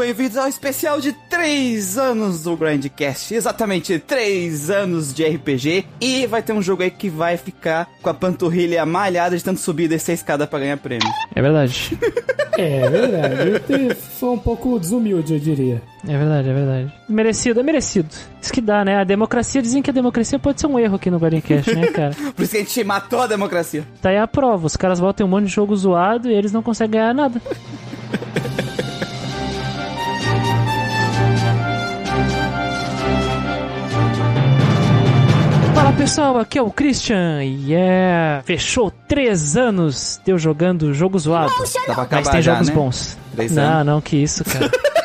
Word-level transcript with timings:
Bem-vindos 0.00 0.38
ao 0.38 0.48
especial 0.48 0.98
de 0.98 1.12
3 1.12 1.98
anos 1.98 2.44
do 2.44 2.56
Grandcast. 2.56 3.34
Exatamente 3.34 3.98
3 3.98 4.70
anos 4.70 5.12
de 5.12 5.22
RPG. 5.22 5.84
E 6.00 6.26
vai 6.26 6.42
ter 6.42 6.54
um 6.54 6.62
jogo 6.62 6.82
aí 6.82 6.90
que 6.90 7.10
vai 7.10 7.36
ficar 7.36 7.86
com 8.00 8.08
a 8.08 8.14
panturrilha 8.14 8.86
malhada 8.86 9.36
de 9.36 9.44
tanto 9.44 9.60
subir 9.60 9.84
e 9.84 9.88
descer 9.88 10.12
a 10.12 10.14
escada 10.14 10.46
pra 10.46 10.58
ganhar 10.58 10.78
prêmio. 10.78 11.06
É 11.34 11.42
verdade. 11.42 11.98
É 12.56 12.88
verdade. 12.88 13.62
Ele 13.68 13.94
foi 13.94 14.30
um 14.30 14.38
pouco 14.38 14.78
desumilde, 14.78 15.34
eu 15.34 15.38
diria. 15.38 15.82
É 16.08 16.16
verdade, 16.16 16.48
é 16.48 16.54
verdade. 16.54 16.92
Merecido, 17.06 17.60
é 17.60 17.62
merecido. 17.62 18.08
Isso 18.40 18.52
que 18.54 18.62
dá, 18.62 18.82
né? 18.82 18.96
A 18.96 19.04
democracia, 19.04 19.60
dizem 19.60 19.82
que 19.82 19.90
a 19.90 19.92
democracia 19.92 20.38
pode 20.38 20.62
ser 20.62 20.66
um 20.66 20.78
erro 20.78 20.96
aqui 20.96 21.10
no 21.10 21.18
Guardiancast, 21.18 21.74
né, 21.74 21.88
cara? 21.88 22.16
Por 22.34 22.42
isso 22.42 22.52
que 22.52 22.56
a 22.56 22.60
gente 22.60 22.84
matou 22.84 23.20
a 23.20 23.26
democracia. 23.26 23.84
Tá 24.00 24.08
aí 24.08 24.16
a 24.16 24.26
prova. 24.26 24.66
Os 24.66 24.78
caras 24.78 24.98
botam 24.98 25.26
um 25.26 25.30
monte 25.30 25.44
de 25.44 25.52
jogo 25.52 25.76
zoado 25.76 26.30
e 26.30 26.34
eles 26.34 26.52
não 26.52 26.62
conseguem 26.62 26.98
ganhar 26.98 27.12
nada. 27.12 27.40
pessoal, 36.00 36.38
aqui 36.38 36.58
é 36.58 36.62
o 36.62 36.70
Christian 36.70 37.44
e 37.44 37.74
é. 37.74 38.40
Fechou 38.46 38.90
três 38.90 39.54
anos 39.54 40.18
de 40.24 40.32
eu 40.32 40.38
jogando 40.38 40.94
jogo 40.94 41.18
zoado. 41.18 41.52
Mas 42.10 42.28
tem 42.28 42.40
já, 42.40 42.54
jogos 42.54 42.68
né? 42.68 42.74
bons. 42.74 43.18
Três 43.34 43.52
não, 43.52 43.62
anos. 43.62 43.86
não, 43.86 44.00
que 44.00 44.16
isso, 44.16 44.42
cara. 44.42 44.70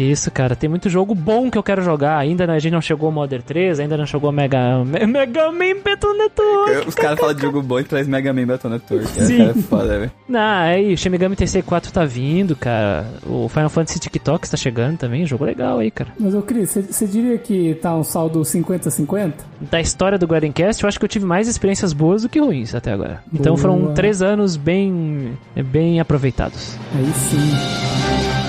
que 0.00 0.10
isso, 0.10 0.30
cara. 0.30 0.56
Tem 0.56 0.68
muito 0.70 0.88
jogo 0.88 1.14
bom 1.14 1.50
que 1.50 1.58
eu 1.58 1.62
quero 1.62 1.82
jogar. 1.82 2.16
Ainda 2.18 2.50
a 2.50 2.58
gente 2.58 2.72
não 2.72 2.80
chegou 2.80 3.06
ao 3.08 3.12
Modern 3.12 3.42
3, 3.42 3.80
ainda 3.80 3.96
não 3.96 4.06
chegou 4.06 4.28
ao 4.28 4.32
Mega, 4.32 4.82
Me- 4.84 5.06
Mega 5.06 5.52
Man 5.52 5.76
Battle 5.84 6.16
Network. 6.16 6.88
Os 6.88 6.94
caras 6.94 7.18
falam 7.18 7.34
de 7.34 7.42
jogo 7.42 7.60
bom 7.62 7.78
e 7.78 7.84
traz 7.84 8.08
Mega 8.08 8.32
Man 8.32 8.46
Battle 8.46 8.72
Network. 8.72 9.04
É, 9.20 9.24
Sim. 9.24 9.38
cara, 9.38 9.50
é 9.50 9.54
foda, 9.62 9.98
velho. 9.98 10.10
Não, 10.28 10.40
aí, 10.40 10.96
Shin 10.96 11.10
Megami 11.10 11.36
Tensei 11.36 11.60
4 11.62 11.92
tá 11.92 12.04
vindo, 12.04 12.56
cara. 12.56 13.06
O 13.26 13.48
Final 13.48 13.68
Fantasy 13.68 13.98
TikTok 14.00 14.48
tá 14.48 14.56
chegando 14.56 14.96
também. 14.96 15.26
Jogo 15.26 15.44
legal 15.44 15.78
aí, 15.78 15.90
cara. 15.90 16.10
Mas, 16.18 16.34
ô 16.34 16.40
Cris, 16.42 16.70
você- 16.90 17.06
diria 17.06 17.36
que 17.38 17.74
tá 17.74 17.94
um 17.94 18.04
saldo 18.04 18.40
50-50? 18.44 19.32
Da 19.70 19.80
história 19.80 20.16
do 20.16 20.26
Guardiancast, 20.26 20.82
eu 20.82 20.88
acho 20.88 20.98
que 20.98 21.04
eu 21.04 21.08
tive 21.08 21.26
mais 21.26 21.46
experiências 21.48 21.92
boas 21.92 22.22
do 22.22 22.28
que 22.28 22.38
ruins 22.40 22.74
até 22.74 22.92
agora. 22.92 23.22
Então 23.34 23.56
foram 23.56 23.78
Boa. 23.78 23.92
três 23.94 24.22
anos 24.22 24.56
bem, 24.56 25.36
bem 25.56 26.00
aproveitados. 26.00 26.76
Aí 26.96 27.04
sim. 27.12 28.39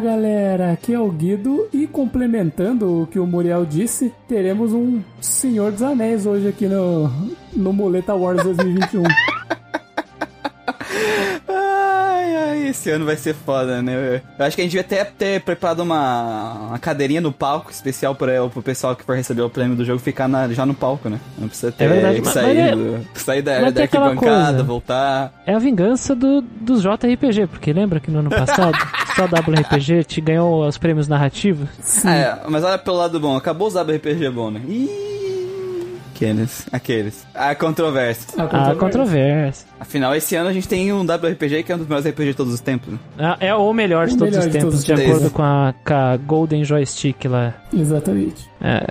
Galera, 0.00 0.72
aqui 0.72 0.94
é 0.94 0.98
o 0.98 1.10
Guido 1.10 1.68
e 1.74 1.86
complementando 1.86 3.02
o 3.02 3.06
que 3.06 3.18
o 3.18 3.26
Muriel 3.26 3.66
disse, 3.66 4.10
teremos 4.26 4.72
um 4.72 5.02
Senhor 5.20 5.70
dos 5.70 5.82
Anéis 5.82 6.24
hoje 6.24 6.48
aqui 6.48 6.66
no, 6.66 7.10
no 7.52 7.70
Muleta 7.70 8.14
Wars 8.14 8.42
2021. 8.42 9.02
Ai, 12.30 12.50
ai, 12.50 12.68
esse 12.68 12.90
ano 12.90 13.04
vai 13.04 13.16
ser 13.16 13.34
foda, 13.34 13.82
né? 13.82 14.20
Eu 14.38 14.44
acho 14.44 14.54
que 14.56 14.62
a 14.62 14.64
gente 14.64 14.72
devia 14.72 14.80
até 14.82 15.04
ter 15.04 15.40
preparado 15.40 15.80
uma, 15.80 16.52
uma 16.68 16.78
cadeirinha 16.78 17.20
no 17.20 17.32
palco 17.32 17.70
especial 17.70 18.14
para 18.14 18.48
pro 18.48 18.62
pessoal 18.62 18.94
que 18.94 19.04
for 19.04 19.16
receber 19.16 19.42
o 19.42 19.50
prêmio 19.50 19.76
do 19.76 19.84
jogo 19.84 19.98
ficar 19.98 20.28
na- 20.28 20.48
já 20.48 20.64
no 20.64 20.74
palco, 20.74 21.08
né? 21.08 21.18
Não 21.38 21.48
precisa 21.48 21.72
ter 21.72 21.84
É 21.84 21.88
verdade, 21.88 22.20
que 22.20 22.28
sair, 22.28 22.58
é- 22.58 22.76
do- 22.76 23.06
sair 23.14 23.42
da, 23.42 23.70
da 23.70 23.82
arquibancada, 23.82 24.62
voltar. 24.62 25.32
É 25.46 25.54
a 25.54 25.58
vingança 25.58 26.14
do, 26.14 26.40
dos 26.42 26.82
JRPG, 26.82 27.46
porque 27.46 27.72
lembra 27.72 28.00
que 28.00 28.10
no 28.10 28.20
ano 28.20 28.30
passado 28.30 28.76
só 29.16 29.24
WRPG 29.24 30.04
te 30.04 30.20
ganhou 30.20 30.66
os 30.66 30.78
prêmios 30.78 31.08
narrativos? 31.08 31.68
Ah, 32.04 32.14
é, 32.14 32.38
mas 32.48 32.62
olha 32.64 32.78
pelo 32.78 32.96
lado 32.96 33.18
bom, 33.18 33.36
acabou 33.36 33.68
os 33.68 33.74
WRPG 33.74 34.30
bom, 34.30 34.50
né? 34.50 34.60
Ih, 34.68 35.19
aqueles, 36.24 36.66
aqueles. 36.72 37.26
A 37.34 37.54
controvérsia. 37.54 38.26
A 38.36 38.42
controvérsia. 38.46 38.74
controvérsia. 38.76 39.66
Afinal, 39.80 40.14
esse 40.14 40.36
ano 40.36 40.48
a 40.50 40.52
gente 40.52 40.68
tem 40.68 40.92
um 40.92 41.00
WRPG 41.02 41.62
que 41.62 41.72
é 41.72 41.74
um 41.74 41.78
dos 41.78 41.86
melhores 41.88 42.06
RPG 42.10 42.24
de 42.30 42.34
todos 42.34 42.52
os 42.52 42.60
tempos. 42.60 42.92
né? 42.92 42.98
Ah, 43.18 43.36
É 43.40 43.54
o 43.54 43.72
melhor 43.72 44.06
de 44.06 44.14
O 44.14 44.18
todos 44.18 44.34
melhor 44.36 44.46
os 44.46 44.52
de 44.52 44.58
tempos, 44.58 44.84
de 44.84 44.94
tempos. 44.94 45.04
acordo 45.16 45.30
com 45.30 45.42
a, 45.42 45.74
com 45.86 45.94
a 45.94 46.16
Golden 46.18 46.64
Joystick 46.64 47.24
lá. 47.26 47.54
Exatamente. 47.72 48.50
É, 48.62 48.82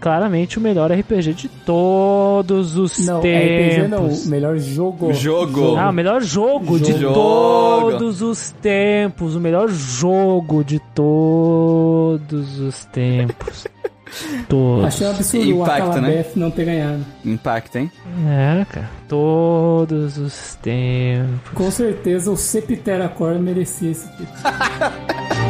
claramente 0.00 0.56
o 0.56 0.60
melhor 0.62 0.90
RPG 0.90 1.34
de 1.34 1.48
todos 1.48 2.76
os 2.78 2.98
Não, 3.04 3.20
tempos. 3.20 3.74
RPG 3.74 3.88
não, 3.88 4.06
o 4.08 4.26
melhor 4.28 4.56
jogo. 4.58 5.12
Jogo. 5.12 5.76
Ah, 5.76 5.90
o 5.90 5.92
melhor 5.92 6.22
jogo 6.22 6.78
de 6.80 6.94
Jogo. 6.98 7.12
todos 7.14 8.22
os 8.22 8.50
tempos. 8.62 9.36
O 9.36 9.40
melhor 9.40 9.68
jogo 9.68 10.64
de 10.64 10.78
todos 10.94 12.58
os 12.58 12.84
tempos. 12.86 13.66
Todos. 14.48 14.84
Achei 14.84 15.06
um 15.06 15.10
absurdo 15.10 15.50
Impacto, 15.50 15.98
o 15.98 16.00
né? 16.00 16.24
Não 16.36 16.50
ter 16.50 16.64
ganhado. 16.64 17.04
Impacto, 17.24 17.76
hein? 17.76 17.90
É, 18.26 18.64
cara. 18.66 18.90
Todos 19.08 20.18
os 20.18 20.54
tempos. 20.62 21.50
Com 21.54 21.70
certeza 21.70 22.30
o 22.30 22.36
Septera 22.36 23.08
Core 23.08 23.38
merecia 23.38 23.90
esse 23.90 24.08
título. 24.10 24.28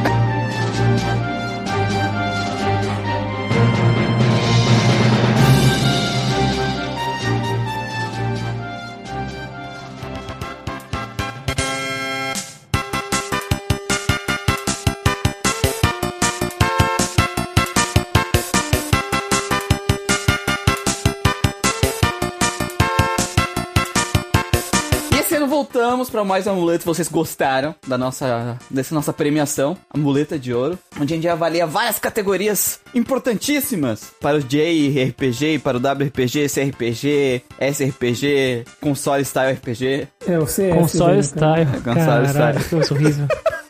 voltamos 25.83 26.09
para 26.09 26.25
mais 26.25 26.47
um 26.47 26.53
amuleto. 26.53 26.85
Vocês 26.85 27.09
gostaram 27.09 27.75
da 27.89 27.99
nossa, 27.99 28.57
dessa 28.71 28.95
nossa 28.95 29.13
premiação, 29.13 29.77
a 29.91 29.99
muleta 29.99 30.39
de 30.39 30.55
ouro, 30.55 30.79
onde 31.01 31.13
a 31.13 31.17
gente 31.17 31.27
avalia 31.27 31.67
várias 31.67 31.99
categorias 31.99 32.79
importantíssimas 32.95 34.13
para 34.21 34.37
o 34.37 34.41
JRPG, 34.41 35.59
para 35.59 35.77
o 35.77 35.81
WRPG, 35.81 36.47
CRPG, 36.49 37.43
SRPG, 37.59 38.65
console 38.81 39.25
style 39.25 39.55
RPG. 39.55 40.07
É, 40.25 40.39
o 40.39 40.47
CS. 40.47 40.73
Console 40.73 41.17
né? 41.17 41.23
Style. 41.23 41.63
É, 41.63 41.81
console 41.81 41.95
Caralho, 41.95 42.61
style. 42.61 42.83
que 42.83 42.87
sorriso. 42.87 43.27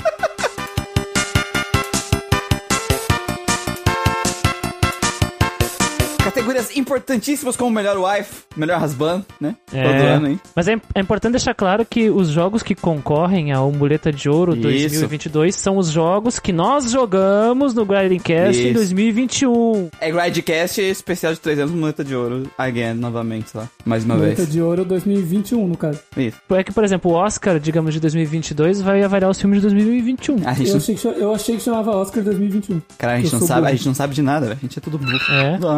Categorias 6.32 6.74
importantíssimas 6.74 7.56
como 7.56 7.70
melhor 7.70 7.98
wife, 7.98 8.44
melhor 8.56 8.82
husband, 8.82 9.22
né? 9.38 9.54
É. 9.70 9.82
Todo 9.82 10.06
ano, 10.08 10.28
hein? 10.28 10.40
Mas 10.56 10.66
é, 10.66 10.80
é 10.94 11.00
importante 11.00 11.32
deixar 11.32 11.52
claro 11.52 11.84
que 11.84 12.08
os 12.08 12.28
jogos 12.28 12.62
que 12.62 12.74
concorrem 12.74 13.52
ao 13.52 13.70
Muleta 13.70 14.10
de 14.10 14.30
Ouro 14.30 14.52
Isso. 14.54 14.62
2022 14.62 15.54
são 15.54 15.76
os 15.76 15.88
jogos 15.90 16.38
que 16.38 16.50
nós 16.50 16.90
jogamos 16.90 17.74
no 17.74 17.84
Grindcast 17.84 18.62
em 18.62 18.64
Isso. 18.68 18.74
2021. 18.74 19.90
É 20.00 20.10
Gridecast 20.10 20.80
especial 20.80 21.34
de 21.34 21.40
3 21.40 21.58
anos, 21.58 21.74
muleta 21.74 22.02
de 22.02 22.16
ouro, 22.16 22.50
again, 22.56 22.94
novamente, 22.94 23.54
lá. 23.54 23.68
Mais 23.84 24.02
uma 24.02 24.14
Muleta 24.14 24.36
vez. 24.36 24.50
de 24.50 24.62
ouro 24.62 24.86
2021, 24.86 25.68
no 25.68 25.76
caso. 25.76 26.00
Isso. 26.16 26.38
É 26.50 26.64
que, 26.64 26.72
por 26.72 26.82
exemplo, 26.82 27.10
o 27.10 27.14
Oscar, 27.14 27.60
digamos, 27.60 27.92
de 27.92 28.00
2022 28.00 28.80
vai 28.80 29.02
avaliar 29.02 29.30
os 29.30 29.38
filmes 29.38 29.58
de 29.58 29.66
2021. 29.68 30.36
A 30.48 30.54
gente 30.54 30.68
Eu 30.68 30.72
não, 30.72 30.76
achei, 30.80 30.94
que, 30.94 31.06
eu 31.06 31.34
achei 31.34 31.56
que 31.56 31.62
chamava 31.62 31.94
Oscar 31.94 32.24
2021. 32.24 32.80
cara, 32.96 33.14
a 33.14 33.20
gente 33.20 33.34
não 33.34 33.46
sabe, 33.46 33.66
a 33.66 33.70
gente 33.72 33.86
não 33.86 33.94
sabe 33.94 34.14
de 34.14 34.22
nada, 34.22 34.46
velho. 34.46 34.58
A 34.58 34.62
gente 34.62 34.78
é 34.78 34.80
tudo 34.80 34.96
burro. 34.96 35.12
É. 35.30 35.58
Do 35.58 35.68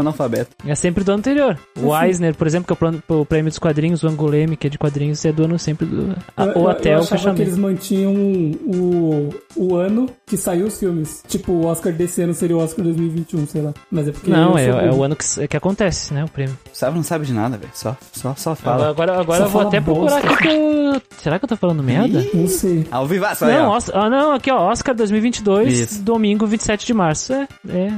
analfabeto. 0.44 0.56
É 0.66 0.74
sempre 0.74 1.04
do 1.04 1.10
ano 1.10 1.18
anterior. 1.18 1.58
O 1.80 1.92
Assim. 1.94 2.06
Eisner, 2.06 2.34
por 2.34 2.46
exemplo, 2.46 2.76
que 2.76 2.84
é 2.84 3.14
o 3.14 3.24
prêmio 3.24 3.50
dos 3.50 3.58
quadrinhos, 3.58 4.02
o 4.02 4.08
Angoleme, 4.08 4.56
que 4.56 4.66
é 4.66 4.70
de 4.70 4.78
quadrinhos, 4.78 5.24
é 5.24 5.32
do 5.32 5.44
ano 5.44 5.58
sempre 5.58 5.86
do. 5.86 6.14
a- 6.36 6.44
Eu- 6.46 6.52
ou 6.56 6.62
eu- 6.64 6.68
até 6.70 6.94
eu 6.94 6.98
o 6.98 7.00
achava 7.02 7.10
que 7.10 7.16
fechamento. 7.18 7.42
eles 7.42 7.58
mantinham 7.58 8.14
o, 8.14 9.30
o 9.56 9.74
ano 9.76 10.08
que 10.26 10.36
saiu 10.36 10.66
os 10.66 10.78
filmes. 10.78 11.22
Tipo, 11.28 11.52
o 11.52 11.66
Oscar 11.66 11.92
desse 11.92 12.22
ano 12.22 12.34
seria 12.34 12.56
o 12.56 12.60
Oscar 12.60 12.84
2021, 12.84 13.46
sei 13.46 13.62
lá. 13.62 13.72
Mas 13.90 14.08
é 14.08 14.12
porque. 14.12 14.30
Não, 14.30 14.56
é, 14.58 14.66
é 14.66 14.90
o 14.92 15.02
ano 15.02 15.16
que, 15.16 15.48
que 15.48 15.56
acontece, 15.56 16.12
né? 16.14 16.24
O 16.24 16.28
prêmio. 16.28 16.56
O 16.72 16.76
Sábio 16.76 16.96
não 16.96 17.02
sabe 17.04 17.26
de 17.26 17.32
nada, 17.32 17.56
velho. 17.56 17.70
Só, 17.74 17.96
só, 18.12 18.34
só 18.36 18.54
fala. 18.54 18.88
Agora, 18.90 19.18
agora 19.20 19.38
Só 19.40 19.44
eu 19.46 19.50
vou 19.50 19.62
até 19.62 19.80
procurar 19.80 20.20
bosta. 20.22 20.28
aqui 20.32 20.36
que 20.42 20.48
eu. 20.48 21.02
Será 21.18 21.38
que 21.38 21.44
eu 21.44 21.48
tô 21.48 21.56
falando 21.56 21.82
merda? 21.82 22.24
Não 22.34 22.46
sei. 22.46 22.86
Ao 22.90 23.06
vivaço, 23.06 23.44
Não, 23.46 23.70
ó. 23.70 23.76
Os- 23.76 23.90
ah, 23.90 24.08
não, 24.10 24.32
aqui 24.32 24.50
ó, 24.50 24.70
Oscar 24.70 24.94
2022, 24.94 25.78
Isso. 25.80 26.02
domingo 26.02 26.46
27 26.46 26.86
de 26.86 26.94
março. 26.94 27.32
É, 27.32 27.48
é, 27.68 27.88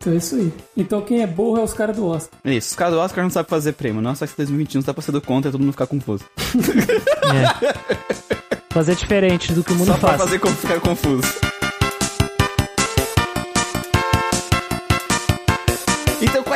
Então 0.00 0.12
é 0.12 0.16
isso 0.16 0.36
aí. 0.36 0.52
Então 0.76 1.00
quem 1.00 1.22
é 1.22 1.26
burro 1.26 1.58
é 1.58 1.62
os 1.62 1.72
caras 1.72 1.87
do 1.92 2.06
Oscar. 2.06 2.38
Isso, 2.44 2.70
os 2.70 2.76
caras 2.76 2.94
do 2.94 3.00
Oscar 3.00 3.22
não 3.24 3.30
sabem 3.30 3.48
fazer 3.48 3.72
prêmio. 3.72 4.00
Não, 4.02 4.14
só 4.14 4.26
que 4.26 4.36
2021 4.36 4.82
tá 4.82 4.92
passando 4.94 5.20
conta 5.20 5.48
e 5.48 5.50
todo 5.52 5.60
mundo 5.60 5.72
ficar 5.72 5.86
confuso. 5.86 6.24
é. 7.34 8.08
Fazer 8.70 8.94
diferente 8.94 9.52
do 9.52 9.64
que 9.64 9.72
o 9.72 9.74
mundo 9.74 9.86
Só 9.88 9.96
pra 9.98 10.10
faz. 10.10 10.20
fazer 10.22 10.38
com- 10.38 10.48
ficar 10.50 10.78
confuso. 10.78 11.26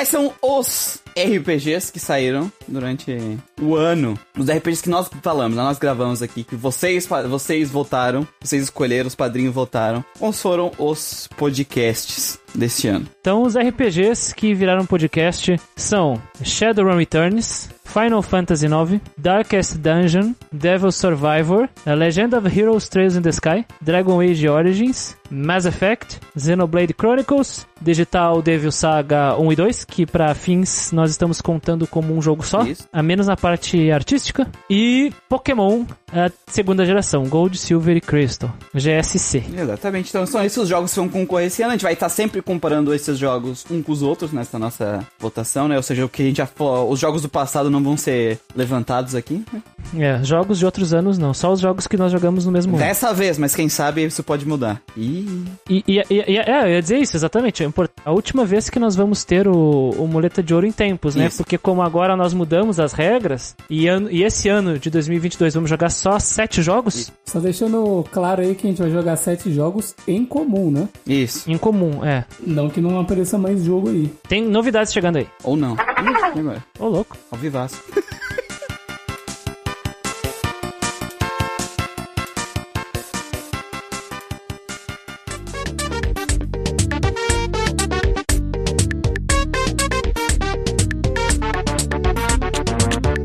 Quais 0.02 0.08
são 0.08 0.32
os 0.42 1.00
RPGs 1.16 1.92
que 1.92 2.00
saíram 2.00 2.50
durante 2.66 3.38
o 3.60 3.76
ano? 3.76 4.18
Os 4.36 4.50
RPGs 4.50 4.82
que 4.82 4.90
nós 4.90 5.08
falamos, 5.22 5.56
nós 5.56 5.78
gravamos 5.78 6.22
aqui, 6.22 6.42
que 6.42 6.56
vocês, 6.56 7.08
vocês 7.28 7.70
votaram, 7.70 8.26
vocês 8.40 8.64
escolheram, 8.64 9.06
os 9.06 9.14
padrinhos 9.14 9.54
votaram. 9.54 10.04
Quais 10.18 10.40
foram 10.40 10.72
os 10.76 11.28
podcasts 11.36 12.36
desse 12.52 12.88
ano? 12.88 13.06
Então, 13.20 13.42
os 13.42 13.54
RPGs 13.54 14.34
que 14.34 14.52
viraram 14.54 14.84
podcast 14.84 15.60
são 15.76 16.20
Shadowrun 16.42 16.96
Returns, 16.96 17.68
Final 17.92 18.22
Fantasy 18.22 18.66
IX, 18.66 19.00
Darkest 19.18 19.76
Dungeon, 19.76 20.34
Devil 20.50 20.90
Survivor, 20.90 21.68
A 21.84 21.92
Legend 21.92 22.34
of 22.34 22.48
Heroes 22.48 22.88
Trails 22.88 23.16
in 23.16 23.22
the 23.22 23.28
Sky, 23.30 23.66
Dragon 23.82 24.20
Age 24.20 24.48
Origins, 24.48 25.14
Mass 25.30 25.66
Effect, 25.66 26.18
Xenoblade 26.36 26.94
Chronicles, 26.98 27.66
Digital 27.80 28.40
Devil 28.40 28.70
Saga 28.70 29.36
1 29.38 29.52
e 29.52 29.56
2, 29.56 29.84
que 29.84 30.06
para 30.06 30.34
fins 30.34 30.92
nós 30.92 31.10
estamos 31.10 31.40
contando 31.40 31.86
como 31.86 32.16
um 32.16 32.22
jogo 32.22 32.44
só, 32.46 32.62
Isso. 32.62 32.88
a 32.92 33.02
menos 33.02 33.26
na 33.26 33.36
parte 33.36 33.90
artística, 33.90 34.46
e 34.70 35.12
Pokémon, 35.28 35.84
a 36.12 36.30
segunda 36.46 36.84
geração, 36.84 37.24
Gold, 37.26 37.58
Silver 37.58 37.96
e 37.96 38.00
Crystal, 38.00 38.50
GSC. 38.74 39.44
Exatamente. 39.56 40.10
Então 40.10 40.26
são 40.26 40.44
esses 40.44 40.58
os 40.58 40.68
jogos 40.68 40.92
que 40.92 41.00
vão 41.00 41.08
concorrer 41.08 41.46
esse 41.46 41.62
ano. 41.62 41.70
A 41.70 41.74
gente 41.74 41.82
vai 41.82 41.94
estar 41.94 42.08
sempre 42.08 42.42
comparando 42.42 42.94
esses 42.94 43.18
jogos 43.18 43.64
um 43.70 43.82
com 43.82 43.92
os 43.92 44.02
outros 44.02 44.32
nessa 44.32 44.58
nossa 44.58 45.06
votação, 45.18 45.66
né? 45.66 45.76
Ou 45.76 45.82
seja, 45.82 46.04
o 46.04 46.08
que 46.08 46.22
a 46.22 46.26
gente 46.26 46.36
já 46.36 46.46
falou, 46.46 46.90
os 46.90 47.00
jogos 47.00 47.22
do 47.22 47.28
passado 47.28 47.70
não 47.70 47.81
vão 47.82 47.96
ser 47.96 48.38
levantados 48.54 49.14
aqui. 49.14 49.42
né? 49.52 49.62
É, 49.98 50.24
jogos 50.24 50.58
de 50.58 50.64
outros 50.64 50.94
anos 50.94 51.18
não, 51.18 51.34
só 51.34 51.52
os 51.52 51.60
jogos 51.60 51.86
que 51.86 51.96
nós 51.96 52.10
jogamos 52.12 52.46
no 52.46 52.52
mesmo 52.52 52.76
ano. 52.76 52.84
Dessa 52.84 53.12
vez, 53.12 53.36
mas 53.38 53.54
quem 53.54 53.68
sabe 53.68 54.04
isso 54.04 54.22
pode 54.22 54.46
mudar. 54.46 54.80
Ih, 54.96 55.44
E, 55.68 55.84
e- 55.86 55.98
e- 56.10 56.24
e- 56.32 56.38
é, 56.38 56.62
eu 56.64 56.68
ia 56.74 56.82
dizer 56.82 56.98
isso, 56.98 57.16
exatamente. 57.16 57.62
É 57.64 57.68
A 58.04 58.12
última 58.12 58.44
vez 58.44 58.70
que 58.70 58.78
nós 58.78 58.94
vamos 58.96 59.24
ter 59.24 59.46
o, 59.48 59.90
o 59.98 60.06
Muleta 60.06 60.42
de 60.42 60.54
Ouro 60.54 60.66
em 60.66 60.72
tempos, 60.72 61.14
né? 61.14 61.26
Isso. 61.26 61.38
Porque 61.38 61.58
como 61.58 61.82
agora 61.82 62.16
nós 62.16 62.32
mudamos 62.32 62.78
as 62.80 62.92
regras, 62.92 63.54
e, 63.68 63.86
ano- 63.88 64.10
e 64.10 64.22
esse 64.22 64.48
ano 64.48 64.78
de 64.78 64.88
2022 64.90 65.54
vamos 65.54 65.68
jogar 65.68 65.90
só 65.90 66.18
sete 66.18 66.62
jogos 66.62 67.12
Só 67.24 67.38
deixando 67.40 68.04
claro 68.12 68.42
aí 68.42 68.54
que 68.54 68.66
a 68.66 68.70
gente 68.70 68.80
vai 68.80 68.90
jogar 68.90 69.16
sete 69.16 69.52
jogos 69.52 69.94
em 70.06 70.24
comum, 70.24 70.70
né? 70.70 70.88
isso. 71.06 71.50
em 71.50 71.58
comum, 71.58 72.04
é. 72.04 72.24
Não 72.46 72.68
que 72.70 72.80
não 72.80 72.98
apareça 73.00 73.36
mais 73.38 73.62
jogo 73.64 73.88
aí. 73.90 74.10
Tem 74.28 74.42
novidades 74.46 74.92
chegando 74.92 75.16
aí. 75.16 75.26
Ou 75.44 75.56
não. 75.56 75.74
Ih, 75.74 76.38
agora. 76.38 76.64
Ô, 76.78 76.88
louco. 76.88 77.16
Ao 77.30 77.38
vivaço. 77.72 78.22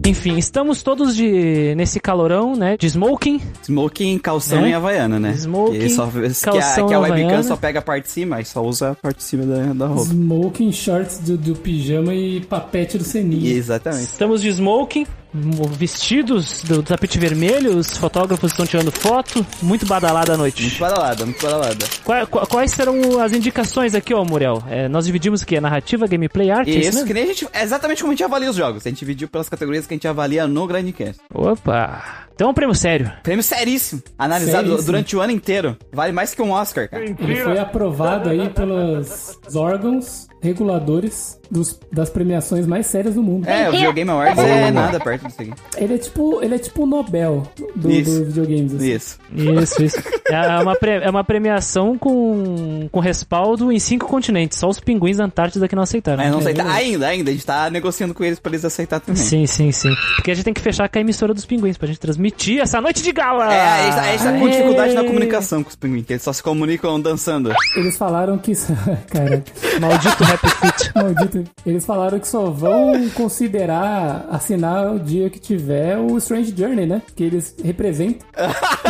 Enfim, 0.07 0.37
estamos 0.37 0.81
todos 0.81 1.13
de 1.13 1.75
nesse 1.75 1.99
calorão, 1.99 2.55
né? 2.55 2.77
De 2.77 2.87
smoking. 2.87 3.41
Smoking, 3.63 4.17
calção 4.19 4.61
Né? 4.61 4.69
e 4.69 4.73
havaiana, 4.73 5.19
né? 5.19 5.33
Smoking, 5.33 5.79
que, 5.79 5.89
só, 5.89 6.07
que, 6.07 6.17
a, 6.19 6.21
calção 6.61 6.87
que 6.87 6.93
a 6.93 6.99
webcam 7.01 7.43
só 7.43 7.57
pega 7.57 7.79
a 7.79 7.81
parte 7.81 8.05
de 8.05 8.11
cima 8.11 8.39
e 8.39 8.45
só 8.45 8.63
usa 8.63 8.91
a 8.91 8.95
parte 8.95 9.17
de 9.17 9.23
cima 9.23 9.45
da, 9.45 9.73
da 9.73 9.87
roupa. 9.87 10.05
Smoking, 10.09 10.71
shorts 10.71 11.17
do, 11.19 11.35
do 11.37 11.55
pijama 11.55 12.15
e 12.15 12.39
papete 12.39 12.97
do 12.97 13.03
seninho. 13.03 13.47
Exatamente. 13.53 14.03
Estamos 14.05 14.41
de 14.41 14.47
smoking, 14.47 15.05
mo- 15.05 15.07
vestidos 15.33 16.63
do 16.63 16.81
tapete 16.81 17.19
vermelho, 17.19 17.77
os 17.77 17.95
fotógrafos 17.97 18.51
estão 18.51 18.65
tirando 18.65 18.91
foto, 18.91 19.45
muito 19.61 19.85
badalada 19.85 20.33
a 20.33 20.37
Muito 20.37 20.59
noite. 20.61 20.79
badalada, 20.79 21.25
muito 21.25 21.41
badalada. 21.43 21.85
Qua- 22.03 22.25
qua- 22.25 22.45
Quais 22.47 22.71
serão 22.71 23.19
as 23.21 23.31
indicações 23.33 23.93
aqui, 23.93 24.13
ó, 24.13 24.23
Muriel? 24.23 24.63
É, 24.69 24.87
nós 24.87 25.05
dividimos 25.05 25.41
o 25.41 25.45
quê? 25.45 25.59
Narrativa, 25.59 26.07
gameplay, 26.07 26.49
arte? 26.49 26.71
é 26.71 26.73
isso 26.75 26.79
isso, 26.81 26.91
mesmo? 26.93 27.07
que 27.07 27.13
nem 27.13 27.23
a 27.23 27.27
gente. 27.27 27.47
É 27.53 27.61
exatamente 27.63 28.01
como 28.01 28.11
a 28.11 28.15
gente 28.15 28.23
avalia 28.23 28.49
os 28.49 28.55
jogos. 28.55 28.85
A 28.85 28.89
gente 28.89 28.99
dividiu 28.99 29.27
pelas 29.27 29.49
categorias 29.49 29.85
que 29.85 29.93
a 29.93 29.95
gente 29.95 30.07
avalia 30.07 30.47
no 30.47 30.65
Grandcast. 30.65 31.21
Opa! 31.33 32.25
Então 32.33 32.47
é 32.49 32.51
um 32.51 32.53
prêmio 32.53 32.75
sério. 32.75 33.11
Prêmio 33.23 33.41
seríssimo. 33.43 34.01
Analisado 34.17 34.67
Seríssimo. 34.67 34.85
durante 34.85 35.15
o 35.15 35.21
ano 35.21 35.31
inteiro. 35.33 35.75
Vale 35.91 36.13
mais 36.13 36.35
que 36.35 36.41
um 36.41 36.51
Oscar, 36.51 36.87
cara. 36.87 37.03
Ele 37.03 37.15
foi 37.43 37.57
aprovado 37.57 38.29
aí 38.29 38.47
pelos 38.49 39.39
órgãos 39.55 40.27
reguladores 40.39 41.39
dos- 41.49 41.79
das 41.91 42.09
premiações 42.09 42.65
mais 42.67 42.85
sérias 42.87 43.15
do 43.15 43.23
mundo. 43.23 43.47
É, 43.47 43.69
o 43.69 43.71
Video 43.71 43.93
Game 43.93 44.09
Awards 44.09 44.37
é 44.43 44.71
nada 44.71 44.99
perto 44.99 45.27
disso 45.27 45.41
aqui. 45.41 45.53
Ele 45.77 45.93
é 45.95 45.97
tipo, 45.97 46.41
ele 46.43 46.55
é 46.55 46.59
tipo 46.59 46.83
o 46.83 46.85
Nobel 46.85 47.43
do, 47.75 47.89
Isso. 47.91 48.19
do 48.19 48.25
videogames. 48.25 48.73
assim. 48.75 48.91
Isso. 48.91 49.19
Isso, 49.33 49.83
isso. 49.83 49.97
É 50.29 50.59
uma, 50.61 50.75
pre- 50.75 51.03
é 51.03 51.09
uma 51.09 51.23
premiação 51.23 51.97
com, 51.97 52.87
com 52.91 52.99
respaldo 52.99 53.71
em 53.71 53.79
cinco 53.79 54.07
continentes. 54.07 54.57
Só 54.59 54.67
os 54.67 54.79
pinguins 54.79 55.17
da 55.17 55.25
Antártida 55.25 55.67
que 55.67 55.75
não 55.75 55.83
aceitaram. 55.83 56.17
Não 56.17 56.23
É 56.23 56.27
aceita. 56.29 56.45
verdade. 56.63 56.69
Ainda, 56.69 57.07
ainda. 57.07 57.29
A 57.29 57.33
gente 57.33 57.45
tá 57.45 57.69
negociando 57.69 58.13
com 58.13 58.23
eles 58.23 58.39
pra 58.39 58.51
eles 58.51 58.65
aceitar 58.65 58.99
também. 58.99 59.21
Sim, 59.21 59.45
sim, 59.45 59.71
sim. 59.71 59.93
Porque 60.15 60.31
a 60.31 60.33
gente 60.35 60.43
tem 60.45 60.53
que 60.53 60.61
fechar 60.61 60.87
com 60.89 60.97
a 60.97 61.01
emissora 61.01 61.33
dos 61.33 61.45
pinguins 61.45 61.77
pra 61.77 61.87
gente 61.87 61.99
transmitir 61.99 62.59
essa 62.61 62.79
noite 62.81 63.01
de 63.01 63.11
gala. 63.11 63.53
É, 63.53 63.59
a 63.61 63.83
gente, 63.83 63.95
tá- 63.95 64.01
a 64.01 64.11
gente 64.11 64.23
tá 64.23 64.39
com 64.39 64.49
dificuldade 64.49 64.93
na 64.93 65.03
comunicação 65.03 65.63
com 65.63 65.69
os 65.69 65.75
pinguins, 65.75 66.05
que 66.05 66.13
eles 66.13 66.23
só 66.23 66.33
se 66.33 66.43
comunicam 66.43 66.99
dançando. 66.99 67.51
Eles 67.75 67.97
falaram 67.97 68.37
que. 68.37 68.53
Cara, 69.09 69.43
Maldito 69.79 70.23
Rap 70.23 70.49
Fit. 70.49 70.91
maldito. 70.95 71.36
Eles 71.65 71.85
falaram 71.85 72.19
que 72.19 72.27
só 72.27 72.45
vão 72.49 73.09
considerar 73.15 74.25
assinar 74.29 74.93
o 74.93 74.99
dia 74.99 75.29
que 75.29 75.39
tiver 75.39 75.97
o 75.97 76.17
Strange 76.17 76.53
Journey, 76.55 76.85
né? 76.85 77.01
Que 77.15 77.23
eles 77.23 77.55
representam. 77.63 78.27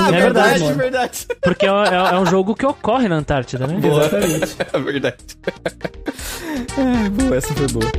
É 0.08 0.12
verdade. 0.22 0.64
é 0.64 0.74
verdade. 0.74 1.28
Porque 1.42 1.66
é, 1.66 1.70
é- 1.70 2.14
é 2.16 2.20
um 2.20 2.26
jogo 2.26 2.56
que 2.56 2.66
ocorre 2.66 3.08
na 3.08 3.16
Antártida, 3.18 3.68
né? 3.68 3.78
Exatamente. 3.84 4.56
É 4.74 4.80
verdade. 4.80 5.18
É, 6.78 7.10
boa, 7.10 7.36
essa 7.36 7.54
foi 7.54 7.68
boa. 7.68 7.92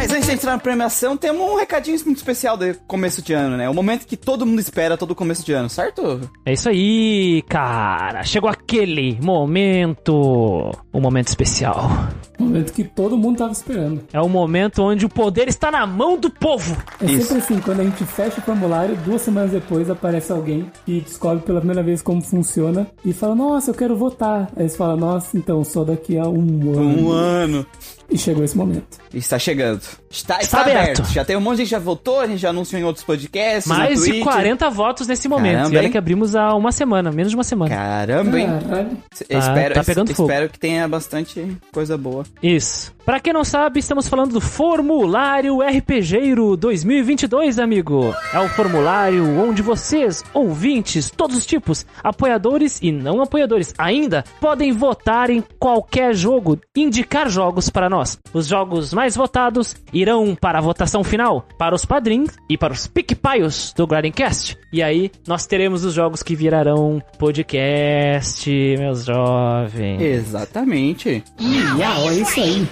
Mas 0.00 0.10
antes 0.12 0.28
de 0.28 0.32
entrar 0.32 0.52
na 0.52 0.58
premiação, 0.58 1.14
temos 1.14 1.42
um 1.42 1.56
recadinho 1.56 1.94
muito 2.06 2.16
especial 2.16 2.56
do 2.56 2.74
começo 2.86 3.20
de 3.20 3.34
ano, 3.34 3.58
né? 3.58 3.68
O 3.68 3.74
momento 3.74 4.06
que 4.06 4.16
todo 4.16 4.46
mundo 4.46 4.58
espera 4.58 4.96
todo 4.96 5.14
começo 5.14 5.44
de 5.44 5.52
ano, 5.52 5.68
certo? 5.68 6.22
É 6.46 6.54
isso 6.54 6.70
aí, 6.70 7.42
cara. 7.46 8.24
Chegou 8.24 8.48
aquele 8.48 9.18
momento. 9.20 10.72
Um 10.94 11.00
momento 11.02 11.28
especial. 11.28 11.90
Momento 12.38 12.72
que 12.72 12.82
todo 12.82 13.18
mundo 13.18 13.36
tava 13.36 13.52
esperando. 13.52 14.00
É 14.10 14.18
o 14.18 14.28
momento 14.28 14.82
onde 14.82 15.04
o 15.04 15.08
poder 15.08 15.48
está 15.48 15.70
na 15.70 15.86
mão 15.86 16.16
do 16.16 16.30
povo. 16.30 16.74
É 16.98 17.04
Isso. 17.04 17.26
sempre 17.26 17.42
assim, 17.42 17.60
quando 17.60 17.80
a 17.80 17.84
gente 17.84 18.02
fecha 18.06 18.38
o 18.38 18.42
formulário, 18.42 18.96
duas 19.04 19.20
semanas 19.20 19.50
depois 19.50 19.90
aparece 19.90 20.32
alguém 20.32 20.72
que 20.86 21.02
descobre 21.02 21.44
pela 21.44 21.60
primeira 21.60 21.82
vez 21.82 22.00
como 22.00 22.22
funciona 22.22 22.86
e 23.04 23.12
fala, 23.12 23.34
nossa, 23.34 23.70
eu 23.70 23.74
quero 23.74 23.94
votar. 23.94 24.50
Aí 24.56 24.66
você 24.66 24.78
fala, 24.78 24.96
nossa, 24.96 25.36
então 25.36 25.62
só 25.62 25.84
daqui 25.84 26.16
a 26.16 26.26
um 26.26 26.72
ano. 26.72 27.02
Um 27.02 27.10
ano. 27.10 27.66
E 28.10 28.18
chegou 28.18 28.42
esse 28.44 28.56
momento. 28.56 28.98
Está 29.14 29.38
chegando. 29.38 29.82
Está, 30.12 30.40
está, 30.40 30.58
Está 30.58 30.60
aberto. 30.62 31.00
aberto. 31.02 31.12
Já 31.12 31.24
tem 31.24 31.36
um 31.36 31.40
monte 31.40 31.52
de 31.52 31.58
gente 31.58 31.68
que 31.68 31.70
já 31.70 31.78
votou, 31.78 32.18
a 32.20 32.26
gente 32.26 32.40
já 32.40 32.50
anunciou 32.50 32.80
em 32.80 32.84
outros 32.84 33.04
podcasts. 33.04 33.66
Mais 33.66 34.00
de 34.00 34.06
Twitter. 34.08 34.24
40 34.24 34.68
votos 34.70 35.06
nesse 35.06 35.28
momento. 35.28 35.54
Caramba, 35.54 35.74
e 35.74 35.78
olha 35.78 35.86
hein? 35.86 35.92
que 35.92 35.98
abrimos 35.98 36.34
há 36.34 36.52
uma 36.54 36.72
semana, 36.72 37.12
menos 37.12 37.30
de 37.30 37.36
uma 37.36 37.44
semana. 37.44 37.72
Caramba, 37.74 38.40
hein? 38.40 38.48
Tá- 38.68 39.38
espero, 39.38 39.74
tá 39.74 39.84
pegando 39.84 40.12
fogo. 40.14 40.28
espero 40.28 40.48
que 40.50 40.58
tenha 40.58 40.88
bastante 40.88 41.56
coisa 41.72 41.96
boa. 41.96 42.24
Isso. 42.42 42.92
Pra 43.04 43.18
quem 43.18 43.32
não 43.32 43.44
sabe, 43.44 43.80
estamos 43.80 44.08
falando 44.08 44.32
do 44.32 44.40
Formulário 44.40 45.58
RPGeiro 45.62 46.56
2022, 46.56 47.58
amigo. 47.58 48.14
É 48.32 48.38
o 48.38 48.48
formulário 48.48 49.24
onde 49.40 49.62
vocês, 49.62 50.22
ouvintes, 50.34 51.10
todos 51.10 51.36
os 51.36 51.46
tipos, 51.46 51.86
apoiadores 52.02 52.78
e 52.82 52.92
não 52.92 53.22
apoiadores, 53.22 53.74
ainda 53.78 54.24
podem 54.40 54.72
votar 54.72 55.30
em 55.30 55.42
qualquer 55.58 56.14
jogo, 56.14 56.58
indicar 56.76 57.28
jogos 57.28 57.68
para 57.70 57.88
nós. 57.88 58.18
Os 58.32 58.46
jogos 58.46 58.92
mais 58.92 59.16
votados 59.16 59.74
irão 60.00 60.34
para 60.34 60.58
a 60.58 60.62
votação 60.62 61.04
final, 61.04 61.46
para 61.58 61.74
os 61.74 61.84
padrinhos 61.84 62.34
e 62.48 62.56
para 62.56 62.72
os 62.72 62.86
pickpaios 62.86 63.72
do 63.76 63.86
Grindcast. 63.86 64.56
E 64.72 64.82
aí, 64.82 65.10
nós 65.26 65.46
teremos 65.46 65.84
os 65.84 65.94
jogos 65.94 66.22
que 66.22 66.34
virarão 66.34 67.02
podcast, 67.18 68.48
meus 68.78 69.04
jovens. 69.04 70.00
Exatamente. 70.00 71.22
Miau, 71.38 72.10
é 72.10 72.14
isso 72.14 72.40
aí. 72.40 72.68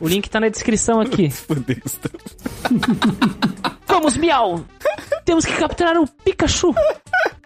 O 0.00 0.08
link 0.08 0.28
tá 0.28 0.40
na 0.40 0.48
descrição 0.48 1.00
aqui. 1.00 1.28
Fudeu. 1.30 1.76
Vamos, 3.90 4.16
miau! 4.16 4.64
Temos 5.24 5.44
que 5.44 5.52
capturar 5.52 5.96
o 5.98 6.06
Pikachu! 6.24 6.72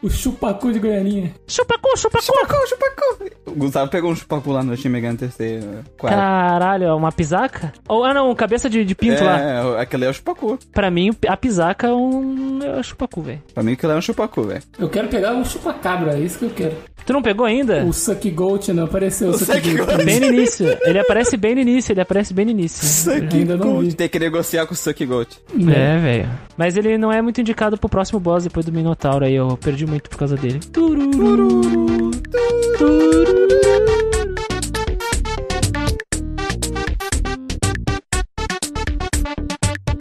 O 0.03 0.11
chupacu 0.11 0.71
de 0.71 0.79
Goianinha. 0.79 1.33
Chupacu, 1.49 1.97
chupacu! 1.97 2.23
Chupacu, 2.23 2.69
chupacu. 2.69 3.31
O 3.47 3.53
Gustavo 3.53 3.91
pegou 3.91 4.11
um 4.11 4.15
chupacu 4.15 4.51
lá 4.53 4.63
no 4.63 4.77
Shin 4.77 4.91
Megami 4.91 5.17
terceiro. 5.17 5.83
Quatro. 5.97 6.19
Caralho, 6.19 6.85
é 6.85 6.95
uma 6.95 7.11
pisaca? 7.11 7.73
Ou, 7.89 8.05
ah 8.05 8.13
não, 8.13 8.35
cabeça 8.35 8.69
de, 8.69 8.85
de 8.85 8.95
pinto 8.95 9.25
lá. 9.25 9.41
É, 9.41 9.81
aquele 9.81 10.05
é 10.05 10.11
o 10.11 10.13
chupacu. 10.13 10.59
Pra 10.73 10.91
mim, 10.91 11.11
a 11.27 11.37
pisaca 11.37 11.87
é 11.87 11.91
um 11.91 12.59
é 12.63 12.79
um 12.79 12.83
chupacu, 12.83 13.23
velho. 13.23 13.43
Pra 13.55 13.63
mim, 13.63 13.73
aquele 13.73 13.93
é 13.93 13.97
um 13.97 14.03
chupacu, 14.03 14.43
velho. 14.43 14.63
Eu 14.79 14.91
quero 14.91 15.09
pegar 15.09 15.33
o 15.33 15.45
chupacabra, 15.45 16.19
é 16.19 16.21
isso 16.21 16.39
que 16.39 16.45
eu 16.45 16.51
quero. 16.51 16.77
Tu 17.07 17.13
não 17.13 17.23
pegou 17.23 17.45
ainda? 17.45 17.85
O 17.85 17.93
Suck 17.93 18.31
Goat 18.31 18.73
não 18.73 18.85
apareceu. 18.85 19.29
O 19.29 19.39
Suck 19.39 19.53
Suck 19.53 19.77
Goat. 19.77 19.91
Goat. 19.93 20.05
Bem 20.05 20.21
no 20.21 20.27
início. 20.27 20.67
Ele 20.83 20.99
aparece 20.99 21.37
bem 21.37 21.55
no 21.55 21.61
início, 21.61 21.93
ele 21.93 22.01
aparece 22.01 22.33
bem 22.33 22.47
no 22.47 22.51
início. 22.51 22.83
Suck 22.87 23.37
ainda 23.37 23.57
não 23.59 23.81
vi. 23.81 23.93
Tem 23.93 24.09
que 24.09 24.19
negociar 24.19 24.67
com 24.67 24.73
o 24.73 24.77
Suck 24.77 25.05
Goat. 25.05 25.39
É, 25.53 25.99
velho. 25.99 26.31
Mas 26.57 26.77
ele 26.77 26.97
não 26.99 27.13
é 27.13 27.21
muito 27.21 27.41
indicado 27.41 27.77
pro 27.77 27.89
próximo 27.89 28.21
boss 28.21 28.45
depois 28.45 28.67
do 28.67 28.73
Minotauro 28.73 29.25
aí. 29.25 29.35
Eu 29.35 29.57
perdi 29.57 29.87
muito 29.87 30.09
por 30.11 30.19
causa 30.19 30.37
dele. 30.37 30.61
Tururu. 30.61 31.61
Tururu. 32.79 34.04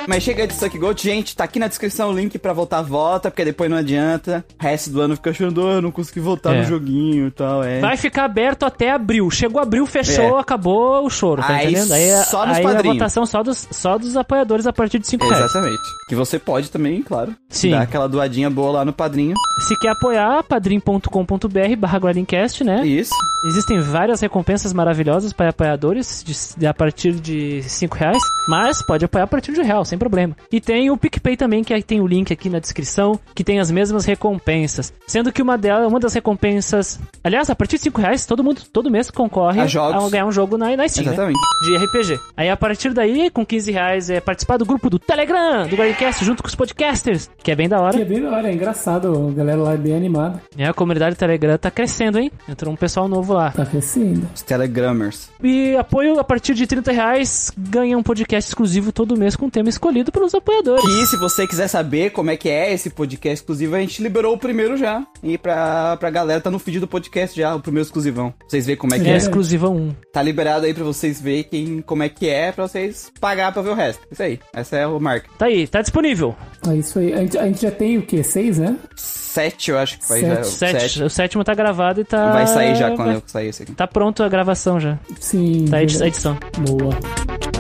Mas 0.08 0.24
chega 0.24 0.46
de 0.48 0.54
Suck 0.54 0.78
Gold, 0.78 1.02
gente, 1.02 1.36
tá 1.36 1.44
aqui 1.44 1.60
na 1.60 1.68
descrição 1.68 2.10
o 2.10 2.14
link 2.14 2.38
pra 2.38 2.54
voltar, 2.54 2.82
volta, 2.82 3.30
porque 3.32 3.46
depois 3.46 3.70
não 3.70 3.78
adianta. 3.78 4.44
O 4.60 4.64
resto 4.64 4.90
do 4.90 5.02
ano 5.02 5.16
fica 5.16 5.30
achando, 5.30 5.66
ah, 5.68 5.74
eu 5.74 5.82
não 5.82 5.92
consegui 5.92 6.20
voltar 6.20 6.54
É. 6.56 6.60
no 6.62 6.66
joguinho 6.66 7.28
e 7.28 7.32
tal, 7.32 7.64
é. 7.64 7.80
Vai 7.80 7.96
ficar 7.98 8.26
aberto 8.26 8.64
até 8.66 8.92
abril. 8.92 9.30
Chegou 9.32 9.62
abril, 9.62 9.86
fechou, 9.86 10.38
É. 10.38 10.42
acabou 10.42 11.06
o 11.06 11.10
choro, 11.10 11.42
tá 11.42 11.56
Aí 11.56 11.68
entendendo? 11.72 11.92
Aí, 11.94 12.12
a- 12.12 12.24
só 12.24 12.46
nos 12.46 12.58
aí 12.58 12.66
a 12.66 12.70
padrinhos. 12.70 12.98
votação 12.98 13.26
só 13.26 13.42
dos, 13.44 13.68
só 13.72 13.98
dos 13.98 14.16
apoiadores 14.18 14.68
a 14.68 14.74
partir 14.74 15.00
de 15.00 15.08
5 15.08 15.26
reais. 15.28 15.46
Exatamente. 15.46 15.82
Que 16.08 16.16
você 16.16 16.38
pode 16.40 16.70
também, 16.70 17.02
claro. 17.02 17.36
Sim. 17.50 17.72
Dar 17.72 17.82
aquela 17.82 18.08
doadinha 18.08 18.50
boa 18.50 18.72
lá 18.72 18.86
no 18.86 18.94
padrinho. 18.94 19.34
Se 19.68 19.78
quer 19.80 19.90
apoiar, 19.92 20.44
padrim.com.br 20.44 21.76
barra 21.78 22.00
Grindcast, 22.00 22.64
né? 22.64 22.86
Isso. 22.86 23.14
Existem 23.46 23.80
várias 23.80 24.22
recompensas 24.22 24.72
maravilhosas 24.74 25.34
para 25.34 25.50
apoiadores 25.50 26.24
de, 26.26 26.60
de- 26.60 26.66
a 26.68 26.74
partir 26.74 27.14
de 27.14 27.62
5 27.64 27.98
reais, 27.98 28.22
mas 28.48 28.82
pode 28.86 29.04
apoiar 29.06 29.26
a 29.26 29.28
partir 29.28 29.54
de 29.54 29.62
real, 29.62 29.84
sem 29.94 29.98
problema. 30.00 30.36
E 30.52 30.60
tem 30.60 30.90
o 30.90 30.98
PicPay 30.98 31.38
também, 31.38 31.64
que 31.64 31.72
aí 31.74 31.84
tem 31.84 32.02
o 32.02 32.08
link 32.08 32.34
aqui 32.34 32.50
na 32.50 32.58
descrição, 32.60 33.20
que 33.36 33.44
tem 33.44 33.60
as 33.60 33.70
mesmas 33.70 34.06
recompensas. 34.06 34.92
Sendo 35.06 35.32
que 35.32 35.42
uma 35.42 35.56
delas, 35.58 35.88
uma 35.88 36.00
das 36.00 36.14
recompensas. 36.16 37.00
Aliás, 37.24 37.50
a 37.50 37.56
partir 37.56 37.76
de 37.78 37.84
5 37.84 38.02
reais, 38.02 38.26
todo 38.26 38.44
mundo, 38.44 38.62
todo 38.72 38.90
mês 38.90 39.12
concorre 39.12 39.62
A 39.62 39.68
jogos. 39.68 40.12
ganhar 40.12 40.26
um 40.26 40.32
jogo 40.32 40.58
na, 40.58 40.76
na 40.76 40.88
Steam. 40.88 41.06
né? 41.06 41.14
Exatamente. 41.14 41.40
de 41.64 41.78
RPG. 41.86 42.20
Aí 42.36 42.50
a 42.50 42.58
partir 42.58 42.92
daí, 42.94 43.30
com 43.30 43.46
15 43.46 43.72
reais, 43.72 44.10
é 44.10 44.20
participar 44.20 44.58
do 44.58 44.66
grupo 44.66 44.90
do 44.90 44.98
Telegram, 44.98 45.68
do 45.68 45.76
Grindcast, 45.78 46.26
junto 46.26 46.42
com 46.42 46.50
os 46.50 46.56
podcasters, 46.56 47.30
que 47.44 47.52
é 47.52 47.56
bem 47.56 47.70
da 47.70 47.78
Que 47.78 47.84
hora. 47.84 48.02
é 48.02 48.06
bem 48.06 48.22
da 48.22 48.30
hora, 48.32 48.50
é 48.50 48.54
engraçado, 48.54 49.30
a 49.30 49.32
galera 49.32 49.62
lá 49.62 49.74
é 49.74 49.78
bem 49.78 49.96
animada. 49.96 50.42
É, 50.58 50.66
a 50.66 50.74
comunidade 50.74 51.16
do 51.16 51.20
Telegram 51.20 51.58
tá 51.58 51.70
crescendo, 51.70 52.18
hein? 52.20 52.32
Entrou 52.50 52.74
um 52.74 52.76
pessoal 52.76 53.08
novo 53.08 53.34
lá. 53.34 53.52
Tá 53.52 53.66
crescendo. 53.66 54.28
Os 54.34 54.42
Telegrammers. 54.42 55.30
E 55.44 55.76
apoio 55.76 56.20
a 56.20 56.24
partir 56.24 56.54
de 56.56 56.66
30 56.66 56.92
reais, 56.92 57.52
ganha 57.58 57.98
um 57.98 58.04
podcast 58.04 58.50
exclusivo 58.50 58.92
todo 58.92 59.18
mês 59.18 59.36
com 59.36 59.50
tema 59.50 59.70
escolhido 59.84 60.12
pelos 60.12 60.34
apoiadores. 60.34 60.84
E 60.86 61.08
se 61.08 61.18
você 61.18 61.46
quiser 61.46 61.68
saber 61.68 62.12
como 62.12 62.32
é 62.32 62.38
que 62.38 62.48
é 62.50 62.72
esse 62.74 62.90
podcast 62.90 63.42
exclusivo, 63.42 63.76
a 63.76 63.80
gente 63.80 64.02
liberou 64.02 64.34
o 64.34 64.38
primeiro 64.38 64.78
já. 64.78 65.06
E 65.22 65.38
pra, 65.38 65.98
pra 65.98 66.10
galera 66.10 66.40
tá 66.40 66.50
no 66.50 66.58
feed 66.58 66.80
do 66.80 66.88
podcast 66.88 67.38
já, 67.40 67.54
o 67.54 67.60
primeiro 67.60 67.86
exclusivão. 67.86 68.32
Pra 68.32 68.48
vocês 68.48 68.66
verem 68.66 68.80
como 68.80 68.96
é 68.96 69.00
que 69.00 69.08
É 69.08 69.14
é. 69.14 69.18
exclusiva 69.18 69.70
1. 69.70 69.94
Tá 70.14 70.22
liberado 70.24 70.66
aí 70.66 70.74
pra 70.74 70.84
vocês 70.86 71.20
verem 71.20 71.44
quem, 71.44 71.82
como 71.82 72.02
é 72.04 72.08
que 72.10 72.30
é, 72.30 72.52
pra 72.54 72.66
vocês 72.68 73.12
pagar 73.20 73.52
pra 73.52 73.62
ver 73.62 73.70
o 73.72 73.74
resto. 73.76 74.02
Isso 74.10 74.24
aí. 74.24 74.40
Essa 74.54 74.78
é 74.78 74.88
o 74.88 75.00
marca. 75.00 75.28
Tá 75.38 75.48
aí, 75.48 75.68
tá 75.68 75.82
disponível. 75.82 76.34
É 76.70 76.76
isso 76.76 76.98
aí. 77.00 77.14
A 77.14 77.18
gente, 77.18 77.38
a 77.38 77.46
gente 77.46 77.62
já 77.62 77.72
tem 77.72 77.98
o 77.98 78.04
quê? 78.04 78.24
Seis, 78.24 78.58
né? 78.60 78.78
Sete, 78.96 79.72
eu 79.72 79.80
acho 79.80 80.00
que 80.00 80.08
vai. 80.08 80.20
Sete. 80.22 80.30
já- 80.36 80.40
o 80.42 80.44
Sete. 80.46 80.80
sete. 80.82 81.04
O 81.04 81.10
sétimo 81.10 81.44
tá 81.44 81.54
gravado 81.54 82.00
e 82.02 82.04
tá. 82.06 82.32
Vai 82.32 82.48
sair 82.48 82.76
já 82.76 82.92
quando 82.92 83.08
vai- 83.08 83.16
eu 83.16 83.24
sair 83.26 83.48
esse 83.50 83.64
aqui. 83.64 83.74
Tá 83.74 83.88
pronto 83.88 84.24
a 84.24 84.30
gravação 84.30 84.80
já. 84.80 84.98
Sim. 85.20 85.66
Tá 85.70 85.78
a 85.78 85.84
edição. 85.84 86.38
Boa. 86.60 87.53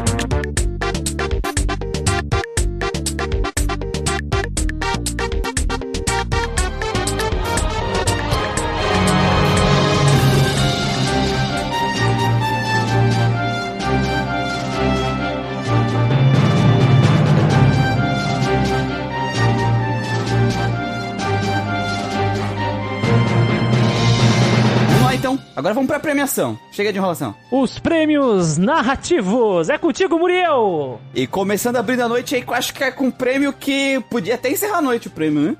Agora 25.55 25.73
vamos 25.73 25.87
pra 25.87 25.99
premiação. 25.99 26.57
Chega 26.71 26.91
de 26.91 26.97
enrolação. 26.97 27.35
Os 27.51 27.77
prêmios 27.79 28.57
narrativos. 28.57 29.69
É 29.69 29.77
contigo, 29.77 30.17
Muriel! 30.17 30.99
E 31.13 31.27
começando 31.27 31.75
abrindo 31.77 32.01
a 32.01 32.09
noite 32.09 32.35
aí, 32.35 32.43
eu 32.45 32.53
acho 32.53 32.73
que 32.73 32.83
é 32.83 32.91
com 32.91 33.05
um 33.05 33.11
prêmio 33.11 33.53
que 33.53 34.03
podia 34.09 34.35
até 34.35 34.49
encerrar 34.49 34.77
a 34.77 34.81
noite 34.81 35.07
o 35.07 35.11
prêmio, 35.11 35.41
né? 35.41 35.55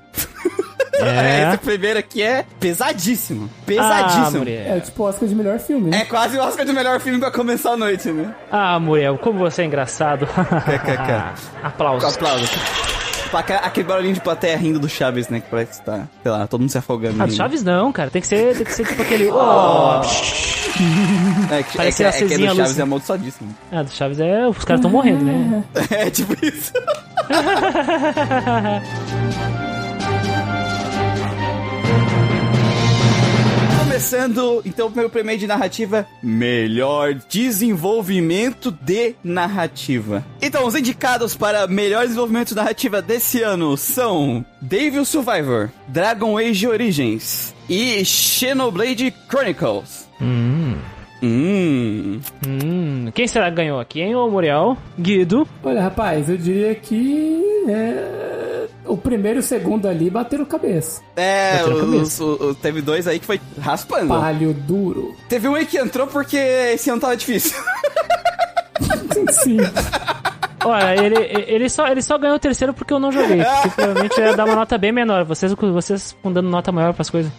É. 1.00 1.48
Esse 1.54 1.58
primeiro 1.58 1.98
aqui 1.98 2.22
é 2.22 2.44
pesadíssimo. 2.60 3.48
Ah, 3.52 3.62
Pesadíssimo. 3.66 4.38
Muriel. 4.38 4.76
É 4.76 4.80
tipo 4.80 5.02
o 5.02 5.06
Oscar 5.06 5.28
de 5.28 5.34
melhor 5.34 5.58
filme, 5.58 5.90
né? 5.90 5.98
é 5.98 6.04
quase 6.04 6.36
o 6.38 6.42
Oscar 6.42 6.64
de 6.64 6.72
melhor 6.72 7.00
filme 7.00 7.18
pra 7.18 7.30
começar 7.30 7.72
a 7.72 7.76
noite, 7.76 8.08
né? 8.10 8.34
Ah, 8.50 8.78
Muriel, 8.78 9.18
como 9.18 9.38
você 9.38 9.62
é 9.62 9.64
engraçado. 9.64 10.26
Aplausos. 11.62 12.14
aplausos. 12.14 12.50
Pra 13.34 13.42
ca- 13.42 13.56
Aquele 13.64 13.88
barulhinho 13.88 14.14
de 14.14 14.20
plateia 14.20 14.56
rindo 14.56 14.78
do 14.78 14.88
Chaves, 14.88 15.28
né? 15.28 15.40
Que 15.40 15.50
parece 15.50 15.80
que 15.80 15.86
tá, 15.86 16.06
sei 16.22 16.30
lá, 16.30 16.46
todo 16.46 16.60
mundo 16.60 16.70
se 16.70 16.78
afogando. 16.78 17.20
Ah, 17.20 17.26
do. 17.26 17.32
Chaves 17.32 17.64
não, 17.64 17.90
cara. 17.90 18.08
Tem 18.08 18.22
que 18.22 18.28
ser, 18.28 18.54
tem 18.54 18.64
que 18.64 18.72
ser 18.72 18.86
tipo 18.86 19.02
aquele. 19.02 19.28
Oh. 19.34 20.00
É 21.52 21.62
que, 21.62 21.74
é 21.74 21.76
Parece 21.76 21.96
que, 21.98 22.02
é 22.04 22.08
a 22.08 22.12
que 22.12 22.18
é 22.18 22.22
do 22.22 22.28
Cezinha 22.28 22.54
Chaves 22.54 22.78
é 22.78 22.82
amaldiçoadíssimo. 22.82 23.54
Ah, 23.72 23.82
do 23.82 23.90
Chaves 23.90 24.20
é. 24.20 24.46
Os 24.46 24.64
caras 24.64 24.78
estão 24.80 24.90
morrendo, 24.90 25.24
né? 25.24 25.64
É 25.90 26.10
tipo 26.10 26.32
isso. 26.44 26.72
Começando, 33.94 34.60
então, 34.66 34.88
o 34.88 34.90
meu 34.90 35.08
prêmio 35.08 35.38
de 35.38 35.46
narrativa, 35.46 36.04
melhor 36.20 37.14
desenvolvimento 37.28 38.72
de 38.72 39.14
narrativa. 39.22 40.26
Então, 40.42 40.66
os 40.66 40.74
indicados 40.74 41.36
para 41.36 41.68
melhor 41.68 42.02
desenvolvimento 42.02 42.48
de 42.48 42.56
narrativa 42.56 43.00
desse 43.00 43.40
ano 43.40 43.76
são 43.76 44.44
Devil 44.60 45.04
Survivor, 45.04 45.70
Dragon 45.86 46.36
Age 46.36 46.66
Origins 46.66 47.54
e 47.68 48.04
Xenoblade 48.04 49.14
Chronicles. 49.28 50.08
Hum. 50.20 50.76
Hum. 51.22 52.20
Hum. 52.46 53.10
Quem 53.14 53.26
será 53.26 53.48
que 53.50 53.56
ganhou 53.56 53.80
aqui, 53.80 54.00
hein? 54.02 54.14
O 54.14 54.28
Muriel? 54.28 54.76
Guido? 54.98 55.46
Olha, 55.62 55.82
rapaz, 55.82 56.28
eu 56.28 56.36
diria 56.36 56.74
que 56.74 57.40
é, 57.68 58.66
o 58.84 58.96
primeiro 58.96 59.38
e 59.38 59.40
o 59.40 59.42
segundo 59.42 59.88
ali 59.88 60.10
bateram 60.10 60.44
cabeça. 60.44 61.00
É, 61.16 61.62
os- 61.66 61.80
cabeça. 61.80 62.24
o- 62.24 62.50
o- 62.50 62.54
teve 62.54 62.82
dois 62.82 63.06
aí 63.08 63.18
que 63.18 63.24
foi 63.26 63.40
raspando. 63.60 64.08
Palho 64.08 64.52
duro. 64.52 65.14
Teve 65.28 65.48
um 65.48 65.54
aí 65.54 65.64
que 65.64 65.78
entrou 65.78 66.06
porque 66.06 66.36
esse 66.36 66.90
ano 66.90 67.00
tava 67.00 67.16
difícil. 67.16 67.58
Sim. 69.32 69.58
Olha, 70.64 70.96
ele, 71.04 71.16
ele, 71.46 71.68
só, 71.68 71.86
ele 71.88 72.00
só 72.02 72.16
ganhou 72.18 72.36
o 72.36 72.40
terceiro 72.40 72.72
porque 72.72 72.92
eu 72.92 72.98
não 72.98 73.12
joguei. 73.12 73.42
Porque 73.62 73.68
provavelmente 73.76 74.18
eu 74.18 74.26
ia 74.26 74.36
dar 74.36 74.44
uma 74.46 74.56
nota 74.56 74.78
bem 74.78 74.92
menor. 74.92 75.24
Vocês, 75.24 75.52
vocês 75.52 76.16
dando 76.24 76.48
nota 76.48 76.72
maior 76.72 76.94
pras 76.94 77.10
coisas. 77.10 77.30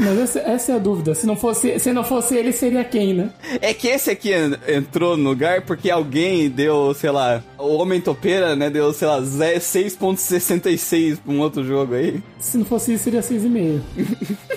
Mas 0.00 0.18
essa, 0.18 0.38
essa 0.40 0.72
é 0.72 0.74
a 0.76 0.78
dúvida. 0.78 1.14
Se 1.14 1.26
não, 1.26 1.34
fosse, 1.36 1.78
se 1.80 1.92
não 1.92 2.04
fosse 2.04 2.36
ele, 2.36 2.52
seria 2.52 2.84
quem, 2.84 3.12
né? 3.14 3.30
É 3.60 3.74
que 3.74 3.88
esse 3.88 4.10
aqui 4.10 4.32
en- 4.32 4.56
entrou 4.76 5.16
no 5.16 5.28
lugar 5.30 5.62
porque 5.62 5.90
alguém 5.90 6.48
deu, 6.48 6.94
sei 6.94 7.10
lá, 7.10 7.42
o 7.58 7.74
Homem 7.76 8.00
Topeira, 8.00 8.54
né, 8.54 8.70
deu, 8.70 8.92
sei 8.92 9.08
lá, 9.08 9.20
ze- 9.20 9.58
6.66 9.58 11.18
pra 11.18 11.32
um 11.32 11.40
outro 11.40 11.64
jogo 11.64 11.94
aí. 11.94 12.22
Se 12.38 12.56
não 12.56 12.64
fosse 12.64 12.94
isso, 12.94 13.04
seria 13.04 13.20
6,5. 13.20 13.80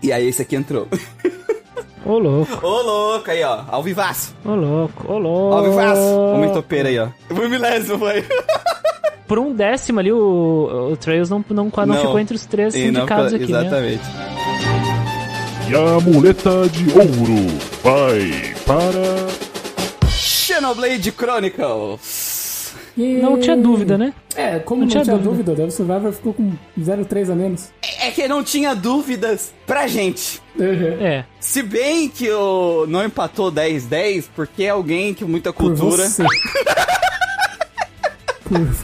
E 0.00 0.12
aí 0.12 0.28
esse 0.28 0.40
aqui 0.42 0.54
entrou. 0.54 0.86
Ô, 2.08 2.18
louco, 2.18 2.66
Ô, 2.66 2.82
louco, 2.82 3.30
aí, 3.30 3.42
ó, 3.44 3.60
ao 3.68 3.82
vivaço. 3.82 4.34
ô, 4.44 4.54
louco, 4.54 5.12
ô, 5.12 5.18
louco. 5.18 5.56
Ao 5.58 5.62
vivaço. 5.64 6.00
Homem 6.34 6.50
Topeira 6.52 6.88
aí, 6.88 6.98
ó. 6.98 7.08
O 7.30 7.48
milésimo 7.48 7.98
foi. 7.98 8.24
Por 9.28 9.38
um 9.38 9.52
décimo 9.54 10.00
ali, 10.00 10.10
o, 10.10 10.88
o 10.92 10.96
Trails 10.96 11.28
não, 11.28 11.44
não, 11.50 11.70
não, 11.76 11.86
Não. 11.86 11.96
ficou 12.00 12.18
entre 12.18 12.34
os 12.34 12.46
três 12.46 12.74
E 12.74 12.90
não 12.90 13.02
indicados 13.02 13.30
ficou- 13.32 13.44
aqui, 13.44 13.52
né? 13.52 13.60
Exatamente. 13.60 14.02
E 15.68 15.74
a 15.74 16.00
muleta 16.00 16.66
de 16.70 16.84
ouro 16.98 17.46
vai 17.84 18.54
para. 18.64 20.08
Xenoblade 20.08 21.12
Chronicles. 21.12 22.27
Não 22.98 23.38
tinha 23.38 23.56
dúvida, 23.56 23.96
né? 23.96 24.12
É, 24.34 24.58
como 24.58 24.80
Não 24.80 24.86
não, 24.86 24.90
tinha 24.90 25.04
tinha, 25.04 25.16
dúvida. 25.16 25.44
dúvida, 25.54 25.66
o 25.66 25.70
Survivor 25.70 26.12
ficou 26.12 26.34
com 26.34 26.52
0,3 26.78 27.30
a 27.30 27.34
menos. 27.34 27.68
É 28.00 28.10
que 28.10 28.26
não 28.26 28.42
tinha 28.42 28.74
dúvidas 28.74 29.52
pra 29.66 29.86
gente. 29.86 30.40
Uhum. 30.58 30.96
É. 31.00 31.24
Se 31.38 31.62
bem 31.62 32.08
que 32.08 32.28
o 32.30 32.86
não 32.88 33.04
empatou 33.04 33.52
10-10, 33.52 34.24
porque 34.34 34.64
é 34.64 34.70
alguém 34.70 35.14
que 35.14 35.24
muita 35.24 35.52
Por 35.52 35.76
cultura. 35.76 36.08
você. 36.08 36.24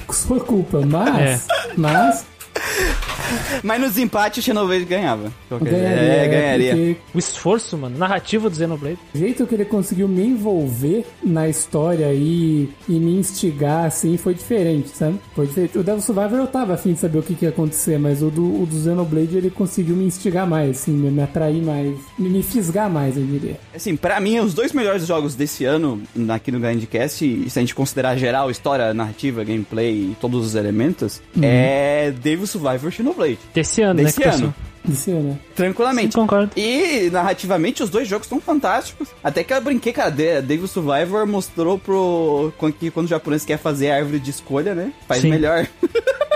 Por 0.06 0.14
sua 0.14 0.40
culpa, 0.40 0.80
mas... 0.84 1.46
Mas... 1.76 2.24
Mas 3.62 3.80
no 3.80 3.88
desempate 3.88 4.40
o 4.40 4.42
Xenoblade 4.42 4.84
ganhava. 4.84 5.32
Ganharia, 5.50 5.78
É, 5.88 6.28
ganharia. 6.28 6.70
porque 6.70 6.96
O 7.14 7.18
esforço, 7.18 7.76
mano, 7.78 7.96
narrativo 7.98 8.48
do 8.50 8.56
Xenoblade. 8.56 8.98
o 9.14 9.18
jeito 9.18 9.46
que 9.46 9.54
ele 9.54 9.64
conseguiu 9.64 10.08
me 10.08 10.24
envolver 10.24 11.04
na 11.22 11.48
história 11.48 12.12
e, 12.12 12.68
e 12.88 12.92
me 12.92 13.16
instigar, 13.16 13.86
assim, 13.86 14.16
foi 14.16 14.34
diferente, 14.34 14.90
sabe? 14.90 15.18
Foi 15.34 15.46
diferente. 15.46 15.78
O 15.78 15.82
Devil 15.82 16.00
Survivor 16.02 16.38
eu 16.38 16.46
tava 16.46 16.74
afim 16.74 16.92
de 16.92 16.98
saber 17.00 17.18
o 17.18 17.22
que, 17.22 17.34
que 17.34 17.44
ia 17.44 17.48
acontecer, 17.50 17.98
mas 17.98 18.22
o 18.22 18.30
do, 18.30 18.62
o 18.62 18.66
do 18.66 18.82
Xenoblade 18.82 19.36
ele 19.36 19.50
conseguiu 19.50 19.96
me 19.96 20.04
instigar 20.04 20.46
mais, 20.46 20.70
assim, 20.80 20.92
me, 20.92 21.10
me 21.10 21.22
atrair 21.22 21.62
mais, 21.62 21.96
me, 22.18 22.28
me 22.28 22.42
fisgar 22.42 22.90
mais, 22.90 23.16
eu 23.16 23.24
diria. 23.24 23.58
Assim, 23.74 23.96
pra 23.96 24.20
mim, 24.20 24.38
os 24.40 24.54
dois 24.54 24.72
melhores 24.72 25.06
jogos 25.06 25.34
desse 25.34 25.64
ano, 25.64 26.02
aqui 26.28 26.50
no 26.52 26.60
Grindcast, 26.60 27.50
se 27.50 27.58
a 27.58 27.62
gente 27.62 27.74
considerar 27.74 28.16
geral, 28.16 28.50
história, 28.50 28.92
narrativa, 28.94 29.42
gameplay 29.44 29.92
e 30.12 30.16
todos 30.20 30.44
os 30.46 30.54
elementos, 30.54 31.20
é 31.40 32.12
Devil 32.22 32.46
Survivor 32.46 32.88
e 32.88 32.92
Xenoblade. 32.92 33.23
Desse 33.54 33.82
ano, 33.82 34.02
Desse 34.02 34.20
né? 34.20 34.26
ano. 34.26 34.32
passou. 34.32 34.54
Desse 34.84 35.10
ano. 35.12 35.22
né? 35.30 35.38
Tranquilamente. 35.56 36.12
Sim, 36.14 36.20
concordo. 36.20 36.50
E 36.56 37.08
narrativamente 37.10 37.82
os 37.82 37.88
dois 37.90 38.06
jogos 38.06 38.26
são 38.26 38.40
fantásticos. 38.40 39.08
Até 39.22 39.42
que 39.42 39.52
eu 39.54 39.60
brinquei, 39.60 39.92
cara, 39.92 40.10
Devil 40.10 40.66
Survivor 40.68 41.26
mostrou 41.26 41.78
pro. 41.78 42.52
quando- 42.58 42.74
que 42.74 42.90
quando 42.90 43.06
o 43.06 43.08
japonês 43.08 43.44
quer 43.44 43.56
fazer 43.58 43.90
a 43.90 43.96
árvore 43.96 44.18
de 44.18 44.30
escolha, 44.30 44.74
né? 44.74 44.92
Faz 45.08 45.22
Sim. 45.22 45.30
melhor. 45.30 45.66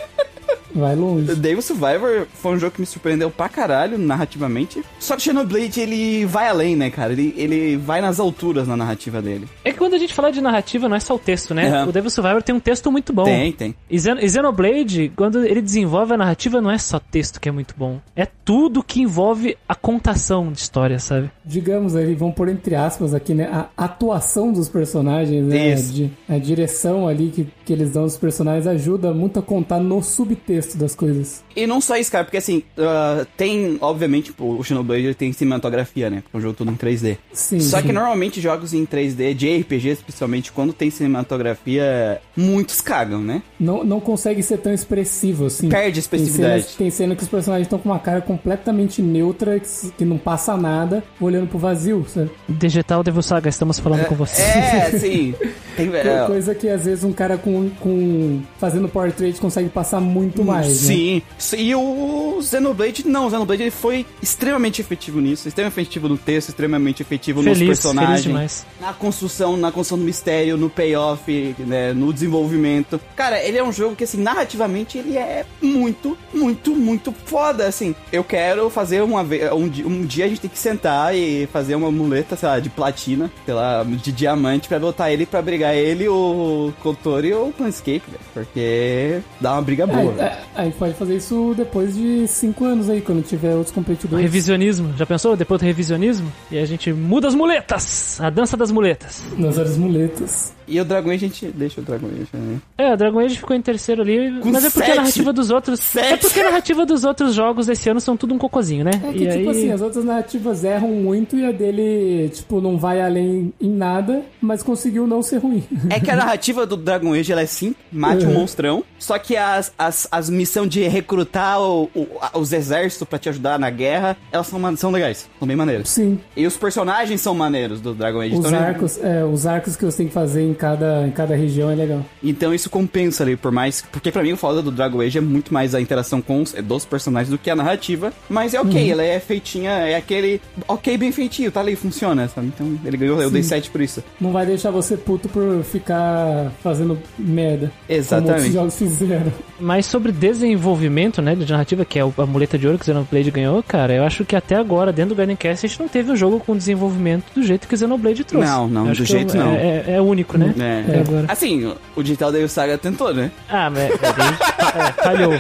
Vai 0.75 0.95
longe. 0.95 1.35
Devil 1.35 1.63
Survivor 1.63 2.27
foi 2.35 2.53
um 2.53 2.59
jogo 2.59 2.75
que 2.75 2.81
me 2.81 2.87
surpreendeu 2.87 3.31
pra 3.31 3.49
caralho 3.49 3.97
narrativamente. 3.99 4.83
Só 4.99 5.17
que 5.17 5.23
Xenoblade 5.23 5.81
ele 5.81 6.25
vai 6.27 6.49
além, 6.49 6.77
né, 6.77 6.91
cara? 6.91 7.13
Ele, 7.13 7.35
ele 7.37 7.77
vai 7.77 8.01
nas 8.01 8.21
alturas 8.21 8.67
na 8.69 8.77
narrativa 8.77 9.23
dele. 9.23 9.49
É 9.65 9.73
que 9.73 9.79
quando 9.79 9.95
a 9.95 9.99
gente 9.99 10.13
fala 10.13 10.31
de 10.31 10.41
narrativa, 10.41 10.89
não 10.89 10.97
é 10.97 11.01
só 11.01 11.15
o 11.15 11.19
texto, 11.19 11.55
né? 11.55 11.69
Aham. 11.69 11.89
O 11.89 11.93
Devil 11.93 12.11
Survivor 12.11 12.43
tem 12.43 12.55
um 12.55 12.61
texto 12.61 12.91
muito 12.93 13.13
bom. 13.13 13.25
Tem, 13.25 13.53
tem. 13.53 13.75
E, 13.91 13.99
Xen 13.99 14.17
e 14.21 14.29
Xenoblade, 14.29 15.13
quando 15.17 15.45
ele 15.45 15.63
desenvolve 15.63 16.15
a 16.15 16.17
narrativa, 16.17 16.61
não 16.61 16.71
é 16.71 16.79
só 16.79 16.99
texto 16.99 17.41
que 17.41 17.49
é 17.49 17.53
muito 17.53 17.75
bom. 17.77 17.99
É 18.15 18.27
tudo 18.45 18.83
que 18.83 19.01
envolve 19.01 19.57
a 19.69 19.75
contação 19.75 20.51
de 20.53 20.59
história, 20.59 20.99
sabe? 20.99 21.31
Digamos 21.45 21.97
aí, 21.97 22.15
vamos 22.15 22.35
pôr 22.35 22.49
entre 22.49 22.75
aspas 22.75 23.15
aqui, 23.15 23.33
né? 23.35 23.49
A 23.51 23.69
atuação 23.85 24.53
dos 24.53 24.69
personagens, 24.69 25.45
né? 25.47 25.73
Isso. 25.75 25.93
De- 25.93 26.11
a 26.29 26.37
direção 26.39 27.09
ali 27.09 27.31
que, 27.31 27.49
que 27.65 27.73
eles 27.73 27.91
dão 27.93 28.03
aos 28.03 28.17
personagens 28.17 28.67
ajuda 28.67 29.13
muito 29.15 29.39
a 29.39 29.43
contar 29.43 29.81
no 29.81 30.03
subtexto 30.03 30.58
das 30.77 30.95
coisas. 30.95 31.43
E 31.55 31.67
não 31.67 31.81
só 31.81 31.97
isso, 31.97 32.11
cara, 32.11 32.25
porque 32.25 32.37
assim, 32.37 32.63
ah, 32.79 33.27
tem, 33.37 33.79
obviamente, 33.81 34.27
tipo, 34.27 34.59
o 34.59 34.65
Xenoblade 34.65 35.05
ele 35.05 35.15
tem 35.15 35.33
cinematografia, 35.33 36.11
né? 36.11 36.23
Porque 36.23 36.37
é 36.37 36.39
um 36.39 36.43
jogo 36.43 36.55
todo 36.55 36.71
em 36.71 36.77
3D. 36.77 37.19
Sim. 37.33 37.61
Só 37.61 37.83
que 37.83 37.93
normalmente 37.93 38.41
jogos 38.41 38.75
em 38.75 38.85
3D, 38.87 39.35
de 39.35 39.57
RPG 39.59 39.89
especialmente, 39.89 40.53
quando 40.53 40.73
tem 40.73 40.91
cinematografia, 40.91 42.21
muitos 42.37 42.81
cagam, 42.81 43.21
né? 43.21 43.43
não, 43.59 43.85
não 43.85 44.01
consegue 44.01 44.43
ser 44.43 44.59
tão 44.59 44.73
expressivo 44.73 45.47
assim. 45.47 45.69
Perde 45.69 45.93
Tem 45.93 46.01
expressividade. 46.01 46.63
cena, 46.65 46.75
tem 46.79 46.91
cena 46.91 47.17
que 47.17 47.23
os 47.23 47.29
personagens 47.29 47.67
estão 47.67 47.79
com 47.79 47.89
uma 47.89 47.99
cara 47.99 48.21
completamente 48.21 49.03
neutra, 49.03 49.61
que, 49.61 50.05
não 50.05 50.17
passa 50.17 50.57
nada, 50.57 51.03
olhando 51.21 51.49
pro 51.49 51.59
vazio, 51.59 52.07
sabe? 52.09 52.31
Digital 52.49 53.03
Devil 53.03 53.23
Saga, 53.23 53.49
estamos 53.49 53.79
falando 53.79 54.07
com 54.07 54.15
você. 54.15 54.41
É, 54.41 54.99
sim. 54.99 55.35
Tem, 55.79 55.95
é, 55.95 56.27
Coisa 56.27 56.55
que 56.55 56.69
às 56.69 56.85
vezes 56.85 57.05
um 57.05 57.13
cara 57.13 57.39
com, 57.39 57.71
com 57.81 58.43
fazendo 58.59 58.89
portrait 58.89 59.39
consegue 59.41 59.69
passar 59.69 60.01
muito 60.01 60.45
mais, 60.45 60.67
né? 60.67 60.75
Sim. 60.75 61.23
E 61.57 61.75
o 61.75 62.41
Xenoblade, 62.43 63.07
não, 63.07 63.27
o 63.27 63.31
Xenoblade 63.31 63.63
ele 63.63 63.71
foi 63.71 64.05
extremamente 64.23 64.81
efetivo 64.81 65.21
nisso, 65.21 65.47
extremamente 65.49 65.75
efetivo 65.81 66.09
no 66.09 66.19
texto, 66.19 66.49
extremamente 66.49 67.03
efetivo 67.03 67.43
nos 67.43 67.57
Feliz, 67.59 67.69
personagens. 67.69 68.11
feliz 68.11 68.23
demais. 68.23 68.67
Na 68.81 68.93
construção, 68.93 69.57
na 69.57 69.71
construção 69.71 69.99
do 69.99 70.05
mistério, 70.05 70.57
no 70.57 70.69
payoff, 70.69 71.55
né, 71.59 71.93
no 71.93 72.13
desenvolvimento. 72.13 73.01
Cara, 73.15 73.43
ele 73.43 73.59
é 73.59 73.65
um 73.65 73.73
jogo 73.73 73.95
que, 73.95 74.05
assim, 74.05 74.21
narrativamente, 74.21 74.99
ele 74.99 75.17
é 75.17 75.45
muito, 75.63 76.17
muito, 76.33 76.75
muito 76.75 77.13
foda, 77.25 77.67
assim. 77.67 77.95
Eu 78.13 78.25
quero 78.25 78.69
fazer 78.71 79.03
uma 79.03 79.23
vez, 79.25 79.51
um, 79.53 79.65
um 79.87 80.05
dia 80.05 80.25
a 80.25 80.29
gente 80.29 80.41
tem 80.41 80.51
que 80.51 80.59
sentar 80.59 81.15
e 81.15 81.47
fazer 81.53 81.75
uma 81.75 81.91
muleta, 81.91 82.37
sei 82.37 82.49
lá, 82.49 82.61
de 82.61 82.69
platina, 82.71 83.31
sei 83.45 83.55
lá, 83.55 83.85
de 83.85 84.13
diamante, 84.13 84.69
pra 84.69 84.79
botar 84.79 85.11
ele 85.13 85.27
pra 85.27 85.43
brigar 85.43 85.68
ele, 85.75 86.09
o 86.09 86.73
Kotori 86.83 87.33
ou 87.33 87.49
o 87.49 87.53
Planescape, 87.53 88.03
velho. 88.07 88.21
Porque 88.33 89.21
dá 89.41 89.53
uma 89.55 89.63
briga 89.63 89.87
boa. 89.87 90.15
É, 90.19 90.25
é, 90.25 90.39
a 90.55 90.65
gente 90.65 90.77
pode 90.77 90.95
fazer 90.95 91.17
isso 91.17 91.55
depois 91.57 91.95
de 91.95 92.27
cinco 92.27 92.65
anos 92.65 92.89
aí, 92.89 93.01
quando 93.01 93.23
tiver 93.23 93.55
outros 93.55 93.75
competidores. 93.75 94.23
Revisionismo, 94.23 94.95
já 94.97 95.07
pensou? 95.07 95.37
Depois 95.37 95.61
do 95.61 95.65
revisionismo? 95.65 96.31
E 96.51 96.59
a 96.59 96.65
gente 96.65 96.93
muda 96.93 97.29
as 97.29 97.35
muletas! 97.35 98.21
A 98.21 98.31
dança 98.31 98.57
das 98.57 98.71
muletas. 98.71 99.23
Nas 99.37 99.59
horas 99.59 99.77
muletas. 99.77 100.53
E 100.69 100.79
o 100.79 100.85
Dragon 100.85 101.11
Age 101.11 101.25
a 101.25 101.29
gente 101.29 101.47
deixa 101.47 101.81
o 101.81 101.85
Dragon 101.85 102.09
Age, 102.09 102.29
né? 102.35 102.59
É, 102.77 102.93
o 102.93 102.97
Dragon 102.97 103.19
Age 103.21 103.37
ficou 103.37 103.57
em 103.57 103.63
terceiro 103.63 104.03
ali, 104.03 104.39
Com 104.41 104.51
mas 104.51 104.65
é 104.65 104.71
porque 104.71 104.87
sete. 104.87 104.99
a 104.99 105.01
narrativa 105.01 105.33
dos 105.33 105.51
outros. 105.51 105.81
Sete. 105.81 106.13
É 106.13 106.17
porque 106.19 106.41
a 106.41 106.45
narrativa 106.45 106.85
dos 106.85 107.05
outros 107.05 107.35
jogos 107.35 107.67
desse 107.67 107.89
ano 107.89 108.01
são 108.01 108.17
tudo 108.19 108.35
um 108.35 108.39
cocôzinho, 108.39 108.85
né? 108.85 108.91
É 109.03 109.13
que, 109.13 109.25
e 109.25 109.29
tipo 109.29 109.39
aí... 109.39 109.49
assim, 109.49 109.73
as 109.73 109.81
outras 109.81 110.05
narrativas 110.05 110.65
erram 110.65 110.89
muito 110.89 111.37
e 111.39 111.45
a 111.47 111.53
dele, 111.53 112.29
tipo, 112.35 112.61
não 112.61 112.77
vai 112.77 113.01
além 113.01 113.53
em 113.59 113.71
nada, 113.71 114.23
mas 114.43 114.63
conseguiu 114.63 115.07
não 115.07 115.23
ser 115.23 115.39
ruim. 115.39 115.58
É 115.91 116.01
que 116.01 116.11
a 116.11 116.17
narrativa 116.17 116.67
do 116.67 116.77
Dragon 116.77 117.13
Age 117.15 117.33
ela 117.33 117.43
é 117.43 117.47
simples, 117.47 117.77
mate 117.93 118.25
um 118.25 118.29
Uhum. 118.29 118.35
monstrão. 118.35 118.85
Só 118.99 119.19
que 119.19 119.37
as, 119.37 119.73
as, 119.79 120.09
as 120.11 120.29
missões 120.31 120.69
de 120.69 120.87
recrutar 120.89 121.61
o- 121.61 121.91
o- 121.95 122.07
os 122.35 122.53
exércitos 122.53 123.07
pra 123.09 123.19
te 123.19 123.29
ajudar 123.29 123.59
na 123.59 123.71
guerra, 123.71 124.17
elas 124.33 124.47
são, 124.47 124.77
são 124.77 124.91
legais, 124.91 125.29
são 125.39 125.47
bem 125.49 125.57
maneiras. 125.57 125.89
Sim, 125.89 126.19
E 126.37 126.47
os 126.47 126.57
personagens 126.57 127.21
são 127.21 127.35
maneiros 127.35 127.81
do 127.81 127.95
Dragon 127.95 128.21
Age. 128.21 128.35
os 128.35 128.45
então, 128.47 128.59
arcos, 128.59 128.99
é, 129.03 129.25
os 129.25 129.47
arcos 129.47 129.77
que 129.77 129.85
você 129.85 129.99
tem 129.99 130.07
que 130.09 130.13
fazer 130.13 130.43
em 130.43 130.55
cada, 130.55 131.07
em 131.07 131.11
cada 131.11 131.35
região 131.37 131.71
é 131.71 131.75
legal. 131.75 132.05
então 132.23 132.53
isso 132.55 132.69
compensa 132.69 133.23
ali, 133.23 133.37
por 133.37 133.53
mais. 133.53 133.83
Porque 133.93 134.11
pra 134.11 134.23
mim 134.23 134.33
o 134.33 134.37
foda 134.37 134.61
do 134.63 134.71
Dragon 134.71 135.01
Age 135.01 135.19
é 135.19 135.21
muito 135.21 135.53
mais 135.55 135.75
a 135.75 135.81
interação 135.81 136.21
com 136.21 136.43
os, 136.43 136.53
dos 136.53 136.85
personagens 136.85 137.31
do 137.31 137.39
que 137.39 137.49
a 137.51 137.57
narrativa. 137.57 138.13
Mas 138.29 138.55
é 138.55 138.61
ok, 138.61 138.85
Uhum. 138.85 138.91
ela 138.93 139.03
é 139.05 139.19
feitinha, 139.21 139.71
é 139.71 139.95
aquele. 139.97 140.41
Ok, 140.67 140.97
bem 140.99 141.13
feitinho, 141.13 141.51
tá 141.51 141.61
ali, 141.61 141.75
funciona, 141.77 142.29
sabe? 142.29 142.49
Então 142.49 142.79
ele 142.85 142.97
ganhou, 142.97 143.21
eu 143.23 143.31
dei 143.31 143.43
7 143.43 143.71
por 143.71 143.81
isso. 143.81 144.03
Não 144.21 144.33
vai 144.33 144.45
deixar 144.47 144.71
você 144.71 144.97
puto 144.97 145.29
por 145.29 145.43
ficar 145.63 146.53
fazendo 146.63 146.99
merda. 147.19 147.59
Como 147.67 147.71
outros 147.71 147.99
Exatamente. 147.99 148.53
jogos 148.53 148.79
fizeram. 148.79 149.33
Mas 149.61 149.87
sobre 149.87 150.13
desenvolvimento, 150.13 151.21
né, 151.21 151.35
de 151.35 151.51
narrativa, 151.51 151.85
que 151.85 151.99
é 151.99 152.03
a 152.03 152.27
muleta 152.27 152.59
de 152.59 152.67
ouro 152.67 152.79
que 152.79 152.83
o 152.83 152.87
Xenoblade 152.87 153.31
ganhou, 153.31 153.63
cara, 153.63 153.95
eu 153.95 154.05
acho 154.05 154.25
que 154.25 154.37
até 154.37 154.55
agora, 154.55 154.93
dentro 154.93 155.15
do 155.15 155.19
Gardencast, 155.19 155.67
a 155.67 155.69
gente 155.69 155.81
não 155.81 155.89
teve 155.89 156.13
um 156.13 156.17
jogo 156.17 156.41
com 156.41 156.57
desenvolvimento 156.57 157.25
do 157.35 157.43
jeito 157.43 157.67
que 157.67 157.75
o 157.75 157.79
Xenoblade 157.79 158.25
trouxe. 158.25 158.49
Não, 158.49 158.69
não, 158.69 158.87
do 158.87 159.05
jeito 159.05 159.37
é, 159.37 159.39
não. 159.39 159.53
É, 159.53 159.85
é 159.97 160.01
único, 160.01 160.39
né? 160.39 160.55
É. 160.59 160.85
Até 160.89 161.01
agora. 161.01 161.27
Assim, 161.29 161.73
o 161.97 162.03
Digital 162.03 162.33
Devil 162.33 162.49
Saga 162.49 162.79
tentou, 162.79 163.13
né? 163.13 163.31
Ah, 163.49 163.71
mas 163.71 163.89
daí, 164.01 164.89
é, 164.89 165.03
falhou. 165.03 165.33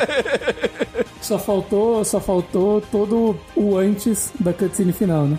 Só 1.21 1.39
faltou, 1.39 2.05
só 2.05 2.21
faltou 2.21 2.81
todo 2.81 3.37
o 3.57 3.77
antes 3.77 4.33
da 4.39 4.53
cutscene 4.53 4.93
final, 4.93 5.25
né? 5.27 5.39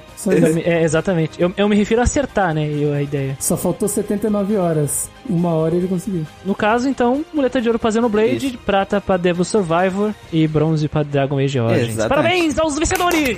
É, 0.66 0.84
exatamente. 0.84 1.42
Eu, 1.42 1.52
eu 1.58 1.70
me 1.70 1.76
refiro 1.76 2.02
a 2.02 2.04
acertar, 2.04 2.54
né, 2.54 2.68
eu- 2.70 2.94
a 2.94 3.02
ideia. 3.02 3.38
Só 3.40 3.56
faltou 3.56 3.88
79 3.88 4.58
horas. 4.58 5.10
Uma 5.28 5.54
hora 5.54 5.76
ele 5.76 5.88
conseguiu. 5.88 6.26
No 6.46 6.54
caso, 6.56 6.90
então, 6.90 7.24
muleta 7.34 7.62
de 7.62 7.68
ouro 7.70 7.80
pra 7.80 7.92
Xenoblade, 7.92 8.48
Isso. 8.48 8.58
prata 8.66 9.00
pra 9.00 9.16
Devil 9.18 9.44
Survivor 9.46 10.14
e 10.34 10.48
bronze 10.48 10.88
pra 10.88 11.04
Dragon 11.04 11.38
Age 11.40 11.60
Origins. 11.60 11.96
Parabéns 12.08 12.58
aos 12.60 12.78
vencedores! 12.78 13.38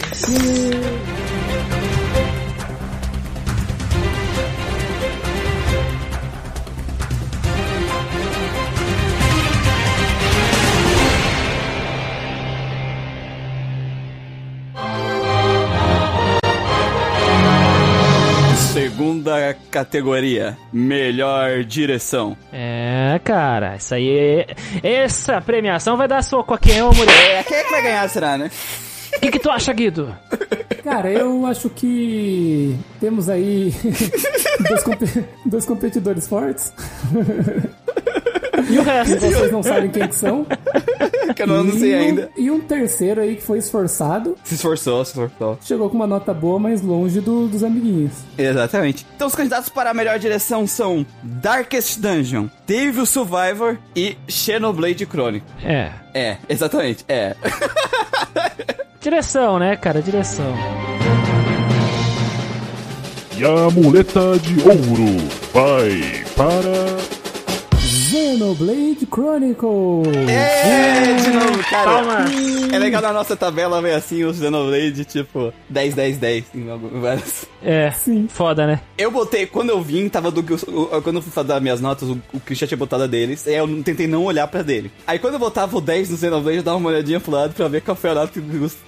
Segunda 19.16 19.54
categoria, 19.70 20.58
melhor 20.72 21.66
direção. 21.66 22.38
É, 22.54 23.20
cara, 23.26 23.76
isso 23.76 23.94
aí. 23.94 24.10
é- 24.10 24.48
Essa 25.04 25.42
premiação 25.42 25.98
vai 25.98 26.08
dar 26.08 26.24
soco 26.24 26.54
a 26.54 26.58
quem, 26.58 26.82
ô 26.82 26.94
mulher? 26.94 27.40
É, 27.40 27.44
quem 27.44 27.58
é 27.58 27.64
que 27.66 27.72
vai 27.72 27.82
ganhar, 27.84 28.10
será, 28.10 28.38
né? 28.38 28.50
O 29.14 29.20
que, 29.20 29.32
que 29.32 29.40
tu 29.40 29.50
acha, 29.50 29.74
Guido? 29.74 30.16
Cara, 30.82 31.12
eu 31.12 31.46
acho 31.46 31.70
que 31.70 32.74
temos 33.02 33.28
aí 33.28 33.74
dois, 34.70 34.82
compe- 34.84 35.26
dois 35.46 35.66
competidores 35.66 36.26
fortes. 36.26 36.72
E 38.76 38.80
o 38.80 38.84
resto? 38.84 39.20
vocês 39.20 39.52
não 39.52 39.62
sabem 39.64 39.90
quem 39.92 40.08
que 40.08 40.16
são. 40.16 40.46
Que 41.36 41.44
eu 41.44 41.48
não 41.48 41.66
e, 41.66 41.80
sei 41.80 41.96
um, 41.96 42.00
ainda. 42.00 42.30
e 42.36 42.52
um 42.52 42.60
terceiro 42.60 43.22
aí 43.22 43.38
que 43.38 43.42
foi 43.42 43.60
esforçado. 43.60 44.36
Se 44.44 44.56
esforçou, 44.56 45.06
se 45.06 45.12
esforçou. 45.12 45.58
Chegou 45.62 45.90
com 45.90 45.96
uma 45.96 46.06
nota 46.08 46.34
boa, 46.34 46.60
mas 46.60 46.82
longe 46.82 47.22
do- 47.22 47.48
dos 47.48 47.64
amiguinhos. 47.64 48.12
Exatamente. 48.38 49.06
Então 49.16 49.28
os 49.30 49.36
candidatos 49.36 49.70
para 49.70 49.92
a 49.92 49.94
melhor 49.94 50.20
direção 50.20 50.68
são 50.68 51.06
Darkest 51.24 52.00
Dungeon, 52.00 52.48
Devil 52.68 53.06
Survivor 53.06 53.78
e 53.96 54.18
Xenoblade 54.28 55.06
Chronicle. 55.06 55.48
É. 55.64 55.92
É, 56.14 56.38
exatamente, 56.50 57.06
é. 57.08 57.34
Direção, 59.00 59.58
né, 59.58 59.78
cara? 59.78 60.02
Direção. 60.02 60.54
E 63.38 63.44
a 63.46 63.70
muleta 63.72 64.38
de 64.40 64.60
ouro 64.68 65.18
vai 65.54 66.24
para. 66.36 67.21
Xenoblade 68.26 69.08
Chronicle! 69.12 70.30
É, 70.30 71.14
de 71.16 71.30
novo, 71.32 71.64
cara. 71.70 71.84
Palmas. 71.92 72.32
É 72.72 72.78
legal 72.78 73.02
na 73.02 73.12
nossa 73.12 73.36
tabela 73.36 73.82
ver 73.82 73.94
assim 73.96 74.24
o 74.24 74.32
Xenoblade, 74.34 75.04
tipo, 75.06 75.52
10, 75.68 75.96
10, 75.96 76.18
10. 76.20 76.46
em 76.54 76.70
algumas- 76.70 77.48
É. 77.64 77.90
Sim. 77.92 78.28
Foda, 78.32 78.68
né? 78.68 78.80
Eu 78.96 79.10
botei, 79.10 79.48
quando 79.48 79.72
eu 79.72 79.82
vim, 79.82 80.08
tava 80.08 80.30
do 80.30 80.44
que. 80.44 80.56
Quando 81.04 81.16
eu 81.16 81.22
fui 81.22 81.32
fazer 81.32 81.60
minhas 81.60 81.82
notas, 81.82 82.10
o, 82.10 82.20
o 82.32 82.40
Christian 82.40 82.68
tinha 82.68 82.78
botado 82.78 83.04
a 83.04 83.08
deles. 83.08 83.48
aí 83.48 83.56
Eu 83.56 83.66
não- 83.66 83.82
tentei 83.82 84.06
não 84.06 84.24
olhar 84.24 84.48
pra 84.48 84.62
dele. 84.62 84.92
Aí 85.08 85.18
quando 85.18 85.34
eu 85.34 85.40
botava 85.40 85.76
o 85.76 85.82
10 85.82 86.10
no 86.12 86.18
Xenoblade, 86.18 86.58
eu 86.58 86.64
dava 86.64 86.78
uma 86.78 86.90
olhadinha 86.90 87.20
pro 87.20 87.32
lado 87.32 87.54
pra 87.56 87.68
ver 87.68 87.82
qual 87.82 87.98
foi 87.98 88.12
a 88.12 88.16
nota 88.16 88.32
que 88.32 88.42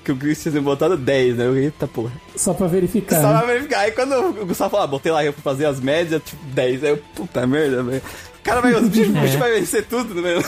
que 0.06 0.12
o 0.12 0.16
Christian 0.16 0.52
tinha 0.52 0.62
botado 0.62 0.96
10, 0.96 1.38
né? 1.38 1.48
Eu, 1.48 1.58
eita 1.58 1.88
porra. 1.88 2.12
Só 2.36 2.54
pra 2.54 2.68
verificar. 2.68 3.20
Só 3.20 3.32
né? 3.34 3.38
pra 3.40 3.48
verificar. 3.48 3.80
Aí 3.80 3.92
quando 3.92 4.14
o 4.42 4.46
Gustavo 4.46 4.70
falou, 4.72 4.84
ah, 4.84 4.88
botei 4.88 5.12
lá 5.12 5.26
eu 5.26 5.34
fui 5.34 5.42
fazer 5.42 5.66
as 5.66 5.80
médias, 5.80 6.22
tipo 6.24 6.44
10. 6.46 6.84
Aí 6.84 6.92
eu, 6.92 6.98
puta 7.16 7.46
merda, 7.48 7.82
velho. 7.84 8.02
Cara 8.44 8.62
vai, 8.62 8.74
o 8.76 8.82
bicho, 8.82 9.12
bicho 9.12 9.38
vai 9.38 9.52
vencer 9.54 9.86
tudo, 9.86 10.22
né? 10.22 10.42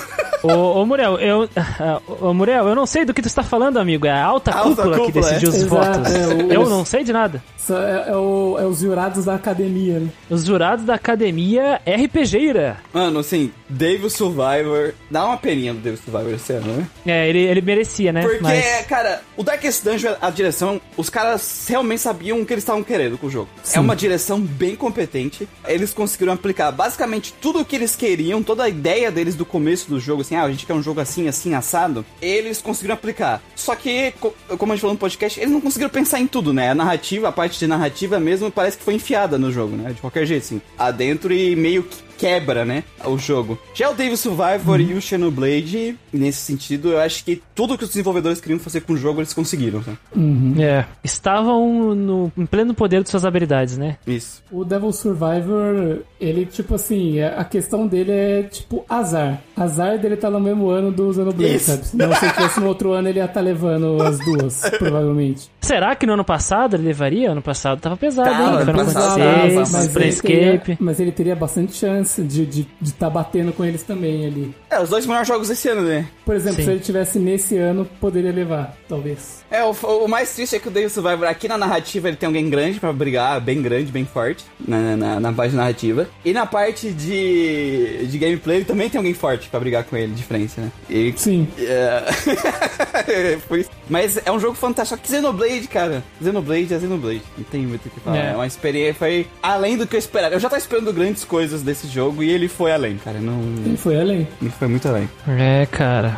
Ô, 0.43 0.81
ô 0.81 0.85
Muriel, 0.85 1.17
eu. 1.19 1.49
Ô, 2.21 2.33
Muriel, 2.33 2.67
eu 2.67 2.75
não 2.75 2.85
sei 2.85 3.05
do 3.05 3.13
que 3.13 3.21
tu 3.21 3.27
está 3.27 3.41
falando, 3.43 3.77
amigo. 3.77 4.05
É 4.05 4.11
a 4.11 4.23
alta, 4.23 4.51
Alta 4.51 4.83
cúpula, 4.83 5.05
que 5.05 5.11
decidiu 5.13 5.49
é. 5.49 5.51
os 5.51 5.55
Exato, 5.57 5.75
votos. 5.99 6.13
é, 6.15 6.27
o- 6.27 6.53
Eu 6.53 6.69
não 6.69 6.85
sei 6.85 7.03
de 7.03 7.11
nada. 7.13 7.43
É, 7.67 8.11
é 8.11 8.15
o- 8.15 8.57
é 8.59 8.65
os 8.65 8.79
jurados 8.79 9.25
da 9.25 9.33
academia, 9.33 9.99
né? 9.99 10.09
Os 10.29 10.45
jurados 10.45 10.85
da 10.85 10.93
academia 10.93 11.81
RPGeira. 11.87 12.77
Mano, 12.93 13.19
assim, 13.19 13.51
Dave 13.67 14.07
Survivor. 14.09 14.93
Dá 15.09 15.25
uma 15.25 15.37
peninha 15.37 15.73
do 15.73 15.79
Dave 15.79 15.97
Survivor 15.97 16.33
esse 16.33 16.53
ano, 16.53 16.67
né? 16.73 16.87
É, 17.07 17.27
ele, 17.27 17.39
ele 17.39 17.61
merecia, 17.61 18.11
né? 18.11 18.21
Porque, 18.21 18.39
Mas- 18.41 18.85
cara, 18.87 19.21
o 19.35 19.43
Darkest 19.43 19.83
Dungeon, 19.83 20.13
a 20.21 20.29
direção, 20.29 20.79
os 20.95 21.09
caras 21.09 21.65
realmente 21.67 22.01
sabiam 22.01 22.39
o 22.39 22.45
que 22.45 22.53
eles 22.53 22.63
estavam 22.63 22.83
querendo 22.83 23.17
com 23.17 23.27
o 23.27 23.31
jogo. 23.31 23.49
É 23.73 23.79
uma 23.79 23.95
direção 23.95 24.39
bem 24.39 24.75
competente. 24.75 25.47
Eles 25.67 25.91
conseguiram 25.93 26.33
aplicar 26.33 26.71
basicamente 26.71 27.33
tudo 27.41 27.61
o 27.61 27.65
que 27.65 27.75
eles 27.75 27.84
queriam, 27.93 28.41
toda 28.41 28.63
a 28.63 28.69
ideia 28.69 29.11
deles 29.11 29.35
do 29.35 29.45
começo 29.45 29.89
do 29.89 29.99
jogo, 29.99 30.21
assim, 30.21 30.35
ah, 30.35 30.43
a 30.43 30.49
gente 30.51 30.65
quer 30.65 30.73
um 30.73 30.81
jogo 30.81 31.01
assim, 31.01 31.27
assim, 31.27 31.53
assado. 31.53 32.05
Eles 32.21 32.61
conseguiram 32.61 32.93
aplicar. 32.95 33.41
Só 33.53 33.75
que, 33.75 34.13
co- 34.21 34.33
como 34.57 34.71
a 34.71 34.75
gente 34.75 34.81
falou 34.81 34.93
no 34.93 34.99
podcast, 34.99 35.37
eles 35.37 35.51
não 35.51 35.59
conseguiram 35.59 35.89
pensar 35.89 36.21
em 36.21 36.27
tudo, 36.27 36.53
né? 36.53 36.69
A 36.69 36.75
narrativa, 36.75 37.27
a 37.27 37.31
parte 37.33 37.59
de 37.59 37.67
narrativa 37.67 38.17
mesmo, 38.21 38.49
parece 38.49 38.77
que 38.77 38.83
foi 38.85 38.93
enfiada 38.93 39.37
no 39.37 39.51
jogo, 39.51 39.75
né? 39.75 39.91
De 39.91 39.99
qualquer 39.99 40.25
jeito, 40.25 40.43
assim. 40.43 40.61
Adentro 40.77 41.33
e 41.33 41.53
meio 41.57 41.83
que 41.83 41.97
quebra, 42.17 42.65
né, 42.65 42.83
o 43.05 43.17
jogo. 43.17 43.57
Já 43.73 43.89
o 43.89 43.93
Dave 43.93 44.17
Survivor 44.17 44.79
e 44.81 44.93
o 44.93 45.01
Xenoblade, 45.01 45.97
nesse 46.11 46.39
sentido, 46.39 46.89
eu 46.93 46.99
acho 46.99 47.23
que 47.23 47.41
tudo 47.53 47.77
que 47.77 47.83
os 47.83 47.89
desenvolvedores 47.89 48.41
queriam 48.41 48.59
fazer 48.59 48.81
com 48.81 48.93
o 48.93 48.97
jogo, 48.97 49.19
eles 49.19 49.33
conseguiram, 49.33 49.81
né? 49.85 49.97
É, 50.61 50.85
estavam 51.03 51.93
no, 51.95 52.31
em 52.37 52.45
pleno 52.45 52.73
poder 52.73 53.03
de 53.03 53.09
suas 53.09 53.25
habilidades, 53.25 53.77
né? 53.77 53.97
Isso. 54.05 54.43
O 54.51 54.63
Devil 54.65 54.91
Survivor, 54.91 55.99
ele, 56.19 56.45
tipo 56.45 56.75
assim, 56.75 57.21
a 57.21 57.45
a 57.45 57.47
questão 57.47 57.85
dele 57.85 58.11
é, 58.11 58.43
tipo, 58.43 58.83
azar. 58.89 59.39
Azar 59.55 59.99
dele 59.99 60.17
tá 60.17 60.29
no 60.29 60.39
mesmo 60.39 60.69
ano 60.69 60.91
do 60.91 61.13
Xenoblade, 61.13 61.55
Isso. 61.55 61.71
sabe? 61.71 61.83
Não 61.93 62.13
se 62.15 62.31
tivesse 62.31 62.59
no 62.59 62.67
outro 62.67 62.91
ano, 62.91 63.07
ele 63.07 63.19
ia 63.19 63.25
estar 63.25 63.41
levando 63.41 64.01
as 64.01 64.17
duas, 64.19 64.61
provavelmente. 64.79 65.49
Será 65.61 65.95
que 65.95 66.05
no 66.05 66.13
ano 66.13 66.23
passado 66.23 66.75
ele 66.75 66.83
levaria? 66.83 67.31
Ano 67.31 67.41
passado 67.41 67.79
tava 67.79 67.97
pesado, 67.97 68.29
Tava, 68.29 68.43
hein? 68.43 68.49
ano 68.55 68.65
Final 68.65 68.85
passado 68.85 69.19
tava, 69.19 69.47
VI, 69.47 69.55
mas 69.55 69.95
ele 69.95 70.13
teria, 70.21 70.77
mas 70.79 70.99
ele 70.99 71.11
teria 71.11 71.35
bastante 71.35 71.73
chance 71.73 72.04
de 72.05 72.43
estar 72.43 72.51
de, 72.51 72.67
de 72.81 72.93
tá 72.93 73.09
batendo 73.09 73.51
com 73.53 73.65
eles 73.65 73.83
também 73.83 74.25
ali. 74.25 74.55
É, 74.69 74.79
os 74.81 74.89
dois 74.89 75.05
melhores 75.05 75.27
jogos 75.27 75.49
desse 75.49 75.67
ano, 75.69 75.81
né? 75.81 76.07
Por 76.25 76.35
exemplo, 76.35 76.57
Sim. 76.57 76.63
se 76.65 76.71
ele 76.71 76.79
tivesse 76.79 77.19
nesse 77.19 77.57
ano, 77.57 77.87
poderia 78.01 78.31
levar, 78.31 78.75
talvez. 78.89 79.43
É, 79.51 79.63
o, 79.63 79.71
o 79.71 80.07
mais 80.07 80.33
triste 80.33 80.55
é 80.55 80.59
que 80.59 80.67
o 80.67 80.71
Dave 80.71 80.89
Survivor 80.89 81.27
aqui 81.27 81.47
na 81.47 81.57
narrativa 81.57 82.07
ele 82.07 82.17
tem 82.17 82.27
alguém 82.27 82.49
grande 82.49 82.79
pra 82.79 82.91
brigar, 82.91 83.39
bem 83.39 83.61
grande, 83.61 83.91
bem 83.91 84.05
forte, 84.05 84.43
na, 84.67 84.97
na, 84.97 85.19
na 85.19 85.31
parte 85.33 85.55
narrativa. 85.55 86.07
E 86.23 86.33
na 86.33 86.45
parte 86.45 86.91
de, 86.91 88.07
de 88.07 88.17
gameplay 88.17 88.57
ele 88.57 88.65
também 88.65 88.89
tem 88.89 88.97
alguém 88.97 89.13
forte 89.13 89.47
pra 89.49 89.59
brigar 89.59 89.83
com 89.83 89.95
ele 89.95 90.13
de 90.13 90.23
frente, 90.23 90.59
né? 90.59 90.71
E, 90.89 91.13
Sim. 91.15 91.47
é... 91.59 92.03
Mas 93.89 94.19
é 94.25 94.31
um 94.31 94.39
jogo 94.39 94.55
fantástico. 94.55 94.85
Só 94.85 94.97
que 94.97 95.07
Xenoblade, 95.07 95.67
cara. 95.67 96.03
Xenoblade 96.21 96.73
é 96.73 96.79
Xenoblade. 96.79 97.21
Não 97.37 97.43
tem 97.45 97.61
muito 97.61 97.85
o 97.87 97.89
que 97.89 97.99
falar. 97.99 98.17
É. 98.17 98.31
É. 98.31 98.35
uma 98.35 98.47
experiência. 98.47 98.95
Foi 98.95 99.27
além 99.41 99.77
do 99.77 99.87
que 99.87 99.95
eu 99.95 99.99
esperava. 99.99 100.33
Eu 100.35 100.39
já 100.39 100.49
tava 100.49 100.59
esperando 100.59 100.91
grandes 100.93 101.23
coisas 101.23 101.61
desse 101.61 101.87
jogo 101.87 102.23
e 102.23 102.29
ele 102.29 102.47
foi 102.47 102.71
além, 102.71 102.97
cara. 102.97 103.19
Não, 103.19 103.39
Ele 103.65 103.77
foi 103.77 103.99
além, 103.99 104.27
ele 104.41 104.51
foi 104.51 104.67
muito 104.67 104.87
além. 104.87 105.09
É, 105.27 105.65
cara. 105.67 106.14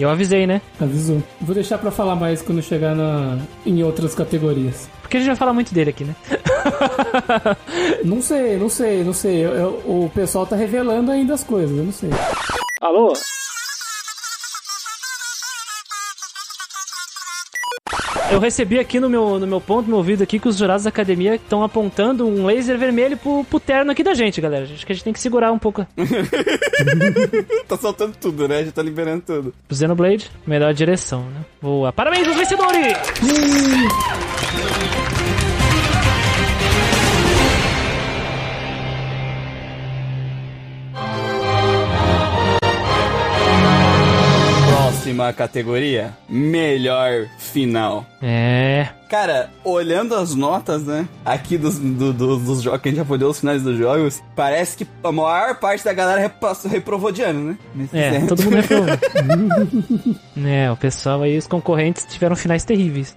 E 0.00 0.02
eu 0.02 0.08
avisei, 0.08 0.46
né? 0.46 0.62
avisou. 0.80 1.22
Vou 1.42 1.54
deixar 1.54 1.76
pra 1.76 1.90
falar 1.90 2.14
mais 2.16 2.40
quando 2.40 2.62
chegar 2.62 2.94
na, 2.96 3.36
em 3.66 3.82
outras 3.82 4.14
categorias. 4.14 4.88
Porque 5.02 5.18
a 5.18 5.20
gente 5.20 5.26
vai 5.26 5.36
falar 5.36 5.52
muito 5.52 5.74
dele 5.74 5.90
aqui, 5.90 6.04
né? 6.04 6.16
Não 8.02 8.22
sei, 8.22 8.56
não 8.56 8.70
sei, 8.70 9.04
não 9.04 9.12
sei. 9.12 9.44
Eu- 9.44 9.52
eu- 9.52 9.82
o 10.04 10.10
pessoal 10.14 10.46
tá 10.46 10.56
revelando 10.56 11.10
ainda 11.10 11.34
as 11.34 11.44
coisas, 11.44 11.76
eu 11.76 11.84
não 11.84 11.92
sei. 11.92 12.08
Alô? 12.80 13.12
Eu 18.30 18.38
recebi 18.38 18.78
aqui 18.78 19.00
no 19.00 19.10
meu, 19.10 19.40
no 19.40 19.46
meu 19.46 19.60
ponto, 19.60 19.82
no 19.82 19.88
meu 19.88 19.96
ouvido 19.98 20.22
aqui, 20.22 20.38
que 20.38 20.48
os 20.48 20.56
jurados 20.56 20.84
da 20.84 20.88
academia 20.88 21.34
estão 21.34 21.64
apontando 21.64 22.26
um 22.26 22.46
laser 22.46 22.78
vermelho 22.78 23.16
pro, 23.16 23.44
pro 23.44 23.58
terno 23.58 23.90
aqui 23.90 24.04
da 24.04 24.14
gente, 24.14 24.40
galera. 24.40 24.64
Acho 24.64 24.86
que 24.86 24.92
a 24.92 24.94
gente 24.94 25.04
tem 25.04 25.12
que 25.12 25.18
segurar 25.20 25.50
um 25.50 25.58
pouco. 25.58 25.84
tá 27.66 27.76
soltando 27.76 28.14
tudo, 28.16 28.46
né? 28.46 28.64
Já 28.64 28.72
tá 28.72 28.82
liberando 28.82 29.22
tudo. 29.26 29.54
Xenoblade, 29.70 30.30
melhor 30.46 30.72
direção, 30.72 31.22
né? 31.24 31.44
Boa. 31.60 31.92
Parabéns 31.92 32.28
aos 32.28 32.36
vencedores! 32.36 32.96
Próxima 45.20 45.32
categoria: 45.34 46.14
Melhor 46.28 47.26
final. 47.38 48.06
É. 48.22 48.88
Cara, 49.10 49.50
olhando 49.64 50.14
as 50.14 50.36
notas, 50.36 50.84
né? 50.84 51.08
Aqui 51.24 51.58
dos, 51.58 51.78
do- 51.80 52.12
do- 52.12 52.36
dos 52.38 52.62
jogos 52.62 52.80
que 52.80 52.88
a 52.88 52.92
gente 52.92 52.98
já 53.00 53.04
foi 53.04 53.18
os 53.24 53.40
finais 53.40 53.60
dos 53.60 53.76
jogos, 53.76 54.22
parece 54.36 54.76
que 54.76 54.86
a 55.02 55.10
maior 55.10 55.56
parte 55.56 55.84
da 55.84 55.92
galera 55.92 56.20
repassou- 56.20 56.70
reprovou 56.70 57.10
de 57.10 57.20
ano, 57.22 57.50
né? 57.50 57.58
Nesse 57.74 57.96
É, 57.98 58.08
exemplo. 58.08 58.28
todo 58.28 58.44
mundo 58.44 58.54
reprovou. 58.62 58.98
é, 60.46 60.70
o 60.70 60.76
pessoal 60.76 61.22
aí, 61.22 61.36
os 61.36 61.48
concorrentes 61.48 62.06
tiveram 62.08 62.36
finais 62.36 62.64
terríveis. 62.64 63.16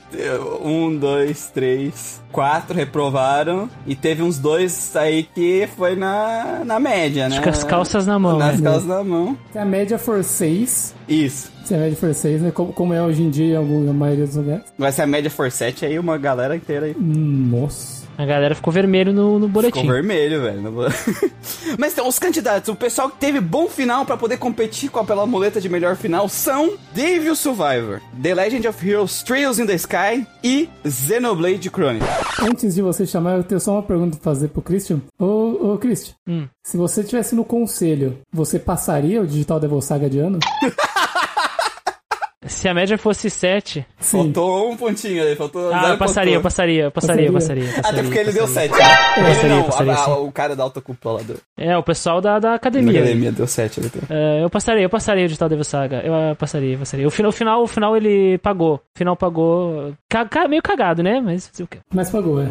Um, 0.64 0.98
dois, 0.98 1.52
três, 1.54 2.23
quatro 2.34 2.76
reprovaram. 2.76 3.70
E 3.88 3.96
teve 3.96 4.22
uns 4.22 4.38
dois 4.38 4.94
aí 4.96 5.24
que 5.24 5.70
foi 5.78 5.96
na, 5.96 6.64
na 6.66 6.80
média, 6.80 7.30
né? 7.30 7.36
Acho 7.36 7.44
que 7.44 7.50
as 7.50 7.64
calças 7.64 8.06
na 8.06 8.20
mão, 8.20 8.38
Nas 8.38 8.60
né? 8.60 8.70
calças 8.70 8.88
na 8.88 9.04
mão. 9.04 9.38
Se 9.54 9.58
a 9.60 9.64
média 9.66 9.98
for 9.98 10.22
6, 10.24 10.94
Isso. 11.08 11.52
se 11.64 11.74
a 11.74 11.78
média 11.78 11.96
for 11.96 12.14
6, 12.14 12.42
né? 12.42 12.52
Como, 12.52 12.74
como 12.74 12.94
é 12.94 13.02
hoje 13.02 13.22
em 13.24 13.30
dia 13.30 13.54
em 13.54 13.58
algum- 13.58 13.84
na 13.86 13.94
maioria 13.94 14.26
dos 14.26 14.36
lugares. 14.36 14.64
Vai 14.78 14.92
ser 14.92 15.04
a 15.04 15.08
média 15.08 15.30
for 15.30 15.50
7 15.52 15.86
aí, 15.86 15.98
uma 16.00 16.18
galera 16.18 16.56
inteira 16.56 16.88
aí. 16.88 16.96
Nossa. 17.00 18.03
A 18.18 18.26
galera 18.26 18.54
ficou 18.56 18.72
vermelho 18.72 19.12
no, 19.12 19.40
no 19.40 19.48
boletim. 19.48 19.80
Ficou 19.82 19.94
vermelho, 19.94 20.42
velho. 20.42 20.62
Mas 21.80 21.94
então, 21.94 22.08
os 22.08 22.20
candidatos, 22.20 22.70
o 22.70 22.76
pessoal 22.76 23.10
que 23.10 23.18
teve 23.18 23.40
bom 23.40 23.68
final 23.68 24.06
pra 24.06 24.16
poder 24.18 24.38
competir 24.38 24.90
com 24.90 25.00
a 25.00 25.04
pela 25.04 25.26
muleta 25.26 25.60
de 25.60 25.68
melhor 25.70 25.96
final 25.96 26.30
são 26.30 26.74
Devil 26.94 27.36
Survivor, 27.36 28.02
The 28.22 28.36
Legend 28.36 28.68
of 28.68 28.90
Heroes 28.90 29.24
Trails 29.24 29.60
in 29.60 29.66
the 29.66 29.76
Sky 29.76 30.26
e 30.44 30.70
Xenoblade 30.88 31.70
Chronicles. 31.70 32.10
Antes 32.40 32.76
de 32.76 32.82
você 32.82 33.06
chamar, 33.06 33.38
eu 33.38 33.44
tenho 33.44 33.60
só 33.60 33.74
uma 33.74 33.84
pergunta 33.84 34.18
pra 34.18 34.24
fazer 34.24 34.50
pro 34.50 34.62
Christian. 34.62 35.02
Ô, 35.20 35.74
ô 35.74 35.78
Christian, 35.78 36.14
Hum. 36.28 36.48
se 36.64 36.78
você 36.78 37.02
estivesse 37.02 37.36
no 37.36 37.44
conselho, 37.44 38.18
você 38.32 38.58
passaria 38.60 39.22
o 39.22 39.28
Digital 39.28 39.60
Devil 39.60 39.82
Saga 39.82 40.10
de 40.10 40.20
ano? 40.20 40.40
Se 42.48 42.68
a 42.68 42.74
média 42.74 42.98
fosse 42.98 43.30
7. 43.30 43.86
Sim. 44.00 44.18
Faltou 44.18 44.72
um 44.72 44.78
pontinho 44.78 45.24
aí, 45.24 45.36
faltou 45.36 45.74
Ah, 45.74 45.90
eu 45.92 45.98
passaria, 45.98 46.34
eu 46.36 46.42
passaria, 46.42 46.84
eu 46.84 46.92
passaria, 46.92 47.26
eu 47.28 47.32
Passaria? 47.34 47.64
passaria. 47.64 47.64
eu 47.64 47.74
passaria, 47.76 47.90
Até 47.90 48.04
porque 48.04 48.20
ele 48.20 48.32
deu 48.34 48.44
passaria. 48.44 48.74
7. 48.76 48.80
Né? 48.82 48.88
Ele 49.18 49.26
passaria, 49.28 49.56
não, 49.56 49.64
passaria, 49.64 49.94
a- 49.94 50.06
a- 50.06 50.20
o 50.20 50.32
cara 50.32 50.56
da 50.56 50.64
alta 50.64 50.82
cúpula 50.82 51.16
lá 51.16 51.22
do, 51.24 51.36
É, 51.58 51.78
o 51.78 51.84
pessoal 51.84 52.20
da, 52.22 52.40
da 52.40 52.50
da 52.50 52.56
academia. 52.56 53.00
academia 53.00 53.32
deu 53.32 53.48
7. 53.48 53.80
Ele 53.80 53.90
deu. 53.90 54.02
É, 54.10 54.44
eu 54.44 54.50
passaria, 54.50 54.84
eu 54.84 54.90
passaria 54.90 55.24
o 55.26 55.28
Digital 55.28 55.50
Devil 55.50 55.64
Saga. 55.64 56.02
Eu 56.04 56.14
ah, 56.14 56.36
passaria, 56.36 56.74
eu 56.74 56.80
passaria. 56.80 57.08
O 57.08 57.12
final, 57.12 57.30
o 57.30 57.34
final, 57.34 57.64
o 57.64 57.68
final 57.68 57.98
ele 57.98 58.38
pagou. 58.40 58.76
O 58.76 58.98
final 58.98 59.16
pagou. 59.16 59.94
ca- 60.10 60.26
ca- 60.26 60.48
meio 60.48 60.62
cagado, 60.62 61.02
né? 61.02 61.22
Mas 61.22 61.48
fazer 61.48 61.64
o 61.64 61.68
quê? 61.68 61.80
Mas 61.94 62.10
pagou, 62.10 62.42
é. 62.42 62.48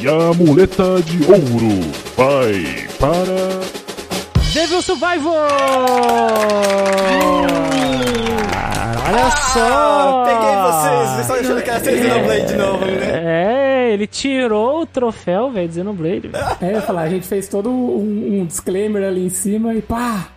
E 0.00 0.06
a 0.08 0.32
muleta 0.32 1.02
de 1.02 1.24
ouro 1.24 1.80
vai 2.16 2.86
para. 2.98 3.87
Devil 4.52 4.80
Survivor! 4.82 5.46
Olha 9.06 9.30
só! 9.30 9.60
Ah, 9.60 10.24
peguei 10.24 10.56
vocês, 10.56 11.08
vocês 11.10 11.20
estão 11.20 11.36
achando 11.36 11.62
que 11.62 11.70
era 11.70 11.80
Xenoblade 11.84 12.46
de 12.46 12.56
novo, 12.56 12.84
né? 12.86 13.06
É, 13.24 13.77
ele 13.92 14.06
tirou 14.06 14.82
o 14.82 14.86
troféu, 14.86 15.50
velho, 15.50 15.68
dizendo 15.68 15.92
Blade. 15.92 16.30
É, 16.60 16.70
eu 16.70 16.72
ia 16.76 16.82
falar, 16.82 17.02
a 17.02 17.08
gente 17.08 17.26
fez 17.26 17.48
todo 17.48 17.70
um, 17.70 18.40
um 18.40 18.46
disclaimer 18.46 19.04
ali 19.04 19.26
em 19.26 19.30
cima 19.30 19.74
e 19.74 19.82
pá! 19.82 20.28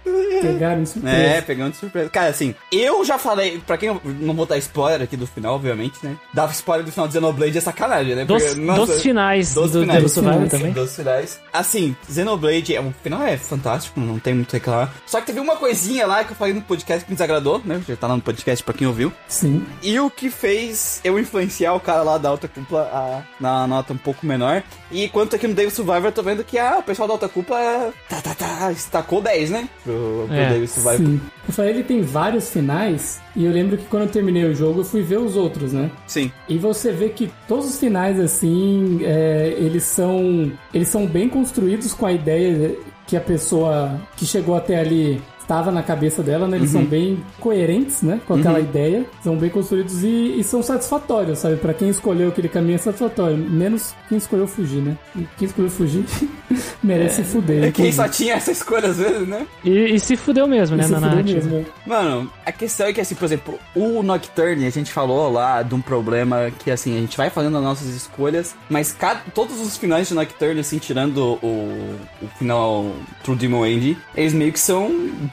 Pegaram 0.41 0.81
de 0.83 0.89
surpresa. 0.89 1.17
É, 1.17 1.41
pegando 1.41 1.71
de 1.71 1.77
surpresa. 1.77 2.09
Cara, 2.09 2.29
assim, 2.29 2.55
eu 2.71 3.05
já 3.05 3.17
falei, 3.17 3.61
pra 3.65 3.77
quem 3.77 3.99
não 4.19 4.33
vou 4.33 4.45
dar 4.45 4.57
spoiler 4.57 5.01
aqui 5.01 5.15
do 5.15 5.27
final, 5.27 5.55
obviamente, 5.55 5.99
né? 6.03 6.17
Dava 6.33 6.51
spoiler 6.51 6.85
do 6.85 6.91
final 6.91 7.07
de 7.07 7.13
Xenoblade 7.13 7.57
é 7.57 7.61
sacanagem, 7.61 8.15
né? 8.15 8.25
Dos, 8.25 8.43
Porque, 8.43 8.59
nossa, 8.59 8.93
dos 8.93 9.01
finais 9.01 9.53
dos 9.53 9.71
do 9.71 9.81
finais. 9.81 10.11
Survivor 10.11 10.41
Dos 10.41 10.49
também. 10.49 10.71
Dos 10.71 10.95
finais. 10.95 11.39
Assim, 11.53 11.95
Xenoblade, 12.09 12.75
é, 12.75 12.81
o 12.81 12.93
final 13.03 13.21
é 13.21 13.37
fantástico, 13.37 13.99
não 13.99 14.19
tem 14.19 14.33
muito 14.33 14.47
o 14.47 14.49
que 14.49 14.57
reclamar. 14.57 14.93
Só 15.05 15.19
que 15.19 15.27
teve 15.27 15.39
uma 15.39 15.55
coisinha 15.55 16.07
lá 16.07 16.23
que 16.23 16.31
eu 16.31 16.35
falei 16.35 16.53
no 16.53 16.61
podcast 16.61 17.05
que 17.05 17.11
me 17.11 17.15
desagradou, 17.15 17.61
né? 17.63 17.81
Já 17.87 17.95
tá 17.95 18.07
lá 18.07 18.15
no 18.15 18.21
podcast 18.21 18.63
pra 18.63 18.73
quem 18.73 18.87
ouviu. 18.87 19.13
Sim. 19.27 19.65
E 19.81 19.99
o 19.99 20.09
que 20.09 20.29
fez 20.29 20.99
eu 21.03 21.19
influenciar 21.19 21.73
o 21.73 21.79
cara 21.79 22.01
lá 22.03 22.17
da 22.17 22.29
alta 22.29 22.47
cúpula 22.47 22.81
a, 22.91 23.21
na 23.41 23.67
nota 23.67 23.93
um 23.93 23.97
pouco 23.97 24.25
menor. 24.25 24.63
E 24.91 25.09
quanto 25.09 25.35
aqui 25.35 25.47
no 25.47 25.53
David 25.53 25.73
Survivor, 25.73 26.05
eu 26.05 26.11
tô 26.11 26.23
vendo 26.23 26.43
que 26.43 26.57
ah, 26.57 26.77
o 26.79 26.83
pessoal 26.83 27.07
da 27.07 27.15
alta 27.15 27.27
cúpula 27.27 27.91
tá, 28.07 28.21
tá, 28.21 28.35
tá, 28.35 28.71
estacou 28.71 29.21
10, 29.21 29.49
né? 29.49 29.69
Pro, 29.83 30.25
pro 30.27 30.35
É, 30.35 30.49
David 30.49 30.67
Survivor. 30.69 30.97
Sim. 31.05 31.21
Eu 31.47 31.53
falei, 31.53 31.71
ele 31.71 31.83
tem 31.83 32.01
vários 32.01 32.49
finais, 32.49 33.19
e 33.35 33.45
eu 33.45 33.51
lembro 33.51 33.77
que 33.77 33.85
quando 33.85 34.03
eu 34.03 34.09
terminei 34.09 34.45
o 34.45 34.53
jogo, 34.53 34.81
eu 34.81 34.85
fui 34.85 35.01
ver 35.01 35.17
os 35.17 35.35
outros, 35.35 35.73
né? 35.73 35.89
Sim. 36.07 36.31
E 36.47 36.57
você 36.57 36.91
vê 36.91 37.09
que 37.09 37.31
todos 37.47 37.65
os 37.65 37.79
finais, 37.79 38.19
assim, 38.19 38.99
é, 39.03 39.55
eles 39.57 39.83
são. 39.83 40.51
Eles 40.73 40.89
são 40.89 41.05
bem 41.07 41.27
construídos 41.27 41.93
com 41.93 42.05
a 42.05 42.11
ideia 42.11 42.75
que 43.07 43.17
a 43.17 43.21
pessoa 43.21 43.99
que 44.15 44.25
chegou 44.25 44.55
até 44.55 44.79
ali 44.79 45.21
estava 45.51 45.69
na 45.69 45.83
cabeça 45.83 46.23
dela, 46.23 46.47
né? 46.47 46.55
Eles 46.55 46.69
são 46.69 46.85
bem 46.85 47.21
coerentes, 47.39 48.01
né? 48.01 48.21
Com 48.25 48.35
aquela 48.35 48.59
ideia. 48.59 49.05
São 49.21 49.35
bem 49.35 49.49
construídos 49.49 50.01
e, 50.01 50.39
e 50.39 50.43
são 50.45 50.63
satisfatórios, 50.63 51.39
sabe? 51.39 51.57
Pra 51.57 51.73
quem 51.73 51.89
escolheu 51.89 52.29
aquele 52.29 52.47
caminho 52.47 52.75
é 52.75 52.77
satisfatório. 52.77 53.37
Menos 53.37 53.93
quem 54.07 54.17
escolheu 54.17 54.47
fugir, 54.47 54.81
né? 54.81 54.97
E 55.13 55.27
Quem 55.37 55.47
escolheu 55.47 55.69
fugir 55.69 56.05
merece 56.81 57.17
se 57.17 57.23
fuder. 57.23 57.65
É 57.65 57.71
quem 57.71 57.91
só 57.91 58.07
tinha 58.07 58.35
essa 58.35 58.51
escolha 58.51 58.89
às 58.89 58.97
vezes, 58.97 59.27
né? 59.27 59.45
E, 59.63 59.95
e 59.95 59.99
se 59.99 60.15
fudeu 60.15 60.47
mesmo, 60.47 60.77
né, 60.77 60.83
Se 60.83 60.91
na 60.91 60.99
fuder 60.99 61.09
narrativa. 61.09 61.49
mesmo. 61.49 61.65
Mano, 61.85 62.31
a 62.45 62.51
questão 62.51 62.87
é 62.87 62.93
que, 62.93 63.01
assim, 63.01 63.15
por 63.15 63.25
exemplo, 63.25 63.59
o 63.75 64.01
Nocturne, 64.01 64.65
a 64.65 64.69
gente 64.69 64.91
falou 64.91 65.29
lá 65.29 65.61
de 65.63 65.75
um 65.75 65.81
problema 65.81 66.49
que, 66.59 66.71
assim, 66.71 66.97
a 66.97 67.01
gente 67.01 67.17
vai 67.17 67.29
fazendo 67.29 67.57
as 67.57 67.63
nossas 67.63 67.87
escolhas, 67.89 68.55
mas 68.69 68.93
cada, 68.93 69.19
todos 69.33 69.59
os 69.59 69.77
finais 69.77 70.07
de 70.07 70.13
Nocturne, 70.13 70.61
assim, 70.61 70.77
tirando 70.77 71.37
o, 71.41 71.97
o 72.21 72.27
final 72.37 72.85
True 73.23 73.35
Demon 73.35 73.65
End, 73.65 73.97
eles 74.15 74.33
meio 74.33 74.53
que 74.53 74.59
são 74.59 74.89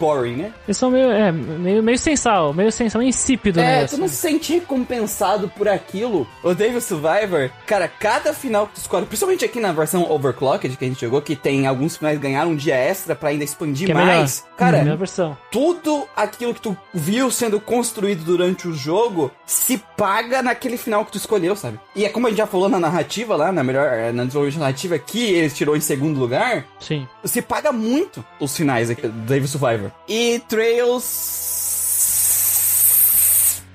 boring, 0.09 0.37
né? 0.37 0.53
Eles 0.66 0.77
são 0.77 0.90
meio, 0.90 1.11
é, 1.11 1.31
meio, 1.31 1.83
meio 1.83 1.99
sem 1.99 2.16
sal, 2.16 2.55
meio 2.55 2.73
sem 2.73 2.88
sal, 2.88 3.01
meio 3.01 3.11
insípido, 3.11 3.61
né? 3.61 3.77
É, 3.77 3.81
tu 3.81 3.85
assim. 3.92 3.97
não 4.01 4.09
se 4.09 4.16
sente 4.16 4.53
recompensado 4.55 5.49
por 5.49 5.68
aquilo. 5.68 6.27
O 6.42 6.55
Devil 6.55 6.81
Survivor, 6.81 7.51
cara, 7.66 7.87
cada 7.88 8.33
final 8.33 8.66
que 8.66 8.75
tu 8.75 8.81
escolhe, 8.81 9.07
principalmente 9.07 9.44
aqui 9.44 9.61
na 9.61 9.73
versão 9.73 10.11
Overclocked 10.11 10.77
que 10.77 10.85
a 10.85 10.88
gente 10.88 11.01
jogou, 11.01 11.21
que 11.21 11.37
tem 11.37 11.66
alguns 11.66 11.97
finais 11.97 12.16
que 12.16 12.23
ganharam 12.23 12.51
um 12.53 12.57
dia 12.57 12.75
extra 12.77 13.14
pra 13.14 13.29
ainda 13.31 13.44
expandir 13.44 13.87
Que 13.87 13.92
é 13.92 13.94
mais. 13.94 14.44
Cara, 14.57 14.79
Hum, 14.79 14.97
versão. 14.97 15.37
tudo 15.51 16.07
aquilo 16.16 16.55
que 16.55 16.61
tu 16.61 16.77
viu 16.94 17.31
sendo 17.31 17.61
construído 17.61 18.25
durante 18.25 18.66
o 18.66 18.73
jogo 18.75 19.31
se 19.44 19.79
paga 19.97 20.42
naquele 20.42 20.77
final 20.77 21.05
que 21.05 21.12
tu 21.12 21.18
escolheu, 21.18 21.55
sabe? 21.57 21.79
E 21.94 22.05
é 22.05 22.09
como 22.09 22.27
a 22.27 22.31
gente 22.31 22.38
já 22.38 22.47
falou 22.47 22.68
na 22.68 22.79
narrativa 22.81 23.37
lá, 23.37 23.51
na 23.53 23.62
melhor, 23.62 23.87
eh, 23.92 24.12
na 24.12 24.25
desenvolvimento 24.25 24.61
narrativa 24.61 24.99
que 24.99 25.33
eles 25.33 25.57
tirou 25.57 25.77
em 25.77 25.81
segundo 25.81 26.18
lugar, 26.18 26.64
Sim. 26.81 27.07
se 27.25 27.42
paga 27.42 27.73
muito 27.73 28.25
os 28.40 28.57
finais 28.57 28.90
aqui 28.90 29.03
do 29.03 29.09
Devil 29.09 29.49
Survivor. 29.49 29.88
E 30.09 30.40
Trails 30.48 31.58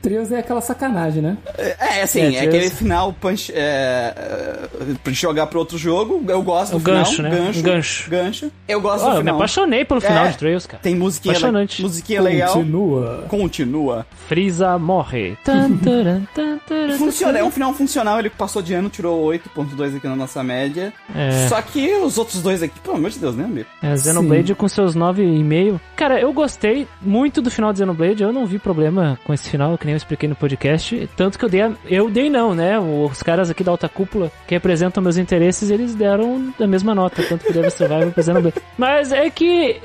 Trios 0.03 0.31
é 0.33 0.39
aquela 0.39 0.59
sacanagem, 0.61 1.21
né? 1.23 1.37
É, 1.57 2.01
assim, 2.03 2.35
É, 2.35 2.35
é, 2.35 2.41
aquele 2.41 2.69
final 2.69 3.13
punch, 3.13 3.51
é, 3.55 4.13
é, 4.15 4.93
pra 5.01 5.13
jogar 5.13 5.47
pro 5.47 5.57
outro 5.59 5.77
jogo. 5.77 6.23
Eu 6.27 6.41
gosto 6.43 6.71
do 6.71 6.77
O 6.77 6.79
final. 6.81 6.97
gancho, 7.05 7.21
né? 7.23 7.29
Gancho. 7.29 7.59
Um 7.59 7.63
gancho. 7.63 8.09
Gancho. 8.09 8.51
Eu 8.67 8.81
gosto 8.81 9.03
Ó, 9.05 9.05
do 9.05 9.11
eu 9.11 9.15
me 9.15 9.21
final. 9.21 9.35
apaixonei 9.35 9.85
pelo 9.85 10.01
final 10.01 10.25
É. 10.25 10.29
de 10.31 10.37
Trails, 10.37 10.65
cara. 10.67 10.83
Tem 10.83 10.93
musiquinha, 10.93 11.31
le- 11.31 11.37
Apaixonante. 11.37 11.81
musiquinha 11.81 12.21
legal. 12.21 12.53
Continua. 12.53 13.25
Continua. 13.29 14.05
Freeza 14.27 14.77
morre. 14.77 15.37
Funciona, 16.97 17.39
é 17.39 17.43
um 17.43 17.51
final 17.51 17.73
funcional. 17.73 18.19
Ele 18.19 18.29
passou 18.29 18.61
de 18.61 18.73
ano, 18.73 18.89
tirou 18.89 19.23
8.2 19.25 19.95
aqui 19.95 20.07
na 20.07 20.15
nossa 20.15 20.43
média. 20.43 20.93
É. 21.15 21.47
Só 21.47 21.61
que 21.61 21.93
os 21.95 22.17
outros 22.17 22.41
dois 22.41 22.61
aqui, 22.61 22.79
pelo 22.79 22.97
amor 22.97 23.09
de 23.09 23.19
Deus, 23.19 23.35
né, 23.35 23.45
amigo? 23.45 23.67
É, 23.81 23.95
Xenoblade 23.97 24.53
com 24.55 24.67
seus 24.67 24.95
9,5. 24.95 25.79
Cara, 25.95 26.19
eu 26.19 26.31
gostei 26.33 26.87
muito 27.01 27.41
do 27.41 27.49
final 27.49 27.71
de 27.71 27.79
Xenoblade. 27.79 28.23
Eu 28.23 28.33
não 28.33 28.45
vi 28.45 28.59
problema 28.59 29.17
com 29.25 29.33
esse 29.33 29.49
final, 29.49 29.77
que 29.77 29.85
nem 29.85 29.92
eu 29.93 29.97
expliquei 29.97 30.27
no 30.27 30.35
podcast. 30.35 31.09
Tanto 31.15 31.37
que 31.37 31.45
eu 31.45 31.49
dei. 31.49 31.61
A... 31.61 31.71
Eu 31.85 32.09
dei 32.09 32.29
não, 32.29 32.53
né? 32.53 32.79
Os 32.79 33.21
caras 33.23 33.49
aqui 33.49 33.63
da 33.63 33.71
alta 33.71 33.89
cúpula 33.89 34.31
que 34.47 34.55
representam 34.55 35.03
meus 35.03 35.17
interesses, 35.17 35.69
eles 35.69 35.95
deram 35.95 36.53
a 36.59 36.67
mesma 36.67 36.93
nota. 36.93 37.23
Tanto 37.23 37.45
que 37.45 37.51
o 37.51 37.53
Devil 37.53 37.71
Survivor 37.71 38.11
pro 38.13 38.23
Xenoblade. 38.23 38.55
Mas 38.77 39.11
é 39.11 39.29
que. 39.29 39.79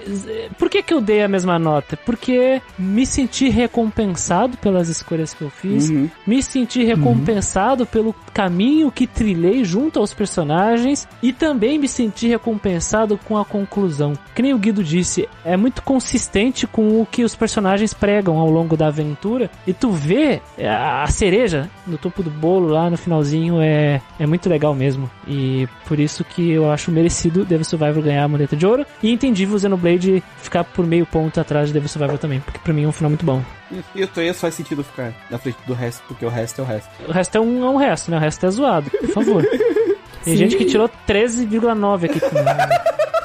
Por 0.59 0.69
que, 0.69 0.83
que 0.83 0.95
eu 0.95 1.01
dei 1.01 1.23
a 1.23 1.29
mesma 1.29 1.59
nota? 1.59 1.97
Porque 1.97 2.61
me 2.79 3.07
senti 3.07 3.49
recompensado 3.49 4.57
pelas 4.59 4.89
escolhas 4.89 5.35
que 5.35 5.43
eu 5.43 5.51
fiz. 5.51 5.89
Uhum. 5.89 6.09
Me 6.27 6.43
senti 6.43 6.85
recompensado 6.85 7.87
pelo 7.87 8.15
caminho 8.33 8.91
que 8.91 9.07
trilhei 9.07 9.65
junto 9.65 9.99
aos 9.99 10.15
personagens 10.15 11.09
e 11.23 11.33
também 11.33 11.79
me 11.79 11.89
senti 11.89 12.29
recompensado 12.29 13.19
com 13.19 13.37
a 13.37 13.45
conclusão. 13.45 14.13
Que 14.35 14.43
nem 14.43 14.55
o 14.55 14.59
Guido 14.59 14.83
disse, 14.83 15.29
é 15.45 15.57
muito 15.57 15.83
consistente 15.83 16.67
com 16.67 17.01
o 17.01 17.07
que 17.07 17.25
os 17.25 17.35
personagens 17.35 17.93
pregam 17.93 18.39
ao 18.39 18.51
longo 18.51 18.77
da 18.77 18.89
aventura 18.89 19.51
e 19.67 19.73
tu 19.73 19.91
vê 19.99 20.41
é, 20.57 20.69
a 20.69 21.07
cereja 21.09 21.69
no 21.87 21.99
topo 21.99 22.23
do 22.23 22.31
bolo 22.31 22.69
lá 22.69 22.89
no 22.89 22.97
finalzinho 22.97 23.61
é, 23.61 24.01
é 24.19 24.27
muito 24.27 24.49
legal 24.49 24.75
mesmo. 24.75 25.11
E 25.27 25.69
por 25.87 25.99
isso 25.99 26.25
que 26.25 26.51
eu 26.51 26.71
acho 26.71 26.91
merecido 26.91 27.45
Devil 27.45 27.65
Survivor 27.65 28.03
ganhar 28.03 28.25
a 28.25 28.29
moneta 28.29 28.57
de 28.57 28.67
ouro 28.67 28.87
e 29.03 29.11
entendível 29.11 29.57
o 29.57 29.59
Xenoblade 29.59 30.23
ficar 30.39 30.65
por 30.65 30.87
meio 30.87 31.05
ponto 31.07 31.41
atrás 31.41 31.69
de 31.69 31.73
Devil 31.73 31.89
Survivor 31.89 32.19
também, 32.19 32.41
porque 32.41 32.59
pra 32.59 32.73
mim 32.73 32.85
é 32.85 32.89
um 32.89 32.93
final 32.93 33.11
muito 33.11 33.27
bom. 33.27 33.43
E 33.95 34.03
o 34.03 34.07
Trails 34.09 34.41
faz 34.41 34.55
sentido 34.55 34.83
ficar 34.83 35.13
na 35.31 35.39
frente 35.39 35.59
do 35.67 35.75
resto, 35.75 36.03
porque 36.09 36.25
o 36.25 36.29
resto 36.29 36.61
é 36.61 36.65
o 36.65 36.67
resto. 36.67 36.91
O 37.07 37.13
resto 37.13 37.37
é 37.37 37.41
um, 37.41 37.65
é 37.65 37.69
um 37.71 37.77
resto, 37.77 38.11
né? 38.11 38.17
O 38.17 38.21
resto 38.21 38.47
é 38.47 38.51
zoado, 38.51 38.91
por 38.91 39.09
favor. 39.11 39.43
Tem 40.25 40.35
Sim. 40.35 40.37
gente 40.37 40.57
que 40.57 40.65
tirou 40.65 40.91
13,9 41.07 42.05
aqui 42.05 42.21
comigo. 42.21 42.49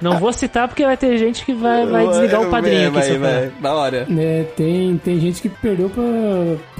Não 0.00 0.18
vou 0.18 0.32
citar 0.32 0.66
porque 0.68 0.84
vai 0.84 0.96
ter 0.96 1.16
gente 1.18 1.44
que 1.44 1.52
vai, 1.54 1.86
vai 1.86 2.06
desligar 2.08 2.40
o 2.42 2.50
padrinho 2.50 2.88
aqui. 2.88 2.98
vai, 3.12 3.18
vai, 3.18 3.52
Na 3.60 3.74
hora. 3.74 4.06
É, 4.18 4.44
tem, 4.56 4.96
tem 4.98 5.20
gente 5.20 5.40
que 5.42 5.48
perdeu 5.48 5.88
pra, 5.90 6.02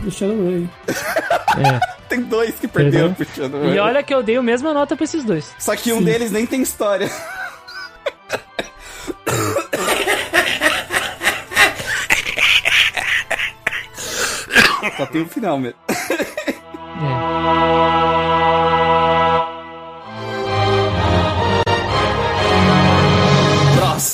pro 0.03 0.11
Shadowrun. 0.11 0.67
É. 0.89 1.81
Tem 2.09 2.23
dois 2.23 2.55
que 2.59 2.67
perderam 2.67 3.09
Entendeu? 3.09 3.27
puxando. 3.27 3.75
E 3.75 3.79
olha 3.79 4.03
que 4.03 4.13
eu 4.13 4.23
dei 4.23 4.37
a 4.37 4.43
mesma 4.43 4.75
nota 4.75 4.97
pra 4.97 5.05
esses 5.05 5.25
dois. 5.25 5.55
Só 5.59 5.77
que 5.77 5.93
um 5.93 6.03
deles 6.03 6.33
nem 6.33 6.47
tem 6.47 6.61
história. 6.63 7.09
Só 14.97 15.07
tem 15.07 15.23
o 15.23 15.27
final 15.27 15.59
mesmo. 15.59 15.79
É. 15.89 16.51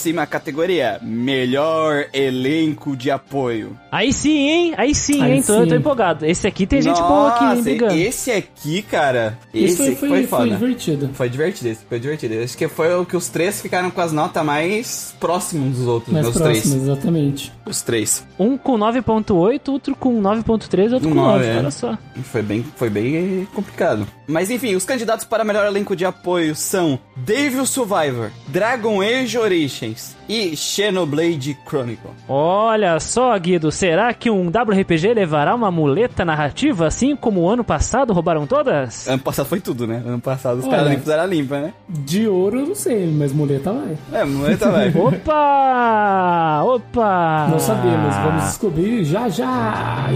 Próxima 0.06 0.26
categoria: 0.26 1.00
Melhor 1.02 2.06
elenco 2.12 2.96
de 2.96 3.10
apoio. 3.10 3.76
Aí 3.90 4.12
sim, 4.12 4.48
hein? 4.48 4.74
Aí 4.76 4.94
sim, 4.94 5.20
Aí 5.20 5.32
hein? 5.32 5.42
Tô, 5.42 5.62
sim. 5.62 5.68
tô 5.68 5.74
empolgado. 5.74 6.24
Esse 6.24 6.46
aqui 6.46 6.66
tem 6.66 6.80
gente 6.80 7.00
boa 7.00 7.28
aqui, 7.30 7.44
hein, 7.44 7.50
Nossa, 7.50 7.62
brigando. 7.62 7.94
esse 7.94 8.30
aqui, 8.30 8.82
cara. 8.82 9.36
Isso 9.52 9.82
Esse 9.82 9.96
foi, 9.96 9.96
foi, 9.96 10.08
foi, 10.08 10.18
foi 10.18 10.26
foda. 10.26 10.50
divertido. 10.56 11.10
Foi 11.14 11.28
divertido, 11.28 11.68
esse 11.70 11.84
foi 11.88 11.98
divertido. 11.98 12.34
Acho 12.42 12.56
que 12.56 12.68
foi 12.68 12.94
o 12.94 13.04
que 13.04 13.16
os 13.16 13.28
três 13.28 13.60
ficaram 13.60 13.90
com 13.90 14.00
as 14.00 14.12
notas 14.12 14.44
mais 14.44 15.14
próximos 15.18 15.76
dos 15.78 15.86
outros, 15.86 16.12
Mais 16.12 16.26
meus 16.26 16.36
próximo, 16.36 16.74
três. 16.74 16.82
exatamente. 16.88 17.52
Os 17.66 17.82
três. 17.82 18.24
Um 18.38 18.56
com 18.56 18.78
9.8, 18.78 19.68
outro 19.72 19.96
com 19.96 20.20
9.3, 20.22 20.92
outro 20.92 21.08
com 21.08 21.14
Nove, 21.14 21.38
9. 21.38 21.46
é. 21.46 21.56
Olha 21.58 21.70
só. 21.70 21.98
Foi 22.22 22.42
bem, 22.42 22.64
foi 22.76 22.90
bem 22.90 23.46
complicado. 23.54 24.06
Mas 24.26 24.50
enfim, 24.50 24.74
os 24.74 24.84
candidatos 24.84 25.24
para 25.24 25.44
melhor 25.44 25.66
elenco 25.66 25.94
de 25.94 26.04
apoio 26.04 26.54
são 26.54 26.98
Devil 27.16 27.64
Survivor, 27.64 28.30
Dragon 28.48 29.00
Age 29.00 29.38
Origins 29.38 30.16
e 30.28 30.56
Xenoblade 30.56 31.56
Chronicle. 31.66 32.10
Olha 32.28 32.98
só, 32.98 33.38
Guido, 33.38 33.70
será 33.70 34.12
que 34.12 34.28
um 34.28 34.48
WRPG 34.48 35.14
levará 35.14 35.54
uma 35.54 35.70
muleta 35.70 36.24
narrativa 36.24 36.86
assim 36.86 37.14
como 37.14 37.42
o 37.42 37.48
ano 37.48 37.62
passado 37.62 38.12
roubaram 38.12 38.46
todas? 38.46 39.06
Ano 39.06 39.22
passado 39.22 39.46
foi 39.46 39.60
tudo, 39.60 39.86
né? 39.86 40.02
Ano 40.04 40.20
passado 40.20 40.58
os 40.58 40.66
caras 40.66 40.92
fizeram 40.98 41.22
a 41.22 41.26
limpa, 41.26 41.60
né? 41.60 41.72
De 41.88 42.26
ouro 42.26 42.60
eu 42.60 42.66
não 42.66 42.74
sei, 42.74 43.06
mas 43.06 43.32
muleta 43.32 43.72
vai. 43.72 43.96
É, 44.12 44.24
muleta 44.24 44.70
vai. 44.70 44.88
Opa! 44.96 46.62
Opa! 46.64 47.48
Não 47.50 47.58
sabemos, 47.58 48.14
vamos 48.16 48.44
descobrir 48.44 49.04
já 49.04 49.28
já. 49.28 50.10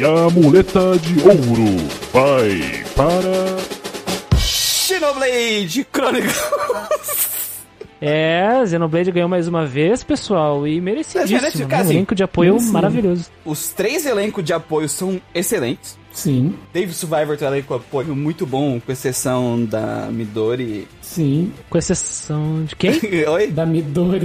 E 0.00 0.02
a 0.02 0.30
muleta 0.30 0.96
de 0.96 1.20
ouro 1.28 1.76
vai 2.10 2.82
para. 2.96 4.38
Xenoblade 4.38 5.86
Chronicle. 5.92 6.32
É, 8.00 8.64
Xenoblade 8.66 9.12
ganhou 9.12 9.28
mais 9.28 9.46
uma 9.46 9.66
vez, 9.66 10.02
pessoal, 10.02 10.66
e 10.66 10.80
merecidíssimo. 10.80 11.68
né? 11.68 11.76
Um 11.76 11.80
assim, 11.80 11.92
elenco 11.92 12.14
de 12.14 12.22
apoio 12.22 12.58
sim. 12.58 12.70
maravilhoso. 12.70 13.26
Os 13.44 13.74
três 13.74 14.06
elencos 14.06 14.42
de 14.42 14.54
apoio 14.54 14.88
são 14.88 15.20
excelentes. 15.34 15.98
Sim, 16.12 16.54
Dave 16.72 16.92
Survivor 16.92 17.36
um 17.40 17.44
elenco 17.46 17.74
de 17.74 17.80
apoio 17.80 18.16
muito 18.16 18.44
bom, 18.46 18.80
com 18.80 18.92
exceção 18.92 19.64
da 19.64 20.08
Midori. 20.10 20.86
sim. 21.00 21.52
Com 21.68 21.78
exceção 21.78 22.64
de 22.64 22.74
quem? 22.76 22.92
Oi? 23.28 23.46
Da 23.48 23.64
Midori. 23.66 24.20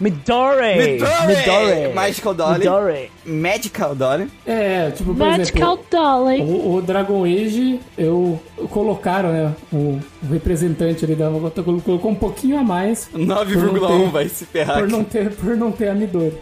Midori! 0.00 0.78
Midori! 1.26 1.94
Magical 1.94 2.34
Dolly. 2.34 2.58
Midori! 2.58 3.10
Magical 3.26 3.94
Dolly. 3.94 4.28
É, 4.46 4.90
tipo, 4.92 5.14
por 5.14 5.26
Magical 5.26 5.74
exemplo, 5.74 5.86
Dolly! 5.90 6.40
o, 6.42 6.74
o 6.76 6.82
Dragon 6.82 7.24
Age, 7.24 7.80
eu 7.96 8.40
colocaram, 8.70 9.32
né, 9.32 9.54
o, 9.72 9.76
o 9.76 10.00
representante 10.30 11.04
ali 11.04 11.14
da 11.14 11.28
colocou 11.30 12.10
um 12.10 12.14
pouquinho 12.14 12.58
a 12.58 12.62
mais 12.62 13.08
9,1 13.14 14.10
vai 14.10 14.28
se 14.28 14.46
ferrar 14.46 14.78
por 14.78 14.88
não 14.88 15.04
ter, 15.04 15.30
por 15.34 15.56
não 15.56 15.72
ter 15.72 15.88
a 15.88 15.94
Midori. 15.94 16.34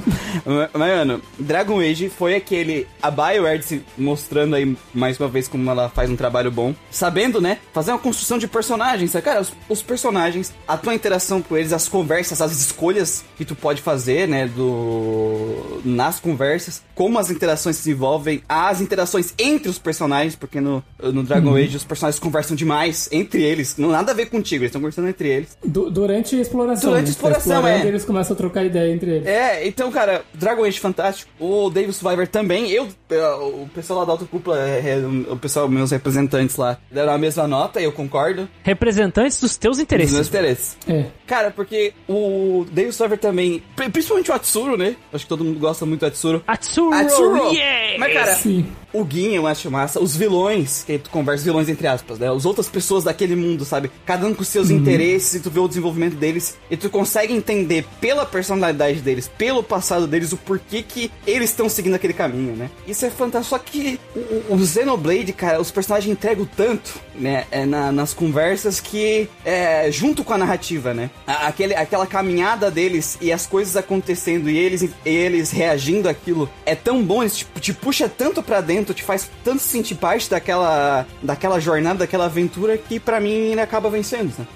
mas, 0.74 0.98
mano, 0.98 1.22
Dragon 1.39 1.80
Age 1.80 2.10
foi 2.10 2.36
aquele. 2.36 2.88
A 3.02 3.10
BioWare 3.10 3.63
se 3.63 3.82
mostrando 3.98 4.56
aí 4.56 4.76
mais 4.94 5.20
uma 5.20 5.30
vez 5.30 5.48
como 5.48 5.70
ela 5.70 5.89
faz 5.89 6.10
um 6.10 6.16
trabalho 6.16 6.52
bom. 6.52 6.76
Sabendo, 6.92 7.39
né? 7.39 7.60
Fazer 7.74 7.92
uma 7.92 8.00
construção 8.00 8.38
de 8.38 8.48
personagens. 8.48 9.13
Cara, 9.24 9.42
os, 9.42 9.54
os 9.70 9.82
personagens, 9.82 10.54
a 10.93 10.95
interação 10.95 11.41
com 11.41 11.58
eles, 11.58 11.73
as 11.73 11.88
conversas, 11.88 12.41
as 12.41 12.51
escolhas 12.53 13.23
que 13.38 13.43
tu 13.45 13.56
pode 13.56 13.82
fazer, 13.82 14.27
né? 14.27 14.47
Do. 14.47 15.82
Nas 15.86 16.19
conversas, 16.19 16.82
como 16.95 17.19
as 17.19 17.29
interações 17.29 17.75
se 17.77 17.84
desenvolvem, 17.86 18.41
as 18.47 18.79
interações 18.82 19.34
entre 19.38 19.69
os 19.69 19.77
personagens, 19.77 20.36
porque 20.36 20.62
no, 20.62 20.84
no 21.01 21.23
Dragon 21.23 21.56
Age 21.56 21.75
os 21.77 21.84
personagens 21.84 22.19
conversam 22.19 22.56
demais 22.56 23.10
entre 23.12 23.41
eles. 23.43 23.75
Não 23.77 23.89
nada 23.89 24.12
a 24.12 24.15
ver 24.15 24.27
contigo, 24.27 24.63
eles 24.63 24.69
estão 24.69 24.82
conversando 24.82 25.08
entre 25.10 25.27
eles. 25.29 25.58
Du- 25.63 25.89
durante 25.89 26.36
a 26.36 26.41
exploração. 26.41 26.89
Durante 26.89 27.03
a 27.03 27.08
né? 27.08 27.12
exploração, 27.12 27.51
Tá 27.51 27.58
explorando, 27.60 27.86
é. 27.86 27.88
Eles 27.89 28.06
começam 28.06 28.34
a 28.34 28.38
trocar 28.38 28.63
ideia 28.63 28.93
entre 28.93 29.12
eles. 29.12 29.27
É, 29.27 29.67
então, 29.67 29.91
cara, 29.91 30.23
Dragon 30.34 30.63
Age 30.63 30.79
fantástico. 30.79 31.29
O 31.39 31.69
David 31.69 31.93
Survivor 31.93 32.27
também. 32.27 32.69
Eu, 32.71 32.88
eh, 33.10 33.29
o 33.36 33.67
pessoal 33.73 33.99
lá 33.99 34.06
da 34.06 34.12
autocúpula, 34.13 34.58
é, 34.60 34.79
é, 34.99 35.32
o 35.32 35.36
pessoal, 35.38 35.67
meus 35.67 35.91
representantes 35.91 36.56
lá, 36.56 36.77
deram 36.91 37.13
a 37.13 37.17
mesma 37.17 37.47
nota, 37.47 37.82
eu 37.82 37.91
concordo. 37.91 38.47
Representantes 38.63 39.39
dos 39.41 39.58
teus 39.58 39.77
Dos 39.77 39.84
interesses. 39.84 40.13
meus 40.13 40.27
interesses. 40.27 40.77
É. 40.88 41.06
Cara, 41.26 41.52
porque 41.52 41.93
o 42.08 42.65
David 42.72 42.93
Survivor 42.93 43.17
também, 43.17 43.63
pri- 43.76 43.89
principalmente 43.89 44.32
o 44.32 44.34
Atsuro, 44.34 44.78
né? 44.78 44.96
Acho 45.13 45.26
que 45.26 45.30
todo 45.30 45.43
mundo 45.43 45.60
gosta 45.60 45.86
muito 45.86 46.02
do 46.02 46.06
Atsuro. 46.08 46.43
Atsuro, 46.48 46.93
Atsuro! 46.96 47.54
yeah! 47.54 47.98
Mas, 48.00 48.13
cara, 48.13 48.36
Sim. 48.36 48.65
O 48.93 49.06
Gin 49.10 49.32
eu 49.34 49.47
acho 49.47 49.69
massa. 49.71 49.99
Os 49.99 50.15
vilões, 50.15 50.84
que 50.86 50.97
tu 50.99 51.10
conversa, 51.10 51.43
vilões 51.43 51.67
entre 51.69 51.88
aspas, 51.88 52.19
né? 52.19 52.29
As 52.32 52.45
outras 52.45 52.67
pessoas 52.67 53.03
daquele 53.03 53.36
mundo, 53.36 53.65
sabe? 53.65 53.89
Cada 54.06 54.25
um 54.27 54.34
com 54.34 54.43
seus 54.43 54.69
interesses, 54.69 55.36
e 55.36 55.39
tu 55.39 55.49
vê 55.49 55.60
o 55.60 55.67
desenvolvimento 55.67 56.15
deles, 56.15 56.58
e 56.69 56.77
tu 56.77 56.89
consegue 56.89 57.34
entender 57.34 57.86
pela 57.99 58.25
personalidade 58.25 58.99
deles, 59.01 59.29
pelo 59.38 59.63
passado 59.63 60.06
deles, 60.08 60.32
o 60.34 60.38
porquê 60.38 60.82
que 60.84 61.12
eles 61.25 61.49
estão 61.49 61.67
seguindo 61.69 61.95
aquele 61.95 62.13
caminho, 62.13 62.56
né? 62.56 62.69
Isso 62.88 63.06
é 63.06 63.10
fantástico. 63.10 63.56
Só 63.56 63.60
que 63.60 63.99
o, 64.15 64.53
o 64.56 64.65
Xenoblade, 64.65 65.34
cara, 65.34 65.60
os 65.60 65.71
personagens 65.71 66.12
entregam 66.12 66.45
tanto, 66.45 66.99
né? 67.15 67.45
é, 67.51 67.65
na- 67.65 67.91
nas 67.91 68.13
conversas 68.13 68.79
que, 68.79 69.27
é, 69.45 69.91
junto 69.91 70.23
com 70.23 70.34
a 70.34 70.38
narrativa, 70.38 70.93
né? 70.93 71.10
A- 71.25 71.47
Aquele, 71.47 71.75
aquela 71.75 72.08
caminhada 72.08 72.71
deles 72.71 73.17
e 73.21 73.32
as 73.32 73.45
coisas 73.45 73.75
acontecendo 73.75 74.49
e 74.49 74.58
eles, 74.58 74.89
eles 75.06 75.51
reagindo 75.51 76.10
àquilo 76.10 76.49
é 76.65 76.73
tão 76.73 77.03
bom, 77.03 77.21
eles 77.21 77.38
te, 77.38 77.47
te 77.60 77.73
puxa 77.73 78.10
tanto 78.10 78.41
pra 78.41 78.60
dentro, 78.62 78.83
te 78.91 79.04
faz 79.04 79.30
tanto 79.43 79.62
sentir 79.62 79.93
parte 79.93 80.28
daquela, 80.28 81.06
daquela 81.22 81.60
jornada, 81.60 82.00
daquela 82.00 82.26
aventura 82.26 82.76
que 82.76 83.00
pra 83.00 83.19
mim 83.19 83.52
ele 83.52 83.62
acaba 83.62 83.88
vencendo, 83.88 84.34
né? 84.39 84.48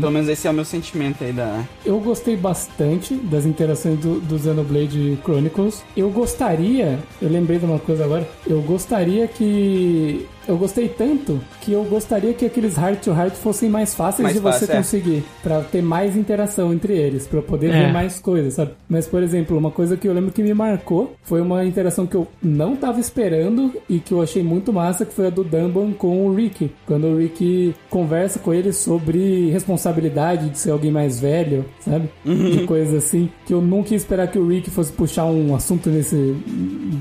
Pelo 0.00 0.12
menos 0.12 0.28
esse 0.28 0.46
é 0.46 0.50
o 0.50 0.52
meu 0.52 0.64
sentimento 0.66 1.24
aí 1.24 1.32
da. 1.32 1.64
Eu 1.86 1.98
gostei 2.00 2.36
bastante 2.36 3.14
das 3.14 3.46
interações 3.46 3.98
do, 3.98 4.20
do 4.20 4.38
Xenoblade 4.38 5.18
Chronicles. 5.24 5.82
Eu 5.96 6.10
gostaria, 6.10 6.98
eu 7.20 7.30
lembrei 7.30 7.58
de 7.58 7.64
uma 7.64 7.78
coisa 7.78 8.04
agora, 8.04 8.28
eu 8.46 8.60
gostaria 8.60 9.26
que. 9.26 10.26
Eu 10.48 10.56
gostei 10.56 10.88
tanto 10.88 11.40
que 11.60 11.72
eu 11.72 11.84
gostaria 11.84 12.32
que 12.34 12.44
aqueles 12.46 12.76
heart 12.76 13.00
to 13.04 13.10
heart 13.10 13.34
fossem 13.34 13.68
mais 13.68 13.94
fáceis 13.94 14.22
Mais 14.22 14.34
de 14.34 14.40
você 14.40 14.60
fácil, 14.66 14.72
é. 14.72 14.76
conseguir, 14.76 15.24
Pra 15.42 15.60
ter 15.60 15.82
mais 15.82 16.16
interação 16.16 16.72
entre 16.72 16.94
eles, 16.96 17.26
pra 17.26 17.38
eu 17.38 17.42
poder 17.42 17.70
É. 17.70 17.86
ver 17.86 17.92
mais 17.92 18.18
coisas, 18.20 18.54
sabe? 18.54 18.72
Mas 18.88 19.06
por 19.06 19.22
exemplo, 19.22 19.56
uma 19.56 19.70
coisa 19.70 19.96
que 19.96 20.06
eu 20.08 20.12
lembro 20.12 20.32
que 20.32 20.42
me 20.42 20.52
marcou 20.54 21.14
foi 21.22 21.40
uma 21.40 21.64
interação 21.64 22.06
que 22.06 22.16
eu 22.16 22.26
não 22.42 22.74
tava 22.76 22.98
esperando 23.00 23.72
e 23.88 23.98
que 23.98 24.12
eu 24.12 24.20
achei 24.22 24.42
muito 24.42 24.72
massa, 24.72 25.04
que 25.04 25.12
foi 25.14 25.26
a 25.28 25.30
do 25.30 25.44
Dumban 25.44 25.92
com 25.92 26.26
o 26.26 26.34
Rick, 26.34 26.70
quando 26.86 27.06
o 27.06 27.18
Rick 27.18 27.74
conversa 27.88 28.38
com 28.38 28.52
ele 28.52 28.72
sobre 28.72 29.50
responsabilidade 29.50 30.48
de 30.50 30.58
ser 30.58 30.70
alguém 30.70 30.90
mais 30.90 31.20
velho, 31.20 31.64
sabe? 31.80 32.08
De 32.24 32.66
coisas 32.66 32.94
assim, 32.94 33.30
que 33.46 33.54
eu 33.54 33.60
nunca 33.60 33.90
ia 33.90 33.96
esperar 33.96 34.28
que 34.28 34.38
o 34.38 34.46
Rick 34.48 34.70
fosse 34.70 34.92
puxar 34.92 35.24
um 35.26 35.54
assunto 35.54 35.88
nesse 35.90 36.36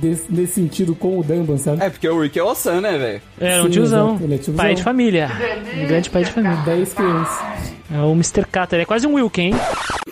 desse, 0.01 0.23
nesse 0.32 0.54
sentido 0.54 0.95
com 0.95 1.19
o 1.19 1.23
Dumban, 1.23 1.58
sabe? 1.58 1.84
É, 1.84 1.89
porque 1.89 2.08
o 2.08 2.19
Rick 2.21 2.38
é 2.38 2.43
o 2.43 2.54
Sam, 2.56 2.82
né, 2.82 2.97
velho? 2.97 3.21
Era 3.41 3.62
um 3.62 3.65
Sim, 3.65 3.71
tiozão. 3.71 4.10
exato, 4.10 4.23
ele 4.23 4.36
é 4.36 4.38
tiozão. 4.38 4.56
Pai 4.56 4.75
de 4.75 4.84
família. 4.84 5.30
Um 5.75 5.88
grande 5.88 6.10
pai 6.10 6.23
de 6.23 6.32
família. 6.32 6.58
10 6.63 6.93
crianças. 6.93 7.39
É 7.93 7.97
o 7.99 8.12
Mr. 8.12 8.45
Carter. 8.49 8.80
É 8.80 8.86
quase 8.86 9.08
um 9.08 9.15
Wilken, 9.15 9.47
hein? 9.47 9.54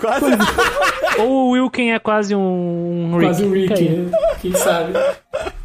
Quase. 0.02 0.26
Ou 1.20 1.30
o 1.30 1.50
Wilken 1.52 1.94
é 1.94 2.00
quase 2.00 2.36
um 2.36 3.12
Rick. 3.18 3.26
Quase 3.26 3.44
o 3.44 3.52
Rick, 3.54 3.74
Aí, 3.74 3.90
né? 3.90 4.18
quem 4.42 4.54
sabe? 4.56 4.94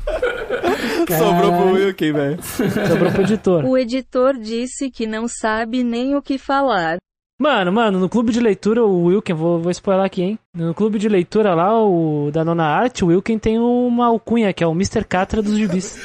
Sobrou 1.18 1.40
pro 1.42 1.50
Caralho. 1.50 1.74
Wilkin, 1.74 2.12
velho. 2.12 2.38
Sobrou 2.42 3.12
pro 3.12 3.22
editor. 3.22 3.64
O 3.64 3.77
editor 3.79 4.35
disse 4.38 4.90
que 4.90 5.07
não 5.07 5.27
sabe 5.29 5.83
nem 5.83 6.14
o 6.14 6.22
que 6.22 6.38
falar. 6.38 6.96
Mano, 7.37 7.73
mano, 7.73 7.99
no 7.99 8.09
clube 8.09 8.33
de 8.33 8.38
leitura, 8.38 8.85
o 8.85 9.07
Wilken, 9.07 9.35
vou, 9.35 9.59
vou 9.61 9.70
spoiler 9.73 10.05
aqui, 10.07 10.23
hein? 10.23 10.38
No 10.55 10.73
clube 10.73 11.01
de 11.01 11.09
leitura 11.09 11.53
lá, 11.53 11.83
o 11.83 12.31
da 12.33 12.44
Nona 12.44 12.64
Arte, 12.64 13.05
o 13.05 13.09
Wilken 13.09 13.40
tem 13.40 13.59
uma 13.59 14.07
alcunha, 14.07 14.53
que 14.53 14.62
é 14.62 14.66
o 14.66 14.70
Mr. 14.70 15.05
Catra 15.05 15.42
dos 15.42 15.57
gibis. 15.57 15.99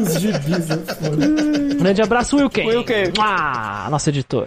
Os 0.00 0.20
gibis, 0.20 0.70
é 0.70 0.76
foda. 0.94 1.74
Grande 1.74 2.02
abraço, 2.02 2.36
Wilken! 2.36 2.68
Wilken. 2.68 3.12
Ah, 3.18 3.88
nosso 3.90 4.08
editor. 4.10 4.46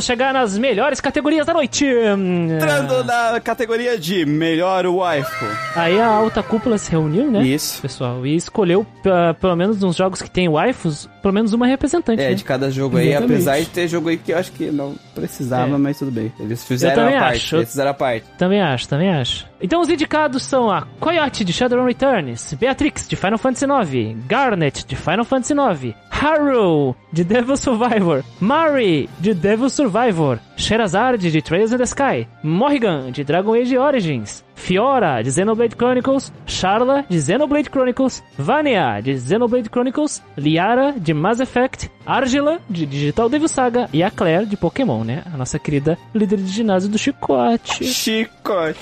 Vamos 0.00 0.06
chegar 0.06 0.32
nas 0.32 0.56
melhores 0.56 0.98
categorias 1.00 1.46
da 1.46 1.52
noite. 1.52 1.84
Entrando 1.84 3.04
na 3.04 3.38
categoria 3.40 3.98
de 3.98 4.24
melhor 4.24 4.86
waifu. 4.86 5.44
Aí 5.76 6.00
a 6.00 6.06
alta 6.06 6.42
cúpula 6.42 6.78
se 6.78 6.90
reuniu, 6.90 7.30
né? 7.30 7.42
Isso. 7.42 7.82
Pessoal, 7.82 8.24
e 8.26 8.34
escolheu, 8.34 8.86
p- 9.02 9.10
pelo 9.40 9.54
menos 9.56 9.78
nos 9.80 9.96
jogos 9.96 10.22
que 10.22 10.30
tem 10.30 10.48
waifus, 10.48 11.08
pelo 11.22 11.34
menos 11.34 11.52
uma 11.52 11.66
representante, 11.66 12.22
É, 12.22 12.30
né? 12.30 12.34
de 12.34 12.44
cada 12.44 12.70
jogo 12.70 12.96
aí, 12.96 13.08
Exatamente. 13.10 13.32
apesar 13.34 13.58
de 13.60 13.66
ter 13.66 13.88
jogo 13.88 14.08
aí 14.08 14.16
que 14.16 14.32
eu 14.32 14.38
acho 14.38 14.52
que 14.52 14.70
não 14.70 14.94
precisava, 15.14 15.74
É. 15.74 15.78
mas 15.78 15.98
tudo 15.98 16.10
bem. 16.10 16.32
Eles 16.38 16.64
fizeram 16.64 17.06
a 17.08 17.10
parte. 17.12 17.36
acho. 17.36 17.56
Eles 17.56 17.68
fizeram 17.70 17.90
a 17.90 17.94
parte. 17.94 18.26
Também 18.38 18.60
acho, 18.60 18.88
também 18.88 19.10
acho. 19.10 19.46
Então 19.62 19.80
os 19.80 19.88
indicados 19.90 20.42
são 20.42 20.70
a 20.70 20.82
Coyote 20.98 21.44
de 21.44 21.52
Shadowrun 21.52 21.84
Returns, 21.86 22.54
Beatrix 22.54 23.06
de 23.06 23.14
Final 23.16 23.38
Fantasy 23.38 23.66
IX, 23.66 24.18
Garnet 24.26 24.86
de 24.86 24.96
Final 24.96 25.24
Fantasy 25.24 25.52
IX, 25.52 25.94
Haru 26.10 26.94
de 27.12 27.24
Devil 27.24 27.56
Survivor, 27.56 28.22
Mari 28.40 29.08
de 29.18 29.34
Devil 29.34 29.68
Survivor, 29.68 30.38
Sherazade 30.56 31.30
de 31.30 31.42
Trails 31.42 31.72
in 31.72 31.76
the 31.76 31.84
Sky, 31.84 32.26
Morrigan 32.42 33.10
de 33.10 33.22
Dragon 33.24 33.54
Age 33.54 33.76
Origins, 33.76 34.44
Fiora 34.60 35.22
de 35.22 35.32
Xenoblade 35.32 35.74
Chronicles, 35.74 36.32
Charla 36.46 37.04
de 37.08 37.20
Xenoblade 37.20 37.70
Chronicles, 37.70 38.22
Vania 38.38 39.00
de 39.00 39.18
Xenoblade 39.18 39.68
Chronicles, 39.68 40.22
Liara 40.36 40.92
de 40.96 41.12
Mass 41.14 41.40
Effect, 41.40 41.90
Argila 42.06 42.60
de 42.68 42.86
Digital 42.86 43.28
Devil 43.28 43.48
Saga 43.48 43.88
e 43.92 44.02
a 44.02 44.10
Claire 44.10 44.46
de 44.46 44.56
Pokémon, 44.56 45.02
né? 45.02 45.24
A 45.32 45.36
nossa 45.36 45.58
querida 45.58 45.98
líder 46.14 46.36
de 46.36 46.48
ginásio 46.48 46.88
do 46.88 46.98
Chicote. 46.98 47.84
Chicote. 47.84 48.78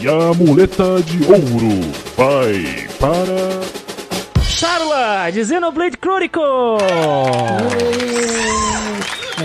E 0.00 0.08
a 0.08 0.34
muleta 0.34 1.00
de 1.02 1.24
ouro 1.24 1.80
vai 2.16 2.86
para. 3.00 3.86
Charla 4.42 5.30
de 5.30 5.44
Xenoblade 5.44 5.96
Chronicles! 5.96 6.82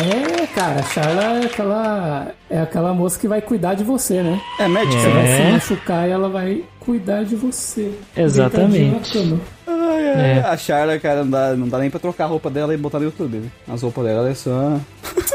É, 0.01 0.47
cara, 0.47 0.79
a 0.79 0.83
Charla 0.83 1.23
é 1.41 1.45
aquela, 1.45 2.27
é 2.49 2.59
aquela 2.59 2.93
moça 2.93 3.19
que 3.19 3.27
vai 3.27 3.41
cuidar 3.41 3.75
de 3.75 3.83
você, 3.83 4.21
né? 4.23 4.41
É 4.59 4.67
médico. 4.67 4.99
Você 5.01 5.09
vai 5.09 5.25
se 5.27 5.31
É. 5.33 5.51
machucar 5.51 6.07
e 6.07 6.11
ela 6.11 6.29
vai 6.29 6.63
cuidar 6.79 7.23
de 7.23 7.35
você. 7.35 7.91
Exatamente. 8.17 8.99
Ai, 9.67 10.07
ai, 10.07 10.37
É. 10.39 10.43
A 10.45 10.57
Charla, 10.57 10.97
cara, 10.99 11.23
não 11.23 11.29
dá, 11.29 11.53
não 11.55 11.67
dá 11.67 11.77
nem 11.79 11.89
pra 11.89 11.99
trocar 11.99 12.23
a 12.25 12.27
roupa 12.27 12.49
dela 12.49 12.73
e 12.73 12.77
botar 12.77 12.99
no 12.99 13.05
YouTube. 13.05 13.37
Né? 13.37 13.47
As 13.71 13.81
roupas 13.81 14.05
dela 14.05 14.29
é 14.29 14.33
só. 14.33 14.79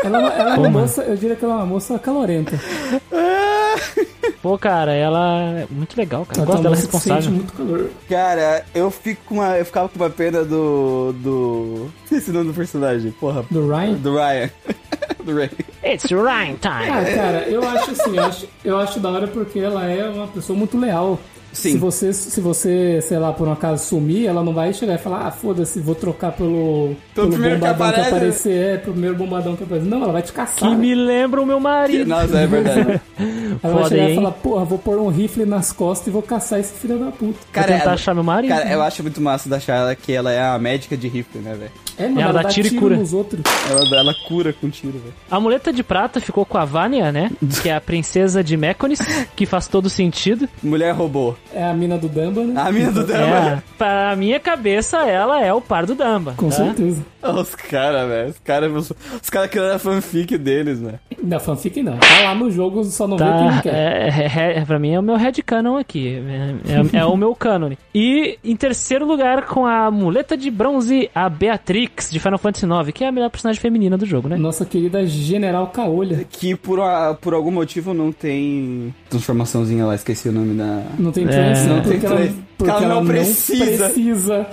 Ela, 0.04 0.18
ela 0.34 0.54
é 0.54 0.58
uma 0.58 0.68
moça, 0.68 1.02
eu 1.02 1.16
diria 1.16 1.36
que 1.36 1.44
ela 1.44 1.54
é 1.54 1.56
uma 1.58 1.66
moça 1.66 1.98
calorenta. 1.98 2.58
Pô, 4.46 4.56
cara, 4.56 4.94
ela 4.94 5.40
é 5.62 5.66
muito 5.68 5.96
legal, 5.96 6.24
cara. 6.24 6.42
Eu 6.42 6.44
gosto 6.46 6.58
tá 6.58 6.62
dela 6.62 6.76
responsável. 6.76 7.30
muito 7.32 7.52
calor. 7.52 7.90
Cara, 8.08 8.64
eu 8.72 8.92
fico 8.92 9.20
com 9.26 9.34
uma. 9.34 9.58
Eu 9.58 9.64
ficava 9.64 9.88
com 9.88 9.96
uma 9.96 10.08
pena 10.08 10.44
do. 10.44 11.12
do. 11.14 11.90
O 12.28 12.32
nome 12.32 12.46
do 12.46 12.54
personagem, 12.54 13.10
porra. 13.10 13.44
Do 13.50 13.66
Ryan? 13.66 13.94
Do 13.94 14.14
Ryan. 14.14 14.50
do 15.24 15.34
Ray. 15.34 15.50
It's 15.84 16.04
Ah, 16.04 16.54
time! 16.60 17.14
cara, 17.16 17.44
eu 17.48 17.68
acho 17.68 17.90
assim, 17.90 18.16
eu 18.16 18.24
acho, 18.24 18.48
eu 18.64 18.78
acho 18.78 19.00
da 19.00 19.10
hora 19.10 19.26
porque 19.26 19.58
ela 19.58 19.84
é 19.84 20.08
uma 20.08 20.28
pessoa 20.28 20.56
muito 20.56 20.78
leal. 20.78 21.18
Sim. 21.56 21.72
Se 21.72 21.78
você, 21.78 22.12
se 22.12 22.40
você, 22.40 23.00
sei 23.02 23.18
lá, 23.18 23.32
por 23.32 23.48
um 23.48 23.52
acaso 23.52 23.84
sumir, 23.86 24.26
ela 24.26 24.42
não 24.42 24.52
vai 24.52 24.72
chegar 24.72 24.94
e 24.94 24.98
falar, 24.98 25.26
ah, 25.26 25.30
foda-se, 25.30 25.80
vou 25.80 25.94
trocar 25.94 26.32
pelo, 26.32 26.94
pelo, 27.14 27.30
primeiro 27.30 27.54
que 27.56 27.60
bombadão 27.60 27.76
que, 27.92 28.00
aparece. 28.00 28.08
aparecer, 28.16 28.74
é, 28.74 28.76
pro 28.78 28.92
primeiro 28.92 29.16
bombadão 29.16 29.56
que 29.56 29.64
aparecer. 29.64 29.88
Não, 29.88 30.02
ela 30.02 30.12
vai 30.12 30.22
te 30.22 30.32
caçar. 30.32 30.68
Que 30.68 30.74
me 30.76 30.94
lembra 30.94 31.40
o 31.42 31.46
meu 31.46 31.58
marido. 31.58 32.08
Nossa, 32.08 32.38
é 32.38 32.46
verdade. 32.46 33.00
Ela 33.62 33.72
vai 33.72 33.82
Foda 33.84 33.88
chegar 33.88 34.02
aí, 34.02 34.08
e 34.08 34.10
hein? 34.10 34.16
falar, 34.16 34.32
porra, 34.32 34.64
vou 34.64 34.78
pôr 34.78 34.98
um 34.98 35.08
rifle 35.08 35.46
nas 35.46 35.72
costas 35.72 36.08
e 36.08 36.10
vou 36.10 36.20
caçar 36.22 36.60
esse 36.60 36.74
filho 36.74 36.98
da 36.98 37.10
puta. 37.10 37.38
Vou 37.54 37.62
tentar 37.64 37.72
ela- 37.84 37.92
achar 37.94 38.14
meu 38.14 38.22
marido. 38.22 38.50
Cara, 38.50 38.70
eu 38.70 38.82
acho 38.82 39.02
muito 39.02 39.20
massa 39.20 39.48
da 39.48 39.58
Charla 39.58 39.94
que 39.94 40.12
ela 40.12 40.30
é 40.30 40.40
a 40.40 40.58
médica 40.58 40.96
de 40.96 41.08
rifle, 41.08 41.40
né, 41.40 41.54
velho? 41.54 41.70
É, 41.98 42.02
mano, 42.08 42.20
Ela 42.20 42.30
ela, 42.30 42.42
dá 42.42 42.48
tiro 42.50 42.68
tiro, 42.68 42.78
e 42.78 42.80
cura. 42.82 42.96
nos 42.98 43.14
outros. 43.14 43.42
Ela, 43.70 44.00
ela 44.00 44.14
cura 44.28 44.52
com 44.52 44.68
tiro, 44.68 44.92
velho. 44.98 45.14
A 45.30 45.40
muleta 45.40 45.72
de 45.72 45.82
prata 45.82 46.20
ficou 46.20 46.44
com 46.44 46.58
a 46.58 46.64
Vanya, 46.66 47.10
né? 47.10 47.30
Que 47.62 47.70
é 47.70 47.74
a 47.74 47.80
princesa 47.80 48.44
de 48.44 48.54
Meconis, 48.56 48.98
que 49.34 49.46
faz 49.46 49.66
todo 49.66 49.88
sentido. 49.88 50.46
Mulher 50.62 50.92
robô. 50.94 51.34
É 51.52 51.64
a 51.64 51.72
mina 51.72 51.96
do 51.96 52.08
Dumba, 52.08 52.44
né? 52.44 52.60
A 52.60 52.70
mina 52.70 52.90
do 52.90 53.04
Dama. 53.06 53.24
É, 53.24 53.62
pra 53.78 54.14
minha 54.16 54.38
cabeça, 54.40 54.98
ela 55.06 55.42
é 55.42 55.52
o 55.52 55.60
par 55.60 55.86
do 55.86 55.94
Damba. 55.94 56.34
Com 56.36 56.48
tá? 56.48 56.56
certeza. 56.56 57.04
Os 57.40 57.54
caras, 57.54 58.08
velho. 58.08 58.28
Os 58.30 58.38
caras 58.38 58.90
os, 59.22 59.30
cara 59.30 59.48
criando 59.48 59.72
a 59.72 59.78
fanfic 59.78 60.36
deles, 60.38 60.80
né? 60.80 60.94
Da 61.22 61.38
fanfic 61.40 61.82
não. 61.82 61.96
Tá 61.98 62.20
lá 62.24 62.34
no 62.34 62.50
jogo, 62.50 62.84
só 62.84 63.06
não 63.08 63.16
vê 63.16 63.24
quem 63.24 63.32
Tá, 63.32 63.42
não 63.52 63.60
quer. 63.62 63.74
é, 63.74 64.30
é, 64.36 64.58
é, 64.58 64.64
pra 64.64 64.78
mim 64.78 64.92
é 64.92 64.98
o 64.98 65.02
meu 65.02 65.16
headcanon 65.16 65.76
aqui. 65.76 66.16
É, 66.16 66.96
é- 66.96 67.00
é 67.00 67.04
o 67.04 67.16
meu 67.16 67.34
cânone. 67.34 67.76
E 67.94 68.38
em 68.44 68.54
terceiro 68.56 69.06
lugar, 69.06 69.46
com 69.46 69.66
a 69.66 69.90
muleta 69.90 70.36
de 70.36 70.50
bronze, 70.50 71.10
a 71.14 71.28
Beatrix, 71.28 72.10
de 72.10 72.18
Final 72.20 72.38
Fantasy 72.38 72.66
IX, 72.66 72.90
que 72.92 73.04
é 73.04 73.08
a 73.08 73.12
melhor 73.12 73.30
personagem 73.30 73.60
feminina 73.60 73.96
do 73.96 74.06
jogo, 74.06 74.28
né? 74.28 74.36
Nossa 74.36 74.64
querida 74.64 75.04
General 75.06 75.66
Caolha. 75.68 76.24
Que 76.30 76.54
por, 76.54 76.80
a- 76.80 77.14
por 77.14 77.34
algum 77.34 77.50
motivo 77.50 77.92
não 77.94 78.12
tem 78.12 78.94
transformaçãozinha 79.08 79.84
lá, 79.86 79.94
esqueci 79.94 80.28
o 80.28 80.32
nome 80.32 80.54
da. 80.54 80.82
Não 80.98 81.10
tem 81.12 81.24
É. 81.24 81.28
trance, 81.28 81.66
Não 81.68 81.76
não, 81.76 81.82
tem 81.82 81.92
porque 81.92 82.06
ela, 82.06 82.28
porque 82.58 82.70
Ela 82.84 82.94
não 82.94 83.06
precisa. 83.06 83.84
precisa. 83.88 84.46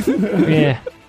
É. 0.50 0.78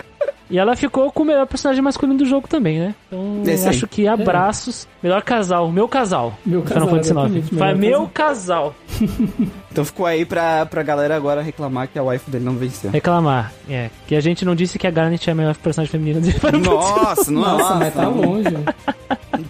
E 0.54 0.58
ela 0.58 0.76
ficou 0.76 1.10
com 1.10 1.24
o 1.24 1.26
melhor 1.26 1.48
personagem 1.48 1.82
masculino 1.82 2.16
do 2.16 2.24
jogo 2.24 2.46
também, 2.46 2.78
né? 2.78 2.94
Então, 3.08 3.42
Esse 3.44 3.64
eu 3.64 3.70
aí. 3.70 3.76
acho 3.76 3.88
que 3.88 4.06
abraços. 4.06 4.86
Melhor 5.02 5.20
casal, 5.20 5.68
meu 5.72 5.88
casal. 5.88 6.38
Meu 6.46 6.62
casal, 6.62 6.86
Final 6.86 7.02
Fantasy 7.02 7.54
IX. 7.72 7.76
meu 7.76 8.08
casal. 8.14 8.72
Então 9.74 9.84
ficou 9.84 10.06
aí 10.06 10.24
pra, 10.24 10.64
pra 10.66 10.84
galera 10.84 11.16
agora 11.16 11.42
reclamar 11.42 11.88
que 11.88 11.98
a 11.98 12.02
wife 12.04 12.30
dele 12.30 12.44
não 12.44 12.54
venceu. 12.54 12.92
Reclamar. 12.92 13.52
É. 13.68 13.90
Que 14.06 14.14
a 14.14 14.20
gente 14.20 14.44
não 14.44 14.54
disse 14.54 14.78
que 14.78 14.86
a 14.86 14.90
Garnet 14.92 15.28
é 15.28 15.32
a 15.32 15.34
melhor 15.34 15.56
personagem 15.56 15.90
feminina 15.90 16.20
do 16.20 16.30
Final. 16.30 16.60
Nossa, 16.60 17.28
nossa, 17.32 17.32
Nossa, 17.32 17.74
mas 17.74 17.92
tá 17.94 18.06
longe. 18.06 18.56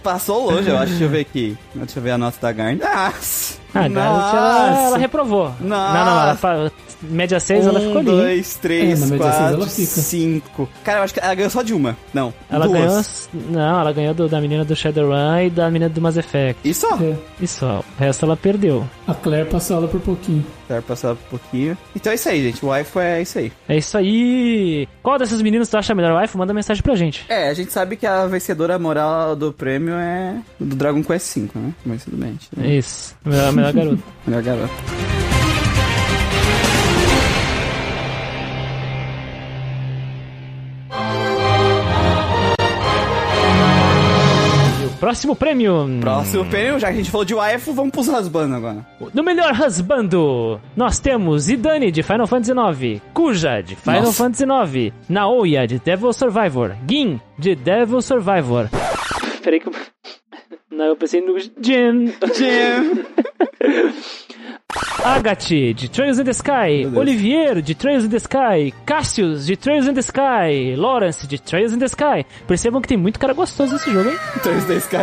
Passou 0.03 0.51
longe, 0.51 0.71
eu 0.71 0.79
acho. 0.79 0.87
Deixa 0.93 1.05
eu 1.05 1.11
ver 1.11 1.21
aqui. 1.21 1.59
Deixa 1.75 1.99
eu 1.99 2.03
ver 2.03 2.13
a 2.13 2.17
nota 2.17 2.39
da 2.41 2.51
Garnet. 2.53 2.83
Nossa! 2.83 3.64
Ah, 3.75 3.81
a 3.81 3.87
ela, 3.87 4.81
ela 4.89 4.99
reprovou. 4.99 5.53
Nossa. 5.61 5.95
Não, 5.95 6.05
não, 6.05 6.23
ela, 6.23 6.35
fa- 6.37 6.71
média 7.03 7.41
6 7.41 7.67
ela 7.67 7.81
ficou 7.81 7.97
um, 7.97 7.99
ali. 7.99 8.11
hein? 8.11 8.17
dois, 8.17 8.55
três, 8.57 8.83
É, 9.03 9.05
na 9.05 9.11
média 9.11 9.25
seis 9.25 9.37
quatro, 9.39 9.55
ela 9.57 9.67
fica. 9.67 9.87
cinco. 10.01 10.69
Cara, 10.85 10.99
eu 11.01 11.03
acho 11.05 11.15
que 11.15 11.21
ela 11.21 11.35
ganhou 11.35 11.51
só 11.51 11.63
de 11.63 11.75
uma. 11.75 11.97
Não, 12.13 12.33
Ela 12.51 12.67
duas. 12.67 13.29
ganhou. 13.33 13.51
Não, 13.51 13.81
ela 13.81 13.93
ganhou 13.93 14.15
do- 14.15 14.29
da 14.29 14.41
menina 14.41 14.65
do 14.65 14.75
Shadowrun 14.77 15.39
e 15.47 15.51
da 15.51 15.71
menina 15.71 15.89
do 15.91 16.01
Mass 16.01 16.17
Effect. 16.17 16.61
E 16.67 16.73
só? 16.73 16.97
É. 16.97 17.15
E 17.41 17.47
só, 17.47 17.81
o 17.81 18.01
resto 18.01 18.25
ela 18.25 18.37
perdeu. 18.37 18.89
A 19.07 19.15
Claire 19.15 19.49
passou 19.49 19.77
ela 19.79 19.89
por 19.89 20.01
pouquinho. 20.01 20.45
Quero 20.67 20.83
passar 20.83 21.13
um 21.13 21.17
pouquinho. 21.29 21.77
Então 21.95 22.11
é 22.11 22.15
isso 22.15 22.27
aí, 22.29 22.43
gente. 22.43 22.65
O 22.65 22.71
wife 22.73 22.99
é 22.99 23.21
isso 23.21 23.39
aí. 23.39 23.53
É 23.69 23.77
isso 23.77 23.99
aí. 23.99 24.89
Qual 25.03 25.19
dessas 25.19 25.43
meninas 25.43 25.69
tu 25.69 25.77
acha 25.77 25.95
melhor 25.95 26.19
wife? 26.19 26.39
Manda 26.39 26.55
mensagem 26.55 26.83
pra 26.83 26.95
gente. 26.95 27.27
É, 27.29 27.51
a 27.51 27.55
gente 27.55 27.71
sabe 27.71 27.97
que 27.97 28.07
a 28.07 28.27
vencedora 28.27 28.79
moral 28.79 29.37
do 29.37 29.53
prêmio 29.53 29.93
é 29.95 30.37
do 30.59 30.75
Dragon 30.75 31.03
Quest 31.05 31.37
V, 31.37 31.49
né? 31.55 31.73
Mas 31.85 32.05
tudo 32.05 32.17
bem. 32.17 32.31
gente. 32.31 32.49
É 32.63 32.77
isso. 32.79 33.15
Melhor, 33.23 33.53
melhor 33.73 33.73
garoto. 33.85 34.03
Melhor 34.27 34.43
garota. 34.43 34.71
E 44.83 44.87
o 44.87 44.91
próximo 44.99 45.37
prêmio. 45.37 45.87
Próximo 46.01 46.45
prêmio, 46.47 46.79
já 46.79 46.89
que 46.89 46.95
a 46.95 46.97
gente 46.97 47.11
falou 47.11 47.25
de 47.25 47.35
wife, 47.35 47.71
vamos 47.73 47.91
pros 47.93 48.09
rasbando 48.09 48.55
agora. 48.55 48.87
No 49.13 49.23
melhor 49.23 49.53
husbando, 49.53 50.61
nós 50.77 50.99
temos 50.99 51.49
Idani 51.49 51.91
de 51.91 52.03
Final 52.03 52.27
Fantasy 52.27 52.53
IX, 52.53 53.03
Kuja 53.13 53.61
de 53.63 53.77
Final 53.77 54.03
Nossa. 54.03 54.25
Fantasy 54.25 54.45
IX, 54.45 54.95
Naoya 55.09 55.67
de 55.67 55.79
Devil 55.79 56.13
Survivor, 56.13 56.75
Gin 56.89 57.21
de 57.39 57.55
Devil 57.55 58.03
Survivor. 58.03 58.69
Peraí 59.43 59.61
que 59.61 59.69
eu... 59.69 59.73
Não, 60.75 60.87
eu 60.87 60.97
pensei 60.97 61.21
no 61.21 61.39
Jin. 61.39 62.13
Jim. 62.35 63.05
Agathe, 65.05 65.73
de 65.75 65.89
Trails 65.89 66.19
in 66.19 66.25
the 66.25 66.33
Sky. 66.33 66.87
Olivier, 66.97 67.63
de 67.63 67.75
Trails 67.75 68.05
in 68.05 68.09
the 68.09 68.19
Sky. 68.19 68.75
Cassius, 68.85 69.47
de 69.47 69.57
Trails 69.57 69.87
in 69.87 69.95
the 69.95 70.03
Sky. 70.03 70.75
Lawrence, 70.77 71.27
de 71.27 71.39
Trails 71.39 71.73
in 71.73 71.79
the 71.79 71.87
Sky. 71.87 72.27
Percebam 72.47 72.81
que 72.81 72.89
tem 72.89 72.97
muito 72.97 73.21
cara 73.21 73.33
gostoso 73.33 73.75
nesse 73.75 73.91
jogo, 73.93 74.09
hein? 74.11 74.17
3D 74.43 74.77
Sky. 74.79 74.97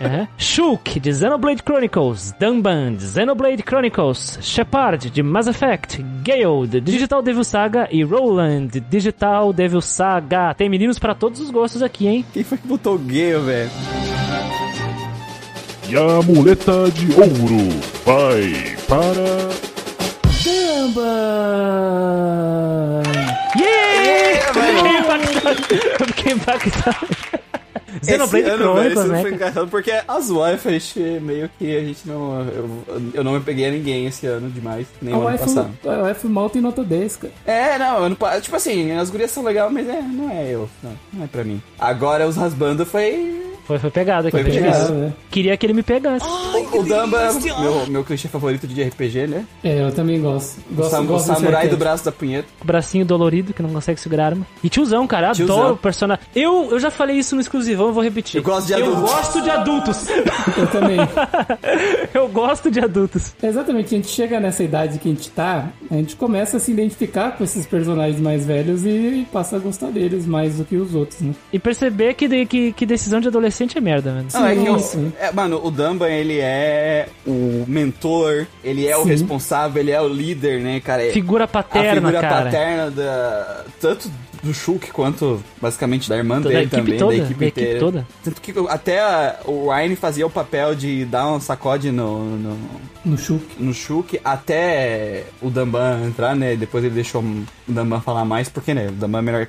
É. 0.00 0.26
Shulk, 0.36 0.98
de 1.00 1.12
Xenoblade 1.12 1.62
Chronicles. 1.62 2.34
Dunban, 2.38 2.94
de 2.94 3.04
Xenoblade 3.04 3.62
Chronicles. 3.62 4.38
Shepard, 4.42 5.10
de 5.10 5.22
Mass 5.22 5.46
Effect. 5.46 6.02
Gale, 6.22 6.66
de 6.66 6.80
Digital 6.80 7.22
Devil 7.22 7.44
Saga. 7.44 7.88
E 7.90 8.02
Roland, 8.02 8.66
de 8.66 8.80
Digital 8.80 9.52
Devil 9.52 9.80
Saga. 9.80 10.52
Tem 10.54 10.68
meninos 10.68 10.98
pra 10.98 11.14
todos 11.14 11.40
os 11.40 11.50
gostos 11.50 11.82
aqui, 11.82 12.06
hein? 12.06 12.24
Quem 12.32 12.42
foi 12.44 12.58
que 12.58 12.66
botou 12.66 12.98
gay, 12.98 13.38
velho? 13.38 13.70
E 15.90 15.96
a 15.96 16.22
muleta 16.22 16.88
de 16.92 17.06
ouro 17.14 17.68
vai 18.04 18.76
para. 18.86 19.50
Dumba! 20.44 21.02
Yeah! 23.58 24.46
Eu 24.46 24.54
fiquei 24.54 24.98
impactado. 24.98 25.60
Eu 26.00 26.06
fiquei 26.06 26.32
impactado. 26.32 27.06
Xenoblade 28.04 28.44
Esse 28.46 28.50
ano, 28.54 28.62
Chronicles, 28.72 29.06
né? 29.06 29.20
foi 29.20 29.32
engraçado 29.34 29.68
porque 29.68 29.92
as 30.06 30.30
wife, 30.30 30.68
a 30.68 30.70
gente 30.70 31.00
meio 31.20 31.50
que 31.58 31.76
a 31.76 31.80
gente 31.80 32.06
não. 32.06 32.40
Eu, 32.48 32.84
eu 33.12 33.24
não 33.24 33.32
me 33.32 33.40
peguei 33.40 33.66
a 33.66 33.70
ninguém 33.72 34.06
esse 34.06 34.26
ano 34.26 34.48
demais, 34.48 34.86
nem 35.02 35.12
A 35.12 35.16
o 35.16 35.20
ano 35.20 35.26
waifu, 35.30 35.44
passado. 35.44 35.70
a 35.84 36.02
waifu 36.02 36.28
mal 36.28 36.48
tem 36.48 36.62
nota 36.62 36.84
10, 36.84 37.16
cara. 37.16 37.32
É, 37.44 37.78
não, 37.78 38.04
ano 38.04 38.16
tipo 38.40 38.54
assim, 38.56 38.92
as 38.92 39.10
gurias 39.10 39.32
são 39.32 39.42
legais, 39.42 39.70
mas 39.72 39.88
é, 39.88 40.00
não 40.00 40.30
é 40.30 40.50
eu, 40.54 40.70
não, 40.82 40.92
não 41.12 41.24
é 41.24 41.26
pra 41.26 41.42
mim. 41.42 41.60
Agora 41.78 42.26
os 42.28 42.36
rasbando 42.36 42.86
foi. 42.86 43.49
Foi, 43.70 43.78
foi 43.78 43.90
pegado 43.90 44.26
aqui. 44.26 44.36
Foi 44.42 44.50
pegado. 44.50 44.92
né? 44.94 45.12
Queria 45.30 45.56
que 45.56 45.64
ele 45.64 45.72
me 45.74 45.82
pegasse. 45.84 46.26
o 46.26 46.82
Damba, 46.82 47.32
meu, 47.60 47.86
meu 47.86 48.02
clichê 48.04 48.26
favorito 48.26 48.66
de 48.66 48.82
RPG, 48.82 49.28
né? 49.28 49.44
É, 49.62 49.80
eu 49.86 49.92
também 49.92 50.20
gosto. 50.20 50.58
O, 50.68 50.74
Gosto, 50.74 50.90
sam- 50.90 51.02
o 51.02 51.06
gosto 51.06 51.28
desse 51.28 51.40
samurai 51.40 51.68
do 51.68 51.76
braço 51.76 52.04
da 52.04 52.10
punheta. 52.10 52.48
O 52.60 52.64
bracinho 52.64 53.04
dolorido, 53.04 53.54
que 53.54 53.62
não 53.62 53.70
consegue 53.70 54.00
segurar 54.00 54.24
a 54.24 54.26
arma. 54.26 54.46
E 54.64 54.68
tiozão, 54.68 55.06
cara. 55.06 55.30
Tiozão. 55.30 55.56
Adoro 55.56 55.74
o 55.74 55.76
personagem. 55.76 56.24
Eu, 56.34 56.68
eu 56.72 56.80
já 56.80 56.90
falei 56.90 57.16
isso 57.16 57.36
no 57.36 57.40
exclusivão, 57.40 57.86
eu 57.86 57.92
vou 57.92 58.02
repetir. 58.02 58.38
Eu 58.38 58.42
gosto 58.42 58.66
de 58.66 58.72
Eu 58.72 58.78
adultos. 58.78 59.02
gosto 59.02 59.40
de 59.42 59.50
adultos. 59.50 60.08
Eu 60.58 60.66
também. 60.66 60.98
eu 62.12 62.28
gosto 62.28 62.70
de 62.72 62.80
adultos. 62.80 63.34
Exatamente, 63.40 63.94
a 63.94 63.98
gente 63.98 64.08
chega 64.08 64.40
nessa 64.40 64.64
idade 64.64 64.98
que 64.98 65.08
a 65.08 65.12
gente 65.12 65.30
tá, 65.30 65.68
a 65.90 65.94
gente 65.94 66.16
começa 66.16 66.56
a 66.56 66.60
se 66.60 66.72
identificar 66.72 67.36
com 67.36 67.44
esses 67.44 67.66
personagens 67.66 68.20
mais 68.20 68.44
velhos 68.44 68.84
e 68.84 69.26
passa 69.32 69.54
a 69.54 69.58
gostar 69.60 69.90
deles 69.90 70.26
mais 70.26 70.56
do 70.56 70.64
que 70.64 70.74
os 70.76 70.92
outros, 70.94 71.20
né? 71.20 71.34
E 71.52 71.58
perceber 71.58 72.14
que, 72.14 72.26
de- 72.26 72.46
que, 72.46 72.72
que 72.72 72.86
decisão 72.86 73.20
de 73.20 73.28
adolescente 73.28 73.59
é 73.76 73.80
merda, 73.80 74.12
mano. 74.12 74.28
Não, 74.32 74.46
é 74.46 74.54
que 74.54 74.70
o, 74.70 74.78
sim. 74.78 75.12
é, 75.18 75.32
mano, 75.32 75.60
o 75.64 75.70
Damba, 75.70 76.08
ele 76.08 76.38
é 76.38 77.08
o 77.26 77.64
mentor, 77.66 78.46
ele 78.62 78.86
é 78.86 78.96
o 78.96 79.02
Sim. 79.02 79.08
responsável, 79.10 79.82
ele 79.82 79.90
é 79.90 80.00
o 80.00 80.08
líder, 80.08 80.60
né, 80.60 80.80
cara? 80.80 81.10
Figura 81.12 81.44
a 81.44 81.48
paterna, 81.48 81.94
figura 81.94 82.20
cara. 82.20 82.44
paterna 82.44 82.90
da, 82.90 83.64
tanto 83.80 84.10
do 84.42 84.52
Shulk 84.54 84.90
quanto 84.92 85.42
basicamente 85.60 86.08
da 86.08 86.16
irmã 86.16 86.40
Da 86.40 86.48
dele 86.48 86.66
também, 86.68 86.98
toda, 86.98 87.16
da 87.16 87.22
equipe 87.24 87.40
da 87.40 87.46
equipe 87.46 87.60
inteira. 87.62 87.80
toda. 87.80 88.06
Tanto 88.24 88.40
que 88.40 88.54
até 88.68 89.00
a- 89.00 89.36
o 89.44 89.70
Ryan 89.70 89.96
fazia 89.96 90.26
o 90.26 90.30
papel 90.30 90.74
de 90.74 91.04
dar 91.04 91.26
um 91.30 91.40
sacode 91.40 91.90
no, 91.90 92.24
no, 92.36 92.58
No 93.04 93.18
Shulk. 93.18 93.44
no 93.58 93.72
Shulk 93.74 94.20
até 94.24 95.24
o 95.40 95.50
Damban 95.50 96.04
entrar, 96.06 96.34
né? 96.34 96.56
Depois 96.56 96.84
ele 96.84 96.94
deixou 96.94 97.22
o 97.22 97.44
Damban 97.68 98.00
falar 98.00 98.24
mais, 98.24 98.48
porque, 98.48 98.74
né? 98.74 98.88
O 98.88 98.92
Damban 98.92 99.18
é 99.18 99.22
melhor 99.22 99.48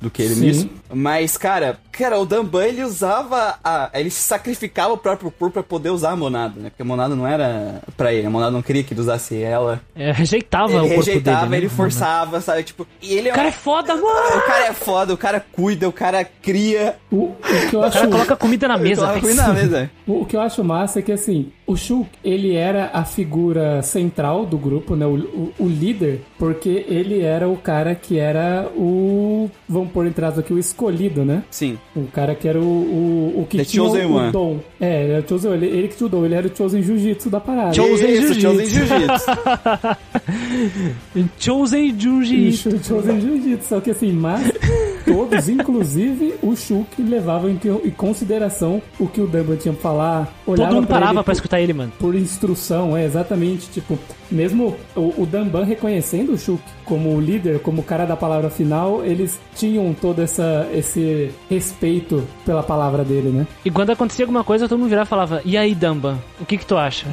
do 0.00 0.10
que 0.10 0.22
ele 0.22 0.34
Sim. 0.34 0.40
nisso. 0.46 0.70
Mas, 0.92 1.36
cara, 1.36 1.78
cara, 1.92 2.18
o 2.18 2.26
Damban 2.26 2.64
ele 2.64 2.82
usava 2.84 3.58
a. 3.64 3.90
Ele 3.94 4.10
se 4.10 4.20
sacrificava 4.22 4.92
o 4.92 4.98
próprio 4.98 5.30
corpo 5.30 5.54
pra 5.54 5.62
poder 5.62 5.90
usar 5.90 6.10
a 6.12 6.16
monada, 6.16 6.60
né? 6.60 6.70
Porque 6.70 6.82
a 6.82 6.84
monada 6.84 7.14
não 7.14 7.26
era 7.26 7.82
pra 7.96 8.12
ele, 8.12 8.26
a 8.26 8.30
monada 8.30 8.52
não 8.52 8.62
queria 8.62 8.82
que 8.84 8.92
ele 8.94 9.00
usasse 9.00 9.40
ela. 9.42 9.80
É, 9.94 10.12
rejeitava 10.12 10.70
ele 10.72 10.76
o 10.78 10.80
corpo 10.82 10.96
rejeitava, 10.96 11.38
dele, 11.40 11.50
né? 11.50 11.56
ele 11.58 11.68
forçava, 11.68 12.40
sabe? 12.40 12.62
Tipo, 12.62 12.86
e 13.02 13.14
ele 13.14 13.28
é 13.28 13.32
O 13.32 13.34
cara 13.34 13.48
é 13.48 13.52
foda, 13.52 13.94
mano. 13.94 14.25
O 14.36 14.40
cara 14.42 14.66
é 14.66 14.72
foda, 14.72 15.14
o 15.14 15.16
cara 15.16 15.44
cuida, 15.52 15.88
o 15.88 15.92
cara 15.92 16.24
cria. 16.24 16.96
O, 17.10 17.16
o 17.16 17.36
que 17.70 17.74
eu 17.76 17.80
O 17.80 17.84
acho, 17.84 17.98
cara 17.98 18.08
coloca 18.08 18.36
comida 18.36 18.68
na 18.68 18.76
mesa, 18.78 19.02
Coloca 19.02 19.20
comida 19.20 19.42
na 19.46 19.52
mesa. 19.52 19.90
o, 20.06 20.22
o 20.22 20.26
que 20.26 20.36
eu 20.36 20.40
acho 20.40 20.64
massa 20.64 20.98
é 20.98 21.02
que 21.02 21.12
assim, 21.12 21.52
o 21.66 21.76
Shulk, 21.76 22.08
ele 22.24 22.54
era 22.54 22.90
a 22.92 23.04
figura 23.04 23.82
central 23.82 24.46
do 24.46 24.56
grupo, 24.56 24.94
né? 24.94 25.04
O, 25.04 25.14
o, 25.16 25.52
o 25.58 25.66
líder, 25.68 26.20
porque 26.38 26.84
ele 26.88 27.20
era 27.20 27.48
o 27.48 27.56
cara 27.56 27.94
que 27.94 28.18
era 28.18 28.68
o. 28.76 29.50
Vamos 29.68 29.90
pôr 29.90 30.06
entre 30.06 30.24
aspas 30.24 30.44
aqui, 30.44 30.52
o 30.52 30.58
escolhido, 30.58 31.24
né? 31.24 31.42
Sim. 31.50 31.76
O 31.94 32.06
cara 32.06 32.34
que 32.34 32.46
era 32.46 32.60
o, 32.60 32.62
o, 32.62 33.40
o 33.42 33.46
que 33.48 33.58
The 33.58 33.64
tinha 33.64 33.82
o, 33.82 33.86
chosen 33.86 34.06
one. 34.06 34.28
o 34.28 34.32
dom. 34.32 34.58
É, 34.80 35.02
ele, 35.02 35.12
era 35.12 35.24
o 35.24 35.28
chosen, 35.28 35.52
ele, 35.52 35.66
ele 35.66 35.88
que 35.88 35.96
tinha 35.96 36.06
o 36.06 36.10
dom, 36.10 36.24
ele 36.24 36.34
era 36.34 36.46
o 36.46 36.56
Chosen 36.56 36.82
Jiu-Jitsu 36.82 37.30
da 37.30 37.40
parada. 37.40 37.74
Chosen 37.74 38.14
Jiu-Jitsu. 38.14 38.40
Chosen 38.40 38.66
Jiu-Jitsu. 38.70 39.30
Chosen. 41.38 41.92
Isso, 42.48 42.70
Chosen 42.84 43.20
Jiu-Jitsu. 43.20 43.68
Só 43.68 43.80
que 43.80 43.90
assim, 43.90 44.12
mas 44.12 44.52
todos, 45.28 45.48
inclusive 45.48 46.34
o 46.42 46.54
Shulk, 46.56 47.02
levavam 47.02 47.50
em, 47.50 47.58
em 47.84 47.90
consideração 47.90 48.80
o 48.98 49.06
que 49.06 49.20
o 49.20 49.26
Dumbo 49.26 49.56
tinha 49.56 49.72
pra 49.74 49.82
falar. 49.82 50.34
olhava 50.46 50.68
Todo 50.70 50.74
mundo 50.76 50.86
pra 50.86 50.98
parava 51.00 51.24
por- 51.24 51.32
escutar 51.32 51.60
ele, 51.60 51.72
mano. 51.72 51.92
por 51.98 52.14
instrução, 52.14 52.96
é 52.96 53.04
exatamente, 53.04 53.68
tipo, 53.70 53.98
mesmo 54.30 54.76
o, 54.94 55.22
o 55.22 55.26
Danban 55.26 55.64
reconhecendo 55.64 56.32
o 56.32 56.38
Shulk 56.38 56.62
como 56.84 57.14
o 57.14 57.20
líder, 57.20 57.58
como 57.60 57.80
o 57.80 57.84
cara 57.84 58.04
da 58.06 58.16
palavra 58.16 58.48
final, 58.48 59.04
eles 59.04 59.38
tinham 59.56 59.92
todo 59.92 60.22
essa, 60.22 60.68
esse 60.72 61.30
respeito 61.50 62.22
pela 62.44 62.62
palavra 62.62 63.04
dele, 63.04 63.30
né? 63.30 63.46
E 63.64 63.70
quando 63.70 63.90
acontecia 63.90 64.24
alguma 64.24 64.44
coisa, 64.44 64.68
todo 64.68 64.78
mundo 64.78 64.88
virava 64.88 65.06
e 65.06 65.08
falava: 65.10 65.42
E 65.44 65.56
aí, 65.56 65.74
Dumba, 65.74 66.18
o 66.40 66.44
que 66.44 66.56
que 66.56 66.64
tu 66.66 66.76
acha? 66.76 67.06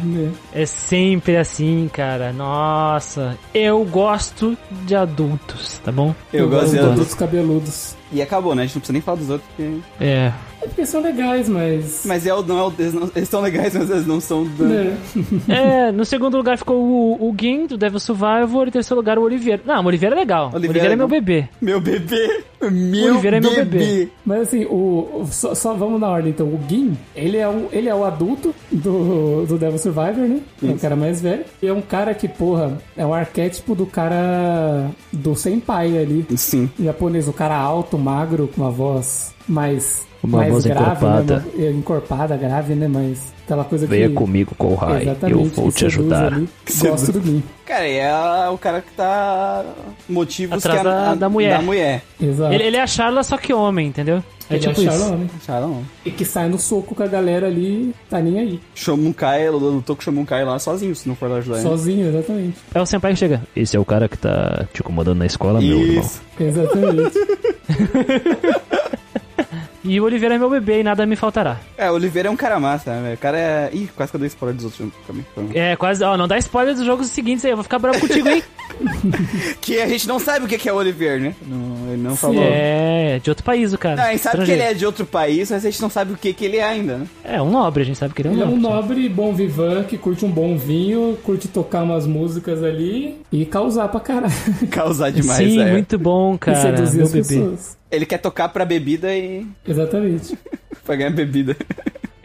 É 0.54 0.66
sempre 0.66 1.38
assim, 1.38 1.90
cara. 1.92 2.32
Nossa, 2.32 3.36
eu 3.54 3.84
gosto 3.86 4.56
de 4.86 4.96
adultos, 4.96 5.80
tá 5.84 5.92
bom? 5.92 6.14
Eu 6.32 6.48
gosto 6.50 6.72
de 6.72 6.78
dos 6.78 6.86
adultos. 6.92 7.14
cabeludos. 7.16 7.96
E 8.14 8.22
acabou, 8.22 8.54
né? 8.54 8.62
A 8.62 8.66
gente 8.66 8.76
não 8.76 8.82
precisa 8.82 8.94
nem 8.94 9.02
falar 9.02 9.18
dos 9.18 9.30
outros, 9.30 9.50
porque... 9.50 9.80
É. 10.00 10.32
É 10.64 10.68
porque 10.68 10.86
são 10.86 11.02
legais, 11.02 11.50
mas... 11.50 12.04
Mas 12.06 12.26
é 12.26 12.34
o, 12.34 12.42
não 12.42 12.58
é 12.58 12.64
o, 12.64 12.74
eles, 12.80 12.94
não, 12.94 13.12
eles 13.16 13.28
são 13.30 13.42
legais, 13.42 13.76
mas 13.76 13.90
eles 13.90 14.08
não 14.08 14.20
são... 14.22 14.46
do- 14.46 14.64
né? 14.64 14.98
É, 15.50 15.92
no 15.92 16.06
segundo 16.06 16.38
lugar 16.38 16.58
ficou 16.58 16.78
o, 16.78 17.30
o 17.30 17.36
Gin, 17.38 17.68
do 17.68 17.78
Devil 17.78 18.00
Survivor, 18.00 18.66
e 18.66 18.70
em 18.70 18.72
terceiro 18.72 18.96
lugar 19.00 19.18
o 19.20 19.24
Oliveira. 19.24 19.62
Não, 19.66 19.84
o 19.84 19.88
Oliveira 19.88 20.16
é 20.16 20.20
legal. 20.20 20.50
O 20.52 20.56
Oliveira 20.56 20.88
Oliveira 20.88 20.90
é 20.90 20.94
é 20.94 20.96
meu 20.96 21.08
bebê. 21.08 21.50
Meu 21.62 21.82
bebê! 21.82 22.44
Meu 22.72 23.12
Oliveira 23.14 23.38
é 23.38 23.40
meu 23.42 23.54
bebê. 23.54 24.08
Mas 24.26 24.42
assim, 24.44 24.64
o, 24.66 25.22
o- 25.22 25.28
só, 25.30 25.54
só 25.54 25.74
vamos 25.74 26.00
na 26.00 26.10
ordem 26.10 26.30
então. 26.32 26.48
O 26.48 26.60
Gin, 26.70 26.98
ele 27.14 27.38
é 27.38 27.48
o, 27.48 27.68
ele 27.74 27.90
é 27.90 27.96
o 27.96 28.06
adulto 28.06 28.56
do, 28.72 29.46
do 29.46 29.58
Devil 29.58 29.78
Survivor, 29.78 30.26
né? 30.28 30.40
É 30.64 30.68
o 30.72 30.80
cara 30.80 30.96
mais 30.96 31.22
velho. 31.22 31.44
E 31.62 31.68
é 31.68 31.74
um 31.74 31.82
cara 31.82 32.14
que, 32.14 32.28
porra, 32.30 32.78
é 32.96 33.06
um 33.06 33.14
arquétipo 33.14 33.76
do 33.76 33.86
cara 33.86 34.90
do 35.12 35.36
senpai 35.36 35.98
ali. 35.98 36.26
Sim. 36.38 36.70
japonês, 36.80 37.28
o 37.28 37.34
cara 37.34 37.58
alto, 37.58 37.98
magro, 37.98 38.48
com 38.56 38.62
uma 38.62 38.72
voz 38.72 39.34
mais, 39.48 40.06
Uma 40.24 40.38
mais 40.40 40.52
voz 40.54 40.66
grave, 40.66 40.82
encorpada. 40.84 41.46
né? 41.56 41.70
Encorpada, 41.72 42.38
grave, 42.38 42.76
né? 42.76 42.88
Mas 42.88 43.34
aquela 43.44 43.64
coisa 43.66 43.86
Venha 43.86 44.08
que... 44.08 44.14
comigo, 44.16 44.56
Kohai. 44.58 45.02
Exatamente, 45.04 45.40
Eu 45.58 45.64
vou 45.64 45.72
te 45.72 45.86
ajudar. 45.86 46.34
ali. 46.34 46.48
Gosto 46.80 47.12
do 47.12 47.22
Gin. 47.22 47.44
Cara, 47.66 47.88
e 47.88 47.98
é 47.98 48.50
o 48.50 48.58
cara 48.58 48.82
que 48.82 48.92
tá... 48.94 49.66
Motivos 50.08 50.58
Atrás 50.58 50.82
que 50.82 50.88
a, 50.88 50.90
da- 50.92 51.12
a- 51.12 51.16
da 51.16 51.30
mulher. 51.30 51.58
Da 51.58 51.62
mulher. 51.64 52.04
Exato. 52.22 52.54
Ele, 52.54 52.64
ele 52.64 52.78
é 52.78 52.82
a 52.82 52.88
Charla, 52.88 53.24
só 53.24 53.38
que 53.38 53.54
homem, 53.54 53.88
entendeu? 53.88 54.24
É 54.50 54.56
Ele 54.56 54.60
tipo 54.60 54.80
é 54.82 54.84
isso. 54.86 54.98
Charlone. 55.00 55.30
Acharam? 55.42 55.82
E 56.06 56.12
que 56.12 56.24
sai 56.26 56.48
no 56.50 56.60
soco 56.60 56.94
com 56.94 57.04
a 57.04 57.08
galera 57.08 57.48
ali, 57.48 57.94
tá 58.10 58.20
nem 58.20 58.40
aí. 58.40 58.60
Shomunkai, 58.76 59.46
ela 59.46 59.58
lutou 59.58 59.96
com 59.96 60.02
o 60.02 60.04
Shomunkai 60.06 60.44
lá 60.46 60.60
sozinho, 60.60 60.94
se 60.96 61.08
não 61.08 61.16
for 61.16 61.30
lá 61.30 61.38
ajudar 61.38 61.60
ele. 61.60 61.68
Sozinho, 61.68 62.08
exatamente. 62.10 62.58
É 62.76 62.82
o 62.82 62.86
senpai 62.86 63.14
que 63.14 63.20
chega. 63.20 63.42
Esse 63.56 63.76
é 63.76 63.80
o 63.80 63.86
cara 63.86 64.08
que 64.10 64.18
tá 64.18 64.66
te 64.74 64.82
incomodando 64.82 65.18
na 65.20 65.26
escola, 65.26 65.60
meu 65.62 65.80
irmão. 65.80 66.04
Isso. 66.04 66.22
Exatamente. 66.40 67.18
E 69.84 70.00
o 70.00 70.04
Oliveira 70.06 70.36
é 70.36 70.38
meu 70.38 70.50
bebê 70.50 70.80
e 70.80 70.84
nada 70.84 71.06
me 71.06 71.16
faltará. 71.16 71.58
É, 71.78 71.90
o 71.92 71.96
Oliveira 71.96 72.30
é 72.30 72.32
um 72.32 72.36
cara 72.38 72.60
massa, 72.60 72.92
né? 73.02 73.14
O 73.16 73.18
cara 73.18 73.38
é... 73.38 73.70
Ih, 73.74 73.90
quase 73.96 74.12
que 74.12 74.16
eu 74.16 74.20
dei 74.20 74.28
spoiler 74.28 74.56
dos 74.56 74.66
outros 74.66 74.92
também. 75.06 75.26
É, 75.54 75.76
quase. 75.76 76.04
Ó, 76.04 76.16
não 76.16 76.28
dá 76.28 76.38
spoiler 76.38 76.74
dos 76.74 76.86
jogos 76.86 77.08
seguintes 77.08 77.44
aí, 77.44 77.52
eu 77.52 77.58
vou 77.58 77.64
ficar 77.64 77.80
bravo 77.80 78.00
contigo, 78.00 78.30
hein? 78.30 78.44
Que 79.62 79.80
a 79.80 79.88
gente 79.88 80.08
não 80.08 80.20
sabe 80.20 80.46
o 80.46 80.48
que 80.48 80.58
que 80.58 80.68
é 80.68 80.74
o 80.74 80.78
Oliveira, 80.78 81.20
né? 81.20 81.36
Não, 81.46 81.92
ele 81.94 82.02
não 82.02 82.16
falou. 82.16 82.42
É, 82.44 83.20
de 83.20 83.30
outro 83.30 83.44
país 83.44 83.72
o 83.74 83.78
cara. 83.78 83.96
Não, 83.98 84.04
a 84.04 84.12
gente 84.12 84.22
sabe 84.22 84.44
que 84.46 84.52
ele 84.52 84.62
é 84.62 84.74
de 84.74 84.86
outro 84.86 85.06
país, 85.06 85.52
mas 85.52 85.66
a 85.66 85.70
gente 85.70 85.82
não 85.82 85.90
sabe 85.90 86.14
o 86.14 86.18
que 86.18 86.34
que 86.34 86.46
ele 86.46 86.58
é 86.58 86.64
ainda, 86.64 86.98
né? 86.98 87.08
É, 87.24 87.42
um 87.42 87.52
nobre, 87.52 87.84
a 87.84 87.86
gente 87.86 87.98
sabe 87.98 88.14
que 88.14 88.22
ele 88.22 88.30
é 88.30 88.32
um 88.32 88.34
Ele 88.36 88.42
é 88.42 88.46
um 88.46 88.58
nobre. 88.58 88.96
nobre, 88.98 89.10
bom 89.10 89.34
vivan, 89.34 89.84
que 89.84 89.98
curte 89.98 90.26
um 90.26 90.32
bom 90.32 90.58
vinho, 90.58 91.18
curte 91.24 91.48
tocar 91.48 91.84
umas 91.84 92.08
músicas 92.08 92.64
ali 92.64 93.22
e 93.32 93.46
causar 93.46 93.88
pra 93.90 94.00
caralho. 94.00 94.34
Causar 94.72 95.12
demais, 95.12 95.38
Sim, 95.38 95.62
é. 95.62 95.72
muito 95.72 95.98
bom, 96.00 96.36
e 96.36 96.38
cara. 96.40 96.60
seduzir 96.62 96.98
Meu 96.98 97.06
as 97.06 97.12
bebê. 97.12 97.28
pessoas. 97.28 97.78
Ele 97.96 98.06
quer 98.06 98.18
tocar 98.18 98.50
pra 98.50 98.66
bebida 98.66 99.14
e... 99.16 99.46
Exatamente. 99.68 100.38
pra 100.86 100.96
ganhar 100.96 101.12
bebida. 101.12 101.56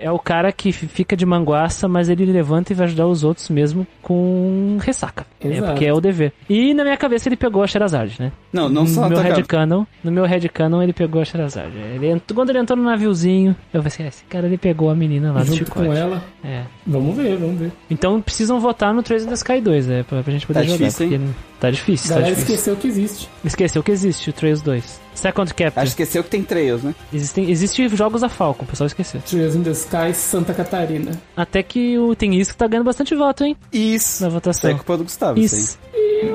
É 0.00 0.12
o 0.12 0.18
cara 0.18 0.52
que 0.52 0.70
fica 0.70 1.16
de 1.16 1.26
manguaça, 1.26 1.88
mas 1.88 2.08
ele 2.08 2.24
levanta 2.24 2.72
e 2.72 2.76
vai 2.76 2.86
ajudar 2.86 3.08
os 3.08 3.24
outros 3.24 3.48
mesmo 3.50 3.84
com 4.00 4.78
ressaca. 4.80 5.26
É 5.40 5.48
Exato. 5.48 5.72
porque 5.72 5.84
é 5.84 5.92
o 5.92 6.00
dever. 6.00 6.32
E 6.48 6.72
na 6.72 6.84
minha 6.84 6.96
cabeça 6.96 7.28
ele 7.28 7.36
pegou 7.36 7.64
a 7.64 7.66
Sherazade, 7.66 8.14
né? 8.20 8.30
Não, 8.52 8.68
não 8.68 8.86
só 8.86 9.02
no 9.02 9.08
meu 9.08 9.18
tocar... 9.18 9.34
headcanon, 9.34 9.84
no 10.04 10.12
meu 10.12 10.24
headcanon 10.24 10.80
ele 10.84 10.92
pegou 10.92 11.20
a 11.20 11.24
Sherazade. 11.24 11.76
Ele 11.76 12.22
quando 12.32 12.50
ele 12.50 12.60
entrou 12.60 12.76
no 12.76 12.84
naviozinho, 12.84 13.56
eu 13.74 13.82
pensei, 13.82 14.06
ah, 14.06 14.08
esse 14.08 14.22
cara 14.26 14.46
ele 14.46 14.56
pegou 14.56 14.88
a 14.88 14.94
menina 14.94 15.32
lá 15.32 15.40
do 15.40 15.46
Junto 15.46 15.56
chicote. 15.64 15.86
com 15.88 15.92
ela. 15.92 16.22
É. 16.44 16.62
Vamos 16.86 17.16
ver, 17.16 17.36
vamos 17.36 17.58
ver. 17.58 17.72
Então 17.90 18.22
precisam 18.22 18.60
votar 18.60 18.94
no 18.94 19.02
Trails 19.02 19.24
in 19.24 19.28
the 19.28 19.34
Sky 19.34 19.60
2, 19.60 19.86
né? 19.88 20.04
Pra, 20.04 20.22
pra 20.22 20.32
gente 20.32 20.46
poder 20.46 20.60
Tá 20.60 20.64
jogar. 20.64 20.78
difícil, 20.78 21.08
porque 21.08 21.24
tá 21.58 21.70
difícil, 21.72 22.08
tá 22.08 22.14
galera 22.20 22.34
difícil. 22.36 22.54
esqueceu 22.54 22.76
que 22.76 22.86
existe. 22.86 23.28
Esqueceu 23.44 23.82
que 23.82 23.90
existe 23.90 24.30
o 24.30 24.32
Trails 24.32 24.62
2. 24.62 25.07
Second 25.18 25.52
Captain. 25.52 25.82
Acho 25.82 25.96
que 25.96 26.02
esqueceu 26.02 26.22
que 26.24 26.30
tem 26.30 26.42
trails, 26.42 26.82
né? 26.82 26.94
Existem, 27.12 27.50
existe 27.50 27.88
jogos 27.88 28.20
da 28.20 28.28
Falcon, 28.28 28.64
o 28.64 28.66
pessoal 28.66 28.86
esqueceu. 28.86 29.20
Trails 29.22 29.54
in 29.54 29.62
the 29.62 29.70
Sky, 29.70 30.14
Santa 30.14 30.54
Catarina. 30.54 31.12
Até 31.36 31.62
que 31.62 31.98
o, 31.98 32.14
tem 32.14 32.34
isso 32.34 32.52
que 32.52 32.56
tá 32.56 32.66
ganhando 32.66 32.86
bastante 32.86 33.14
voto, 33.14 33.44
hein? 33.44 33.56
Isso. 33.72 34.22
Na 34.22 34.28
Isso 34.28 34.34
votação. 34.34 34.70
é 34.70 34.74
culpa 34.74 34.96
do 34.96 35.04
Gustavo, 35.04 35.38
isso 35.38 35.56
Isso. 35.56 35.78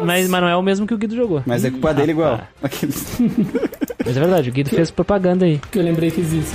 Mas, 0.05 0.27
mas 0.29 0.41
não 0.41 0.47
é 0.47 0.55
o 0.55 0.61
mesmo 0.61 0.87
que 0.87 0.93
o 0.93 0.97
Guido 0.97 1.15
jogou. 1.15 1.43
Mas 1.45 1.65
é 1.65 1.71
culpa 1.71 1.93
dele 1.93 2.11
igual. 2.11 2.41
Aqueles... 2.61 3.17
Mas 4.05 4.17
é 4.17 4.19
verdade, 4.19 4.49
o 4.49 4.53
Guido 4.53 4.69
fez 4.69 4.91
propaganda 4.91 5.45
aí. 5.45 5.61
Que 5.71 5.79
eu 5.79 5.83
lembrei 5.83 6.11
que 6.11 6.19
existe. 6.19 6.53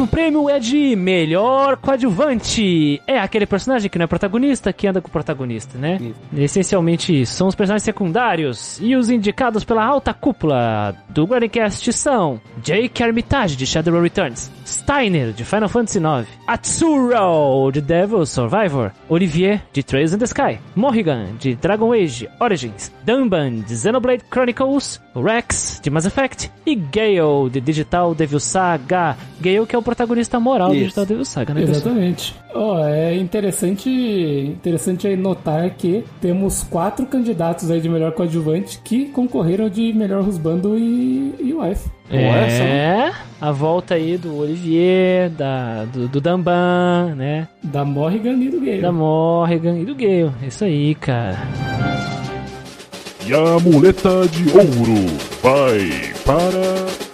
Próximo 0.00 0.06
prêmio 0.06 0.48
é 0.48 0.58
de 0.58 0.96
melhor 0.96 1.76
coadjuvante. 1.76 3.02
É 3.06 3.18
aquele 3.18 3.46
personagem 3.46 3.90
que 3.90 3.98
não 3.98 4.04
é 4.04 4.06
protagonista, 4.06 4.72
que 4.72 4.86
anda 4.86 5.00
com 5.00 5.08
o 5.08 5.10
protagonista, 5.10 5.76
né? 5.78 5.98
Essencialmente 6.34 7.20
isso. 7.20 7.34
São 7.34 7.48
os 7.48 7.54
personagens 7.54 7.82
secundários. 7.82 8.78
E 8.80 8.96
os 8.96 9.10
indicados 9.10 9.64
pela 9.64 9.84
alta 9.84 10.14
cúpula 10.14 10.94
do 11.08 11.24
Guardiancast 11.24 11.92
são 11.92 12.40
Jake 12.62 13.02
Armitage, 13.02 13.56
de 13.56 13.66
Shadow 13.66 14.00
Returns. 14.00 14.50
Steiner, 14.64 15.32
de 15.32 15.44
Final 15.44 15.68
Fantasy 15.68 15.98
IX. 15.98 16.28
Atsuro, 16.46 17.70
de 17.72 17.80
Devil 17.80 18.24
Survivor. 18.24 18.92
Olivier, 19.08 19.62
de 19.72 19.82
Trails 19.82 20.12
in 20.12 20.18
the 20.18 20.24
Sky. 20.24 20.58
Morrigan, 20.74 21.34
de 21.38 21.54
Dragon 21.56 21.92
Age 21.92 22.28
Origins. 22.40 22.92
Dunban, 23.04 23.60
de 23.60 23.76
Xenoblade 23.76 24.24
Chronicles. 24.30 25.00
Rex, 25.14 25.80
de 25.82 25.90
Mass 25.90 26.06
Effect. 26.06 26.50
E 26.64 26.74
Gale, 26.74 27.50
de 27.50 27.60
Digital 27.60 28.14
Devil 28.14 28.40
Saga. 28.40 29.16
Gale 29.40 29.66
que 29.66 29.74
é 29.74 29.78
o 29.78 29.82
protagonista 29.90 30.38
moral 30.38 30.68
do 30.68 30.74
Isso. 30.74 30.84
Digital 30.84 31.06
Devil 31.06 31.24
Saga, 31.24 31.54
né? 31.54 31.62
Exatamente. 31.62 32.34
Ó, 32.54 32.86
é 32.86 33.16
interessante, 33.16 33.90
interessante 33.90 35.08
aí 35.08 35.16
notar 35.16 35.70
que 35.70 36.04
temos 36.20 36.62
quatro 36.62 37.04
candidatos 37.06 37.70
aí 37.70 37.80
de 37.80 37.88
melhor 37.88 38.12
coadjuvante 38.12 38.80
que 38.84 39.06
concorreram 39.06 39.68
de 39.68 39.92
melhor 39.92 40.22
Rusbando 40.22 40.78
e, 40.78 41.34
e 41.40 41.52
Wife. 41.52 41.90
É, 42.12 43.12
a 43.40 43.52
volta 43.52 43.94
aí 43.94 44.16
do 44.16 44.36
Olivier, 44.36 45.30
da, 45.30 45.84
do, 45.84 46.08
do 46.08 46.20
Damban, 46.20 47.14
né? 47.16 47.48
Da 47.62 47.84
Morrigan 47.84 48.34
e 48.34 48.48
do 48.48 48.60
Gale. 48.60 48.80
Da 48.80 48.92
Morrigan 48.92 49.78
e 49.78 49.84
do 49.84 49.94
Gale. 49.94 50.32
Isso 50.46 50.64
aí, 50.64 50.94
cara. 50.94 51.38
E 53.26 53.32
a 53.32 53.58
muleta 53.60 54.26
de 54.28 54.50
ouro 54.56 55.06
vai 55.42 56.12
para. 56.24 57.09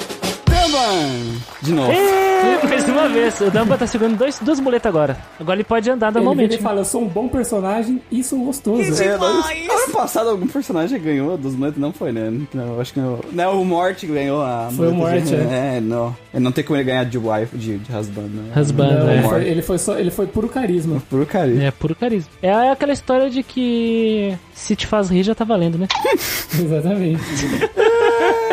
De 1.63 1.73
novo. 1.73 1.93
É, 1.93 2.67
mais 2.67 2.85
uma 2.85 3.09
vez. 3.09 3.41
O 3.41 3.51
Damban 3.51 3.77
tá 3.77 3.87
segurando 3.87 4.17
dois, 4.17 4.39
duas 4.41 4.61
muletas 4.61 4.89
agora. 4.89 5.17
Agora 5.41 5.57
ele 5.57 5.65
pode 5.65 5.91
andar 5.91 6.09
Ele 6.09 6.17
normalmente. 6.17 6.57
e 6.57 6.59
fala, 6.59 6.81
eu 6.81 6.85
sou 6.85 7.03
um 7.03 7.09
bom 7.09 7.29
personagem 7.29 8.01
e 8.11 8.23
sou 8.23 8.39
gostoso. 8.45 9.03
É, 9.03 9.17
no 9.17 9.25
ano 9.25 9.93
passado 9.93 10.31
algum 10.31 10.47
personagem 10.47 11.01
ganhou 11.01 11.37
dos 11.37 11.55
moletos, 11.55 11.81
não 11.81 11.93
foi, 11.93 12.13
né? 12.13 12.33
Não, 12.53 12.81
acho 12.81 12.93
que 12.93 13.01
não. 13.01 13.19
Não, 13.33 13.61
o 13.61 13.65
Morte 13.65 14.07
ganhou 14.07 14.43
a 14.43 14.69
Foi 14.75 14.89
o 14.89 14.95
Morte, 14.95 15.35
É, 15.35 15.81
não. 15.81 16.15
Ele 16.33 16.45
não 16.45 16.53
tem 16.53 16.63
como 16.63 16.77
ele 16.77 16.85
ganhar 16.85 17.05
de 17.05 17.19
wife, 17.19 17.57
de, 17.57 17.79
de 17.79 17.93
husband, 17.93 18.29
né? 18.29 18.53
Husband, 18.61 18.87
Não, 18.99 19.09
é. 19.09 19.15
ele, 19.15 19.23
foi, 19.29 19.45
ele 19.49 19.63
foi 19.63 19.79
só, 19.79 19.99
ele 19.99 20.11
foi 20.11 20.27
puro 20.27 20.49
carisma. 20.49 21.03
Puro 21.09 21.25
carinho. 21.27 21.63
É 21.63 21.71
puro 21.71 21.95
carisma. 21.95 22.31
É 22.43 22.71
aquela 22.71 22.93
história 22.93 23.31
de 23.31 23.43
que 23.43 24.37
se 24.55 24.77
te 24.77 24.87
faz 24.87 25.09
rir 25.11 25.23
já 25.23 25.35
tá 25.35 25.45
valendo, 25.45 25.79
né? 25.79 25.87
Exatamente. 26.55 27.21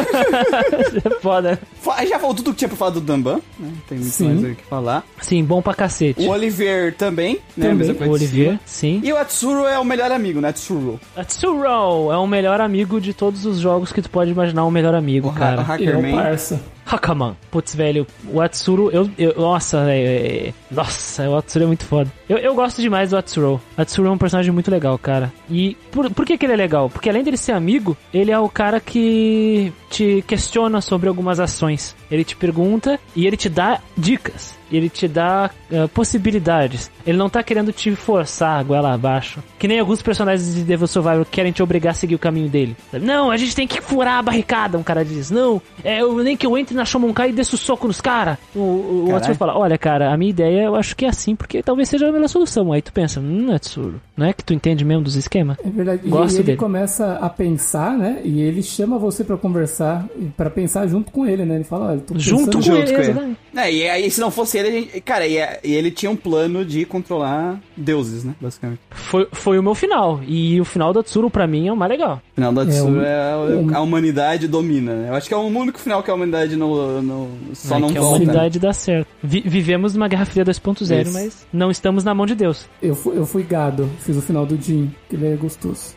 É 1.04 1.10
foda. 1.20 1.58
Fa- 1.80 2.04
Já 2.04 2.18
falou 2.18 2.34
tudo 2.34 2.50
que 2.52 2.58
tinha 2.58 2.68
pra 2.68 2.76
falar 2.76 2.90
do 2.92 3.00
Damban, 3.00 3.40
né? 3.58 3.72
Tem 3.88 3.98
muito 3.98 4.10
Sim. 4.12 4.28
mais 4.34 4.52
o 4.52 4.54
que 4.54 4.64
falar. 4.64 5.04
Sim, 5.20 5.44
bom 5.44 5.62
pra 5.62 5.74
cacete. 5.74 6.22
O 6.26 6.30
Oliver 6.30 6.94
também, 6.94 7.38
né? 7.56 7.68
Também. 7.68 7.90
O 8.10 8.18
cima. 8.18 8.60
sim. 8.64 9.00
E 9.04 9.12
o 9.12 9.16
Atsuro 9.16 9.66
é 9.66 9.78
o 9.78 9.84
melhor 9.84 10.10
amigo, 10.12 10.40
né? 10.40 10.48
Atsuro. 10.48 11.00
Atsuro 11.16 11.64
é 12.12 12.16
o 12.16 12.26
melhor 12.26 12.60
amigo 12.60 13.00
de 13.00 13.12
todos 13.14 13.46
os 13.46 13.58
jogos 13.58 13.92
que 13.92 14.02
tu 14.02 14.10
pode 14.10 14.30
imaginar 14.30 14.64
um 14.64 14.70
melhor 14.70 14.94
amigo, 14.94 15.28
O, 15.28 15.32
cara. 15.32 15.56
o 15.58 15.60
é 15.60 15.62
o 15.62 15.66
Hackerman. 15.66 16.14
parça. 16.16 16.60
Hakaman. 16.86 17.36
Putz, 17.50 17.74
velho, 17.74 18.06
o 18.28 18.40
Atsuro, 18.40 18.90
eu, 18.90 19.10
eu 19.18 19.34
nossa, 19.36 19.84
velho, 19.84 20.06
é- 20.06 20.48
é- 20.48 20.54
nossa, 20.70 21.28
o 21.28 21.36
Atsuro 21.36 21.64
é 21.64 21.66
muito 21.66 21.84
foda. 21.84 22.10
Eu, 22.28 22.38
eu 22.38 22.54
gosto 22.54 22.80
demais 22.80 23.10
do 23.10 23.16
Atsuro. 23.16 23.60
Atsuro 23.76 24.08
é 24.08 24.10
um 24.10 24.18
personagem 24.18 24.52
muito 24.52 24.70
legal, 24.70 24.98
cara. 24.98 25.32
E 25.48 25.76
por, 25.90 26.10
por 26.10 26.24
que 26.26 26.36
que 26.38 26.46
ele 26.46 26.52
é 26.52 26.56
legal? 26.56 26.88
Porque 26.90 27.08
além 27.08 27.22
dele 27.22 27.36
ser 27.36 27.52
amigo, 27.52 27.96
ele 28.12 28.30
é 28.30 28.38
o 28.38 28.48
cara 28.48 28.80
que 28.80 29.72
te 29.88 30.22
questiona 30.26 30.80
sobre 30.80 31.08
algumas 31.08 31.38
ações. 31.40 31.94
Ele 32.10 32.24
te 32.24 32.36
pergunta 32.36 32.98
e 33.14 33.26
ele 33.26 33.36
te 33.36 33.48
dá 33.48 33.80
dicas. 33.96 34.58
Ele 34.70 34.88
te 34.88 35.08
dá 35.08 35.50
uh, 35.70 35.88
possibilidades. 35.88 36.90
Ele 37.06 37.18
não 37.18 37.28
tá 37.28 37.42
querendo 37.42 37.72
te 37.72 37.94
forçar 37.94 38.58
a 38.60 38.62
goela 38.62 38.92
abaixo. 38.92 39.42
Que 39.58 39.66
nem 39.68 39.78
alguns 39.78 40.02
personagens 40.02 40.54
de 40.54 40.62
Devil 40.62 40.86
Survivor 40.86 41.24
querem 41.24 41.52
te 41.52 41.62
obrigar 41.62 41.92
a 41.92 41.94
seguir 41.94 42.14
o 42.14 42.18
caminho 42.18 42.48
dele. 42.48 42.76
Não, 42.92 43.30
a 43.30 43.36
gente 43.36 43.54
tem 43.54 43.66
que 43.66 43.80
furar 43.80 44.18
a 44.18 44.22
barricada, 44.22 44.78
um 44.78 44.82
cara 44.82 45.04
diz. 45.04 45.30
Não, 45.30 45.60
é, 45.82 46.02
eu, 46.02 46.16
nem 46.22 46.36
que 46.36 46.46
eu 46.46 46.56
entre 46.56 46.74
na 46.74 46.84
Shomonkai 46.84 47.30
e 47.30 47.32
desça 47.32 47.54
o 47.54 47.58
soco 47.58 47.86
nos 47.86 48.00
caras. 48.00 48.38
O, 48.54 48.58
o, 48.58 48.62
o 48.62 49.04
Caralho. 49.06 49.16
Atsuru 49.16 49.34
fala, 49.36 49.58
olha 49.58 49.78
cara, 49.78 50.12
a 50.12 50.16
minha 50.16 50.30
ideia 50.30 50.64
eu 50.64 50.76
acho 50.76 50.96
que 50.96 51.04
é 51.04 51.08
assim, 51.08 51.34
porque 51.34 51.62
talvez 51.62 51.88
seja 51.88 52.08
a 52.08 52.12
melhor 52.12 52.28
solução. 52.28 52.72
Aí 52.72 52.82
tu 52.82 52.92
pensa, 52.92 53.20
hum, 53.20 53.52
Atsuru, 53.54 54.00
não 54.16 54.26
é 54.26 54.32
que 54.32 54.44
tu 54.44 54.52
entende 54.54 54.84
mesmo 54.84 55.02
dos 55.02 55.16
esquemas? 55.16 55.56
É 55.64 55.70
verdade. 55.70 56.08
Gosto 56.08 56.34
e 56.34 56.36
ele 56.38 56.42
dele. 56.44 56.58
começa 56.58 57.14
a 57.16 57.28
pensar, 57.28 57.96
né? 57.96 58.20
E 58.24 58.40
ele 58.40 58.62
chama 58.62 58.98
você 58.98 59.24
pra 59.24 59.36
conversar, 59.36 60.06
pra 60.36 60.50
pensar 60.50 60.86
junto 60.86 61.10
com 61.10 61.26
ele, 61.26 61.44
né? 61.44 61.56
Ele 61.56 61.64
fala, 61.64 61.88
olha, 61.90 62.00
tô 62.00 62.14
pensando 62.14 62.20
Junto 62.22 62.58
com 62.58 62.62
junto 62.62 62.78
ele, 62.78 63.14
com 63.14 63.20
ele. 63.22 63.36
É, 63.56 63.72
e 63.72 63.88
aí, 63.88 64.10
se 64.10 64.20
não 64.20 64.30
fosse 64.30 64.58
ele, 64.60 64.68
a 64.68 64.80
gente, 64.80 65.00
cara, 65.00 65.26
e, 65.26 65.36
e 65.64 65.74
ele 65.74 65.90
tinha 65.90 66.10
um 66.10 66.16
plano 66.16 66.64
de 66.64 66.84
controlar 66.84 67.60
deuses, 67.76 68.24
né? 68.24 68.34
Basicamente. 68.40 68.80
Foi, 68.90 69.26
foi 69.32 69.58
o 69.58 69.62
meu 69.62 69.74
final. 69.74 70.20
E 70.26 70.60
o 70.60 70.64
final 70.64 70.92
do 70.92 70.98
Atsuru 71.00 71.30
pra 71.30 71.46
mim 71.46 71.68
é 71.68 71.72
o 71.72 71.76
mais 71.76 71.90
legal. 71.90 72.20
O 72.32 72.34
final 72.34 72.52
da 72.52 72.66
Tsuru 72.66 72.98
um- 72.98 73.02
é, 73.02 73.36
um- 73.36 73.76
a 73.76 73.80
humanidade 73.80 74.46
domina, 74.48 74.94
né? 74.94 75.08
Eu 75.10 75.14
acho 75.14 75.28
que 75.28 75.34
é 75.34 75.36
o 75.36 75.40
único 75.40 75.78
final 75.78 76.02
que 76.02 76.10
a 76.10 76.14
humanidade 76.14 76.56
não, 76.56 77.02
não- 77.02 77.28
só 77.54 77.76
É 77.76 77.80
não 77.80 77.88
que 77.90 77.98
a 77.98 78.00
volta. 78.00 78.18
né? 78.18 78.24
humanidade 78.24 78.58
dá 78.58 78.72
certo. 78.72 79.08
Vi- 79.22 79.42
vivemos 79.44 79.94
numa 79.94 80.08
Guerra 80.08 80.24
Fria 80.26 80.44
2.0, 80.44 81.02
Isso. 81.02 81.12
mas 81.12 81.46
não 81.52 81.70
estamos 81.70 82.04
na 82.04 82.14
mão 82.14 82.26
de 82.26 82.34
Deus. 82.34 82.66
Eu 82.82 82.94
fui, 82.94 83.16
eu 83.16 83.26
fui 83.26 83.42
gado, 83.42 83.88
fiz 84.00 84.16
o 84.16 84.22
final 84.22 84.46
do 84.46 84.56
Jim, 84.60 84.90
que 85.08 85.16
ele 85.16 85.26
é 85.32 85.36
gostoso. 85.36 85.94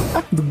do 0.32 0.42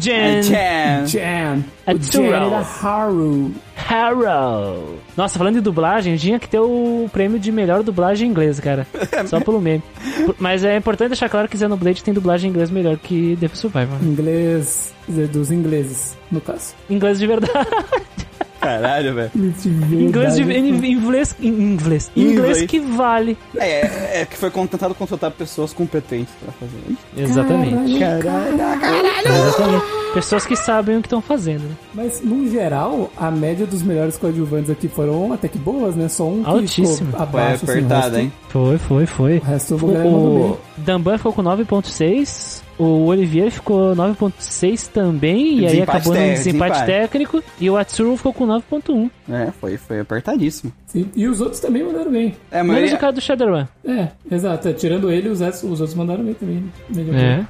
Jen 0.00 0.42
Chan. 0.42 1.06
Jan. 1.06 1.64
O 1.86 1.92
Jan 1.92 2.10
Turo. 2.10 2.34
era 2.34 2.66
Haru. 2.82 3.52
Harrow. 3.74 4.98
Nossa, 5.16 5.38
falando 5.38 5.54
de 5.54 5.60
dublagem, 5.60 6.16
tinha 6.16 6.38
que 6.38 6.48
ter 6.48 6.58
o 6.58 7.08
prêmio 7.12 7.38
de 7.38 7.52
melhor 7.52 7.82
dublagem 7.82 8.26
em 8.26 8.30
inglês, 8.30 8.58
cara. 8.58 8.86
Só 9.26 9.40
pelo 9.40 9.60
meme. 9.60 9.82
Mas 10.38 10.64
é 10.64 10.76
importante 10.76 11.10
deixar 11.10 11.28
claro 11.28 11.48
que 11.48 11.56
Xenoblade 11.56 12.02
tem 12.02 12.12
dublagem 12.12 12.48
em 12.48 12.52
inglês 12.52 12.70
melhor 12.70 12.96
que 12.98 13.36
Devil 13.36 13.56
Survivor. 13.56 13.96
Inglês, 14.02 14.92
dos 15.32 15.50
ingleses, 15.50 16.16
no 16.30 16.40
caso. 16.40 16.74
Inglês 16.90 17.18
de 17.18 17.26
verdade. 17.26 17.68
Caralho, 18.66 19.14
velho. 19.14 19.30
Inglês 19.34 20.34
de 20.34 20.42
inglês, 20.42 21.36
in- 21.40 21.46
inglês. 21.72 22.10
Inglês. 22.16 22.62
Que 22.66 22.80
vale. 22.80 23.36
É, 23.56 24.20
é 24.22 24.26
que 24.26 24.36
foi 24.36 24.50
tentado 24.50 24.94
contratar 24.94 25.30
pessoas 25.30 25.72
competentes 25.72 26.34
pra 26.42 26.52
fazer 26.52 26.78
isso. 26.88 27.00
Exatamente. 27.16 27.92
Exatamente. 29.24 29.84
Pessoas 30.14 30.46
que 30.46 30.56
sabem 30.56 30.96
o 30.96 31.00
que 31.02 31.06
estão 31.06 31.20
fazendo. 31.20 31.62
né? 31.62 31.74
Mas, 31.94 32.22
no 32.22 32.48
geral, 32.50 33.10
a 33.16 33.30
média 33.30 33.66
dos 33.66 33.82
melhores 33.82 34.16
coadjuvantes 34.16 34.70
aqui 34.70 34.88
foram 34.88 35.32
até 35.32 35.46
que 35.46 35.58
boas, 35.58 35.94
né? 35.94 36.08
Só 36.08 36.26
um 36.26 36.42
que 36.42 36.48
Altíssimo. 36.50 36.86
ficou 36.88 37.10
Foi 37.12 37.20
abaixo, 37.22 37.54
assim, 37.64 37.66
o 37.66 37.70
apertada, 37.70 38.04
resto- 38.04 38.18
hein? 38.18 38.32
Foi, 38.48 38.78
foi, 38.78 39.06
foi. 39.06 39.38
O 39.38 39.42
resto 39.42 39.74
o 39.74 39.78
bem. 39.78 40.06
O 40.14 40.58
Damban 40.78 41.18
ficou 41.18 41.32
com 41.34 41.42
9.6, 41.42 42.62
o 42.78 43.06
Olivier 43.06 43.50
ficou 43.50 43.94
9.6 43.96 44.88
também, 44.88 45.60
e 45.60 45.66
aí 45.66 45.82
acabou 45.82 46.12
té- 46.12 46.34
desempate 46.34 46.72
desempate. 46.72 46.86
técnico, 46.86 47.42
e 47.60 47.70
o 47.70 47.76
Atsuru 47.76 48.16
ficou 48.16 48.32
com 48.32 48.46
9.1. 48.46 49.10
É, 49.30 49.50
foi, 49.60 49.76
foi 49.76 50.00
apertadíssimo. 50.00 50.72
Sim, 50.86 51.08
E 51.16 51.26
os 51.26 51.40
outros 51.40 51.60
também 51.60 51.82
mandaram 51.82 52.10
bem. 52.10 52.34
É, 52.50 52.62
Menos 52.62 52.92
o 52.92 52.98
cara 52.98 53.12
do 53.12 53.20
Shadowrun. 53.20 53.66
É, 53.84 54.08
exato. 54.30 54.72
Tirando 54.74 55.10
ele, 55.10 55.28
os, 55.28 55.40
outros- 55.40 55.62
os 55.62 55.80
outros 55.80 55.94
mandaram 55.94 56.24
bem 56.24 56.34
também. 56.34 56.64
Melhor. 56.88 57.14
É. 57.14 57.46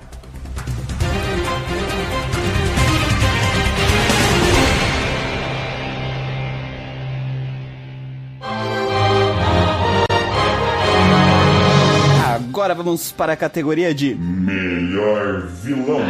Agora 12.67 12.83
vamos 12.83 13.12
para 13.12 13.33
a 13.35 13.37
categoria 13.37 13.95
de 13.95 14.17
Melhor 14.17 15.43
vilão. 15.47 16.01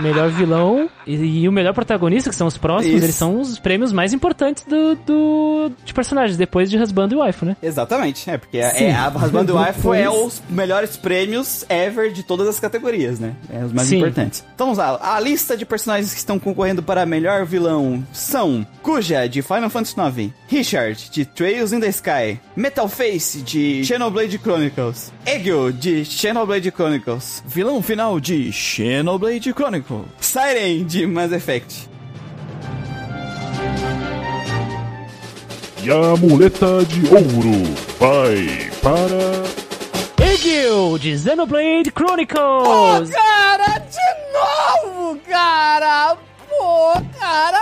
Melhor 0.00 0.30
vilão 0.30 0.88
e, 1.04 1.14
e 1.42 1.48
o 1.48 1.52
melhor 1.52 1.74
protagonista, 1.74 2.30
que 2.30 2.36
são 2.36 2.46
os 2.46 2.56
próximos, 2.56 2.94
Isso. 2.96 3.04
eles 3.04 3.14
são 3.16 3.40
os 3.40 3.58
prêmios 3.58 3.92
mais 3.92 4.12
importantes 4.12 4.64
do, 4.64 4.94
do- 4.94 5.72
de 5.84 5.92
personagens, 5.92 6.36
depois 6.36 6.70
de 6.70 6.78
Husband 6.78 7.08
e 7.10 7.16
Wife, 7.16 7.44
né? 7.44 7.56
Exatamente, 7.60 8.30
é, 8.30 8.38
porque 8.38 8.62
Sim. 8.62 8.84
é, 8.84 8.94
a 8.94 9.08
Husband 9.08 9.40
Wife 9.52 9.72
Depois- 9.76 10.00
é 10.00 10.08
os 10.08 10.40
melhores 10.48 10.96
prêmios 10.96 11.64
ever 11.68 12.12
de 12.12 12.22
todas 12.22 12.46
as 12.46 12.60
categorias, 12.60 13.18
né? 13.18 13.32
É 13.52 13.64
os 13.64 13.72
mais 13.72 13.88
Sim. 13.88 13.98
importantes. 13.98 14.44
Então 14.54 14.66
vamos 14.68 14.78
lá, 14.78 14.98
a 15.16 15.18
lista 15.18 15.56
de 15.56 15.66
personagens 15.66 16.12
que 16.12 16.18
estão 16.18 16.38
concorrendo 16.38 16.80
para 16.82 17.04
melhor 17.04 17.44
vilão 17.44 18.06
são 18.12 18.64
Kuja, 18.82 19.26
de 19.28 19.42
Final 19.42 19.68
Fantasy 19.70 19.96
IX, 20.20 20.32
Richard, 20.46 21.10
de 21.10 21.24
Trails 21.24 21.72
in 21.72 21.80
the 21.80 21.88
Sky, 21.88 22.38
Metal 22.54 22.88
Face, 22.88 23.40
de 23.40 23.84
Xenoblade 23.84 24.38
Chronicles, 24.38 25.12
Egyo, 25.26 25.72
de 25.72 26.03
Xenoblade 26.04 26.70
Chronicles, 26.70 27.42
vilão 27.46 27.82
final 27.82 28.20
de 28.20 28.52
Xenoblade 28.52 29.52
Chronicles, 29.52 30.06
Siren, 30.20 30.84
de 30.84 31.06
Mass 31.06 31.32
Effect. 31.32 31.88
E 35.82 35.90
a 35.90 36.16
muleta 36.16 36.84
de 36.84 37.06
ouro 37.08 37.74
vai 37.98 38.70
para. 38.82 39.44
Egil, 40.26 40.98
de 40.98 41.18
Xenoblade 41.18 41.90
Chronicles! 41.90 43.10
Cara, 43.10 43.78
de 43.78 44.88
novo, 44.88 45.18
cara! 45.28 46.16
Pô, 46.48 46.92
cara! 47.18 47.60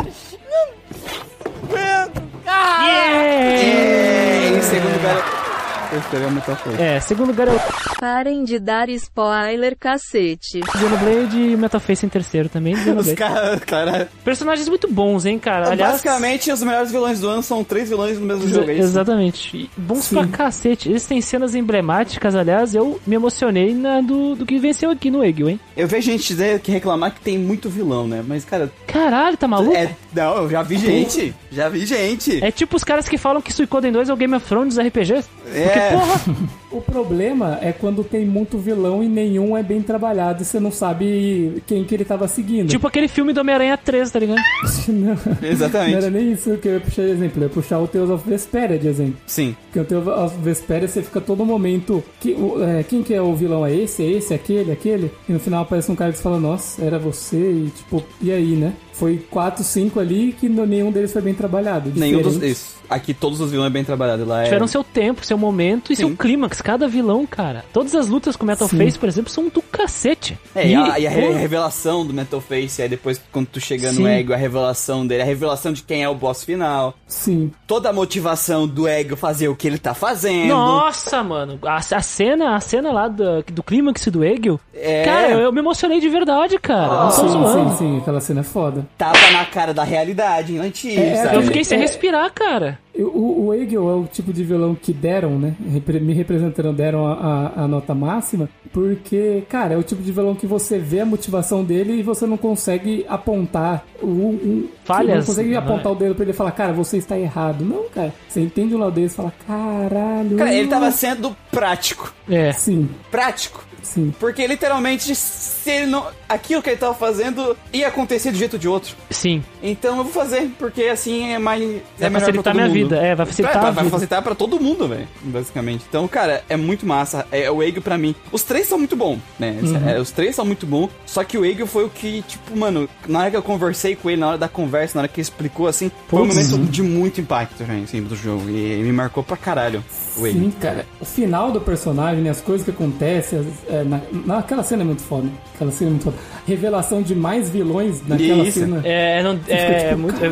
Cara! 2.45 2.87
É, 2.87 4.49
em 4.57 4.63
segundo 4.63 4.93
lugar, 4.95 5.52
eu 5.93 5.99
esperei 5.99 6.25
aumentar 6.25 6.53
a 6.53 6.57
força. 6.57 6.83
É, 6.83 7.01
segundo 7.01 7.29
lugar 7.29 7.49
é 7.49 7.53
o 7.53 7.61
Parem 8.01 8.45
de 8.45 8.59
dar 8.59 8.89
spoiler, 8.89 9.77
cacete. 9.79 10.61
Xenoblade 10.77 11.39
e 11.39 11.55
o 11.55 11.59
Metal 11.59 11.81
Face 11.81 12.05
em 12.05 12.09
terceiro 12.09 12.49
também. 12.49 12.75
Os 12.75 13.13
caras, 13.13 13.61
cara. 13.65 14.09
Personagens 14.25 14.69
muito 14.69 14.91
bons, 14.93 15.25
hein, 15.27 15.39
cara? 15.39 15.71
Aliás, 15.71 15.93
basicamente, 15.93 16.51
os 16.51 16.63
melhores 16.63 16.91
vilões 16.91 17.21
do 17.21 17.29
ano 17.29 17.43
são 17.43 17.63
três 17.63 17.89
vilões 17.89 18.19
no 18.19 18.27
mesmo 18.27 18.49
jogo. 18.49 18.71
é? 18.71 18.79
Exatamente. 18.79 19.57
E 19.57 19.71
Bons 19.81 20.05
Sim. 20.05 20.17
pra 20.17 20.27
cacete. 20.27 20.89
Eles 20.89 21.07
têm 21.07 21.21
cenas 21.21 21.55
emblemáticas, 21.55 22.35
aliás, 22.35 22.75
eu 22.75 23.01
me 23.07 23.15
emocionei 23.15 23.75
na 23.75 24.01
do, 24.01 24.35
do 24.35 24.47
que 24.47 24.59
venceu 24.59 24.91
aqui 24.91 25.11
no 25.11 25.25
Egil, 25.25 25.49
hein? 25.51 25.61
Eu 25.77 25.87
vejo 25.87 26.11
gente 26.11 26.27
dizer 26.27 26.61
que 26.61 26.73
reclamar 26.73 27.13
que 27.15 27.21
tem 27.21 27.39
muito 27.39 27.69
vilão, 27.71 28.07
né? 28.09 28.25
Mas, 28.27 28.45
cara, 28.45 28.71
Caralho, 28.87 29.37
tá 29.37 29.47
maluco? 29.47 29.77
é. 29.77 29.95
Não, 30.15 30.43
eu 30.43 30.51
já 30.51 30.63
vi 30.63 30.77
gente. 30.77 31.35
Já 31.51 31.69
vi 31.69 31.87
gente. 31.87 32.43
É 32.45 32.51
tipo 32.51 32.77
os 32.77 32.85
caras 32.85 33.09
que 33.09 33.17
falam 33.17 33.41
que 33.41 33.53
Suicoden 33.53 33.91
2 33.93 34.09
é 34.11 34.13
o 34.13 34.17
Game 34.17 34.35
of 34.35 34.47
Thrones 34.47 34.75
dos 34.75 34.87
RPGs. 34.87 35.27
É. 35.55 35.65
Porque, 35.65 35.79
porra, 35.91 36.37
O 36.71 36.81
problema 36.81 37.59
é 37.61 37.71
quando 37.73 38.03
tem 38.03 38.25
muito 38.25 38.57
vilão 38.59 39.03
e 39.05 39.09
nenhum 39.09 39.57
é 39.57 39.63
bem 39.63 39.83
trabalhado 39.83 40.43
e 40.43 40.45
você 40.47 40.59
não 40.59 40.71
sabe 40.71 41.63
quem 41.67 41.85
que 41.85 41.95
ele 41.95 42.05
tava 42.05 42.27
seguindo. 42.29 42.69
tipo 42.69 42.87
aquele 42.87 43.09
filme 43.09 43.33
do 43.33 43.41
Homem-Aranha 43.41 43.77
3, 43.77 44.11
tá 44.11 44.19
ligado? 44.19 44.41
não, 44.89 45.17
Exatamente. 45.43 45.91
não 45.93 45.99
era 45.99 46.11
nem 46.11 46.33
isso 46.33 46.57
que 46.57 46.69
eu 46.69 46.75
ia 46.75 46.81
puxar 46.81 47.03
de 47.03 47.11
exemplo. 47.11 47.43
Eu 47.43 47.49
ia 47.49 47.49
puxar 47.55 47.79
o 47.79 47.87
Tales 47.87 48.11
of 48.11 48.29
Vesperia 48.29 48.79
de 48.79 48.89
exemplo. 48.89 49.17
Sim. 49.27 49.55
Porque 49.67 49.81
o 49.81 49.85
Tales 49.85 50.07
of 50.25 50.37
Vesperia 50.43 50.89
você 50.89 51.03
fica 51.03 51.21
todo 51.21 51.45
momento. 51.45 52.03
Que, 52.21 52.33
o- 52.33 52.63
é, 52.63 52.83
quem 52.83 53.03
que 53.03 53.13
é 53.13 53.21
o 53.21 53.35
vilão? 53.35 53.67
É 53.67 53.75
esse? 53.75 54.03
É 54.03 54.07
esse? 54.11 54.33
Aquele? 54.33 54.73
Aquele? 54.73 55.11
E 55.29 55.33
no 55.33 55.39
final 55.41 55.63
aparece 55.63 55.91
um 55.91 55.95
cara 55.95 56.11
que 56.13 56.17
você 56.19 56.23
fala, 56.23 56.39
nossa, 56.41 56.83
era 56.83 56.99
você? 56.99 57.37
E 57.37 57.71
tipo, 57.77 58.03
e 58.21 58.33
aí, 58.33 58.57
né? 58.57 58.73
Foi 58.93 59.19
4, 59.31 59.65
5 59.65 59.99
ali 59.99 60.33
que 60.39 60.49
no- 60.49 60.67
nenhum 60.67 60.93
deles 60.93 61.13
foi 61.13 61.23
bem 61.23 61.35
trabalhado. 61.35 61.91
Nenhum 61.95 62.21
dos. 62.23 62.35
diferente. 62.35 62.53
Isso. 62.53 62.83
Aqui 62.91 63.15
todos 63.15 63.41
os 63.41 63.51
vilões 63.51 63.69
é 63.69 63.73
bem 63.73 63.83
trabalhados. 63.85 64.27
Lá 64.29 64.43
é. 64.43 64.45
Tiveram 64.45 64.67
seu 64.67 64.85
tempo, 64.85 65.25
seu 65.25 65.39
momento 65.39 65.93
e 65.93 65.97
seu 65.97 66.09
Sim. 66.11 66.17
clímax. 66.17 66.61
Cada 66.61 66.87
vilão, 66.87 67.25
cara. 67.25 67.65
Todas 67.73 67.95
as 67.95 68.07
lutas 68.07 68.37
com 68.37 68.45
Metal 68.45 68.69
Sim. 68.69 68.77
Face, 68.77 68.99
por 68.99 69.09
exemplo, 69.09 69.31
são 69.31 69.49
do 69.49 69.63
cacete. 69.63 70.39
É, 70.55 70.69
e 70.69 70.75
a, 70.75 70.99
e 70.99 71.07
a 71.07 71.11
re- 71.11 71.23
porra, 71.23 71.39
revelação 71.39 72.05
do 72.07 72.13
Metal 72.13 72.39
Face, 72.41 72.83
aí 72.83 72.89
depois 72.91 73.19
quando 73.33 73.47
tu 73.47 73.61
chega 73.61 73.89
no 73.93 73.97
Sim. 73.99 74.07
Ego, 74.09 74.35
a 74.35 74.37
revelação 74.37 75.07
dele, 75.07 75.23
a 75.23 75.25
revelação 75.25 75.73
de 75.73 75.83
quem 75.83 76.03
é 76.03 76.09
o 76.09 76.15
boss 76.15 76.45
final, 76.45 76.95
Sim. 77.07 77.51
toda 77.67 77.89
a 77.89 77.93
motivação 77.95 78.69
do 78.69 78.87
Ego 78.87 79.17
fazer 79.17 79.49
o 79.49 79.57
que 79.57 79.67
ele 79.67 79.79
tá 79.79 79.95
fazendo. 79.95 80.49
Nossa, 80.49 81.23
mano. 81.25 81.59
A, 81.63 81.77
a 81.77 82.03
cena, 82.03 82.57
a 82.57 82.61
cena 82.61 82.93
lá 82.93 83.09
do, 83.09 83.43
do 83.53 83.63
clímax 83.63 84.07
do 84.09 84.23
Egil. 84.23 84.61
É. 84.75 85.05
Cara, 85.05 85.31
eu, 85.31 85.39
eu 85.41 85.53
me 85.53 85.61
emocionei 85.61 85.99
de 85.99 86.11
verdade, 86.11 86.59
cara. 86.59 87.05
Não 87.05 87.09
tô 87.09 87.15
sim, 87.15 87.71
sim, 87.71 87.77
sim. 87.79 87.99
Aquela 87.99 88.21
cena 88.21 88.41
é 88.41 88.45
foda. 88.45 88.82
Tava 88.99 89.19
na 89.33 89.45
cara 89.47 89.73
da 89.75 89.85
realidade, 89.85 90.59
antes, 90.59 90.97
É, 90.97 91.17
sabe? 91.17 91.37
Eu 91.37 91.43
fiquei 91.43 91.65
sem 91.65 91.79
É. 91.79 91.81
respirar, 91.81 92.33
cara. 92.33 92.79
O, 92.95 93.47
o 93.47 93.55
Egel 93.55 93.89
é 93.89 93.95
o 93.95 94.05
tipo 94.05 94.33
de 94.33 94.45
vilão 94.45 94.75
que 94.75 94.93
deram, 94.93 95.39
né? 95.39 95.55
Me 95.59 96.13
representaram, 96.13 96.75
deram 96.75 97.07
a, 97.07 97.13
a- 97.57 97.63
a 97.65 97.69
nota 97.69 97.95
máxima, 97.95 98.51
porque, 98.71 99.45
cara, 99.49 99.73
é 99.75 99.77
o 99.79 99.83
tipo 99.83 100.03
de 100.03 100.13
vilão 100.13 100.35
que 100.35 100.47
você 100.47 100.79
vê 100.79 101.01
a 101.01 101.07
motivação 101.07 101.65
dele 101.65 101.95
e 101.95 102.03
você 102.03 102.27
não 102.27 102.37
consegue 102.37 103.07
apontar 103.09 103.85
o. 104.03 104.07
Um, 104.07 104.69
Falhas, 104.85 105.19
Não 105.21 105.25
consegue 105.27 105.51
né? 105.51 105.57
apontar 105.57 105.93
o 105.93 105.95
dedo 105.95 106.15
pra 106.15 106.25
ele 106.25 106.33
e 106.33 106.35
falar, 106.35 106.51
cara, 106.51 106.73
você 106.73 106.99
está 106.99 107.19
errado. 107.19 107.65
Não, 107.65 107.85
cara. 107.89 108.13
Você 108.29 108.41
entende 108.41 108.75
o 108.75 108.79
lado 108.79 108.93
dele 108.93 109.07
e 109.07 109.11
fala, 109.11 109.33
caralho. 109.47 110.37
Cara, 110.37 110.53
ele 110.55 110.69
tava 110.69 110.91
sendo 110.91 111.35
prático. 111.51 112.13
É. 112.29 112.53
Sim. 112.53 112.89
Prático. 113.11 113.65
Sim. 113.83 114.13
Porque 114.19 114.47
literalmente, 114.47 115.15
se 115.15 115.71
ele 115.71 115.87
não. 115.87 116.07
Aquilo 116.29 116.63
que 116.63 116.71
ele 116.71 116.79
tava 116.79 116.95
fazendo 116.95 117.55
ia 117.73 117.89
acontecer 117.89 118.33
de 118.33 118.39
jeito 118.39 118.55
ou 118.55 118.59
de 118.59 118.67
outro. 118.69 118.95
Sim. 119.11 119.43
Então 119.63 119.99
eu 119.99 120.05
vou 120.05 120.13
fazer, 120.13 120.51
porque 120.59 120.85
assim 120.85 121.33
é 121.33 121.39
mais. 121.39 121.61
Vai 121.63 121.73
é 122.01 122.09
melhor 122.11 122.21
facilitar 122.21 122.43
pra 122.43 122.43
todo 122.43 122.55
minha 122.55 122.69
mundo. 122.69 122.75
vida. 122.75 122.97
É, 122.97 123.15
vai 123.15 123.27
facilitar 123.27 123.63
Vai, 123.63 123.73
vai 123.73 123.85
facilitar 123.91 124.23
pra 124.23 124.35
todo 124.35 124.59
mundo, 124.61 124.89
velho. 124.89 125.07
Basicamente. 125.23 125.85
Então, 125.89 126.07
cara, 126.09 126.43
é 126.49 126.57
muito 126.57 126.87
massa. 126.87 127.27
É 127.31 127.51
o 127.51 127.63
Eagle 127.63 127.83
pra 127.83 127.99
mim. 127.99 128.15
Os 128.33 128.43
três 128.43 128.67
são 128.67 128.79
muito 128.79 128.97
bons, 128.97 129.19
né? 129.39 129.59
Uhum. 129.63 129.89
É, 129.89 130.01
os 130.01 130.11
três 130.11 130.35
são 130.35 130.45
muito 130.45 130.67
bons. 130.67 130.91
Só 131.05 131.23
que 131.23 131.37
o 131.37 131.45
Eagle 131.45 131.67
foi 131.67 131.85
o 131.85 131.91
que, 131.91 132.23
tipo, 132.23 132.57
mano, 132.57 132.89
na 133.07 133.21
hora 133.21 133.31
que 133.31 133.37
eu 133.37 133.43
conversei 133.43 133.95
com 133.95 134.09
ele, 134.09 134.21
na 134.21 134.29
hora 134.29 134.39
da 134.39 134.49
conversa, 134.49 134.97
na 134.97 135.03
hora 135.03 135.09
que 135.09 135.21
ele 135.21 135.23
explicou, 135.23 135.67
assim, 135.67 135.91
foi 136.09 136.21
um 136.23 136.27
momento 136.27 136.59
de 136.71 136.83
muito 136.83 137.21
impacto, 137.21 137.65
gente, 137.65 137.85
assim, 137.85 138.03
do 138.03 138.17
jogo. 138.17 138.49
E 138.49 138.83
me 138.83 138.93
marcou 138.93 139.23
pra 139.23 139.37
caralho 139.37 139.85
o 140.17 140.27
Eagle. 140.27 140.43
Sim, 140.45 140.51
cara. 140.61 140.87
O 141.01 141.05
final 141.05 141.53
do 141.53 141.61
personagem, 141.61 142.23
né, 142.23 142.31
as 142.31 142.41
coisas 142.41 142.65
que 142.65 142.71
acontecem, 142.71 143.39
as- 143.41 143.72
é, 143.73 143.83
na, 143.85 144.01
naquela 144.27 144.63
cena 144.63 144.83
é 144.83 144.85
muito 144.85 145.03
foda. 145.03 145.27
Aquela 145.55 145.71
cena 145.73 145.89
é 145.89 145.93
muito 145.93 146.05
foda. 146.05 146.17
Revelação 146.47 147.01
de 147.03 147.15
mais 147.15 147.49
vilões 147.49 148.07
naquela 148.07 148.45
Isso. 148.47 148.61
cena. 148.61 148.81
É, 148.85 149.23
não, 149.23 149.39
é, 149.49 149.89
tipo, 149.89 150.01
muito. 150.01 150.25
é, 150.25 150.31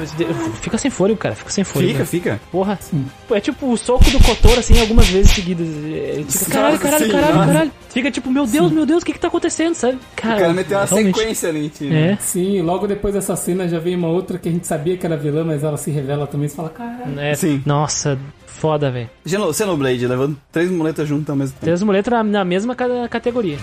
fica 0.60 0.76
sem 0.78 0.90
fôlego, 0.90 1.18
cara. 1.18 1.34
Fica 1.34 1.50
sem 1.50 1.64
fôlego. 1.64 1.92
Fica, 1.92 2.04
fica. 2.04 2.40
Porra. 2.52 2.78
Pô, 3.26 3.34
É 3.34 3.40
tipo 3.40 3.72
o 3.72 3.76
soco 3.76 4.04
do 4.10 4.22
Kotor, 4.22 4.58
assim, 4.58 4.78
algumas 4.80 5.08
vezes 5.08 5.32
seguidas. 5.32 5.66
É, 5.68 6.22
Fica, 6.28 6.50
caralho, 6.50 6.78
caralho, 6.78 7.04
Sim, 7.06 7.10
caralho, 7.12 7.34
nossa. 7.34 7.46
caralho. 7.52 7.72
Fica 7.88 8.10
tipo, 8.10 8.30
meu 8.30 8.46
Deus, 8.46 8.70
meu 8.70 8.84
Deus, 8.86 9.02
o 9.02 9.06
que 9.06 9.12
que 9.12 9.18
tá 9.18 9.28
acontecendo, 9.28 9.74
sabe? 9.74 9.98
Cara, 10.14 10.36
O 10.36 10.40
cara 10.40 10.52
meteu 10.52 10.78
uma 10.78 10.84
realmente. 10.84 11.16
sequência 11.18 11.48
ali, 11.48 11.68
tio. 11.70 11.92
É. 11.94 12.16
Sim, 12.20 12.60
logo 12.62 12.86
depois 12.86 13.14
dessa 13.14 13.34
cena 13.36 13.66
já 13.68 13.78
vem 13.78 13.96
uma 13.96 14.08
outra 14.08 14.38
que 14.38 14.48
a 14.48 14.52
gente 14.52 14.66
sabia 14.66 14.96
que 14.96 15.06
era 15.06 15.16
vilã, 15.16 15.44
mas 15.44 15.64
ela 15.64 15.76
se 15.76 15.90
revela 15.90 16.26
também. 16.26 16.48
Você 16.48 16.56
fala, 16.56 16.68
caralho. 16.68 17.18
É, 17.18 17.34
Sim. 17.34 17.62
Nossa, 17.64 18.18
foda, 18.60 18.90
velho. 18.90 19.08
Xeno- 19.26 19.52
Xenoblade, 19.52 20.06
levando 20.06 20.36
três 20.52 20.70
muletas 20.70 21.08
juntas 21.08 21.30
ao 21.30 21.36
mesmo 21.36 21.52
tempo. 21.54 21.64
Três 21.64 21.82
muletas 21.82 22.12
na, 22.12 22.22
na 22.22 22.44
mesma 22.44 22.74
ca- 22.74 23.08
categoria. 23.08 23.56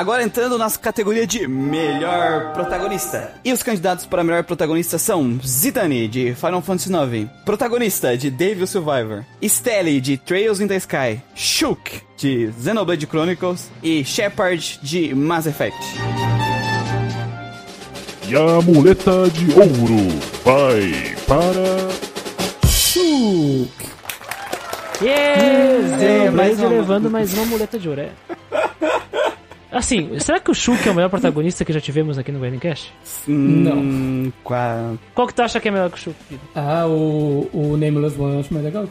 Agora 0.00 0.22
entrando 0.22 0.56
nas 0.56 0.78
categorias 0.78 1.26
de 1.28 1.46
melhor 1.46 2.54
protagonista. 2.54 3.34
E 3.44 3.52
os 3.52 3.62
candidatos 3.62 4.06
para 4.06 4.24
melhor 4.24 4.42
protagonista 4.44 4.96
são 4.96 5.38
Zidane, 5.46 6.08
de 6.08 6.34
Final 6.34 6.62
Fantasy 6.62 6.88
IX. 6.90 7.28
Protagonista, 7.44 8.16
de 8.16 8.30
Devil 8.30 8.66
Survivor. 8.66 9.26
Steli, 9.46 10.00
de 10.00 10.16
Trails 10.16 10.58
in 10.58 10.66
the 10.68 10.76
Sky. 10.78 11.20
Shulk, 11.34 12.00
de 12.16 12.50
Xenoblade 12.58 13.06
Chronicles. 13.06 13.70
E 13.82 14.02
Shepard, 14.02 14.80
de 14.82 15.14
Mass 15.14 15.44
Effect. 15.44 15.76
E 18.26 18.34
a 18.34 18.62
muleta 18.62 19.28
de 19.28 19.52
ouro 19.52 20.08
vai 20.42 21.14
para. 21.26 21.90
Shuk. 22.66 23.70
Yes! 25.02 26.00
É, 26.02 26.30
mais 26.30 26.58
uma- 26.58 26.68
levando 26.70 27.10
mais 27.10 27.34
uma 27.34 27.44
muleta 27.44 27.78
de 27.78 27.86
ouro. 27.86 28.00
É. 28.00 28.10
Assim, 29.72 30.18
será 30.18 30.40
que 30.40 30.50
o 30.50 30.54
Shulk 30.54 30.86
é 30.88 30.90
o 30.90 30.94
melhor 30.94 31.08
protagonista 31.08 31.64
que 31.64 31.72
já 31.72 31.80
tivemos 31.80 32.18
aqui 32.18 32.32
no 32.32 32.40
Grindcast? 32.40 32.92
Hum, 33.28 34.32
qua- 34.42 34.94
Qual 35.14 35.26
que 35.26 35.34
tu 35.34 35.42
acha 35.42 35.60
que 35.60 35.68
é 35.68 35.70
melhor 35.70 35.90
que 35.90 35.96
o 35.96 36.00
Shulk? 36.00 36.16
Ah, 36.54 36.86
o, 36.86 37.48
o 37.52 37.76
Nameless 37.76 38.20
One 38.20 38.34
eu 38.34 38.40
acho 38.40 38.52
mais 38.52 38.64
legal. 38.64 38.88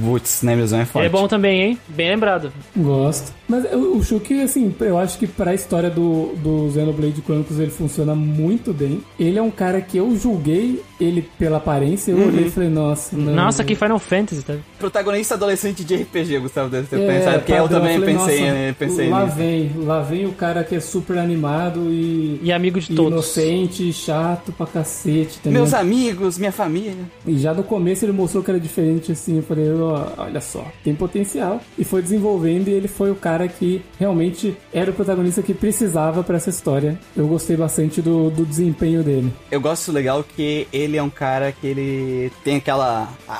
Putz, 0.00 0.42
Nemesis 0.42 0.72
é 0.72 0.84
forte. 0.84 1.06
É 1.06 1.08
bom 1.08 1.28
também, 1.28 1.62
hein? 1.62 1.78
Bem 1.88 2.08
lembrado. 2.10 2.52
Gosto. 2.76 3.32
Mas 3.48 3.64
o, 3.72 3.96
o 3.98 4.02
Shulk, 4.04 4.40
assim, 4.42 4.74
eu 4.80 4.98
acho 4.98 5.18
que 5.18 5.26
pra 5.26 5.54
história 5.54 5.88
do, 5.90 6.34
do 6.36 6.70
Xenoblade 6.72 7.22
Chronicles 7.22 7.58
ele 7.58 7.70
funciona 7.70 8.14
muito 8.14 8.72
bem. 8.72 9.00
Ele 9.18 9.38
é 9.38 9.42
um 9.42 9.50
cara 9.50 9.80
que 9.80 9.96
eu 9.96 10.16
julguei 10.16 10.82
ele 11.00 11.28
pela 11.38 11.56
aparência. 11.58 12.12
Eu 12.12 12.26
olhei 12.26 12.46
e 12.46 12.50
falei, 12.50 12.68
nossa, 12.68 13.16
não. 13.16 13.32
Nossa, 13.34 13.64
que 13.64 13.74
Final 13.74 13.98
Fantasy, 13.98 14.42
tá? 14.42 14.54
Protagonista 14.78 15.34
adolescente 15.34 15.84
de 15.84 15.94
RPG, 15.96 16.38
Gustavo 16.38 16.68
deve 16.70 16.86
ter 16.86 17.00
É, 17.00 17.06
pensado. 17.18 17.38
Porque 17.38 17.52
eu 17.52 17.62
padrão. 17.62 17.80
também 17.80 17.98
falei, 18.00 18.14
pensei, 18.14 18.40
nossa, 18.40 18.52
né, 18.52 18.74
pensei 18.78 19.08
Lá 19.10 19.24
nisso. 19.24 19.36
vem, 19.36 19.72
lá 19.84 20.00
vem 20.02 20.26
o 20.26 20.32
cara 20.32 20.62
que 20.64 20.74
é 20.74 20.80
super 20.80 21.18
animado 21.18 21.80
e. 21.90 22.40
E 22.42 22.52
amigo 22.52 22.80
de 22.80 22.92
e 22.92 22.96
todos. 22.96 23.12
inocente, 23.12 23.92
chato 23.92 24.52
pra 24.52 24.66
cacete 24.66 25.38
também. 25.42 25.58
Meus 25.58 25.74
amigos, 25.74 26.38
minha 26.38 26.52
família. 26.52 26.94
E 27.26 27.38
já 27.38 27.52
no 27.52 27.62
começo 27.62 28.04
ele 28.04 28.12
mostrou 28.12 28.42
que 28.42 28.50
era 28.50 28.60
diferente 28.60 29.12
assim. 29.12 29.36
Eu 29.38 29.42
falei, 29.42 29.72
ó, 29.72 30.06
olha 30.18 30.40
só, 30.40 30.64
tem 30.84 30.94
potencial. 30.94 31.60
E 31.78 31.84
foi 31.84 32.02
desenvolvendo 32.02 32.68
e 32.68 32.72
ele 32.72 32.88
foi 32.88 33.10
o 33.10 33.14
cara 33.14 33.48
que 33.48 33.82
realmente 33.98 34.56
era 34.72 34.90
o 34.90 34.94
protagonista 34.94 35.42
que 35.42 35.52
precisava 35.54 36.22
pra 36.22 36.36
essa 36.36 36.50
história. 36.50 36.98
Eu 37.16 37.26
gostei 37.26 37.56
bastante 37.56 38.00
do, 38.00 38.30
do 38.30 38.44
desempenho 38.44 39.02
dele. 39.02 39.32
Eu 39.50 39.60
gosto 39.60 39.90
legal 39.92 40.24
que 40.36 40.66
ele 40.72 40.85
é 40.96 41.02
um 41.02 41.08
cara 41.10 41.52
que 41.52 41.66
ele 41.66 42.30
tem 42.44 42.56
aquela. 42.56 43.08
A, 43.26 43.32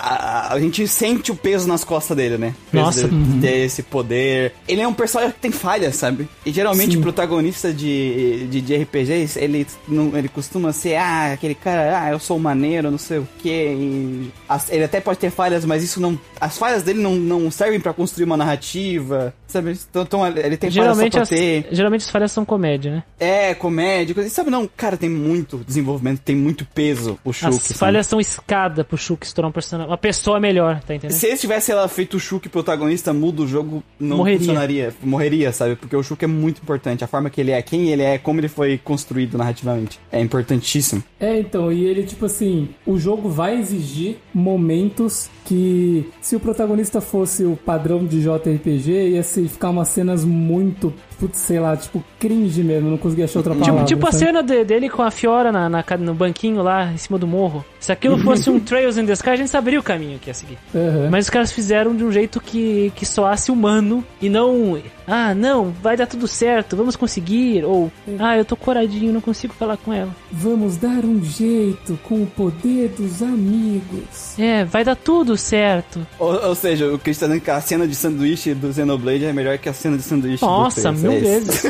a- 0.51 0.53
a 0.55 0.59
gente 0.61 0.89
sente 0.89 1.31
o 1.31 1.37
peso 1.37 1.69
nas 1.69 1.85
costas 1.85 2.17
dele, 2.17 2.39
né? 2.39 2.55
Nossa. 2.73 3.09
Ter 3.41 3.59
esse 3.67 3.83
poder. 3.83 4.53
Ele 4.67 4.81
é 4.81 4.89
um 4.89 4.95
personagem 4.95 5.35
que 5.35 5.41
tem 5.41 5.51
falhas, 5.53 5.97
sabe? 5.97 6.27
E 6.47 6.51
geralmente 6.51 6.93
Sim. 6.95 6.99
o 6.99 7.03
protagonista 7.03 7.73
de, 7.73 8.47
de, 8.47 8.61
de 8.63 8.75
RPGs, 8.77 9.39
ele, 9.39 9.67
não, 9.87 10.17
ele 10.17 10.29
costuma 10.29 10.73
ser, 10.73 10.97
ah, 10.97 11.33
aquele 11.35 11.55
cara, 11.55 12.01
ah, 12.03 12.11
eu 12.11 12.19
sou 12.19 12.39
maneiro, 12.39 12.91
não 12.91 12.99
sei 12.99 13.19
o 13.19 13.29
quê. 13.43 13.77
E 13.79 14.33
as- 14.49 14.71
ele 14.71 14.85
até 14.85 15.01
pode 15.01 15.19
ter 15.19 15.31
falhas, 15.31 15.65
mas 15.65 15.83
isso 15.83 16.01
não. 16.01 16.19
As 16.41 16.57
falhas 16.57 16.83
dele 16.83 17.01
não, 17.03 17.15
não 17.15 17.51
servem 17.51 17.79
pra 17.79 17.93
construir 17.93 18.25
uma 18.25 18.37
narrativa, 18.37 19.35
sabe? 19.47 19.79
Então, 19.91 20.27
ele 20.27 20.57
tem 20.57 20.71
Geralmente 20.71 21.13
falhas 21.13 21.31
as, 21.33 21.39
só 21.39 21.45
pra 21.45 21.45
ter. 21.45 21.69
geralmente 21.73 22.01
as 22.03 22.11
falhas 22.11 22.33
são 22.33 22.45
comédia, 22.45 22.91
né? 22.93 23.03
É, 23.19 23.55
comédia, 23.55 24.15
coisa. 24.15 24.29
e 24.29 24.31
Sabe, 24.31 24.51
não, 24.51 24.69
cara, 24.77 24.97
tem 24.97 25.09
muito 25.09 25.59
desenvolvimento, 25.67 26.21
tem 26.21 26.37
muito 26.37 26.65
peso 26.67 27.19
o 27.25 27.33
Shulk. 27.33 27.57
As 27.57 27.63
sabe? 27.63 27.79
falhas 27.79 28.07
são 28.07 28.21
escada 28.21 28.85
pro 28.85 28.97
Shulk 28.97 29.27
se 29.27 29.35
tornar 29.35 29.49
um 29.49 29.53
personagem. 29.53 29.91
Uma 29.91 29.99
pessoa 29.99 30.39
melhor, 30.41 30.81
tá 30.81 30.95
entendendo? 30.95 31.17
Se 31.17 31.27
eles 31.27 31.41
tivessem 31.41 31.75
ela 31.75 31.89
feito 31.89 32.17
o 32.17 32.21
Shulk 32.21 32.49
protagonista, 32.49 33.13
muda 33.13 33.43
o 33.43 33.47
jogo, 33.47 33.83
não 33.99 34.19
Morreria. 34.19 34.39
funcionaria. 34.39 34.95
Morreria, 35.03 35.53
sabe? 35.53 35.77
Porque 35.77 35.97
o 35.97 36.03
Shulk 36.03 36.25
é 36.25 36.29
muito 36.29 36.61
importante. 36.63 37.05
A 37.05 37.07
forma 37.07 37.31
que 37.31 37.41
ele 37.41 37.53
é, 37.53 37.63
quem 37.63 37.89
ele 37.91 38.03
é, 38.03 38.19
como 38.19 38.41
ele 38.41 38.49
foi 38.49 38.79
construído 38.79 39.39
narrativamente. 39.39 39.99
É 40.11 40.21
importantíssimo. 40.21 41.03
É, 41.19 41.39
então, 41.39 41.73
e 41.73 41.85
ele, 41.85 42.03
tipo 42.03 42.27
assim, 42.27 42.69
o 42.87 42.99
jogo 42.99 43.29
vai 43.29 43.59
exigir 43.59 44.17
momentos 44.35 45.29
que, 45.45 46.09
se 46.21 46.37
o 46.37 46.41
protagonista 46.41 47.01
fosse 47.01 47.45
o 47.45 47.57
padrão 47.57 48.05
de 48.05 48.21
JRPG, 48.23 49.11
ia 49.11 49.23
se 49.23 49.36
ficar 49.45 49.71
umas 49.71 49.89
cenas 49.89 50.25
muito, 50.25 50.93
putz, 51.19 51.39
sei 51.41 51.59
lá, 51.61 51.77
tipo, 51.77 52.03
cringe 52.19 52.63
mesmo, 52.63 52.91
não 52.91 52.99
consegui 52.99 53.23
achar 53.23 53.39
outra 53.39 53.53
Tipo, 53.55 53.65
palavra. 53.65 53.85
tipo 53.87 54.07
a 54.07 54.13
sabe? 54.13 54.25
cena 54.25 54.43
de- 54.43 54.65
dele 54.65 54.89
com 54.89 55.03
a 55.03 55.11
Fiora 55.11 55.51
na, 55.51 55.69
na 55.69 55.85
no 55.99 56.15
banquinho 56.15 56.63
lá 56.63 56.93
em 56.93 56.97
cima 56.99 57.19
do 57.19 57.27
morro. 57.27 57.65
Se 57.81 57.93
aquilo 57.93 58.19
fosse 58.19 58.51
um 58.51 58.59
Trails 58.61 58.97
in 58.99 59.07
the 59.07 59.13
Sky, 59.13 59.31
a 59.31 59.37
gente 59.37 59.51
saberia 59.51 59.79
o 59.79 59.83
caminho 59.83 60.19
que 60.19 60.29
ia 60.29 60.35
seguir. 60.35 60.59
Aham. 60.75 61.09
Mas 61.11 61.27
os 61.27 61.31
caras 61.31 61.53
fizeram 61.53 61.95
de 61.95 62.05
um 62.05 62.11
jeito 62.13 62.41
que, 62.41 62.93
que 62.97 63.07
soasse 63.07 63.51
humano 63.51 64.05
e 64.21 64.29
não. 64.29 64.79
Ah, 65.07 65.35
não, 65.35 65.73
vai 65.83 65.97
dar 65.97 66.07
tudo 66.07 66.27
certo, 66.27 66.77
vamos 66.77 66.97
conseguir. 66.97 67.65
Ou, 67.65 67.91
ah, 68.19 68.37
eu 68.37 68.45
tô 68.45 68.57
coradinho, 68.57 69.13
não 69.13 69.21
consigo 69.21 69.55
falar 69.55 69.77
com 69.77 69.93
ela. 69.93 70.11
Vamos 70.33 70.77
dar 70.77 71.05
um 71.05 71.23
jeito 71.23 71.97
com 72.03 72.23
o 72.23 72.27
poder 72.27 72.89
dos 72.89 73.23
amigos. 73.23 74.39
É, 74.39 74.65
vai 74.65 74.85
dar 74.85 74.97
tudo 74.97 75.37
certo. 75.37 76.05
Ou, 76.19 76.49
ou 76.49 76.55
seja, 76.55 76.93
o 76.93 76.99
Chris 76.99 77.19
tá 77.19 77.27
dizendo 77.27 77.41
que 77.43 77.51
a 77.51 77.61
cena 77.61 77.87
de 77.87 77.95
sanduíche 77.95 78.53
do 78.55 78.73
Xenoblade 78.73 79.25
é 79.25 79.33
melhor 79.33 79.59
que 79.59 79.69
a 79.69 79.73
cena 79.73 79.97
de 79.97 80.03
sanduíche 80.03 80.45
Nossa, 80.45 80.81
do 80.81 80.99
mil 81.11 81.21
vezes. 81.21 81.63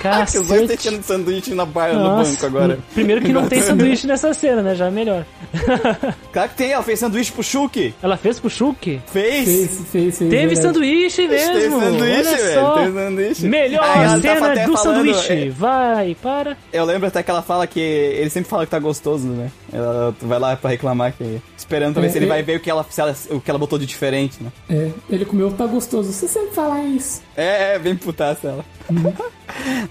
Que 0.00 0.38
os 0.38 0.46
dois 0.48 0.62
Cacete. 0.62 0.82
cena 0.82 0.98
de 0.98 1.04
sanduíche 1.04 1.54
na 1.54 1.66
barra 1.66 1.92
no 1.92 2.24
banco 2.24 2.46
agora. 2.46 2.78
Primeiro 2.94 3.20
que 3.20 3.34
não 3.34 3.46
tem 3.46 3.60
sanduíche 3.60 4.06
nessa 4.06 4.32
cena, 4.32 4.62
né? 4.62 4.74
Já 4.74 4.86
é 4.86 4.90
melhor. 4.90 5.26
Claro 6.32 6.48
que 6.50 6.54
tem, 6.54 6.70
ela 6.70 6.82
fez 6.82 6.98
sanduíche 7.00 7.32
pro 7.32 7.42
Shulk. 7.42 7.92
Ela 8.00 8.16
fez 8.16 8.38
pro 8.38 8.48
Shulk? 8.48 9.00
Fez. 9.12 9.44
Fez, 9.44 9.70
fez, 9.70 9.84
fez. 9.90 10.18
Teve 10.18 10.30
verdade. 10.46 10.62
sanduíche 10.62 11.26
mesmo. 11.28 11.52
Teve 11.54 11.70
sanduíche, 11.70 12.28
Olha 12.30 12.36
velho. 12.36 12.60
só. 12.60 12.74
Teve 12.76 12.92
sanduíche. 12.98 13.48
Melhor 13.48 13.84
Aí 13.84 14.20
cena 14.22 14.66
do 14.66 14.76
falando, 14.76 14.78
sanduíche. 14.78 15.32
é, 15.32 15.50
Vai, 15.50 16.16
para. 16.22 16.56
Eu 16.72 16.84
lembro 16.84 17.08
até 17.08 17.22
que 17.22 17.30
ela 17.30 17.42
fala 17.42 17.66
que. 17.66 17.80
Ele 17.80 18.30
sempre 18.30 18.48
fala 18.48 18.64
que 18.64 18.70
tá 18.70 18.78
gostoso, 18.78 19.26
né? 19.26 19.50
Ela 19.72 20.14
vai 20.22 20.38
lá 20.38 20.56
pra 20.56 20.70
reclamar 20.70 21.12
que. 21.12 21.42
Esperando 21.60 21.92
pra 21.92 22.00
ver 22.02 22.08
É, 22.08 22.10
se 22.10 22.18
ele 22.18 22.24
é. 22.24 22.28
vai 22.28 22.42
ver 22.42 22.56
o 22.56 22.60
que, 22.60 22.70
ela, 22.70 22.84
ela- 22.96 23.16
o 23.30 23.40
que 23.40 23.50
ela 23.50 23.58
botou 23.58 23.78
de 23.78 23.84
diferente, 23.86 24.42
né? 24.42 24.50
É, 24.68 24.90
ele 25.10 25.24
comeu, 25.24 25.52
tá 25.52 25.66
gostoso. 25.66 26.10
Você 26.12 26.26
sempre 26.26 26.50
fala 26.54 26.80
isso. 26.82 27.22
É, 27.36 27.74
é, 27.74 27.78
bem 27.78 27.94
putaça 27.94 28.48
ela. 28.48 28.64
Uhum. 28.88 29.12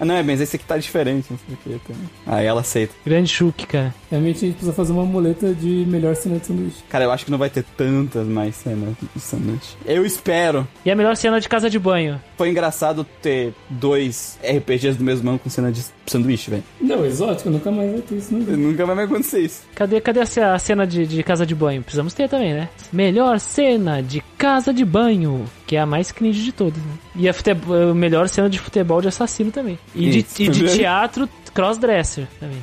ah, 0.00 0.04
não, 0.04 0.16
é, 0.16 0.22
mas 0.22 0.40
esse 0.40 0.56
aqui 0.56 0.64
tá 0.64 0.76
diferente, 0.76 1.28
não 1.30 1.38
sei 1.38 1.54
o 1.74 1.78
que. 1.78 1.86
Também. 1.86 2.10
Aí 2.26 2.44
ela 2.46 2.60
aceita. 2.60 2.92
Grande 3.06 3.28
Shulk, 3.30 3.66
cara. 3.66 3.94
Realmente 4.10 4.36
a 4.36 4.40
gente 4.40 4.52
precisa 4.54 4.72
fazer 4.72 4.92
uma 4.92 5.04
muleta 5.04 5.54
de 5.54 5.84
melhor 5.88 6.14
cena 6.16 6.38
de 6.38 6.46
sanduíche. 6.46 6.82
Cara, 6.88 7.04
eu 7.04 7.12
acho 7.12 7.24
que 7.24 7.30
não 7.30 7.38
vai 7.38 7.48
ter 7.50 7.64
tantas 7.76 8.26
mais 8.26 8.56
cenas 8.56 8.94
de 9.14 9.20
sanduíche. 9.20 9.76
Eu 9.86 10.04
espero. 10.04 10.66
E 10.84 10.90
a 10.90 10.96
melhor 10.96 11.16
cena 11.16 11.40
de 11.40 11.48
casa 11.48 11.70
de 11.70 11.78
banho? 11.78 12.20
Foi 12.40 12.48
engraçado 12.48 13.04
ter 13.20 13.52
dois 13.68 14.38
RPGs 14.42 14.96
do 14.96 15.04
mesmo 15.04 15.28
ano 15.28 15.38
com 15.38 15.50
cena 15.50 15.70
de 15.70 15.84
sanduíche, 16.06 16.50
velho. 16.50 16.64
Não, 16.80 17.04
exótico, 17.04 17.50
nunca 17.50 17.70
mais 17.70 17.92
vai 17.92 18.00
ter 18.00 18.14
isso, 18.14 18.32
não. 18.32 18.56
Nunca 18.56 18.86
vai 18.86 18.94
mais 18.96 19.10
acontecer 19.10 19.40
isso. 19.40 19.62
Cadê, 19.74 20.00
cadê 20.00 20.20
a 20.20 20.24
ce- 20.26 20.40
a 20.40 20.58
cena 20.58 20.86
de, 20.86 21.06
de 21.06 21.22
casa 21.22 21.44
de 21.44 21.54
banho? 21.54 21.82
Precisamos 21.82 22.14
ter 22.14 22.30
também, 22.30 22.54
né? 22.54 22.70
Melhor 22.90 23.38
cena 23.38 24.02
de 24.02 24.22
casa 24.38 24.72
de 24.72 24.86
banho, 24.86 25.44
que 25.66 25.76
é 25.76 25.80
a 25.80 25.84
mais 25.84 26.10
cringe 26.12 26.42
de 26.42 26.50
todas, 26.50 26.78
né? 26.82 26.92
E 27.14 27.28
a, 27.28 27.34
fute- 27.34 27.50
a 27.50 27.94
melhor 27.94 28.26
cena 28.26 28.48
de 28.48 28.58
futebol 28.58 29.02
de 29.02 29.08
assassino 29.08 29.50
também. 29.52 29.78
E 29.94 30.08
de, 30.08 30.26
e 30.38 30.48
de 30.48 30.64
teatro 30.78 31.28
crossdresser 31.52 32.26
também. 32.40 32.56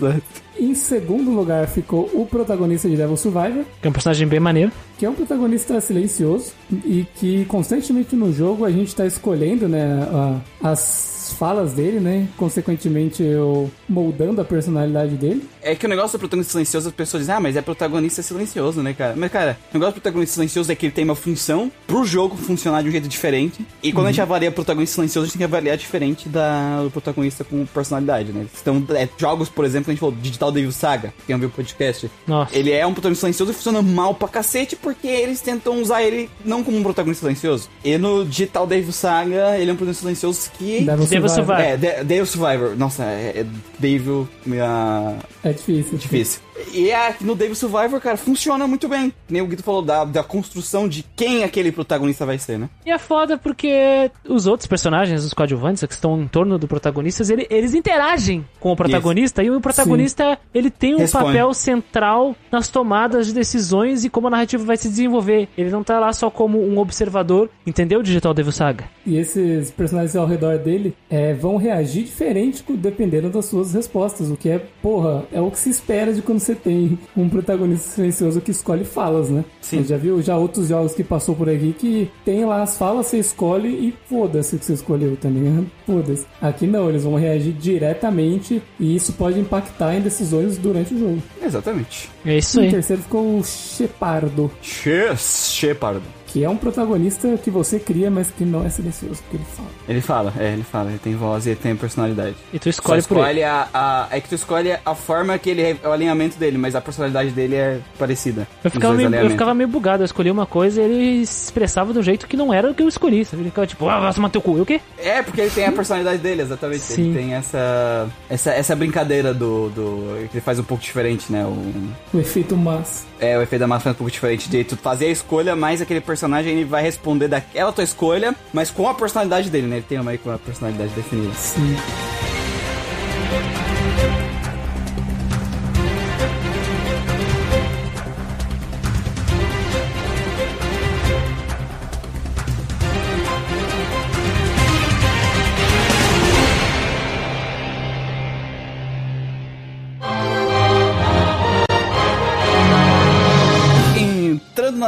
That. 0.00 0.22
Em 0.60 0.74
segundo 0.74 1.30
lugar 1.30 1.66
ficou 1.66 2.10
o 2.12 2.26
protagonista 2.26 2.88
de 2.88 2.96
Devil 2.96 3.16
Survivor, 3.16 3.64
Que 3.80 3.86
é 3.88 3.90
um 3.90 3.92
personagem 3.92 4.28
bem 4.28 4.38
maneiro. 4.40 4.70
que 4.98 5.06
é 5.06 5.10
um 5.10 5.14
protagonista 5.14 5.80
silencioso 5.80 6.52
e 6.84 7.06
que 7.16 7.46
constantemente 7.46 8.14
no 8.14 8.30
jogo 8.32 8.64
a 8.66 8.70
gente 8.70 8.94
tá 8.94 9.06
escolhendo, 9.06 9.66
né, 9.66 10.06
a- 10.12 10.70
as 10.70 11.34
falas 11.38 11.72
dele, 11.72 12.00
né, 12.00 12.26
consequentemente 12.36 13.22
eu 13.22 13.70
moldando 13.88 14.40
a 14.40 14.44
personalidade 14.44 15.14
dele. 15.14 15.48
É 15.62 15.74
que 15.74 15.86
o 15.86 15.88
negócio 15.88 16.18
do 16.18 16.20
protagonista 16.20 16.52
silencioso, 16.52 16.88
as 16.88 16.94
pessoas 16.94 17.22
dizem, 17.22 17.34
ah, 17.34 17.40
mas 17.40 17.56
é 17.56 17.62
protagonista 17.62 18.20
silencioso, 18.22 18.82
né, 18.82 18.92
cara? 18.92 19.14
Mas, 19.16 19.30
cara, 19.30 19.56
o 19.72 19.74
negócio 19.78 19.94
do 19.94 20.02
protagonista 20.02 20.34
silencioso 20.34 20.70
é 20.70 20.74
que 20.74 20.86
ele 20.86 20.92
tem 20.92 21.04
uma 21.04 21.14
função 21.14 21.70
pro 21.86 22.04
jogo 22.04 22.36
funcionar 22.36 22.82
de 22.82 22.88
um 22.88 22.92
jeito 22.92 23.08
diferente. 23.08 23.64
E 23.82 23.92
quando 23.92 24.08
a 24.08 24.10
gente 24.10 24.20
avalia 24.20 24.50
protagonista 24.50 24.96
silencioso, 24.96 25.24
a 25.24 25.26
gente 25.28 25.32
tem 25.34 25.38
que 25.38 25.44
avaliar 25.44 25.76
diferente 25.76 26.28
da, 26.28 26.82
do 26.82 26.90
protagonista 26.90 27.44
com 27.44 27.64
personalidade, 27.64 28.32
né? 28.32 28.46
Então, 28.60 28.84
é, 28.90 29.08
jogos, 29.16 29.48
por 29.48 29.64
exemplo, 29.64 29.90
a 29.90 29.92
gente 29.94 30.00
falou, 30.00 30.14
Digital 30.20 30.49
Devil 30.52 30.72
Saga, 30.72 31.12
quem 31.26 31.34
ouviu 31.34 31.48
o 31.48 31.52
podcast, 31.52 32.10
Nossa. 32.26 32.56
ele 32.56 32.70
é 32.72 32.86
um 32.86 32.92
protagonista 32.92 33.20
silencioso 33.22 33.52
e 33.52 33.54
funciona 33.54 33.82
mal 33.82 34.14
pra 34.14 34.28
cacete 34.28 34.76
porque 34.76 35.06
eles 35.08 35.40
tentam 35.40 35.80
usar 35.80 36.02
ele 36.02 36.28
não 36.44 36.62
como 36.64 36.76
um 36.76 36.82
protagonista 36.82 37.20
silencioso. 37.26 37.68
E 37.84 37.96
no 37.98 38.24
Digital 38.24 38.66
Devil 38.66 38.92
Saga, 38.92 39.56
ele 39.58 39.70
é 39.70 39.72
um 39.72 39.76
protagonista 39.76 40.02
silencioso 40.02 40.50
que... 40.58 40.80
Devil 40.84 41.06
Devil 41.06 41.06
Survivor. 41.06 41.30
Survivor. 41.30 41.60
É, 41.64 41.76
De- 41.76 42.04
Devil 42.04 42.26
Survivor. 42.26 42.76
Nossa, 42.76 43.04
é, 43.04 43.32
é 43.40 43.46
Devil... 43.78 44.28
minha- 44.46 45.16
É 45.42 45.52
difícil. 45.52 45.98
Difícil. 45.98 46.40
E 46.72 46.90
é, 46.90 47.14
no 47.20 47.34
Devil 47.34 47.54
Survivor, 47.54 48.00
cara, 48.00 48.16
funciona 48.16 48.66
muito 48.66 48.88
bem. 48.88 49.12
Nem 49.28 49.42
o 49.42 49.46
Guido 49.46 49.62
falou 49.62 49.82
da, 49.82 50.04
da 50.04 50.22
construção 50.22 50.88
de 50.88 51.04
quem 51.16 51.44
aquele 51.44 51.72
protagonista 51.72 52.26
vai 52.26 52.38
ser, 52.38 52.58
né? 52.58 52.68
E 52.84 52.90
é 52.90 52.98
foda 52.98 53.36
porque 53.38 54.10
os 54.28 54.46
outros 54.46 54.66
personagens, 54.66 55.24
os 55.24 55.32
coadjuvantes 55.34 55.84
que 55.84 55.92
estão 55.94 56.20
em 56.20 56.26
torno 56.28 56.58
do 56.58 56.66
protagonista, 56.68 57.22
ele- 57.32 57.46
eles 57.50 57.74
interagem 57.74 58.44
com 58.58 58.72
o 58.72 58.76
protagonista 58.76 59.42
e 59.42 59.50
o 59.50 59.60
protagonista 59.60 60.38
ele 60.54 60.70
tem 60.70 60.94
um 60.94 60.98
Responde. 60.98 61.24
papel 61.26 61.54
central 61.54 62.34
nas 62.50 62.68
tomadas 62.68 63.26
de 63.26 63.32
decisões 63.34 64.04
e 64.04 64.10
como 64.10 64.26
a 64.26 64.30
narrativa 64.30 64.64
vai 64.64 64.76
se 64.76 64.88
desenvolver. 64.88 65.48
Ele 65.56 65.70
não 65.70 65.82
tá 65.82 65.98
lá 65.98 66.12
só 66.12 66.30
como 66.30 66.58
um 66.60 66.78
observador, 66.78 67.48
entendeu, 67.66 68.02
Digital 68.02 68.34
Devil 68.34 68.52
Saga? 68.52 68.84
E 69.06 69.16
esses 69.16 69.70
personagens 69.70 70.14
ao 70.16 70.26
redor 70.26 70.58
dele 70.58 70.94
é, 71.08 71.32
vão 71.34 71.56
reagir 71.56 72.04
diferente 72.04 72.64
dependendo 72.68 73.30
das 73.30 73.46
suas 73.46 73.72
respostas. 73.74 74.30
O 74.30 74.36
que 74.36 74.48
é, 74.48 74.58
porra, 74.82 75.24
é 75.32 75.40
o 75.40 75.50
que 75.50 75.58
se 75.58 75.70
espera 75.70 76.12
de 76.12 76.22
quando 76.22 76.38
você 76.40 76.49
tem 76.54 76.98
um 77.16 77.28
protagonista 77.28 77.88
silencioso 77.90 78.40
que 78.40 78.50
escolhe 78.50 78.84
falas, 78.84 79.28
né? 79.30 79.44
Sim. 79.60 79.78
Você 79.82 79.88
já 79.88 79.96
viu 79.96 80.22
já 80.22 80.36
outros 80.36 80.68
jogos 80.68 80.94
que 80.94 81.04
passou 81.04 81.34
por 81.34 81.48
aqui 81.48 81.74
que 81.78 82.10
tem 82.24 82.44
lá 82.44 82.62
as 82.62 82.76
falas, 82.76 83.06
você 83.06 83.18
escolhe 83.18 83.68
e 83.68 83.94
foda-se 84.08 84.56
o 84.56 84.58
que 84.58 84.64
você 84.64 84.74
escolheu 84.74 85.16
também. 85.16 85.42
né? 85.42 85.64
Foda-se. 85.86 86.26
Aqui 86.40 86.66
não, 86.66 86.88
eles 86.88 87.04
vão 87.04 87.16
reagir 87.16 87.52
diretamente 87.52 88.62
e 88.78 88.94
isso 88.94 89.12
pode 89.14 89.38
impactar 89.40 89.94
em 89.94 90.00
decisões 90.00 90.56
durante 90.56 90.94
o 90.94 90.98
jogo. 90.98 91.22
Exatamente. 91.42 92.08
É 92.24 92.38
isso 92.38 92.60
aí. 92.60 92.70
terceiro 92.70 93.02
ficou 93.02 93.38
o 93.38 93.44
Shepardo. 93.44 94.50
Cheers, 94.62 95.50
Shepard. 95.52 96.00
Que 96.32 96.44
é 96.44 96.48
um 96.48 96.56
protagonista 96.56 97.36
que 97.42 97.50
você 97.50 97.78
cria, 97.80 98.10
mas 98.10 98.30
que 98.30 98.44
não 98.44 98.64
é 98.64 98.68
silencioso, 98.68 99.20
porque 99.22 99.36
ele 99.36 99.44
fala. 99.56 99.68
Ele 99.88 100.00
fala, 100.00 100.32
é, 100.38 100.52
ele 100.52 100.62
fala, 100.62 100.90
ele 100.90 100.98
tem 100.98 101.16
voz 101.16 101.44
e 101.46 101.50
ele 101.50 101.58
tem 101.60 101.74
personalidade. 101.74 102.36
E 102.52 102.58
tu 102.58 102.68
escolhe 102.68 103.02
por 103.02 103.16
ele. 103.16 103.40
escolhe 103.40 103.42
a, 103.44 103.68
a- 103.74 104.08
É 104.12 104.20
que 104.20 104.28
tu 104.28 104.34
escolhe 104.36 104.72
a 104.84 104.94
forma 104.94 105.36
que 105.38 105.50
ele. 105.50 105.62
é 105.62 105.76
o 105.88 105.90
alinhamento 105.92 106.38
dele, 106.38 106.56
mas 106.56 106.76
a 106.76 106.80
personalidade 106.80 107.30
dele 107.30 107.56
é 107.56 107.80
parecida. 107.98 108.46
Eu 108.62 108.70
ficava, 108.70 108.94
meio, 108.94 109.12
eu 109.14 109.30
ficava 109.30 109.54
meio 109.54 109.68
bugado, 109.68 110.02
eu 110.02 110.06
escolhi 110.06 110.30
uma 110.30 110.46
coisa 110.46 110.80
e 110.80 110.84
ele 110.84 111.26
se 111.26 111.44
expressava 111.46 111.92
do 111.92 112.02
jeito 112.02 112.28
que 112.28 112.36
não 112.36 112.54
era 112.54 112.70
o 112.70 112.74
que 112.74 112.82
eu 112.82 112.88
escolhi. 112.88 113.24
sabe? 113.24 113.42
Ele 113.42 113.50
ficava 113.50 113.66
tipo, 113.66 113.88
ah, 113.88 113.98
vai 113.98 114.14
tomar 114.14 114.28
teu 114.30 114.40
cu. 114.40 114.56
E 114.58 114.60
o 114.60 114.66
quê? 114.66 114.80
É, 114.98 115.22
porque 115.22 115.40
ele 115.40 115.50
tem 115.50 115.66
a 115.66 115.72
personalidade 115.72 116.18
dele, 116.18 116.42
exatamente. 116.42 116.82
Sim. 116.82 117.10
Ele 117.10 117.18
tem 117.18 117.34
essa, 117.34 118.08
essa. 118.28 118.50
Essa 118.52 118.76
brincadeira 118.76 119.34
do. 119.34 119.68
do 119.70 120.28
que 120.30 120.36
ele 120.36 120.40
faz 120.40 120.58
um 120.60 120.64
pouco 120.64 120.82
diferente, 120.82 121.32
né? 121.32 121.44
O, 121.44 122.16
O 122.16 122.20
efeito 122.20 122.56
mas. 122.56 123.04
É, 123.18 123.36
o 123.36 123.42
efeito 123.42 123.60
da 123.60 123.66
massa 123.66 123.88
é 123.88 123.92
um 123.92 123.94
pouco 123.94 124.10
diferente 124.10 124.48
de 124.48 124.64
tu 124.64 124.76
fazer 124.76 125.06
a 125.06 125.10
escolha, 125.10 125.54
mas 125.56 125.82
aquele 125.82 126.00
personagem 126.00 126.19
ele 126.46 126.64
vai 126.64 126.82
responder 126.82 127.28
daquela 127.28 127.72
tua 127.72 127.84
escolha, 127.84 128.34
mas 128.52 128.70
com 128.70 128.88
a 128.88 128.94
personalidade 128.94 129.50
dele, 129.50 129.66
né? 129.66 129.76
Ele 129.76 129.86
tem 129.88 129.98
uma, 129.98 130.12
uma 130.24 130.38
personalidade 130.38 130.92
definida. 130.92 131.32
Sim. 131.34 131.76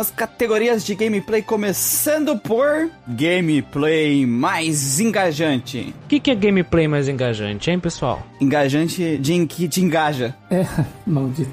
Nas 0.03 0.11
categorias 0.11 0.84
de 0.84 0.96
gameplay, 0.96 1.42
começando 1.42 2.36
por 2.36 2.90
gameplay 3.07 4.26
mais 4.26 4.98
engajante. 4.98 5.94
O 6.05 6.09
que, 6.09 6.18
que 6.18 6.32
é 6.32 6.34
gameplay 6.34 6.88
mais 6.88 7.09
engajante, 7.09 7.70
hein, 7.70 7.78
pessoal? 7.78 8.26
Engajante 8.40 9.16
de 9.18 9.46
que 9.46 9.68
te 9.68 9.80
engaja. 9.80 10.34
É, 10.50 10.66
maldito. 11.07 11.53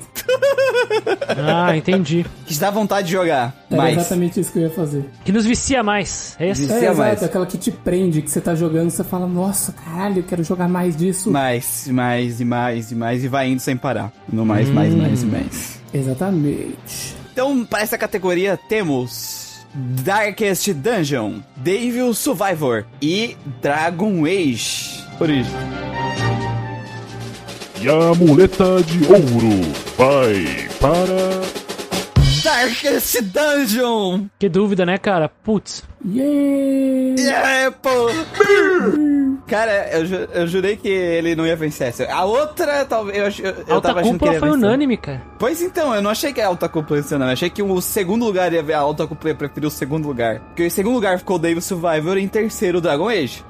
Ah, 1.38 1.78
entendi. 1.78 2.26
Que 2.48 2.56
te 2.56 2.60
dá 2.60 2.72
vontade 2.72 3.06
de 3.06 3.14
jogar. 3.14 3.56
Mais. 3.70 3.96
exatamente 3.96 4.40
isso 4.40 4.52
que 4.52 4.58
eu 4.58 4.64
ia 4.64 4.70
fazer. 4.72 5.06
Que 5.24 5.32
nos 5.32 5.46
vicia 5.46 5.84
mais. 5.84 6.36
É 6.40 6.50
esse? 6.50 6.62
Vicia 6.62 6.76
É, 6.76 6.84
exato, 6.86 6.98
mais. 6.98 7.24
aquela 7.24 7.46
que 7.46 7.58
te 7.58 7.70
prende, 7.72 8.24
que 8.24 8.32
você 8.32 8.42
tá 8.42 8.56
jogando, 8.56 8.90
você 8.90 9.04
fala, 9.04 9.28
nossa, 9.28 9.74
caralho, 9.74 10.18
eu 10.20 10.24
quero 10.24 10.44
jogar 10.44 10.68
mais 10.68 10.98
disso. 10.98 11.30
Mais, 11.30 11.88
mais 11.88 12.42
e 12.42 12.46
mais 12.46 12.92
e 12.92 12.96
mais 12.96 13.24
e 13.24 13.28
vai 13.28 13.48
indo 13.48 13.60
sem 13.60 13.78
parar. 13.78 14.12
No 14.28 14.44
mais, 14.44 14.68
mais, 14.70 14.96
mais 14.96 15.22
e 15.22 15.26
mais. 15.28 15.80
Exatamente. 15.94 17.19
Então, 17.40 17.64
para 17.64 17.84
essa 17.84 17.98
categoria 17.98 18.60
temos 18.68 19.66
Darkest 19.74 20.74
Dungeon, 20.74 21.40
Devil 21.56 22.14
Survivor 22.14 22.84
e 23.02 23.38
Dragon 23.62 24.26
Age 24.26 25.06
Origem. 25.18 25.54
E 27.82 27.88
a 27.88 28.14
muleta 28.14 28.84
de 28.84 29.06
ouro 29.06 29.72
vai 29.98 30.68
para. 30.82 31.16
Darkest 32.44 33.22
Dungeon! 33.22 34.26
Que 34.38 34.50
dúvida, 34.50 34.86
né, 34.86 34.98
cara? 34.98 35.30
Putz. 35.30 35.82
Yeah! 36.06 37.22
É, 37.32 37.72
pô! 37.72 38.10
Cara, 39.50 39.90
eu, 39.98 40.06
ju- 40.06 40.28
eu 40.34 40.48
jurei 40.48 40.76
que 40.78 40.88
ele 40.88 41.36
não 41.36 41.46
ia 41.46 41.56
vencer 41.56 41.88
essa. 41.88 42.06
A 42.12 42.26
outra, 42.26 42.86
talvez. 42.86 43.18
Eu, 43.40 43.46
eu, 43.46 43.56
eu 43.68 43.76
Alta 43.76 43.88
tava 43.90 44.00
achando 44.02 44.14
que 44.14 44.20
cúpula 44.20 44.32
ele 44.32 44.36
ia 44.36 44.40
foi 44.40 44.50
vencer. 44.50 44.66
unânime, 44.68 44.98
cara. 44.98 45.22
Pois 45.38 45.62
então, 45.62 45.94
eu 45.96 46.02
não 46.02 46.12
achei 46.12 46.32
que 46.34 46.42
a 46.42 46.48
alta 46.48 46.68
cúpula 46.70 47.00
ia 47.00 47.04
ser 47.04 47.16
unânime. 47.16 47.34
Achei 47.34 47.50
que 47.50 47.62
o 47.64 47.82
segundo 47.82 48.26
lugar 48.26 48.52
ia 48.54 48.62
ver 48.64 48.74
a 48.74 48.80
alta 48.80 49.08
cúpula 49.08 49.32
ia 49.32 49.36
preferir 49.36 49.68
o 49.68 49.72
segundo 49.72 50.08
lugar. 50.08 50.40
Porque 50.40 50.66
em 50.66 50.70
segundo 50.70 50.94
lugar 50.96 51.18
ficou 51.18 51.38
o 51.38 51.40
Devil 51.40 51.62
Survivor 51.62 52.18
e 52.18 52.22
em 52.24 52.28
terceiro 52.28 52.78
o 52.78 52.82
Dragon 52.82 53.10
Age. 53.10 53.44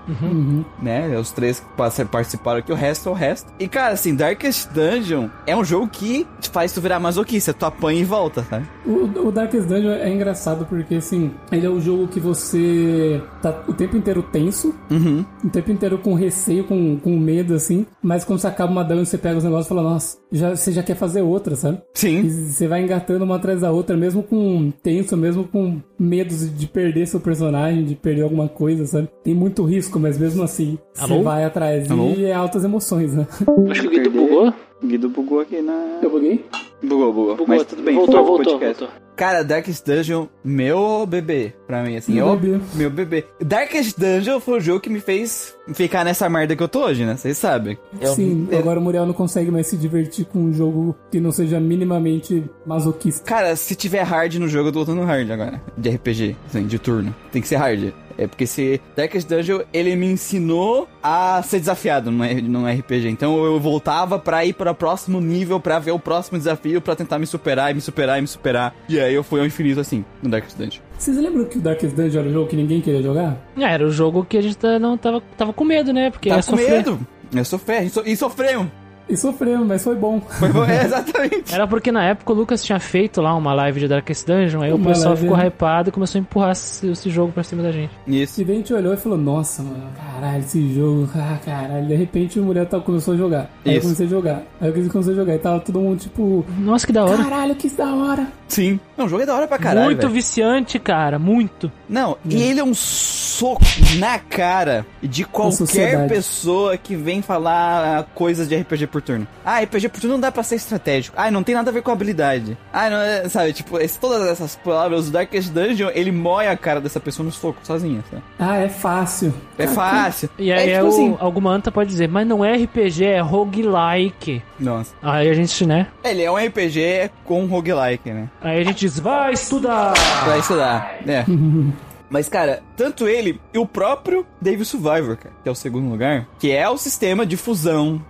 Né? 0.82 1.18
Os 1.18 1.32
três 1.32 1.60
que 1.60 1.66
participaram 2.06 2.60
aqui, 2.60 2.72
o 2.72 2.76
resto 2.76 3.10
é 3.10 3.12
o 3.12 3.16
resto. 3.16 3.52
E 3.60 3.68
cara, 3.68 3.93
assim, 3.93 4.16
Darkest 4.16 4.70
Dungeon 4.72 5.28
é 5.45 5.56
um 5.56 5.64
jogo 5.64 5.88
que 5.88 6.26
te 6.39 6.50
faz 6.50 6.72
tu 6.72 6.82
virar 6.82 7.00
masoquista. 7.00 7.54
Tu 7.54 7.66
apanha 7.66 8.00
e 8.02 8.06
volta, 8.06 8.41
tá? 8.50 8.62
O, 8.86 9.28
o 9.28 9.32
Darkest 9.32 9.68
Dungeon 9.68 9.91
é 9.93 10.10
engraçado 10.10 10.66
porque, 10.66 10.95
assim, 10.95 11.32
ele 11.52 11.66
é 11.66 11.70
um 11.70 11.82
jogo 11.82 12.08
que 12.08 12.20
você 12.20 13.22
tá 13.41 13.64
o 13.68 13.74
tempo 13.74 13.97
inteiro 13.97 14.22
tenso, 14.24 14.74
Uhum. 14.89 15.26
o 15.43 15.50
tempo 15.50 15.72
inteiro 15.72 15.89
com 15.98 16.14
receio, 16.14 16.64
com, 16.64 16.98
com 16.98 17.18
medo, 17.18 17.54
assim, 17.54 17.86
mas 18.02 18.24
quando 18.24 18.40
você 18.40 18.48
acaba 18.48 18.72
uma 18.72 18.84
dungeon, 18.84 19.06
você 19.06 19.18
pega 19.18 19.38
os 19.38 19.44
negócios 19.44 19.66
e 19.66 19.70
fala, 19.70 19.82
nossa, 19.82 20.18
já, 20.32 20.56
você 20.56 20.72
já 20.72 20.84
quer 20.84 20.96
fazer 20.96 21.22
outra, 21.22 21.56
sabe? 21.56 21.82
E 21.96 22.00
Sim. 22.00 22.30
você 22.30 22.68
vai 22.68 22.82
engatando 22.82 23.24
uma 23.24 23.36
atrás 23.36 23.62
da 23.62 23.72
outra, 23.72 23.98
mesmo 23.98 24.24
com 24.24 24.72
tenso, 24.84 25.18
mesmo 25.18 25.44
com 25.46 25.80
medos 25.98 26.56
de 26.56 26.68
perder 26.68 27.08
seu 27.08 27.20
personagem, 27.20 27.84
de 27.84 27.96
perder 27.96 28.22
alguma 28.22 28.48
coisa, 28.48 28.86
sabe? 28.86 29.10
Tem 29.24 29.34
muito 29.34 29.64
risco, 29.64 30.00
mas 30.00 30.18
mesmo 30.18 30.44
assim, 30.44 30.78
Alô? 30.98 31.18
você 31.18 31.24
vai 31.24 31.44
atrás. 31.44 31.90
Alô? 31.90 32.12
E 32.12 32.26
é 32.26 32.34
altas 32.34 32.64
emoções, 32.64 33.14
né? 33.14 33.28
Acho 33.70 33.82
que 33.82 33.88
o 33.88 33.92
Guido 33.92 34.12
bugou. 34.12 34.54
O 34.82 34.88
Guido 34.88 35.10
bugou 35.10 35.40
aqui 35.40 35.62
na. 35.62 36.00
Eu 36.02 36.10
buguei? 36.10 36.46
Bugou, 36.82 37.12
bugou. 37.14 37.46
Mas 37.48 37.64
tudo 37.66 37.82
bem, 37.84 37.96
Voltou, 37.96 38.26
voltou, 38.26 38.60
voltou. 38.60 38.88
Cara, 39.16 39.44
Darkest 39.44 39.86
Dungeon, 39.86 40.28
meu 40.42 41.06
bebê, 41.06 41.54
pra 41.68 41.84
mim, 41.84 41.98
assim, 41.98 42.14
Meu 42.14 42.28
eu, 42.28 42.38
bebê. 42.38 42.60
meu 42.74 42.90
bebê. 42.90 43.26
Darkest 43.42 44.00
Dungeon 44.00 44.40
foi 44.40 44.60
o 44.60 44.62
jogo 44.62 44.80
que 44.80 44.90
me 44.90 45.02
fez 45.02 45.54
ficar 45.74 46.06
nessa 46.06 46.30
merda 46.30 46.56
que 46.56 46.64
eu 46.64 46.70
tô 46.70 46.86
hoje, 46.86 47.04
né? 47.04 47.18
Vocês 47.18 47.38
sabem. 47.38 47.78
Eu- 48.00 48.16
Sim, 48.16 48.48
eu- 48.50 48.60
agora 48.60 48.80
o 48.80 48.82
Muriel 48.82 49.06
não 49.06 49.14
consegue 49.14 49.52
mais 49.52 49.68
se 49.68 49.76
divertir 49.76 50.24
com 50.26 50.40
um 50.40 50.54
jogo 50.54 50.96
que 51.12 51.20
não 51.20 51.34
seja 51.34 51.60
minimamente 51.60 52.46
masoquista. 52.66 53.26
Cara, 53.26 53.54
se 53.58 53.76
tiver 53.76 54.04
hard 54.04 54.36
no 54.36 54.48
jogo, 54.48 54.70
eu 54.70 54.74
tô 54.74 54.80
botando 54.86 55.04
hard 55.04 55.30
agora. 55.30 55.62
De 55.78 55.90
RPG, 55.90 56.38
assim, 56.48 56.66
de 56.66 56.80
turno. 56.80 57.14
Tem 57.30 57.42
que 57.42 57.48
ser 57.50 57.58
hard. 57.58 57.92
É 58.18 58.28
porque 58.28 58.46
se 58.46 58.82
Darkest 58.98 59.30
Dungeon, 59.30 59.62
ele 59.72 59.96
me 59.96 60.06
ensinou 60.06 60.90
a 61.02 61.42
ser 61.42 61.58
desafiado 61.60 62.12
num, 62.12 62.22
R- 62.22 62.42
num 62.42 62.68
RPG. 62.68 63.08
Então 63.08 63.42
eu 63.46 63.58
voltava 63.62 64.20
pra 64.20 64.44
ir 64.44 64.52
para 64.54 64.72
o 64.72 64.76
próximo 64.76 65.22
nível, 65.22 65.58
pra 65.58 65.80
ver 65.80 65.92
o 65.92 66.00
próximo 66.00 66.38
desafio, 66.38 66.68
pra 66.82 66.95
tentar 66.95 67.17
me 67.20 67.26
superar 67.26 67.72
e 67.72 67.74
me 67.74 67.82
superar 67.82 68.17
e 68.17 68.22
me 68.22 68.28
superar. 68.28 68.76
E 68.88 68.99
aí 68.99 69.13
eu 69.13 69.24
fui 69.24 69.39
ao 69.39 69.45
infinito 69.45 69.80
assim, 69.80 70.03
no 70.22 70.30
Darkest 70.30 70.57
Dungeon. 70.57 70.82
Vocês 70.97 71.17
lembram 71.17 71.45
que 71.45 71.57
o 71.57 71.61
Darkest 71.61 71.95
Dungeon 71.95 72.20
era 72.22 72.30
um 72.30 72.34
jogo 72.34 72.47
que 72.49 72.55
ninguém 72.55 72.82
queria 72.82 73.01
jogar? 73.01 73.38
É, 73.57 73.63
era 73.63 73.86
o 73.86 73.91
jogo 73.91 74.26
que 74.26 74.38
a 74.38 74.41
gente 74.41 74.57
tá- 74.57 74.78
não 74.80 74.97
tava, 74.97 75.22
tava 75.38 75.53
com 75.53 75.63
medo, 75.63 75.91
né? 75.93 76.09
Porque 76.11 76.30
Tava 76.30 76.43
com 76.43 76.51
sofrer. 76.57 76.70
medo. 76.78 76.99
Eu 77.34 77.45
sofri, 77.45 77.76
a 77.76 77.82
gente 77.82 77.93
so- 77.93 78.03
e 78.05 78.15
sofremos. 78.15 78.67
E 79.10 79.18
sofremos, 79.18 79.68
mas 79.68 79.84
foi 79.84 79.95
bom. 79.95 80.22
Foi 80.22 80.49
bom, 80.49 80.64
é, 80.70 80.86
exatamente. 80.86 81.53
Era 81.53 81.68
porque 81.68 81.91
na 81.91 82.03
época 82.03 82.32
o 82.32 82.36
Lucas 82.36 82.64
tinha 82.64 82.80
feito 82.80 83.22
lá 83.22 83.36
uma 83.36 83.53
live 83.53 83.80
de 83.80 83.88
Darkest 83.88 84.28
Dungeon, 84.28 84.62
aí 84.62 84.72
o 84.72 84.76
Uma 84.76 84.89
pessoal 84.89 85.10
live, 85.14 85.22
ficou 85.24 85.38
né? 85.38 85.47
hypado 85.47 85.89
e 85.89 85.91
começou 85.91 86.20
a 86.20 86.22
empurrar 86.22 86.51
esse, 86.51 86.88
esse 86.88 87.10
jogo 87.10 87.32
pra 87.32 87.43
cima 87.43 87.64
da 87.64 87.72
gente. 87.72 87.91
Isso. 88.05 88.41
E 88.41 88.45
daí 88.45 88.55
a 88.55 88.57
gente 88.60 88.74
olhou 88.74 88.93
e 88.93 88.97
falou, 88.97 89.18
nossa, 89.18 89.64
mano, 89.64 89.84
caralho, 89.97 90.39
esse 90.39 90.74
jogo, 90.74 91.10
ah, 91.16 91.38
caralho. 91.43 91.88
De 91.88 91.95
repente 91.95 92.39
o 92.39 92.43
mulher 92.43 92.68
começou 92.68 93.16
a 93.16 93.18
jogar. 93.18 93.49
Aí 93.66 93.72
eu 93.74 93.78
Isso. 93.80 93.82
comecei 93.82 94.05
a 94.05 94.10
jogar. 94.10 94.43
Aí 94.62 94.68
eu 94.70 94.89
comecei 94.89 95.14
a 95.14 95.16
jogar 95.16 95.36
e 95.36 95.39
tava 95.39 95.60
todo 95.60 95.80
mundo 95.80 95.99
tipo, 95.99 96.45
Nossa, 96.60 96.86
que 96.86 96.93
da 96.93 97.03
hora. 97.03 97.18
caralho, 97.24 97.55
que 97.55 97.68
da 97.70 97.93
hora. 97.93 98.28
Sim. 98.47 98.80
Não, 98.97 99.05
o 99.05 99.10
jogo 99.10 99.24
é 99.24 99.26
da 99.26 99.36
hora 99.36 99.47
pra 99.47 99.57
caralho. 99.57 99.86
muito 99.86 100.01
velho. 100.01 100.14
viciante, 100.14 100.78
cara, 100.80 101.18
muito. 101.18 101.72
Não, 101.88 102.18
e 102.26 102.41
ele 102.41 102.60
é 102.60 102.64
um 102.64 102.74
soco 102.74 103.62
na 103.97 104.20
cara 104.20 104.86
de 105.01 105.24
qualquer 105.24 106.07
pessoa 106.07 106.78
que 106.78 106.95
vem 106.95 107.22
falar 107.22 108.07
coisas 108.14 108.47
de 108.49 108.55
RPG 108.55 108.88
por 108.88 108.99
turno. 109.02 109.28
Ah, 109.45 109.60
RPG 109.62 109.89
por 109.89 110.00
turno 110.02 110.16
não 110.16 110.22
dá 110.22 110.32
pra 110.32 110.43
ser 110.43 110.56
estratégico. 110.56 111.16
Ah, 111.18 111.30
não 111.32 111.43
tem 111.43 111.56
nada 111.56 111.70
a 111.70 111.74
ver 111.74 111.82
com 111.82 111.91
habilidade. 111.91 112.58
Ah, 112.74 112.89
não 112.89 112.97
é, 112.97 113.28
sabe, 113.30 113.54
tipo, 113.54 113.78
esse- 113.80 114.00
todas 114.00 114.28
essas 114.28 114.56
palavras, 114.56 115.08
o 115.08 115.12
Darkest 115.12 115.52
Dungeon, 115.52 115.89
ele 115.93 116.12
mói 116.12 116.47
a 116.47 116.56
cara 116.58 116.80
dessa 116.82 117.00
pessoa 117.00 117.26
no 117.26 117.32
soco, 117.32 117.60
sozinha, 117.64 118.04
sabe? 118.10 118.22
Ah, 118.39 118.58
é 118.58 118.70
fácil. 118.70 119.34
É 119.58 119.68
fácil. 119.68 120.30
E 120.38 120.52
aí 120.52 120.70
é, 120.70 120.74
é 120.74 120.76
tipo 120.76 120.86
o, 120.86 120.89
assim. 120.89 121.18
alguma 121.20 121.52
anta 121.52 121.72
pode 121.72 121.89
dizer, 121.89 122.08
mas 122.08 122.28
não 122.28 122.43
é 122.43 122.54
RPG, 122.56 123.06
é 123.06 123.20
roguelike. 123.20 124.41
Nossa. 124.60 124.93
Aí 125.02 125.30
a 125.30 125.34
gente, 125.34 125.66
né? 125.66 125.88
Ele 126.04 126.24
é 126.24 126.32
um 126.32 126.38
RPG 126.38 127.10
com 127.26 127.45
roguelike, 127.45 128.10
né? 128.12 128.28
Aí 128.41 128.60
a 128.62 128.64
gente 128.64 128.80
diz, 128.80 129.00
vai 129.00 129.34
estudar! 129.34 129.93
Pra 130.24 130.38
estudar. 130.38 130.95
É. 131.08 131.26
Mas, 132.10 132.28
cara, 132.28 132.62
tanto 132.76 133.07
ele 133.07 133.39
e 133.53 133.60
o 133.60 133.66
próprio 133.66 134.26
Dave 134.41 134.66
Survivor, 134.66 135.18
cara, 135.18 135.36
que 135.43 135.49
é 135.49 135.51
o 135.51 135.55
segundo 135.55 135.89
lugar, 135.89 136.28
que 136.39 136.51
é 136.51 136.68
o 136.70 136.78
sistema 136.78 137.26
de 137.26 137.38
fusão 137.38 138.01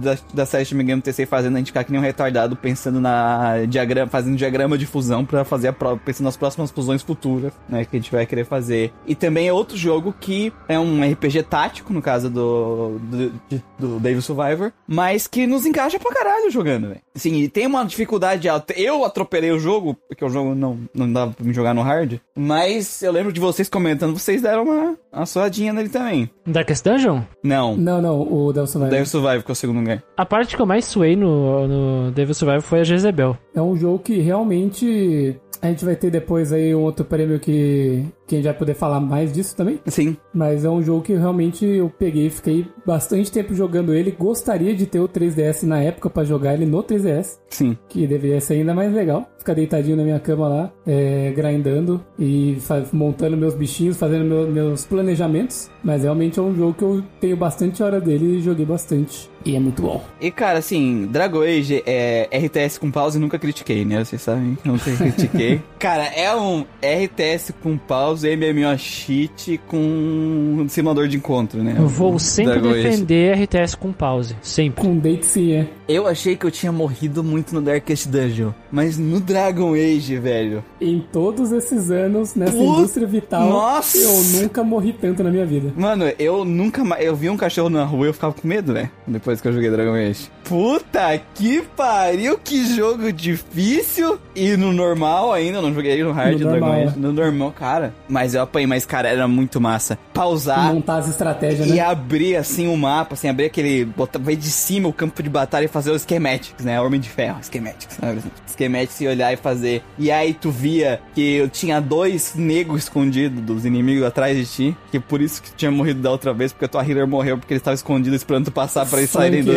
da, 0.00 0.16
da 0.32 0.46
série 0.46 0.64
Shin 0.64 0.76
Megami 0.76 1.02
TC 1.02 1.26
fazendo 1.26 1.56
a 1.56 1.58
gente 1.58 1.68
ficar 1.68 1.84
que 1.84 1.92
nem 1.92 2.00
um 2.00 2.04
retardado 2.04 2.56
pensando 2.56 3.00
na 3.00 3.64
diagrama, 3.66 4.10
fazendo 4.10 4.36
diagrama 4.36 4.78
de 4.78 4.86
fusão 4.86 5.24
pra 5.24 5.44
fazer 5.44 5.68
a 5.68 5.72
prova, 5.72 6.00
pensando 6.02 6.26
nas 6.26 6.36
próximas 6.36 6.70
fusões 6.70 7.02
futuras, 7.02 7.52
né, 7.68 7.84
que 7.84 7.96
a 7.96 8.00
gente 8.00 8.10
vai 8.10 8.24
querer 8.24 8.44
fazer. 8.44 8.92
E 9.06 9.14
também 9.14 9.48
é 9.48 9.52
outro 9.52 9.76
jogo 9.76 10.14
que 10.18 10.52
é 10.68 10.78
um 10.78 11.02
RPG 11.02 11.42
tático, 11.44 11.92
no 11.92 12.00
caso 12.00 12.30
do, 12.30 12.98
do, 12.98 13.32
do 13.78 14.00
Dave 14.00 14.22
Survivor, 14.22 14.72
mas 14.86 15.26
que 15.26 15.46
nos 15.46 15.66
encaixa 15.66 15.98
pra 15.98 16.14
caralho 16.14 16.50
jogando, 16.50 16.88
velho. 16.88 17.00
Sim, 17.14 17.36
e 17.36 17.48
tem 17.48 17.66
uma 17.66 17.84
dificuldade 17.84 18.48
alta. 18.48 18.72
Eu 18.74 19.04
atropelei 19.04 19.50
o 19.50 19.58
jogo, 19.58 19.94
porque 20.08 20.24
o 20.24 20.30
jogo 20.30 20.54
não, 20.54 20.78
não 20.94 21.12
dava 21.12 21.32
pra 21.32 21.44
me 21.44 21.52
jogar 21.52 21.74
no 21.74 21.82
hard, 21.82 22.18
mas 22.34 23.02
eu 23.02 23.12
lembro 23.12 23.33
de 23.34 23.40
vocês 23.40 23.68
comentando, 23.68 24.18
vocês 24.18 24.40
deram 24.40 24.64
uma, 24.64 24.96
uma 25.12 25.26
suadinha 25.26 25.72
nele 25.72 25.88
também. 25.88 26.30
Darkest 26.46 26.84
Dungeon? 26.84 27.22
Não, 27.42 27.76
Não, 27.76 28.00
não, 28.00 28.20
o 28.20 28.52
Devil 28.52 28.66
Survivor. 28.66 28.90
Dave 28.90 29.08
Survivor, 29.08 29.42
que 29.44 29.50
é 29.50 29.52
o 29.52 29.56
segundo 29.56 29.80
lugar. 29.80 30.02
A 30.16 30.24
parte 30.24 30.56
que 30.56 30.62
eu 30.62 30.66
mais 30.66 30.84
suei 30.84 31.16
no, 31.16 31.66
no 31.68 32.10
Devil 32.12 32.34
Survivor 32.34 32.62
foi 32.62 32.80
a 32.80 32.84
Jezebel. 32.84 33.36
É 33.54 33.60
um 33.60 33.76
jogo 33.76 33.98
que 33.98 34.18
realmente 34.20 35.38
a 35.64 35.68
gente 35.68 35.84
vai 35.84 35.96
ter 35.96 36.10
depois 36.10 36.52
aí 36.52 36.74
um 36.74 36.82
outro 36.82 37.06
prêmio 37.06 37.40
que, 37.40 38.04
que 38.26 38.34
a 38.34 38.38
gente 38.38 38.44
vai 38.44 38.54
poder 38.54 38.74
falar 38.74 39.00
mais 39.00 39.32
disso 39.32 39.56
também. 39.56 39.80
Sim, 39.86 40.14
Mas 40.32 40.62
é 40.62 40.68
um 40.68 40.82
jogo 40.82 41.02
que 41.02 41.14
realmente 41.14 41.64
eu 41.64 41.88
peguei, 41.88 42.28
fiquei 42.28 42.66
bastante 42.84 43.32
tempo 43.32 43.54
jogando 43.54 43.94
ele. 43.94 44.10
Gostaria 44.10 44.74
de 44.74 44.84
ter 44.84 45.00
o 45.00 45.08
3DS 45.08 45.62
na 45.62 45.82
época 45.82 46.10
pra 46.10 46.22
jogar 46.22 46.52
ele 46.52 46.66
no 46.66 46.82
3DS, 46.82 47.38
sim. 47.48 47.78
que 47.88 48.06
deveria 48.06 48.42
ser 48.42 48.54
ainda 48.54 48.74
mais 48.74 48.92
legal. 48.92 49.26
Ficar 49.44 49.52
deitadinho 49.52 49.94
na 49.94 50.02
minha 50.04 50.18
cama 50.18 50.48
lá, 50.48 50.72
é, 50.86 51.30
grindando 51.36 52.02
e 52.18 52.56
montando 52.94 53.36
meus 53.36 53.54
bichinhos, 53.54 53.98
fazendo 53.98 54.24
meu- 54.24 54.48
meus 54.50 54.86
planejamentos. 54.86 55.68
Mas 55.84 56.02
realmente 56.02 56.38
é 56.38 56.42
um 56.42 56.56
jogo 56.56 56.72
que 56.72 56.82
eu 56.82 57.04
tenho 57.20 57.36
bastante 57.36 57.82
hora 57.82 58.00
dele 58.00 58.38
e 58.38 58.40
joguei 58.40 58.64
bastante. 58.64 59.28
E 59.44 59.54
é 59.54 59.60
muito 59.60 59.82
bom. 59.82 60.02
E 60.18 60.30
cara, 60.30 60.58
assim, 60.60 61.06
Dragon 61.12 61.42
Age 61.42 61.82
é 61.84 62.26
RTS 62.32 62.80
com 62.80 62.90
pause 62.90 63.18
nunca 63.18 63.38
critiquei, 63.38 63.84
né? 63.84 64.02
Vocês 64.02 64.22
sabem 64.22 64.54
que 64.54 64.66
eu 64.66 64.72
nunca 64.72 64.90
critiquei. 64.96 65.60
cara, 65.78 66.04
é 66.04 66.34
um 66.34 66.64
RTS 66.82 67.52
com 67.62 67.76
pause, 67.76 68.26
MMO 68.34 68.78
cheat 68.78 69.60
com 69.68 69.76
um 69.76 70.66
simulador 70.66 71.06
de 71.08 71.18
encontro, 71.18 71.62
né? 71.62 71.74
Eu 71.78 71.86
vou 71.86 72.18
sempre 72.18 72.52
Dragon 72.54 72.70
Age. 72.70 72.82
defender 72.84 73.36
RTS 73.42 73.76
com 73.76 73.92
pause. 73.92 74.34
Sempre. 74.40 74.82
Com 74.82 74.96
date 74.96 75.26
sim, 75.26 75.52
é. 75.52 75.66
Eu 75.86 76.06
achei 76.06 76.34
que 76.36 76.46
eu 76.46 76.50
tinha 76.50 76.72
morrido 76.72 77.22
muito 77.22 77.54
no 77.54 77.60
Darkest 77.60 78.08
Dungeon, 78.08 78.50
mas 78.72 78.96
no 78.96 79.20
Dragon 79.34 79.74
Age, 79.74 80.16
velho. 80.18 80.64
Em 80.80 81.00
todos 81.12 81.50
esses 81.50 81.90
anos, 81.90 82.36
nessa 82.36 82.52
Puta- 82.52 82.64
indústria 82.64 83.06
vital, 83.06 83.48
Nossa! 83.48 83.98
eu 83.98 84.22
nunca 84.40 84.62
morri 84.62 84.92
tanto 84.92 85.24
na 85.24 85.30
minha 85.30 85.44
vida. 85.44 85.72
Mano, 85.76 86.04
eu 86.20 86.44
nunca 86.44 86.84
mais. 86.84 87.04
Eu 87.04 87.16
vi 87.16 87.28
um 87.28 87.36
cachorro 87.36 87.68
na 87.68 87.82
rua 87.84 88.06
e 88.06 88.08
eu 88.10 88.14
ficava 88.14 88.32
com 88.32 88.46
medo, 88.46 88.72
né? 88.72 88.90
Depois 89.06 89.40
que 89.40 89.48
eu 89.48 89.52
joguei 89.52 89.70
Dragon 89.70 89.94
Age. 89.94 90.30
Puta 90.44 91.18
que 91.34 91.62
pariu, 91.76 92.38
que 92.38 92.64
jogo 92.76 93.12
difícil! 93.12 94.18
E 94.36 94.56
no 94.56 94.72
normal 94.72 95.32
ainda, 95.32 95.58
eu 95.58 95.62
não 95.62 95.74
joguei 95.74 96.02
no 96.04 96.12
hard 96.12 96.38
No 96.40 96.48
Dragon 96.50 96.72
Age. 96.72 96.98
No 96.98 97.12
normal, 97.12 97.52
cara. 97.52 97.94
Mas 98.08 98.34
eu 98.34 98.42
apanhei, 98.42 98.66
mas 98.66 98.86
cara, 98.86 99.08
era 99.08 99.26
muito 99.26 99.60
massa. 99.60 99.98
Pausar. 100.12 100.72
Montar 100.72 100.98
as 100.98 101.08
estratégias, 101.08 101.66
E 101.68 101.72
né? 101.74 101.80
abrir 101.80 102.36
assim 102.36 102.68
o 102.68 102.76
mapa, 102.76 103.14
assim, 103.14 103.28
abrir 103.28 103.46
aquele. 103.46 103.84
Botar, 103.84 104.18
ver 104.20 104.36
de 104.36 104.48
cima 104.50 104.88
o 104.88 104.92
campo 104.92 105.22
de 105.22 105.28
batalha 105.30 105.64
e 105.64 105.68
fazer 105.68 105.90
os 105.90 106.02
schematics, 106.02 106.64
né? 106.64 106.80
Homem 106.80 107.00
de 107.00 107.08
ferro, 107.08 107.38
schematics. 107.42 107.96
sabe? 108.00 108.20
Schematics 108.56 109.00
e 109.00 109.08
olhar 109.08 109.23
e 109.32 109.36
fazer. 109.36 109.82
E 109.98 110.10
aí 110.10 110.34
tu 110.34 110.50
via 110.50 111.00
que 111.14 111.36
eu 111.36 111.48
tinha 111.48 111.80
dois 111.80 112.34
negros 112.34 112.82
escondidos 112.84 113.40
dos 113.40 113.64
inimigos 113.64 114.04
atrás 114.04 114.36
de 114.36 114.44
ti. 114.46 114.76
Que 114.90 115.00
por 115.00 115.20
isso 115.20 115.42
que 115.42 115.52
tinha 115.54 115.70
morrido 115.70 116.00
da 116.00 116.10
outra 116.10 116.32
vez, 116.32 116.52
porque 116.52 116.64
a 116.64 116.68
tua 116.68 116.82
healer 116.86 117.06
morreu 117.06 117.38
porque 117.38 117.52
eles 117.54 117.60
estavam 117.60 117.74
escondidos 117.74 118.16
esperando 118.16 118.46
tu 118.46 118.52
passar 118.52 118.86
pra 118.86 118.98
eles 118.98 119.10
saírem 119.10 119.42
dos. 119.42 119.54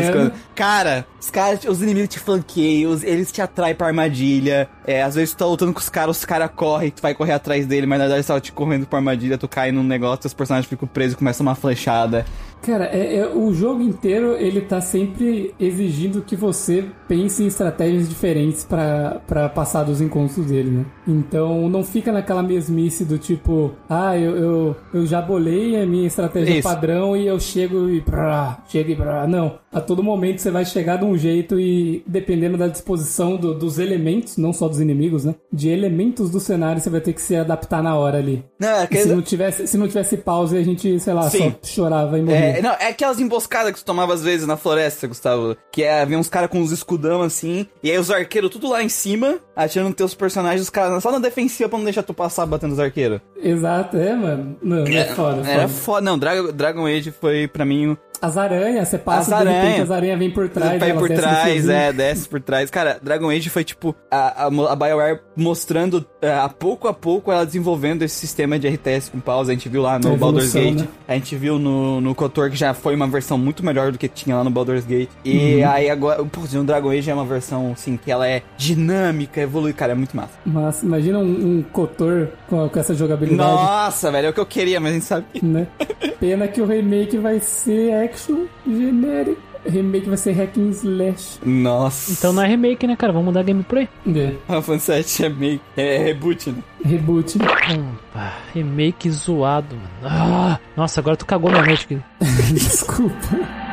Cara, 0.55 1.05
os 1.19 1.29
caras, 1.29 1.59
os 1.65 1.81
inimigos 1.81 2.09
te 2.09 2.19
flanqueiam, 2.19 2.91
os- 2.91 3.03
eles 3.03 3.31
te 3.31 3.41
atraem 3.41 3.75
pra 3.75 3.87
armadilha. 3.87 4.69
É, 4.85 5.03
às 5.03 5.15
vezes 5.15 5.33
tu 5.33 5.37
tá 5.37 5.45
lutando 5.45 5.73
com 5.73 5.79
os 5.79 5.89
caras, 5.89 6.17
os 6.17 6.25
caras 6.25 6.49
correm, 6.55 6.89
tu 6.91 7.01
vai 7.01 7.13
correr 7.13 7.33
atrás 7.33 7.65
dele, 7.65 7.85
mas 7.85 7.97
na 7.99 8.05
verdade 8.05 8.17
eles 8.17 8.23
estavam 8.25 8.41
te 8.41 8.51
correndo 8.51 8.85
pra 8.85 8.99
armadilha, 8.99 9.37
tu 9.37 9.47
cai 9.47 9.71
num 9.71 9.83
negócio, 9.83 10.19
teus 10.21 10.33
personagens 10.33 10.69
ficam 10.69 10.87
presos 10.87 11.13
e 11.13 11.17
começam 11.17 11.45
uma 11.45 11.55
flechada. 11.55 12.25
Cara, 12.61 12.85
é, 12.85 13.17
é- 13.17 13.27
o 13.27 13.53
jogo 13.53 13.81
inteiro 13.81 14.33
ele 14.37 14.61
tá 14.61 14.81
sempre 14.81 15.53
exigindo 15.59 16.21
que 16.21 16.35
você 16.35 16.85
pense 17.07 17.43
em 17.43 17.47
estratégias 17.47 18.09
diferentes 18.09 18.63
pra 18.63 19.21
pra 19.27 19.47
passar 19.49 19.83
dos 19.83 20.01
encontros 20.01 20.45
dele, 20.45 20.69
né? 20.71 20.85
Então 21.07 21.69
não 21.69 21.83
fica 21.83 22.11
naquela 22.11 22.43
mesmice 22.43 23.05
do 23.05 23.17
tipo, 23.17 23.71
ah, 23.89 24.17
eu, 24.17 24.35
eu, 24.35 24.75
eu 24.93 25.05
já 25.05 25.21
bolei 25.21 25.81
a 25.81 25.85
minha 25.85 26.07
estratégia 26.07 26.59
Isso. 26.59 26.67
padrão 26.67 27.15
e 27.15 27.27
eu 27.27 27.39
chego 27.39 27.89
e 27.89 28.01
prá, 28.01 28.59
chego 28.67 28.91
e 28.91 28.95
prá. 28.95 29.27
Não. 29.27 29.59
A 29.77 29.81
todo 29.81 30.01
momento 30.01 30.39
você 30.41 30.49
vai 30.49 30.65
chegar 30.65 30.97
de 30.97 31.05
um 31.05 31.15
jeito 31.15 31.59
e 31.59 32.01
dependendo 32.07 32.57
da 32.57 32.67
disposição 32.67 33.35
do- 33.37 33.53
dos 33.53 33.77
elementos, 33.77 34.35
não 34.35 34.51
só 34.51 34.67
dos 34.67 34.79
inimigos, 34.79 35.23
né? 35.23 35.35
De 35.53 35.69
elementos 35.69 36.31
do 36.31 36.39
cenário, 36.39 36.81
você 36.81 36.89
vai 36.89 36.99
ter 36.99 37.13
que 37.13 37.21
se 37.21 37.35
adaptar 37.35 37.83
na 37.83 37.95
hora 37.95 38.17
ali. 38.17 38.43
Não, 38.59 38.69
é 38.69 38.77
Se 38.77 38.83
aquele- 38.85 39.13
não 39.13 39.21
tivesse, 39.21 39.67
se 39.67 39.77
não 39.77 39.87
tivesse 39.87 40.17
pausa, 40.17 40.57
a 40.57 40.63
gente, 40.63 40.99
sei 40.99 41.13
lá, 41.13 41.29
Sim. 41.29 41.51
só 41.61 41.69
chorava 41.75 42.17
e 42.17 42.23
morria. 42.23 42.39
É, 42.57 42.61
não, 42.61 42.71
é 42.71 42.87
aquelas 42.87 43.19
emboscadas 43.19 43.71
que 43.73 43.79
tu 43.79 43.85
tomava 43.85 44.15
às 44.15 44.23
vezes 44.23 44.47
na 44.47 44.57
floresta, 44.57 45.05
Gustavo. 45.07 45.55
Que 45.71 45.83
é, 45.83 46.01
havia 46.01 46.17
uns 46.17 46.27
caras 46.27 46.49
com 46.49 46.59
uns 46.59 46.71
escudão 46.71 47.21
assim, 47.21 47.67
e 47.83 47.91
aí 47.91 47.99
os 47.99 48.09
arqueiros 48.09 48.49
tudo 48.49 48.67
lá 48.69 48.81
em 48.81 48.89
cima, 48.89 49.35
atirando 49.55 49.93
teus 49.93 50.15
personagens, 50.15 50.61
os 50.63 50.71
caras 50.71 51.03
só 51.03 51.11
na 51.11 51.19
defensiva 51.19 51.69
pra 51.69 51.77
não 51.77 51.85
deixar 51.85 52.01
tu 52.01 52.15
passar 52.15 52.47
batendo 52.47 52.71
os 52.73 52.79
arqueiros. 52.79 53.21
Exato, 53.39 53.95
é, 53.97 54.15
mano. 54.15 54.57
Não, 54.61 54.83
é, 54.87 55.05
foda, 55.05 55.41
Era 55.47 55.61
foda. 55.61 55.67
foda. 55.67 56.01
Não, 56.01 56.17
Dragon, 56.17 56.51
Dragon 56.51 56.85
Age 56.87 57.11
foi 57.11 57.47
pra 57.47 57.63
mim 57.63 57.95
As 58.19 58.35
aranhas, 58.35 58.87
você 58.87 58.97
passa 58.97 59.35
As 59.37 59.43
repente, 59.43 59.66
aranha. 59.67 59.83
as 59.83 59.91
aranhas 59.91 60.19
vêm 60.19 60.31
por 60.31 60.49
trás. 60.49 60.81
Elas 60.81 60.97
por 60.97 61.09
trás, 61.09 61.51
fiozinho. 61.51 61.71
é, 61.73 61.93
desce 61.93 62.27
por 62.29 62.41
trás. 62.41 62.69
Cara, 62.69 62.99
Dragon 63.01 63.29
Age 63.29 63.49
foi 63.49 63.63
tipo 63.63 63.95
a, 64.09 64.43
a, 64.43 64.47
a 64.47 64.75
BioWare 64.75 65.19
mostrando 65.35 66.05
é, 66.21 66.31
a 66.33 66.49
pouco 66.49 66.87
a 66.87 66.93
pouco 66.93 67.31
ela 67.31 67.45
desenvolvendo 67.45 68.03
esse 68.03 68.15
sistema 68.15 68.57
de 68.59 68.67
RTS 68.67 69.09
com 69.11 69.19
pausa. 69.19 69.51
A 69.51 69.55
gente 69.55 69.69
viu 69.69 69.81
lá 69.81 69.99
no 69.99 70.13
A 70.13 70.17
Baldur's 70.17 70.53
evolução, 70.55 70.75
Gate. 70.75 70.87
né? 70.87 70.87
A 71.07 71.13
gente 71.13 71.35
viu 71.35 71.59
no, 71.59 72.01
no 72.01 72.15
KOTOR 72.15 72.49
que 72.49 72.55
já 72.57 72.73
foi 72.73 72.95
uma 72.95 73.07
versão 73.07 73.37
muito 73.37 73.63
melhor 73.65 73.91
do 73.91 73.97
que 73.97 74.07
tinha 74.07 74.35
lá 74.35 74.43
no 74.43 74.49
Baldur's 74.49 74.85
Gate. 74.85 75.09
E 75.23 75.37
Uhum. 75.57 75.69
aí 75.69 75.89
agora, 75.89 76.23
pô, 76.25 76.41
no 76.53 76.63
Dragon 76.63 76.89
Age 76.89 77.09
é 77.09 77.13
uma 77.13 77.25
versão 77.25 77.71
assim 77.73 77.97
que 77.97 78.11
ela 78.11 78.27
é 78.27 78.41
dinâmica, 78.57 79.41
evolui, 79.41 79.73
cara, 79.73 79.91
é 79.93 79.95
muito 79.95 80.15
massa. 80.15 80.33
Mas 80.45 80.81
imagina 80.83 81.19
um, 81.19 81.57
um 81.57 81.63
Kotor 81.63 82.27
com, 82.47 82.67
com 82.69 82.79
essa 82.79 82.93
jogabilidade. 82.93 83.49
Nossa, 83.49 84.11
velho, 84.11 84.27
é 84.27 84.29
o 84.29 84.33
que 84.33 84.39
eu 84.39 84.45
queria, 84.45 84.79
mas 84.79 84.91
a 84.91 84.93
gente 84.95 85.05
sabe. 85.05 85.25
Né? 85.41 85.67
Pena 86.19 86.47
que 86.47 86.61
o 86.61 86.65
remake 86.65 87.17
vai 87.17 87.39
ser 87.39 87.93
action 87.93 88.45
genérico. 88.65 89.41
Remake 89.67 90.07
vai 90.07 90.17
ser 90.17 90.31
hack 90.33 90.57
and 90.57 90.69
slash. 90.71 91.39
Nossa. 91.45 92.11
Então 92.13 92.33
não 92.33 92.43
é 92.43 92.47
remake, 92.47 92.87
né, 92.87 92.95
cara? 92.95 93.11
Vamos 93.11 93.27
mudar 93.27 93.43
gameplay. 93.43 93.87
É, 94.07 94.33
Final 94.45 94.61
Fantasy 94.61 95.03
7 95.03 95.25
é 95.25 95.29
meio. 95.29 95.61
É 95.75 95.97
reboot, 95.97 96.51
né? 96.51 96.63
reboot. 96.83 97.37
Opa, 97.37 98.33
remake 98.53 99.09
zoado, 99.11 99.75
mano. 99.75 99.89
Ah, 100.03 100.59
nossa, 100.75 100.99
agora 100.99 101.17
tu 101.17 101.25
cagou 101.25 101.51
minha 101.51 101.63
noite 101.63 101.85
aqui. 101.85 101.99
Desculpa. 102.53 103.66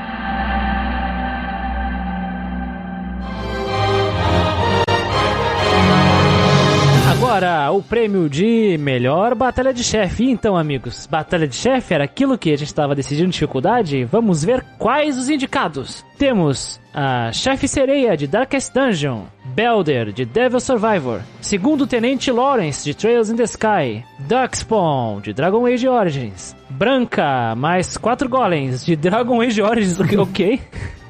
Agora, 7.45 7.73
o 7.73 7.83
prêmio 7.83 8.27
de 8.27 8.79
melhor 8.79 9.35
batalha 9.35 9.75
de 9.75 9.85
chefe. 9.85 10.31
Então, 10.31 10.57
amigos, 10.57 11.07
batalha 11.07 11.47
de 11.47 11.55
chefe 11.55 11.93
era 11.93 12.05
aquilo 12.05 12.39
que 12.39 12.51
a 12.51 12.57
gente 12.57 12.69
estava 12.69 12.95
decidindo 12.95 13.31
dificuldade. 13.31 14.03
Vamos 14.05 14.43
ver 14.43 14.65
quais 14.79 15.19
os 15.19 15.29
indicados. 15.29 16.03
Temos 16.17 16.81
a 16.95 17.31
Chefe 17.33 17.69
Sereia 17.69 18.17
de 18.17 18.27
Darkest 18.27 18.73
Dungeon, 18.73 19.25
Belder 19.45 20.11
de 20.11 20.25
Devil 20.25 20.59
Survivor, 20.59 21.21
Segundo 21.43 21.87
Tenente 21.87 22.31
Lawrence 22.31 22.83
de 22.83 22.95
Trails 22.95 23.29
in 23.29 23.37
the 23.37 23.45
Sky, 23.45 24.03
Darkspawn 24.21 25.21
de 25.21 25.35
Dragon 25.35 25.67
Age 25.67 25.87
Origins, 25.87 26.57
Branca 26.71 27.55
mais 27.57 27.99
quatro 27.99 28.27
golems 28.27 28.87
de 28.87 28.97
Dragon 28.97 29.43
Age 29.43 29.61
Origins, 29.61 30.01
ok? 30.17 30.63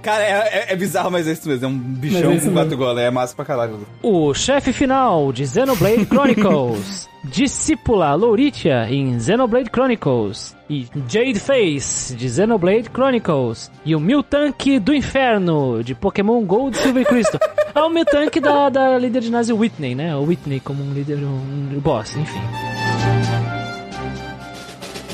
Cara, 0.05 0.23
é, 0.23 0.31
é- 0.31 0.67
é 0.73 0.77
bizarro, 0.77 1.11
mas 1.11 1.27
é 1.27 1.33
isso 1.33 1.49
mesmo. 1.49 1.65
É 1.65 1.69
um 1.69 1.77
bichão 1.79 2.31
é 2.33 2.39
com 2.39 2.53
quatro 2.53 2.77
golas. 2.77 3.03
É 3.03 3.11
massa 3.11 3.35
pra 3.35 3.45
caralho. 3.45 3.87
O 4.03 4.33
chefe 4.35 4.73
final 4.73 5.33
de 5.33 5.47
Xenoblade 5.47 6.05
Chronicles, 6.07 7.09
Discípula 7.25 8.15
Lauritia 8.15 8.87
em 8.91 9.19
Xenoblade 9.19 9.71
Chronicles, 9.73 10.55
e 10.69 10.87
Jade 11.09 11.41
Face 11.41 12.15
de 12.15 12.29
Xenoblade 12.29 12.91
Chronicles, 12.93 13.71
e 13.85 13.97
o 13.97 14.01
Miltank 14.01 14.79
do 14.79 14.95
Inferno 14.95 15.83
de 15.83 15.95
Pokémon 15.95 16.43
Gold 16.45 16.77
Silver 16.77 17.03
e 17.03 17.07
Crystal. 17.07 17.41
É 17.75 17.83
o 17.83 17.91
Miltank 17.91 18.39
da, 18.39 18.69
da 18.69 18.97
líder 18.97 19.19
de 19.19 19.27
ginásio 19.27 19.57
Whitney, 19.59 19.97
né? 19.97 20.15
O 20.15 20.21
Whitney 20.23 20.61
como 20.61 20.81
um 20.85 20.93
líder, 20.93 21.19
um 21.25 21.81
boss, 21.81 22.15
enfim. 22.17 22.39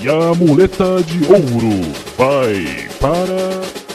E 0.03 0.09
a 0.09 0.35
muleta 0.35 1.03
de 1.03 1.25
ouro 1.25 1.81
vai 2.19 2.87
para. 3.01 3.90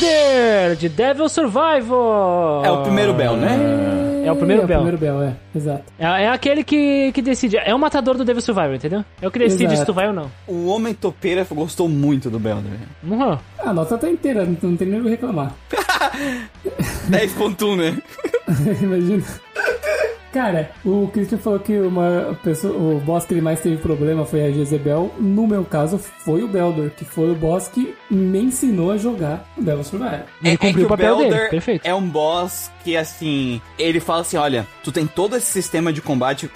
Belder 0.00 0.76
de 0.76 0.88
Devil 0.88 1.28
Survivor. 1.28 2.64
É 2.64 2.70
o 2.70 2.82
primeiro 2.82 3.12
Bell, 3.14 3.36
né? 3.36 4.22
É 4.24 4.32
o 4.32 4.36
primeiro 4.36 4.62
é 4.62 4.66
Bell. 4.66 4.80
o 4.80 4.82
primeiro 4.82 4.98
Bell, 4.98 5.22
é. 5.22 5.36
Exato. 5.54 5.84
É, 5.98 6.04
é 6.24 6.28
aquele 6.28 6.62
que, 6.62 7.12
que 7.12 7.22
decide. 7.22 7.56
É 7.56 7.74
o 7.74 7.78
matador 7.78 8.16
do 8.16 8.24
Devil 8.24 8.42
Survivor, 8.42 8.74
entendeu? 8.74 9.04
É 9.20 9.26
o 9.26 9.30
que 9.30 9.38
decide 9.38 9.64
Exato. 9.64 9.80
se 9.80 9.86
tu 9.86 9.94
vai 9.94 10.06
ou 10.06 10.12
não. 10.12 10.30
O 10.46 10.66
Homem 10.66 10.94
Topeira 10.94 11.46
gostou 11.50 11.88
muito 11.88 12.30
do 12.30 12.38
Belder. 12.38 12.72
Uhum. 13.02 13.38
A 13.58 13.72
nota 13.72 13.96
tá 13.96 14.10
inteira, 14.10 14.44
não, 14.44 14.56
não 14.62 14.76
tem 14.76 14.88
nem 14.88 15.00
o 15.00 15.04
que 15.04 15.10
reclamar. 15.10 15.54
10.1, 17.10 17.76
né? 17.76 18.02
Imagina. 18.82 19.24
Cara, 20.38 20.70
o 20.84 21.10
Christian 21.12 21.36
falou 21.36 21.58
que 21.58 21.76
uma 21.80 22.38
pessoa, 22.44 22.72
o 22.72 23.00
boss 23.00 23.24
que 23.24 23.34
ele 23.34 23.40
mais 23.40 23.58
teve 23.60 23.76
problema 23.78 24.24
foi 24.24 24.44
a 24.44 24.52
Jezebel. 24.52 25.12
No 25.18 25.48
meu 25.48 25.64
caso, 25.64 25.98
foi 25.98 26.44
o 26.44 26.48
Beldor, 26.48 26.90
que 26.90 27.04
foi 27.04 27.32
o 27.32 27.34
boss 27.34 27.66
que 27.66 27.92
me 28.08 28.38
ensinou 28.40 28.92
a 28.92 28.96
jogar 28.96 29.44
o 29.56 29.62
Devil 29.62 29.82
Survivor. 29.82 30.20
Ele 30.40 30.56
cumpriu 30.56 30.86
o 30.86 30.88
papel 30.88 31.16
dele, 31.16 31.30
Belder 31.30 31.50
perfeito. 31.50 31.84
É 31.84 31.92
um 31.92 32.08
boss 32.08 32.70
que, 32.84 32.96
assim, 32.96 33.60
ele 33.76 33.98
fala 33.98 34.20
assim: 34.20 34.36
olha, 34.36 34.64
tu 34.84 34.92
tem 34.92 35.08
todo 35.08 35.34
esse 35.36 35.46
sistema 35.46 35.92
de 35.92 36.00
combate 36.00 36.48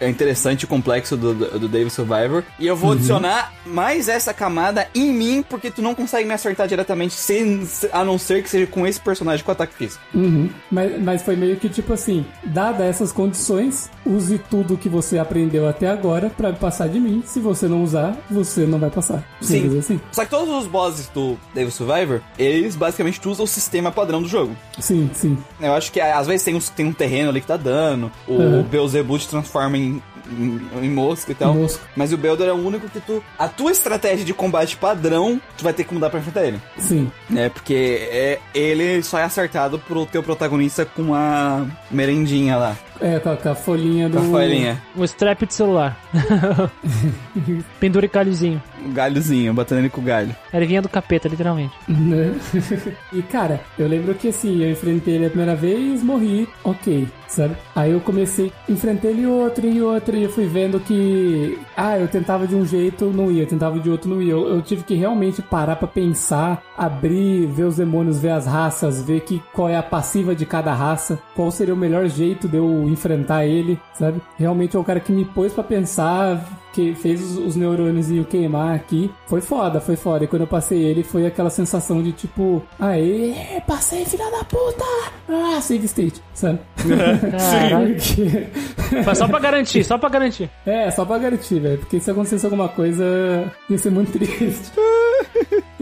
é 0.00 0.08
interessante 0.08 0.62
e 0.62 0.66
complexo 0.68 1.16
do, 1.16 1.34
do, 1.34 1.58
do 1.58 1.68
David 1.68 1.90
Survivor, 1.92 2.44
e 2.56 2.68
eu 2.68 2.76
vou 2.76 2.90
Uhum. 2.90 2.96
adicionar 2.96 3.52
mais 3.66 4.08
essa 4.08 4.32
camada 4.32 4.86
em 4.94 5.12
mim, 5.12 5.42
porque 5.48 5.72
tu 5.72 5.82
não 5.82 5.92
consegue 5.94 6.28
me 6.28 6.34
acertar 6.34 6.68
diretamente, 6.68 7.14
sem, 7.14 7.66
a 7.92 8.04
não 8.04 8.16
ser 8.16 8.44
que 8.44 8.48
seja 8.48 8.66
com 8.68 8.86
esse 8.86 9.00
personagem 9.00 9.44
com 9.44 9.50
ataque 9.50 9.74
físico. 9.74 10.00
Uhum. 10.14 10.48
Mas, 10.70 11.02
mas 11.02 11.22
foi 11.22 11.34
meio 11.34 11.56
que 11.56 11.68
tipo 11.68 11.92
assim, 11.92 12.24
dada 12.44 12.91
essas 12.92 13.10
condições, 13.10 13.90
use 14.06 14.38
tudo 14.38 14.76
que 14.76 14.88
você 14.88 15.18
aprendeu 15.18 15.68
até 15.68 15.88
agora 15.88 16.30
pra 16.30 16.52
passar 16.52 16.88
de 16.88 17.00
mim. 17.00 17.22
Se 17.26 17.40
você 17.40 17.66
não 17.66 17.82
usar, 17.82 18.16
você 18.30 18.66
não 18.66 18.78
vai 18.78 18.90
passar. 18.90 19.26
Simples 19.40 19.76
assim. 19.76 20.00
Só 20.12 20.24
que 20.24 20.30
todos 20.30 20.54
os 20.54 20.66
bosses 20.66 21.08
do 21.08 21.36
David 21.54 21.74
Survivor, 21.74 22.20
eles 22.38 22.76
basicamente 22.76 23.26
usam 23.26 23.44
o 23.44 23.48
sistema 23.48 23.90
padrão 23.90 24.22
do 24.22 24.28
jogo. 24.28 24.54
Sim, 24.78 25.10
sim. 25.14 25.36
Eu 25.60 25.72
acho 25.72 25.90
que 25.90 26.00
às 26.00 26.26
vezes 26.26 26.44
tem, 26.44 26.54
uns, 26.54 26.68
tem 26.68 26.86
um 26.86 26.92
terreno 26.92 27.30
ali 27.30 27.40
que 27.40 27.46
tá 27.46 27.56
dando, 27.56 28.10
o 28.28 28.32
Uhum. 28.34 28.62
Beelzebub 28.64 29.18
transforma 29.26 29.76
em, 29.78 30.02
em, 30.32 30.86
em 30.86 30.90
mosca 30.90 31.32
e 31.32 31.34
tal. 31.34 31.54
Mosca. 31.54 31.82
Mas 31.96 32.12
o 32.12 32.16
Belder 32.16 32.48
é 32.48 32.52
o 32.52 32.66
único 32.66 32.88
que 32.88 33.00
tu. 33.00 33.22
A 33.38 33.48
tua 33.48 33.70
estratégia 33.70 34.24
de 34.24 34.34
combate 34.34 34.76
padrão, 34.76 35.40
tu 35.56 35.64
vai 35.64 35.72
ter 35.72 35.84
que 35.84 35.94
mudar 35.94 36.10
pra 36.10 36.20
enfrentar 36.20 36.44
ele. 36.44 36.60
Sim. 36.78 37.10
Né? 37.28 37.48
Porque 37.48 38.08
é, 38.10 38.38
ele 38.54 39.02
só 39.02 39.18
é 39.18 39.24
acertado 39.24 39.78
pro 39.78 40.06
teu 40.06 40.22
protagonista 40.22 40.84
com 40.84 41.14
a 41.14 41.66
merendinha 41.90 42.56
lá. 42.56 42.76
É, 43.00 43.18
com 43.18 43.30
a, 43.30 43.36
com 43.36 43.48
a 43.48 43.54
folhinha 43.54 44.08
do. 44.08 44.18
Com 44.18 44.24
a 44.24 44.28
folhinha. 44.28 44.82
O 44.94 45.04
strap 45.04 45.42
de 45.44 45.54
celular. 45.54 45.98
Penduricalhozinho. 47.80 48.62
O 48.84 48.90
galhozinho, 48.90 49.52
batendo 49.52 49.80
ele 49.80 49.90
com 49.90 50.00
o 50.00 50.04
galho. 50.04 50.34
Ervinha 50.52 50.80
do 50.80 50.88
capeta, 50.88 51.28
literalmente. 51.28 51.74
Né? 51.88 52.32
e 53.12 53.22
cara, 53.22 53.60
eu 53.78 53.88
lembro 53.88 54.14
que 54.14 54.28
assim, 54.28 54.62
eu 54.62 54.70
enfrentei 54.70 55.14
ele 55.14 55.26
a 55.26 55.30
primeira 55.30 55.56
vez, 55.56 56.02
morri, 56.02 56.48
ok, 56.62 57.08
sabe? 57.32 57.56
Aí 57.74 57.92
eu 57.92 58.00
comecei, 58.00 58.52
enfrentei 58.68 59.10
ele 59.10 59.26
outro 59.26 59.66
e 59.66 59.82
outro, 59.82 60.16
e 60.16 60.22
eu 60.24 60.30
fui 60.30 60.46
vendo 60.46 60.78
que, 60.80 61.58
ah, 61.76 61.98
eu 61.98 62.08
tentava 62.08 62.46
de 62.46 62.54
um 62.54 62.64
jeito, 62.64 63.06
não 63.06 63.30
ia, 63.30 63.42
eu 63.42 63.46
tentava 63.46 63.78
de 63.78 63.90
outro, 63.90 64.08
não 64.08 64.20
ia. 64.20 64.32
Eu, 64.32 64.48
eu 64.48 64.62
tive 64.62 64.84
que 64.84 64.94
realmente 64.94 65.42
parar 65.42 65.76
pra 65.76 65.88
pensar, 65.88 66.62
abrir, 66.76 67.46
ver 67.46 67.64
os 67.64 67.76
demônios, 67.76 68.20
ver 68.20 68.30
as 68.30 68.46
raças, 68.46 69.02
ver 69.02 69.20
que, 69.20 69.42
qual 69.52 69.68
é 69.68 69.76
a 69.76 69.82
passiva 69.82 70.34
de 70.34 70.46
cada 70.46 70.72
raça, 70.72 71.18
qual 71.34 71.50
seria 71.50 71.74
o 71.74 71.76
melhor 71.76 72.06
jeito 72.08 72.48
de 72.48 72.56
eu 72.56 72.88
enfrentar 72.88 73.46
ele, 73.46 73.78
sabe? 73.94 74.20
Realmente 74.38 74.76
é 74.76 74.78
o 74.78 74.84
cara 74.84 75.00
que 75.00 75.12
me 75.12 75.24
pôs 75.24 75.52
pra 75.52 75.64
pensar, 75.64 76.44
que 76.72 76.94
fez 76.94 77.22
os, 77.22 77.36
os 77.38 77.56
neurônios 77.56 78.10
e 78.10 78.18
o 78.20 78.24
queimar 78.24 78.74
aqui. 78.74 79.10
Foi 79.26 79.40
foda, 79.40 79.80
foi 79.80 79.96
foda. 79.96 80.24
E 80.24 80.26
quando 80.26 80.42
eu 80.42 80.48
passei 80.48 80.82
ele, 80.82 81.02
foi 81.02 81.26
aquela 81.26 81.50
sensação 81.50 82.02
de 82.02 82.12
tipo, 82.12 82.62
aê, 82.80 83.34
passei, 83.66 84.04
filha 84.04 84.30
da 84.30 84.44
puta! 84.44 84.84
Ah, 85.28 85.60
save 85.60 85.84
state, 85.86 86.20
sabe? 86.34 86.58
Porque- 86.76 88.46
Foi 89.04 89.14
só 89.14 89.28
pra 89.28 89.38
garantir, 89.38 89.84
só 89.84 89.96
pra 89.98 90.08
garantir. 90.08 90.50
é, 90.66 90.90
só 90.90 91.04
pra 91.04 91.18
garantir, 91.18 91.60
velho. 91.60 91.78
Porque 91.78 92.00
se 92.00 92.10
acontecesse 92.10 92.44
alguma 92.44 92.68
coisa, 92.68 93.04
ia 93.70 93.78
ser 93.78 93.90
muito 93.90 94.12
triste. 94.12 94.72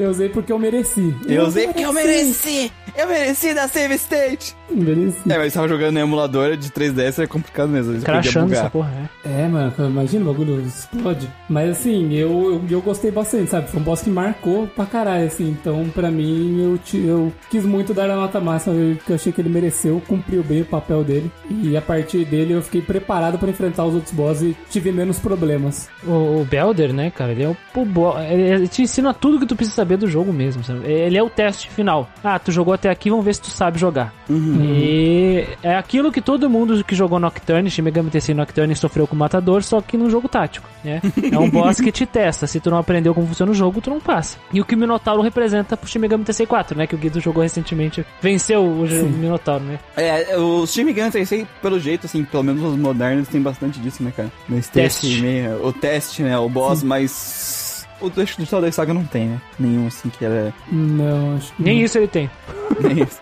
Eu 0.03 0.11
usei 0.11 0.29
porque 0.29 0.53
eu 0.53 0.59
mereci. 0.59 1.15
Eu 1.27 1.45
usei 1.45 1.67
porque 1.67 1.85
eu 1.85 1.93
mereci! 1.93 2.73
Eu 2.97 3.07
mereci 3.07 3.55
da 3.55 3.69
Save 3.69 3.95
State! 3.95 4.57
Mereci. 4.71 5.19
É, 5.29 5.37
mas 5.39 5.53
tava 5.53 5.69
jogando 5.69 5.95
no 5.95 6.01
emulador 6.01 6.57
de 6.57 6.71
3DS, 6.71 7.23
é 7.23 7.27
complicado 7.27 7.69
mesmo. 7.69 7.93
Ele 7.93 8.01
podia 8.01 8.15
Crashando 8.21 8.53
essa 8.55 8.71
porra, 8.71 8.91
é. 9.25 9.43
É, 9.43 9.49
mano, 9.49 9.73
imagina 9.79 10.25
o 10.25 10.33
bagulho 10.33 10.61
explode. 10.63 11.29
Mas 11.49 11.71
assim, 11.71 12.13
eu, 12.15 12.31
eu, 12.31 12.63
eu 12.71 12.81
gostei 12.81 13.11
bastante, 13.11 13.51
sabe? 13.51 13.69
Foi 13.69 13.81
um 13.81 13.83
boss 13.85 14.03
que 14.03 14.11
marcou 14.11 14.67
pra 14.69 14.87
caralho, 14.87 15.27
assim. 15.27 15.49
Então, 15.51 15.89
pra 15.95 16.11
mim, 16.11 16.61
eu, 16.95 16.99
eu 17.01 17.33
quis 17.51 17.65
muito 17.65 17.93
dar 17.93 18.09
a 18.11 18.17
nota 18.17 18.41
máxima, 18.41 18.75
porque 18.97 19.13
eu 19.13 19.17
achei 19.17 19.33
que 19.33 19.41
ele 19.41 19.49
mereceu, 19.49 20.01
cumpriu 20.07 20.43
bem 20.43 20.63
o 20.63 20.67
papel 20.67 21.03
dele. 21.05 21.31
E 21.51 21.77
a 21.77 21.83
partir 21.83 22.25
dele, 22.25 22.55
eu 22.55 22.63
fiquei 22.63 22.81
preparado 22.83 23.39
pra 23.39 23.51
enfrentar 23.51 23.85
os 23.85 23.95
outros 23.95 24.13
bosses 24.15 24.43
e 24.43 24.57
tive 24.71 24.93
menos 24.93 25.19
problemas. 25.19 25.89
O, 26.07 26.41
o 26.41 26.47
Belder, 26.49 26.93
né, 26.93 27.11
cara, 27.11 27.33
ele 27.33 27.43
é 27.43 27.49
o, 27.49 27.57
o 27.75 27.85
bo- 27.85 28.19
ele, 28.21 28.43
ele 28.43 28.69
te 28.69 28.83
ensina 28.83 29.13
tudo 29.13 29.39
que 29.41 29.47
tu 29.47 29.57
precisa 29.57 29.77
saber 29.77 29.90
do 29.97 30.07
jogo 30.09 30.33
mesmo, 30.33 30.63
sabe? 30.65 30.87
Ele 30.91 31.17
é 31.17 31.23
o 31.23 31.31
teste 31.31 31.69
final. 31.71 32.09
Ah, 32.23 32.39
tu 32.39 32.51
jogou 32.53 32.75
até 32.75 32.91
aqui, 32.91 33.11
vamos 33.11 33.25
ver 33.25 33.35
se 33.35 33.43
tu 33.43 33.51
sabe 33.51 33.79
jogar. 33.79 34.13
E 34.29 35.47
é 35.63 35.75
aquilo 35.77 36.13
que 36.13 36.21
todo 36.21 36.49
mundo 36.49 36.83
que 36.85 36.95
jogou 36.95 37.19
Nocturne, 37.19 37.71
Shin 37.71 37.83
Megami 37.83 38.11
Tensei 38.11 38.35
Nocturne 38.35 38.75
sofreu 38.77 39.07
com 39.07 39.15
o 39.15 39.19
Matador, 39.19 39.63
só 39.63 39.81
que 39.81 39.97
num 39.97 40.11
jogo 40.11 40.29
tático, 40.29 40.69
né? 40.85 41.01
É 41.31 41.39
um 41.39 41.51
boss 41.51 41.81
que 41.81 41.91
te 41.93 42.07
testa. 42.07 42.47
Se 42.47 42.61
tu 42.61 42.71
não 42.71 42.79
aprendeu 42.79 43.15
como 43.15 43.27
funciona 43.27 43.53
o 43.53 43.55
jogo, 43.55 43.81
tu 43.81 43.91
não 43.91 44.01
passa. 44.01 44.39
E 44.53 44.61
o 44.61 44.65
que 44.65 44.75
o 44.75 44.79
Minotauro 44.79 45.23
representa 45.23 45.77
pro 45.77 45.89
Shin 45.89 45.99
Megami 45.99 46.25
Tensei 46.25 46.47
4, 46.47 46.77
né? 46.77 46.87
Que 46.87 46.95
o 46.95 46.99
Guido 46.99 47.21
jogou 47.21 47.43
recentemente, 47.43 48.05
venceu 48.21 48.65
o, 48.65 48.87
jo- 48.87 49.05
Minotauro, 49.07 49.65
né? 49.65 49.79
É, 49.97 50.37
o 50.37 50.67
Steam 50.67 50.93
Gun 50.93 51.11
Tensei, 51.11 51.47
pelo 51.61 51.79
jeito, 51.81 52.07
assim, 52.07 52.25
pelo 52.25 52.43
menos 52.43 52.63
os 52.63 52.77
modernos, 52.77 53.29
tem 53.29 53.41
bastante 53.41 53.79
disso, 53.81 54.03
né, 54.03 54.13
cara? 54.17 54.31
Nesse 54.49 54.71
Teste. 54.71 55.21
meio- 55.21 55.67
o 55.67 55.73
teste, 55.73 56.23
né? 56.23 56.37
O 56.39 56.49
boss, 56.49 56.83
mas. 56.83 57.60
O 58.01 58.09
do 58.09 58.25
Digital 58.25 58.63
da 58.63 58.73
Saga 58.73 58.95
não 58.95 59.05
tem, 59.05 59.27
né? 59.29 59.41
Nenhum, 59.59 59.87
assim, 59.87 60.09
que 60.09 60.25
era. 60.25 60.53
Não, 60.71 61.37
acho 61.37 61.53
que 61.53 61.63
Nem 61.63 61.83
isso 61.83 61.99
ele 61.99 62.09
tem. 62.09 62.31
Nem 62.81 63.03
isso. 63.03 63.19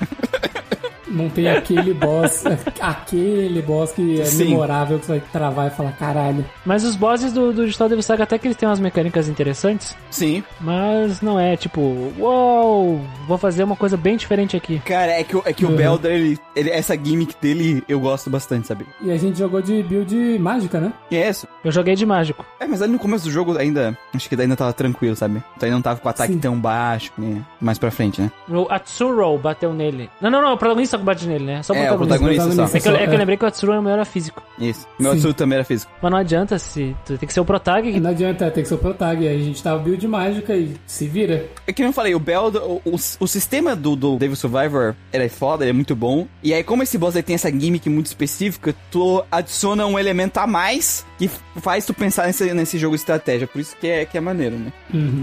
Não 1.10 1.28
tem 1.28 1.48
aquele 1.48 1.92
boss, 1.94 2.44
aquele 2.80 3.62
boss 3.62 3.92
que 3.92 4.20
é 4.20 4.24
Sim. 4.24 4.44
memorável, 4.50 4.98
que 4.98 5.06
você 5.06 5.12
vai 5.18 5.22
travar 5.32 5.66
e 5.68 5.70
falar, 5.70 5.92
caralho. 5.92 6.44
Mas 6.64 6.84
os 6.84 6.96
bosses 6.96 7.32
do, 7.32 7.52
do 7.52 7.64
Digital 7.64 7.88
Devil 7.88 8.02
Saga 8.02 8.24
até 8.24 8.38
que 8.38 8.46
eles 8.46 8.56
têm 8.56 8.68
umas 8.68 8.80
mecânicas 8.80 9.28
interessantes, 9.28 9.96
Sim. 10.10 10.42
mas 10.60 11.20
não 11.20 11.38
é 11.38 11.56
tipo, 11.56 11.80
uou, 12.18 13.00
vou 13.26 13.38
fazer 13.38 13.62
uma 13.64 13.76
coisa 13.76 13.96
bem 13.96 14.16
diferente 14.16 14.56
aqui. 14.56 14.80
Cara, 14.84 15.12
é 15.12 15.24
que, 15.24 15.36
o- 15.36 15.42
é 15.44 15.52
que 15.52 15.64
o 15.64 15.68
Uhum. 15.70 15.76
Belder, 15.76 16.12
ele, 16.12 16.38
ele, 16.56 16.70
essa 16.70 16.94
gimmick 16.96 17.34
dele, 17.40 17.82
eu 17.88 18.00
gosto 18.00 18.28
bastante, 18.30 18.66
sabe? 18.66 18.86
E 19.00 19.10
a 19.10 19.16
gente 19.16 19.38
jogou 19.38 19.60
de 19.62 19.82
build 19.82 20.38
mágica, 20.38 20.80
né? 20.80 20.92
E 21.10 21.16
é 21.16 21.28
isso. 21.28 21.46
Eu 21.64 21.70
joguei 21.72 21.94
de 21.94 22.04
mágico. 22.06 22.44
É, 22.60 22.66
mas 22.66 22.80
ali 22.82 22.92
no 22.92 22.98
começo 22.98 23.24
do 23.24 23.30
jogo 23.30 23.56
ainda. 23.58 23.96
Acho 24.14 24.28
que 24.28 24.40
ainda 24.40 24.56
tava 24.56 24.72
tranquilo, 24.72 25.14
sabe? 25.16 25.42
Então 25.56 25.66
ainda 25.66 25.76
não 25.76 25.82
tava 25.82 26.00
com 26.00 26.08
o 26.08 26.10
ataque 26.10 26.32
Sim. 26.32 26.38
tão 26.38 26.58
baixo, 26.58 27.12
né? 27.18 27.42
Mais 27.60 27.78
pra 27.78 27.90
frente, 27.90 28.20
né? 28.20 28.30
O 28.48 28.66
Atsuro 28.70 29.36
bateu 29.38 29.72
nele. 29.72 30.08
Não, 30.20 30.30
não, 30.30 30.40
não, 30.42 30.52
o 30.54 30.56
protagonista 30.58 30.97
que 30.98 31.04
bate 31.04 31.26
nele, 31.26 31.44
né? 31.44 31.62
Só 31.62 31.72
o 31.72 31.76
É, 31.76 31.90
o 31.92 31.96
protagonista. 31.96 32.44
protagonista 32.44 32.78
É 32.78 32.80
que, 32.80 32.88
eu, 32.88 32.94
é 32.94 32.98
que 32.98 33.10
eu 33.10 33.14
É. 33.14 33.16
lembrei 33.16 33.36
que 33.36 33.44
o 33.44 33.48
Atsuru 33.48 33.88
era 33.88 34.04
físico. 34.04 34.42
Isso. 34.58 34.86
Meu 34.98 35.12
Sim. 35.12 35.18
Atsuru 35.18 35.34
também 35.34 35.56
era 35.56 35.64
físico. 35.64 35.90
Mas 36.02 36.10
não 36.10 36.18
adianta 36.18 36.58
se. 36.58 36.94
tu 37.06 37.16
Tem 37.16 37.26
que 37.26 37.32
ser 37.32 37.40
o 37.40 37.44
protag. 37.44 37.98
Não 38.00 38.10
adianta, 38.10 38.50
tem 38.50 38.62
que 38.62 38.68
ser 38.68 38.74
o 38.74 38.78
Protag. 38.78 39.26
Aí 39.26 39.40
a 39.40 39.44
gente 39.44 39.62
tava 39.62 39.78
build 39.78 40.06
mágica 40.08 40.54
e 40.56 40.74
se 40.86 41.06
vira. 41.06 41.46
É 41.66 41.72
que 41.72 41.80
nem 41.82 41.88
eu 41.90 41.92
falei, 41.92 42.14
o 42.14 42.18
Bell, 42.20 42.48
o, 42.48 42.82
o, 42.84 42.94
o 43.20 43.26
sistema 43.26 43.74
do, 43.76 43.94
do 43.96 44.16
Devil 44.16 44.36
Survivor, 44.36 44.94
ele 45.12 45.24
é 45.24 45.28
foda, 45.28 45.64
ele 45.64 45.70
é 45.70 45.72
muito 45.74 45.94
bom. 45.96 46.26
E 46.42 46.52
aí, 46.52 46.62
como 46.62 46.82
esse 46.82 46.98
boss 46.98 47.16
aí 47.16 47.22
tem 47.22 47.34
essa 47.34 47.50
gimmick 47.50 47.88
muito 47.88 48.06
específica, 48.06 48.74
tu 48.90 49.24
adiciona 49.30 49.86
um 49.86 49.98
elemento 49.98 50.38
a 50.38 50.46
mais 50.46 51.04
que 51.18 51.28
faz 51.60 51.84
tu 51.86 51.94
pensar 51.94 52.26
nesse, 52.26 52.52
nesse 52.54 52.78
jogo 52.78 52.94
de 52.94 53.00
estratégia. 53.00 53.46
Por 53.46 53.60
isso 53.60 53.76
que 53.76 53.86
é, 53.86 54.04
que 54.04 54.16
é 54.16 54.20
maneiro, 54.20 54.56
né? 54.56 54.72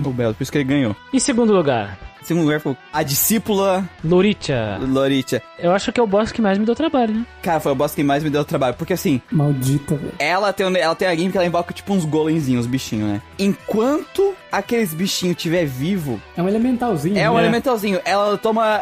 O 0.05 0.09
Bell, 0.11 0.33
por 0.33 0.43
isso 0.43 0.51
que 0.51 0.57
ele 0.57 0.65
ganhou. 0.65 0.95
Em 1.13 1.19
segundo 1.19 1.53
lugar, 1.53 1.97
segundo 2.25 2.43
lugar 2.45 2.59
foi 2.59 2.75
a 2.91 3.03
discípula 3.03 3.87
Loritia. 4.03 4.77
Loritia. 4.81 5.41
Eu 5.59 5.71
acho 5.71 5.91
que 5.91 5.99
é 5.99 6.03
o 6.03 6.07
boss 6.07 6.31
que 6.31 6.41
mais 6.41 6.57
me 6.57 6.65
deu 6.65 6.75
trabalho, 6.75 7.13
né? 7.13 7.25
Cara, 7.41 7.59
foi 7.59 7.71
o 7.71 7.75
boss 7.75 7.93
que 7.95 8.03
mais 8.03 8.23
me 8.23 8.29
deu 8.29 8.43
trabalho. 8.43 8.75
Porque 8.75 8.93
assim, 8.93 9.21
Maldita, 9.31 9.95
velho. 9.95 10.13
ela 10.19 10.51
tem, 10.53 10.65
ela 10.77 10.95
tem 10.95 11.07
a 11.07 11.11
gimmick 11.15 11.31
que 11.31 11.37
ela 11.37 11.47
invoca 11.47 11.73
tipo 11.73 11.93
uns 11.93 12.05
golemzinhos, 12.05 12.65
uns 12.65 12.71
bichinhos, 12.71 13.07
né? 13.09 13.21
Enquanto 13.39 14.35
aqueles 14.51 14.93
bichinhos 14.93 15.35
tiver 15.37 15.65
vivo, 15.65 16.21
É 16.37 16.41
um 16.41 16.47
elementalzinho. 16.47 17.17
É 17.17 17.29
um 17.29 17.35
né? 17.35 17.41
elementalzinho. 17.41 17.99
Ela 18.05 18.37
toma. 18.37 18.81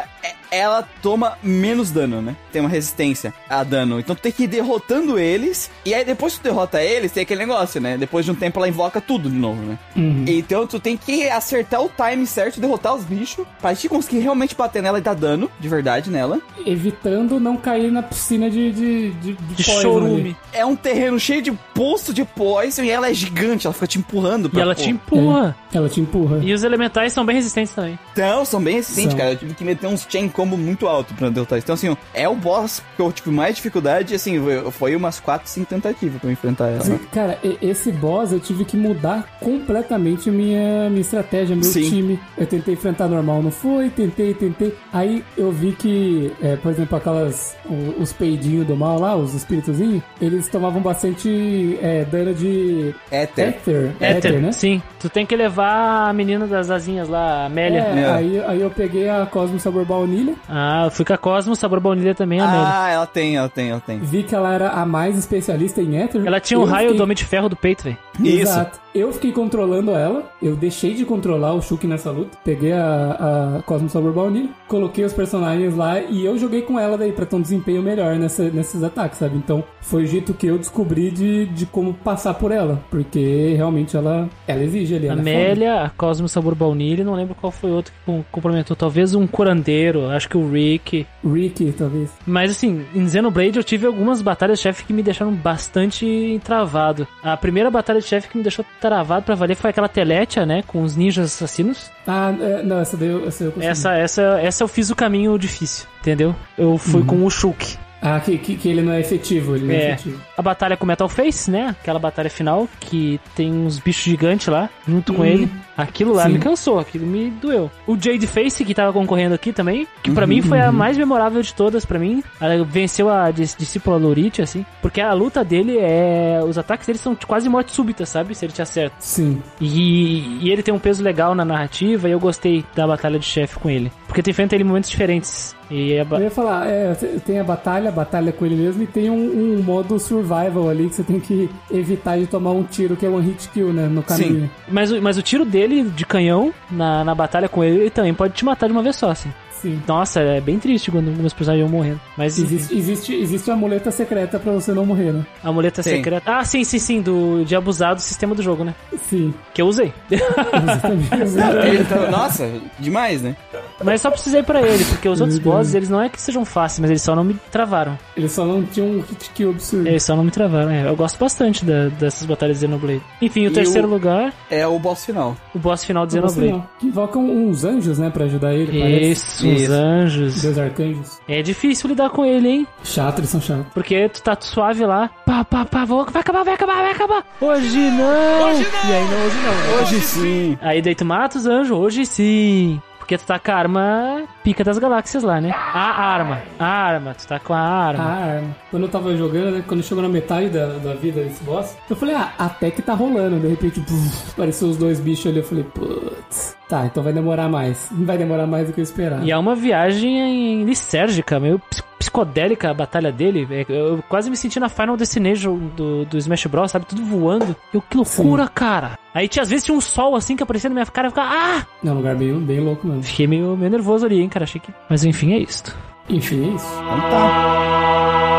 Ela 0.50 0.86
toma 1.02 1.36
menos 1.42 1.90
dano, 1.90 2.20
né? 2.22 2.36
Tem 2.52 2.60
uma 2.60 2.68
resistência 2.68 3.32
a 3.48 3.62
dano. 3.64 3.98
Então 3.98 4.14
tu 4.14 4.22
tem 4.22 4.32
que 4.32 4.44
ir 4.44 4.46
derrotando 4.48 5.18
eles. 5.18 5.70
E 5.84 5.94
aí 5.94 6.04
depois 6.04 6.34
que 6.34 6.40
tu 6.40 6.44
derrota 6.44 6.82
eles, 6.82 7.12
tem 7.12 7.22
aquele 7.22 7.40
negócio, 7.40 7.80
né? 7.80 7.96
Depois 7.98 8.24
de 8.24 8.30
um 8.30 8.34
tempo 8.34 8.58
ela 8.58 8.68
invoca 8.68 9.00
tudo 9.00 9.28
de 9.30 9.36
novo, 9.36 9.60
né? 9.62 9.78
Uhum. 9.96 10.24
Então 10.28 10.66
tu 10.66 10.78
tem 10.78 10.96
que 10.96 11.28
acertar 11.28 11.82
o 11.82 11.90
time 11.90 12.26
certo, 12.26 12.60
derrotar 12.60 12.94
os 12.94 13.04
bichos. 13.04 13.44
Pra 13.60 13.74
te 13.74 13.88
conseguir 13.88 14.20
realmente 14.20 14.54
bater 14.54 14.82
nela 14.82 14.98
e 14.98 15.02
dar 15.02 15.14
dano, 15.14 15.50
de 15.58 15.68
verdade, 15.68 16.10
nela. 16.10 16.38
Evitando 16.66 17.38
não 17.40 17.56
cair 17.56 17.90
na 17.90 18.02
piscina 18.02 18.50
de. 18.50 18.72
de, 18.72 19.10
de, 19.12 19.32
de 19.34 19.54
De 19.54 19.64
poison 19.64 19.80
chorume. 19.82 20.20
ali. 20.20 20.36
É 20.52 20.64
um 20.66 20.74
terreno 20.76 21.18
cheio 21.18 21.42
de 21.42 21.52
poço 21.74 22.12
de 22.12 22.24
poison 22.24 22.82
e 22.82 22.90
ela 22.90 23.08
é 23.10 23.14
gigante. 23.14 23.66
Ela 23.66 23.74
fica 23.74 23.86
te 23.86 23.98
empurrando 23.98 24.46
E 24.46 24.50
pra 24.50 24.62
ela 24.62 24.74
pô. 24.74 24.82
te 24.82 24.90
empurra. 24.90 25.56
É, 25.72 25.76
ela 25.76 25.88
te 25.88 26.00
empurra. 26.00 26.38
E 26.42 26.52
os 26.52 26.62
elementais 26.64 27.12
são 27.12 27.24
bem 27.24 27.36
resistentes 27.36 27.72
também. 27.74 27.98
Então, 28.12 28.44
são 28.44 28.60
bem 28.62 28.74
resistentes, 28.76 29.10
São. 29.12 29.18
cara. 29.18 29.32
Eu 29.32 29.36
tive 29.36 29.54
que 29.54 29.64
meter 29.64 29.86
uns 29.86 30.06
chain 30.08 30.28
combo 30.44 30.56
muito 30.58 30.86
alto 30.86 31.14
pra 31.14 31.30
derrotar 31.30 31.58
isso. 31.58 31.64
Então, 31.64 31.74
assim, 31.74 31.96
é 32.12 32.28
o 32.28 32.34
boss 32.34 32.82
que 32.96 33.02
eu 33.02 33.10
tive 33.10 33.30
mais 33.30 33.56
dificuldade, 33.56 34.12
e, 34.12 34.16
assim, 34.16 34.38
foi- 34.70 34.94
umas 34.94 35.18
4, 35.18 35.48
5 35.48 35.66
tentativas 35.68 36.20
pra 36.20 36.28
eu 36.28 36.32
enfrentar 36.32 36.68
ela. 36.68 36.80
Sim, 36.82 36.98
Cara, 37.12 37.38
esse 37.62 37.90
boss 37.90 38.30
eu 38.32 38.38
tive 38.40 38.64
que 38.64 38.76
mudar 38.76 39.26
completamente 39.40 40.30
minha, 40.30 40.88
minha 40.90 41.00
estratégia, 41.00 41.54
meu 41.56 41.64
Sim. 41.64 41.88
time. 41.88 42.20
Eu 42.36 42.46
tentei 42.46 42.74
enfrentar 42.74 43.08
normal, 43.08 43.42
não 43.42 43.50
foi, 43.50 43.88
tentei, 43.90 44.34
tentei. 44.34 44.74
Aí 44.92 45.24
eu 45.36 45.50
vi 45.50 45.72
que, 45.72 46.32
é, 46.42 46.56
por 46.56 46.70
exemplo, 46.72 46.96
aquelas. 46.96 47.56
Os 47.98 48.12
peidinhos 48.12 48.66
do 48.66 48.76
mal 48.76 49.00
lá, 49.00 49.16
os 49.16 49.34
espíritozinhos, 49.34 50.02
eles 50.20 50.48
tomavam 50.48 50.80
bastante 50.82 51.78
é, 51.80 52.04
dano 52.04 52.34
de 52.34 52.94
Éter. 53.10 53.48
Ether. 53.48 53.90
Éter, 54.00 54.40
né? 54.40 54.52
Sim. 54.52 54.82
Tu 55.00 55.08
tem 55.08 55.24
que 55.24 55.34
levar 55.34 56.08
a 56.08 56.12
menina 56.12 56.46
das 56.46 56.70
asinhas 56.70 57.08
lá, 57.08 57.42
a 57.42 57.46
Amélia. 57.46 57.78
É, 57.80 58.00
É. 58.00 58.10
Aí, 58.12 58.42
aí 58.46 58.60
eu 58.60 58.70
peguei 58.70 59.08
a 59.08 59.24
Cosmo 59.26 59.58
Sabor 59.58 59.84
Baunilha, 59.84 60.23
Ah, 60.48 60.84
eu 60.86 60.90
fui 60.90 61.04
com 61.04 61.12
a 61.12 61.18
Cosmo, 61.18 61.54
sabor 61.56 61.80
baunilha 61.80 62.14
também, 62.14 62.40
a 62.40 62.44
Amélia. 62.48 62.66
Ah, 62.68 62.90
ela 62.90 63.06
tem, 63.06 63.36
ela 63.36 63.48
tem, 63.48 63.70
ela 63.70 63.80
tem. 63.80 63.98
vi 63.98 64.22
que 64.22 64.34
ela 64.34 64.52
era 64.52 64.70
a 64.70 64.84
mais 64.86 65.16
especialista 65.16 65.80
em 65.82 65.96
Ether. 65.96 66.22
Ela 66.26 66.40
tinha 66.40 66.58
um 66.58 66.64
raio 66.64 66.88
fiquei- 66.88 66.98
do 66.98 67.02
Homem 67.02 67.16
de 67.16 67.24
Ferro 67.24 67.48
do 67.48 67.56
peito, 67.56 67.84
velho. 67.84 67.98
Isso. 68.20 68.42
Exato. 68.42 68.84
Eu 68.94 69.12
fiquei 69.12 69.32
controlando 69.32 69.90
ela, 69.90 70.22
eu 70.40 70.54
deixei 70.54 70.94
de 70.94 71.04
controlar 71.04 71.52
o 71.52 71.60
Shulk 71.60 71.84
nessa 71.84 72.12
luta, 72.12 72.38
peguei 72.44 72.72
a, 72.72 73.56
a 73.58 73.62
Cosmo 73.62 73.88
Sabor 73.88 74.12
Baunilha, 74.12 74.48
coloquei 74.68 75.04
os 75.04 75.12
personagens 75.12 75.74
lá 75.74 75.98
e 76.00 76.24
eu 76.24 76.38
joguei 76.38 76.62
com 76.62 76.78
ela 76.78 76.96
daí 76.96 77.10
pra 77.10 77.26
ter 77.26 77.34
um 77.34 77.40
desempenho 77.40 77.82
melhor 77.82 78.14
nessa, 78.14 78.44
nesses 78.50 78.84
ataques, 78.84 79.18
sabe? 79.18 79.36
Então 79.36 79.64
foi 79.80 80.04
o 80.04 80.06
jeito 80.06 80.32
que 80.32 80.46
eu 80.46 80.56
descobri 80.58 81.10
de, 81.10 81.46
de 81.46 81.66
como 81.66 81.92
passar 81.92 82.34
por 82.34 82.52
ela, 82.52 82.80
porque 82.88 83.54
realmente 83.56 83.96
ela, 83.96 84.28
ela 84.46 84.62
exige 84.62 84.94
ali. 84.94 85.08
A 85.08 85.12
ela 85.12 85.18
é. 85.18 85.22
Amélia, 85.22 85.82
a 85.82 85.90
Cosmo 85.90 86.28
sabor 86.28 86.54
baunilha, 86.54 87.02
não 87.02 87.14
lembro 87.14 87.34
qual 87.34 87.50
foi 87.50 87.72
outro 87.72 87.92
que 87.92 87.98
com- 88.06 88.22
complementou. 88.30 88.76
Talvez 88.76 89.12
um 89.12 89.26
curandeiro, 89.26 90.08
acho 90.14 90.28
que 90.28 90.36
o 90.36 90.50
Rick. 90.50 91.06
Ricky, 91.24 91.72
talvez. 91.76 92.10
Mas 92.26 92.50
assim, 92.52 92.84
em 92.94 93.08
Xenoblade 93.08 93.58
eu 93.58 93.64
tive 93.64 93.86
algumas 93.86 94.22
batalhas 94.22 94.58
de 94.58 94.62
chefe 94.62 94.84
que 94.84 94.92
me 94.92 95.02
deixaram 95.02 95.32
bastante 95.32 96.40
travado. 96.44 97.06
A 97.22 97.36
primeira 97.36 97.70
batalha 97.70 98.00
de 98.00 98.06
chefe 98.06 98.28
que 98.28 98.36
me 98.36 98.42
deixou 98.42 98.64
travado 98.80 99.24
pra 99.24 99.34
valer 99.34 99.56
foi 99.56 99.70
aquela 99.70 99.88
Teletia, 99.88 100.44
né? 100.46 100.62
Com 100.66 100.82
os 100.82 100.96
ninjas 100.96 101.26
assassinos. 101.26 101.90
Ah, 102.06 102.34
é, 102.40 102.62
não, 102.62 102.80
essa 102.80 102.96
daí 102.96 103.08
eu, 103.08 103.26
essa 103.26 103.44
eu 103.44 103.52
consegui. 103.52 103.70
Essa, 103.70 103.94
essa, 103.94 104.22
essa 104.40 104.64
eu 104.64 104.68
fiz 104.68 104.90
o 104.90 104.96
caminho 104.96 105.38
difícil, 105.38 105.86
entendeu? 106.00 106.34
Eu 106.56 106.76
fui 106.78 107.02
com 107.04 107.24
o 107.24 107.30
Shulk. 107.30 107.76
Ah, 108.06 108.20
que, 108.20 108.36
que, 108.36 108.54
que 108.56 108.68
ele 108.68 108.82
não 108.82 108.92
é 108.92 109.00
efetivo, 109.00 109.56
ele 109.56 109.66
não 109.66 109.72
é, 109.74 109.76
É. 109.76 109.92
efetivo. 109.92 110.20
A 110.36 110.42
batalha 110.42 110.76
com 110.76 110.84
o 110.84 110.88
Metal 110.88 111.08
Face, 111.08 111.50
né? 111.50 111.76
Aquela 111.80 111.98
batalha 111.98 112.28
final 112.28 112.68
que 112.80 113.20
tem 113.36 113.52
uns 113.52 113.78
bichos 113.78 114.02
gigantes 114.04 114.48
lá 114.48 114.68
junto 114.86 115.14
com 115.14 115.24
ele. 115.24 115.48
Aquilo 115.76 116.12
lá 116.12 116.24
Sim. 116.26 116.32
me 116.34 116.38
cansou, 116.38 116.78
aquilo 116.78 117.06
me 117.06 117.30
doeu. 117.30 117.70
O 117.86 117.96
Jade 118.00 118.26
Face, 118.26 118.64
que 118.64 118.74
tava 118.74 118.92
concorrendo 118.92 119.34
aqui 119.34 119.52
também, 119.52 119.86
que 120.02 120.10
pra 120.12 120.26
mim 120.26 120.40
foi 120.42 120.60
a 120.60 120.70
mais 120.72 120.96
memorável 120.96 121.40
de 121.42 121.52
todas 121.54 121.84
pra 121.84 121.98
mim. 121.98 122.22
Ela 122.40 122.64
venceu 122.64 123.08
a 123.08 123.30
dis- 123.30 123.56
discípula 123.58 123.96
Lorite, 123.96 124.40
assim. 124.42 124.64
Porque 124.82 125.00
a 125.00 125.12
luta 125.12 125.44
dele 125.44 125.78
é. 125.78 126.40
Os 126.46 126.58
ataques 126.58 126.86
dele 126.86 126.98
são 126.98 127.16
quase 127.26 127.48
morte 127.48 127.72
súbita, 127.72 128.04
sabe? 128.06 128.34
Se 128.34 128.44
ele 128.44 128.52
te 128.52 128.62
acerta. 128.62 128.94
Sim. 129.00 129.42
E, 129.60 130.38
e 130.46 130.50
ele 130.50 130.62
tem 130.62 130.72
um 130.74 130.78
peso 130.78 131.02
legal 131.02 131.34
na 131.34 131.44
narrativa 131.44 132.08
e 132.08 132.12
eu 132.12 132.20
gostei 132.20 132.64
da 132.74 132.86
batalha 132.86 133.18
de 133.18 133.24
chefe 133.26 133.58
com 133.58 133.68
ele. 133.70 133.90
Porque 134.06 134.22
tu 134.22 134.30
enfrenta 134.30 134.54
ele 134.54 134.62
em 134.62 134.66
momentos 134.66 134.90
diferentes. 134.90 135.56
E 135.70 135.98
a 135.98 136.04
ba- 136.04 136.18
Eu 136.18 136.24
ia 136.24 136.30
falar, 136.30 136.66
é, 136.68 136.92
tem 137.24 137.40
a 137.40 137.44
batalha, 137.44 137.88
a 137.88 137.92
batalha 137.92 138.30
com 138.32 138.44
ele 138.46 138.54
mesmo, 138.54 138.82
e 138.82 138.86
tem 138.86 139.10
um, 139.10 139.56
um 139.58 139.62
modo 139.62 139.98
survival 139.98 140.23
ali 140.32 140.88
que 140.88 140.94
você 140.94 141.02
tem 141.02 141.20
que 141.20 141.48
evitar 141.70 142.18
de 142.18 142.26
tomar 142.26 142.50
um 142.52 142.62
tiro, 142.62 142.96
que 142.96 143.04
é 143.06 143.08
one 143.08 143.24
hit 143.26 143.48
kill, 143.50 143.72
né? 143.72 143.86
No 143.86 144.02
caminho. 144.02 144.50
Mas, 144.68 144.90
o- 144.92 145.00
mas 145.02 145.16
o 145.18 145.22
tiro 145.22 145.44
dele 145.44 145.82
de 145.84 146.04
canhão 146.06 146.52
na, 146.70 147.04
na 147.04 147.14
batalha 147.14 147.48
com 147.48 147.62
ele, 147.64 147.80
ele 147.80 147.90
também 147.90 148.14
pode 148.14 148.34
te 148.34 148.44
matar 148.44 148.66
de 148.66 148.72
uma 148.72 148.82
vez 148.82 148.96
só, 148.96 149.10
assim. 149.10 149.30
Sim. 149.50 149.80
Nossa, 149.88 150.20
é 150.20 150.42
bem 150.42 150.58
triste 150.58 150.90
quando 150.90 151.06
meus 151.10 151.32
personagens 151.32 151.66
vão 151.70 151.78
morrendo. 151.78 151.98
Mas 152.18 152.38
Existe, 152.38 152.76
existe, 152.76 153.14
existe 153.14 153.48
uma 153.50 153.56
muleta 153.56 153.90
secreta 153.90 154.38
pra 154.38 154.52
você 154.52 154.72
não 154.72 154.84
morrer, 154.84 155.10
né? 155.10 155.24
a 155.42 155.50
muleta 155.50 155.82
Tem. 155.82 155.96
secreta. 155.96 156.30
Ah, 156.36 156.44
sim, 156.44 156.62
sim, 156.64 156.78
sim, 156.78 157.00
do, 157.00 157.44
de 157.46 157.56
abusar 157.56 157.94
do 157.94 158.00
sistema 158.02 158.34
do 158.34 158.42
jogo, 158.42 158.62
né? 158.62 158.74
Sim. 159.08 159.32
Que 159.54 159.62
eu 159.62 159.66
usei. 159.66 159.90
Exatamente. 160.10 161.68
Ele 161.68 161.84
tá- 161.84 162.10
nossa, 162.10 162.50
demais, 162.78 163.22
né? 163.22 163.34
Mas 163.82 164.00
só 164.00 164.10
precisei 164.10 164.42
pra 164.42 164.60
ele, 164.62 164.84
porque 164.84 165.08
os 165.08 165.20
outros 165.20 165.38
bosses, 165.38 165.74
eles 165.74 165.88
não 165.88 166.00
é 166.00 166.08
que 166.08 166.20
sejam 166.20 166.44
fáceis, 166.44 166.80
mas 166.80 166.90
eles 166.90 167.02
só 167.02 167.14
não 167.14 167.24
me 167.24 167.34
travaram. 167.50 167.98
Eles 168.16 168.32
só 168.32 168.44
não 168.44 168.62
tinham 168.62 168.88
um 168.88 169.00
hit 169.00 169.30
kill 169.34 169.50
absurdo. 169.50 169.88
Eles 169.88 170.02
só 170.02 170.14
não 170.16 170.24
me 170.24 170.30
travaram. 170.30 170.70
É, 170.70 170.86
eu 170.88 170.96
gosto 170.96 171.18
bastante 171.18 171.64
da- 171.64 171.88
dessas 171.88 172.26
batalhas 172.26 172.58
de 172.60 172.66
Xenoblade. 172.66 173.02
Enfim, 173.20 173.46
o 173.46 173.50
E 173.50 173.54
terceiro 173.54 173.88
o- 173.88 173.90
lugar, 173.90 174.32
É 174.50 174.66
o 174.66 174.78
boss 174.78 175.04
final. 175.04 175.36
o 175.54 175.58
boss 175.58 175.84
final 175.84 176.06
de 176.06 176.20
Não, 176.20 176.28
Xenoblade. 176.28 176.52
não. 176.58 176.68
Que 176.78 176.86
invocam 176.86 177.24
uns 177.24 177.64
anjos, 177.64 177.98
né? 177.98 178.10
Pra 178.10 178.24
ajudar 178.24 178.54
ele, 178.54 178.78
parece. 178.80 179.10
Isso, 179.12 179.48
os 179.48 179.60
Isso. 179.62 179.72
anjos. 179.72 180.42
Dois 180.42 180.58
arcanjos. 180.58 181.20
É 181.28 181.42
difícil 181.42 181.88
lidar 181.88 182.10
com 182.10 182.24
ele, 182.24 182.48
hein? 182.48 182.66
Chato, 182.82 183.18
eles 183.20 183.30
são 183.30 183.40
chatos. 183.40 183.66
Porque 183.74 184.08
tu 184.08 184.22
tá 184.22 184.36
suave 184.40 184.84
lá, 184.86 185.08
pá, 185.26 185.44
pá, 185.44 185.64
pá, 185.64 185.84
vou- 185.84 186.04
vai 186.10 186.20
acabar, 186.20 186.44
vai 186.44 186.54
acabar, 186.54 186.74
vai 186.82 186.92
acabar. 186.92 187.24
Hoje 187.40 187.78
não! 187.78 188.50
E 188.52 188.92
aí 188.92 189.04
não, 189.04 189.26
hoje 189.26 189.36
não. 189.42 189.82
Hoje 189.82 190.00
sim. 190.00 190.58
Aí 190.60 190.82
daí 190.82 190.94
tu 190.94 191.04
mata 191.04 191.38
os 191.38 191.46
anjos, 191.46 191.70
hoje 191.70 192.04
sim. 192.06 192.80
Porque 193.04 193.18
tu 193.18 193.26
tá 193.26 193.38
com 193.38 193.50
a 193.52 193.54
arma 193.54 194.22
pica 194.42 194.64
das 194.64 194.78
galáxias 194.78 195.22
lá, 195.22 195.38
né? 195.38 195.50
A 195.52 195.78
arma, 195.78 196.40
a 196.58 196.64
arma, 196.64 197.14
tu 197.14 197.26
tá 197.28 197.38
com 197.38 197.52
a 197.52 197.58
A 197.58 197.88
arma. 197.88 198.02
arma. 198.02 198.56
Quando 198.70 198.84
eu 198.84 198.88
tava 198.88 199.14
jogando, 199.14 199.50
né, 199.56 199.64
quando 199.68 199.82
chegou 199.82 200.02
na 200.02 200.08
metade 200.08 200.48
da, 200.48 200.78
da 200.78 200.94
vida 200.94 201.22
desse 201.22 201.44
boss, 201.44 201.76
eu 201.90 201.94
falei, 201.96 202.14
ah, 202.14 202.32
até 202.38 202.70
que 202.70 202.80
tá 202.80 202.94
rolando. 202.94 203.38
De 203.38 203.46
repente, 203.46 203.78
puf, 203.80 204.30
apareceu 204.32 204.68
os 204.68 204.78
dois 204.78 205.00
bichos 205.00 205.26
ali. 205.26 205.40
Eu 205.40 205.44
falei, 205.44 205.64
putz, 205.64 206.56
tá, 206.74 206.86
então 206.86 207.02
vai 207.02 207.12
demorar 207.12 207.48
mais. 207.48 207.88
Não 207.92 208.04
vai 208.04 208.18
demorar 208.18 208.46
mais 208.46 208.66
do 208.66 208.72
que 208.72 208.80
eu 208.80 208.84
esperava. 208.84 209.24
E 209.24 209.30
é 209.30 209.36
uma 209.36 209.54
viagem 209.54 210.64
lisérgica, 210.64 211.38
meio 211.38 211.58
ps- 211.58 211.82
psicodélica 211.98 212.70
a 212.70 212.74
batalha 212.74 213.12
dele. 213.12 213.46
É, 213.50 213.64
Eu 213.68 214.02
quase 214.08 214.28
me 214.28 214.36
senti 214.36 214.58
na 214.58 214.68
Final 214.68 214.96
Destination 214.96 215.56
do, 215.76 216.04
do 216.04 216.18
Smash 216.18 216.46
Bros, 216.46 216.70
sabe? 216.70 216.86
Tudo 216.86 217.04
voando. 217.04 217.54
Eu, 217.72 217.80
que 217.80 217.96
loucura, 217.96 218.48
cara. 218.48 218.98
Aí 219.14 219.28
tinha, 219.28 219.42
às 219.42 219.48
vezes 219.50 219.64
tinha 219.64 219.76
um 219.76 219.80
sol 219.80 220.16
assim 220.16 220.34
que 220.36 220.42
aparecia 220.42 220.68
na 220.68 220.74
minha 220.74 220.86
cara 220.86 221.08
e 221.08 221.10
ficava, 221.10 221.28
ah! 221.30 221.66
É 221.84 221.90
um 221.90 221.94
lugar 221.94 222.16
bem, 222.16 222.38
bem 222.40 222.60
louco 222.60 222.86
mesmo. 222.86 223.02
Fiquei 223.02 223.26
meio, 223.26 223.56
meio 223.56 223.70
nervoso 223.70 224.04
ali, 224.06 224.20
hein, 224.20 224.28
cara. 224.28 224.44
Achei 224.44 224.60
que. 224.60 224.72
Mas 224.90 225.04
enfim, 225.04 225.32
é 225.34 225.38
isto. 225.38 225.76
Enfim, 226.08 226.50
é 226.52 226.54
isso. 226.56 226.66
Então 226.82 227.00
tá. 227.10 228.33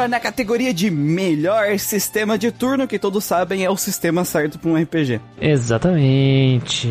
Agora 0.00 0.08
na 0.08 0.20
categoria 0.20 0.72
de 0.72 0.90
melhor 0.90 1.78
sistema 1.78 2.38
de 2.38 2.50
turno, 2.50 2.88
que 2.88 2.98
todos 2.98 3.22
sabem 3.22 3.64
é 3.64 3.70
o 3.70 3.76
sistema 3.76 4.24
certo 4.24 4.58
pra 4.58 4.70
um 4.70 4.76
RPG. 4.80 5.20
Exatamente. 5.40 6.88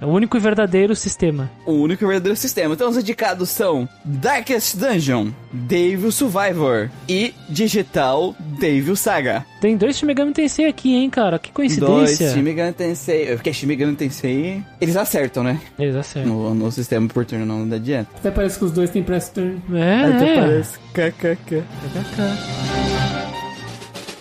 É 0.00 0.06
o 0.06 0.08
único 0.08 0.36
e 0.36 0.40
verdadeiro 0.40 0.94
sistema. 0.94 1.50
O 1.66 1.72
único 1.72 2.04
e 2.04 2.06
verdadeiro 2.06 2.36
sistema. 2.36 2.74
Então 2.74 2.88
os 2.88 2.96
indicados 2.96 3.48
são 3.50 3.88
Darkest 4.04 4.76
Dungeon, 4.76 5.30
Devil 5.52 6.12
Survivor 6.12 6.88
e 7.08 7.34
Digital 7.48 8.34
Devil 8.60 8.94
Saga. 8.94 9.44
Tem 9.60 9.76
dois 9.76 9.96
Shin 9.98 10.06
Megami 10.06 10.32
Tensei 10.32 10.66
aqui, 10.66 10.94
hein, 10.94 11.10
cara? 11.10 11.38
Que 11.38 11.50
Dois 11.52 11.76
coincidência. 11.78 12.32
Shin 12.32 12.42
Megami 12.42 12.72
Tensei. 12.72 13.26
Porque 13.34 13.52
Shin 13.52 13.66
Megami 13.66 13.96
Tensei, 13.96 14.62
eles 14.80 14.96
acertam, 14.96 15.42
né? 15.42 15.60
Eles 15.78 15.96
acertam. 15.96 16.32
No, 16.32 16.54
no 16.54 16.70
sistema 16.70 17.08
por 17.08 17.24
turno 17.24 17.44
não 17.44 17.74
adianta. 17.74 18.10
Até 18.16 18.30
parece 18.30 18.58
que 18.58 18.64
os 18.64 18.72
dois 18.72 18.90
têm 18.90 19.02
press 19.02 19.28
turn. 19.30 19.60
É, 19.72 20.04
Até 20.04 20.34
é. 20.34 20.40
parece. 20.40 20.78
KKK. 20.92 21.64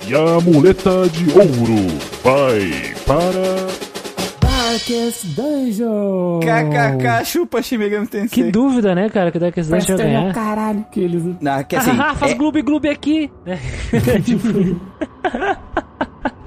E 0.07 0.15
a 0.15 0.39
muleta 0.39 1.07
de 1.09 1.29
ouro 1.31 1.85
vai 2.23 2.95
para. 3.05 3.96
Darkest 4.77 5.25
Dungeon! 5.35 6.39
KKK, 6.39 7.25
chupa 7.25 7.61
Shin 7.63 7.79
Megami 7.79 8.05
Tensei. 8.05 8.29
Que 8.29 8.51
dúvida, 8.51 8.93
né, 8.93 9.09
cara, 9.09 9.31
que 9.31 9.37
o 9.37 9.41
Darkest 9.41 9.71
Dungeon 9.71 9.97
vai 9.97 10.05
é 10.05 10.09
ganhar. 10.09 10.33
caralho. 10.33 10.85
Que 10.91 10.99
eles... 10.99 11.23
Não, 11.41 11.63
que 11.63 11.75
assim, 11.75 11.91
Ah, 11.99 12.13
faz 12.13 12.33
é- 12.33 12.35
gloob 12.35 12.61
gloob 12.61 12.87
aqui. 12.87 13.31
É. 13.45 13.57
tipo, 14.21 14.47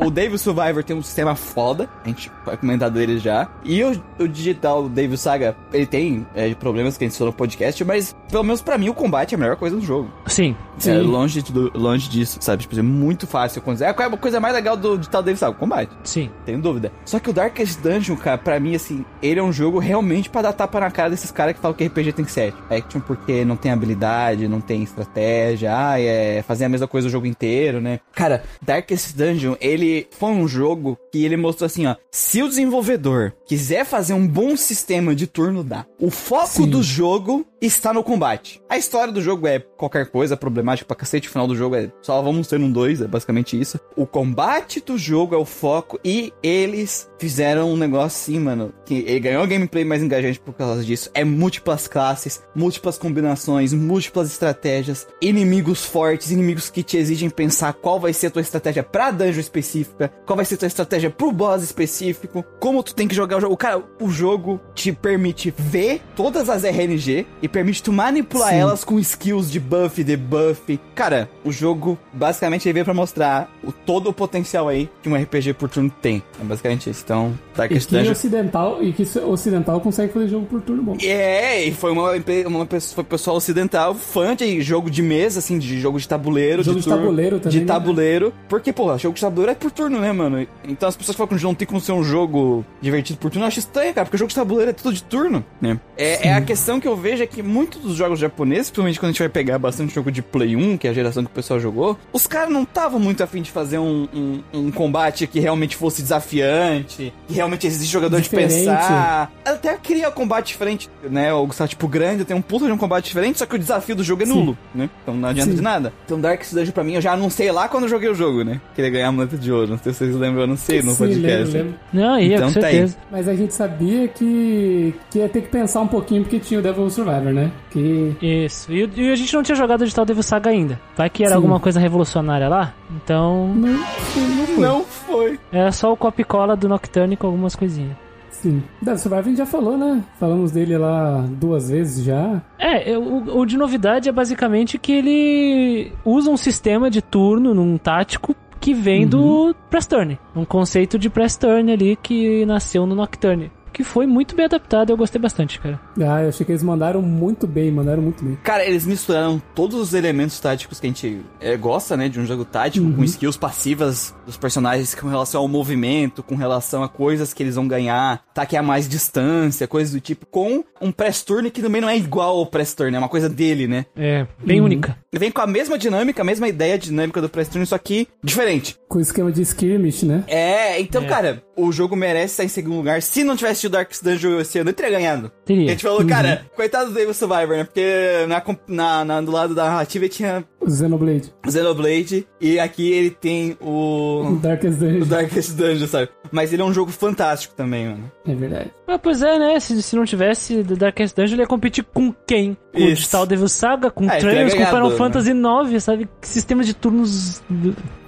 o 0.00 0.10
Devil 0.10 0.38
Survivor 0.38 0.82
tem 0.82 0.96
um 0.96 1.02
sistema 1.02 1.34
foda, 1.34 1.88
a 2.04 2.08
gente 2.08 2.30
vai 2.44 2.56
comentar 2.56 2.90
dele 2.90 3.18
já. 3.18 3.48
E 3.64 3.82
o, 3.82 4.02
o 4.18 4.26
digital 4.26 4.88
Devil 4.88 5.16
Saga, 5.16 5.56
ele 5.72 5.86
tem 5.86 6.26
é, 6.34 6.54
problemas 6.54 6.96
que 6.96 7.04
a 7.04 7.08
gente 7.08 7.16
falou 7.16 7.32
no 7.32 7.36
podcast, 7.36 7.84
mas 7.84 8.16
pelo 8.30 8.42
menos 8.42 8.62
pra 8.62 8.78
mim 8.78 8.88
o 8.88 8.94
combate 8.94 9.34
é 9.34 9.36
a 9.36 9.38
melhor 9.38 9.56
coisa 9.56 9.76
do 9.76 9.82
jogo. 9.82 10.10
Sim. 10.26 10.56
Sim. 10.78 10.92
É, 10.92 10.98
longe, 10.98 11.42
de, 11.42 11.52
longe 11.74 12.08
disso, 12.08 12.38
sabe? 12.40 12.62
Tipo, 12.62 12.78
é 12.78 12.82
muito 12.82 13.26
fácil 13.26 13.60
acontecer. 13.60 13.84
É 13.84 13.88
a 13.88 14.16
coisa 14.16 14.40
mais 14.40 14.54
legal 14.54 14.76
do 14.76 14.96
digital 14.96 15.22
Devil 15.22 15.38
Saga, 15.38 15.52
o 15.52 15.58
combate. 15.58 15.90
Sim. 16.04 16.30
Tenho 16.46 16.60
dúvida. 16.60 16.90
Só 17.04 17.18
que 17.18 17.28
o 17.28 17.32
Darkest 17.32 17.80
Dungeon, 17.80 18.16
cara, 18.16 18.38
pra 18.38 18.58
mim, 18.58 18.74
assim, 18.74 19.04
ele 19.22 19.38
é 19.38 19.42
um 19.42 19.52
jogo 19.52 19.78
realmente 19.78 20.30
pra 20.30 20.42
dar 20.42 20.52
tapa 20.52 20.80
na 20.80 20.90
cara 20.90 21.10
desses 21.10 21.30
caras 21.30 21.54
que 21.54 21.60
falam 21.60 21.76
que 21.76 21.84
RPG 21.84 22.12
tem 22.12 22.24
que 22.24 22.32
ser 22.32 22.54
action 22.70 23.00
porque 23.00 23.44
não 23.44 23.56
tem 23.56 23.70
habilidade, 23.70 24.48
não 24.48 24.60
tem 24.60 24.82
estratégia, 24.82 25.70
ah, 25.76 26.00
é 26.00 26.42
fazer 26.42 26.64
a 26.64 26.68
mesma 26.68 26.88
coisa 26.88 27.08
o 27.08 27.10
jogo 27.10 27.26
inteiro, 27.26 27.80
né? 27.80 28.00
Cara, 28.14 28.44
Darkest 28.62 29.14
Dungeon, 29.16 29.54
ele 29.60 29.89
foi 30.10 30.30
um 30.30 30.46
jogo 30.46 30.98
que 31.12 31.24
ele 31.24 31.36
mostrou 31.36 31.66
assim, 31.66 31.86
ó, 31.86 31.96
se 32.10 32.42
o 32.42 32.48
desenvolvedor 32.48 33.32
quiser 33.46 33.84
fazer 33.84 34.14
um 34.14 34.26
bom 34.26 34.56
sistema 34.56 35.14
de 35.14 35.26
turno, 35.26 35.62
dá. 35.64 35.86
O 35.98 36.10
foco 36.10 36.48
Sim. 36.48 36.68
do 36.68 36.82
jogo 36.82 37.46
está 37.60 37.92
no 37.92 38.02
combate. 38.02 38.62
A 38.68 38.78
história 38.78 39.12
do 39.12 39.20
jogo 39.20 39.46
é 39.46 39.58
qualquer 39.58 40.06
coisa, 40.06 40.36
problemática 40.36 40.86
pra 40.86 40.96
cacete, 40.96 41.28
o 41.28 41.30
final 41.30 41.46
do 41.46 41.54
jogo 41.54 41.76
é 41.76 41.90
só 42.00 42.20
vamos 42.22 42.48
ter 42.48 42.58
um 42.58 42.70
2, 42.70 43.02
é 43.02 43.06
basicamente 43.06 43.60
isso. 43.60 43.78
O 43.94 44.06
combate 44.06 44.80
do 44.80 44.96
jogo 44.96 45.34
é 45.34 45.38
o 45.38 45.44
foco 45.44 45.98
e 46.04 46.32
eles 46.42 47.10
fizeram 47.18 47.70
um 47.70 47.76
negócio 47.76 48.32
assim, 48.32 48.40
mano, 48.40 48.72
que 48.86 49.04
ele 49.06 49.20
ganhou 49.20 49.46
gameplay 49.46 49.84
mais 49.84 50.02
engajante 50.02 50.40
por 50.40 50.54
causa 50.54 50.82
disso. 50.82 51.10
É 51.12 51.22
múltiplas 51.24 51.86
classes, 51.86 52.42
múltiplas 52.54 52.96
combinações, 52.96 53.74
múltiplas 53.74 54.30
estratégias, 54.30 55.06
inimigos 55.20 55.84
fortes, 55.84 56.30
inimigos 56.30 56.70
que 56.70 56.82
te 56.82 56.96
exigem 56.96 57.28
pensar 57.28 57.74
qual 57.74 58.00
vai 58.00 58.12
ser 58.12 58.28
a 58.28 58.30
tua 58.30 58.42
estratégia 58.42 58.82
pra 58.82 59.10
dungeon 59.10 59.40
específica, 59.40 60.10
qual 60.24 60.36
vai 60.36 60.44
ser 60.46 60.54
a 60.54 60.58
tua 60.58 60.66
estratégia 60.66 61.10
pro 61.10 61.30
boss 61.30 61.62
específico, 61.62 62.44
como 62.58 62.82
tu 62.82 62.94
tem 62.94 63.06
que 63.06 63.14
jogar 63.14 63.36
o 63.36 63.40
jogo. 63.40 63.56
Cara, 63.56 63.82
o 64.00 64.08
jogo 64.08 64.58
te 64.74 64.92
permite 64.92 65.52
ver 65.56 66.00
todas 66.16 66.48
as 66.48 66.64
RNG 66.64 67.26
e 67.42 67.49
permite 67.50 67.82
tu 67.82 67.92
manipular 67.92 68.50
Sim. 68.50 68.56
elas 68.56 68.84
com 68.84 68.98
skills 68.98 69.50
de 69.50 69.58
buff, 69.60 70.02
debuff. 70.04 70.78
Cara, 70.94 71.28
o 71.44 71.50
jogo 71.52 71.98
basicamente 72.12 72.66
ele 72.68 72.74
veio 72.74 72.84
pra 72.84 72.94
mostrar 72.94 73.50
o, 73.62 73.72
todo 73.72 74.08
o 74.08 74.12
potencial 74.12 74.68
aí 74.68 74.88
que 75.02 75.08
um 75.08 75.14
RPG 75.16 75.54
por 75.54 75.68
turno 75.68 75.90
tem. 76.00 76.22
É 76.40 76.44
basicamente 76.44 76.88
isso. 76.90 77.02
Então, 77.04 77.38
E 77.54 77.56
Darkest 77.58 77.88
que 77.88 77.96
Dungeon 77.96 78.12
ocidental, 78.12 78.82
e 78.82 78.92
que 78.92 79.02
ocidental 79.20 79.80
consegue 79.80 80.12
fazer 80.12 80.28
jogo 80.28 80.46
por 80.46 80.60
turno 80.60 80.82
bom. 80.82 80.96
é, 81.02 81.64
e 81.64 81.72
foi 81.72 81.90
uma, 81.92 82.12
uma 82.46 82.66
pessoa, 82.66 82.94
foi 82.96 83.04
pessoal 83.04 83.36
ocidental, 83.36 83.94
fã 83.94 84.34
de 84.36 84.60
jogo 84.62 84.90
de 84.90 85.02
mesa, 85.02 85.38
assim, 85.38 85.58
de 85.58 85.80
jogo 85.80 85.98
de 85.98 86.06
tabuleiro. 86.08 86.62
Jogo 86.62 86.78
de 86.78 86.84
turno- 86.84 86.98
tabuleiro 87.02 87.38
também, 87.38 87.58
De 87.58 87.60
né? 87.60 87.66
tabuleiro. 87.66 88.32
Porque, 88.48 88.72
porra, 88.72 88.98
jogo 88.98 89.14
de 89.14 89.20
tabuleiro 89.20 89.52
é 89.52 89.54
por 89.54 89.70
turno, 89.70 89.98
né, 90.00 90.12
mano? 90.12 90.46
Então 90.66 90.88
as 90.88 90.96
pessoas 90.96 91.16
falam 91.16 91.36
que 91.36 91.42
não 91.42 91.54
tem 91.54 91.66
como 91.66 91.80
ser 91.80 91.92
um 91.92 92.02
jogo 92.04 92.64
divertido 92.80 93.18
por 93.18 93.30
turno. 93.30 93.44
Eu 93.44 93.48
acho 93.48 93.58
estranho, 93.58 93.92
cara, 93.94 94.04
porque 94.04 94.16
o 94.16 94.18
jogo 94.18 94.28
de 94.28 94.34
tabuleiro 94.34 94.70
é 94.70 94.74
tudo 94.74 94.92
de 94.94 95.02
turno, 95.02 95.44
né? 95.60 95.78
É, 95.96 96.28
é 96.28 96.32
a 96.34 96.40
questão 96.40 96.78
que 96.80 96.86
eu 96.88 96.96
vejo 96.96 97.22
é 97.22 97.26
que 97.26 97.39
muitos 97.42 97.80
dos 97.80 97.96
jogos 97.96 98.18
japoneses, 98.18 98.66
principalmente 98.70 98.98
quando 98.98 99.10
a 99.10 99.12
gente 99.12 99.18
vai 99.20 99.28
pegar 99.28 99.58
bastante 99.58 99.94
jogo 99.94 100.10
de 100.10 100.22
Play 100.22 100.56
1, 100.56 100.78
que 100.78 100.86
é 100.86 100.90
a 100.90 100.94
geração 100.94 101.24
que 101.24 101.30
o 101.30 101.34
pessoal 101.34 101.60
jogou, 101.60 101.98
os 102.12 102.26
caras 102.26 102.50
não 102.52 102.62
estavam 102.62 102.98
muito 102.98 103.22
afim 103.22 103.42
de 103.42 103.50
fazer 103.50 103.78
um, 103.78 104.08
um, 104.14 104.42
um 104.52 104.70
combate 104.70 105.26
que 105.26 105.40
realmente 105.40 105.76
fosse 105.76 106.02
desafiante, 106.02 107.12
que 107.26 107.34
realmente 107.34 107.66
existe 107.66 107.92
jogador 107.92 108.20
Diferente. 108.20 108.50
de 108.50 108.56
pensar. 108.60 109.32
Até 109.44 109.76
queria 109.76 110.10
combate 110.10 110.48
diferente, 110.48 110.88
né? 111.08 111.32
O 111.32 111.46
Gustavo, 111.46 111.68
tipo, 111.68 111.88
grande, 111.88 112.24
tem 112.24 112.36
um 112.36 112.42
puta 112.42 112.66
de 112.66 112.72
um 112.72 112.78
combate 112.78 113.06
diferente, 113.06 113.38
só 113.38 113.46
que 113.46 113.54
o 113.56 113.58
desafio 113.58 113.94
do 113.96 114.02
jogo 114.04 114.22
é 114.22 114.26
Sim. 114.26 114.34
nulo, 114.34 114.58
né? 114.74 114.88
Então 115.02 115.14
não 115.14 115.28
adianta 115.28 115.50
Sim. 115.50 115.56
de 115.56 115.62
nada. 115.62 115.92
Então 116.04 116.20
Dark 116.20 116.42
Dungeon 116.50 116.72
pra 116.72 116.84
mim, 116.84 116.94
eu 116.94 117.00
já 117.00 117.12
anunciei 117.12 117.50
lá 117.50 117.68
quando 117.68 117.84
eu 117.84 117.88
joguei 117.88 118.08
o 118.08 118.14
jogo, 118.14 118.44
né? 118.44 118.60
Queria 118.74 118.90
ganhar 118.90 119.08
a 119.08 119.12
muleta 119.12 119.36
de 119.36 119.50
ouro. 119.52 119.70
Não 119.70 119.78
sei 119.78 119.92
se 119.92 119.98
vocês 119.98 120.14
lembram, 120.14 120.40
eu 120.40 120.44
anunciei 120.44 120.82
no 120.82 120.92
Sim, 120.92 120.96
podcast. 120.98 121.22
lembro, 121.24 121.52
lembro. 121.52 121.74
Não, 121.92 122.18
ia, 122.18 122.36
Então 122.36 122.48
com 122.48 122.54
tá 122.54 122.60
certeza. 122.62 122.96
Mas 123.10 123.28
a 123.28 123.34
gente 123.34 123.54
sabia 123.54 124.08
que, 124.08 124.94
que 125.10 125.18
ia 125.18 125.28
ter 125.28 125.42
que 125.42 125.48
pensar 125.48 125.80
um 125.80 125.88
pouquinho 125.88 126.22
porque 126.22 126.38
tinha 126.38 126.60
o 126.60 126.62
Devil 126.62 126.88
Survivor, 126.90 127.29
né? 127.32 127.52
Que 127.70 128.16
Isso. 128.20 128.72
E, 128.72 128.90
e 128.96 129.10
a 129.10 129.16
gente 129.16 129.32
não 129.34 129.42
tinha 129.42 129.56
jogado 129.56 129.80
o 129.80 129.84
Digital 129.84 130.04
Devil 130.04 130.22
Saga 130.22 130.50
ainda. 130.50 130.80
Vai 130.96 131.10
que 131.10 131.22
era 131.22 131.30
Sim. 131.30 131.36
alguma 131.36 131.60
coisa 131.60 131.80
revolucionária 131.80 132.48
lá? 132.48 132.74
Então, 132.96 133.48
não, 133.54 133.72
não 133.72 134.46
foi. 134.46 134.58
Não 134.58 134.84
foi. 134.84 135.38
era 135.52 135.72
só 135.72 135.92
o 135.92 135.96
copy 135.96 136.24
cola 136.24 136.56
do 136.56 136.68
Nocturne 136.68 137.16
com 137.16 137.26
algumas 137.26 137.54
coisinhas. 137.54 137.96
Sim. 138.30 138.62
Devil 138.80 138.98
Survivor 138.98 139.24
a 139.24 139.28
gente 139.28 139.38
já 139.38 139.46
falou, 139.46 139.76
né? 139.76 140.02
Falamos 140.18 140.52
dele 140.52 140.78
lá 140.78 141.26
duas 141.28 141.68
vezes 141.68 142.04
já. 142.04 142.40
É, 142.58 142.96
o, 142.96 143.38
o 143.38 143.44
de 143.44 143.56
novidade 143.56 144.08
é 144.08 144.12
basicamente 144.12 144.78
que 144.78 144.92
ele 144.92 145.92
usa 146.04 146.30
um 146.30 146.36
sistema 146.36 146.90
de 146.90 147.02
turno 147.02 147.52
num 147.52 147.76
tático 147.76 148.34
que 148.58 148.74
vem 148.74 149.06
do 149.06 149.54
Press 149.70 149.86
Turn. 149.86 150.18
Um 150.36 150.44
conceito 150.44 150.98
de 150.98 151.08
Press 151.08 151.36
Turn 151.36 151.72
ali 151.72 151.96
que 151.96 152.44
nasceu 152.44 152.86
no 152.86 152.94
Nocturne. 152.94 153.50
Que 153.72 153.84
foi 153.84 154.06
muito 154.06 154.34
bem 154.34 154.44
adaptado, 154.46 154.90
eu 154.90 154.96
gostei 154.96 155.20
bastante, 155.20 155.58
cara. 155.60 155.80
Ah, 155.98 156.22
eu 156.22 156.28
achei 156.28 156.44
que 156.44 156.52
eles 156.52 156.62
mandaram 156.62 157.00
muito 157.02 157.46
bem, 157.46 157.70
mandaram 157.70 158.02
muito 158.02 158.24
bem. 158.24 158.36
Cara, 158.42 158.64
eles 158.64 158.86
misturaram 158.86 159.40
todos 159.54 159.78
os 159.80 159.94
elementos 159.94 160.38
táticos 160.40 160.80
que 160.80 160.86
a 160.86 160.90
gente 160.90 161.20
é, 161.40 161.56
gosta, 161.56 161.96
né? 161.96 162.08
De 162.08 162.18
um 162.20 162.26
jogo 162.26 162.44
tático, 162.44 162.90
com 162.92 163.04
skills 163.04 163.36
passivas 163.36 164.14
dos 164.26 164.36
personagens 164.36 164.94
com 164.94 165.08
relação 165.08 165.40
ao 165.42 165.48
movimento, 165.48 166.22
com 166.22 166.34
relação 166.34 166.82
a 166.82 166.88
coisas 166.88 167.32
que 167.32 167.42
eles 167.42 167.54
vão 167.54 167.66
ganhar, 167.68 168.22
ataque 168.30 168.56
a 168.56 168.62
mais 168.62 168.88
distância, 168.88 169.66
coisas 169.66 169.92
do 169.92 170.00
tipo, 170.00 170.26
com 170.26 170.64
um 170.80 170.90
press 170.92 171.22
turn 171.22 171.50
que 171.50 171.62
também 171.62 171.80
não 171.80 171.88
é 171.88 171.96
igual 171.96 172.38
ao 172.38 172.46
press 172.46 172.74
turn, 172.74 172.94
é 172.94 172.98
uma 172.98 173.08
coisa 173.08 173.28
dele, 173.28 173.66
né? 173.66 173.86
É, 173.96 174.26
bem 174.44 174.60
única. 174.60 174.96
Ele 175.12 175.20
vem 175.20 175.30
com 175.30 175.40
a 175.40 175.46
mesma 175.46 175.76
dinâmica, 175.78 176.22
a 176.22 176.24
mesma 176.24 176.48
ideia 176.48 176.78
dinâmica 176.78 177.20
do 177.20 177.28
press 177.28 177.48
turn, 177.48 177.64
só 177.66 177.76
que 177.78 178.06
diferente. 178.22 178.76
Com 178.88 178.98
o 178.98 179.00
esquema 179.00 179.30
de 179.32 179.42
skirmish, 179.42 180.04
né? 180.04 180.24
É, 180.26 180.80
então, 180.80 181.02
É. 181.02 181.06
cara, 181.06 181.42
o 181.62 181.72
jogo 181.72 181.94
merece 181.96 182.32
estar 182.34 182.44
em 182.44 182.48
segundo 182.48 182.76
lugar. 182.76 183.02
Se 183.02 183.22
não 183.24 183.36
tivesse 183.36 183.62
tido 183.62 183.72
Darkest 183.72 184.02
Dungeon 184.02 184.40
esse 184.40 184.58
ano, 184.58 184.70
ele 184.70 184.74
teria 184.74 184.90
ganhado. 184.92 185.30
Teria. 185.44 185.66
A 185.66 185.70
gente 185.70 185.82
falou, 185.82 186.06
cara, 186.06 186.46
coitado 186.56 186.88
do 186.90 186.94
Devil 186.94 187.14
Survivor, 187.14 187.56
né? 187.56 187.64
Porque 187.64 187.84
na, 188.28 188.42
na, 188.68 189.04
na- 189.04 189.20
do 189.20 189.30
lado 189.30 189.54
da 189.54 189.64
narrativa 189.64 190.08
tinha 190.08 190.44
Xenoblade. 190.74 191.32
o 191.46 191.50
Xenoblade 191.50 192.26
e 192.40 192.58
aqui 192.58 192.90
ele 192.90 193.10
tem 193.10 193.56
O 193.60 194.22
o, 194.32 194.36
Darkest 194.40 194.76
o 194.76 194.80
Dungeon. 194.84 195.06
Darkest 195.06 195.50
Dungeon, 195.56 195.86
sabe? 195.86 196.08
Mas 196.32 196.52
ele 196.52 196.62
é 196.62 196.64
um 196.64 196.72
jogo 196.72 196.90
fantástico 196.92 197.54
também, 197.56 197.88
mano. 197.88 198.10
É 198.26 198.34
verdade. 198.34 198.70
Ah, 198.86 198.98
pois 198.98 199.20
é, 199.22 199.38
né? 199.38 199.58
Se, 199.58 199.82
se 199.82 199.96
não 199.96 200.04
tivesse 200.04 200.62
The 200.62 200.74
Darkest 200.76 201.16
Dungeon, 201.16 201.34
ele 201.34 201.42
ia 201.42 201.46
competir 201.48 201.82
com 201.84 202.12
quem? 202.26 202.56
Com 202.72 202.78
o 202.78 202.82
Isso. 202.82 202.94
Digital 202.96 203.26
Devil 203.26 203.48
Saga, 203.48 203.90
com 203.90 204.04
Ah, 204.08 204.16
Trails, 204.16 204.54
com 204.54 204.60
Final 204.64 204.72
ganhado, 204.82 204.96
Fantasy 204.96 205.30
IX, 205.32 205.82
sabe? 205.82 206.08
Sistema 206.22 206.62
de 206.62 206.72
turnos. 206.74 207.42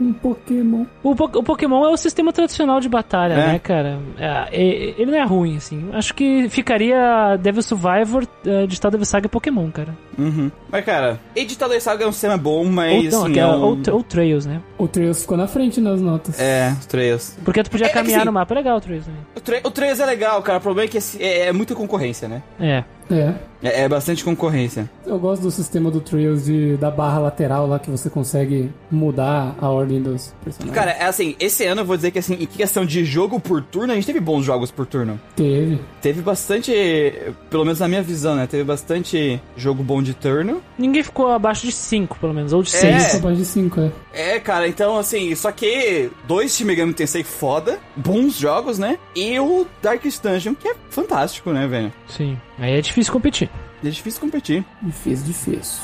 Um 0.01 0.12
Pokémon. 0.12 0.84
O, 1.02 1.14
Po- 1.16 1.39
o 1.39 1.43
Pokémon 1.43 1.84
é 1.86 1.89
o 1.90 1.97
sistema 1.97 2.32
tradicional 2.32 2.78
de 2.80 2.89
batalha, 2.89 3.34
É. 3.34 3.47
né, 3.48 3.59
cara? 3.59 3.98
É, 4.18 4.48
é- 4.52 4.94
ele 5.01 5.10
não 5.10 5.18
é 5.18 5.24
ruim, 5.24 5.56
assim. 5.56 5.89
Acho 5.93 6.14
que 6.14 6.48
ficaria 6.48 7.36
Devil 7.40 7.62
Survivor, 7.62 8.24
uh, 8.47 8.66
Digital 8.66 8.90
Devil 8.93 9.06
Saga 9.06 9.26
e 9.26 9.28
Pokémon, 9.30 9.70
cara. 9.70 9.97
Uhum. 10.18 10.51
Mas, 10.70 10.84
cara, 10.84 11.18
Edital 11.34 11.68
da 11.68 11.80
Saga 11.80 12.05
é 12.05 12.06
um 12.09 12.12
sistema 12.12 12.36
bom, 12.36 12.51
Ou, 12.52 12.64
mas. 12.64 13.12
não, 13.12 13.24
assim, 13.24 13.32
que 13.32 13.40
é- 13.40 13.46
um- 13.46 13.62
ou, 13.62 13.78
ou 13.92 14.02
Trails, 14.02 14.46
né? 14.46 14.60
O 14.78 14.86
Trails 14.88 15.22
ficou 15.22 15.36
na 15.36 15.46
frente 15.46 15.80
nas 15.80 16.00
notas. 16.00 16.38
É, 16.40 16.74
os 16.78 16.86
Trails. 16.86 17.36
Porque 17.44 17.62
tu 17.62 17.70
podia 17.70 17.86
É- 17.86 17.90
é 17.90 17.92
caminhar 17.92 18.18
assim- 18.20 18.26
no 18.26 18.32
mapa. 18.32 18.52
É 18.52 18.56
legal 18.56 18.76
o 18.76 18.80
Trails 18.80 19.04
também. 19.04 19.20
O, 19.36 19.40
tra 19.40 19.60
o 19.64 19.70
Trails 19.70 20.00
é 20.00 20.06
legal, 20.06 20.42
cara. 20.42 20.58
O 20.58 20.60
problema 20.60 20.86
é 20.86 20.90
que 20.90 20.98
esse- 20.98 21.22
é, 21.22 21.46
é 21.48 21.52
muita 21.52 21.74
concorrência, 21.74 22.28
né? 22.28 22.42
É. 22.60 22.84
É. 23.10 23.34
É, 23.62 23.82
é 23.82 23.88
bastante 23.88 24.24
concorrência. 24.24 24.90
Eu 25.06 25.18
gosto 25.18 25.42
do 25.42 25.50
sistema 25.50 25.90
do 25.90 26.00
Trails 26.00 26.44
de, 26.46 26.76
da 26.76 26.90
barra 26.90 27.20
lateral 27.20 27.66
lá 27.66 27.78
que 27.78 27.88
você 27.90 28.10
consegue 28.10 28.70
mudar 28.90 29.54
a 29.60 29.68
ordem 29.68 30.02
dos 30.02 30.34
personagens. 30.42 30.74
Cara, 30.74 30.90
é 30.90 31.04
assim, 31.04 31.36
esse 31.38 31.64
ano 31.64 31.82
eu 31.82 31.84
vou 31.84 31.94
dizer 31.96 32.10
que 32.10 32.18
assim, 32.18 32.34
em 32.34 32.46
questão 32.46 32.84
de 32.84 33.04
jogo 33.04 33.38
por 33.38 33.62
turno, 33.62 33.92
a 33.92 33.94
gente 33.94 34.06
teve 34.06 34.18
bons 34.20 34.42
jogos 34.44 34.70
por 34.70 34.84
turno. 34.86 35.20
Teve. 35.36 35.78
Teve 36.00 36.22
bastante, 36.22 36.72
pelo 37.50 37.64
menos 37.64 37.78
na 37.78 37.86
minha 37.88 38.02
visão, 38.02 38.34
né? 38.34 38.46
Teve 38.48 38.64
bastante 38.64 39.40
jogo 39.56 39.82
bom 39.82 40.02
de 40.02 40.14
turno. 40.14 40.60
Ninguém 40.76 41.02
ficou 41.04 41.28
abaixo 41.30 41.64
de 41.64 41.72
5, 41.72 42.18
pelo 42.18 42.34
menos, 42.34 42.52
ou 42.52 42.62
de 42.62 42.74
É. 42.74 42.98
6. 42.98 43.02
Só 43.12 43.20
mais 43.20 43.38
de 43.38 43.44
5, 43.44 43.80
é. 43.80 43.92
É, 44.12 44.40
cara, 44.40 44.66
então 44.66 44.98
assim, 44.98 45.34
só 45.36 45.52
que 45.52 46.10
dois 46.26 46.52
Shin 46.54 46.64
Megami 46.64 46.92
Tensei 46.92 47.22
foda, 47.22 47.78
bons 47.94 48.36
jogos, 48.36 48.78
né? 48.78 48.98
E 49.14 49.38
o 49.38 49.66
Darkest 49.80 50.20
Dungeon, 50.22 50.54
que 50.54 50.68
é 50.68 50.74
fantástico, 50.90 51.50
né, 51.52 51.66
velho? 51.66 51.92
Sim. 52.08 52.36
Aí 52.58 52.74
é 52.74 52.80
difícil 52.80 53.12
competir. 53.12 53.50
É 53.84 53.88
difícil 53.88 54.20
competir. 54.20 54.64
Difícil, 54.80 55.26
difícil. 55.26 55.82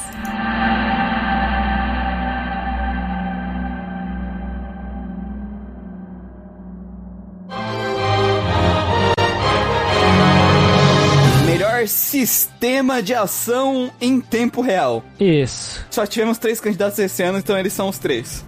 Melhor 11.47 11.89
sistema 11.89 13.03
de 13.03 13.15
ação 13.15 13.91
em 14.01 14.21
tempo 14.21 14.61
real. 14.61 15.03
Isso. 15.19 15.85
Só 15.91 16.07
tivemos 16.07 16.39
três 16.39 16.61
candidatos 16.61 16.99
esse 16.99 17.23
ano, 17.23 17.39
então 17.39 17.59
eles 17.59 17.73
são 17.73 17.89
os 17.89 17.99
três. 17.99 18.45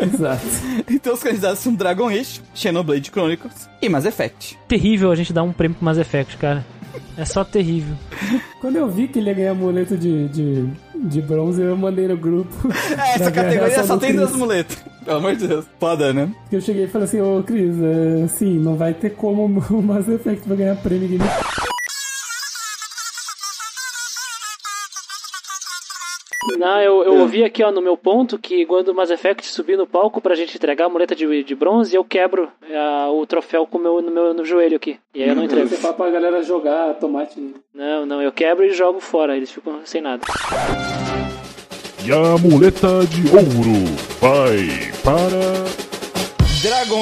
Exato. 0.00 0.46
então 0.88 1.12
os 1.12 1.22
candidatos 1.22 1.58
são 1.58 1.74
Dragon 1.74 2.08
Age, 2.08 2.40
Xenoblade 2.54 3.10
Chronicles 3.10 3.68
e 3.82 3.88
Mass 3.88 4.06
Effect. 4.06 4.58
Terrível 4.68 5.10
a 5.10 5.14
gente 5.14 5.32
dar 5.32 5.42
um 5.42 5.52
prêmio 5.52 5.76
pro 5.76 5.84
Mass 5.84 5.98
Effect, 5.98 6.36
cara. 6.36 6.64
É 7.16 7.24
só 7.24 7.44
terrível. 7.44 7.94
Quando 8.60 8.76
eu 8.76 8.88
vi 8.88 9.08
que 9.08 9.18
ele 9.18 9.30
ia 9.30 9.34
ganhar 9.34 9.50
amuleto 9.52 9.96
de, 9.96 10.28
de, 10.28 10.66
de 10.94 11.22
bronze, 11.22 11.60
eu 11.60 11.76
mandei 11.76 12.08
no 12.08 12.16
grupo. 12.16 12.54
É, 12.96 13.14
essa 13.16 13.30
categoria 13.30 13.84
só 13.84 13.96
tem 13.96 14.10
Chris. 14.10 14.20
duas 14.20 14.36
muletas. 14.36 14.78
Pelo 15.04 15.16
amor 15.16 15.36
de 15.36 15.48
Deus. 15.48 15.66
Foda, 15.78 16.12
né? 16.12 16.30
Eu 16.52 16.60
cheguei 16.60 16.84
e 16.84 16.88
falei 16.88 17.06
assim, 17.06 17.20
ô 17.20 17.42
Cris, 17.42 17.74
é, 17.82 18.28
sim, 18.28 18.58
não 18.58 18.76
vai 18.76 18.94
ter 18.94 19.10
como 19.10 19.44
o 19.70 19.82
Mass 19.82 20.08
Effect 20.08 20.48
vai 20.48 20.56
ganhar 20.56 20.76
prêmio 20.76 21.08
Game 21.08 21.24
Não, 26.60 26.78
eu, 26.78 27.02
eu 27.04 27.14
ouvi 27.20 27.42
aqui 27.42 27.64
ó, 27.64 27.72
no 27.72 27.80
meu 27.80 27.96
ponto 27.96 28.38
que 28.38 28.66
quando 28.66 28.88
o 28.88 28.94
Mass 28.94 29.08
Effect 29.08 29.46
subir 29.46 29.78
no 29.78 29.86
palco 29.86 30.20
pra 30.20 30.34
gente 30.34 30.54
entregar 30.54 30.84
a 30.84 30.88
muleta 30.90 31.16
de, 31.16 31.42
de 31.42 31.54
bronze, 31.54 31.96
eu 31.96 32.04
quebro 32.04 32.50
ah, 32.70 33.08
o 33.10 33.24
troféu 33.24 33.66
com 33.66 33.78
o 33.78 33.80
meu, 33.80 34.02
no 34.02 34.10
meu 34.10 34.34
no 34.34 34.44
joelho 34.44 34.76
aqui. 34.76 34.98
E 35.14 35.22
aí 35.22 35.30
eu 35.30 35.34
não 35.34 35.44
entrego. 35.44 35.66
Você 35.66 35.76
fala 35.76 35.94
pra 35.94 36.10
galera 36.10 36.42
jogar 36.42 36.92
tomate. 36.96 37.54
Não, 37.72 38.04
não, 38.04 38.20
eu 38.20 38.30
quebro 38.30 38.62
e 38.62 38.72
jogo 38.72 39.00
fora, 39.00 39.34
eles 39.34 39.50
ficam 39.50 39.80
sem 39.86 40.02
nada. 40.02 40.22
E 42.04 42.12
a 42.12 42.36
muleta 42.36 43.06
de 43.06 43.22
ouro 43.34 43.86
vai 44.20 44.92
para. 45.02 45.90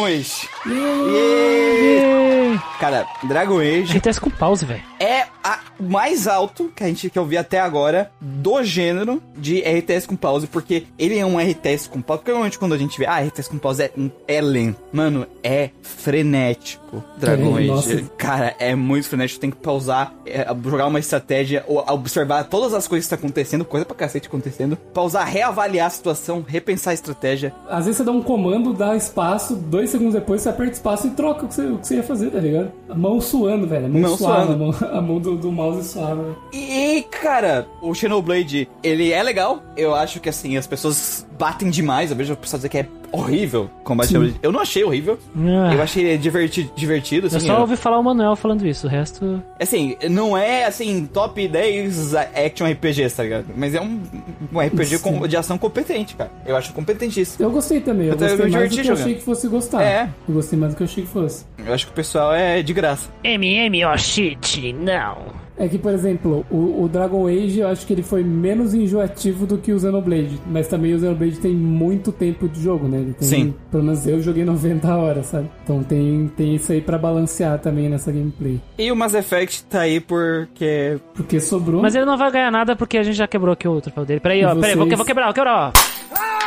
Age. 0.06 0.48
Yeah! 0.70 2.62
Cara, 2.80 3.06
Dragon 3.24 3.58
Age 3.58 3.96
RTS 3.98 4.20
com 4.20 4.30
pause, 4.30 4.64
velho. 4.64 4.82
é 5.00 5.26
a 5.42 5.58
mais 5.80 6.26
alto 6.26 6.70
que 6.74 6.82
a 6.82 6.86
gente 6.88 7.08
que 7.10 7.18
eu 7.18 7.24
vi 7.24 7.36
até 7.36 7.60
agora 7.60 8.10
do 8.20 8.62
gênero 8.64 9.22
de 9.36 9.60
RTS 9.60 10.06
com 10.06 10.16
pause, 10.16 10.46
porque 10.46 10.84
ele 10.98 11.16
é 11.18 11.24
um 11.26 11.38
RTS 11.38 11.88
com 11.88 12.00
pause. 12.02 12.20
Porque 12.20 12.30
normalmente 12.32 12.58
quando 12.58 12.74
a 12.74 12.78
gente 12.78 12.98
vê, 12.98 13.06
ah, 13.06 13.20
RTS 13.20 13.48
com 13.48 13.58
pause 13.58 13.82
é, 13.84 13.90
é 14.26 14.40
lento. 14.40 14.78
Mano, 14.92 15.26
é 15.42 15.70
frenético. 15.82 17.02
Dragon 17.18 17.56
É, 17.58 17.60
Age. 17.60 17.66
nossa. 17.68 18.02
Cara, 18.16 18.54
é 18.58 18.74
muito 18.74 19.08
frenético. 19.08 19.40
Tem 19.40 19.50
que 19.50 19.56
pausar, 19.56 20.12
é, 20.26 20.46
jogar 20.64 20.86
uma 20.86 20.98
estratégia, 20.98 21.64
ou 21.68 21.84
observar 21.92 22.44
todas 22.44 22.74
as 22.74 22.86
coisas 22.88 23.06
que 23.08 23.14
estão 23.14 23.24
acontecendo, 23.26 23.64
coisa 23.64 23.84
pra 23.86 23.94
cacete 23.96 24.26
acontecendo. 24.28 24.76
Pausar, 24.94 25.26
reavaliar 25.26 25.86
a 25.86 25.90
situação, 25.90 26.44
repensar 26.46 26.90
a 26.92 26.94
estratégia. 26.94 27.52
Às 27.68 27.84
vezes 27.86 27.98
você 27.98 28.04
dá 28.04 28.12
um 28.12 28.22
comando, 28.22 28.72
dá 28.72 28.96
espaço, 28.96 29.54
dois 29.54 29.90
segundos 29.90 30.14
depois 30.14 30.42
você 30.42 30.48
aperta 30.58 30.72
espaço 30.72 31.06
e 31.06 31.10
troca 31.10 31.44
o 31.44 31.48
que 31.48 31.54
você, 31.54 31.66
o 31.66 31.78
que 31.78 31.86
você 31.86 31.96
ia 31.96 32.02
fazer, 32.02 32.30
tá 32.30 32.40
ligado? 32.40 32.72
A 32.88 32.94
mão 32.94 33.20
suando, 33.20 33.66
velho. 33.66 33.86
A 33.86 33.88
mão, 33.88 34.00
Mão 34.00 34.16
suava, 34.16 34.46
suando. 34.46 34.52
A 34.52 34.56
mão, 34.66 34.98
a 34.98 35.00
mão 35.00 35.20
do, 35.20 35.36
do 35.36 35.52
mouse 35.52 35.88
suava. 35.88 36.36
E, 36.52 37.06
cara, 37.10 37.66
o 37.80 37.94
Xenoblade, 37.94 38.68
ele 38.82 39.12
é 39.12 39.22
legal. 39.22 39.62
Eu 39.76 39.94
acho 39.94 40.20
que, 40.20 40.28
assim, 40.28 40.56
as 40.56 40.66
pessoas 40.66 41.26
batem 41.38 41.70
demais. 41.70 42.10
Eu 42.10 42.16
vejo 42.16 42.36
pessoas 42.36 42.60
dizer 42.60 42.68
que 42.68 42.78
é 42.78 42.86
horrível 43.10 43.70
combate 43.84 44.08
Sim. 44.08 44.34
Eu 44.42 44.52
não 44.52 44.60
achei 44.60 44.84
horrível. 44.84 45.18
Ah, 45.36 45.72
Eu 45.72 45.80
achei 45.82 46.18
divertido, 46.18 47.26
eu 47.26 47.36
assim. 47.36 47.46
só 47.46 47.54
eu- 47.54 47.60
ouvi 47.60 47.76
falar 47.76 47.98
o 47.98 48.02
Manuel 48.02 48.36
falando 48.36 48.66
isso, 48.66 48.86
o 48.86 48.90
resto. 48.90 49.42
Assim, 49.58 49.96
não 50.10 50.36
é, 50.36 50.66
assim, 50.66 51.06
top 51.06 51.48
10 51.48 52.14
action 52.14 52.66
RPGs, 52.66 53.16
tá 53.16 53.22
ligado? 53.22 53.46
Mas 53.56 53.74
é 53.74 53.80
um, 53.80 54.00
um 54.52 54.60
RPG 54.60 54.98
com- 54.98 55.26
de 55.26 55.36
ação 55.36 55.56
competente, 55.56 56.14
cara. 56.16 56.30
Eu 56.44 56.54
acho 56.56 56.72
competentíssimo. 56.74 57.44
Eu 57.44 57.50
gostei 57.50 57.80
também, 57.80 58.08
eu, 58.08 58.12
Eu 58.12 58.18
gostei 58.18 58.36
mais 58.50 58.70
do 58.70 58.82
que 58.82 58.88
eu 58.88 58.92
achei 58.94 59.14
que 59.14 59.22
fosse 59.22 59.48
gostar. 59.48 59.82
É. 59.82 60.08
Eu 60.28 60.34
gostei 60.34 60.58
mais 60.58 60.74
do 60.74 60.76
que 60.76 60.82
eu 60.82 60.86
achei 60.86 61.04
que 61.04 61.10
fosse. 61.10 61.44
Eu 61.64 61.72
acho 61.72 61.86
que 61.86 61.92
o 61.92 61.94
pessoal 61.94 62.34
é 62.34 62.62
de 62.62 62.72
graça. 62.74 63.08
MM, 63.24 63.80
shit, 63.96 64.72
não. 64.74 65.47
É 65.58 65.66
que, 65.66 65.76
por 65.76 65.92
exemplo, 65.92 66.46
o, 66.50 66.84
o 66.84 66.88
Dragon 66.88 67.26
Age 67.26 67.58
eu 67.60 67.68
acho 67.68 67.84
que 67.86 67.92
ele 67.92 68.02
foi 68.02 68.22
menos 68.22 68.74
enjoativo 68.74 69.44
do 69.44 69.58
que 69.58 69.72
o 69.72 69.78
Xenoblade. 69.78 70.40
Mas 70.46 70.68
também 70.68 70.94
o 70.94 70.98
Xenoblade 70.98 71.38
tem 71.40 71.52
muito 71.54 72.12
tempo 72.12 72.48
de 72.48 72.62
jogo, 72.62 72.86
né? 72.86 72.98
Ele 72.98 73.12
tem, 73.14 73.28
Sim. 73.28 73.54
Pelo 73.70 73.82
menos 73.82 74.06
eu 74.06 74.20
joguei 74.22 74.44
90 74.46 74.94
horas, 74.96 75.26
sabe? 75.26 75.50
Então 75.64 75.82
tem, 75.82 76.30
tem 76.36 76.54
isso 76.54 76.70
aí 76.72 76.80
pra 76.80 76.96
balancear 76.96 77.58
também 77.58 77.88
nessa 77.88 78.12
gameplay. 78.12 78.60
E 78.78 78.90
o 78.92 78.96
Mass 78.96 79.14
Effect 79.14 79.64
tá 79.64 79.80
aí 79.80 79.98
porque... 80.00 80.98
Porque 81.14 81.40
sobrou. 81.40 81.82
Mas 81.82 81.94
ele 81.94 82.04
não 82.04 82.16
vai 82.16 82.30
ganhar 82.30 82.50
nada 82.52 82.76
porque 82.76 82.96
a 82.98 83.02
gente 83.02 83.16
já 83.16 83.26
quebrou 83.26 83.52
aqui 83.52 83.66
o 83.66 83.80
troféu 83.80 84.04
dele. 84.04 84.20
Peraí, 84.20 84.44
ó, 84.44 84.52
E 84.54 84.60
peraí, 84.60 84.76
vou, 84.76 84.86
vocês? 84.86 84.96
vou 84.96 85.06
quebrar, 85.06 85.24
vou 85.26 85.34
quebrar, 85.34 85.72
ó. 85.74 86.37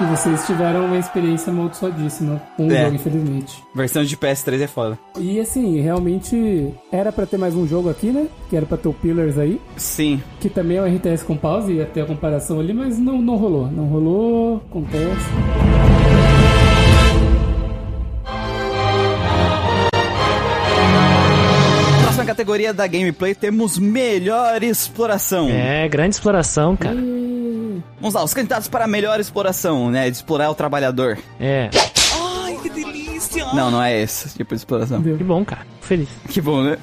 E 0.00 0.04
vocês 0.06 0.44
tiveram 0.44 0.86
uma 0.86 0.98
experiência 0.98 1.52
amaldiçoadíssima 1.52 2.42
com 2.56 2.66
o 2.66 2.72
É. 2.72 2.82
jogo, 2.82 2.96
infelizmente. 2.96 3.62
Versão 3.74 4.02
de 4.04 4.16
PS3 4.16 4.60
é 4.62 4.66
foda. 4.66 4.98
E 5.18 5.38
assim, 5.38 5.80
realmente 5.80 6.74
era 6.90 7.12
pra 7.12 7.24
ter 7.26 7.36
mais 7.38 7.54
um 7.54 7.64
jogo 7.66 7.88
aqui, 7.88 8.08
né? 8.10 8.26
Que 8.50 8.56
era 8.56 8.66
pra 8.66 8.76
ter 8.76 8.88
o 8.88 8.92
Pillars 8.92 9.38
aí. 9.38 9.60
Sim. 9.76 10.20
Que 10.40 10.48
também 10.48 10.78
é 10.78 10.82
um 10.82 10.86
RTS 10.96 11.24
com 11.24 11.36
pause, 11.36 11.72
ia 11.74 11.86
ter 11.86 12.00
a 12.00 12.06
comparação 12.06 12.58
ali, 12.58 12.72
mas 12.74 12.98
não, 12.98 13.22
não 13.22 13.36
rolou. 13.36 13.68
Não 13.70 13.84
rolou, 13.84 14.56
acontece. 14.68 15.30
Próxima 22.02 22.24
categoria 22.24 22.72
da 22.72 22.86
gameplay 22.86 23.34
temos 23.34 23.78
melhor 23.78 24.62
exploração. 24.62 25.48
É, 25.48 25.88
grande 25.88 26.14
exploração, 26.14 26.76
cara. 26.76 26.96
Vamos 28.00 28.14
lá, 28.14 28.22
os 28.24 28.34
candidatos 28.34 28.68
para 28.68 28.86
melhor 28.86 29.18
exploração, 29.20 29.90
né? 29.90 30.10
De 30.10 30.16
explorar 30.16 30.50
o 30.50 30.54
trabalhador. 30.54 31.18
É, 31.40 31.70
Não, 33.54 33.70
não 33.70 33.82
é 33.82 34.00
esse 34.00 34.28
tipo 34.36 34.50
de 34.54 34.60
exploração. 34.60 35.02
Que 35.02 35.12
bom, 35.24 35.44
cara. 35.44 35.66
Feliz. 35.80 36.08
Que 36.28 36.40
bom, 36.40 36.62
né? 36.62 36.78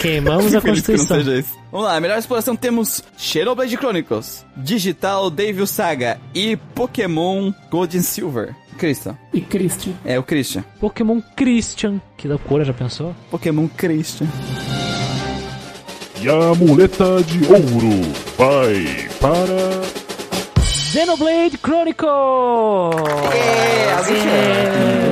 Queimamos 0.00 0.52
a 0.54 0.60
Feliz 0.60 0.84
que 0.84 0.92
não 0.92 0.98
Constituição. 0.98 1.16
seja 1.18 1.38
isso. 1.38 1.58
Vamos 1.70 1.86
lá, 1.86 2.00
melhor 2.00 2.18
exploração 2.18 2.56
temos 2.56 3.02
Xenoblade 3.16 3.76
Chronicles, 3.76 4.44
Digital 4.56 5.30
Devil 5.30 5.66
Saga 5.66 6.18
e 6.34 6.56
Pokémon 6.74 7.52
Gold 7.70 7.96
and 7.96 8.02
Silver. 8.02 8.54
Christian. 8.76 9.16
E 9.32 9.40
Christian. 9.42 9.92
É, 10.04 10.18
o 10.18 10.22
Christian. 10.22 10.64
Pokémon 10.80 11.20
Christian. 11.36 12.00
Que 12.16 12.26
loucura, 12.26 12.64
já 12.64 12.72
pensou? 12.72 13.14
Pokémon 13.30 13.68
Christian. 13.68 14.26
E 16.20 16.28
a 16.28 16.54
muleta 16.54 17.22
de 17.22 17.38
ouro 17.44 18.00
vai 18.36 19.08
para. 19.20 20.09
Xenoblade 20.90 21.56
Chronicle! 21.56 22.08
É, 23.32 23.92
alguém 23.92 24.16
É, 24.16 25.06
o 25.06 25.09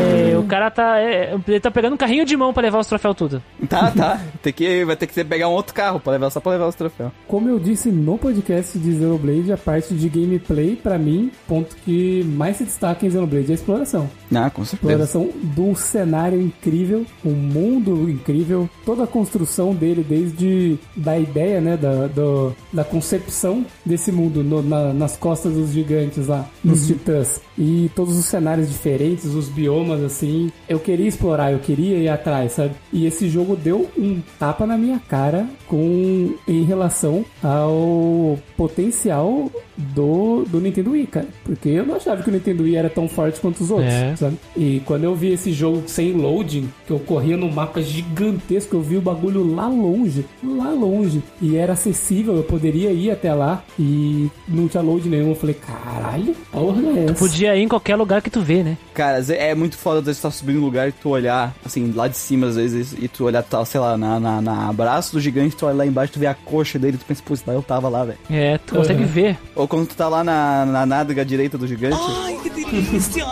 cara 0.48 0.70
tá. 0.70 0.98
é, 1.00 1.36
ele 1.46 1.60
tá 1.60 1.70
pegando 1.70 1.94
um 1.94 1.96
carrinho 1.96 2.24
de 2.24 2.36
mão 2.36 2.52
pra 2.52 2.62
levar 2.62 2.78
os 2.78 2.86
troféus 2.86 3.16
tudo. 3.16 3.42
Tá, 3.68 3.90
tá. 3.90 4.20
Tem 4.42 4.52
que, 4.52 4.84
vai 4.84 4.96
ter 4.96 5.06
que 5.06 5.24
pegar 5.24 5.48
um 5.48 5.52
outro 5.52 5.74
carro 5.74 6.00
pra 6.00 6.12
levar, 6.12 6.30
só 6.30 6.40
pra 6.40 6.52
levar 6.52 6.66
os 6.68 6.74
troféus. 6.74 7.10
Como 7.26 7.48
eu 7.48 7.58
disse 7.58 7.90
no 7.90 8.16
podcast 8.18 8.78
de 8.78 8.92
Xenoblade, 8.92 9.52
a 9.52 9.56
parte 9.56 9.94
de 9.94 10.08
gameplay, 10.08 10.76
pra 10.76 10.98
mim, 10.98 11.30
ponto 11.46 11.76
que 11.84 12.22
mais 12.24 12.56
se 12.56 12.64
destaca 12.64 13.06
em 13.06 13.10
Xenoblade 13.10 13.48
é 13.48 13.52
a 13.52 13.54
exploração. 13.54 14.08
Ah, 14.34 14.50
com 14.50 14.64
certeza. 14.64 14.92
Exploração 14.92 15.30
do 15.42 15.74
cenário 15.74 16.40
incrível, 16.40 17.04
o 17.24 17.30
mundo 17.30 18.08
incrível, 18.10 18.68
toda 18.84 19.04
a 19.04 19.06
construção 19.06 19.74
dele, 19.74 20.04
desde 20.06 20.78
da 20.96 21.18
ideia, 21.18 21.60
né, 21.60 21.76
da, 21.76 22.06
do- 22.06 22.54
da 22.72 22.84
concepção 22.84 23.64
desse 23.84 24.12
mundo 24.12 24.42
no- 24.42 24.62
na- 24.62 24.92
nas 24.92 25.16
costas 25.16 25.54
dos 25.54 25.70
gigantes 25.72 26.26
lá, 26.26 26.46
nos 26.64 26.86
titãs, 26.86 27.40
e 27.56 27.90
todos 27.94 28.16
os 28.18 28.26
cenários 28.26 28.68
diferentes, 28.68 29.24
os 29.34 29.48
biomas, 29.48 30.02
assim, 30.02 30.38
eu 30.69 30.78
queria 30.78 31.09
explorar, 31.09 31.52
eu 31.52 31.59
queria 31.59 31.97
ir 31.98 32.09
atrás, 32.09 32.52
sabe? 32.52 32.73
E 32.93 33.06
esse 33.06 33.28
jogo 33.28 33.56
deu 33.56 33.89
um 33.97 34.20
tapa 34.39 34.66
na 34.66 34.77
minha 34.77 34.98
cara 35.09 35.47
com 35.66 36.35
em 36.47 36.65
relação 36.65 37.24
ao 37.43 38.39
potencial 38.56 39.51
do, 39.77 40.44
do 40.48 40.60
Nintendo 40.60 40.90
Wii, 40.93 41.06
cara. 41.06 41.27
Porque 41.44 41.69
eu 41.69 41.86
não 41.86 41.94
achava 41.97 42.23
que 42.23 42.28
o 42.28 42.32
Nintendo 42.32 42.62
Wii 42.65 42.77
era 42.77 42.90
tão 42.90 43.09
forte 43.09 43.40
quanto 43.40 43.60
os 43.62 43.70
outros, 43.70 43.93
É. 43.93 44.15
sabe? 44.16 44.36
E 44.56 44.81
quando 44.85 45.05
eu 45.05 45.15
vi 45.15 45.32
esse 45.32 45.52
jogo 45.52 45.82
sem 45.86 46.12
loading, 46.12 46.69
que 46.86 46.93
eu 46.93 46.98
corria 46.98 47.36
num 47.36 47.51
mapa 47.51 47.81
gigantesco, 47.81 48.77
eu 48.77 48.82
vi 48.82 48.97
o 48.97 49.01
bagulho 49.01 49.55
lá 49.55 49.69
longe, 49.69 50.24
lá 50.43 50.70
longe, 50.70 51.23
e 51.40 51.56
era 51.56 51.73
acessível, 51.74 52.36
eu 52.36 52.43
poderia 52.43 52.90
ir 52.93 53.10
até 53.10 53.32
lá 53.32 53.62
e 53.78 54.28
não 54.48 54.66
tinha 54.69 54.82
load 54.82 55.09
nenhum. 55.09 55.31
Eu 55.31 55.35
falei, 55.36 55.55
caralho, 55.55 56.35
porra 56.51 56.82
é 56.98 57.05
essa? 57.05 57.15
Podia 57.15 57.56
ir 57.56 57.62
em 57.62 57.69
qualquer 57.69 57.97
lugar 57.97 58.20
que 58.23 58.31
tu 58.31 58.40
vê, 58.40 58.62
né? 58.62 58.77
Cara, 58.94 59.19
é 59.32 59.55
muito 59.55 59.77
foda 59.77 60.02
das 60.02 60.19
tá 60.28 60.36
subindo 60.36 60.59
um 60.60 60.64
lugar 60.64 60.88
e 60.88 60.92
tu 60.92 61.09
olhar, 61.10 61.55
assim, 61.64 61.92
lá 61.94 62.09
de 62.09 62.16
cima 62.16 62.46
às 62.48 62.56
vezes, 62.56 62.94
e 62.98 63.09
tu 63.09 63.24
olhar, 63.24 63.42
tá, 63.42 63.64
sei 63.64 63.80
lá, 63.80 63.96
na, 63.96 64.18
na, 64.20 64.40
na 64.40 64.72
braço 64.72 65.12
do 65.12 65.20
gigante, 65.20 65.56
tu 65.56 65.66
olha 65.66 65.76
lá 65.76 65.86
embaixo, 65.86 66.12
tu 66.12 66.18
vê 66.18 66.26
a 66.26 66.34
coxa 66.34 66.78
dele, 66.78 66.96
tu 66.98 67.05
pensa, 67.05 67.22
pô, 67.24 67.34
isso 67.34 67.42
daí 67.46 67.56
eu 67.56 67.62
tava 67.62 67.88
lá, 67.88 68.05
velho. 68.05 68.18
É, 68.30 68.59
tu 68.59 68.74
consegue 68.76 69.02
Uhum. 69.02 69.09
ver. 69.09 69.38
Ou 69.55 69.66
quando 69.68 69.86
tu 69.88 69.94
tá 69.94 70.09
lá 70.09 70.22
na, 70.24 70.66
na 70.66 70.86
nádega 70.86 71.24
direita 71.24 71.56
do 71.56 71.66
gigante. 71.66 71.96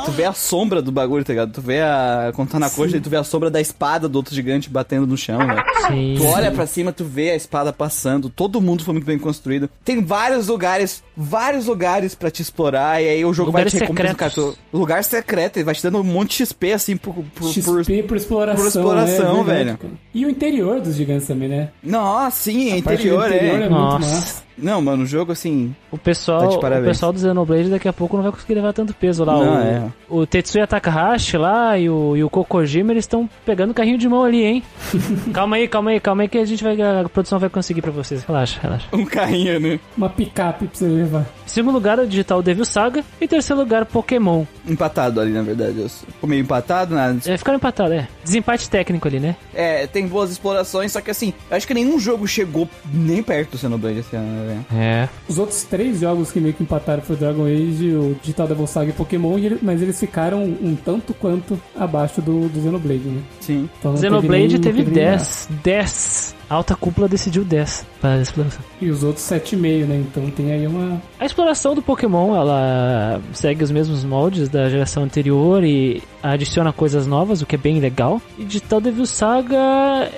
Tu 0.05 0.11
vê 0.13 0.25
a 0.25 0.33
sombra 0.33 0.81
do 0.81 0.91
bagulho, 0.91 1.25
tá 1.25 1.33
ligado? 1.33 1.53
Tu 1.53 1.61
vê 1.61 1.81
a. 1.83 2.33
Quando 2.35 2.51
tá 2.51 2.59
na 2.59 2.71
coxa, 2.71 2.93
dele, 2.93 3.05
tu 3.05 3.11
vê 3.11 3.17
a 3.17 3.25
sombra 3.25 3.51
da 3.51 3.61
espada 3.61 4.09
do 4.09 4.17
outro 4.17 4.35
gigante 4.35 4.71
batendo 4.71 5.07
no 5.07 5.17
chão, 5.17 5.39
velho. 5.39 5.63
Sim. 5.89 6.15
Tu 6.17 6.25
olha 6.25 6.51
pra 6.51 6.67
cima, 6.67 6.93
tu 6.93 7.05
vê 7.05 7.31
a 7.31 7.37
espada 7.37 7.73
passando, 7.73 8.29
todo 8.31 8.61
mundo 8.61 8.85
foi 8.85 8.95
muito 8.95 9.05
bem 9.07 9.19
construído. 9.19 9.69
Tem 9.85 10.03
vários 10.03 10.49
lugares, 10.49 11.03
vários 11.17 11.67
lugares 11.67 12.15
pra 12.15 12.31
te 12.31 12.43
explorar, 12.43 13.03
e 13.03 13.09
aí 13.09 13.25
o 13.25 13.33
jogo 13.33 13.51
Lugares 13.51 13.73
vai 13.73 13.81
te 13.81 13.87
tu- 14.35 14.57
Lugar 14.73 15.03
secreto, 15.03 15.57
ele 15.57 15.65
vai 15.65 15.75
te 15.75 15.83
dando 15.83 15.99
um 15.99 16.05
monte 16.05 16.37
de 16.39 16.47
XP, 16.47 16.73
assim, 16.73 16.97
por... 16.97 17.15
por, 17.15 17.25
por... 17.35 17.53
XP 17.53 18.03
por 18.03 18.17
exploração. 18.17 18.63
por 18.63 18.69
exploração, 18.69 19.41
é 19.41 19.45
velho. 19.45 19.79
E 20.13 20.27
o 20.27 20.31
interior 20.31 20.81
dos 20.81 20.95
gigantes 20.95 21.27
também, 21.27 21.49
né? 21.49 21.71
Nossa, 21.83 22.43
sim, 22.43 22.71
é 22.71 22.75
A 22.75 22.79
interior, 22.79 23.27
interior 23.29 23.61
é. 23.63 23.65
é 23.65 23.69
muito 23.69 23.71
Nossa. 23.71 24.46
Não, 24.57 24.81
mano, 24.81 25.05
o 25.05 25.07
jogo, 25.07 25.33
assim... 25.33 25.75
O 25.91 25.99
pessoal, 25.99 26.59
Tá 26.59 26.69
de 26.69 26.81
o 26.81 26.85
pessoal 26.85 27.13
do 27.13 27.21
Xenoblade 27.21 27.71
daqui 27.71 27.89
a 27.89 27.93
pouco 27.93 28.17
não 28.17 28.23
vai 28.23 28.33
conseguir 28.33 28.55
levar 28.55 28.73
tanto 28.73 28.95
peso 28.95 29.25
lá. 29.25 29.33
Não, 29.35 29.55
o, 29.55 29.59
é. 29.59 29.93
o 30.09 30.27
Tetsuya 30.27 30.67
Takahashi 30.67 31.37
lá 31.37 31.79
e 31.79 31.89
o, 31.89 32.17
e 32.17 32.25
o 32.25 32.31
Kokojima, 32.31 32.93
eles 32.93 33.05
estão 33.05 33.29
pegando 33.45 33.75
carrinho 33.75 33.99
de 33.99 34.09
mão 34.09 34.25
ali, 34.25 34.45
hein? 34.45 34.63
calma 35.33 35.57
aí, 35.57 35.69
calma 35.69 35.91
aí, 35.91 36.01
calma 36.01 36.23
aí 36.23 36.29
que 36.29 36.39
a 36.39 36.45
gente 36.45 36.63
vai, 36.63 36.81
a 36.81 37.09
produção 37.09 37.39
vai 37.39 37.49
conseguir 37.49 37.83
pra 37.83 37.91
vocês. 37.91 38.23
Relaxa, 38.25 38.61
relaxa. 38.61 38.89
Um 38.93 39.05
carrinho, 39.05 39.59
né? 39.61 39.81
Uma 39.97 40.09
picape 40.09 40.67
pra 40.67 40.77
você 40.77 40.87
levar. 40.87 41.27
Em 41.45 41.49
segundo 41.49 41.75
lugar, 41.75 41.99
o 41.99 42.07
Digital 42.07 42.43
Devil 42.43 42.65
Saga. 42.65 43.05
E 43.21 43.25
em 43.25 43.29
terceiro 43.29 43.61
lugar, 43.61 43.85
Pokémon. 43.87 44.45
Empatado 44.67 45.21
ali, 45.21 45.33
na 45.33 45.43
verdade. 45.43 45.81
Eu 45.81 45.89
ficou 45.89 46.29
meio 46.29 46.43
empatado, 46.43 46.95
né? 46.95 47.19
É, 47.27 47.37
ficaram 47.37 47.57
empatados, 47.57 47.93
é. 47.93 48.09
Desempate 48.25 48.69
técnico 48.69 49.07
ali, 49.09 49.21
né? 49.21 49.37
É, 49.55 49.87
tem 49.87 50.07
boas 50.07 50.31
explorações, 50.31 50.93
só 50.93 51.01
que 51.01 51.11
assim, 51.11 51.33
eu 51.51 51.57
acho 51.57 51.67
que 51.67 51.75
nenhum 51.75 51.99
jogo 51.99 52.27
chegou 52.27 52.69
nem 52.93 53.23
perto 53.23 53.53
do 53.53 53.59
Xenoblade 53.59 54.01
esse 54.01 54.17
ano, 54.17 54.27
né, 54.27 54.46
velho? 54.47 54.65
É. 54.75 55.09
Os 55.29 55.39
outros 55.39 55.63
três 55.65 56.01
jogos 56.01 56.31
que 56.33 56.41
meio 56.41 56.55
que 56.55 56.63
empataram 56.63 57.03
foi 57.03 57.17
o 57.17 57.19
Dragon 57.19 57.45
Age, 57.45 57.95
o 57.95 58.17
Digital 58.21 58.49
Devil 58.49 58.67
Saga 58.67 58.91
e 58.91 58.93
Pokémon, 58.93 59.39
e 59.39 59.47
ele- 59.47 59.59
mas 59.63 59.83
eles 59.83 59.99
ficaram 59.99 60.43
um 60.45 60.77
tanto 60.83 61.13
quanto 61.15 61.61
abaixo 61.75 62.21
do, 62.23 62.49
do 62.49 62.63
Xenoblade, 62.63 63.01
né? 63.09 63.21
Sim. 63.41 63.69
Então 63.79 63.97
Xenoblade 63.97 64.49
nem- 64.55 64.61
teve 64.61 64.79
não 64.83 64.85
nem 64.87 64.95
10. 64.95 65.49
10. 65.63 66.35
A 66.49 66.55
alta 66.55 66.77
cúpula 66.77 67.09
decidiu 67.09 67.45
10 67.45 67.85
para 68.01 68.15
a 68.15 68.23
exploração. 68.23 68.61
E 68.81 68.89
os 68.89 69.03
outros 69.03 69.25
7,5, 69.25 69.87
né? 69.87 69.97
Então 69.97 70.31
tem 70.31 70.53
aí 70.53 70.67
uma. 70.67 71.03
A 71.19 71.27
exploração 71.27 71.75
do 71.75 71.83
Pokémon, 71.83 72.37
ela 72.37 73.21
segue 73.33 73.65
os 73.65 73.71
mesmos 73.71 74.05
moldes 74.05 74.49
da 74.49 74.69
geração 74.69 75.03
anterior 75.03 75.65
e 75.65 76.03
adiciona 76.23 76.73
coisas 76.73 77.07
novas, 77.07 77.43
o 77.43 77.47
que 77.47 77.57
é 77.57 77.59
bem 77.59 77.81
legal. 77.81 78.21
E 78.39 78.45
Digital 78.45 78.81
Devil 78.81 79.07
Saga 79.07 79.57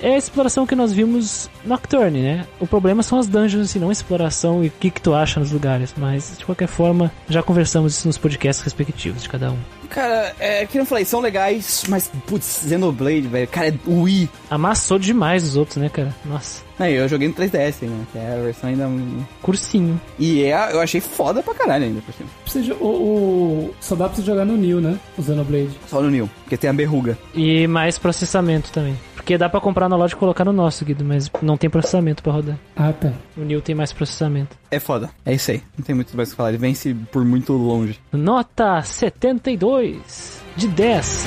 é 0.01 0.13
a 0.13 0.17
exploração 0.17 0.67
que 0.67 0.75
nós 0.75 0.93
vimos 0.93 1.49
no 1.63 1.69
Nocturne, 1.69 2.21
né? 2.21 2.45
O 2.59 2.67
problema 2.67 3.01
são 3.01 3.17
as 3.17 3.27
dungeons 3.27 3.73
e 3.75 3.79
não 3.79 3.89
a 3.89 3.93
exploração 3.93 4.63
e 4.63 4.67
o 4.67 4.71
que, 4.71 4.91
que 4.91 5.01
tu 5.01 5.13
acha 5.13 5.39
nos 5.39 5.51
lugares. 5.51 5.93
Mas, 5.97 6.35
de 6.37 6.45
qualquer 6.45 6.67
forma, 6.67 7.11
já 7.27 7.41
conversamos 7.41 7.97
isso 7.97 8.07
nos 8.07 8.17
podcasts 8.17 8.63
respectivos 8.63 9.23
de 9.23 9.29
cada 9.29 9.51
um. 9.51 9.78
Cara, 9.89 10.35
é 10.39 10.65
que 10.65 10.77
eu 10.77 10.85
falei, 10.85 11.03
são 11.03 11.19
legais, 11.19 11.83
mas, 11.89 12.09
putz, 12.27 12.61
Xenoblade, 12.67 13.27
velho, 13.27 13.47
cara, 13.47 13.69
é 13.69 13.73
Wii. 13.87 14.29
Amassou 14.49 14.99
demais 14.99 15.43
os 15.43 15.55
outros, 15.55 15.77
né, 15.77 15.89
cara? 15.89 16.15
Nossa, 16.23 16.61
Aí, 16.79 16.93
eu 16.95 17.07
joguei 17.09 17.27
no 17.27 17.33
3DS, 17.33 17.81
né, 17.81 18.05
que 18.11 18.17
é 18.17 18.33
a 18.39 18.41
versão 18.43 18.69
ainda... 18.69 18.89
cursinho. 19.41 19.99
E 20.17 20.43
é, 20.43 20.71
eu 20.73 20.79
achei 20.79 21.01
foda 21.01 21.43
pra 21.43 21.53
caralho 21.53 21.83
ainda, 21.85 22.01
por 22.01 22.13
cima. 22.13 22.65
Jo- 22.65 22.75
o, 22.79 22.87
o- 22.87 23.75
só 23.81 23.95
dá 23.95 24.07
pra 24.07 24.15
você 24.15 24.21
jogar 24.21 24.45
no 24.45 24.55
New, 24.55 24.79
né? 24.81 24.97
O 25.17 25.21
Xenoblade. 25.23 25.71
Só 25.87 26.01
no 26.01 26.09
New, 26.09 26.29
porque 26.43 26.55
tem 26.57 26.69
a 26.69 26.73
berruga. 26.73 27.17
E 27.35 27.67
mais 27.67 27.97
processamento 27.99 28.71
também. 28.71 28.95
Porque 29.15 29.37
dá 29.37 29.47
pra 29.49 29.59
comprar 29.59 29.87
na 29.89 29.95
loja 29.95 30.15
e 30.15 30.17
colocar 30.17 30.43
no 30.45 30.53
nosso, 30.53 30.83
Guido, 30.85 31.03
mas 31.05 31.29
não 31.41 31.57
tem 31.57 31.69
processamento 31.69 32.23
pra 32.23 32.31
rodar. 32.33 32.57
Ah, 32.75 32.91
tá. 32.93 33.11
O 33.37 33.41
New 33.41 33.61
tem 33.61 33.75
mais 33.75 33.91
processamento. 33.93 34.57
É 34.71 34.79
foda. 34.79 35.09
É 35.25 35.33
isso 35.33 35.51
aí, 35.51 35.61
não 35.77 35.83
tem 35.85 35.93
muito 35.93 36.15
mais 36.15 36.29
o 36.29 36.31
que 36.31 36.37
falar, 36.37 36.49
ele 36.49 36.57
vence 36.57 36.95
por 37.11 37.23
muito 37.25 37.53
longe. 37.53 37.99
Nota 38.11 38.81
72 38.81 40.41
de 40.55 40.67
10. 40.67 41.25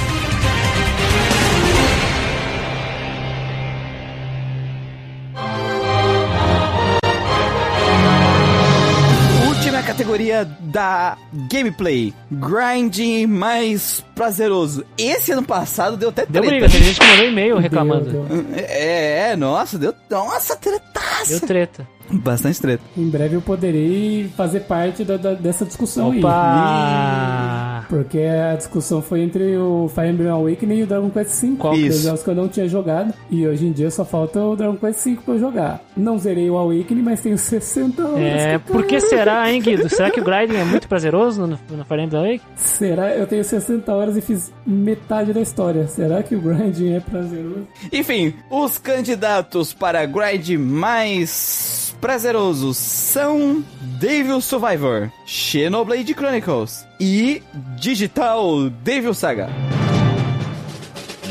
Categoria 10.12 10.44
da 10.60 11.16
gameplay, 11.50 12.12
grind 12.30 12.98
mais 13.28 14.04
prazeroso. 14.14 14.84
Esse 14.98 15.32
ano 15.32 15.42
passado 15.42 15.96
deu 15.96 16.10
até 16.10 16.26
Deu 16.26 16.42
treta. 16.42 16.48
briga, 16.50 16.68
tem 16.68 16.82
gente 16.82 17.00
que 17.00 17.06
mandou 17.06 17.24
e-mail 17.26 17.58
reclamando. 17.58 18.10
Deu, 18.10 18.22
Deu, 18.24 18.42
deu. 18.42 18.54
É, 18.58 19.30
é, 19.30 19.36
nossa, 19.36 19.78
deu, 19.78 19.94
nossa, 20.10 20.56
tretaça. 20.56 21.46
treta. 21.46 21.86
Bastante 22.12 22.60
treta. 22.60 22.82
Em 22.96 23.08
breve 23.08 23.36
eu 23.36 23.40
poderei 23.42 24.30
fazer 24.36 24.60
parte 24.60 25.04
da- 25.04 25.16
da- 25.16 25.34
dessa 25.34 25.64
discussão 25.64 26.10
aí. 26.10 26.18
Opa! 26.18 27.84
Porque 27.88 28.18
a 28.20 28.54
discussão 28.54 29.02
foi 29.02 29.20
entre 29.22 29.56
o 29.56 29.88
Fire 29.94 30.08
Emblem 30.08 30.28
Awakening 30.30 30.76
e 30.78 30.82
o 30.82 30.86
Dragon 30.86 31.10
Quest 31.10 31.40
V. 31.42 31.56
Qual? 31.58 31.74
Dois 31.74 31.94
Isso. 31.96 32.04
jogos 32.04 32.22
que 32.22 32.30
eu 32.30 32.34
não 32.34 32.48
tinha 32.48 32.68
jogado. 32.68 33.12
E 33.30 33.46
hoje 33.46 33.66
em 33.66 33.72
dia 33.72 33.90
só 33.90 34.04
falta 34.04 34.40
o 34.40 34.56
Dragon 34.56 34.76
Quest 34.76 35.04
V 35.04 35.18
pra 35.24 35.34
eu 35.34 35.40
jogar. 35.40 35.80
Não 35.96 36.18
zerei 36.18 36.48
o 36.48 36.56
Awakening, 36.56 37.02
mas 37.02 37.20
tenho 37.20 37.36
60 37.38 38.02
horas. 38.06 38.18
É, 38.22 38.58
por 38.58 38.84
que 38.84 39.00
será, 39.00 39.50
hein, 39.50 39.60
Guido? 39.60 39.88
Será 39.88 40.10
que 40.10 40.20
o 40.20 40.24
grinding 40.24 40.56
é 40.56 40.64
muito 40.64 40.88
prazeroso 40.88 41.42
no, 41.46 41.58
no 41.70 41.84
Fire 41.84 42.02
Emblem 42.02 42.22
Awake? 42.30 42.44
Será? 42.56 43.10
Eu 43.14 43.26
tenho 43.26 43.44
60 43.44 43.92
horas 43.92 44.16
e 44.16 44.20
fiz 44.20 44.52
metade 44.66 45.32
da 45.32 45.40
história. 45.40 45.86
Será 45.88 46.22
que 46.22 46.34
o 46.34 46.40
grinding 46.40 46.94
é 46.94 47.00
prazeroso? 47.00 47.66
Enfim, 47.92 48.32
os 48.50 48.78
candidatos 48.78 49.72
para 49.72 50.04
grind 50.06 50.50
mais 50.58 51.94
prazerosos 52.02 52.76
são 52.78 53.64
Devil 53.80 54.40
Survivor, 54.40 55.08
Xenoblade 55.24 56.12
Chronicles 56.12 56.84
e 56.98 57.40
Digital 57.76 58.68
Devil 58.68 59.14
Saga. 59.14 59.48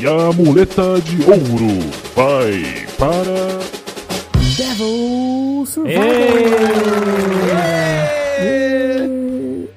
E 0.00 0.06
a 0.06 0.32
muleta 0.32 0.98
de 1.02 1.22
ouro 1.24 1.78
vai 2.16 2.86
para. 2.98 3.60
Devil 4.56 5.66
Survivor! 5.66 6.02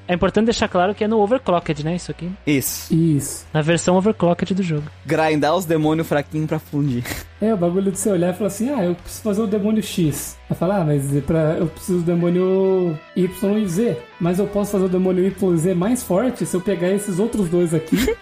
É 0.08 0.14
importante 0.14 0.46
deixar 0.46 0.68
claro 0.68 0.94
que 0.94 1.04
é 1.04 1.08
no 1.08 1.20
Overclocked, 1.20 1.84
né? 1.84 1.96
Isso 1.96 2.12
aqui. 2.12 2.32
Isso, 2.46 2.94
Isso. 2.94 3.46
Na 3.52 3.62
versão 3.62 3.98
Overclocked 3.98 4.54
do 4.54 4.62
jogo. 4.64 4.84
grindar 5.06 5.56
os 5.56 5.66
demônios 5.66 6.08
fraquinhos 6.08 6.48
pra 6.48 6.60
fundir. 6.60 7.04
É, 7.42 7.54
o 7.54 7.58
bagulho 7.58 7.92
de 7.92 7.98
você 8.00 8.10
olhar 8.12 8.34
e 8.34 8.38
falar 8.38 8.48
assim, 8.48 8.70
ah, 8.70 8.86
eu 8.86 8.96
preciso 8.96 9.24
fazer 9.24 9.42
o 9.42 9.48
demônio 9.48 9.84
X. 9.84 10.38
Vai 10.50 10.58
falar, 10.58 10.82
ah, 10.82 10.86
mas 10.86 11.16
é 11.16 11.22
pra, 11.22 11.56
eu 11.60 11.66
preciso 11.68 12.00
do 12.00 12.06
demônio 12.06 12.98
Y 13.16 13.58
e 13.58 13.68
Z. 13.68 13.98
Mas 14.20 14.38
eu 14.40 14.46
posso 14.48 14.72
fazer 14.74 14.86
o 14.86 14.90
demônio 14.90 15.26
Y 15.26 15.54
e 15.54 15.58
Z 15.58 15.74
mais 15.74 16.04
forte 16.04 16.46
se 16.46 16.56
eu 16.56 16.62
pegar 16.62 16.90
esses 16.92 17.18
outros 17.20 17.50
dois 17.50 17.74
aqui 17.74 17.98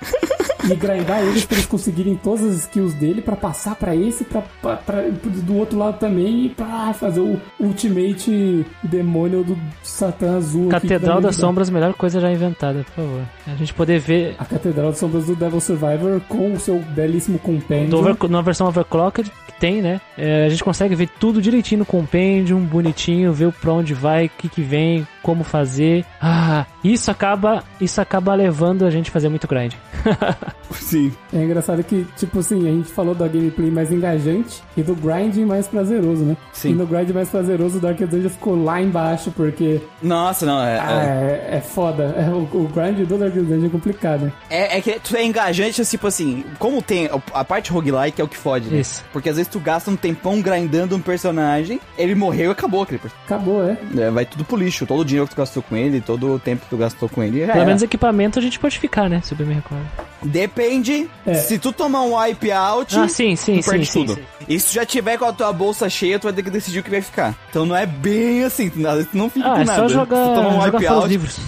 e 0.64 0.76
grindar 0.76 1.22
eles 1.22 1.44
pra 1.46 1.56
eles 1.58 1.66
conseguirem 1.68 2.16
todas 2.16 2.44
as 2.46 2.56
skills 2.62 2.94
dele 2.94 3.22
pra 3.22 3.36
passar 3.36 3.76
pra 3.76 3.94
esse, 3.94 4.24
pra, 4.24 4.42
pra, 4.62 4.78
pra- 4.78 5.04
do 5.44 5.58
outro 5.58 5.78
lado 5.78 6.00
também 6.00 6.46
e 6.46 6.50
pra 6.50 6.94
fazer 6.94 7.20
o 7.20 7.38
ultimate 7.60 8.66
demônio 8.84 9.44
do 9.44 9.58
Satã 9.84 10.38
Azul. 10.38 10.70
Catedral 10.70 11.20
das. 11.20 11.36
Sombras, 11.36 11.70
melhor 11.70 11.94
coisa 11.94 12.22
já 12.22 12.32
inventada, 12.32 12.86
por 12.86 13.04
favor. 13.04 13.22
A 13.48 13.56
gente 13.56 13.74
poder 13.74 14.00
ver 14.00 14.36
A 14.40 14.46
Catedral 14.46 14.90
das 14.92 14.98
Sombras 15.00 15.26
do 15.26 15.36
Devil 15.36 15.60
Survivor 15.60 16.22
com 16.30 16.54
o 16.54 16.60
seu 16.60 16.80
belíssimo 16.80 17.38
compêndio. 17.40 17.98
over, 17.98 18.16
na 18.30 18.42
versão 18.42 18.68
Overclocked, 18.68 19.30
que 19.48 19.60
tem, 19.60 19.82
né? 19.82 20.00
É, 20.18 20.46
a 20.46 20.50
gente 20.50 20.64
consegue 20.64 20.96
ver 20.96 21.10
tudo 21.20 21.42
direitinho 21.42 21.80
no 21.80 21.86
Compendium, 22.14 22.60
bonitinho, 22.60 23.34
ver 23.34 23.52
pra 23.54 23.74
onde 23.74 23.96
vai, 23.96 24.28
o 24.28 24.30
que, 24.30 24.48
que 24.48 24.62
vem, 24.62 25.08
como 25.24 25.44
fazer. 25.44 26.06
Ah, 26.22 26.66
isso 26.84 27.10
acaba, 27.10 27.64
isso 27.80 28.00
acaba 28.00 28.36
levando 28.36 28.86
a 28.86 28.92
gente 28.92 29.10
a 29.10 29.14
fazer 29.14 29.30
muito 29.30 29.48
grind. 29.48 29.74
Sim. 30.72 31.12
É 31.32 31.44
engraçado 31.44 31.84
que, 31.84 32.06
tipo 32.18 32.40
assim, 32.40 32.68
a 32.68 32.72
gente 32.72 32.90
falou 32.90 33.16
da 33.16 33.28
gameplay 33.28 33.72
mais 33.72 33.92
engajante 33.92 34.62
e 34.76 34.84
do 34.84 34.96
grind 34.96 35.38
mais 35.48 35.68
prazeroso, 35.68 36.24
né? 36.24 36.38
Sim. 36.52 36.72
E 36.72 36.74
no 36.74 36.86
grind 36.86 37.10
mais 37.12 37.30
prazeroso, 37.30 37.78
o 37.78 37.82
Dark 37.82 37.98
Dungeon 37.98 38.30
ficou 38.30 38.62
lá 38.62 38.82
embaixo, 38.82 39.32
porque 39.32 39.82
Nossa, 40.02 40.46
não, 40.46 40.62
é, 40.62 40.80
ah, 40.80 41.04
é, 41.04 41.58
é 41.58 41.62
foda. 41.62 42.04
É, 42.18 42.30
o, 42.34 42.42
o 42.42 42.68
grind 42.68 43.08
do 43.08 43.18
Dark 43.18 43.34
Dungeon 43.34 43.68
é 43.68 43.70
complicado. 43.70 44.32
é, 44.50 44.78
é 44.78 44.82
que 44.82 45.00
tu 45.00 45.16
é 45.16 45.24
engajante, 45.24 45.84
tipo 45.86 46.08
assim, 46.08 46.44
como 46.60 46.82
tem 46.82 47.10
a 47.34 47.44
parte 47.46 47.72
roguelike 47.72 48.20
é 48.20 48.24
o 48.24 48.28
que 48.28 48.38
fode, 48.38 48.70
né? 48.70 48.80
Isso. 48.80 49.04
Porque 49.14 49.30
às 49.30 49.38
vezes 49.38 49.52
tu 49.52 49.60
gasta 49.60 49.90
um 49.90 49.96
tempão 49.96 50.42
grindando 50.42 50.96
um 50.96 51.00
personagem, 51.00 51.80
ele 51.98 52.16
morreu 52.16 52.50
e 52.50 52.52
acabou 52.52 52.84
aquele 52.84 53.00
personagem. 53.00 53.26
Acabou, 53.26 53.64
é. 53.64 53.78
É, 53.98 54.10
vai 54.10 54.26
tudo 54.26 54.44
pro 54.44 54.58
lixo, 54.58 54.86
todo 54.86 55.02
o 55.02 55.06
dinheiro 55.14 55.28
que 55.28 55.36
tu 55.36 55.38
gastou 55.38 55.64
com 55.64 55.76
ele, 55.76 56.02
todo 56.02 56.34
o 56.34 56.40
tempo 56.40 56.64
que 56.64 56.70
tu 56.70 56.78
gastou 56.78 57.08
com 57.10 57.24
ele. 57.24 57.40
Pelo 57.40 57.52
era. 57.52 57.66
menos 57.66 57.82
equipamento 57.82 58.40
a 58.40 58.42
gente 58.42 58.60
pode 58.60 58.78
ficar, 58.80 59.10
né? 59.10 59.22
Se 59.24 59.34
eu 59.34 59.38
bem 59.38 59.48
me 59.48 59.54
recordo. 59.54 59.86
Depende. 60.24 61.10
É. 61.26 61.34
Se 61.34 61.58
tu 61.60 61.72
tomar 61.72 62.02
um 62.02 62.16
wipe 62.18 62.52
out, 62.52 62.98
Ah, 62.98 63.08
sim, 63.08 63.36
sim, 63.36 63.58
tu 63.58 63.64
sim, 63.64 63.70
perde 63.72 63.86
sim, 63.86 64.06
tudo. 64.06 64.16
sim. 64.16 64.22
E 64.48 64.60
se 64.60 64.68
tu 64.68 64.74
já 64.74 64.86
tiver 64.86 65.18
com 65.18 65.26
a 65.26 65.34
tua 65.34 65.52
bolsa 65.54 65.90
cheia, 65.90 66.18
tu 66.20 66.24
vai 66.24 66.34
ter 66.34 66.44
que 66.44 66.50
decidir 66.50 66.80
o 66.80 66.84
que 66.84 66.90
vai 66.90 67.02
ficar. 67.02 67.36
Então 67.50 67.66
não 67.66 67.76
é 67.76 67.86
bem 67.86 68.44
assim, 68.44 68.70
tu 68.70 68.80
nada- 68.80 69.04
tu 69.04 69.18
não 69.18 69.30
fica 69.30 69.48
Ah, 69.48 69.56
com 69.56 69.62
é 69.62 69.66
nada. 69.66 69.82
só 69.82 69.88
se 69.90 69.94
tu 69.94 69.98
tomar 70.06 70.06
jogar, 70.06 70.48
um 70.50 70.62
jogar 70.62 70.78
wipe 70.78 70.88
out, 70.88 71.08
livros. 71.08 71.40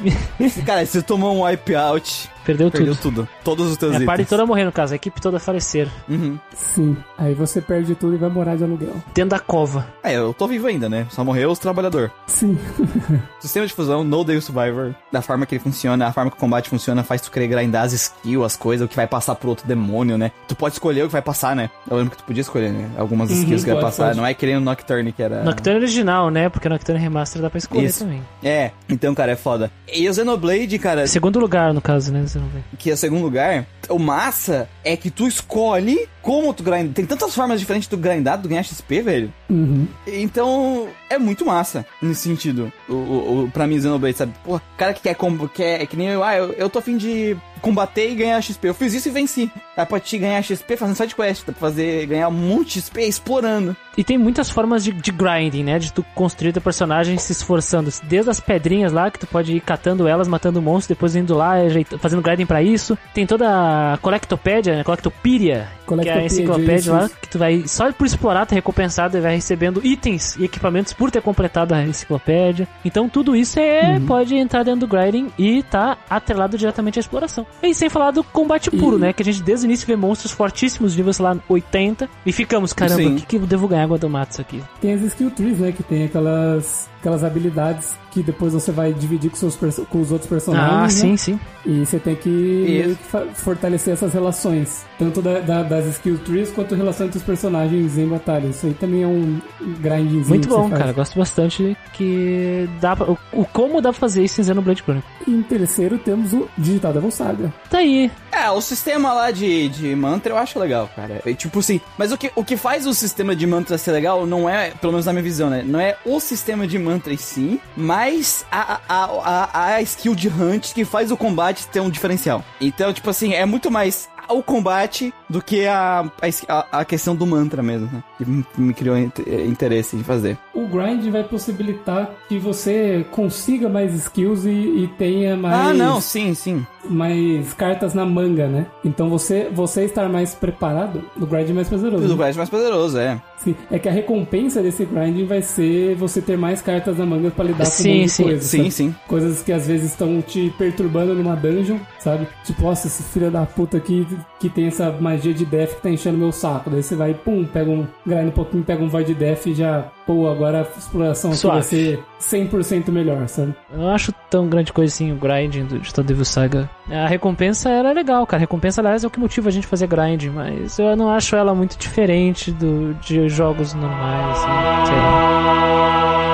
cara, 0.66 0.84
se 0.86 1.02
tu 1.02 1.06
tomar 1.06 1.30
um 1.30 1.42
wipe 1.44 1.74
out, 1.74 2.28
Perdeu, 2.44 2.70
Perdeu 2.70 2.94
tudo. 2.94 3.22
tudo. 3.22 3.28
Todos 3.42 3.70
os 3.70 3.76
teus 3.76 3.92
É, 3.92 3.94
a 3.94 3.98
itens. 3.98 4.06
parte 4.06 4.28
toda 4.28 4.44
morrer, 4.46 4.64
no 4.64 4.72
caso. 4.72 4.92
A 4.92 4.96
equipe 4.96 5.20
toda 5.20 5.38
falecer. 5.38 5.88
Uhum. 6.08 6.38
Sim. 6.54 6.96
Aí 7.16 7.34
você 7.34 7.60
perde 7.60 7.94
tudo 7.94 8.14
e 8.14 8.18
vai 8.18 8.28
morar 8.28 8.56
de 8.56 8.64
aluguel. 8.64 8.94
Dentro 9.14 9.30
da 9.30 9.38
cova. 9.38 9.86
É, 10.02 10.14
eu 10.16 10.34
tô 10.34 10.46
vivo 10.46 10.66
ainda, 10.66 10.88
né? 10.88 11.06
Só 11.10 11.24
morreu 11.24 11.50
os 11.50 11.58
trabalhadores. 11.58 12.10
Sim. 12.26 12.58
Sistema 13.40 13.66
de 13.66 13.72
fusão, 13.72 14.02
No 14.04 14.24
Day 14.24 14.40
Survivor, 14.40 14.94
da 15.12 15.20
forma 15.22 15.46
que 15.46 15.54
ele 15.54 15.62
funciona, 15.62 16.06
a 16.06 16.12
forma 16.12 16.30
que 16.30 16.36
o 16.36 16.40
combate 16.40 16.68
funciona, 16.70 17.02
faz 17.02 17.20
tu 17.20 17.30
querer 17.30 17.46
grindar 17.48 17.84
as 17.84 17.92
skills, 17.92 18.44
as 18.44 18.56
coisas, 18.56 18.84
o 18.84 18.88
que 18.88 18.96
vai 18.96 19.06
passar 19.06 19.34
pro 19.34 19.48
outro 19.48 19.66
demônio, 19.66 20.16
né? 20.18 20.30
Tu 20.48 20.54
pode 20.56 20.74
escolher 20.74 21.02
o 21.02 21.06
que 21.06 21.12
vai 21.12 21.22
passar, 21.22 21.54
né? 21.54 21.70
Eu 21.90 21.96
lembro 21.96 22.12
que 22.12 22.18
tu 22.18 22.24
podia 22.24 22.40
escolher, 22.40 22.72
né? 22.72 22.88
Algumas 22.96 23.30
Uhum, 23.30 23.36
skills 23.36 23.64
que 23.64 23.72
vai 23.72 23.80
passar. 23.82 24.06
pode. 24.06 24.16
Não 24.16 24.26
é 24.26 24.34
que 24.34 24.46
nem 24.46 24.56
o 24.56 24.60
Nocturne, 24.60 25.12
que 25.12 25.22
era. 25.22 25.42
Nocturne 25.42 25.78
original, 25.78 26.30
né? 26.30 26.48
Porque 26.48 26.68
Nocturne 26.68 27.00
Remaster 27.00 27.40
dá 27.42 27.50
pra 27.50 27.58
escolher 27.58 27.86
Isso. 27.86 28.00
também. 28.04 28.22
É, 28.42 28.70
então, 28.88 29.14
cara, 29.14 29.32
é 29.32 29.36
foda. 29.36 29.70
E 29.92 30.08
o 30.08 30.14
Xenoblade, 30.14 30.78
cara, 30.78 31.06
Segundo 31.06 31.38
lugar, 31.38 31.72
no 31.74 31.80
caso, 31.80 32.12
né? 32.12 32.24
Você 32.34 32.38
não 32.38 32.50
que 32.78 32.90
é 32.90 32.94
o 32.94 32.96
segundo 32.96 33.22
lugar, 33.22 33.64
o 33.88 33.98
massa 33.98 34.68
é 34.82 34.96
que 34.96 35.10
tu 35.10 35.28
escolhe 35.28 36.08
como 36.20 36.52
tu 36.52 36.64
grinda. 36.64 36.92
Tem 36.92 37.06
tantas 37.06 37.34
formas 37.34 37.60
diferentes 37.60 37.88
de 37.88 37.96
tu 37.96 38.00
grindar, 38.00 38.40
tu 38.40 38.48
ganhar 38.48 38.62
XP, 38.64 39.02
velho. 39.02 39.32
Uhum. 39.48 39.86
Então, 40.06 40.88
é 41.08 41.18
muito 41.18 41.44
massa 41.44 41.86
nesse 42.00 42.22
sentido. 42.22 42.72
O, 42.88 42.92
o, 42.92 43.44
o, 43.44 43.50
pra 43.50 43.66
mim, 43.66 43.80
Xenoblade, 43.80 44.16
sabe? 44.16 44.34
Pô, 44.44 44.60
cara 44.76 44.94
que 44.94 45.02
quer 45.02 45.14
combo, 45.14 45.48
quer, 45.48 45.82
é 45.82 45.86
que 45.86 45.96
nem 45.96 46.08
eu, 46.08 46.24
ah, 46.24 46.36
eu, 46.36 46.52
eu 46.52 46.70
tô 46.70 46.78
afim 46.78 46.96
de 46.96 47.36
combater 47.60 48.10
e 48.10 48.14
ganhar 48.14 48.40
XP. 48.42 48.68
Eu 48.68 48.74
fiz 48.74 48.92
isso 48.92 49.08
e 49.08 49.12
venci. 49.12 49.50
Dá 49.74 49.86
pra 49.86 49.98
te 49.98 50.18
ganhar 50.18 50.42
XP 50.42 50.76
fazendo 50.76 50.96
side 50.96 51.14
quest, 51.14 51.46
dá 51.46 51.52
pra 51.52 51.60
fazer, 51.60 52.06
ganhar 52.06 52.28
um 52.28 52.32
monte 52.32 52.74
de 52.74 52.82
XP 52.82 53.02
explorando. 53.02 53.74
E 53.96 54.04
tem 54.04 54.18
muitas 54.18 54.50
formas 54.50 54.84
de, 54.84 54.92
de 54.92 55.10
grinding, 55.10 55.64
né? 55.64 55.78
De 55.78 55.92
tu 55.92 56.04
construir 56.14 56.52
teu 56.52 56.60
personagem 56.60 57.16
se 57.16 57.32
esforçando. 57.32 57.90
Desde 58.02 58.30
as 58.30 58.40
pedrinhas 58.40 58.92
lá, 58.92 59.10
que 59.10 59.18
tu 59.18 59.26
pode 59.26 59.56
ir 59.56 59.60
catando 59.60 60.06
elas, 60.06 60.28
matando 60.28 60.60
monstros, 60.60 60.88
depois 60.88 61.16
indo 61.16 61.34
lá, 61.34 61.54
fazendo 61.98 62.20
grinding 62.20 62.46
pra 62.46 62.62
isso. 62.62 62.98
Tem 63.14 63.26
toda 63.26 63.94
a 63.94 63.98
Collectopédia, 63.98 64.76
né? 64.76 64.84
Collectopedia, 64.84 65.68
que 65.86 66.08
é 66.08 66.12
a 66.12 66.24
enciclopédia 66.24 66.92
lá, 66.92 67.08
que 67.08 67.28
tu 67.28 67.38
vai, 67.38 67.64
só 67.66 67.92
por 67.92 68.06
explorar, 68.06 68.46
tu 68.46 68.52
é 68.52 68.54
recompensado 68.56 69.16
e 69.16 69.20
vai 69.20 69.34
recebendo 69.36 69.80
itens 69.84 70.36
e 70.36 70.44
equipamentos 70.44 70.92
por 70.92 71.10
ter 71.10 71.20
completado 71.22 71.74
a 71.74 71.82
enciclopédia. 71.84 72.66
Então 72.84 73.08
tudo 73.08 73.34
isso 73.36 73.58
é, 73.58 74.00
pode 74.00 74.34
entrar 74.36 74.62
dentro 74.62 74.80
do 74.80 74.86
grinding 74.88 75.30
e 75.38 75.62
tá 75.64 75.96
atrelado 76.08 76.56
diretamente 76.56 76.98
à 76.98 77.00
exploração. 77.00 77.46
E 77.62 77.74
sem 77.74 77.88
falar 77.88 78.10
do 78.10 78.22
combate 78.24 78.70
puro, 78.70 78.96
E- 78.96 79.00
né? 79.00 79.12
Que 79.12 79.22
a 79.22 79.24
gente 79.24 79.42
desde 79.42 79.66
o 79.66 79.68
início 79.68 79.86
vê 79.86 79.96
monstros 79.96 80.32
fortíssimos, 80.32 80.96
nível, 80.96 81.12
sei 81.12 81.24
lá, 81.24 81.36
80, 81.48 82.08
e 82.24 82.32
ficamos, 82.32 82.72
caramba, 82.72 83.02
o 83.10 83.16
que, 83.16 83.26
que 83.26 83.36
eu 83.36 83.40
devo 83.46 83.68
ganhar 83.68 83.86
quando 83.88 84.02
eu 84.04 84.08
mato 84.08 84.32
isso 84.32 84.40
aqui? 84.40 84.62
Tem 84.80 84.92
as 84.92 85.02
skill 85.02 85.30
trees, 85.30 85.58
né? 85.58 85.72
Que 85.72 85.82
tem 85.82 86.04
aquelas, 86.04 86.88
aquelas 87.04 87.22
habilidades 87.22 87.96
que 88.10 88.22
depois 88.22 88.54
você 88.54 88.72
vai 88.72 88.92
dividir 88.94 89.30
com, 89.30 89.36
seus 89.36 89.56
com 89.56 90.00
os 90.00 90.10
outros 90.10 90.28
personagens. 90.28 90.72
Ah, 90.72 90.82
né? 90.82 90.88
sim, 90.88 91.16
sim. 91.16 91.40
E 91.66 91.84
você 91.84 91.98
tem 91.98 92.14
que, 92.16 92.28
meio 92.28 92.96
que 92.96 93.34
fortalecer 93.34 93.92
essas 93.92 94.12
relações. 94.14 94.86
Tanto 94.98 95.20
da- 95.20 95.40
da- 95.40 95.62
das 95.62 95.86
skill 95.86 96.18
trees 96.18 96.50
quanto 96.50 96.74
relação 96.74 97.06
entre 97.06 97.18
os 97.18 97.24
personagens 97.24 97.98
em 97.98 98.06
batalha. 98.08 98.46
Isso 98.46 98.66
aí 98.66 98.74
também 98.74 99.02
é 99.02 99.06
um 99.06 99.38
grindzinho. 99.80 100.26
Muito 100.26 100.48
bom, 100.48 100.70
cara. 100.70 100.92
Gosto 100.92 101.18
bastante 101.18 101.76
que 101.92 102.68
dá 102.80 102.96
pra, 102.96 103.10
o, 103.10 103.18
o 103.32 103.44
como 103.44 103.80
dá 103.82 103.90
pra 103.90 104.00
fazer 104.00 104.24
isso 104.24 104.40
em 104.40 104.44
Xenoblade 104.44 104.82
Chronicle. 104.82 105.08
E 105.26 105.30
em 105.30 105.42
terceiro 105.42 105.98
temos 105.98 106.32
o 106.32 106.48
Digital 106.56 106.92
Devil 106.92 107.10
Saga. 107.10 107.52
Tá 107.68 107.78
aí. 107.78 108.10
É, 108.34 108.50
o 108.50 108.60
sistema 108.60 109.12
lá 109.12 109.30
de, 109.30 109.68
de 109.68 109.94
mantra 109.94 110.32
eu 110.32 110.36
acho 110.36 110.58
legal, 110.58 110.90
cara. 110.94 111.22
É, 111.24 111.32
tipo 111.34 111.60
assim, 111.60 111.80
mas 111.96 112.10
o 112.10 112.18
que, 112.18 112.32
o 112.34 112.44
que 112.44 112.56
faz 112.56 112.84
o 112.86 112.92
sistema 112.92 113.34
de 113.36 113.46
mantra 113.46 113.78
ser 113.78 113.92
legal 113.92 114.26
não 114.26 114.48
é, 114.48 114.70
pelo 114.72 114.92
menos 114.92 115.06
na 115.06 115.12
minha 115.12 115.22
visão, 115.22 115.48
né? 115.48 115.62
Não 115.64 115.78
é 115.78 115.96
o 116.04 116.18
sistema 116.18 116.66
de 116.66 116.78
mantra 116.78 117.12
em 117.12 117.16
si, 117.16 117.60
mas 117.76 118.44
a, 118.50 118.80
a, 118.88 119.04
a, 119.04 119.74
a 119.74 119.82
skill 119.82 120.14
de 120.14 120.28
hunt 120.28 120.72
que 120.74 120.84
faz 120.84 121.12
o 121.12 121.16
combate 121.16 121.68
ter 121.68 121.80
um 121.80 121.88
diferencial. 121.88 122.44
Então, 122.60 122.92
tipo 122.92 123.08
assim, 123.08 123.34
é 123.34 123.46
muito 123.46 123.70
mais 123.70 124.08
o 124.28 124.42
combate 124.42 125.12
do 125.28 125.42
que 125.42 125.66
a, 125.66 126.04
a, 126.48 126.80
a 126.80 126.84
questão 126.84 127.14
do 127.14 127.26
mantra 127.26 127.62
mesmo, 127.62 127.90
né? 127.92 128.02
Que 128.18 128.24
me, 128.60 128.72
criou 128.74 128.96
int- 128.96 129.18
interesse 129.46 129.96
em 129.96 130.02
fazer. 130.04 130.38
O 130.54 130.66
grind 130.68 131.04
vai 131.10 131.24
possibilitar 131.24 132.10
que 132.28 132.38
você 132.38 133.04
consiga 133.10 133.68
mais 133.68 133.92
skills 133.94 134.44
e, 134.44 134.50
e 134.50 134.90
tenha 134.98 135.36
mais, 135.36 135.54
Ah, 135.70 135.74
não, 135.74 136.00
sim, 136.00 136.32
sim. 136.34 136.64
mais 136.88 137.52
cartas 137.54 137.92
na 137.94 138.04
manga, 138.06 138.46
né? 138.46 138.66
Então 138.84 139.08
você, 139.10 139.48
você 139.52 139.84
estar 139.84 140.08
mais 140.08 140.34
preparado, 140.34 141.02
o 141.20 141.26
grind 141.26 141.50
é 141.50 141.52
mais 141.52 141.68
poderoso. 141.68 142.02
Tudo 142.02 142.16
mais 142.16 142.36
mais 142.36 142.48
poderoso, 142.48 142.98
é. 142.98 143.20
Sim, 143.38 143.54
é 143.70 143.78
que 143.78 143.88
a 143.88 143.92
recompensa 143.92 144.62
desse 144.62 144.84
grinding 144.86 145.26
vai 145.26 145.42
ser 145.42 145.94
você 145.96 146.22
ter 146.22 146.38
mais 146.38 146.62
cartas 146.62 146.96
na 146.96 147.04
manga 147.04 147.30
pra 147.30 147.44
lidar 147.44 147.64
com 147.64 147.70
Sim, 147.70 148.04
um 148.04 148.08
sim, 148.08 148.22
coisa. 148.22 148.40
Sim, 148.42 148.56
sabe? 148.58 148.70
sim. 148.70 148.94
Coisas 149.06 149.42
que 149.42 149.52
às 149.52 149.66
vezes 149.66 149.90
estão 149.90 150.22
te 150.22 150.52
perturbando 150.56 151.14
numa 151.14 151.34
dungeon, 151.36 151.78
sabe? 151.98 152.26
Tipo, 152.44 152.62
nossa, 152.62 152.86
esse 152.86 153.02
filho 153.02 153.30
da 153.30 153.44
puta 153.44 153.76
aqui 153.76 154.06
que 154.40 154.48
tem 154.48 154.66
essa 154.68 154.90
magia 154.92 155.34
de 155.34 155.44
death 155.44 155.74
que 155.74 155.82
tá 155.82 155.90
enchendo 155.90 156.16
meu 156.16 156.32
saco. 156.32 156.70
Daí 156.70 156.82
você 156.82 156.94
vai, 156.96 157.12
pum, 157.12 157.44
pega 157.44 157.70
um, 157.70 157.86
grind 158.06 158.28
um 158.28 158.30
pouquinho, 158.30 158.64
pega 158.64 158.82
um 158.82 158.88
void 158.88 159.14
death 159.14 159.46
e 159.46 159.54
já, 159.54 159.90
pô, 160.06 160.28
agora 160.28 160.60
a 160.60 160.78
exploração 160.78 161.30
aqui 161.30 161.40
Suave. 161.40 161.60
vai 161.60 161.62
ser 161.62 162.04
100% 162.20 162.90
melhor, 162.90 163.26
sabe? 163.28 163.54
Eu 163.72 163.78
não 163.78 163.90
acho 163.90 164.12
tão 164.30 164.48
grande 164.48 164.72
coisa 164.72 164.92
assim 164.92 165.12
o 165.12 165.16
grinding 165.16 165.64
do 165.64 165.78
Digital 165.78 166.04
Devil 166.04 166.24
Saga. 166.24 166.70
A 166.90 167.06
recompensa 167.06 167.70
era 167.70 167.92
legal, 167.92 168.26
cara. 168.26 168.40
A 168.40 168.42
recompensa, 168.42 168.80
aliás, 168.80 169.04
é 169.04 169.06
o 169.06 169.10
que 169.10 169.20
motiva 169.20 169.48
a 169.48 169.52
gente 169.52 169.66
fazer 169.66 169.86
grind, 169.86 170.24
mas 170.26 170.78
eu 170.78 170.96
não 170.96 171.08
acho 171.08 171.36
ela 171.36 171.54
muito 171.54 171.78
diferente 171.78 172.50
do, 172.52 172.94
de 172.94 173.28
jogos 173.28 173.74
normais, 173.74 174.38
assim, 174.38 174.86
sei 174.86 174.96
lá. 174.96 176.33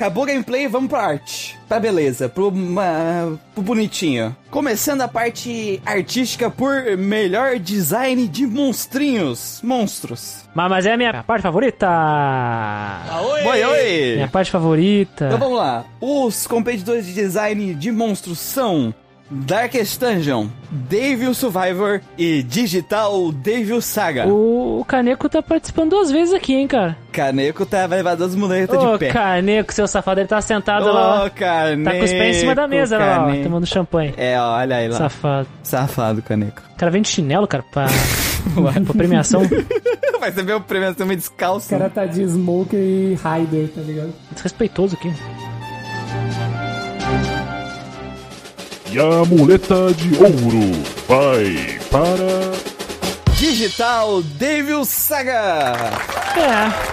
Acabou 0.00 0.24
o 0.24 0.26
gameplay, 0.26 0.66
vamos 0.66 0.88
pra 0.88 1.02
arte. 1.02 1.58
Pra 1.68 1.78
beleza, 1.78 2.26
pro, 2.26 2.50
ma- 2.50 3.36
pro 3.54 3.62
bonitinho. 3.62 4.34
Começando 4.50 5.02
a 5.02 5.08
parte 5.08 5.80
artística 5.84 6.50
por 6.50 6.96
melhor 6.96 7.58
design 7.58 8.26
de 8.26 8.46
monstrinhos. 8.46 9.60
Monstros. 9.62 10.44
Mas, 10.54 10.70
mas 10.70 10.86
é 10.86 10.94
a 10.94 10.96
minha 10.96 11.22
parte 11.22 11.42
favorita! 11.42 11.86
Oi, 13.44 13.62
oi! 13.64 14.12
Minha 14.16 14.28
parte 14.28 14.50
favorita. 14.50 15.26
Então 15.26 15.38
vamos 15.38 15.58
lá. 15.58 15.84
Os 16.00 16.46
competidores 16.46 17.04
de 17.06 17.12
design 17.12 17.74
de 17.74 17.92
monstros 17.92 18.38
são 18.38 18.94
Darkest 19.30 20.00
Dungeon, 20.00 20.48
Devil 20.70 21.32
Survivor 21.34 22.00
e 22.18 22.42
Digital 22.42 23.30
Devil 23.30 23.80
Saga. 23.80 24.26
O, 24.26 24.80
o 24.80 24.84
Caneco 24.84 25.28
tá 25.28 25.40
participando 25.40 25.90
duas 25.90 26.10
vezes 26.10 26.34
aqui, 26.34 26.54
hein, 26.54 26.66
cara? 26.66 26.96
Caneco 27.12 27.64
tá 27.64 27.86
vai 27.86 27.98
levar 27.98 28.16
duas 28.16 28.34
muletas 28.34 28.76
Ô, 28.82 28.92
de 28.92 28.98
pé. 28.98 29.10
Caneco, 29.10 29.72
seu 29.72 29.86
safado, 29.86 30.20
ele 30.20 30.28
tá 30.28 30.40
sentado 30.40 30.86
lá, 30.86 31.22
ó. 31.22 31.26
Ô, 31.26 31.30
Caneco. 31.30 31.90
Tá 31.90 31.96
com 31.96 32.04
os 32.04 32.10
pés 32.10 32.36
em 32.36 32.40
cima 32.40 32.54
da 32.54 32.66
mesa 32.66 32.98
lá, 32.98 33.26
ó, 33.28 33.42
tomando 33.42 33.66
champanhe. 33.66 34.14
É, 34.16 34.38
ó, 34.40 34.56
olha 34.56 34.76
aí 34.76 34.88
lá. 34.88 34.96
Safado. 34.96 35.48
Safado, 35.62 36.22
Caneco. 36.22 36.62
O 36.74 36.76
cara 36.76 36.90
vem 36.90 37.02
de 37.02 37.08
chinelo, 37.08 37.46
cara, 37.46 37.62
pra, 37.70 37.86
pra 38.84 38.94
premiação. 38.94 39.42
Vai 40.18 40.32
ser 40.32 40.42
meu 40.42 40.60
prêmio 40.60 40.94
também 40.94 41.16
descalço. 41.16 41.66
O 41.66 41.70
cara 41.70 41.88
tá 41.88 42.04
de 42.04 42.22
Smoker 42.22 42.78
e 42.78 43.14
Rider, 43.14 43.68
tá 43.68 43.80
ligado? 43.80 44.12
Desrespeitoso 44.32 44.96
aqui. 44.96 45.10
E 48.92 48.98
a 48.98 49.24
muleta 49.24 49.94
de 49.94 50.16
ouro 50.16 50.82
vai 51.06 51.78
para. 51.92 52.50
Digital 53.36 54.20
Devil 54.20 54.84
Saga. 54.84 55.74
É. 56.36 56.90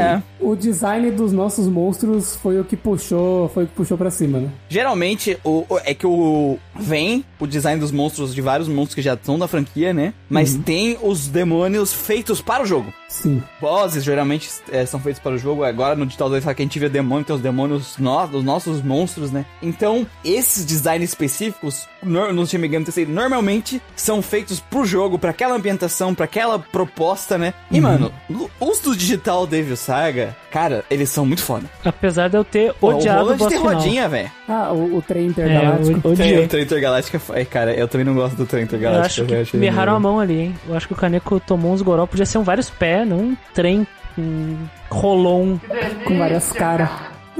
É. 0.00 0.22
O 0.40 0.56
design 0.56 1.10
dos 1.10 1.32
nossos 1.32 1.66
monstros 1.66 2.36
foi 2.36 2.58
o 2.58 2.64
que 2.64 2.76
puxou, 2.76 3.48
foi 3.48 3.64
o 3.64 3.66
que 3.66 3.74
puxou 3.74 3.98
pra 3.98 4.10
cima, 4.10 4.40
né? 4.40 4.48
Geralmente, 4.68 5.38
o, 5.44 5.64
é 5.84 5.94
que 5.94 6.06
o 6.06 6.58
vem 6.78 7.24
o 7.38 7.46
design 7.46 7.80
dos 7.80 7.90
monstros, 7.90 8.34
de 8.34 8.40
vários 8.40 8.68
monstros 8.68 8.94
que 8.94 9.02
já 9.02 9.14
estão 9.14 9.36
na 9.36 9.48
franquia, 9.48 9.92
né? 9.92 10.14
Mas 10.28 10.54
tem 10.54 10.96
os 11.02 11.26
demônios 11.26 11.92
feitos 11.92 12.40
para 12.40 12.62
o 12.62 12.66
jogo. 12.66 12.92
Sim. 13.08 13.42
Bosses 13.60 14.04
geralmente 14.04 14.48
é, 14.70 14.86
são 14.86 15.00
feitos 15.00 15.20
para 15.20 15.34
o 15.34 15.38
jogo. 15.38 15.64
Agora 15.64 15.96
no 15.96 16.06
Digital 16.06 16.28
2 16.30 16.44
sabe 16.44 16.56
que 16.56 16.62
a 16.62 16.64
gente 16.64 16.78
vê 16.78 16.88
demônio, 16.88 17.24
tem 17.24 17.34
os 17.34 17.42
demônios 17.42 17.96
no, 17.98 18.26
dos 18.26 18.44
nossos 18.44 18.82
monstros, 18.82 19.30
né? 19.30 19.44
Então, 19.62 20.06
esses 20.24 20.64
designs 20.64 21.04
específicos 21.04 21.86
no, 22.02 22.32
no 22.32 22.46
Shin 22.46 22.58
Megami 22.58 22.84
Tensei 22.84 23.06
normalmente 23.06 23.80
são 23.96 24.22
feitos 24.22 24.60
pro 24.60 24.84
jogo, 24.84 25.18
pra 25.18 25.30
aquela 25.30 25.56
ambientação, 25.56 26.14
pra 26.14 26.24
aquela 26.24 26.58
proposta, 26.58 27.36
né? 27.36 27.54
E 27.70 27.80
mano, 27.80 28.12
os 28.60 28.78
do 28.80 28.96
Digital 28.96 29.46
Devil 29.46 29.76
Saga, 29.76 30.29
cara, 30.50 30.84
eles 30.90 31.08
são 31.10 31.24
muito 31.26 31.42
foda. 31.42 31.66
Apesar 31.84 32.28
de 32.28 32.36
eu 32.36 32.44
ter 32.44 32.72
Pô, 32.74 32.94
odiado 32.94 33.20
o 33.20 33.22
Roland 33.24 33.36
boss 33.38 33.48
tem 33.48 33.58
final. 33.58 33.74
rodinha, 33.74 34.08
velho. 34.08 34.30
Ah, 34.48 34.72
o, 34.72 34.96
o 34.96 35.02
trem 35.02 35.24
É, 35.24 35.26
intergaláctico. 35.28 35.90
eu 36.08 36.16
Tem 36.16 36.26
odiei. 36.26 36.44
o 36.44 36.48
Trem 36.48 36.62
Intergaláctica. 36.64 37.20
é, 37.34 37.44
Cara, 37.44 37.72
eu 37.74 37.86
também 37.88 38.04
não 38.06 38.14
gosto 38.14 38.36
do 38.36 38.46
Trem 38.46 38.62
Eu 38.62 38.64
Intergaláctica. 38.66 39.40
acho 39.40 39.50
que 39.50 39.56
eu 39.56 39.60
me 39.60 39.66
erraram 39.66 39.94
a 39.96 40.00
mão 40.00 40.18
ali, 40.20 40.40
hein? 40.40 40.54
Eu 40.68 40.76
acho 40.76 40.86
que 40.86 40.92
o 40.92 40.96
Caneco 40.96 41.38
tomou 41.40 41.72
uns 41.72 41.82
goró, 41.82 42.06
podia 42.06 42.26
ser 42.26 42.38
um 42.38 42.42
vários 42.42 42.68
pés, 42.70 43.06
não 43.08 43.18
um 43.18 43.36
trem, 43.54 43.86
um 44.18 44.56
rolon. 44.90 45.56
com 46.04 46.18
várias 46.18 46.52
caras. 46.52 46.88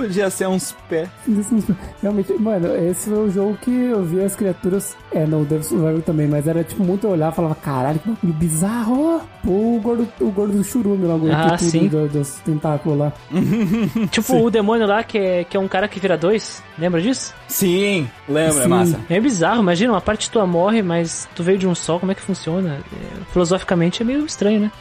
Podia 0.00 0.30
ser 0.30 0.48
uns 0.48 0.72
pés. 0.88 1.08
Realmente, 2.02 2.32
mano, 2.34 2.74
esse 2.76 3.10
foi 3.10 3.18
o 3.26 3.30
jogo 3.30 3.56
que 3.60 3.70
eu 3.70 4.02
vi 4.04 4.20
as 4.22 4.34
criaturas. 4.34 4.96
É, 5.12 5.26
não, 5.26 5.42
o 5.42 5.44
Devil 5.44 5.64
Survivor 5.64 6.02
também, 6.02 6.26
mas 6.26 6.46
era 6.46 6.64
tipo 6.64 6.82
muito 6.82 7.06
olhar 7.08 7.30
e 7.32 7.34
falava, 7.34 7.54
caralho, 7.54 7.98
que 7.98 8.08
bagulho 8.08 8.32
bizarro, 8.34 9.16
ó. 9.16 9.48
O 9.48 9.80
gordo, 9.80 10.08
o 10.20 10.30
gordo 10.30 10.52
do 10.54 10.64
churume 10.64 11.06
lá, 11.06 11.14
o 11.14 11.18
gordo 11.18 11.34
Ah, 11.36 11.58
sim. 11.58 11.88
do- 11.88 12.08
dos 12.08 12.36
tentáculos 12.44 12.98
lá. 12.98 13.12
Tipo 14.10 14.36
o 14.44 14.50
demônio 14.50 14.86
lá, 14.86 15.02
que 15.02 15.18
é, 15.18 15.44
que 15.44 15.56
é 15.56 15.60
um 15.60 15.68
cara 15.68 15.88
que 15.88 16.00
vira 16.00 16.16
dois. 16.16 16.62
Lembra 16.78 17.00
disso? 17.00 17.34
Sim, 17.50 18.08
lembra, 18.28 18.62
Sim. 18.62 18.68
massa. 18.68 19.00
É 19.10 19.20
bizarro, 19.20 19.60
imagina, 19.60 19.92
uma 19.92 20.00
parte 20.00 20.30
tua 20.30 20.46
morre, 20.46 20.82
mas 20.82 21.28
tu 21.34 21.42
veio 21.42 21.58
de 21.58 21.66
um 21.66 21.74
sol, 21.74 21.98
como 21.98 22.12
é 22.12 22.14
que 22.14 22.22
funciona? 22.22 22.78
É, 22.92 23.24
filosoficamente 23.32 24.02
é 24.02 24.04
meio 24.04 24.24
estranho, 24.24 24.60
né? 24.60 24.72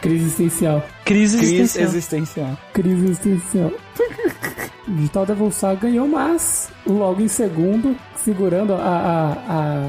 Crise 0.00 0.24
existencial. 0.24 0.82
Crise, 1.04 1.36
Crise 1.36 1.54
existencial. 1.56 1.88
existencial. 1.88 2.58
Crise 2.72 3.04
existencial. 3.04 3.72
Digital 4.88 5.26
Devil 5.26 5.50
Saga 5.52 5.80
ganhou, 5.82 6.08
mas 6.08 6.70
logo 6.88 7.20
em 7.22 7.28
segundo, 7.28 7.94
segurando 8.24 8.74
a, 8.74 8.78
a, 8.78 9.32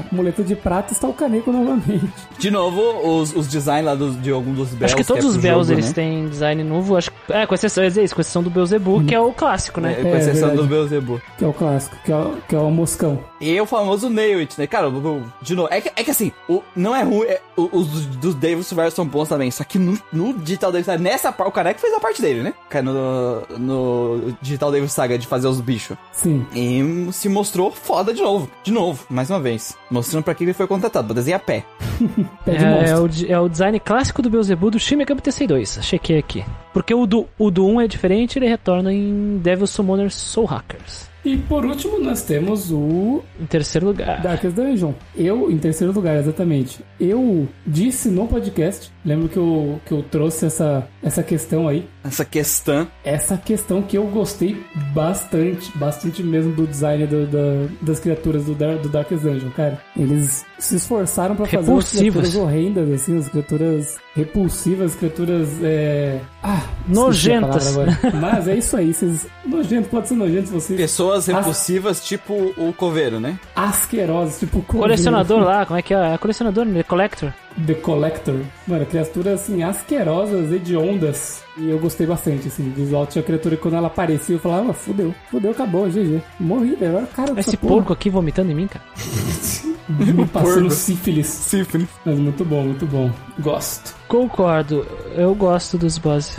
muleta 0.12 0.42
de 0.42 0.54
prata, 0.54 0.92
está 0.92 1.08
o 1.08 1.12
Caneco 1.14 1.50
novamente. 1.52 2.08
De 2.38 2.50
novo, 2.50 2.80
os, 3.20 3.34
os 3.34 3.46
designs 3.48 3.84
lá 3.84 3.94
dos- 3.94 4.20
de 4.20 4.30
algum 4.30 4.52
dos 4.52 4.68
Bells. 4.70 4.84
Acho 4.84 4.96
que 4.96 5.04
todos 5.04 5.24
é 5.24 5.28
os 5.28 5.36
Bells 5.36 5.68
jogo, 5.68 5.72
eles 5.80 5.88
né? 5.88 5.92
têm 5.94 6.28
design 6.28 6.62
novo, 6.64 6.96
acho 6.96 7.10
que- 7.10 7.32
É, 7.32 7.46
com 7.46 7.54
exceção, 7.54 7.82
dizer 7.84 8.04
isso, 8.04 8.14
com 8.14 8.20
exceção 8.20 8.42
do 8.42 8.50
Beelzebub, 8.50 9.04
que 9.06 9.14
é 9.14 9.20
o 9.20 9.32
clássico, 9.32 9.80
né? 9.80 9.96
É, 9.98 10.02
com 10.02 10.08
exceção 10.16 10.48
verdade. 10.48 10.56
do 10.56 10.66
Beelzebub. 10.66 11.20
Que 11.38 11.44
é 11.44 11.48
o 11.48 11.52
clássico, 11.52 11.96
que 12.04 12.12
é 12.12 12.16
o, 12.16 12.36
que 12.48 12.54
é 12.54 12.58
o 12.58 12.70
moscão. 12.70 13.18
E 13.40 13.58
o 13.60 13.66
famoso 13.66 14.08
Nail 14.10 14.38
It, 14.40 14.54
né? 14.58 14.66
Cara, 14.66 14.88
o- 14.88 14.96
o- 15.18 15.22
de 15.42 15.54
novo, 15.54 15.68
é 15.72 15.80
que, 15.80 15.88
é 15.96 16.04
que 16.04 16.10
assim, 16.10 16.30
o, 16.48 16.62
não 16.76 16.94
é 16.94 17.02
ruim, 17.02 17.26
é- 17.26 17.40
o- 17.56 17.68
os 17.72 18.06
dos, 18.06 18.34
Devil 18.34 18.62
Survivor 18.62 18.90
são 18.90 19.06
bons 19.06 19.28
também, 19.28 19.50
só 19.50 19.64
que 19.64 19.78
no, 19.78 19.98
no 20.12 20.32
Digital 20.34 20.70
Devil 20.72 20.84
Saga, 20.86 21.02
nessa 21.02 21.32
parte, 21.32 21.48
o 21.48 21.52
Caneco 21.52 21.80
fez 21.80 21.92
a 21.94 22.00
parte 22.00 22.20
dele, 22.22 22.42
né? 22.42 22.54
Cara, 22.68 22.84
no, 22.84 23.42
no 23.58 24.32
Digital 24.42 24.70
Devil 24.70 24.88
Saga 24.88 25.18
de 25.18 25.26
fazer 25.26 25.48
os 25.48 25.60
bichos. 25.60 25.96
Sim. 26.12 26.46
E 26.54 26.82
se 27.12 27.28
mostrou 27.28 27.70
foda 27.70 28.12
de 28.12 28.20
novo, 28.22 28.50
de 28.62 28.72
novo, 28.72 29.04
mais 29.08 29.30
uma 29.30 29.40
vez. 29.40 29.76
Mostrando 29.90 30.24
pra 30.24 30.34
que 30.34 30.44
ele 30.44 30.52
foi 30.52 30.66
contratado, 30.66 31.06
pra 31.06 31.14
desenhar 31.14 31.40
pé. 31.40 31.64
Pé 32.44 32.52
de 32.52 32.64
É, 32.64 32.88
é, 32.90 32.98
o, 32.98 33.08
é 33.28 33.40
o 33.40 33.48
design 33.48 33.78
clássico 33.80 34.22
do 34.22 34.30
Beelzebub 34.30 34.70
do 34.70 34.78
Shin 34.78 34.96
Megami 34.96 35.20
Tensei 35.20 35.46
2. 35.46 35.80
Chequei 35.82 36.18
aqui. 36.18 36.44
Porque 36.72 36.94
o 36.94 37.06
do, 37.06 37.26
o 37.38 37.50
do 37.50 37.66
1 37.66 37.80
é 37.82 37.88
diferente, 37.88 38.38
ele 38.38 38.48
retorna 38.48 38.92
em 38.92 39.38
Devil 39.38 39.66
Summoner 39.66 40.10
Soul 40.10 40.46
Hackers. 40.46 41.10
E 41.24 41.36
por 41.36 41.66
último, 41.66 41.98
nós 42.00 42.22
temos 42.22 42.70
o 42.72 43.22
Em 43.38 43.44
terceiro 43.44 43.86
lugar. 43.86 44.22
Darkest 44.22 44.54
Dungeon. 44.54 44.92
Eu, 45.14 45.50
em 45.50 45.58
terceiro 45.58 45.92
lugar, 45.92 46.16
exatamente. 46.16 46.80
Eu 46.98 47.46
disse 47.66 48.08
no 48.08 48.26
podcast, 48.26 48.90
lembro 49.04 49.28
que 49.28 49.36
eu, 49.36 49.80
que 49.86 49.92
eu 49.92 50.02
trouxe 50.02 50.46
essa, 50.46 50.86
essa 51.02 51.22
questão 51.22 51.68
aí. 51.68 51.88
Essa 52.04 52.24
questão. 52.24 52.88
Essa 53.04 53.36
questão 53.36 53.82
que 53.82 53.96
eu 53.98 54.04
gostei 54.06 54.62
bastante, 54.94 55.70
bastante 55.76 56.22
mesmo 56.22 56.52
do 56.52 56.66
design 56.66 57.06
do- 57.06 57.26
da- 57.26 57.68
das 57.82 57.98
criaturas 58.00 58.44
do, 58.44 58.54
Dar, 58.54 58.76
do 58.78 58.88
Darkest 58.88 59.22
Dungeon, 59.22 59.50
cara. 59.50 59.78
Eles 59.96 60.44
se 60.58 60.76
esforçaram 60.76 61.34
pra 61.36 61.46
fazer 61.46 61.70
umas 61.70 61.90
criaturas 61.90 62.34
horrendas, 62.36 62.90
assim, 62.90 63.18
as 63.18 63.28
criaturas 63.28 63.96
repulsivas, 64.14 64.94
criaturas. 64.94 65.48
É... 65.62 66.20
Ah, 66.42 66.62
Nojentas. 66.88 67.76
Mas 68.20 68.48
é 68.48 68.56
isso 68.56 68.76
aí, 68.76 68.92
vocês. 68.92 69.26
Nojento, 69.44 69.88
pode 69.88 70.08
ser 70.08 70.14
nojento 70.14 70.48
se 70.48 70.52
vocês. 70.54 70.80
Pessoas 70.80 71.26
repulsivas, 71.26 72.04
tipo 72.04 72.34
o 72.56 72.72
coveiro, 72.72 73.20
né? 73.20 73.38
Asquerosos, 73.54 74.38
tipo. 74.38 74.62
Colecionador 74.62 75.40
lá, 75.40 75.64
como 75.66 75.78
é 75.78 75.82
que 75.82 75.94
é? 75.94 76.14
É 76.14 76.18
colecionador, 76.18 76.64
né? 76.64 76.82
Collector. 76.82 77.32
The 77.66 77.74
Collector. 77.74 78.40
Mano, 78.66 78.86
criaturas 78.86 79.40
assim, 79.42 79.62
asquerosas, 79.62 80.52
hediondas. 80.52 81.42
E 81.56 81.68
eu 81.68 81.78
gostei 81.78 82.06
bastante, 82.06 82.48
assim, 82.48 82.70
visual. 82.70 83.06
Tinha 83.06 83.22
criatura 83.22 83.56
que 83.56 83.62
quando 83.62 83.74
ela 83.74 83.88
aparecia, 83.88 84.36
eu 84.36 84.40
falava, 84.40 84.70
ah, 84.70 84.74
fudeu, 84.74 85.14
fudeu, 85.30 85.50
acabou, 85.50 85.88
GG. 85.88 86.22
Morri, 86.38 86.74
velho. 86.76 86.96
Olha 86.96 87.06
cara 87.06 87.38
Esse 87.38 87.56
porra. 87.56 87.74
porco 87.74 87.92
aqui 87.92 88.08
vomitando 88.08 88.50
em 88.50 88.54
mim, 88.54 88.66
cara. 88.66 88.84
Me 89.90 90.24
passando 90.26 90.54
porco. 90.54 90.70
sífilis. 90.70 91.26
Sífilis. 91.26 91.88
Mas 92.06 92.18
muito 92.18 92.44
bom, 92.44 92.62
muito 92.62 92.86
bom. 92.86 93.10
Gosto. 93.40 93.96
Concordo, 94.06 94.86
eu 95.16 95.34
gosto 95.34 95.76
dos 95.76 95.98
bosses. 95.98 96.36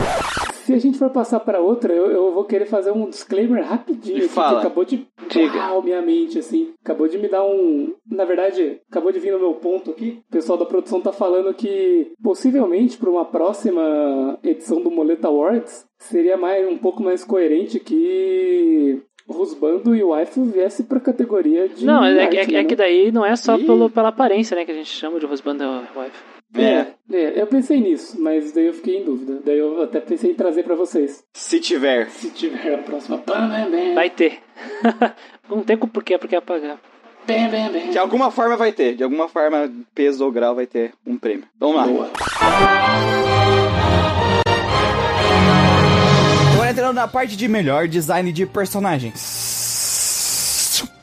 Se 0.66 0.74
a 0.74 0.78
gente 0.78 0.98
for 0.98 1.10
passar 1.10 1.40
para 1.40 1.60
outra, 1.60 1.94
eu, 1.94 2.12
eu 2.12 2.32
vou 2.32 2.44
querer 2.44 2.66
fazer 2.66 2.92
um 2.92 3.10
disclaimer 3.10 3.64
rapidinho 3.64 4.18
aqui, 4.18 4.28
Fala. 4.28 4.60
que 4.60 4.68
acabou 4.68 4.86
de 4.86 5.08
Diga. 5.28 5.58
Uau, 5.58 5.82
minha 5.82 6.02
mente, 6.02 6.38
assim. 6.38 6.74
Acabou 6.84 7.08
de 7.08 7.18
me 7.18 7.28
dar 7.28 7.44
um. 7.44 7.94
Na 8.10 8.26
verdade, 8.26 8.80
acabou 8.90 9.12
de 9.12 9.20
vir 9.20 9.32
no 9.32 9.40
meu 9.40 9.54
ponto 9.54 9.92
aqui. 9.92 10.22
O 10.28 10.32
pessoal 10.32 10.58
da 10.58 10.66
produção 10.66 11.02
tá 11.02 11.12
falando 11.12 11.54
que 11.54 12.12
possivelmente 12.22 12.98
para 12.98 13.10
uma 13.10 13.26
próxima 13.26 14.38
edição 14.44 14.82
do 14.82 14.92
Moleta 14.92 15.28
Awards 15.28 15.86
seria 16.00 16.38
mais, 16.38 16.68
um 16.68 16.78
pouco 16.78 17.02
mais 17.02 17.24
coerente 17.24 17.80
que 17.80 19.02
Rusbando 19.28 19.96
e 19.96 20.04
o 20.04 20.10
Waifu 20.10 20.44
viesse 20.44 20.84
pra 20.84 21.00
categoria 21.00 21.68
de. 21.70 21.86
Não, 21.86 22.04
é, 22.04 22.24
arte, 22.24 22.38
é- 22.38 22.44
é 22.44 22.48
né? 22.48 22.64
que 22.66 22.76
daí 22.76 23.12
não 23.12 23.26
é 23.26 23.36
só 23.36 23.58
Ih. 23.58 23.66
pelo, 23.66 23.90
pela 23.90 24.10
aparência, 24.10 24.56
né, 24.56 24.66
que 24.66 24.72
a 24.72 24.76
gente 24.76 24.90
chama 24.90 25.20
de 25.20 25.26
Rosbanda 25.26 25.84
Wife. 25.96 26.41
É, 26.54 26.88
é, 27.12 27.42
eu 27.42 27.48
pensei 27.48 27.80
nisso, 27.80 28.20
mas 28.20 28.52
daí 28.52 28.68
eu 28.68 28.74
fiquei 28.74 28.98
em 28.98 29.06
dúvida. 29.06 29.40
Daí 29.46 29.58
eu 29.58 29.82
até 29.84 30.02
pensei 30.02 30.32
em 30.32 30.36
trazer 30.36 30.64
pra 30.64 30.76
vocês. 30.76 31.24
Se 31.34 31.60
tiver. 31.60 32.10
Se 32.10 32.30
tiver 32.30 32.76
a 32.76 32.80
próxima. 32.80 33.24
Vai 33.96 34.10
ter. 34.10 34.40
não 35.50 35.62
tem 35.64 35.78
por 35.78 36.04
que, 36.04 36.18
porque 36.18 36.36
apagar. 36.36 36.78
Bam, 37.26 37.50
bam, 37.50 37.72
bam. 37.72 37.92
De 37.92 37.98
alguma 37.98 38.32
forma 38.32 38.58
vai 38.58 38.74
ter. 38.74 38.96
De 38.96 39.04
alguma 39.04 39.30
forma, 39.30 39.72
peso 39.96 40.26
ou 40.26 40.32
grau 40.32 40.56
vai 40.56 40.66
ter 40.68 40.94
um 41.06 41.18
prêmio. 41.18 41.46
Vamos 41.58 41.76
lá. 41.78 41.88
Boa. 41.88 42.12
Agora 46.54 46.72
entrando 46.72 46.96
na 46.96 47.08
parte 47.08 47.38
de 47.38 47.48
melhor 47.48 47.88
design 47.88 48.32
de 48.32 48.46
personagens. 48.46 49.22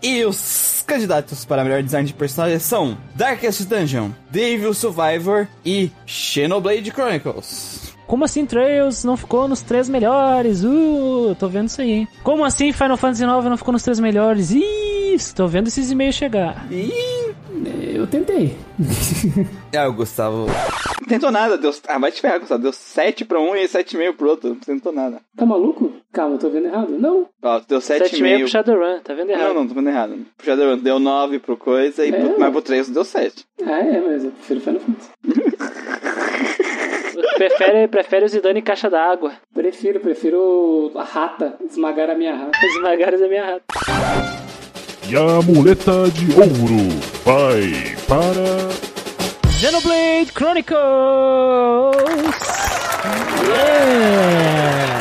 E 0.02 0.24
os 0.24 0.67
candidatos 0.88 1.44
para 1.44 1.62
melhor 1.62 1.82
design 1.82 2.06
de 2.06 2.14
personagens 2.14 2.62
são 2.62 2.96
Darkest 3.14 3.68
Dungeon, 3.68 4.10
Devil 4.30 4.72
Survivor 4.72 5.46
e 5.64 5.92
Xenoblade 6.06 6.90
Chronicles. 6.90 7.77
Como 8.08 8.24
assim 8.24 8.46
Trails 8.46 9.04
não 9.04 9.18
ficou 9.18 9.46
nos 9.46 9.60
três 9.60 9.86
melhores? 9.86 10.64
Uh, 10.64 11.36
tô 11.38 11.46
vendo 11.46 11.68
isso 11.68 11.82
aí, 11.82 11.90
hein? 11.90 12.08
Como 12.22 12.42
assim 12.42 12.72
Final 12.72 12.96
Fantasy 12.96 13.22
IX 13.22 13.44
não 13.44 13.56
ficou 13.58 13.70
nos 13.70 13.82
três 13.82 14.00
melhores? 14.00 14.50
Isso, 14.50 15.34
tô 15.36 15.46
vendo 15.46 15.68
esses 15.68 15.90
e-mails 15.90 16.14
chegar. 16.14 16.66
E... 16.72 16.90
Eu 17.94 18.06
tentei. 18.06 18.56
Ah, 19.76 19.88
o 19.88 19.92
Gustavo... 19.92 20.46
Não 21.00 21.08
tentou 21.08 21.30
nada, 21.30 21.58
deu... 21.58 21.70
Ah, 21.86 21.98
vai 21.98 22.10
te 22.10 22.20
ferrar, 22.20 22.38
Gustavo. 22.40 22.62
Deu 22.62 22.72
7 22.72 23.24
pra 23.26 23.40
um 23.40 23.54
e 23.54 23.64
7,5 23.66 24.16
pro 24.16 24.30
outro. 24.30 24.50
Não 24.50 24.56
tentou 24.56 24.92
nada. 24.92 25.20
Tá 25.36 25.44
maluco? 25.44 25.92
Calma, 26.12 26.36
eu 26.36 26.38
tô 26.38 26.48
vendo 26.48 26.66
errado. 26.66 26.90
Não. 26.98 27.26
Ó, 27.42 27.60
deu 27.68 27.78
7,5 27.78 27.98
pro 27.98 28.18
7,5. 28.18 28.46
Shadowrun, 28.48 29.00
tá 29.00 29.12
vendo 29.14 29.30
errado? 29.30 29.48
Não, 29.48 29.54
não, 29.54 29.68
tô 29.68 29.74
vendo 29.74 29.88
errado. 29.90 30.16
Pro 30.36 30.46
Shadowrun 30.46 30.78
deu 30.78 30.98
9 30.98 31.38
pro 31.40 31.56
coisa, 31.58 32.06
e 32.06 32.10
É. 32.10 32.12
pro... 32.12 32.38
mas 32.40 32.52
pro 32.52 32.62
3 32.62 32.88
deu 32.88 33.04
7. 33.04 33.44
Ah, 33.66 33.80
é, 33.80 34.00
mas 34.00 34.24
eu 34.24 34.30
prefiro 34.30 34.60
Final 34.60 34.80
Fantasy. 34.80 35.10
Prefere, 37.36 37.88
prefere 37.88 38.24
o 38.24 38.28
Zidane 38.28 38.60
em 38.60 38.62
caixa 38.62 38.88
d'água. 38.88 39.32
Prefiro, 39.52 40.00
prefiro 40.00 40.90
a 40.94 41.02
rata, 41.04 41.56
esmagar 41.68 42.08
a 42.10 42.14
minha 42.14 42.34
rata. 42.34 42.52
Os 42.66 42.80
magares 42.82 43.20
da 43.20 43.28
minha 43.28 43.44
rata. 43.44 43.62
E 45.08 45.16
a 45.16 45.42
muleta 45.42 46.08
de 46.12 46.30
ouro 46.32 46.88
vai 47.24 47.96
para. 48.06 48.68
Xenoblade 49.58 50.32
Chronicles! 50.32 50.76
Yeah! 53.48 54.98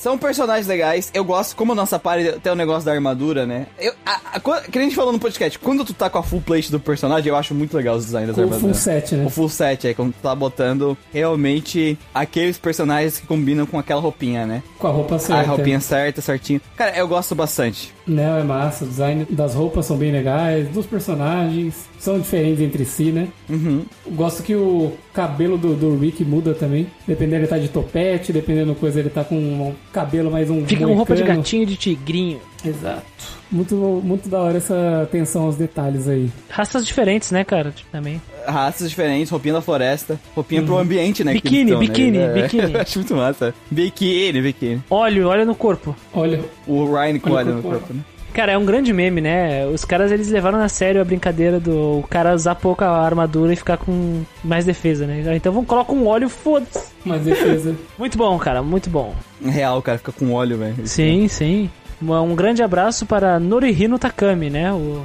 São 0.00 0.16
personagens 0.16 0.66
legais. 0.66 1.10
Eu 1.12 1.22
gosto, 1.22 1.54
como 1.54 1.72
a 1.72 1.74
nossa 1.74 1.98
party 1.98 2.40
tem 2.42 2.50
o 2.50 2.54
negócio 2.54 2.86
da 2.86 2.92
armadura, 2.92 3.44
né? 3.44 3.66
Eu, 3.78 3.92
a, 4.06 4.18
a, 4.36 4.40
que 4.62 4.78
a 4.78 4.82
gente 4.82 4.96
falou 4.96 5.12
no 5.12 5.18
podcast, 5.18 5.58
quando 5.58 5.84
tu 5.84 5.92
tá 5.92 6.08
com 6.08 6.16
a 6.16 6.22
full 6.22 6.40
plate 6.40 6.70
do 6.70 6.80
personagem, 6.80 7.28
eu 7.28 7.36
acho 7.36 7.54
muito 7.54 7.76
legal 7.76 7.96
os 7.96 8.06
designs 8.06 8.28
das 8.28 8.36
Com 8.36 8.42
o 8.44 8.46
full 8.46 8.54
armaduras. 8.54 8.78
set, 8.78 9.14
né? 9.14 9.26
O 9.26 9.28
full 9.28 9.48
set, 9.50 9.88
é 9.88 9.92
quando 9.92 10.14
tu 10.14 10.22
tá 10.22 10.34
botando 10.34 10.96
realmente 11.12 11.98
aqueles 12.14 12.56
personagens 12.56 13.18
que 13.18 13.26
combinam 13.26 13.66
com 13.66 13.78
aquela 13.78 14.00
roupinha, 14.00 14.46
né? 14.46 14.62
Com 14.78 14.86
a 14.86 14.90
roupa 14.90 15.18
certa. 15.18 15.42
A 15.42 15.54
roupinha 15.54 15.80
certa, 15.80 16.22
certinho. 16.22 16.62
Cara, 16.76 16.96
eu 16.96 17.06
gosto 17.06 17.34
bastante. 17.34 17.92
Não, 18.06 18.38
é 18.38 18.42
massa. 18.42 18.86
O 18.86 18.88
design 18.88 19.26
das 19.28 19.54
roupas 19.54 19.84
são 19.84 19.98
bem 19.98 20.10
legais, 20.10 20.66
dos 20.70 20.86
personagens 20.86 21.89
são 22.00 22.18
diferentes 22.18 22.60
entre 22.60 22.84
si, 22.86 23.12
né? 23.12 23.28
Uhum. 23.48 23.84
Gosto 24.12 24.42
que 24.42 24.54
o 24.54 24.92
cabelo 25.12 25.58
do, 25.58 25.74
do 25.74 25.98
Rick 25.98 26.24
muda 26.24 26.54
também. 26.54 26.86
Dependendo, 27.06 27.42
ele 27.42 27.46
tá 27.46 27.58
de 27.58 27.68
topete, 27.68 28.32
dependendo 28.32 28.72
da 28.72 28.80
coisa, 28.80 28.98
ele 28.98 29.10
tá 29.10 29.22
com 29.22 29.36
um 29.36 29.74
cabelo 29.92 30.30
mais 30.30 30.48
um. 30.48 30.66
Fica 30.66 30.86
com 30.86 30.94
roupa 30.94 31.14
de 31.14 31.22
gatinho 31.22 31.66
de 31.66 31.76
tigrinho. 31.76 32.40
Exato. 32.64 33.04
Muito, 33.50 33.74
muito 34.02 34.28
da 34.28 34.38
hora 34.40 34.56
essa 34.56 35.02
atenção 35.02 35.44
aos 35.44 35.56
detalhes 35.56 36.08
aí. 36.08 36.30
Raças 36.48 36.86
diferentes, 36.86 37.30
né, 37.30 37.44
cara? 37.44 37.74
Também. 37.92 38.20
Raças 38.46 38.88
diferentes, 38.88 39.30
roupinha 39.30 39.54
da 39.54 39.60
floresta, 39.60 40.18
roupinha 40.34 40.62
pro 40.62 40.78
ambiente, 40.78 41.22
né? 41.22 41.34
Biquíni, 41.34 41.58
eles 41.58 41.70
tão, 41.72 41.80
biquíni, 41.80 42.18
né? 42.18 42.24
É, 42.24 42.42
biquíni. 42.42 42.76
acho 42.80 42.98
muito 42.98 43.14
massa. 43.14 43.54
Biquíni, 43.70 44.40
biquíni. 44.40 44.82
Óleo, 44.88 45.28
olha 45.28 45.44
no 45.44 45.54
corpo. 45.54 45.94
Olha, 46.14 46.40
O 46.66 46.84
Ryan 46.90 47.18
com 47.18 47.30
Olha 47.32 47.52
no 47.52 47.62
corpo. 47.62 47.78
corpo, 47.78 47.94
né? 47.94 48.00
Cara, 48.32 48.52
é 48.52 48.58
um 48.58 48.64
grande 48.64 48.92
meme, 48.92 49.20
né? 49.20 49.66
Os 49.66 49.84
caras, 49.84 50.12
eles 50.12 50.28
levaram 50.28 50.58
na 50.58 50.68
sério 50.68 51.00
a 51.00 51.04
brincadeira 51.04 51.58
do 51.58 51.98
o 51.98 52.02
cara 52.08 52.34
usar 52.34 52.54
pouca 52.54 52.88
armadura 52.88 53.52
e 53.52 53.56
ficar 53.56 53.76
com 53.76 54.22
mais 54.42 54.64
defesa, 54.64 55.06
né? 55.06 55.22
Então 55.34 55.52
vamos 55.52 55.68
colocar 55.68 55.92
um 55.92 56.06
óleo, 56.06 56.28
foda-se. 56.28 56.90
Mas 57.04 57.22
defesa. 57.22 57.74
Muito 57.98 58.16
bom, 58.16 58.38
cara, 58.38 58.62
muito 58.62 58.88
bom. 58.90 59.14
Real, 59.44 59.78
o 59.78 59.82
cara 59.82 59.98
fica 59.98 60.12
com 60.12 60.32
óleo, 60.32 60.58
velho. 60.58 60.86
Sim, 60.86 61.28
sim. 61.28 61.70
Um 62.02 62.34
grande 62.34 62.62
abraço 62.62 63.04
para 63.04 63.38
Norihino 63.38 63.98
Takami, 63.98 64.48
né? 64.48 64.72
O... 64.72 65.02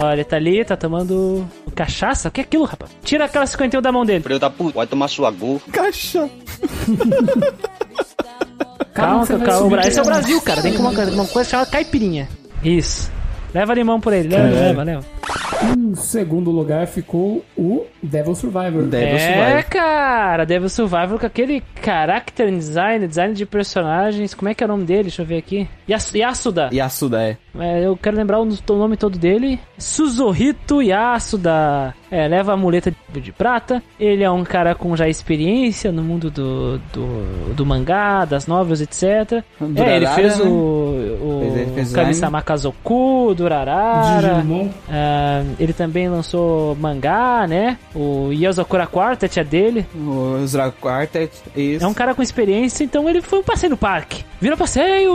Olha, 0.00 0.14
ele 0.14 0.24
tá 0.24 0.36
ali, 0.36 0.64
tá 0.64 0.76
tomando 0.76 1.46
cachaça? 1.74 2.28
O 2.28 2.30
que 2.30 2.40
é 2.40 2.44
aquilo, 2.44 2.64
rapaz? 2.64 2.90
Tira 3.02 3.24
aquela 3.24 3.46
51 3.46 3.80
da 3.80 3.92
mão 3.92 4.04
dele. 4.04 4.22
Filho 4.22 4.38
da 4.38 4.50
puta, 4.50 4.74
vai 4.76 4.86
tomar 4.86 5.08
sua 5.08 5.30
gu. 5.30 5.60
Caixa. 5.72 6.28
Calma, 8.94 9.26
calma. 9.26 9.52
subir 9.58 9.88
Esse 9.88 9.98
é 9.98 10.02
o 10.02 10.04
Brasil, 10.04 10.40
cara. 10.40 10.62
Tem 10.62 10.76
uma, 10.76 10.90
uma 10.90 11.26
coisa 11.26 11.50
chamada 11.50 11.68
caipirinha. 11.68 12.28
Isso. 12.64 13.12
Leva 13.54 13.72
limão 13.74 14.00
por 14.00 14.12
ele, 14.12 14.28
leva, 14.28 14.42
Caralho. 14.48 14.60
leva, 14.66 14.82
leva. 14.82 15.04
Em 15.76 15.94
segundo 15.94 16.50
lugar 16.50 16.86
ficou 16.88 17.44
o 17.56 17.86
Devil 18.02 18.34
Survivor. 18.34 18.82
Devil 18.82 19.16
é, 19.16 19.18
Survivor. 19.18 19.64
cara, 19.70 20.44
Devil 20.44 20.68
Survivor 20.68 21.18
com 21.20 21.26
aquele 21.26 21.62
character 21.82 22.50
design, 22.50 23.06
design 23.06 23.32
de 23.32 23.46
personagens. 23.46 24.34
Como 24.34 24.48
é 24.48 24.54
que 24.54 24.64
é 24.64 24.66
o 24.66 24.68
nome 24.68 24.84
dele? 24.84 25.04
Deixa 25.04 25.22
eu 25.22 25.26
ver 25.26 25.38
aqui. 25.38 25.68
Yas 25.88 26.12
Yasuda. 26.12 26.70
Yasuda, 26.72 27.22
é. 27.22 27.36
É, 27.58 27.86
eu 27.86 27.96
quero 27.96 28.16
lembrar 28.16 28.40
o, 28.40 28.42
o 28.42 28.76
nome 28.76 28.96
todo 28.96 29.18
dele. 29.18 29.60
Suzuhito 29.78 30.82
Yasuda. 30.82 31.94
É, 32.10 32.28
leva 32.28 32.52
a 32.52 32.56
muleta 32.56 32.94
de, 33.12 33.20
de 33.20 33.32
prata. 33.32 33.82
Ele 33.98 34.22
é 34.22 34.30
um 34.30 34.44
cara 34.44 34.74
com 34.74 34.96
já 34.96 35.08
experiência 35.08 35.90
no 35.90 36.02
mundo 36.02 36.30
do, 36.30 36.78
do, 36.92 37.54
do 37.54 37.66
mangá, 37.66 38.24
das 38.24 38.46
novelas, 38.46 38.80
etc. 38.80 39.42
Durarara, 39.60 39.90
é, 39.90 39.96
ele 39.96 40.06
fez 40.08 40.38
né? 40.38 40.44
o, 40.44 40.48
o. 40.48 41.92
Kami-sama 41.94 42.42
Kazoku, 42.42 43.34
Durarara. 43.34 44.34
Digimon. 44.34 44.68
Ah, 44.88 45.42
ele 45.58 45.72
também 45.72 46.08
lançou 46.08 46.76
mangá, 46.76 47.46
né? 47.46 47.78
O 47.94 48.30
Yozokura 48.32 48.86
Quartet 48.86 49.40
é 49.40 49.44
dele. 49.44 49.86
O 49.94 50.44
Zra 50.46 50.70
Quartet, 50.70 51.32
isso. 51.56 51.84
É 51.84 51.88
um 51.88 51.94
cara 51.94 52.14
com 52.14 52.22
experiência, 52.22 52.84
então 52.84 53.08
ele 53.08 53.20
foi 53.20 53.40
um 53.40 53.42
passeio 53.42 53.70
no 53.70 53.76
parque. 53.76 54.24
Vira 54.40 54.56
passeio! 54.56 55.12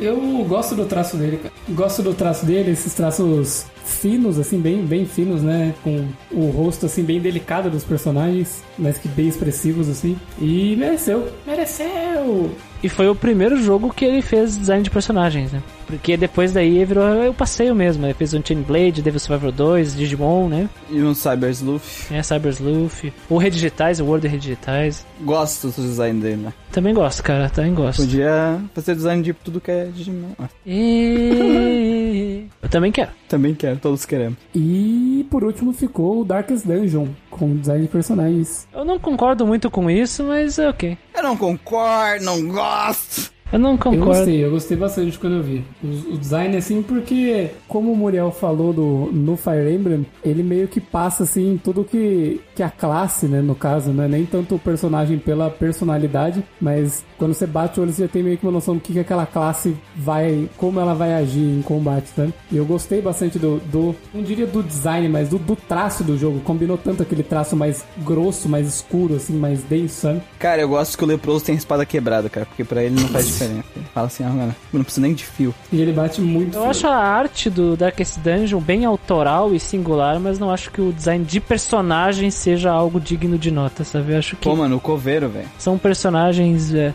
Eu 0.00 0.16
gosto 0.48 0.74
do 0.74 0.86
traço 0.86 1.16
dele, 1.16 1.36
cara. 1.36 1.52
Gosto 1.68 2.02
do 2.02 2.14
traço 2.14 2.46
dele, 2.46 2.70
esses 2.70 2.94
traços 2.94 3.66
finos, 3.84 4.38
assim, 4.38 4.58
bem, 4.58 4.82
bem 4.84 5.04
finos, 5.04 5.42
né? 5.42 5.74
Com 5.84 6.08
o 6.32 6.50
rosto, 6.50 6.86
assim, 6.86 7.02
bem 7.02 7.20
delicado 7.20 7.68
dos 7.68 7.84
personagens, 7.84 8.62
mas 8.78 8.96
que 8.96 9.08
bem 9.08 9.28
expressivos, 9.28 9.90
assim. 9.90 10.18
E 10.40 10.74
mereceu. 10.76 11.30
Mereceu! 11.46 12.50
E 12.82 12.88
foi 12.88 13.08
o 13.08 13.14
primeiro 13.14 13.62
jogo 13.62 13.92
que 13.92 14.04
ele 14.04 14.22
fez 14.22 14.56
design 14.56 14.82
de 14.82 14.90
personagens, 14.90 15.52
né? 15.52 15.62
Porque 15.86 16.16
depois 16.16 16.52
daí 16.52 16.84
virou 16.84 17.28
o 17.28 17.34
passeio 17.34 17.74
mesmo. 17.74 18.06
Ele 18.06 18.14
fez 18.14 18.32
o 18.32 18.38
Unchained 18.38 18.64
Blade, 18.64 19.02
Devil 19.02 19.20
Survivor 19.20 19.52
2, 19.52 19.96
Digimon, 19.96 20.48
né? 20.48 20.68
E 20.88 21.02
um 21.02 21.14
Cyber 21.14 21.50
Sleuth. 21.50 22.10
É, 22.10 22.22
Cyber 22.22 22.52
Sleuth. 22.52 23.12
O 23.28 23.36
Redigitais, 23.36 24.00
o 24.00 24.04
World 24.04 24.28
Redigitais. 24.28 25.04
Gosto 25.20 25.68
do 25.68 25.82
design 25.82 26.20
dele, 26.20 26.36
né? 26.36 26.52
Também 26.70 26.94
gosto, 26.94 27.22
cara. 27.22 27.50
Também 27.50 27.74
gosto. 27.74 28.02
Podia 28.02 28.60
fazer 28.72 28.94
design 28.94 29.22
de 29.22 29.32
tudo 29.32 29.60
que 29.60 29.70
é 29.70 29.86
Digimon. 29.86 30.30
E... 30.64 32.46
Eu 32.62 32.68
também 32.68 32.92
quero. 32.92 33.10
também 33.28 33.54
quero, 33.54 33.78
todos 33.78 34.04
queremos. 34.04 34.38
E 34.54 35.26
por 35.30 35.42
último 35.42 35.72
ficou 35.72 36.20
o 36.20 36.24
Darkest 36.24 36.66
Dungeon, 36.66 37.08
com 37.40 37.56
design 37.56 37.82
de 37.82 37.88
personagens. 37.88 38.68
Eu 38.72 38.84
não 38.84 38.98
concordo 38.98 39.46
muito 39.46 39.70
com 39.70 39.90
isso, 39.90 40.22
mas 40.24 40.58
é 40.58 40.68
ok. 40.68 40.98
Eu 41.16 41.22
não 41.22 41.36
concordo, 41.36 42.24
não 42.24 42.46
gosto. 42.48 43.32
Eu 43.52 43.58
não 43.58 43.72
Eu 43.72 43.78
concordo. 43.78 44.04
gostei, 44.04 44.44
eu 44.44 44.50
gostei 44.52 44.76
bastante 44.76 45.18
quando 45.18 45.36
eu 45.38 45.42
vi. 45.42 45.64
O, 45.82 46.14
o 46.14 46.18
design, 46.18 46.56
assim, 46.56 46.82
porque, 46.82 47.50
como 47.66 47.90
o 47.90 47.96
Muriel 47.96 48.30
falou 48.30 48.72
do, 48.72 49.10
no 49.12 49.36
Fire 49.36 49.74
Emblem, 49.74 50.06
ele 50.24 50.44
meio 50.44 50.68
que 50.68 50.80
passa, 50.80 51.24
assim, 51.24 51.60
tudo 51.64 51.82
que, 51.82 52.40
que 52.54 52.62
a 52.62 52.70
classe, 52.70 53.26
né, 53.26 53.40
no 53.40 53.56
caso, 53.56 53.90
não 53.92 54.04
é 54.04 54.08
nem 54.08 54.24
tanto 54.24 54.54
o 54.54 54.58
personagem 54.58 55.18
pela 55.18 55.50
personalidade, 55.50 56.44
mas 56.60 57.04
quando 57.20 57.34
você 57.34 57.46
bate 57.46 57.78
o 57.78 57.82
olho, 57.82 57.92
você 57.92 58.04
já 58.04 58.08
tem 58.08 58.22
meio 58.22 58.38
que 58.38 58.46
uma 58.46 58.52
noção 58.52 58.74
do 58.74 58.80
que, 58.80 58.94
que 58.94 58.98
aquela 58.98 59.26
classe 59.26 59.76
vai, 59.94 60.48
como 60.56 60.80
ela 60.80 60.94
vai 60.94 61.12
agir 61.12 61.38
em 61.38 61.60
combate, 61.60 62.08
sabe? 62.16 62.32
E 62.50 62.56
eu 62.56 62.64
gostei 62.64 63.02
bastante 63.02 63.38
do, 63.38 63.58
do 63.66 63.94
não 64.14 64.22
diria 64.22 64.46
do 64.46 64.62
design, 64.62 65.06
mas 65.06 65.28
do, 65.28 65.38
do 65.38 65.54
traço 65.54 66.02
do 66.02 66.16
jogo. 66.16 66.40
Combinou 66.40 66.78
tanto 66.78 67.02
aquele 67.02 67.22
traço 67.22 67.54
mais 67.54 67.84
grosso, 67.98 68.48
mais 68.48 68.66
escuro, 68.66 69.16
assim, 69.16 69.34
mais 69.34 69.62
denso, 69.62 70.00
sabe? 70.00 70.22
Cara, 70.38 70.62
eu 70.62 70.68
gosto 70.70 70.96
que 70.96 71.04
o 71.04 71.06
leproso 71.06 71.44
tem 71.44 71.54
a 71.54 71.58
espada 71.58 71.84
quebrada, 71.84 72.30
cara, 72.30 72.46
porque 72.46 72.64
pra 72.64 72.82
ele 72.82 72.98
não 72.98 73.08
faz 73.08 73.26
diferença. 73.26 73.64
Ele 73.76 73.84
fala 73.92 74.06
assim, 74.06 74.24
ah, 74.24 74.30
mano, 74.30 74.56
eu 74.72 74.78
não 74.78 74.84
preciso 74.84 75.02
nem 75.02 75.12
de 75.12 75.26
fio. 75.26 75.54
E 75.70 75.78
ele 75.78 75.92
bate 75.92 76.22
muito. 76.22 76.56
Eu 76.56 76.64
acho 76.64 76.86
a 76.86 76.96
arte 76.96 77.50
do 77.50 77.76
Darkest 77.76 78.18
Dungeon 78.20 78.60
bem 78.60 78.86
autoral 78.86 79.54
e 79.54 79.60
singular, 79.60 80.18
mas 80.18 80.38
não 80.38 80.50
acho 80.50 80.70
que 80.70 80.80
o 80.80 80.90
design 80.90 81.22
de 81.22 81.38
personagem 81.38 82.30
seja 82.30 82.70
algo 82.70 82.98
digno 82.98 83.36
de 83.36 83.50
nota, 83.50 83.84
sabe? 83.84 84.12
Eu 84.14 84.18
acho 84.18 84.36
que 84.36 84.48
Pô, 84.48 84.56
mano, 84.56 84.76
o 84.76 84.80
coveiro, 84.80 85.28
velho. 85.28 85.48
são 85.58 85.76
personagens. 85.76 86.72
é, 86.74 86.94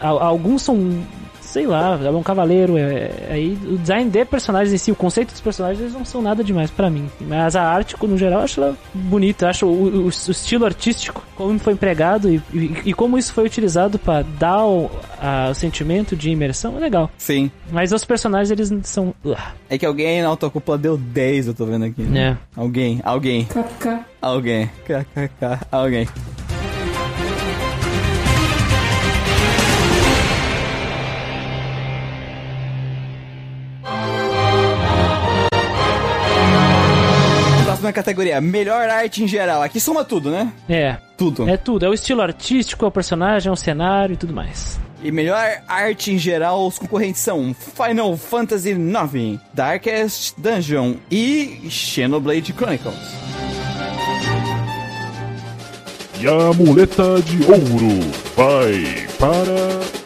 alguns 0.00 0.62
são. 0.62 1.02
Sei 1.40 1.66
lá, 1.66 1.98
é 2.04 2.10
um 2.10 2.22
cavaleiro. 2.22 2.76
É, 2.76 2.82
é- 2.82 3.28
aí 3.30 3.58
o 3.64 3.78
design 3.78 4.10
de 4.10 4.22
personagens 4.26 4.70
em 4.74 4.76
si, 4.76 4.92
o 4.92 4.94
conceito 4.94 5.30
dos 5.32 5.40
personagens, 5.40 5.80
eles 5.80 5.94
não 5.94 6.04
são 6.04 6.20
nada 6.20 6.44
demais 6.44 6.70
pra 6.70 6.90
mim. 6.90 7.08
Mas 7.22 7.56
a 7.56 7.62
arte, 7.62 7.96
no 8.02 8.18
geral, 8.18 8.40
eu 8.40 8.44
acho 8.44 8.60
ela 8.62 8.76
bonita. 8.92 9.46
Eu 9.46 9.48
acho 9.48 9.66
o, 9.66 9.70
o- 9.70 10.04
o 10.06 10.08
estilo 10.10 10.66
artístico, 10.66 11.24
como 11.36 11.58
foi 11.58 11.72
empregado 11.72 12.28
e, 12.30 12.42
e- 12.52 12.76
e 12.86 12.92
como 12.92 13.16
isso 13.16 13.32
foi 13.32 13.46
utilizado 13.46 13.98
pra 13.98 14.20
dar 14.20 14.62
o, 14.66 14.90
a- 15.18 15.48
o 15.50 15.54
sentimento 15.54 16.14
de 16.14 16.28
imersão, 16.28 16.76
é 16.76 16.80
legal. 16.80 17.10
Sim. 17.16 17.50
Mas 17.72 17.92
os 17.92 18.04
personagens, 18.04 18.50
eles 18.50 18.70
são. 18.86 19.14
uh, 19.24 19.34
É 19.70 19.78
que 19.78 19.86
alguém 19.86 20.20
na 20.20 20.28
autocúpula 20.28 20.76
deu 20.76 20.98
10, 20.98 21.46
eu 21.46 21.54
tô 21.54 21.64
vendo 21.64 21.86
aqui. 21.86 22.06
É. 22.14 22.36
Alguém, 22.54 23.00
alguém, 23.02 23.46
KK. 23.46 24.00
alguém, 24.20 24.70
kkk, 24.84 25.64
alguém. 25.72 26.06
Próxima 37.88 37.92
categoria, 37.92 38.40
melhor 38.40 38.88
arte 38.88 39.22
em 39.22 39.28
geral. 39.28 39.62
Aqui 39.62 39.80
soma 39.80 40.04
tudo, 40.04 40.30
né? 40.30 40.52
É. 40.68 40.96
Tudo. 41.16 41.48
É 41.48 41.56
tudo. 41.56 41.86
É 41.86 41.88
o 41.88 41.94
estilo 41.94 42.20
artístico, 42.20 42.84
é 42.84 42.88
o 42.88 42.90
personagem, 42.90 43.48
é 43.48 43.52
o 43.52 43.56
cenário 43.56 44.12
e 44.12 44.16
tudo 44.16 44.32
mais. 44.32 44.78
E 45.02 45.10
melhor 45.10 45.62
arte 45.66 46.12
em 46.12 46.18
geral, 46.18 46.66
os 46.66 46.78
concorrentes 46.78 47.20
são 47.20 47.54
Final 47.54 48.16
Fantasy 48.16 48.70
IX, 48.70 49.40
Darkest 49.54 50.34
Dungeon 50.36 50.94
e 51.10 51.66
Xenoblade 51.70 52.52
Chronicles. 52.52 52.94
E 56.20 56.26
a 56.26 56.52
muleta 56.52 57.22
de 57.22 57.42
ouro 57.44 58.10
vai 58.36 59.06
para. 59.18 59.97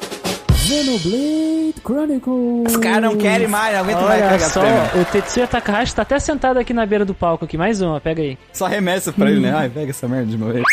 Xenoblade 0.73 1.75
Chronicles. 1.85 2.65
Os 2.73 2.77
caras 2.79 3.03
não 3.03 3.17
querem 3.19 3.47
mais, 3.47 3.75
não 3.75 3.81
aguento 3.83 4.01
mais 4.01 4.23
Olha 4.23 4.31
pegar 4.31 4.49
só, 4.49 4.61
prêmio. 4.61 5.03
o 5.03 5.05
Tetsuya 5.05 5.47
Takahashi 5.47 5.95
tá 5.95 6.03
até 6.03 6.19
sentado 6.19 6.59
aqui 6.59 6.73
na 6.73 6.87
beira 6.87 7.05
do 7.05 7.13
palco 7.13 7.45
aqui. 7.45 7.59
Mais 7.59 7.83
uma, 7.83 8.01
pega 8.01 8.23
aí. 8.23 8.39
Só 8.55 8.67
remessa 8.67 9.13
pra 9.13 9.31
ele, 9.31 9.41
né? 9.41 9.53
Ai, 9.55 9.69
pega 9.69 9.91
essa 9.91 10.09
merda 10.09 10.27
de 10.27 10.37
uma 10.37 10.51
vez. 10.51 10.65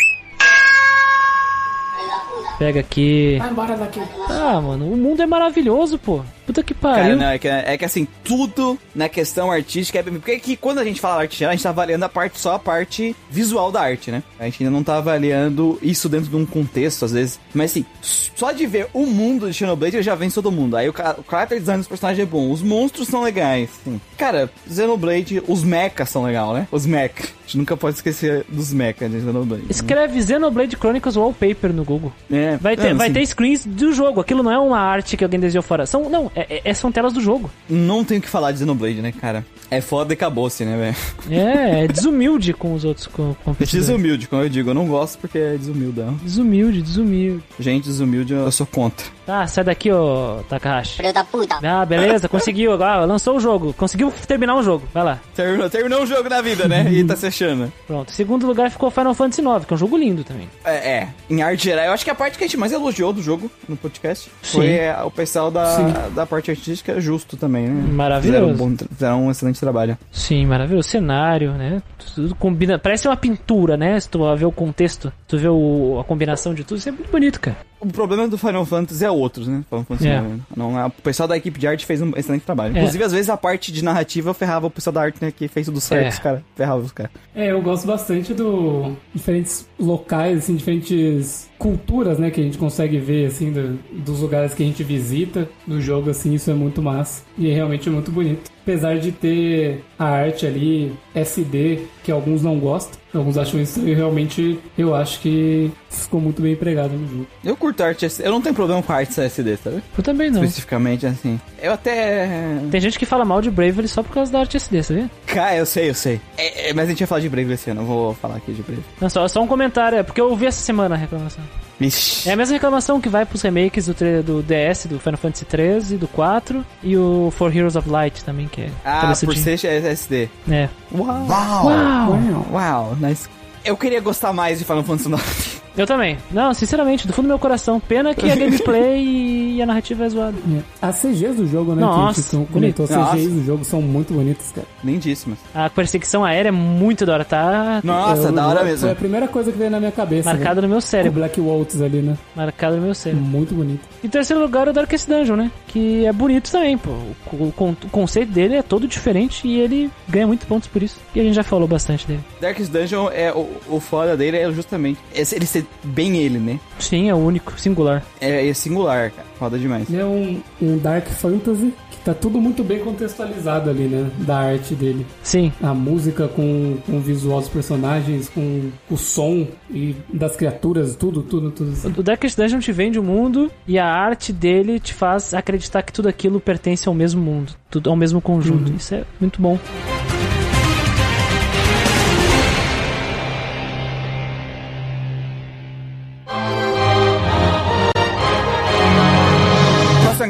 Pega 2.58 2.80
aqui. 2.80 3.38
Vai 3.40 3.50
embora 3.50 3.76
daqui. 3.76 4.02
Ah, 4.30 4.62
mano, 4.62 4.92
o 4.92 4.96
mundo 4.96 5.22
é 5.22 5.26
maravilhoso, 5.26 5.98
pô. 5.98 6.22
Puta 6.50 6.64
que 6.64 6.74
Cara, 6.74 6.96
pariu. 7.04 7.16
não, 7.16 7.28
é 7.28 7.38
que, 7.38 7.48
é 7.48 7.78
que 7.78 7.86
assim, 7.86 8.08
tudo 8.24 8.76
na 8.96 9.08
questão 9.08 9.52
artística 9.52 10.00
é. 10.00 10.02
Porque 10.02 10.40
que 10.40 10.58
quando 10.58 10.80
a 10.80 10.84
gente 10.84 11.00
fala 11.00 11.22
arte 11.22 11.46
a 11.46 11.52
gente 11.52 11.62
tá 11.62 11.70
avaliando 11.70 12.06
a 12.06 12.10
parte, 12.10 12.40
só 12.40 12.56
a 12.56 12.60
parte 12.60 13.16
visual 13.30 13.72
da 13.72 13.82
arte, 13.82 14.10
né? 14.10 14.24
A 14.40 14.46
gente 14.46 14.64
ainda 14.64 14.76
não 14.76 14.84
tá 14.84 14.98
avaliando 14.98 15.78
isso 15.80 16.10
dentro 16.10 16.28
de 16.28 16.36
um 16.36 16.48
contexto, 16.48 17.06
às 17.06 17.12
vezes. 17.12 17.40
Mas 17.54 17.70
assim, 17.70 17.86
só 18.02 18.52
de 18.52 18.66
ver 18.66 18.88
o 18.96 19.06
mundo 19.06 19.48
de 19.48 19.54
Xenoblade 19.54 19.98
eu 19.98 20.02
já 20.02 20.16
venço 20.16 20.42
todo 20.42 20.52
mundo. 20.52 20.76
Aí 20.76 20.90
o, 20.90 20.92
o 20.92 21.24
character 21.30 21.60
design 21.60 21.80
dos 21.82 21.88
personagens 21.88 22.28
é 22.28 22.30
bom, 22.30 22.52
os 22.52 22.64
monstros 22.64 23.08
são 23.08 23.22
legais. 23.22 23.70
Assim. 23.82 24.02
Cara, 24.18 24.50
Xenoblade, 24.68 25.44
os 25.48 25.64
mechas 25.64 26.10
são 26.10 26.24
legal, 26.24 26.54
né? 26.56 26.68
Os 26.72 26.86
mechas. 26.88 27.28
A 27.28 27.52
gente 27.52 27.58
nunca 27.60 27.76
pode 27.78 27.96
esquecer 27.96 28.46
dos 28.50 28.72
mechas 28.74 29.12
de 29.12 29.20
Xenoblade. 29.20 29.64
né? 29.64 29.68
Escreve 29.70 30.22
Xenoblade 30.22 30.76
Chronicles 30.76 31.16
Wallpaper 31.16 31.74
no 31.74 31.84
Google. 31.84 32.12
É, 32.32 32.58
Vai 32.58 32.76
ter, 32.78 32.94
vai 32.94 33.08
assim, 33.08 33.14
ter 33.14 33.26
screens 33.26 33.66
do 33.66 33.92
jogo. 33.92 34.20
Aquilo 34.22 34.44
não 34.44 34.52
é 34.52 34.58
uma 34.60 34.80
arte 34.80 35.18
que 35.18 35.24
alguém 35.24 35.40
desenhou 35.40 35.64
fora. 35.64 35.86
São, 35.86 36.10
não, 36.10 36.32
é, 36.50 36.62
é- 36.64 36.74
são 36.74 36.92
telas 36.92 37.14
do 37.14 37.22
jogo. 37.22 37.50
Não 37.70 38.04
tenho 38.04 38.20
o 38.20 38.24
que 38.24 38.30
falar 38.30 38.52
de 38.52 38.60
Xenoblade, 38.60 39.02
né, 39.02 39.12
cara? 39.12 39.46
É 39.72 39.82
foda 39.82 40.14
e 40.14 40.16
acabou-se, 40.16 40.66
né, 40.66 40.78
velho? 40.78 40.96
É, 41.30 41.84
é 41.84 41.88
desumilde 41.88 42.54
com 42.54 42.74
os 42.74 42.84
outros 42.84 43.08
com, 43.08 43.36
competidores. 43.44 43.88
Desumilde, 43.88 44.28
como 44.28 44.42
eu 44.42 44.50
digo. 44.50 44.70
Eu 44.72 44.74
não 44.74 44.88
gosto 44.88 45.20
porque 45.20 45.38
é 45.38 45.58
desumildão. 45.58 46.18
Desumilde, 46.24 46.82
desumilde. 46.82 47.44
Gente, 47.60 47.86
desumilde 47.86 48.34
eu 48.34 48.52
sou 48.52 48.66
contra. 48.66 49.06
Tá, 49.26 49.46
sai 49.46 49.64
daqui, 49.64 49.92
ô 49.92 50.40
Takahashi. 50.50 50.98
Filho 50.98 51.14
da 51.14 51.24
puta. 51.24 51.60
Ah, 51.62 51.86
beleza, 51.86 52.28
conseguiu 52.28 52.74
agora, 52.74 53.06
lançou 53.06 53.38
o 53.38 53.40
jogo. 53.40 53.74
Conseguiu 53.74 54.12
terminar 54.28 54.56
o 54.56 54.64
jogo, 54.64 54.88
vai 54.92 55.04
lá. 55.04 55.20
Terminou, 55.36 55.70
terminou 55.70 56.02
um 56.02 56.06
jogo 56.08 56.28
na 56.28 56.42
vida, 56.42 56.68
né? 56.68 56.92
E 56.92 57.04
tá 57.04 57.16
se 57.16 57.28
achando. 57.28 57.72
Pronto. 57.86 58.12
Segundo 58.12 58.48
lugar 58.48 58.72
ficou 58.72 58.90
Final 58.90 59.14
Fantasy 59.14 59.42
IX, 59.42 59.66
que 59.66 59.74
é 59.74 59.76
um 59.76 59.78
jogo 59.78 59.98
lindo 59.98 60.24
também. 60.24 60.50
É, 60.66 60.72
é, 60.72 61.10
em 61.30 61.44
arte 61.44 61.66
geral, 61.66 61.86
eu 61.86 61.92
acho 61.92 62.04
que 62.04 62.10
a 62.10 62.16
parte 62.16 62.40
que 62.40 62.44
a 62.44 62.48
gente 62.48 62.58
mais 62.58 62.72
elogiou 62.72 63.14
do 63.14 63.22
jogo 63.22 63.52
no 63.68 63.78
podcast 63.78 64.32
Sim. 64.42 64.58
foi 64.58 64.70
é, 64.72 64.98
o 65.04 65.12
pessoal 65.12 65.52
da, 65.52 65.76
Sim. 65.76 65.94
da 66.16 66.26
parte 66.30 66.52
artística 66.52 66.92
é 66.94 67.02
justo 67.02 67.36
também, 67.36 67.68
né? 67.68 67.92
Maravilhoso. 67.92 68.54
Fizeram 68.54 68.66
um, 68.68 68.78
fizeram 68.78 69.26
um 69.26 69.32
excelente 69.32 69.60
trabalho. 69.60 69.98
Sim, 70.12 70.46
maravilhoso. 70.46 70.88
Cenário, 70.90 71.54
né? 71.54 71.82
Tudo 72.16 72.36
combina. 72.36 72.78
Parece 72.80 73.08
uma 73.08 73.18
pintura, 73.18 73.76
né? 73.76 74.00
Se 74.00 74.08
tu 74.10 74.20
ver 74.36 74.46
o 74.46 74.52
contexto, 74.52 75.12
tu 75.28 75.38
vê 75.38 75.48
o- 75.50 75.98
a 76.00 76.04
combinação 76.04 76.54
de 76.54 76.64
tudo, 76.64 76.78
isso 76.78 76.90
é 76.90 76.92
muito 76.92 77.12
bonito, 77.12 77.40
cara. 77.42 77.58
O 77.82 77.88
problema 77.88 78.28
do 78.28 78.38
Final 78.38 78.66
Fantasy 78.66 79.06
é 79.06 79.10
outros, 79.12 79.48
né? 79.48 79.64
Final 79.70 79.86
Fantasy 79.86 80.08
É. 80.10 80.22
não- 80.22 80.40
não, 80.74 80.80
é- 80.80 80.86
o 80.86 80.90
pessoal 80.92 81.28
da 81.30 81.38
equipe 81.38 81.58
de 81.60 81.66
arte 81.68 81.86
fez 81.86 82.02
um 82.02 82.12
excelente 82.16 82.42
trabalho. 82.42 82.76
É. 82.76 82.80
Inclusive, 82.80 83.04
às 83.06 83.12
vezes, 83.14 83.30
a 83.30 83.38
parte 83.38 83.72
de 83.72 83.84
narrativa 83.84 84.34
ferrava 84.34 84.68
o 84.68 84.70
pessoal 84.70 84.94
da 84.94 85.02
arte, 85.02 85.18
né? 85.22 85.32
Que 85.32 85.48
fez 85.48 85.66
tudo 85.68 85.80
certo, 85.80 86.06
É. 86.06 86.10
os 86.10 86.20
caras. 86.20 86.42
Ferrava 86.56 86.82
os 86.82 86.92
caras. 86.92 87.12
É, 87.34 87.52
eu 87.52 87.62
gosto 87.62 87.88
bastante 87.88 88.34
do 88.34 88.94
diferentes 89.16 89.66
locais, 89.80 90.40
assim, 90.40 90.56
diferentes 90.56 91.48
culturas, 91.58 92.18
né, 92.18 92.32
que 92.32 92.40
a 92.40 92.44
gente 92.44 92.58
consegue 92.58 92.98
ver, 93.00 93.26
assim, 93.28 93.52
do- 93.52 93.78
dos 94.04 94.22
lugares 94.22 94.54
que 94.54 94.64
a 94.64 94.66
gente 94.66 94.82
visita 94.84 95.48
no 95.68 95.82
jogo, 95.82 96.10
assim, 96.10 96.34
isso 96.34 96.50
é 96.50 96.54
muito 96.54 96.82
massa 96.82 97.24
e 97.38 97.50
é 97.50 97.54
realmente 97.54 97.90
muito 97.90 98.12
bonito. 98.12 98.50
Apesar 98.70 99.00
de 99.00 99.12
ter 99.12 99.84
a 99.98 100.06
arte 100.06 100.46
ali 100.46 100.96
SD, 101.16 101.88
que 102.04 102.12
alguns 102.12 102.44
não 102.44 102.60
gostam, 102.60 103.00
alguns 103.16 103.36
acham 103.36 103.60
isso 103.60 103.80
e 103.80 103.96
realmente 103.96 104.60
eu 104.78 104.94
acho 104.94 105.20
que 105.22 105.72
ficou 105.90 106.22
muito 106.22 106.40
bem 106.40 106.54
empregado 106.54 106.92
no 106.94 107.08
jogo. 107.08 107.28
Eu 107.44 107.58
curto 107.58 107.82
arte, 107.82 108.06
SD, 108.06 108.28
eu 108.28 108.32
não 108.32 108.40
tenho 108.40 108.54
problema 108.54 108.84
com 108.84 108.94
arte 108.94 109.12
CSD, 109.16 109.58
sabe? 109.58 109.82
Eu 109.98 110.04
também 110.04 110.30
não. 110.30 110.44
Especificamente, 110.44 111.08
assim. 111.08 111.42
Eu 111.60 111.74
até. 111.74 112.30
Tem 112.70 112.80
gente 112.80 113.00
que 113.00 113.08
fala 113.08 113.26
mal 113.26 113.42
de 113.42 113.50
Bravely 113.50 113.88
só 113.88 114.04
por 114.04 114.14
causa 114.14 114.32
da 114.32 114.42
arte 114.42 114.58
SD, 114.58 114.84
sabia? 114.84 115.10
Cara, 115.26 115.56
eu 115.56 115.66
sei, 115.66 115.90
eu 115.90 115.96
sei. 115.96 116.22
É, 116.38 116.70
é, 116.70 116.74
mas 116.74 116.86
a 116.86 116.90
gente 116.90 117.00
vai 117.00 117.08
falar 117.08 117.22
de 117.22 117.30
Brave 117.30 117.52
esse 117.52 117.72
ano, 117.72 117.82
eu 117.82 117.86
vou 117.88 118.14
falar 118.14 118.36
aqui 118.36 118.54
de 118.54 118.62
Brave. 118.62 118.84
Não, 119.02 119.10
só, 119.10 119.28
só 119.28 119.42
um 119.42 119.48
comentário, 119.48 119.98
é 119.98 120.04
porque 120.04 120.22
eu 120.22 120.30
ouvi 120.30 120.46
essa 120.46 120.62
semana 120.62 120.94
a 120.94 120.98
reclamação. 121.00 121.44
Ixi. 121.80 122.30
É 122.30 122.34
a 122.34 122.36
mesma 122.36 122.54
reclamação 122.54 123.00
que 123.00 123.08
vai 123.08 123.26
pros 123.26 123.42
remakes 123.42 123.88
do, 123.88 123.94
do 124.24 124.44
DS, 124.44 124.86
do 124.86 125.00
Final 125.00 125.18
Fantasy 125.18 125.46
13, 125.46 125.98
do 125.98 126.08
4 126.08 126.66
e 126.84 126.98
o 126.98 127.32
For 127.38 127.56
Heroes 127.56 127.76
of 127.76 127.90
Light 127.90 128.24
também, 128.24 128.48
que 128.48 128.62
é. 128.64 128.70
Ah, 128.84 129.14
por 129.24 129.36
ser 129.36 129.66
SD. 129.66 130.30
É. 130.50 130.70
Uau! 130.92 131.28
Uau! 131.28 132.46
Uau, 132.52 132.98
nice. 133.00 133.30
Eu 133.64 133.78
queria 133.78 134.02
gostar 134.02 134.34
mais 134.34 134.60
de 134.60 134.66
Final 134.66 134.84
Fantasy 134.84 135.10
IX. 135.10 135.59
Eu 135.78 135.86
também. 135.88 136.18
Não, 136.32 136.54
sinceramente, 136.54 137.08
do 137.08 137.14
fundo 137.14 137.26
do 137.26 137.30
meu 137.30 137.40
coração. 137.40 137.80
Pena 137.80 138.14
que 138.14 138.30
a 138.30 138.36
gameplay 138.36 139.56
e 139.56 139.62
a 139.62 139.66
narrativa 139.66 140.06
é 140.06 140.10
zoada. 140.10 140.38
É. 140.58 140.62
As 140.82 141.00
CGs 141.02 141.36
do 141.36 141.48
jogo, 141.48 141.74
né, 141.76 141.82
Nossa, 141.82 142.22
que 142.22 142.36
a 142.36 142.40
gente 142.40 142.52
comentou, 142.52 142.86
as. 142.86 143.12
CGs 143.12 143.30
do 143.30 143.46
jogo 143.46 143.64
são 143.64 143.82
muito 143.82 144.14
bonitas, 144.14 144.52
cara. 144.52 144.68
Lindíssimas. 144.84 145.38
A 145.54 145.70
perseguição 145.70 146.24
aérea 146.26 146.50
é 146.50 146.52
muito 146.52 147.06
da 147.06 147.14
hora, 147.14 147.26
tá 147.26 147.82
Nossa, 147.84 148.24
Eu- 148.28 148.32
da 148.32 148.48
hora 148.48 148.60
Foi 148.62 148.70
mesmo. 148.70 148.90
a 148.92 148.96
primeira 148.96 149.28
coisa 149.28 149.52
que 149.52 149.58
veio 149.58 149.70
na 149.72 149.80
minha 149.80 149.92
cabeça. 149.92 150.30
marcado 150.34 150.62
no 150.62 150.68
meu 150.68 150.78
né? 150.78 150.82
Com 150.82 150.86
o 150.88 150.90
cérebro. 150.90 151.20
Black 151.20 151.40
Waltz 151.42 151.82
ali, 151.82 152.02
né? 152.02 152.18
Marcado 152.36 152.76
no 152.78 152.82
meu 152.82 152.96
cérebro. 152.96 153.24
Muito 153.26 153.54
bonito. 153.54 153.82
Em 154.04 154.08
terceiro 154.10 154.42
lugar, 154.42 154.68
o 154.68 154.74
Darkest 154.74 155.08
Dungeon, 155.08 155.36
né? 155.36 155.52
Que 155.68 156.06
é 156.06 156.12
bonito 156.12 156.52
também, 156.52 156.78
pô. 156.78 156.92
O, 157.32 157.36
o 157.36 157.54
o 157.60 157.90
conceito 157.92 158.32
dele 158.32 158.56
é 158.56 158.62
todo 158.62 158.88
diferente 158.88 159.48
e 159.48 159.60
ele 159.60 159.90
ganha 160.08 160.26
muitos 160.28 160.48
pontos 160.48 160.68
por 160.68 160.82
isso. 160.82 160.98
E 161.14 161.20
a 161.20 161.24
gente 161.24 161.36
já 161.36 161.44
falou 161.44 161.68
bastante 161.68 162.08
dele. 162.08 162.22
Darkest 162.42 162.72
Dungeon, 162.72 163.10
é, 163.14 163.32
o, 163.32 163.48
o 163.70 163.80
foda 163.80 164.16
dele 164.18 164.38
é 164.38 164.52
justamente 164.52 165.00
esse- 165.14 165.36
ele 165.36 165.46
ser 165.46 165.66
bem 165.84 166.18
ele, 166.18 166.40
né? 166.40 166.60
Sim, 166.80 167.10
é 167.10 167.16
único, 167.16 167.60
singular. 167.60 168.04
É, 168.20 168.48
é 168.48 168.54
singular, 168.54 169.12
cara. 169.12 169.28
Foda 169.38 169.58
demais. 169.58 169.90
Ele 169.90 170.02
é 170.02 170.06
um, 170.06 170.42
um 170.62 170.78
Dark 170.78 171.08
Fantasy 171.08 171.74
que 171.92 171.98
tá 172.04 172.14
tudo 172.14 172.40
muito 172.40 172.64
bem 172.64 172.80
contextualizado 172.80 173.70
ali, 173.70 173.84
né? 173.84 174.10
Da 174.20 174.38
arte 174.38 174.76
dele. 174.76 175.06
Sim, 175.24 175.52
A 175.62 175.74
música 175.74 176.28
com, 176.28 176.78
com 176.86 176.98
o 176.98 177.00
visual 177.00 177.40
dos 177.40 177.50
personagens, 177.50 178.30
com 178.30 178.70
o 178.90 178.98
som 178.98 179.48
e 179.70 179.96
das 180.14 180.36
criaturas, 180.36 180.96
tudo, 180.96 181.22
tudo, 181.22 181.52
tudo. 181.52 181.72
assim. 181.72 181.94
o 181.96 182.04
Darkest 182.04 182.38
Dungeon 182.38 182.60
te 182.60 182.72
vende 182.72 183.00
o 183.00 183.04
mundo 183.04 183.52
e 183.68 183.78
a 183.80 183.86
arte 183.86 184.34
dele 184.34 184.80
te 184.80 184.94
faz 184.94 185.34
acreditar 185.34 185.82
que 185.84 185.94
tudo 185.94 186.10
aquilo 186.10 186.40
pertence 186.40 186.88
ao 186.88 186.94
mesmo 186.94 187.22
mundo, 187.22 187.54
tudo 187.70 187.90
ao 187.90 187.96
mesmo 187.96 188.22
conjunto. 188.22 188.72
Isso 188.74 188.96
é 188.96 189.04
muito 189.20 189.42
bom. 189.42 189.58
Próxima 189.58 190.39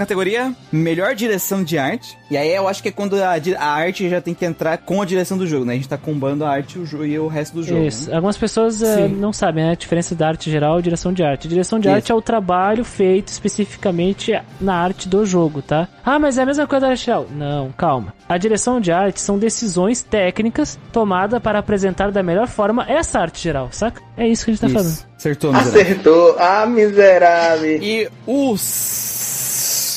categoria, 0.09 0.53
melhor 0.71 1.13
direção 1.13 1.63
de 1.63 1.77
arte. 1.77 2.17
E 2.31 2.37
aí 2.37 2.53
eu 2.53 2.67
acho 2.67 2.81
que 2.81 2.89
é 2.89 2.91
quando 2.91 3.15
a, 3.15 3.35
a 3.59 3.65
arte 3.65 4.09
já 4.09 4.19
tem 4.19 4.33
que 4.33 4.43
entrar 4.43 4.77
com 4.79 5.01
a 5.01 5.05
direção 5.05 5.37
do 5.37 5.45
jogo, 5.45 5.65
né? 5.65 5.73
A 5.73 5.75
gente 5.75 5.87
tá 5.87 5.97
combando 5.97 6.43
a 6.43 6.49
arte 6.49 6.79
e 6.79 6.95
o, 6.95 7.05
e 7.05 7.19
o 7.19 7.27
resto 7.27 7.55
do 7.55 7.63
jogo. 7.63 7.83
Isso. 7.83 8.09
né? 8.09 8.15
Algumas 8.15 8.37
pessoas 8.37 8.75
Sim. 8.75 9.07
não 9.09 9.31
sabem 9.31 9.63
né, 9.63 9.71
a 9.71 9.75
diferença 9.75 10.15
da 10.15 10.27
arte 10.27 10.49
geral 10.49 10.79
e 10.79 10.83
direção 10.83 11.13
de 11.13 11.23
arte. 11.23 11.47
Direção 11.47 11.79
de 11.79 11.87
Isso. 11.87 11.95
arte 11.95 12.11
é 12.11 12.15
o 12.15 12.21
trabalho 12.21 12.83
feito 12.83 13.27
especificamente 13.27 14.33
na 14.59 14.75
arte 14.75 15.07
do 15.07 15.25
jogo, 15.25 15.61
tá? 15.61 15.87
Ah, 16.03 16.17
mas 16.17 16.37
é 16.37 16.41
a 16.41 16.45
mesma 16.45 16.65
coisa 16.65 16.87
da 16.87 16.91
arte 16.91 17.05
geral. 17.05 17.27
Não, 17.31 17.71
calma. 17.71 18.13
A 18.27 18.37
direção 18.37 18.81
de 18.81 18.91
arte 18.91 19.21
são 19.21 19.37
decisões 19.37 20.01
técnicas 20.01 20.79
tomadas 20.91 21.41
para 21.41 21.59
apresentar 21.59 22.11
da 22.11 22.23
melhor 22.23 22.47
forma 22.47 22.85
essa 22.87 23.19
arte 23.19 23.41
geral, 23.41 23.69
saca? 23.71 24.01
É 24.17 24.27
isso 24.27 24.43
que 24.43 24.51
a 24.51 24.53
gente 24.55 24.61
tá 24.61 24.69
falando. 24.69 24.91
Isso. 24.91 25.07
Acertou, 25.15 25.53
miserável. 25.53 25.81
Acertou. 25.81 26.35
Ah, 26.39 26.65
miserável. 26.65 27.79
E 27.81 28.09
os 28.25 29.38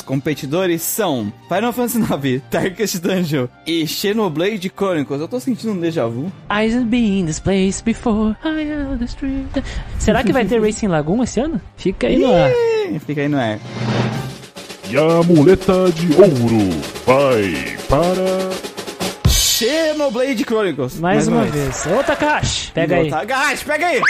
competidores 0.03 0.81
são 0.81 1.31
Final 1.47 1.73
Fantasy 1.73 1.99
IX, 1.99 2.43
Darkest 2.51 2.99
Dungeon 3.01 3.47
e 3.65 3.87
Xenoblade 3.87 4.69
Chronicles. 4.69 5.21
Eu 5.21 5.27
tô 5.27 5.39
sentindo 5.39 5.73
um 5.73 5.79
déjà 5.79 6.07
vu. 6.07 6.31
I've 6.51 6.85
been 6.85 7.21
in 7.21 7.25
this 7.25 7.39
place 7.39 7.81
before. 7.83 8.35
I 8.43 8.71
am 8.71 8.97
the 8.97 9.05
street. 9.05 9.63
Será 9.99 10.23
que 10.23 10.31
vai 10.33 10.45
ter 10.45 10.59
Racing 10.61 10.87
Lagoon 10.87 11.23
esse 11.23 11.39
ano? 11.39 11.59
Fica 11.77 12.07
aí 12.07 12.17
no 12.17 12.33
ar. 12.33 12.51
Fica 13.05 13.21
aí 13.21 13.27
no 13.27 13.37
ar. 13.37 13.59
E 14.89 14.97
a 14.97 15.23
muleta 15.23 15.89
de 15.91 16.13
ouro 16.15 16.69
vai 17.05 17.77
para. 17.89 18.73
Xenoblade 19.29 20.43
Chronicles. 20.43 20.99
Mais, 20.99 21.27
uma, 21.27 21.43
vez. 21.45 21.85
Ô, 21.87 22.03
Takashi, 22.03 22.71
pega 22.71 22.97
aí. 22.97 23.09
Tagash, 23.09 23.63
pega 23.63 23.87
aí. 23.87 24.01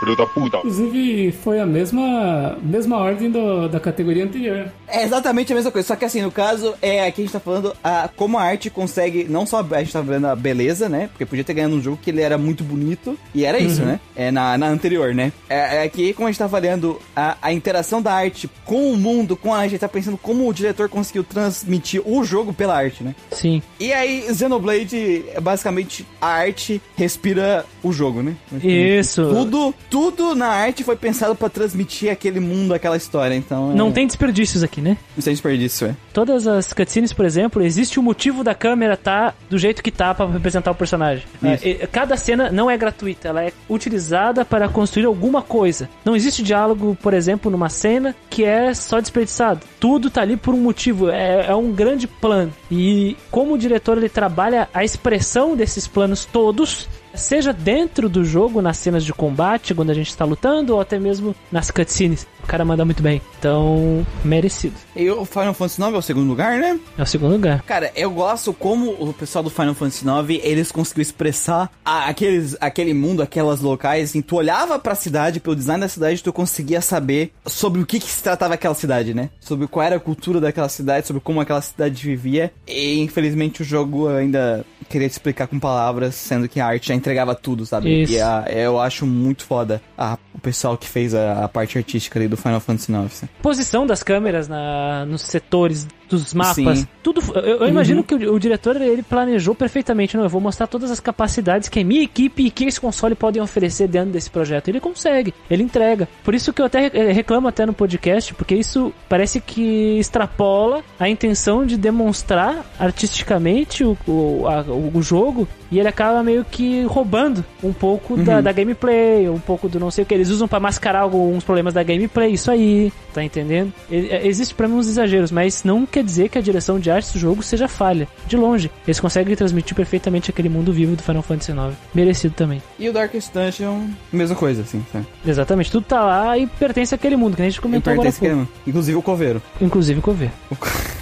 Filho 0.00 0.16
da 0.16 0.26
puta. 0.26 0.58
Inclusive, 0.58 1.32
foi 1.42 1.58
a 1.60 1.66
mesma, 1.66 2.58
mesma 2.62 2.98
ordem 2.98 3.30
do- 3.30 3.68
da 3.68 3.80
categoria 3.80 4.24
anterior. 4.24 4.70
É 4.88 5.02
exatamente 5.02 5.52
a 5.52 5.56
mesma 5.56 5.70
coisa, 5.70 5.88
só 5.88 5.96
que 5.96 6.04
assim, 6.04 6.22
no 6.22 6.30
caso, 6.30 6.74
é 6.82 7.06
aqui 7.06 7.22
a 7.22 7.24
gente 7.24 7.32
tá 7.32 7.40
falando 7.40 7.72
a, 7.82 8.08
como 8.14 8.38
a 8.38 8.42
arte 8.42 8.68
consegue, 8.70 9.24
não 9.28 9.46
só 9.46 9.64
a 9.70 9.78
gente 9.80 9.92
tá 9.92 10.00
vendo 10.00 10.26
a 10.26 10.36
beleza, 10.36 10.88
né? 10.88 11.08
Porque 11.08 11.24
podia 11.26 11.44
ter 11.44 11.54
ganhado 11.54 11.74
um 11.74 11.80
jogo 11.82 11.98
que 12.00 12.10
ele 12.10 12.20
era 12.20 12.36
muito 12.38 12.62
bonito, 12.62 13.18
e 13.34 13.44
era 13.44 13.58
isso, 13.58 13.82
né? 13.82 13.98
É 14.14 14.30
na, 14.30 14.56
na 14.58 14.68
anterior, 14.68 15.14
né? 15.14 15.32
É, 15.48 15.76
é 15.78 15.82
aqui, 15.82 16.12
como 16.12 16.28
a 16.28 16.30
gente 16.30 16.38
tá 16.38 16.44
avaliando 16.44 17.00
a, 17.14 17.36
a 17.40 17.52
interação 17.52 18.00
da 18.02 18.12
arte 18.12 18.48
com 18.64 18.92
o 18.92 18.96
mundo, 18.96 19.36
com 19.36 19.54
a 19.54 19.66
gente 19.66 19.80
tá 19.80 19.88
pensando 19.88 20.16
como 20.18 20.48
o 20.48 20.52
diretor 20.54 20.88
conseguiu 20.88 21.24
transmitir 21.24 22.02
o 22.04 22.22
jogo 22.24 22.52
pela 22.52 22.76
arte, 22.76 23.02
né? 23.02 23.14
Sim. 23.32 23.62
E 23.80 23.92
aí, 23.92 24.24
Xenoblade, 24.34 25.24
é 25.34 25.40
basicamente, 25.40 26.06
a 26.20 26.28
arte 26.28 26.80
respira 26.96 27.64
o 27.82 27.92
jogo, 27.92 28.22
né? 28.22 28.34
Isso. 28.62 29.22
Tudo, 29.28 29.74
tudo 29.90 30.34
na 30.34 30.48
arte 30.48 30.84
foi 30.84 30.96
pensado 30.96 31.34
pra 31.34 31.48
transmitir 31.48 32.10
aquele 32.10 32.40
mundo, 32.40 32.74
aquela 32.74 32.96
história, 32.96 33.34
então... 33.34 33.72
Não 33.74 33.88
é- 33.88 33.92
tem 33.92 34.06
desperdícios 34.06 34.62
aqui, 34.62 34.80
né? 34.80 34.96
Não 35.16 35.22
tem 35.22 35.32
desperdício, 35.32 35.88
é. 35.88 35.96
Todas 36.12 36.46
as 36.46 36.72
cutscenes, 36.72 37.12
por 37.12 37.24
exemplo, 37.24 37.62
existe 37.62 37.98
o 37.98 38.02
motivo 38.02 38.42
da 38.42 38.54
câmera 38.54 38.96
tá 38.96 39.34
do 39.48 39.58
jeito 39.58 39.82
que 39.82 39.90
tá 39.90 40.14
pra 40.14 40.26
representar 40.26 40.70
o 40.70 40.74
personagem. 40.74 41.24
Isso. 41.42 41.66
É, 41.66 41.70
é, 41.70 41.86
cada 41.86 42.16
cena 42.16 42.50
não 42.50 42.70
é 42.70 42.76
gratuita, 42.76 43.28
ela 43.28 43.44
é 43.44 43.52
utilizada 43.68 44.44
para 44.44 44.68
construir 44.68 45.06
alguma 45.06 45.42
coisa. 45.42 45.88
Não 46.04 46.16
existe 46.16 46.42
diálogo, 46.42 46.96
por 47.02 47.14
exemplo, 47.14 47.50
numa 47.50 47.68
cena 47.68 48.14
que 48.30 48.44
é 48.44 48.74
só 48.74 49.00
desperdiçado. 49.00 49.60
Tudo 49.78 50.10
tá 50.10 50.22
ali 50.22 50.36
por 50.36 50.54
um 50.54 50.60
motivo, 50.60 51.08
é, 51.10 51.46
é 51.46 51.54
um 51.54 51.72
grande 51.72 52.06
plano. 52.06 52.52
E 52.70 53.16
como 53.30 53.54
o 53.54 53.58
diretor 53.58 53.96
ele 53.96 54.08
trabalha 54.08 54.68
a 54.72 54.84
expressão 54.84 55.54
desses 55.56 55.86
planos 55.86 56.24
todos, 56.24 56.88
seja 57.16 57.52
dentro 57.52 58.08
do 58.08 58.24
jogo, 58.24 58.60
nas 58.62 58.76
cenas 58.76 59.04
de 59.04 59.12
combate, 59.12 59.74
quando 59.74 59.90
a 59.90 59.94
gente 59.94 60.08
está 60.10 60.24
lutando, 60.24 60.74
ou 60.74 60.80
até 60.80 60.98
mesmo 60.98 61.34
nas 61.50 61.70
cutscenes. 61.70 62.26
O 62.42 62.46
cara 62.46 62.64
manda 62.64 62.84
muito 62.84 63.02
bem. 63.02 63.20
Então, 63.38 64.06
merecido. 64.24 64.74
E 64.94 65.10
o 65.10 65.24
Final 65.24 65.52
Fantasy 65.54 65.82
IX 65.82 65.94
é 65.94 65.96
o 65.98 66.02
segundo 66.02 66.28
lugar, 66.28 66.58
né? 66.58 66.78
É 66.96 67.02
o 67.02 67.06
segundo 67.06 67.32
lugar. 67.32 67.62
Cara, 67.62 67.90
eu 67.96 68.10
gosto 68.10 68.52
como 68.52 68.90
o 68.90 69.12
pessoal 69.12 69.42
do 69.42 69.50
Final 69.50 69.74
Fantasy 69.74 70.04
IX, 70.06 70.44
eles 70.44 70.70
conseguiram 70.70 71.02
expressar 71.02 71.70
a- 71.84 72.06
aqueles, 72.08 72.56
aquele 72.60 72.94
mundo, 72.94 73.22
aquelas 73.22 73.60
locais, 73.60 74.10
assim, 74.10 74.22
tu 74.22 74.36
olhava 74.36 74.78
pra 74.78 74.94
cidade, 74.94 75.40
pelo 75.40 75.56
design 75.56 75.80
da 75.80 75.88
cidade, 75.88 76.22
tu 76.22 76.32
conseguia 76.32 76.80
saber 76.80 77.32
sobre 77.46 77.80
o 77.82 77.86
que, 77.86 77.98
que 77.98 78.06
se 78.08 78.22
tratava 78.22 78.54
aquela 78.54 78.74
cidade, 78.74 79.12
né? 79.12 79.30
Sobre 79.40 79.66
qual 79.66 79.84
era 79.84 79.96
a 79.96 80.00
cultura 80.00 80.40
daquela 80.40 80.68
cidade, 80.68 81.06
sobre 81.06 81.20
como 81.20 81.40
aquela 81.40 81.60
cidade 81.60 82.00
vivia. 82.04 82.52
E 82.66 83.00
infelizmente 83.00 83.62
o 83.62 83.64
jogo 83.64 84.08
ainda 84.08 84.64
queria 84.88 85.08
te 85.08 85.12
explicar 85.12 85.46
com 85.46 85.58
palavras, 85.58 86.14
sendo 86.14 86.48
que 86.48 86.60
a 86.60 86.66
arte 86.66 86.88
já 86.88 86.94
entregava 86.94 87.34
tudo, 87.34 87.64
sabe? 87.66 88.02
Isso. 88.02 88.12
E 88.12 88.20
a- 88.20 88.44
eu 88.48 88.80
acho 88.80 89.06
muito 89.06 89.44
foda 89.44 89.80
a- 89.96 90.18
o 90.34 90.38
pessoal 90.40 90.76
que 90.76 90.86
fez 90.88 91.14
a, 91.14 91.44
a 91.44 91.48
parte 91.48 91.78
artística 91.78 92.18
ali 92.18 92.28
do 92.28 92.36
Final 92.36 92.60
Fantasy 92.60 92.92
IX. 92.92 93.24
Posição 93.42 93.86
das 93.86 94.02
câmeras 94.02 94.48
na, 94.48 95.04
nos 95.06 95.22
setores 95.22 95.86
dos 96.08 96.32
mapas, 96.34 96.78
Sim. 96.80 96.88
tudo. 97.02 97.20
Eu, 97.36 97.58
eu 97.62 97.68
imagino 97.68 98.02
que 98.04 98.14
o, 98.14 98.34
o 98.34 98.38
diretor 98.38 98.80
ele 98.80 99.02
planejou 99.02 99.54
perfeitamente. 99.54 100.16
Não, 100.16 100.24
eu 100.24 100.28
vou 100.28 100.40
mostrar 100.40 100.66
todas 100.66 100.90
as 100.90 101.00
capacidades 101.00 101.68
que 101.68 101.80
a 101.80 101.84
minha 101.84 102.02
equipe 102.02 102.44
e 102.46 102.50
que 102.50 102.64
esse 102.64 102.80
console 102.80 103.14
podem 103.14 103.42
oferecer 103.42 103.88
dentro 103.88 104.10
desse 104.10 104.30
projeto. 104.30 104.68
Ele 104.68 104.80
consegue, 104.80 105.34
ele 105.50 105.62
entrega. 105.62 106.08
Por 106.24 106.34
isso 106.34 106.52
que 106.52 106.60
eu 106.62 106.66
até 106.66 106.88
re- 106.88 107.12
reclamo 107.12 107.48
até 107.48 107.64
no 107.66 107.72
podcast, 107.72 108.32
porque 108.34 108.54
isso 108.54 108.92
parece 109.08 109.40
que 109.40 109.98
extrapola 109.98 110.82
a 110.98 111.08
intenção 111.08 111.64
de 111.66 111.76
demonstrar 111.76 112.64
artisticamente 112.78 113.84
o, 113.84 113.96
o, 114.06 114.46
a- 114.46 114.62
o 114.62 115.02
jogo 115.02 115.46
e 115.70 115.78
ele 115.78 115.88
acaba 115.88 116.22
meio 116.22 116.44
que 116.44 116.82
roubando 116.84 117.44
um 117.62 117.72
pouco 117.72 118.16
da, 118.16 118.40
da 118.40 118.52
gameplay, 118.52 119.28
um 119.28 119.38
pouco 119.38 119.68
do 119.68 119.78
não 119.80 119.90
sei 119.90 120.02
o 120.04 120.06
que. 120.06 120.14
Eles 120.14 120.28
usam 120.30 120.46
pra 120.48 120.60
mascarar 120.60 121.00
alguns 121.00 121.42
problemas 121.44 121.74
da 121.74 121.82
gameplay, 121.82 122.32
isso 122.32 122.50
aí, 122.50 122.92
tá 123.12 123.22
entendendo? 123.22 123.72
E- 123.90 124.08
é, 124.10 124.26
Existe 124.26 124.54
pra 124.54 124.68
mim 124.68 124.74
uns 124.74 124.88
exageros, 124.88 125.30
mas 125.30 125.62
não 125.64 125.84
quer 125.86 126.02
dizer 126.04 126.28
que 126.28 126.38
a 126.38 126.40
direção 126.40 126.78
de 126.78 126.90
arte 126.90 127.12
do 127.12 127.18
jogo 127.18 127.42
seja 127.42 127.68
falha. 127.68 128.06
De 128.26 128.36
longe, 128.36 128.70
eles 128.86 129.00
conseguem 129.00 129.34
transmitir 129.36 129.74
perfeitamente 129.76 130.30
aquele 130.30 130.48
mundo 130.48 130.72
vivo 130.72 130.96
do 130.96 131.02
Final 131.02 131.22
Fantasy 131.22 131.52
IX. 131.52 131.74
Merecido 131.94 132.34
também. 132.34 132.62
E 132.78 132.88
o 132.88 132.92
Darkest 132.92 133.32
Dungeon, 133.32 133.86
mesma 134.12 134.36
coisa, 134.36 134.62
assim, 134.62 134.84
sabe? 134.92 135.06
Exatamente, 135.26 135.70
tudo 135.70 135.84
tá 135.84 136.02
lá 136.04 136.38
e 136.38 136.46
pertence 136.46 136.94
àquele 136.94 137.16
mundo, 137.16 137.36
que 137.36 137.42
a 137.42 137.44
gente 137.44 137.60
comentou 137.60 137.92
agora 137.92 138.08
há 138.08 138.12
pertenço 138.12 138.36
pouco. 138.36 138.52
que- 138.64 138.70
Inclusive 138.70 138.98
o 138.98 139.02
Coveiro. 139.02 139.42
Inclusive 139.60 140.00
Cover. 140.00 140.06
Coveiro, 140.16 140.32
o 140.50 140.56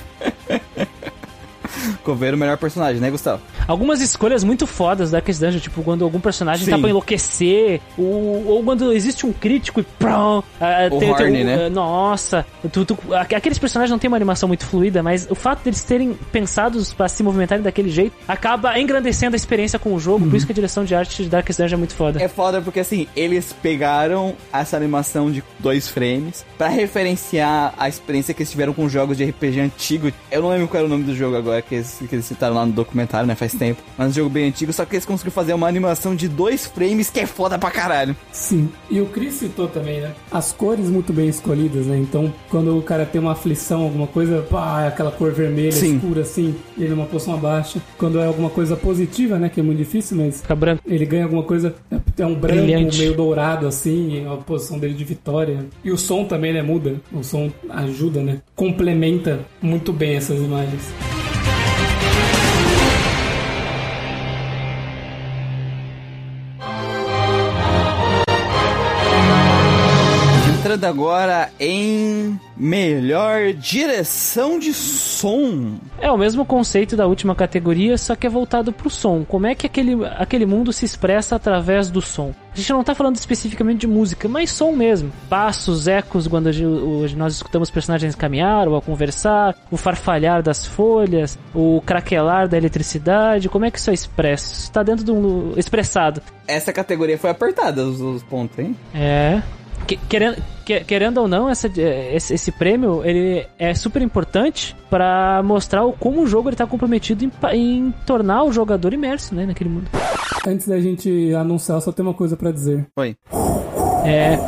melhor 2.37 2.57
personagem, 2.59 3.01
né, 3.01 3.11
Gustavo? 3.11 3.41
Algumas 3.67 4.01
escolhas 4.01 4.45
muito 4.45 4.67
fodas 4.67 5.11
da 5.11 5.19
Darkest 5.19 5.41
Dungeon, 5.41 5.61
tipo 5.61 5.83
quando 5.83 6.05
algum 6.05 6.21
personagem 6.21 6.67
tá 6.67 6.75
Sim. 6.77 6.81
pra 6.81 6.91
enlouquecer, 6.91 7.81
ou, 7.97 8.47
ou 8.47 8.63
quando 8.65 8.93
existe 8.93 9.25
um 9.27 9.33
crítico 9.33 9.81
e 9.81 9.83
prum, 9.83 10.43
ah, 10.61 10.89
O 10.91 10.99
tem- 10.99 11.15
tem 11.15 11.43
o- 11.43 11.45
né? 11.47 11.67
ah, 11.67 11.71
Nossa, 11.71 12.45
tu- 12.73 12.85
tu- 12.85 12.99
aqu- 13.15 13.35
aqueles 13.37 13.59
personagens 13.59 13.91
não 13.91 13.99
tem 13.99 14.09
uma 14.09 14.17
animação 14.17 14.47
muito 14.49 14.67
fluida, 14.67 15.03
mas 15.03 15.27
o 15.31 15.35
fato 15.35 15.63
deles 15.65 15.83
terem 15.83 16.15
pensados 16.33 16.93
pra 16.93 17.09
se 17.09 17.23
movimentarem 17.23 17.63
daquele 17.63 17.91
jeito 17.91 18.15
acaba 18.29 18.79
engrandecendo 18.79 19.35
a 19.35 19.37
experiência 19.37 19.79
com 19.79 19.95
o 19.95 19.99
jogo, 20.01 20.27
por 20.29 20.37
isso 20.37 20.47
que 20.47 20.53
a 20.53 20.55
direção 20.55 20.85
de 20.85 20.95
arte 20.95 21.23
de 21.23 21.29
Darkest 21.29 21.59
Dungeon 21.61 21.77
é 21.77 21.79
muito 21.79 21.95
foda. 21.95 22.23
É 22.23 22.29
foda 22.29 22.61
porque, 22.61 22.81
assim, 22.81 23.07
eles 23.17 23.55
pegaram 23.63 24.35
essa 24.53 24.77
animação 24.77 25.31
de 25.31 25.43
dois 25.59 25.89
frames 25.89 26.45
pra 26.59 26.69
referenciar 26.69 27.75
a 27.79 27.89
experiência 27.89 28.35
que 28.35 28.43
eles 28.43 28.51
tiveram 28.51 28.73
com 28.73 28.89
jogos 28.89 29.17
de 29.17 29.25
RPG 29.25 29.61
antigo. 29.61 30.11
Eu 30.31 30.43
não 30.43 30.49
lembro 30.51 30.69
qual 30.69 30.79
era 30.79 30.87
o 30.87 30.91
nome 30.91 31.05
do 31.05 31.15
jogo 31.15 31.37
agora, 31.37 31.63
que 31.63 31.75
eles, 31.77 31.94
que 31.99 32.15
eles 32.15 32.25
citaram 32.25 32.55
lá 32.55 32.67
no 32.67 32.73
documentário, 32.73 33.27
né, 33.27 33.35
faz 33.35 33.53
tempo. 33.55 33.83
Mas 33.97 34.11
um 34.11 34.13
jogo 34.13 34.31
bem 34.31 34.49
antigo, 34.49 34.73
só 34.73 34.85
que 34.85 34.95
eles 34.97 35.05
conseguiram 35.05 35.33
fazer 35.33 35.55
uma 35.55 35.69
animação 35.69 36.15
de 36.15 36.29
dois 36.29 36.67
frames 36.67 37.11
que 37.11 37.21
é 37.21 37.27
foda 37.27 37.59
pra 37.59 37.71
caralho. 37.71 38.17
Sim. 38.33 38.69
E 38.91 39.01
o 39.01 39.07
Chris 39.07 39.35
citou 39.35 39.69
também, 39.69 40.01
né? 40.01 40.13
As 40.31 40.53
cores 40.53 40.89
muito 40.89 41.13
bem 41.13 41.29
escolhidas, 41.29 41.87
né? 41.87 41.97
Então, 41.99 42.33
quando 42.51 42.77
o 42.77 42.83
cara 42.83 43.05
tem 43.07 43.21
uma 43.21 43.33
aflição, 43.33 43.83
alguma 43.83 44.07
coisa, 44.07 44.43
pá, 44.43 44.83
é 44.83 44.89
aquela 44.89 45.11
cor 45.11 45.33
vermelha 45.33 45.73
Sim. 45.73 45.97
escura 45.97 46.23
assim, 46.23 46.55
ele 46.77 46.91
numa 46.91 47.07
posição 47.07 47.35
abaixo. 47.35 47.81
Quando 47.99 48.19
é 48.19 48.27
alguma 48.27 48.51
coisa 48.51 48.77
positiva, 48.77 49.39
né? 49.39 49.49
Que 49.49 49.61
é 49.61 49.63
muito 49.63 49.79
difícil, 49.79 50.17
mas 50.17 50.41
Fica 50.41 50.55
branco. 50.55 50.83
ele 50.87 51.05
ganha 51.07 51.25
alguma 51.25 51.43
coisa, 51.43 51.75
é 52.19 52.27
um 52.27 52.35
branco 52.35 52.63
Brilhante. 52.63 52.99
meio 52.99 53.15
dourado 53.15 53.67
assim, 53.67 54.27
a 54.27 54.37
posição 54.37 54.79
dele 54.79 54.95
de 54.95 55.05
vitória. 55.05 55.65
E 55.85 55.91
o 55.91 55.99
som 55.99 56.25
também, 56.25 56.53
né? 56.53 56.63
Muda. 56.63 57.01
O 57.13 57.23
som 57.23 57.51
ajuda, 57.71 58.23
né? 58.23 58.39
Complementa 58.55 59.41
muito 59.61 59.93
bem 59.93 60.17
essas 60.17 60.39
imagens. 60.41 60.83
Agora 70.85 71.51
em 71.59 72.39
melhor 72.57 73.53
direção 73.53 74.59
de 74.59 74.73
som. 74.73 75.79
É 76.01 76.11
o 76.11 76.17
mesmo 76.17 76.45
conceito 76.45 76.97
da 76.97 77.07
última 77.07 77.35
categoria, 77.35 77.99
só 77.99 78.15
que 78.15 78.27
é 78.27 78.31
voltado 78.31 78.73
pro 78.73 78.91
som. 78.91 79.25
Como 79.25 79.47
é 79.47 79.55
que 79.55 79.67
aquele, 79.67 80.05
aquele 80.17 80.47
mundo 80.47 80.73
se 80.73 80.85
expressa 80.85 81.37
através 81.37 81.91
do 81.91 82.01
som? 82.01 82.33
A 82.53 82.57
gente 82.57 82.73
não 82.73 82.85
tá 82.85 82.95
falando 82.95 83.17
especificamente 83.17 83.81
de 83.81 83.87
música, 83.89 84.29
mas 84.29 84.51
som 84.51 84.71
mesmo. 84.71 85.11
Passos, 85.29 85.89
ecos 85.89 86.29
quando 86.29 86.51
nós 87.17 87.35
escutamos 87.35 87.71
personagens 87.71 88.15
caminhar 88.15 88.69
ou 88.69 88.77
a 88.77 88.83
conversar, 88.83 89.57
o 89.71 89.77
farfalhar 89.77 90.43
das 90.43 90.65
folhas, 90.65 91.37
o 91.53 91.83
craquelar 91.85 92.47
da 92.47 92.57
eletricidade. 92.57 93.49
Como 93.49 93.65
é 93.65 93.71
que 93.71 93.79
isso 93.79 93.91
é 93.91 93.95
expresso? 93.95 94.53
Isso 94.53 94.73
tá 94.73 94.85
dentro 94.85 95.05
de 95.05 95.11
um. 95.11 95.55
expressado. 95.57 96.23
Essa 96.47 96.73
categoria 96.73 97.19
foi 97.19 97.31
apertada, 97.31 97.83
os, 97.83 98.01
os 98.01 98.23
pontos, 98.23 98.57
hein? 98.59 98.77
É. 98.95 99.43
Que- 99.87 99.97
Querendo, 100.09 100.43
que- 100.65 100.81
querendo 100.85 101.19
ou 101.19 101.29
não, 101.29 101.49
essa, 101.49 101.69
eh, 101.77 102.15
esse, 102.17 102.35
esse 102.35 102.51
prêmio 102.53 103.05
ele 103.05 103.47
é 103.59 103.75
super 103.75 104.01
importante 104.03 104.75
pra 104.89 105.43
mostrar 105.45 105.85
o, 105.85 105.93
como 105.93 106.23
o 106.23 106.27
jogo 106.27 106.49
ele 106.49 106.57
tá 106.57 106.67
comprometido 106.67 107.25
em, 107.25 107.31
em 107.53 107.91
tornar 108.07 108.45
o 108.45 108.53
jogador 108.53 108.93
imerso 108.95 109.35
né, 109.35 109.45
naquele 109.47 109.71
mundo. 109.71 109.89
Antes 110.47 110.67
da 110.69 110.81
gente 110.81 111.35
anunciar, 111.35 111.81
só 111.81 111.93
tem 111.93 112.05
uma 112.05 112.15
coisa 112.15 112.37
pra 112.37 112.51
dizer. 112.51 112.87
Oi. 112.99 113.17
É, 114.05 114.39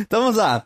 Então 0.00 0.20
vamos 0.22 0.36
lá. 0.36 0.62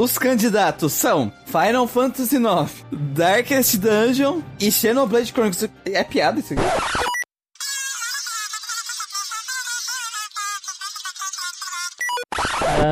Os 0.00 0.16
candidatos 0.18 0.92
são 0.92 1.32
Final 1.46 1.86
Fantasy 1.86 2.36
IX, 2.36 2.84
Darkest 2.92 3.76
Dungeon 3.78 4.40
e 4.60 4.70
Xenoblade 4.70 5.32
Chronicles. 5.32 5.68
É 5.86 6.04
piada 6.04 6.38
isso 6.40 6.54
aqui? 6.54 6.62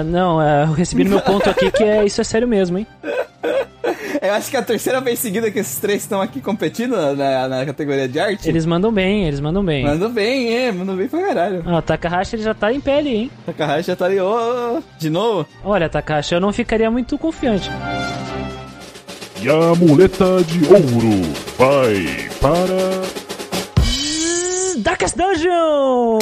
Ah, 0.01 0.05
não, 0.05 0.41
é, 0.43 0.65
eu 0.65 0.73
recebi 0.73 1.05
no 1.05 1.11
meu 1.11 1.21
ponto 1.21 1.49
aqui 1.49 1.71
que 1.71 1.83
é, 1.85 2.05
isso 2.05 2.21
é 2.21 2.25
sério 2.25 2.47
mesmo, 2.49 2.79
hein? 2.79 2.87
Eu 4.23 4.33
acho 4.35 4.51
que 4.51 4.57
é 4.57 4.61
a 4.61 4.63
terceira 4.63 5.01
vez 5.01 5.19
seguida 5.19 5.51
que 5.51 5.59
esses 5.59 5.79
três 5.79 6.03
estão 6.03 6.21
aqui 6.21 6.41
competindo 6.41 6.97
na, 7.15 7.47
na- 7.49 7.67
categoria 7.67 8.09
de 8.09 8.19
arte. 8.19 8.49
Eles 8.49 8.67
mandam 8.67 8.91
bem, 8.91 9.25
eles 9.27 9.39
mandam 9.41 9.65
bem. 9.65 9.85
Mandou 9.85 10.09
bem, 10.09 10.53
é, 10.57 10.73
mandou 10.73 10.97
bem 10.97 11.07
pra 11.07 11.21
caralho. 11.21 11.63
Ah, 11.67 11.77
o 11.79 11.83
Takahashi 11.83 12.35
ele 12.37 12.43
já 12.43 12.55
tá 12.55 12.73
em 12.73 12.81
pele, 12.81 13.09
hein? 13.15 13.31
Takahashi 13.45 13.87
já 13.89 13.95
tá 13.97 14.07
ali, 14.07 14.19
ô, 14.19 14.27
ô, 14.79 14.83
de 14.99 15.11
novo? 15.11 15.47
Olha, 15.63 15.89
Takahashi, 15.89 16.35
eu 16.35 16.41
não 16.41 16.53
ficaria 16.53 16.91
muito 16.91 17.17
confiante. 17.19 17.71
E 19.41 19.49
a 19.49 19.75
muleta 19.77 20.43
de 20.45 20.65
ouro 20.67 21.23
vai 21.59 22.29
para. 22.41 23.26
Darkest 24.87 25.17
Dungeon! 25.17 26.21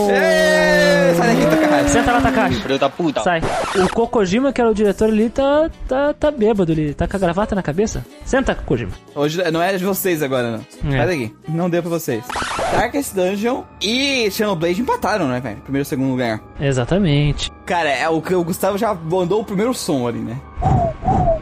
Sai 1.18 1.36
daqui, 1.36 1.46
Takahashi. 1.50 1.90
Senta 1.90 2.12
lá, 2.12 2.20
Takahashi. 2.22 2.62
Filho 2.62 2.78
da 2.78 2.88
puta. 2.88 3.20
Sai. 3.22 3.42
O 3.76 3.88
Kokojima, 3.92 4.54
que 4.54 4.60
era 4.62 4.70
o 4.70 4.74
diretor 4.74 5.10
ali, 5.10 5.28
tá, 5.28 5.70
tá, 5.86 6.14
tá 6.14 6.30
bêbado 6.30 6.72
ali. 6.72 6.94
Tá 6.94 7.06
com 7.06 7.14
a 7.14 7.20
gravata 7.20 7.54
na 7.54 7.62
cabeça. 7.62 8.02
Senta, 8.24 8.54
Kokojima. 8.54 8.92
Hoje 9.14 9.50
não 9.50 9.60
é 9.60 9.76
de 9.76 9.84
vocês 9.84 10.22
agora, 10.22 10.52
não. 10.52 10.94
É. 10.94 10.96
Sai 10.96 11.06
daqui. 11.06 11.36
Não 11.46 11.68
deu 11.68 11.82
pra 11.82 11.90
vocês. 11.90 12.24
Darkest 12.72 13.14
Dungeon 13.14 13.64
e 13.82 14.30
Xenoblade 14.30 14.80
empataram, 14.80 15.28
né, 15.28 15.40
velho? 15.40 15.58
Primeiro 15.58 15.82
e 15.82 15.86
segundo 15.86 16.12
lugar. 16.12 16.40
Exatamente. 16.58 17.52
Cara, 17.66 17.90
é 17.90 18.08
o 18.08 18.22
que 18.22 18.34
o 18.34 18.42
Gustavo 18.42 18.78
já 18.78 18.94
mandou 18.94 19.42
o 19.42 19.44
primeiro 19.44 19.74
som 19.74 20.08
ali, 20.08 20.20
né? 20.20 20.40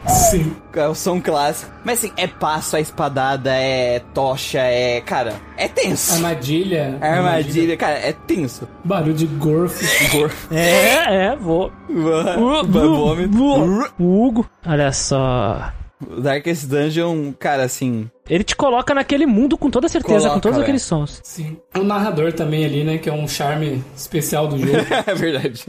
Sim. 0.07 0.55
É 0.73 0.87
o 0.87 0.95
som 0.95 1.21
clássico. 1.21 1.71
Mas 1.83 1.99
assim, 1.99 2.11
é 2.17 2.27
passo, 2.27 2.75
é 2.75 2.81
espadada, 2.81 3.51
é 3.53 3.99
tocha, 4.13 4.59
é. 4.59 5.01
Cara, 5.01 5.33
é 5.57 5.67
tenso. 5.67 6.13
Armadilha. 6.13 6.97
Armadilha, 7.01 7.77
cara, 7.77 7.99
é 7.99 8.11
tenso. 8.11 8.67
Barulho 8.83 9.13
de 9.13 9.27
gorfo. 9.27 9.83
É, 10.51 11.27
é, 11.27 11.35
vou. 11.35 11.71
Vômito. 12.67 13.93
Hugo. 13.99 14.49
Olha 14.65 14.91
só. 14.91 15.71
Darkest 16.21 16.67
Dungeon, 16.67 17.31
cara, 17.33 17.63
assim. 17.63 18.09
Ele 18.29 18.43
te 18.43 18.55
coloca 18.55 18.93
naquele 18.93 19.25
mundo 19.25 19.57
com 19.57 19.69
toda 19.69 19.87
certeza, 19.89 20.19
Coloca, 20.19 20.33
com 20.35 20.39
todos 20.39 20.55
velho. 20.57 20.63
aqueles 20.63 20.81
sons. 20.83 21.19
Sim. 21.23 21.57
O 21.75 21.83
narrador 21.83 22.31
também 22.31 22.63
ali, 22.63 22.83
né? 22.83 22.97
Que 22.97 23.09
é 23.09 23.13
um 23.13 23.27
charme 23.27 23.83
especial 23.95 24.47
do 24.47 24.57
jogo. 24.57 24.77
é 25.05 25.13
verdade. 25.13 25.65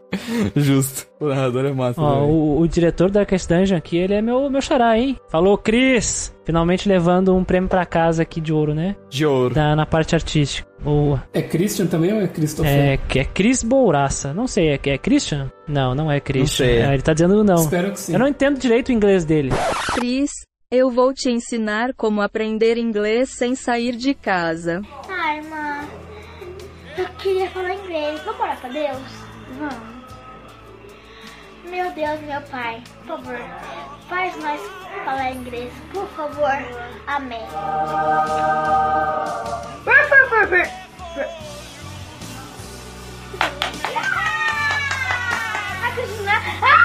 Justo. 0.56 1.06
O 1.20 1.26
narrador 1.26 1.66
é 1.66 1.72
massa. 1.72 2.00
Ó, 2.00 2.24
o, 2.24 2.60
o 2.60 2.68
diretor 2.68 3.10
da 3.10 3.20
Darkest 3.20 3.48
Dungeon 3.48 3.76
aqui, 3.76 3.98
ele 3.98 4.14
é 4.14 4.22
meu, 4.22 4.48
meu 4.48 4.62
xará, 4.62 4.96
hein? 4.98 5.18
Falou, 5.28 5.58
Cris! 5.58 6.34
Finalmente 6.44 6.88
levando 6.88 7.36
um 7.36 7.44
prêmio 7.44 7.68
pra 7.68 7.84
casa 7.84 8.22
aqui 8.22 8.40
de 8.40 8.54
ouro, 8.54 8.74
né? 8.74 8.96
De 9.10 9.26
ouro. 9.26 9.54
Da, 9.54 9.76
na 9.76 9.84
parte 9.84 10.14
artística. 10.14 10.66
Boa. 10.82 11.22
é 11.34 11.42
Christian 11.42 11.86
também 11.86 12.12
ou 12.12 12.20
é 12.22 12.28
Christopher? 12.28 12.72
É, 12.72 12.96
que 12.96 13.18
é 13.18 13.24
Chris 13.24 13.62
Bouraça. 13.62 14.32
Não 14.32 14.46
sei, 14.46 14.68
é, 14.68 14.80
é 14.82 14.96
Christian? 14.96 15.52
Não, 15.66 15.94
não 15.94 16.10
é 16.10 16.20
Christian. 16.20 16.66
sei. 16.66 16.76
É, 16.78 16.94
ele 16.94 17.02
tá 17.02 17.12
dizendo 17.12 17.44
não. 17.44 17.56
Espero 17.56 17.92
que 17.92 18.00
sim. 18.00 18.12
Eu 18.14 18.18
não 18.18 18.28
entendo 18.28 18.58
direito 18.58 18.88
o 18.88 18.92
inglês 18.92 19.24
dele. 19.24 19.50
Cris, 19.94 20.30
eu 20.70 20.90
vou 20.90 21.14
te 21.14 21.30
ensinar 21.30 21.94
como 21.94 22.20
aprender 22.20 22.76
inglês 22.76 23.30
sem 23.30 23.54
sair 23.54 23.96
de 23.96 24.12
casa. 24.12 24.82
Ai, 25.08 25.38
irmã, 25.38 25.88
eu 26.98 27.08
queria 27.14 27.48
falar 27.50 27.72
inglês. 27.74 28.20
Vamos 28.22 28.38
orar 28.40 28.60
pra 28.60 28.68
Deus? 28.68 28.98
Vamos. 29.58 29.98
Meu 31.70 31.90
Deus, 31.92 32.20
meu 32.20 32.40
Pai, 32.50 32.82
por 33.06 33.06
favor, 33.18 33.38
faz 34.10 34.36
nós 34.42 34.60
falar 35.06 35.32
inglês, 35.32 35.72
por 35.92 36.06
favor. 36.10 36.52
Amém. 37.06 37.46
Por 39.84 40.08
favor, 40.08 40.48
por- 40.48 40.68
por- 41.14 41.48
Ah, 46.62 46.84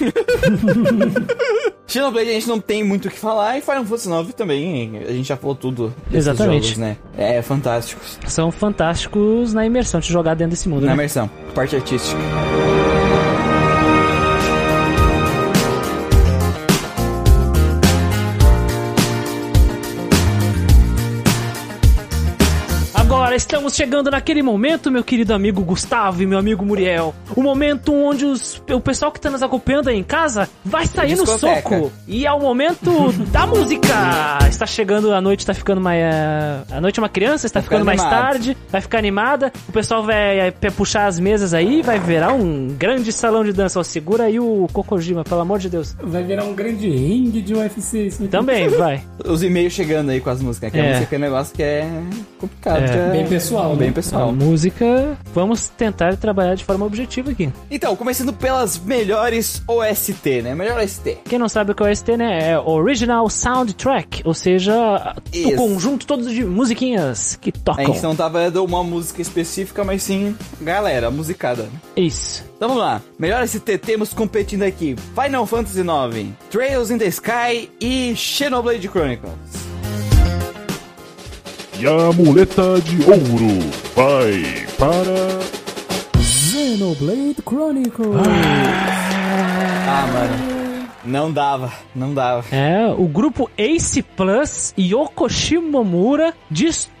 Xenoblade 1.86 2.30
a 2.30 2.32
gente 2.32 2.48
não 2.48 2.60
tem 2.60 2.84
muito 2.84 3.08
o 3.08 3.10
que 3.10 3.18
falar 3.18 3.58
e 3.58 3.60
Final 3.60 3.84
Fantasy 3.84 4.08
IX 4.10 4.34
também, 4.34 4.98
a 5.08 5.12
gente 5.12 5.26
já 5.28 5.36
falou 5.36 5.56
tudo. 5.56 5.92
Exatamente. 6.12 6.68
Jogos, 6.68 6.78
né? 6.78 6.96
É, 7.18 7.42
fantásticos. 7.42 8.18
São 8.26 8.52
fantásticos 8.52 9.52
na 9.52 9.66
imersão 9.66 9.98
de 10.00 10.08
jogar 10.12 10.34
dentro 10.34 10.50
desse 10.50 10.68
mundo, 10.68 10.82
Na 10.82 10.88
né? 10.88 10.94
imersão, 10.94 11.28
parte 11.54 11.74
artística. 11.74 12.18
Agora 23.30 23.36
estamos 23.38 23.76
chegando 23.76 24.10
naquele 24.10 24.42
momento, 24.42 24.90
meu 24.90 25.04
querido 25.04 25.32
amigo 25.32 25.62
Gustavo 25.62 26.20
e 26.20 26.26
meu 26.26 26.36
amigo 26.36 26.66
Muriel. 26.66 27.14
O 27.36 27.40
momento 27.44 27.94
onde 27.94 28.24
os- 28.24 28.60
o 28.68 28.80
pessoal 28.80 29.12
que 29.12 29.20
tá 29.20 29.30
nos 29.30 29.40
acompanhando 29.40 29.88
aí 29.88 29.96
em 29.96 30.02
casa 30.02 30.48
vai 30.64 30.84
sair 30.84 31.14
no 31.14 31.24
soco. 31.24 31.92
E 32.08 32.26
é 32.26 32.32
o 32.32 32.40
momento 32.40 32.90
da 33.30 33.46
música. 33.46 33.86
Está 34.48 34.66
chegando 34.66 35.14
a 35.14 35.20
noite, 35.20 35.46
tá 35.46 35.54
ficando 35.54 35.80
mais. 35.80 36.00
eh, 36.02 36.60
A 36.72 36.80
noite 36.80 36.98
é 36.98 37.02
uma 37.04 37.08
criança, 37.08 37.46
está 37.46 37.60
Vai 37.60 37.64
ficando 37.68 37.84
mais 37.84 38.00
animado. 38.00 38.20
tarde, 38.20 38.56
vai 38.68 38.80
ficar 38.80 38.98
animada. 38.98 39.52
O 39.68 39.72
pessoal 39.72 40.02
vai 40.02 40.40
eh, 40.48 40.50
puxar 40.76 41.06
as 41.06 41.20
mesas 41.20 41.54
aí, 41.54 41.82
vai 41.82 42.00
virar 42.00 42.32
um 42.32 42.66
grande 42.76 43.12
salão 43.12 43.44
de 43.44 43.52
dança. 43.52 43.78
Ó, 43.78 43.84
segura 43.84 44.24
aí 44.24 44.40
o 44.40 44.66
Kokojima, 44.72 45.22
pelo 45.22 45.40
amor 45.42 45.60
de 45.60 45.68
Deus. 45.70 45.94
Vai 46.02 46.24
virar 46.24 46.42
um 46.42 46.52
grande 46.52 46.90
ringue 46.90 47.40
de 47.40 47.54
UFC. 47.54 48.08
Isso 48.08 48.22
aqui. 48.24 48.32
Também, 48.32 48.66
vai. 48.70 49.04
Os 49.24 49.40
e-mails 49.44 49.72
chegando 49.72 50.10
aí 50.10 50.18
com 50.20 50.30
as 50.30 50.42
músicas, 50.42 50.72
que 50.72 50.78
É. 50.78 50.90
a 50.90 50.94
música 50.96 51.14
é 51.14 51.18
um 51.18 51.22
negócio 51.22 51.54
que 51.54 51.62
é 51.62 51.88
complicado. 52.36 52.82
É. 52.82 53.19
Bem 53.20 53.28
pessoal, 53.28 53.76
Bem 53.76 53.88
né? 53.88 53.88
A 53.88 53.92
pessoal. 53.92 54.32
música, 54.32 55.18
vamos 55.34 55.68
tentar 55.68 56.16
trabalhar 56.16 56.54
de 56.54 56.64
forma 56.64 56.86
objetiva 56.86 57.30
aqui. 57.30 57.52
Então, 57.70 57.94
começando 57.94 58.32
pelas 58.32 58.78
melhores 58.78 59.62
OST, 59.68 60.40
né? 60.42 60.54
Melhor 60.54 60.78
OST. 60.80 61.18
Quem 61.26 61.38
não 61.38 61.48
sabe 61.48 61.72
o 61.72 61.74
que 61.74 61.82
é 61.82 61.86
o 61.86 61.90
OST, 61.90 62.16
né? 62.16 62.52
É 62.52 62.58
Original 62.58 63.28
Soundtrack, 63.28 64.22
ou 64.24 64.32
seja, 64.32 65.14
o 65.34 65.36
Isso. 65.36 65.54
conjunto 65.56 66.06
todo 66.06 66.30
de 66.30 66.44
musiquinhas 66.46 67.36
que 67.36 67.50
A 67.50 67.60
tocam. 67.62 67.84
gente 67.86 68.02
não 68.02 68.16
tava 68.16 68.50
dando 68.50 68.64
uma 68.64 68.82
música 68.82 69.20
específica, 69.20 69.84
mas 69.84 70.02
sim, 70.02 70.34
galera, 70.60 71.10
musicada. 71.10 71.64
né? 71.64 71.70
Isso. 71.96 72.42
Então 72.56 72.68
vamos 72.70 72.82
lá. 72.82 73.02
Melhor 73.18 73.46
ST 73.46 73.76
temos 73.78 74.14
competindo 74.14 74.62
aqui: 74.62 74.96
Final 75.14 75.44
Fantasy 75.46 75.80
IX, 75.80 76.30
Trails 76.50 76.90
in 76.90 76.96
the 76.96 77.06
Sky 77.08 77.70
e 77.80 78.14
Xenoblade 78.16 78.88
Chronicles. 78.88 79.69
E 81.80 81.86
a 81.86 82.12
muleta 82.12 82.78
de 82.82 82.98
ouro 83.10 83.58
vai 83.96 84.66
para. 84.76 86.20
Xenoblade 86.22 87.36
Chronicles. 87.42 88.16
Ah, 89.88 90.06
mano. 90.12 90.60
Não 91.02 91.32
dava, 91.32 91.72
não 91.96 92.12
dava. 92.12 92.44
É, 92.54 92.86
o 92.86 93.08
grupo 93.08 93.50
Ace 93.56 94.02
Plus 94.02 94.74
e 94.76 94.92
Yoko 94.92 95.26
Shimomura 95.30 96.34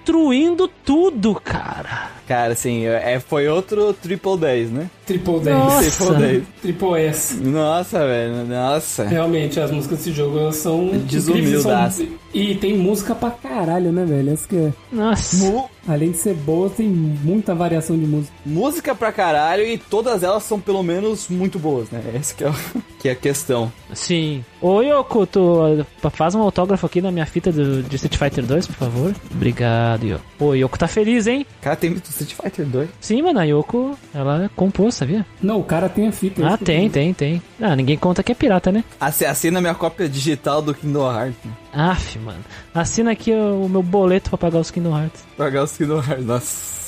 destruindo 0.04 0.68
tudo, 0.84 1.34
cara. 1.34 2.10
Cara, 2.26 2.52
assim, 2.52 2.84
é, 2.86 3.18
foi 3.18 3.48
outro 3.48 3.92
Triple 3.92 4.36
10, 4.38 4.70
né? 4.70 4.88
Triple 5.04 5.40
10. 5.40 5.56
Nossa. 5.58 5.90
Triple 5.90 6.16
10. 6.16 6.42
Triple 6.62 7.00
S. 7.02 7.34
Nossa, 7.42 7.98
velho, 8.06 8.44
nossa. 8.46 9.04
Realmente, 9.04 9.58
as 9.58 9.70
músicas 9.72 9.98
desse 9.98 10.12
jogo 10.12 10.52
são 10.52 10.90
Desumildaço. 11.06 12.02
incríveis, 12.02 12.20
são- 12.20 12.30
E 12.32 12.54
tem 12.54 12.78
música 12.78 13.16
pra 13.16 13.30
caralho, 13.32 13.90
né, 13.90 14.04
velho? 14.04 14.32
Essa 14.32 14.46
que 14.46 14.56
é... 14.56 14.72
Nossa. 14.92 15.36
Mu- 15.44 15.68
Além 15.88 16.12
de 16.12 16.18
ser 16.18 16.34
boa, 16.34 16.70
tem 16.70 16.86
muita 16.86 17.52
variação 17.54 17.98
de 17.98 18.06
música. 18.06 18.32
música 18.46 18.94
pra 18.94 19.10
caralho 19.10 19.64
e 19.66 19.76
todas 19.76 20.22
elas 20.22 20.44
são 20.44 20.60
pelo 20.60 20.82
menos 20.84 21.26
muito 21.28 21.58
boas, 21.58 21.90
né? 21.90 22.00
Essa 22.14 22.32
que 22.34 22.44
é, 22.44 22.50
o- 22.50 22.54
que 23.00 23.08
é 23.08 23.12
a 23.12 23.16
questão. 23.16 23.72
Sim. 23.92 24.44
Ô 24.60 24.82
Yoko, 24.82 25.26
tu 25.26 25.84
faz 26.12 26.36
um 26.36 26.42
autógrafo 26.42 26.86
aqui 26.86 27.00
na 27.02 27.10
minha 27.10 27.26
fita 27.26 27.50
do, 27.50 27.82
de 27.82 27.96
Street 27.96 28.16
Fighter 28.16 28.44
2, 28.46 28.68
por 28.68 28.74
favor. 28.76 29.14
Obrigado, 29.34 29.89
Yoko. 29.96 30.24
Ô, 30.38 30.54
Yoko 30.54 30.78
tá 30.78 30.86
feliz, 30.88 31.26
hein? 31.26 31.46
Cara, 31.60 31.76
tem 31.76 31.90
muito 31.90 32.08
Street 32.10 32.32
Fighter 32.34 32.66
2. 32.66 32.88
Sim, 33.00 33.22
mano, 33.22 33.38
a 33.40 33.44
Yoko, 33.44 33.96
ela 34.14 34.50
compôs, 34.56 34.94
sabia? 34.94 35.24
Não, 35.42 35.60
o 35.60 35.64
cara 35.64 35.88
tem 35.88 36.08
a 36.08 36.12
fita. 36.12 36.46
Ah, 36.46 36.56
tem, 36.58 36.82
digo. 36.82 36.94
tem, 36.94 37.14
tem. 37.14 37.42
Ah, 37.60 37.74
ninguém 37.76 37.96
conta 37.96 38.22
que 38.22 38.32
é 38.32 38.34
pirata, 38.34 38.70
né? 38.72 38.84
Assi- 39.00 39.24
Assina 39.26 39.60
minha 39.60 39.74
cópia 39.74 40.08
digital 40.08 40.60
do 40.62 40.74
Kingdom 40.74 41.10
Hearts. 41.12 41.36
Aff, 41.72 42.18
mano. 42.18 42.40
Assina 42.74 43.12
aqui 43.12 43.32
o 43.32 43.68
meu 43.68 43.82
boleto 43.82 44.30
pra 44.30 44.38
pagar 44.38 44.58
os 44.60 44.70
Kingdom 44.70 44.98
Hearts. 44.98 45.24
Pagar 45.36 45.64
os 45.64 45.76
Kingdom 45.76 45.98
Hearts. 46.02 46.24
Nossa, 46.26 46.79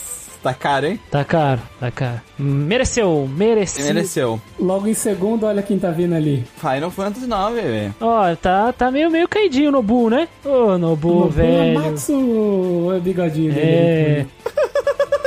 tá 0.43 0.52
caro, 0.55 0.86
hein? 0.86 1.01
Tá 1.10 1.24
caro, 1.24 1.60
tá 1.78 1.90
caro. 1.90 2.20
Mereceu, 2.39 3.28
mereceu. 3.32 3.85
Mereceu. 3.86 4.40
Logo 4.59 4.86
em 4.89 4.94
segundo, 4.94 5.47
olha 5.47 5.62
quem 5.62 5.78
tá 5.78 5.90
vindo 5.90 6.14
ali. 6.14 6.44
Final 6.56 6.90
Fantasy 6.90 7.27
9, 7.27 7.60
velho. 7.60 7.94
Ó, 8.01 8.35
tá, 8.36 8.73
tá 8.73 8.90
meio, 8.90 9.10
meio 9.10 9.28
caidinho 9.28 9.69
o 9.69 9.73
Nobu, 9.73 10.10
né? 10.10 10.28
Ô, 10.44 10.77
Nobu, 10.78 11.20
No 11.20 11.28
velho. 11.28 11.78
Matsu, 11.81 12.93
é 12.97 13.01
bigodinho 13.01 13.52
dele. 13.52 13.66
É, 13.66 14.27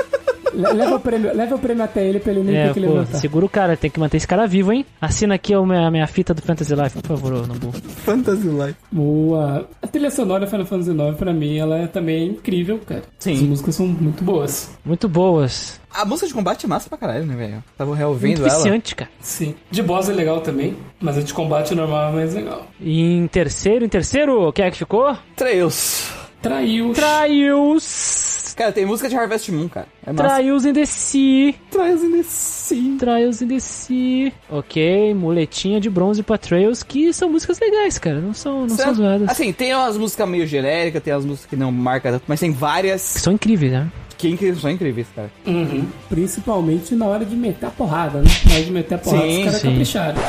Leva 0.56 0.96
o, 0.96 1.00
prêmio, 1.00 1.36
leva 1.36 1.56
o 1.56 1.60
prêmio 1.60 1.84
até 1.84 2.06
ele 2.08 2.20
pra 2.20 2.32
ele 2.32 2.44
nem 2.44 2.56
é, 2.56 2.68
ter 2.68 2.74
que 2.76 2.82
pô, 2.82 2.94
levantar. 2.94 3.18
segura 3.18 3.46
o 3.46 3.50
cara, 3.50 3.76
tem 3.78 3.90
que 3.90 4.00
manter 4.00 4.18
esse 4.18 4.28
cara 4.28 4.48
vivo, 4.48 4.72
hein? 4.72 4.86
Assina 5.02 5.36
aqui 5.36 5.54
a 5.54 5.62
minha, 5.62 5.88
a 5.88 5.92
minha 5.92 6.08
fita 6.08 6.34
do 6.34 6.42
Fantasy 6.42 6.74
Life, 6.76 7.02
por 7.02 7.08
favor, 7.18 7.34
ô, 7.34 7.48
Nobu. 7.48 7.72
Fantasy 7.72 8.48
Life. 8.48 8.76
Boa. 8.92 9.68
A 9.82 9.88
trilha 9.88 10.10
sonora 10.12 10.48
Final 10.48 10.66
Fantasy 10.66 10.92
IX, 10.92 11.18
pra 11.18 11.34
mim, 11.34 11.58
ela 11.58 11.78
é 11.80 11.88
também 11.88 12.28
incrível, 12.30 12.80
cara. 12.86 13.04
Sim. 13.20 13.34
As 13.34 13.42
músicas 13.42 13.76
são 13.76 13.88
muito 13.88 14.24
boas. 14.24 14.72
Muito 14.86 15.08
boas. 15.10 15.80
A 15.94 16.04
música 16.04 16.28
de 16.28 16.34
combate 16.34 16.66
é 16.66 16.68
massa 16.70 16.90
pra 16.90 16.98
caralho, 16.98 17.26
né, 17.26 17.36
velho? 17.36 17.64
Tava 17.78 17.90
Muito 17.92 18.00
reouvindo 18.00 18.42
ela. 18.46 18.50
viciante, 18.54 18.96
cara. 18.96 19.10
Sim. 19.22 19.56
De 19.72 19.82
boss 19.82 20.10
é 20.10 20.14
legal 20.14 20.42
também, 20.42 20.76
mas 21.00 21.18
a 21.18 21.22
de 21.22 21.34
combate 21.34 21.74
normal 21.74 22.10
é 22.10 22.16
mais 22.16 22.34
legal. 22.34 22.68
E 22.82 23.02
em 23.02 23.28
terceiro, 23.28 23.86
em 23.86 23.90
terceiro, 23.90 24.52
quem 24.52 24.66
é 24.66 24.72
que 24.72 24.78
ficou? 24.78 25.16
Trails. 25.38 26.12
Traiu. 26.42 26.92
Trials. 26.94 28.35
Cara, 28.56 28.72
tem 28.72 28.86
música 28.86 29.10
de 29.10 29.16
Harvest 29.16 29.52
Moon, 29.52 29.68
cara. 29.68 29.88
É 30.06 30.14
massa. 30.14 30.36
Trials 30.36 30.66
in 30.66 30.74
the 30.74 30.86
Sea. 30.86 31.56
Trails 31.70 32.04
in 32.04 32.12
the 32.12 32.24
Sea. 32.24 32.98
Trials 32.98 33.42
in 33.42 33.48
the 33.50 33.60
Sea. 33.60 34.32
Ok, 34.50 35.14
muletinha 35.14 35.80
de 35.82 35.90
bronze 35.90 36.24
pra 36.24 36.38
Trails, 36.38 36.82
que 36.82 37.12
são 37.14 37.30
músicas 37.30 37.60
legais, 37.60 37.98
cara. 38.00 38.22
Não 38.22 38.34
são, 38.34 38.62
não 38.62 38.70
são 38.70 38.94
zoadas. 38.94 39.30
Assim, 39.30 39.52
tem 39.52 39.74
umas 39.76 39.98
músicas 39.98 40.28
meio 40.30 40.48
genéricas, 40.48 41.04
tem 41.04 41.14
as 41.14 41.26
músicas 41.26 41.50
que 41.50 41.56
não 41.58 41.72
marcam 41.72 42.14
tanto, 42.14 42.24
mas 42.28 42.40
tem 42.40 42.52
várias 42.52 43.02
São 43.02 43.34
incríveis, 43.34 43.72
né? 43.74 43.92
que 44.18 44.30
incri- 44.30 44.56
são 44.56 44.72
incríveis, 44.72 45.08
cara. 45.14 45.30
Uhum. 45.46 45.86
Principalmente 46.08 46.96
na 46.96 47.06
hora 47.06 47.26
de 47.26 47.36
meter 47.36 47.66
a 47.66 47.70
porrada, 47.70 48.20
né? 48.22 48.30
Na 48.48 48.54
hora 48.56 48.64
de 48.64 48.72
meter 48.72 48.96
a 48.96 48.98
porrada, 48.98 49.24
Sim, 49.28 49.40
os 49.40 49.46
caras 49.46 49.62
capricharam. 49.62 50.22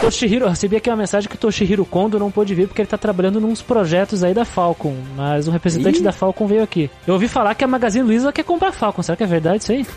Toshihiro, 0.00 0.44
eu 0.44 0.48
recebi 0.48 0.76
aqui 0.76 0.88
uma 0.88 0.96
mensagem 0.96 1.28
que 1.28 1.34
o 1.34 1.38
Toshihiro 1.38 1.84
Kondo 1.84 2.18
não 2.18 2.30
pôde 2.30 2.54
vir 2.54 2.68
porque 2.68 2.80
ele 2.80 2.88
tá 2.88 2.96
trabalhando 2.96 3.40
nos 3.40 3.60
projetos 3.60 4.22
aí 4.22 4.32
da 4.32 4.44
Falcon, 4.44 4.94
mas 5.16 5.48
um 5.48 5.50
representante 5.50 5.98
Ih. 5.98 6.02
da 6.02 6.12
Falcon 6.12 6.46
veio 6.46 6.62
aqui. 6.62 6.88
Eu 7.06 7.14
ouvi 7.14 7.26
falar 7.28 7.54
que 7.54 7.64
a 7.64 7.68
Magazine 7.68 8.04
Luiza 8.04 8.32
quer 8.32 8.44
comprar 8.44 8.68
a 8.68 8.72
Falcon, 8.72 9.02
será 9.02 9.16
que 9.16 9.24
é 9.24 9.26
verdade 9.26 9.62
isso 9.62 9.72
aí? 9.72 9.86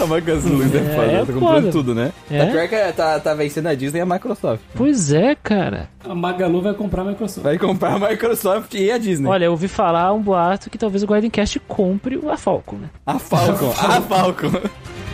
A 0.00 0.06
Magazine 0.06 0.56
Luiza 0.56 0.78
é 0.78 0.94
foda, 0.96 1.06
é 1.06 1.18
tá 1.20 1.26
foda. 1.26 1.32
comprando 1.32 1.70
tudo, 1.70 1.94
né? 1.94 2.12
É? 2.28 2.44
Tá 2.44 2.50
pior 2.50 2.68
que 2.68 2.92
tá, 2.92 3.20
tá 3.20 3.34
vencendo 3.34 3.68
a 3.68 3.74
Disney 3.74 4.00
e 4.00 4.02
a 4.02 4.06
Microsoft. 4.06 4.60
Pois 4.74 5.12
é, 5.12 5.36
cara. 5.36 5.88
A 6.04 6.12
Magalu 6.12 6.60
vai 6.60 6.74
comprar 6.74 7.02
a 7.02 7.04
Microsoft. 7.04 7.44
Vai 7.44 7.56
comprar 7.56 7.94
a 7.94 8.10
Microsoft 8.10 8.74
e 8.74 8.90
a 8.90 8.98
Disney. 8.98 9.28
Olha, 9.28 9.44
eu 9.44 9.52
ouvi 9.52 9.68
falar 9.68 10.12
um 10.12 10.20
boato 10.20 10.68
que 10.68 10.76
talvez 10.76 11.04
o 11.04 11.06
Guardiancast 11.06 11.60
compre 11.68 12.20
a 12.28 12.36
Falcon, 12.36 12.76
né? 12.76 12.88
A 13.06 13.18
Falcon, 13.18 13.70
a 13.70 14.00
Falcon. 14.00 14.46
Agora 14.48 14.70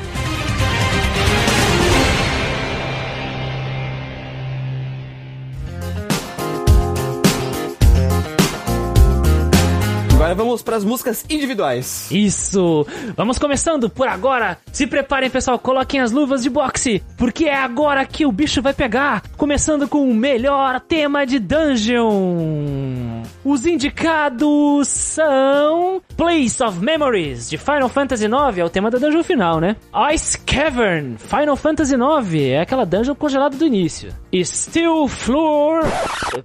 vamos 10.39 10.63
para 10.63 10.77
as 10.77 10.85
músicas 10.85 11.25
individuais. 11.29 12.09
Isso! 12.13 12.87
Vamos 13.17 13.41
começando 13.41 13.91
por 13.91 14.07
agora. 14.07 14.57
Se 14.73 14.87
preparem, 14.87 15.29
pessoal, 15.29 15.59
coloquem 15.59 16.01
as 16.01 16.13
luvas 16.13 16.45
de 16.45 16.49
boxe, 16.49 17.03
porque 17.17 17.47
é 17.47 17.57
agora 17.57 18.07
que 18.07 18.25
o 18.25 18.31
bicho 18.31 18.63
vai 18.63 18.73
pegar. 18.73 19.23
Começando 19.37 19.89
com 19.89 20.09
o 20.09 20.15
melhor 20.15 20.81
tema 20.81 21.27
de 21.27 21.41
dungeon. 21.41 23.23
Os 23.45 23.67
indicados 23.67 24.87
são 24.87 26.01
Place 26.17 26.63
of 26.63 26.79
Memories 26.79 27.51
de 27.51 27.59
Final 27.59 27.89
Fantasy 27.89 28.27
IX, 28.27 28.59
é 28.59 28.65
o 28.65 28.71
tema 28.71 28.93
da 28.93 28.99
dungeon 28.99 29.25
final, 29.25 29.59
né? 29.59 29.75
Ice 30.15 30.39
Cavern, 30.39 31.17
Final 31.19 31.57
Fantasy 31.57 31.95
IX, 31.95 32.35
é 32.35 32.61
aquela 32.61 32.87
dungeon 32.87 33.17
congelada 33.17 33.57
do 33.57 33.67
início. 33.67 34.15
Steel 34.45 35.09
Floor, 35.09 35.81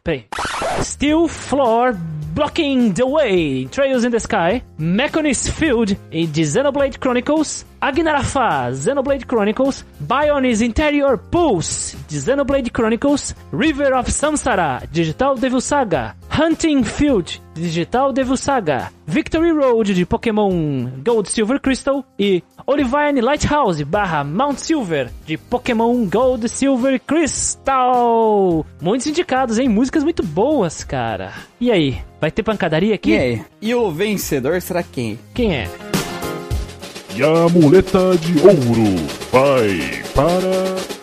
peraí. 0.04 0.26
Steel 0.82 1.28
Floor 1.28 1.96
Blocking 2.34 2.92
the 2.94 3.06
Way, 3.06 3.66
Trails 3.66 4.04
in 4.04 4.10
the 4.10 4.20
Sky, 4.20 4.64
Mechanis 4.80 5.48
Field 5.48 5.96
e 6.12 6.26
de 6.26 6.42
Xenoblade 6.42 6.98
Chronicles, 6.98 7.64
Agnarafa, 7.80 8.72
Xenoblade 8.72 9.28
Chronicles, 9.28 9.86
Bionis 10.00 10.62
Interior 10.62 11.16
Pulse, 11.20 11.96
de 12.08 12.18
Xenoblade 12.18 12.72
Chronicles, 12.72 13.36
River 13.52 13.94
of 13.94 14.10
Samsara, 14.10 14.82
Digital 14.92 15.36
Devil 15.36 15.62
Saga, 15.62 16.16
Hunting 16.32 16.84
Field, 16.84 17.40
Digital 17.54 18.12
Devil 18.12 18.38
Saga, 18.38 18.92
Victory 19.06 19.52
Road 19.52 19.94
de 19.94 20.04
Pokémon 20.04 20.92
Gold 21.06 21.28
Silver 21.30 21.60
Crystal 21.60 22.04
e 22.18 22.42
Olivine 22.66 23.20
Lighthouse 23.20 23.84
barra 23.84 24.24
Mount 24.24 24.58
Silver 24.58 25.10
de 25.26 25.38
Pokémon 25.38 26.06
Gold 26.06 26.48
Silver 26.48 27.00
Crystal. 27.06 28.66
Muitos 28.82 29.08
indicados, 29.08 29.60
hein? 29.60 29.68
Músicas 29.68 30.04
muito 30.04 30.24
boas, 30.24 30.84
cara. 30.84 31.34
E 31.60 31.70
aí, 31.72 32.02
vai 32.22 32.32
ter 32.32 32.42
pancadaria 32.42 32.96
aqui? 32.96 33.12
E 33.12 33.18
aí? 33.18 33.42
E 33.62 33.76
o 33.76 33.92
vencedor 33.92 34.62
será 34.62 34.82
quem? 34.82 35.20
Quem 35.34 35.54
é? 35.56 35.70
E 37.16 37.22
a 37.22 37.50
muleta 37.50 38.18
de 38.18 38.40
ouro 38.40 38.96
vai 39.32 40.02
para. 40.16 41.03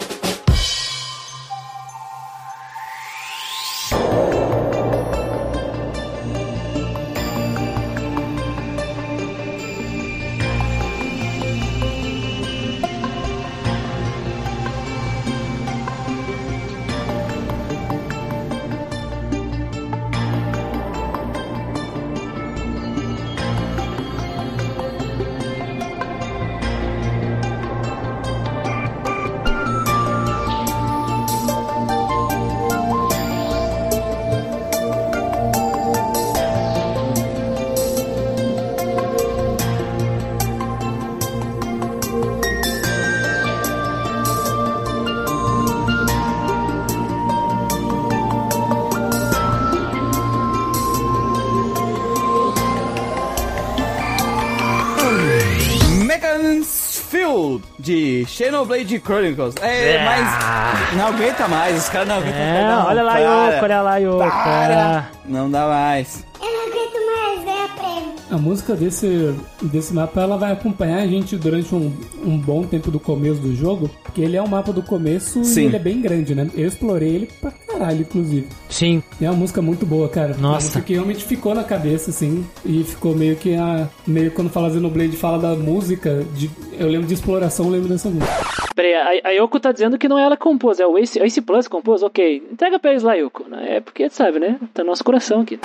Xenoblade 58.44 58.98
Chronicles. 59.04 59.54
É, 59.60 59.96
É. 59.96 60.04
mas 60.04 60.94
não 60.96 61.08
aguenta 61.08 61.46
mais, 61.46 61.76
os 61.76 61.88
caras 61.90 62.08
não 62.08 62.16
aguentam 62.16 62.40
É, 62.40 62.64
não, 62.64 62.86
olha 62.86 63.02
lá. 63.02 63.18
Yoko, 63.18 63.64
olha 63.64 63.82
lá, 63.82 63.96
Yoko. 63.98 64.18
Para! 64.18 65.10
Não 65.26 65.50
dá 65.50 65.66
mais. 65.68 66.24
Eu 66.42 66.46
não 66.50 66.62
aguento 66.62 67.44
mais, 67.44 67.70
prêmio. 67.72 68.14
A 68.30 68.38
música 68.38 68.74
desse, 68.74 69.34
desse 69.60 69.92
mapa 69.92 70.22
ela 70.22 70.38
vai 70.38 70.52
acompanhar 70.52 71.00
a 71.00 71.06
gente 71.06 71.36
durante 71.36 71.74
um, 71.74 71.92
um 72.24 72.38
bom 72.38 72.62
tempo 72.62 72.90
do 72.90 72.98
começo 72.98 73.40
do 73.42 73.54
jogo, 73.54 73.90
porque 74.02 74.22
ele 74.22 74.38
é 74.38 74.42
um 74.42 74.48
mapa 74.48 74.72
do 74.72 74.82
começo 74.82 75.44
Sim. 75.44 75.60
e 75.60 75.64
ele 75.66 75.76
é 75.76 75.80
bem 75.80 76.00
grande, 76.00 76.34
né? 76.34 76.48
Eu 76.54 76.66
explorei 76.68 77.14
ele 77.16 77.26
pra 77.42 77.50
caralho, 77.80 78.02
inclusive. 78.02 78.46
Sim, 78.68 79.02
E 79.20 79.24
é 79.24 79.30
uma 79.30 79.36
música 79.36 79.62
muito 79.62 79.86
boa, 79.86 80.08
cara. 80.08 80.28
Nossa. 80.28 80.42
Uma 80.46 80.54
música 80.54 80.80
que 80.82 80.92
realmente 80.92 81.24
ficou 81.24 81.54
na 81.54 81.64
cabeça, 81.64 82.10
assim. 82.10 82.46
E 82.64 82.84
ficou 82.84 83.14
meio 83.14 83.36
que 83.36 83.54
a. 83.54 83.88
Meio 84.06 84.30
quando 84.30 84.50
fala 84.50 84.70
Xenoblade 84.70 85.16
fala 85.16 85.38
da 85.38 85.54
música. 85.54 86.24
De, 86.34 86.50
eu 86.78 86.88
lembro 86.88 87.06
de 87.06 87.14
exploração, 87.14 87.66
eu 87.66 87.72
lembro 87.72 87.88
dessa 87.88 88.08
música. 88.08 88.30
Peraí, 88.74 89.20
a, 89.22 89.28
a 89.28 89.30
Yoko 89.32 89.58
tá 89.58 89.72
dizendo 89.72 89.98
que 89.98 90.08
não 90.08 90.18
é 90.18 90.22
ela 90.22 90.36
que 90.36 90.42
compôs, 90.42 90.78
é 90.78 90.86
o 90.86 90.96
Ace, 90.96 91.18
Ace 91.20 91.40
Plus 91.40 91.66
que 91.66 91.70
compôs, 91.70 92.02
ok. 92.02 92.48
Entrega 92.52 92.78
pra 92.78 92.90
eles 92.92 93.02
lá, 93.02 93.14
Yoko. 93.14 93.44
É 93.54 93.80
porque, 93.80 94.08
sabe, 94.10 94.38
né? 94.38 94.58
Tá 94.72 94.82
no 94.82 94.90
nosso 94.90 95.04
coração 95.04 95.40
aqui. 95.40 95.58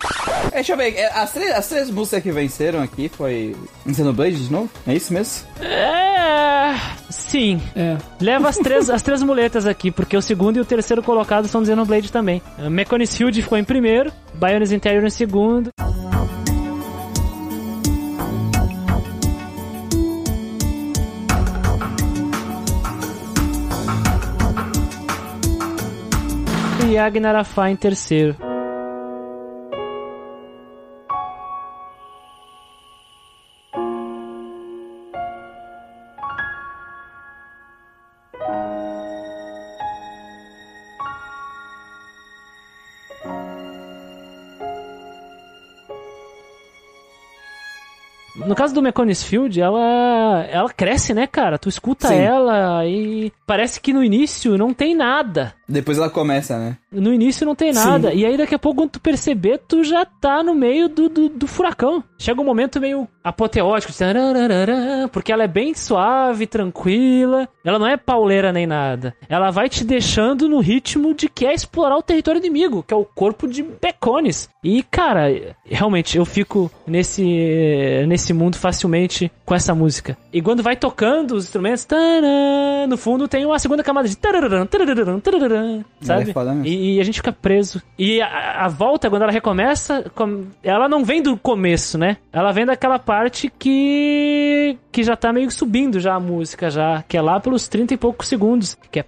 É, 0.52 0.56
deixa 0.56 0.74
eu 0.74 0.78
ver, 0.78 0.96
é, 0.96 1.06
as 1.14 1.32
três, 1.32 1.52
as 1.52 1.68
três 1.68 1.90
músicas 1.90 2.24
que 2.24 2.32
venceram 2.32 2.82
aqui 2.82 3.10
foi 3.10 3.56
Xenoblade 3.94 4.48
de 4.48 4.52
novo? 4.52 4.70
É 4.88 4.94
isso 4.94 5.14
mesmo? 5.14 5.48
É. 5.62 6.74
Sim. 7.10 7.62
É. 7.76 7.98
Leva 8.20 8.50
as 8.50 8.58
três, 8.58 8.90
as 8.90 9.02
três 9.02 9.22
muletas 9.22 9.66
aqui, 9.66 9.92
porque 9.92 10.18
o 10.18 10.22
segundo 10.22 10.58
e 10.58 10.60
o 10.60 10.66
terceiro 10.66 11.02
colocado 11.02 11.48
são 11.48 11.62
do 11.62 11.68
Também. 12.12 12.42
Uh, 12.58 12.70
Mechanis 12.70 13.16
Field 13.16 13.42
ficou 13.42 13.58
em 13.58 13.64
primeiro, 13.64 14.12
Bionis 14.34 14.72
Interior 14.72 15.04
em 15.06 15.10
segundo. 15.10 15.70
E 26.90 26.98
Agnarafá 26.98 27.70
em 27.70 27.76
terceiro. 27.76 28.36
No 48.66 48.68
caso 48.68 48.74
do 48.74 48.82
Meconis 48.82 49.22
Field, 49.22 49.62
ela, 49.62 50.44
ela 50.50 50.70
cresce, 50.70 51.14
né, 51.14 51.28
cara? 51.28 51.60
Tu 51.60 51.70
escuta 51.70 52.08
Sim. 52.08 52.16
ela 52.16 52.84
e 52.88 53.32
parece 53.46 53.80
que 53.80 53.94
no 53.94 54.04
início 54.04 54.58
não 54.58 54.74
tem 54.74 54.96
nada. 54.96 55.54
Depois 55.68 55.98
ela 55.98 56.10
começa, 56.10 56.58
né? 56.58 56.78
No 56.92 57.14
início 57.14 57.46
não 57.46 57.56
tem 57.56 57.74
nada. 57.74 58.14
E 58.14 58.26
aí 58.26 58.38
daqui 58.38 58.56
a 58.56 58.60
pouco, 58.60 58.82
quando 58.82 58.92
tu 58.92 59.02
perceber, 59.02 59.60
tu 59.68 59.84
já 59.84 60.06
tá 60.06 60.44
no 60.44 60.54
meio 60.54 60.88
do, 60.88 61.10
do, 61.10 61.30
do 61.30 61.48
furacão. 61.48 62.04
Chega 62.18 62.40
um 62.40 62.46
momento 62.46 62.80
meio 62.80 63.08
apoteótico, 63.24 63.92
porque 65.12 65.32
ela 65.32 65.44
é 65.44 65.48
bem 65.48 65.74
suave, 65.74 66.46
tranquila. 66.48 67.48
Ela 67.64 67.80
não 67.80 67.88
é 67.88 67.98
pauleira 67.98 68.54
nem 68.54 68.68
nada. 68.68 69.16
Ela 69.28 69.50
vai 69.50 69.68
te 69.68 69.84
deixando 69.84 70.48
no 70.48 70.60
ritmo 70.60 71.14
de 71.14 71.28
que 71.28 71.46
é 71.46 71.54
explorar 71.54 71.98
o 71.98 72.04
território 72.04 72.40
inimigo, 72.40 72.84
que 72.84 72.94
é 72.94 72.98
o 72.98 73.06
corpo 73.06 73.48
de 73.48 73.64
Becones. 73.64 74.50
E, 74.64 74.84
cara, 74.84 75.56
realmente, 75.66 76.18
eu 76.18 76.26
fico 76.26 76.72
nesse, 76.86 77.24
nesse 78.08 78.34
mundo 78.34 78.58
facilmente 78.58 79.32
com 79.44 79.56
essa 79.56 79.74
música. 79.74 80.18
E 80.32 80.42
quando 80.42 80.64
vai 80.64 80.76
tocando 80.76 81.36
os 81.36 81.46
instrumentos, 81.46 81.88
no 82.88 82.98
fundo 82.98 83.28
tem 83.28 83.46
uma 83.46 83.60
segunda 83.60 83.84
camada 83.84 84.08
de 84.08 84.16
tararã, 85.58 85.84
sabe? 86.02 86.30
é 86.30 86.34
foda 86.34 86.54
mesmo. 86.54 86.66
E, 86.68 86.96
e 86.96 87.00
a 87.02 87.04
gente 87.04 87.16
fica 87.16 87.32
preso. 87.32 87.82
E 87.98 88.22
a, 88.22 88.66
a 88.66 88.68
volta, 88.68 89.10
quando 89.10 89.24
ela 89.24 89.32
recomeça, 89.32 90.12
com- 90.16 90.46
ela 90.64 90.88
não 90.90 91.04
vem 91.04 91.22
do 91.22 91.38
começo, 91.38 91.98
né? 91.98 92.18
Ela 92.32 92.52
vem 92.52 92.66
daquela 92.66 93.00
parte 93.00 93.52
que 93.58 94.78
que 94.92 95.04
já 95.04 95.16
tá 95.16 95.34
meio 95.34 95.52
subindo 95.52 96.00
já 96.00 96.16
a 96.16 96.20
música 96.20 96.70
já, 96.70 97.04
que 97.08 97.18
é 97.18 97.22
lá 97.22 97.40
pelos 97.40 97.68
30 97.68 97.94
e 97.94 97.98
poucos 97.98 98.28
segundos, 98.30 98.78
que 98.90 99.00
é. 99.00 99.06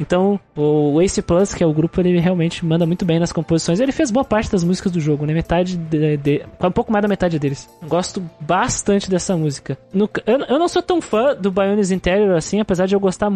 Então, 0.00 0.38
o 0.56 1.00
Ace 1.02 1.20
Plus, 1.22 1.52
que 1.54 1.62
é 1.62 1.66
o 1.66 1.72
grupo, 1.72 2.00
ele 2.00 2.18
realmente 2.18 2.64
manda 2.64 2.86
muito 2.86 3.04
bem 3.04 3.18
nas 3.18 3.32
composições. 3.32 3.80
Ele 3.80 3.92
fez 3.92 4.10
boa 4.10 4.24
parte 4.24 4.50
das 4.50 4.62
músicas 4.64 4.92
do 4.92 5.00
jogo, 5.00 5.26
né? 5.26 5.32
Metade 5.34 5.76
de, 5.76 6.16
de- 6.16 6.42
um 6.62 6.70
pouco 6.70 6.92
mais 6.92 7.02
da 7.02 7.08
metade 7.08 7.38
deles. 7.38 7.68
Gosto 7.86 8.22
bastante 8.40 9.10
dessa 9.10 9.36
música. 9.36 9.76
No- 9.92 10.08
eu, 10.26 10.38
eu 10.40 10.58
não 10.58 10.68
sou 10.68 10.82
tão 10.82 11.00
fã 11.00 11.34
do 11.34 11.50
Bionis 11.50 11.90
Interior 11.90 12.36
assim, 12.36 12.60
apesar 12.60 12.86
de 12.86 12.94
eu 12.94 13.00
gostar 13.00 13.28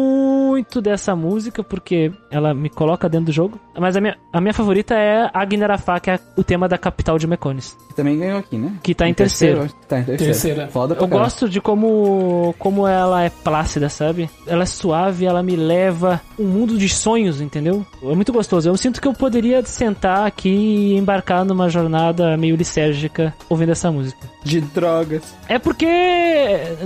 muito 0.00 0.80
dessa 0.80 1.14
música, 1.16 1.62
porque 1.62 2.12
ela 2.30 2.52
me 2.54 2.68
coloca 2.68 3.08
dentro 3.08 3.26
do 3.26 3.32
jogo. 3.32 3.58
Mas 3.78 3.96
a 3.96 4.00
minha, 4.00 4.16
a 4.32 4.40
minha 4.40 4.52
favorita 4.54 4.94
é 4.94 5.30
Agnarafá, 5.32 5.98
que 6.00 6.10
é 6.10 6.18
o 6.36 6.44
tema 6.44 6.68
da 6.68 6.76
capital 6.78 7.18
de 7.18 7.26
Mecones. 7.26 7.76
Que 7.88 7.94
também 7.94 8.18
ganhou 8.18 8.38
aqui, 8.38 8.56
né? 8.58 8.72
Que 8.82 8.94
tá 8.94 9.08
em 9.08 9.14
terceiro. 9.14 9.62
acho 9.62 9.74
que 9.74 9.86
Tá 9.86 9.98
em 10.00 10.04
terceiro. 10.04 10.32
Terceira. 10.32 10.68
Foda 10.68 10.94
pra 10.94 11.04
Eu 11.04 11.08
caralho. 11.08 11.24
gosto 11.24 11.48
de 11.48 11.60
como, 11.60 12.54
como 12.58 12.86
ela 12.86 13.24
é 13.24 13.30
plácida, 13.30 13.88
sabe? 13.88 14.28
Ela 14.46 14.62
é 14.62 14.66
suave, 14.66 15.24
ela 15.24 15.39
me 15.42 15.56
leva 15.56 16.20
um 16.38 16.44
mundo 16.44 16.78
de 16.78 16.88
sonhos, 16.88 17.40
entendeu? 17.40 17.84
É 18.02 18.14
muito 18.14 18.32
gostoso. 18.32 18.68
Eu 18.68 18.76
sinto 18.76 19.00
que 19.00 19.08
eu 19.08 19.12
poderia 19.12 19.64
sentar 19.64 20.26
aqui 20.26 20.48
e 20.48 20.96
embarcar 20.96 21.44
numa 21.44 21.68
jornada 21.68 22.36
meio 22.36 22.56
lisérgica 22.56 23.34
ouvindo 23.48 23.72
essa 23.72 23.90
música. 23.90 24.28
De 24.42 24.60
drogas. 24.60 25.22
É 25.48 25.58
porque. 25.58 25.86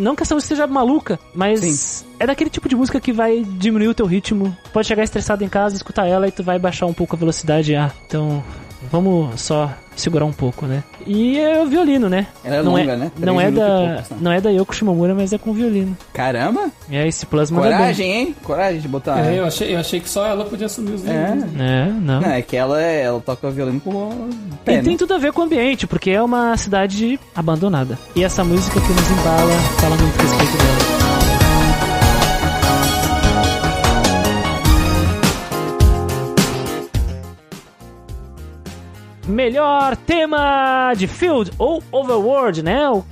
Não 0.00 0.16
que 0.16 0.22
essa 0.22 0.34
música 0.34 0.54
seja 0.54 0.66
maluca, 0.66 1.18
mas 1.34 2.04
é 2.18 2.26
daquele 2.26 2.50
tipo 2.50 2.68
de 2.68 2.76
música 2.76 3.00
que 3.00 3.12
vai 3.12 3.44
diminuir 3.44 3.88
o 3.88 3.94
teu 3.94 4.06
ritmo. 4.06 4.56
Pode 4.72 4.86
chegar 4.86 5.04
estressado 5.04 5.44
em 5.44 5.48
casa, 5.48 5.76
escutar 5.76 6.06
ela 6.06 6.26
e 6.26 6.32
tu 6.32 6.42
vai 6.42 6.58
baixar 6.58 6.86
um 6.86 6.94
pouco 6.94 7.14
a 7.14 7.18
velocidade. 7.18 7.74
Ah, 7.74 7.92
então. 8.06 8.42
Vamos 8.90 9.40
só 9.40 9.70
segurar 9.96 10.24
um 10.24 10.32
pouco, 10.32 10.66
né? 10.66 10.82
E 11.06 11.38
é 11.38 11.62
o 11.62 11.66
violino, 11.66 12.08
né? 12.08 12.26
Ela 12.44 12.56
é 12.56 12.62
não 12.62 12.72
longa, 12.72 12.92
é, 12.92 12.96
né? 12.96 13.12
Não 13.18 13.40
é, 13.40 13.50
da, 13.50 13.66
poucos, 13.66 14.10
né? 14.10 14.16
não 14.20 14.32
é 14.32 14.40
da 14.40 14.50
Yoko 14.50 14.74
Shimomura, 14.74 15.14
mas 15.14 15.32
é 15.32 15.38
com 15.38 15.52
violino. 15.52 15.96
Caramba! 16.12 16.68
É 16.90 17.06
esse 17.06 17.24
plasma 17.26 17.60
da 17.62 17.68
Coragem, 17.76 18.12
hein? 18.12 18.36
Coragem 18.42 18.80
de 18.80 18.88
botar. 18.88 19.18
É, 19.24 19.38
eu, 19.38 19.44
achei, 19.46 19.74
eu 19.74 19.78
achei 19.78 20.00
que 20.00 20.08
só 20.08 20.26
ela 20.26 20.44
podia 20.44 20.66
assumir 20.66 20.94
os 20.94 21.06
É. 21.06 21.26
violinos. 21.26 21.60
É, 21.60 21.84
não. 22.00 22.20
Não, 22.20 22.30
é 22.30 22.42
que 22.42 22.56
ela, 22.56 22.82
é- 22.82 23.02
ela 23.02 23.20
toca 23.20 23.50
violino 23.50 23.80
com 23.80 23.90
o 23.90 24.30
pé, 24.64 24.78
E 24.78 24.82
tem 24.82 24.92
né? 24.92 24.98
tudo 24.98 25.14
a 25.14 25.18
ver 25.18 25.32
com 25.32 25.42
o 25.42 25.44
ambiente, 25.44 25.86
porque 25.86 26.10
é 26.10 26.22
uma 26.22 26.56
cidade 26.56 27.18
abandonada. 27.34 27.98
E 28.16 28.24
essa 28.24 28.42
música 28.42 28.80
que 28.80 28.88
nos 28.92 29.10
embala 29.10 29.52
fala 29.80 29.96
muito 29.96 30.18
a 30.18 30.22
respeito 30.22 30.56
dela. 30.56 31.13
Melhor 39.26 39.96
tema 39.96 40.92
de 40.96 41.06
Field 41.06 41.52
ou 41.58 41.82
Overworld, 41.90 42.62
né? 42.62 42.88
O, 42.90 43.04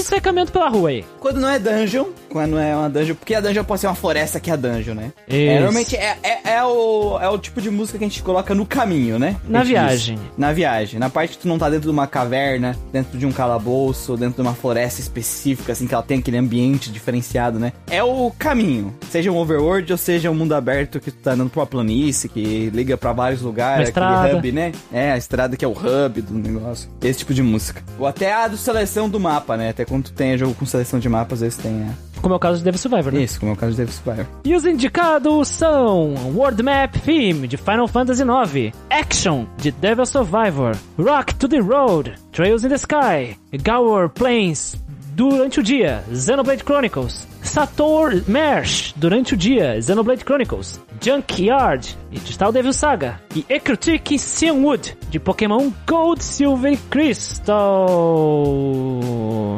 gente 0.00 0.08
sai 0.08 0.20
caminhando 0.20 0.52
pela 0.52 0.68
rua 0.68 0.90
aí. 0.90 1.04
Quando 1.18 1.40
não 1.40 1.48
é 1.48 1.58
dungeon, 1.58 2.06
quando 2.30 2.58
é 2.58 2.74
uma 2.74 2.88
dungeon, 2.88 3.14
porque 3.14 3.34
a 3.34 3.40
dungeon 3.40 3.64
pode 3.64 3.80
ser 3.80 3.86
uma 3.88 3.94
floresta 3.94 4.40
que 4.40 4.50
é 4.50 4.54
a 4.54 4.56
dungeon, 4.56 4.94
né? 4.94 5.12
É, 5.28 5.54
normalmente 5.54 5.96
é, 5.96 6.16
é, 6.22 6.54
é 6.54 6.64
o, 6.64 7.18
é 7.20 7.28
o 7.28 7.38
tipo 7.38 7.60
de 7.60 7.70
música 7.70 7.98
que 7.98 8.04
a 8.04 8.08
gente 8.08 8.22
coloca 8.22 8.54
no 8.54 8.64
caminho, 8.64 9.18
né? 9.18 9.36
Na 9.46 9.64
gente 9.64 9.74
diz. 9.74 9.80
viagem. 9.80 10.18
Na 10.36 10.52
viagem. 10.52 10.98
Na 10.98 11.10
parte 11.10 11.36
que 11.36 11.42
tu 11.42 11.48
não 11.48 11.58
tá 11.58 11.68
dentro 11.68 11.84
de 11.84 11.90
uma 11.90 12.06
caverna, 12.06 12.76
dentro 12.92 13.18
de 13.18 13.26
um 13.26 13.32
calabouço, 13.32 14.16
dentro 14.16 14.42
de 14.42 14.48
uma 14.48 14.54
floresta 14.54 15.00
específica, 15.00 15.72
assim, 15.72 15.86
que 15.86 15.94
ela 15.94 16.02
tem 16.02 16.18
aquele 16.18 16.38
ambiente 16.38 16.90
diferenciado, 16.90 17.58
né? 17.58 17.72
É 17.90 18.02
o 18.02 18.32
caminho. 18.38 18.94
Seja 19.10 19.30
um 19.30 19.36
overworld 19.36 19.90
ou 19.92 19.98
seja 19.98 20.30
um 20.30 20.34
mundo 20.34 20.54
aberto 20.54 21.00
que 21.00 21.10
tu 21.10 21.18
tá 21.18 21.32
andando 21.32 21.50
pra 21.50 21.60
uma 21.60 21.66
planície, 21.66 22.28
que 22.28 22.70
liga 22.70 22.96
pra 22.96 23.12
vários 23.12 23.42
lugares, 23.42 23.88
Uma 23.88 23.88
estrada. 23.88 24.22
aquele 24.22 24.38
hub, 24.38 24.52
né? 24.52 24.72
É, 24.92 25.12
a 25.12 25.16
estrada 25.16 25.49
que 25.56 25.64
é 25.64 25.68
o 25.68 25.72
hub 25.72 26.22
do 26.22 26.34
negócio. 26.34 26.88
Esse 27.02 27.20
tipo 27.20 27.34
de 27.34 27.42
música. 27.42 27.82
Ou 27.98 28.06
até 28.06 28.32
a 28.32 28.48
do 28.48 28.56
seleção 28.56 29.08
do 29.08 29.20
mapa, 29.20 29.56
né? 29.56 29.70
Até 29.70 29.84
quando 29.84 30.10
tem 30.10 30.36
jogo 30.36 30.54
com 30.54 30.66
seleção 30.66 30.98
de 30.98 31.08
mapas, 31.08 31.38
às 31.38 31.40
vezes 31.40 31.58
tem 31.58 31.72
é. 31.72 32.10
Como 32.20 32.34
é 32.34 32.36
o 32.36 32.40
caso 32.40 32.58
de 32.58 32.64
Devil 32.64 32.78
Survivor, 32.78 33.12
né? 33.12 33.22
Isso, 33.22 33.40
como 33.40 33.52
é 33.52 33.54
o 33.54 33.56
caso 33.56 33.72
de 33.72 33.78
Devil 33.78 33.94
Survivor. 33.94 34.26
E 34.44 34.54
os 34.54 34.66
indicados 34.66 35.48
são 35.48 36.14
World 36.34 36.62
Map 36.62 36.94
Theme 36.96 37.48
de 37.48 37.56
Final 37.56 37.88
Fantasy 37.88 38.22
IX, 38.22 38.76
Action 38.90 39.46
de 39.56 39.70
Devil 39.70 40.04
Survivor, 40.04 40.76
Rock 40.98 41.34
to 41.36 41.48
the 41.48 41.60
Road, 41.60 42.12
Trails 42.32 42.62
in 42.64 42.68
the 42.68 42.74
Sky, 42.74 43.38
Gower 43.64 44.10
Plains 44.10 44.76
durante 45.14 45.60
o 45.60 45.62
dia, 45.62 46.04
Xenoblade 46.12 46.62
Chronicles, 46.62 47.26
Sator 47.50 48.22
Marsh 48.28 48.92
durante 48.94 49.34
o 49.34 49.36
dia, 49.36 49.82
Xenoblade 49.82 50.22
Chronicles, 50.24 50.80
Junkyard 51.00 51.98
de 52.08 52.20
Digital 52.20 52.52
Devil 52.52 52.72
Saga 52.72 53.20
e 53.34 53.44
Ecrutic 53.48 54.16
Cianwood 54.16 54.96
de 55.10 55.18
Pokémon 55.18 55.72
Gold, 55.84 56.22
Silver 56.22 56.74
e 56.74 56.76
Crystal. 56.76 57.58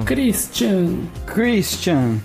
Christian. 0.06 1.00
Christian. 1.26 2.16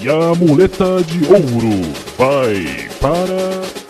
E 0.00 0.08
a 0.08 0.34
muleta 0.34 1.02
de 1.02 1.22
ouro 1.26 1.82
vai 2.16 2.88
para. 2.98 3.81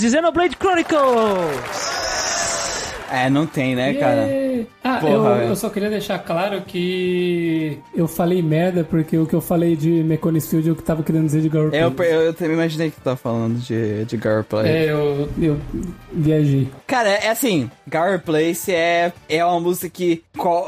dizendo 0.00 0.30
Blade 0.32 0.56
Xenoblade 0.60 0.84
Chronicles! 0.86 1.98
É, 3.10 3.30
não 3.30 3.46
tem, 3.46 3.74
né, 3.74 3.94
cara? 3.94 4.28
Ah, 4.84 4.98
Porra, 5.00 5.42
eu, 5.42 5.48
eu, 5.48 5.56
só 5.56 5.70
queria 5.70 5.88
deixar 5.88 6.18
claro 6.18 6.60
que 6.62 7.78
eu 7.94 8.06
falei 8.06 8.42
merda 8.42 8.84
porque 8.84 9.16
o 9.16 9.26
que 9.26 9.34
eu 9.34 9.40
falei 9.40 9.76
de 9.76 10.02
Meconis 10.02 10.48
Field 10.48 10.70
o 10.70 10.76
que 10.76 10.82
tava 10.82 11.02
querendo 11.02 11.26
dizer 11.26 11.40
de 11.40 11.48
Garo 11.48 11.70
eu, 11.74 11.94
eu, 11.96 12.20
eu 12.22 12.34
também 12.34 12.54
imaginei 12.54 12.90
que 12.90 12.96
tu 12.96 13.02
tava 13.02 13.16
falando 13.16 13.58
de, 13.58 14.04
de 14.04 14.16
Garo 14.16 14.44
Place. 14.44 14.68
É, 14.68 14.90
eu, 14.90 15.28
eu 15.40 15.58
viajei. 16.12 16.68
Cara, 16.86 17.08
é 17.08 17.30
assim, 17.30 17.70
Garo 17.86 18.18
Place 18.20 18.72
é, 18.72 19.12
é 19.28 19.44
uma 19.44 19.60
música 19.60 19.88
que, 19.88 20.22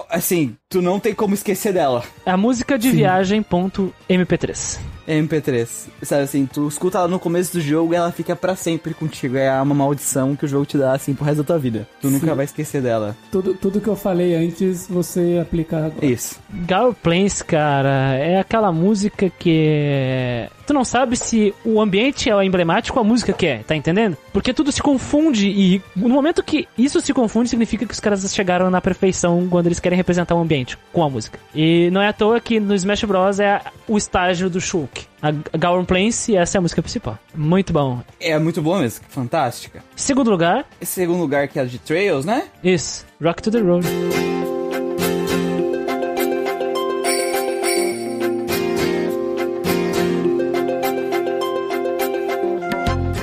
assim, 0.08 0.56
tu 0.68 0.80
não 0.80 0.98
tem 0.98 1.14
como 1.14 1.34
esquecer 1.34 1.72
dela. 1.72 2.02
É 2.24 2.30
a 2.30 2.36
música 2.36 2.78
de 2.78 2.90
Sim. 2.90 2.96
viagem.mp3. 2.96 4.80
MP3. 5.10 5.40
MP3. 5.40 5.68
Sabe 6.02 6.22
assim, 6.22 6.46
tu 6.46 6.68
escuta 6.68 6.98
ela 6.98 7.08
no 7.08 7.18
começo 7.18 7.52
do 7.52 7.60
jogo 7.60 7.92
e 7.92 7.96
ela 7.96 8.10
fica 8.12 8.34
pra 8.36 8.56
sempre 8.56 8.94
contigo. 8.94 9.36
É 9.36 9.60
uma 9.60 9.74
maldição 9.74 10.36
que 10.36 10.44
o 10.44 10.48
jogo 10.48 10.66
te 10.66 10.78
dá, 10.78 10.92
assim, 10.92 11.14
pro 11.14 11.24
resto 11.24 11.38
da 11.38 11.44
tua 11.44 11.58
vida. 11.58 11.86
Tu 12.00 12.10
nunca 12.10 12.26
Sim. 12.26 12.34
vai 12.34 12.44
esquecer 12.44 12.82
dela. 12.82 13.16
Tudo, 13.30 13.54
tudo 13.54 13.80
que 13.80 13.88
eu 13.88 13.96
falei 13.96 14.34
antes, 14.34 14.86
você 14.88 15.38
aplica 15.40 15.86
agora. 15.86 16.06
Isso. 16.06 16.40
Gower 16.68 16.94
Plains, 16.94 17.42
cara, 17.42 18.14
é 18.14 18.38
aquela 18.38 18.72
música 18.72 19.30
que 19.30 19.64
é... 19.66 20.48
Tu 20.66 20.72
não 20.72 20.84
sabe 20.84 21.16
se 21.16 21.52
o 21.64 21.80
ambiente 21.80 22.30
é 22.30 22.44
emblemático 22.44 22.96
ou 22.96 23.04
a 23.04 23.08
música 23.08 23.32
que 23.32 23.44
é, 23.44 23.58
tá 23.58 23.74
entendendo? 23.74 24.16
Porque 24.32 24.54
tudo 24.54 24.70
se 24.70 24.82
confunde 24.82 25.48
e 25.48 25.82
no 25.96 26.08
momento 26.08 26.42
que 26.42 26.68
isso 26.78 27.00
se 27.00 27.12
confunde, 27.12 27.48
significa 27.50 27.84
que 27.86 27.92
os 27.92 28.00
caras 28.00 28.32
chegaram 28.32 28.70
na 28.70 28.80
perfeição 28.80 29.46
quando 29.48 29.66
eles 29.66 29.80
querem 29.80 29.96
representar 29.96 30.34
o 30.34 30.40
ambiente 30.40 30.78
com 30.92 31.02
a 31.02 31.10
música. 31.10 31.38
E 31.54 31.90
não 31.90 32.00
é 32.00 32.08
à 32.08 32.12
toa 32.12 32.40
que 32.40 32.60
no 32.60 32.74
Smash 32.74 33.04
Bros. 33.04 33.40
é 33.40 33.60
o 33.88 33.96
estágio 33.96 34.48
do 34.48 34.60
Shulk. 34.60 35.06
A 35.22 35.32
Gower 35.58 35.84
Plains 35.84 36.28
e 36.28 36.36
essa 36.36 36.56
é 36.56 36.58
a 36.58 36.62
música 36.62 36.80
principal. 36.80 37.18
Muito 37.34 37.72
bom. 37.72 38.00
É 38.20 38.38
muito 38.38 38.62
boa 38.62 38.78
mesmo, 38.78 39.04
fantástica. 39.08 39.82
Segundo 39.96 40.30
lugar, 40.30 40.64
Esse 40.80 40.92
segundo 40.92 41.20
lugar 41.20 41.46
que 41.48 41.58
é 41.58 41.62
a 41.62 41.64
de 41.64 41.78
Trails, 41.78 42.24
né? 42.24 42.44
isso, 42.64 43.04
Rock 43.22 43.42
to 43.42 43.50
the 43.50 43.58
Road. 43.58 43.86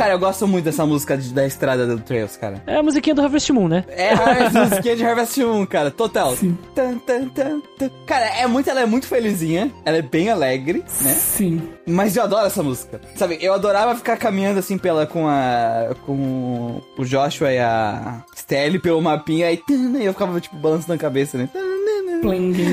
Cara, 0.08 0.16
eu 0.16 0.20
gosto 0.20 0.48
muito 0.48 0.64
dessa 0.64 0.86
música 0.86 1.18
de- 1.18 1.34
da 1.34 1.46
estrada 1.46 1.86
do 1.86 2.00
Trails, 2.00 2.38
cara. 2.38 2.64
É 2.66 2.78
a 2.78 2.84
musiquinha 2.84 3.14
do 3.14 3.22
Harvest 3.22 3.52
Moon, 3.52 3.68
né? 3.68 3.84
É 3.90 4.14
a 4.14 4.50
musiquinha 4.66 4.96
de 4.96 5.04
Harvest 5.06 5.38
Moon, 5.44 5.66
cara, 5.66 5.92
total. 5.92 6.34
Tan, 6.74 6.98
tan, 7.00 7.28
tan, 7.28 7.60
tan. 7.78 7.90
Cara, 8.06 8.26
é 8.40 8.48
muito, 8.48 8.70
ela 8.70 8.80
é 8.80 8.86
muito 8.86 9.06
felizinha, 9.06 9.70
ela 9.84 9.98
é 9.98 10.02
bem 10.02 10.30
alegre, 10.30 10.80
né? 11.02 11.12
Sim. 11.14 11.62
Mas 11.86 12.16
eu 12.16 12.24
adoro 12.24 12.46
essa 12.48 12.64
música. 12.64 13.02
Sabe, 13.18 13.38
eu 13.42 13.54
adorava 13.54 13.96
ficar 13.96 14.16
caminhando 14.16 14.60
assim 14.60 14.78
pela 14.78 15.06
com 15.06 15.28
a 15.28 15.94
com 16.06 16.82
o 16.98 17.04
Joshua 17.04 17.52
e 17.52 17.60
a 17.60 18.24
Stelle 18.34 18.80
pelo 18.80 19.02
mapinha 19.02 19.48
aí 19.48 19.58
tan, 19.58 19.98
e 20.00 20.06
eu 20.06 20.14
ficava 20.14 20.40
tipo 20.40 20.56
balançando 20.56 20.94
a 20.94 20.98
cabeça, 20.98 21.38
né? 21.38 21.50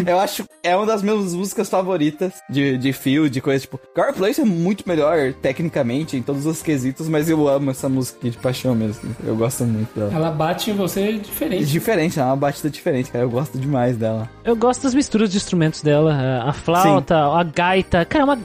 Eu 0.06 0.18
acho 0.20 0.44
é 0.62 0.74
uma 0.76 0.86
das 0.86 1.02
minhas 1.02 1.34
músicas 1.34 1.68
favoritas 1.68 2.32
de, 2.48 2.78
de 2.78 2.92
feel, 2.92 3.28
de 3.28 3.40
coisa 3.40 3.60
tipo. 3.60 3.78
Gar 3.94 4.12
Place 4.14 4.40
é 4.40 4.44
muito 4.44 4.84
melhor 4.88 5.32
tecnicamente 5.34 6.16
em 6.16 6.22
todos 6.22 6.46
os 6.46 6.62
quesitos, 6.62 7.08
mas 7.08 7.28
eu 7.28 7.46
amo 7.48 7.70
essa 7.70 7.88
música 7.88 8.30
de 8.30 8.36
paixão 8.38 8.74
mesmo. 8.74 9.14
Eu 9.24 9.36
gosto 9.36 9.64
muito 9.64 9.94
dela. 9.98 10.10
Ela 10.14 10.30
bate 10.30 10.70
em 10.70 10.74
você 10.74 11.00
É 11.00 11.12
diferente. 11.12 11.66
diferente, 11.66 12.18
é 12.18 12.24
uma 12.24 12.36
batida 12.36 12.70
diferente, 12.70 13.10
cara. 13.10 13.24
Eu 13.24 13.30
gosto 13.30 13.58
demais 13.58 13.96
dela. 13.96 14.28
Eu 14.44 14.56
gosto 14.56 14.82
das 14.82 14.94
misturas 14.94 15.30
de 15.30 15.36
instrumentos 15.36 15.82
dela. 15.82 16.42
A 16.44 16.52
flauta, 16.52 17.16
a 17.16 17.42
gaita. 17.42 18.04
Cara, 18.04 18.22
é 18.22 18.24
uma, 18.24 18.36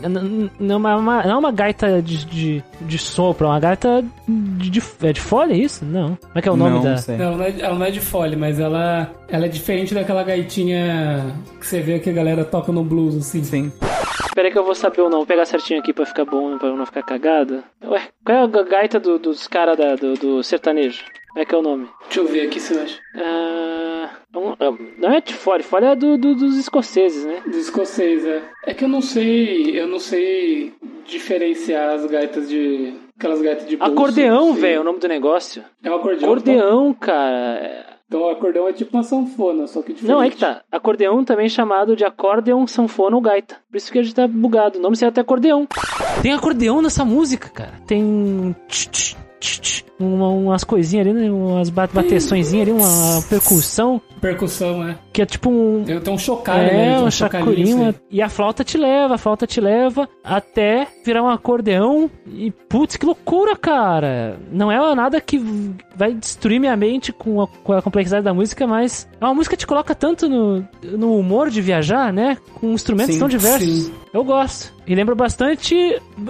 não, 0.60 0.90
é 0.90 0.96
uma, 0.96 1.24
não 1.24 1.32
é 1.32 1.38
uma 1.38 1.52
gaita 1.52 2.02
de, 2.02 2.26
de, 2.26 2.64
de 2.82 2.98
sopro, 2.98 3.48
é 3.48 3.50
uma 3.50 3.60
gaita 3.60 4.04
de, 4.28 4.70
de, 4.70 4.84
é 5.04 5.14
de 5.14 5.22
folha, 5.22 5.54
é 5.54 5.58
isso? 5.58 5.86
Não. 5.86 6.16
Como 6.16 6.32
é 6.36 6.42
que 6.42 6.50
é 6.50 6.52
o 6.52 6.58
nome 6.58 6.84
Não 6.86 6.98
sei. 6.98 7.18
Não, 7.18 7.38
não 7.38 7.44
é- 7.46 7.60
ela 7.60 7.76
não 7.76 7.86
é 7.86 7.92
de 7.92 8.00
folha, 8.02 8.38
mas 8.38 8.60
ela, 8.60 9.12
ela 9.28 9.46
é 9.46 9.50
diferente 9.50 9.94
daquela 9.94 10.24
gaitinha 10.24 10.89
que 11.60 11.66
você 11.66 11.80
vê 11.82 12.00
que 12.00 12.10
a 12.10 12.14
galera 12.14 12.44
toca 12.46 12.72
no 12.72 12.84
blues, 12.84 13.16
assim. 13.18 13.44
Sim. 13.44 13.72
Espera 14.26 14.48
aí 14.48 14.52
que 14.52 14.60
eu 14.60 14.64
vou 14.64 14.76
saber 14.76 15.02
ou 15.02 15.10
não. 15.10 15.20
Vou 15.20 15.28
pegar 15.28 15.46
certinho 15.46 15.80
aqui 15.80 15.92
pra 15.94 16.06
ficar 16.06 16.26
bom, 16.26 16.58
pra 16.58 16.70
não 16.74 16.86
ficar 16.86 17.04
cagado. 17.04 17.64
Ué, 17.84 18.02
qual 18.26 18.38
é 18.38 18.42
a 18.44 18.48
ga- 18.48 18.64
gaita 18.64 19.00
do- 19.00 19.20
dos 19.20 19.48
caras 19.48 19.78
do, 20.00 20.14
do 20.16 20.44
sertanejo? 20.44 21.04
Como 21.30 21.42
é 21.42 21.46
que 21.46 21.54
é 21.54 21.58
o 21.58 21.62
nome? 21.62 21.88
Deixa 22.06 22.20
eu 22.22 22.28
ver 22.28 22.48
aqui 22.48 22.60
se 22.60 22.74
eu 22.74 22.82
acho. 22.82 23.00
Ah, 23.16 24.10
não 24.98 25.12
é 25.14 25.22
de 25.22 25.34
folha, 25.34 25.64
folha 25.64 25.88
é 25.88 25.96
do, 25.96 26.18
do- 26.18 26.36
dos 26.36 26.58
escoceses, 26.58 27.24
né? 27.26 27.42
Do 27.46 27.58
escocês, 27.58 28.26
é. 28.26 28.42
É 28.66 28.74
que 28.74 28.84
eu 28.84 28.90
não 28.90 29.02
sei, 29.02 29.80
eu 29.80 29.88
não 29.88 30.00
sei 30.00 30.74
diferenciar 31.06 31.90
as 31.96 32.06
gaitas 32.06 32.50
de... 32.50 32.94
Aquelas 33.18 33.42
gaitas 33.42 33.68
de 33.68 33.76
bolso, 33.78 33.92
Acordeão, 33.94 34.54
velho, 34.54 34.78
é 34.78 34.80
o 34.80 34.84
nome 34.84 35.00
do 35.00 35.08
negócio. 35.08 35.64
É 35.84 35.92
um 35.92 35.96
acordeão. 35.96 36.30
Acordeão, 36.32 36.94
cara. 36.94 37.99
Então, 38.10 38.24
o 38.24 38.30
acordeão 38.30 38.68
é 38.68 38.74
tipo 38.74 38.98
uma 38.98 39.04
sanfona, 39.04 39.68
só 39.68 39.84
que 39.84 39.94
diferente. 39.94 40.12
Não, 40.12 40.24
é 40.24 40.32
que 40.32 40.38
tá. 40.38 40.64
Acordeão 40.72 41.24
também 41.24 41.46
é 41.46 41.50
chamado 41.50 41.96
de 41.96 42.04
acordeon, 42.04 42.66
sanfona 42.66 43.16
ou 43.16 43.22
gaita. 43.22 43.58
Por 43.70 43.78
isso 43.78 43.92
que 43.92 44.00
a 44.00 44.04
gente 44.04 44.16
tá 44.16 44.28
bugado. 44.28 44.80
O 44.80 44.82
nome 44.82 44.96
seria 44.96 45.10
até 45.10 45.22
acordeão. 45.22 45.68
Tem 46.24 46.34
acordeão 46.34 46.82
nessa 46.82 47.06
música, 47.06 47.50
cara. 47.50 47.74
Tem. 47.86 48.56
tch, 48.68 48.88
tch, 48.88 49.16
tch, 49.40 49.60
tch. 49.60 49.89
Uma- 50.00 50.30
umas 50.30 50.64
coisinhas 50.64 51.08
ali, 51.08 51.14
né? 51.16 51.30
umas 51.32 51.70
ba- 51.70 51.90
bateçõezinhas 51.92 52.68
ali, 52.70 52.72
uma 52.78 53.22
percussão, 53.30 54.02
Percussão, 54.22 54.88
é. 54.88 54.98
que 55.14 55.22
é 55.22 55.26
tipo 55.26 55.50
um. 55.50 55.84
Eu 55.88 56.02
um 56.12 56.18
chocalho, 56.18 56.64
né? 56.64 56.92
É, 56.92 56.96
Tem 56.96 57.04
um 57.06 57.12
chacurinho. 57.12 57.68
isso 57.68 57.84
aí. 57.84 57.96
E 58.12 58.22
a 58.22 58.28
flauta 58.30 58.64
te 58.64 58.78
leva, 58.78 59.16
a 59.16 59.18
flauta 59.18 59.48
te 59.48 59.62
leva 59.62 60.10
até 60.24 60.88
virar 61.06 61.24
um 61.24 61.30
acordeão. 61.30 62.10
E 62.28 62.52
putz, 62.52 62.98
que 62.98 63.06
loucura, 63.06 63.56
cara! 63.56 64.38
Não 64.52 64.72
é 64.72 64.96
nada 64.96 65.22
que 65.22 65.38
vai 65.96 66.14
destruir 66.14 66.60
minha 66.60 66.76
mente 66.76 67.12
com 67.14 67.42
a, 67.42 67.48
com 67.48 67.74
a 67.74 67.82
complexidade 67.82 68.24
da 68.26 68.34
música, 68.34 68.66
mas 68.68 69.08
é 69.20 69.26
uma 69.26 69.34
música 69.34 69.56
que 69.56 69.60
te 69.62 69.68
coloca 69.68 69.96
tanto 69.96 70.28
no, 70.28 70.66
no 70.84 71.18
humor 71.18 71.50
de 71.50 71.62
viajar, 71.62 72.12
né? 72.12 72.38
Com 72.56 72.72
instrumentos 72.74 73.14
Sim, 73.14 73.20
tão 73.20 73.30
diversos. 73.30 73.68
sim. 73.86 73.94
Eu 74.14 74.24
gosto. 74.24 74.74
E 74.88 74.96
lembra 74.96 75.14
bastante 75.14 75.76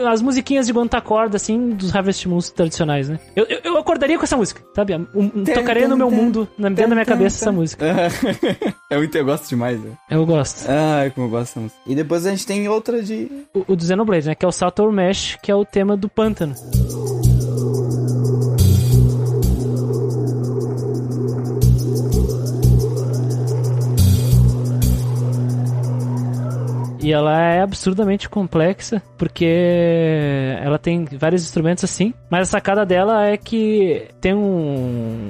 as 0.06 0.22
musiquinhas 0.22 0.68
de 0.68 0.74
Guanta 0.74 1.00
Corda, 1.00 1.38
assim, 1.38 1.70
dos 1.70 1.96
Harvest 1.96 2.28
Moons 2.28 2.50
tradicionais, 2.52 3.08
né? 3.08 3.18
Eu, 3.36 3.46
eu, 3.46 3.59
eu 3.64 3.78
acordaria 3.78 4.18
com 4.18 4.24
essa 4.24 4.38
música, 4.38 4.62
sabe? 4.76 4.96
Um- 4.96 5.08
um- 5.16 5.44
tocaria 5.44 5.88
no 5.88 5.98
meu 5.98 6.10
mundo, 6.12 6.48
na, 6.58 6.70
dentro 6.70 6.90
da 6.90 6.96
minha 6.96 7.06
cabeça, 7.06 7.44
essa 7.44 7.52
música. 7.52 7.86
é 8.90 8.98
muito, 8.98 9.18
eu 9.18 9.26
gosto 9.26 9.48
demais, 9.50 9.80
velho. 9.80 9.98
Eu 10.10 10.26
gosto. 10.26 10.66
Ai, 10.70 11.12
como 11.12 11.28
eu 11.28 11.32
gosto 11.32 11.48
dessa 11.50 11.60
música. 11.60 11.80
E 11.88 11.96
depois 11.96 12.26
a 12.26 12.30
gente 12.32 12.46
tem 12.46 12.68
outra 12.68 13.02
de. 13.02 13.30
o, 13.54 13.74
o 13.74 13.76
do 13.76 13.84
Xenoblade, 13.86 14.28
né? 14.28 14.36
Que 14.36 14.46
é 14.46 14.48
o 14.48 14.52
Sator 14.52 14.92
Mesh, 14.92 15.38
que 15.42 15.52
é 15.52 15.56
o 15.56 15.66
tema 15.66 15.96
do 15.96 16.10
pântano. 16.10 16.56
E 27.02 27.14
ela 27.14 27.42
é 27.42 27.62
absurdamente 27.62 28.28
complexa, 28.28 29.02
porque 29.18 29.46
ela 30.62 30.78
tem 30.78 31.06
vários 31.06 31.44
instrumentos 31.44 31.84
assim, 31.84 32.14
mas 32.30 32.42
a 32.42 32.52
sacada 32.52 32.86
dela 32.86 33.26
é 33.26 33.38
que 33.38 34.08
tem 34.20 34.34
um. 34.34 35.30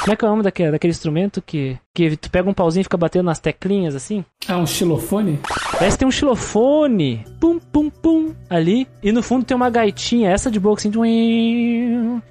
Como 0.00 0.12
é 0.12 0.16
que 0.16 0.24
é 0.24 0.28
o 0.28 0.30
nome 0.30 0.42
daquele, 0.42 0.72
daquele 0.72 0.90
instrumento 0.90 1.40
que, 1.40 1.78
que 1.96 2.14
tu 2.16 2.30
pega 2.30 2.48
um 2.48 2.52
pauzinho 2.52 2.82
e 2.82 2.84
fica 2.84 2.96
batendo 2.98 3.24
nas 3.24 3.38
teclinhas 3.40 3.94
assim? 3.94 4.22
Ah, 4.46 4.58
um 4.58 4.66
xilofone? 4.66 5.40
Parece 5.72 5.96
que 5.96 6.00
tem 6.00 6.08
um 6.08 6.10
xilofone. 6.10 7.24
Pum, 7.40 7.58
pum, 7.58 7.88
pum. 7.88 8.34
Ali. 8.50 8.86
E 9.02 9.10
no 9.10 9.22
fundo 9.22 9.44
tem 9.46 9.56
uma 9.56 9.70
gaitinha, 9.70 10.30
essa 10.30 10.50
de 10.50 10.60
boa, 10.60 10.76
assim, 10.76 10.90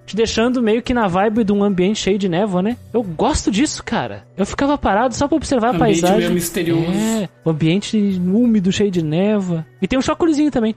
te 0.05 0.15
deixando 0.15 0.61
meio 0.61 0.83
que 0.83 0.93
na 0.93 1.07
vibe 1.07 1.43
de 1.43 1.51
um 1.51 1.63
ambiente 1.63 1.99
cheio 1.99 2.17
de 2.19 2.29
névoa, 2.29 2.61
né? 2.61 2.77
Eu 2.93 3.01
gosto 3.01 3.49
disso, 3.49 3.83
cara. 3.83 4.23
Eu 4.37 4.45
ficava 4.45 4.77
parado 4.77 5.15
só 5.15 5.27
pra 5.27 5.35
observar 5.35 5.67
a 5.67 5.69
Ambiente 5.71 6.01
paisagem. 6.01 6.17
meio 6.19 6.33
misterioso. 6.33 6.91
É, 6.91 7.27
o 7.43 7.49
ambiente 7.49 7.97
úmido, 7.97 8.71
cheio 8.71 8.91
de 8.91 9.03
névoa. 9.03 9.65
E 9.81 9.87
tem 9.87 9.97
um 9.97 10.01
chocolezinho 10.01 10.51
também. 10.51 10.75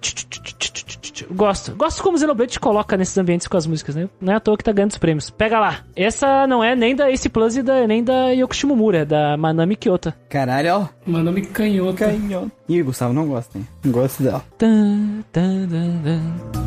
Gosto. 1.30 1.74
Gosto 1.74 2.02
como 2.02 2.16
o 2.16 2.20
Xenoblade 2.20 2.52
te 2.52 2.60
coloca 2.60 2.96
nesses 2.96 3.16
ambientes 3.18 3.46
com 3.46 3.56
as 3.56 3.66
músicas, 3.66 3.96
né? 3.96 4.08
Não 4.20 4.32
é 4.32 4.36
à 4.36 4.40
toa 4.40 4.56
que 4.56 4.64
tá 4.64 4.72
ganhando 4.72 4.92
os 4.92 4.98
prêmios. 4.98 5.30
Pega 5.30 5.58
lá. 5.58 5.78
Essa 5.96 6.46
não 6.46 6.62
é 6.62 6.74
nem 6.76 6.94
da 6.94 7.10
Ace 7.10 7.28
Plus 7.28 7.56
e 7.56 7.62
da, 7.62 7.86
nem 7.86 8.02
da 8.02 8.30
Yoko 8.30 8.54
É 8.94 9.04
da 9.04 9.36
Manami 9.36 9.76
Kyoto. 9.76 10.14
Caralho, 10.28 10.74
ó. 10.74 10.88
Mandou-me 11.04 11.42
canhota. 11.42 12.06
Canhão. 12.06 12.50
Ih, 12.68 12.82
Gustavo 12.82 13.12
não 13.12 13.26
gosta, 13.26 13.58
hein? 13.58 13.66
Não 13.84 13.92
gosto 13.92 14.22
dela. 14.22 14.42
Tan, 14.56 15.22
tan, 15.32 15.66
tan, 15.68 16.02
tan. 16.04 16.57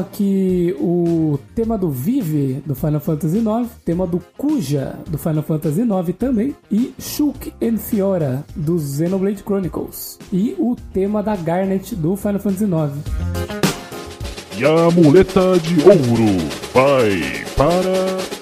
Então 0.00 0.08
aqui 0.08 0.74
o 0.80 1.38
tema 1.54 1.76
do 1.76 1.90
Vive 1.90 2.62
do 2.64 2.74
Final 2.74 3.00
Fantasy 3.00 3.38
IX, 3.38 3.68
tema 3.84 4.06
do 4.06 4.18
Kuja 4.36 4.94
do 5.06 5.18
Final 5.18 5.42
Fantasy 5.42 5.82
IX 5.82 6.16
também, 6.18 6.56
e 6.70 6.94
Shulk 6.98 7.52
and 7.62 7.76
Fiora 7.76 8.42
do 8.56 8.78
Xenoblade 8.78 9.42
Chronicles, 9.42 10.18
e 10.32 10.54
o 10.58 10.74
tema 10.94 11.22
da 11.22 11.36
Garnet 11.36 11.94
do 11.94 12.16
Final 12.16 12.40
Fantasy 12.40 12.64
IX. 12.64 12.92
E 14.58 14.64
a 14.64 14.90
muleta 14.90 15.58
de 15.58 15.80
ouro 15.82 16.38
vai 16.72 17.20
para. 17.56 18.39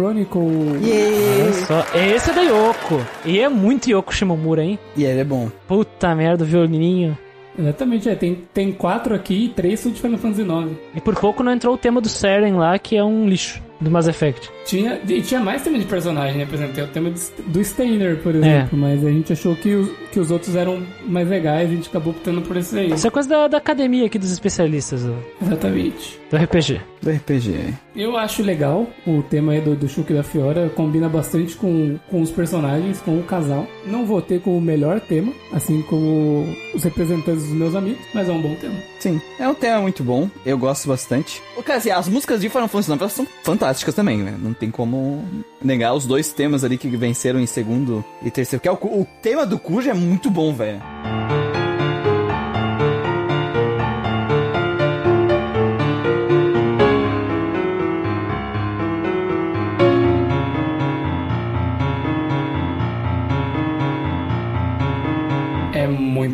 Xenoblade 0.00 0.26
Chronicles. 0.30 0.82
Olha 0.82 1.52
só, 1.66 1.86
esse 1.98 2.30
é 2.30 2.32
da 2.34 2.42
Yoko. 2.42 3.00
E 3.24 3.38
é 3.40 3.48
muito 3.48 3.90
Yoko 3.90 4.14
Shimomura, 4.14 4.62
hein? 4.64 4.78
E 4.96 5.04
ele 5.04 5.20
é 5.20 5.24
bom. 5.24 5.50
Puta 5.68 6.14
merda, 6.14 6.44
o 6.44 6.46
violininho. 6.46 7.16
Exatamente, 7.58 8.08
é, 8.08 8.14
tem, 8.14 8.38
tem 8.54 8.72
quatro 8.72 9.14
aqui 9.14 9.46
e 9.46 9.48
três 9.48 9.80
são 9.80 9.92
de 9.92 10.00
Final 10.00 10.18
Fantasy 10.18 10.42
IX. 10.42 10.70
E 10.94 11.00
por 11.00 11.14
pouco 11.16 11.42
não 11.42 11.52
entrou 11.52 11.74
o 11.74 11.78
tema 11.78 12.00
do 12.00 12.08
Seren 12.08 12.54
lá, 12.54 12.78
que 12.78 12.96
é 12.96 13.04
um 13.04 13.28
lixo 13.28 13.60
do 13.80 13.90
Mass 13.90 14.06
Effect. 14.08 14.48
Tinha, 14.64 15.00
e 15.06 15.20
tinha 15.20 15.40
mais 15.40 15.62
tema 15.62 15.78
de 15.78 15.84
personagem, 15.84 16.38
né? 16.38 16.46
Por 16.46 16.54
exemplo, 16.54 16.74
tem 16.74 16.84
o 16.84 16.88
tema 16.88 17.10
do- 17.10 17.42
do 17.50 17.64
Steiner, 17.64 18.16
por 18.18 18.34
exemplo, 18.34 18.78
mas 18.78 19.04
a 19.04 19.10
gente 19.10 19.32
achou 19.32 19.54
que 19.56 19.74
os, 19.74 19.90
que 20.12 20.20
os 20.20 20.30
outros 20.30 20.54
eram 20.54 20.82
mais 21.06 21.28
legais 21.28 21.68
e 21.68 21.72
a 21.72 21.76
gente 21.76 21.88
acabou 21.88 22.12
optando 22.12 22.40
por 22.42 22.56
esse 22.56 22.78
aí. 22.78 22.92
Isso 22.92 23.06
é 23.06 23.10
coisa 23.10 23.28
da, 23.28 23.48
da 23.48 23.58
academia 23.58 24.06
aqui 24.06 24.18
dos 24.18 24.30
especialistas 24.32 25.02
do, 25.04 25.16
Exatamente. 25.42 26.18
do 26.30 26.36
RPG. 26.36 26.80
Do 27.02 27.10
RPG. 27.10 27.74
Eu 27.96 28.16
acho 28.16 28.42
legal 28.42 28.86
o 29.06 29.22
tema 29.22 29.52
aí 29.52 29.60
do, 29.60 29.74
do 29.74 29.88
Shulk 29.88 30.12
e 30.12 30.16
da 30.16 30.22
Fiora, 30.22 30.68
combina 30.70 31.08
bastante 31.08 31.56
com, 31.56 31.98
com 32.10 32.20
os 32.20 32.30
personagens, 32.30 33.00
com 33.00 33.18
o 33.18 33.22
casal. 33.22 33.66
Não 33.86 34.04
votei 34.04 34.38
com 34.38 34.56
o 34.56 34.60
melhor 34.60 35.00
tema, 35.00 35.32
assim 35.52 35.82
como 35.82 36.46
os 36.74 36.82
representantes 36.84 37.44
dos 37.44 37.52
meus 37.52 37.74
amigos, 37.74 38.00
mas 38.14 38.28
é 38.28 38.32
um 38.32 38.40
bom 38.42 38.54
tema. 38.54 38.76
Sim, 38.98 39.20
é 39.38 39.48
um 39.48 39.54
tema 39.54 39.80
muito 39.80 40.04
bom. 40.04 40.28
Eu 40.44 40.58
gosto 40.58 40.88
bastante. 40.88 41.42
Cara, 41.64 41.78
assim, 41.78 41.90
as 41.90 42.08
músicas 42.08 42.40
de 42.40 42.48
Final 42.48 42.68
Fantasy 42.68 42.92
IX 42.92 43.12
são 43.12 43.26
fantásticas 43.42 43.94
também, 43.94 44.18
né? 44.18 44.36
Não 44.40 44.52
tem 44.52 44.70
como 44.70 45.24
negar 45.62 45.94
os 45.94 46.06
dois 46.06 46.32
temas 46.32 46.64
ali 46.64 46.76
que 46.76 46.88
venceram 46.88 47.40
em 47.40 47.46
segundo 47.46 48.04
e 48.22 48.30
terceiro. 48.30 48.60
Que 48.60 48.68
é 48.68 48.72
o, 48.72 48.74
o 48.74 49.06
tema 49.22 49.46
do 49.46 49.58
Cujo 49.58 49.88
é 49.88 49.94
muito 49.94 50.30
bom, 50.30 50.52
velho. 50.52 50.80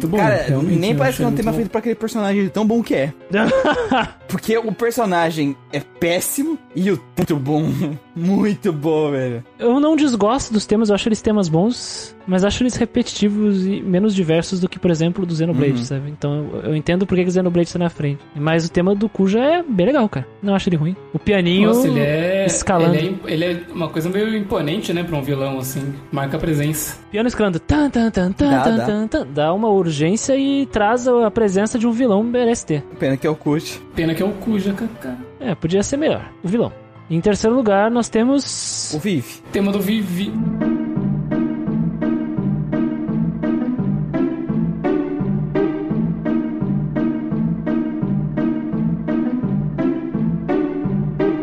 Muito 0.09 0.23
bom. 0.23 0.29
Cara, 0.29 0.43
realmente, 0.47 0.79
nem 0.79 0.97
parece 0.97 1.19
que 1.19 1.25
é 1.25 1.27
um 1.27 1.33
tema 1.33 1.51
bom. 1.51 1.57
feito 1.57 1.71
pra 1.71 1.79
aquele 1.81 1.95
personagem 1.95 2.49
tão 2.49 2.67
bom 2.67 2.83
que 2.83 2.95
é. 2.95 3.13
Porque 4.29 4.57
o 4.59 4.73
personagem 4.73 5.57
é 5.73 5.81
péssimo 5.81 6.59
e 6.75 6.91
o 6.91 7.01
muito 7.17 7.37
bom. 7.37 7.63
Muito 8.17 8.73
bom, 8.73 9.11
velho. 9.11 9.45
Eu 9.59 9.79
não 9.79 9.95
desgosto 9.95 10.51
dos 10.51 10.65
temas, 10.65 10.89
eu 10.89 10.95
acho 10.95 11.07
eles 11.07 11.21
temas 11.21 11.51
bons, 11.51 12.17
mas 12.27 12.45
acho 12.45 12.63
eles 12.63 12.75
repetitivos 12.75 13.67
e 13.67 13.83
menos 13.83 14.15
diversos 14.15 14.59
do 14.59 14.71
que, 14.71 14.79
por 14.79 14.91
exemplo, 14.91 15.27
do 15.27 15.35
Xenoblade, 15.35 15.85
sabe? 15.85 16.09
Então 16.11 16.49
eu, 16.55 16.71
eu 16.71 16.77
entendo 16.77 17.07
por 17.07 17.15
que 17.15 17.25
o 17.25 17.31
Xenoblade 17.31 17.69
está 17.69 17.79
na 17.79 17.91
frente. 17.91 18.21
Mas 18.35 18.65
o 18.65 18.71
tema 18.71 18.95
do 18.95 19.07
Kuja 19.07 19.41
é 19.41 19.63
bem 19.63 19.85
legal, 19.85 20.09
cara. 20.09 20.27
Não 20.43 20.55
acho 20.55 20.71
ele 20.71 20.77
ruim. 20.77 20.97
O 21.13 21.19
pianinho 21.19 21.69
Nossa, 21.69 21.87
ele 21.87 22.01
é. 22.01 22.47
escalando. 22.47 22.95
Ele 22.95 23.21
é, 23.27 23.33
ele 23.33 23.45
é 23.45 23.61
uma 23.71 23.89
coisa 23.91 24.09
meio 24.09 24.35
imponente, 24.35 24.95
né, 24.95 25.03
pra 25.05 25.15
um 25.15 25.23
vilão, 25.23 25.59
assim. 25.59 25.95
Marca 26.11 26.39
presença. 26.39 26.97
Piano 27.11 27.29
escalando. 27.29 27.59
Tan, 27.59 27.91
tan, 27.91 28.11
tan, 28.11 28.33
tan, 28.33 28.51
Dá, 28.51 28.63
tan, 28.63 28.77
dá. 28.79 28.87
tan, 28.87 29.09
tan. 29.09 29.27
Dá 29.27 29.53
uma 29.53 29.69
urgência 29.69 29.96
e 30.05 30.67
traz 30.67 31.07
a 31.09 31.31
presença 31.31 31.79
de 31.79 31.87
um 31.87 31.93
vilão 31.93 32.23
merece 32.23 32.67
ter. 32.67 32.83
Pena 32.99 33.17
que 33.17 33.27
é 33.27 33.31
o 33.31 33.37
Kush. 33.37 33.81
Pena 33.95 34.15
que 34.15 34.23
é 34.23 34.27
o 34.27 34.33
Kuja, 34.33 34.73
kaká. 34.73 35.17
É, 35.41 35.55
podia 35.55 35.83
ser 35.83 35.97
melhor. 35.97 36.31
O 36.43 36.49
vilão. 36.49 36.73
Em 37.09 37.21
terceiro 37.21 37.55
lugar, 37.55 37.91
nós 37.91 38.09
temos. 38.09 38.93
O 38.93 38.99
Vive. 38.99 39.41
Tema 39.53 39.71
do 39.71 39.81
Vivi. 39.81 40.33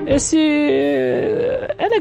Esse. 0.05 1.32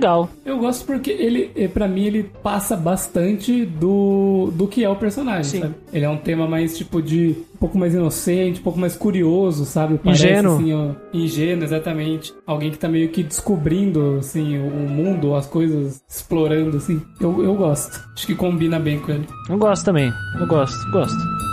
Legal. 0.03 0.29
Eu 0.45 0.59
gosto 0.59 0.85
porque 0.85 1.12
ele, 1.12 1.53
eh, 1.55 1.69
pra 1.69 1.87
mim, 1.87 2.05
ele 2.05 2.24
passa 2.43 2.77
bastante 2.77 3.65
do, 3.65 4.53
do 4.53 4.66
que 4.66 4.83
é 4.83 4.89
o 4.89 4.97
personagem, 4.97 5.45
Sim. 5.45 5.61
sabe? 5.61 5.74
Ele 5.93 6.05
é 6.05 6.09
um 6.09 6.16
tema 6.16 6.49
mais, 6.49 6.77
tipo, 6.77 7.01
de 7.01 7.37
um 7.55 7.59
pouco 7.59 7.79
mais 7.79 7.95
inocente, 7.95 8.59
um 8.59 8.65
pouco 8.65 8.81
mais 8.81 8.97
curioso, 8.97 9.65
sabe? 9.65 10.01
Ingênuo. 10.05 10.57
assim, 10.57 10.73
ó, 10.74 10.91
ingênuo, 11.15 11.62
exatamente. 11.62 12.35
Alguém 12.45 12.73
que 12.73 12.79
tá 12.79 12.89
meio 12.89 13.11
que 13.11 13.23
descobrindo, 13.23 14.16
assim, 14.19 14.59
o 14.59 14.73
o 14.73 14.89
mundo, 14.89 15.35
as 15.37 15.47
coisas, 15.47 16.03
explorando, 16.09 16.79
assim. 16.79 17.01
Eu, 17.20 17.45
eu 17.45 17.55
gosto. 17.55 18.01
Acho 18.16 18.27
que 18.27 18.35
combina 18.35 18.81
bem 18.81 18.99
com 18.99 19.12
ele. 19.12 19.27
Eu 19.49 19.59
gosto 19.59 19.85
também. 19.85 20.11
Eu 20.41 20.47
gosto, 20.47 20.91
gosto. 20.91 21.52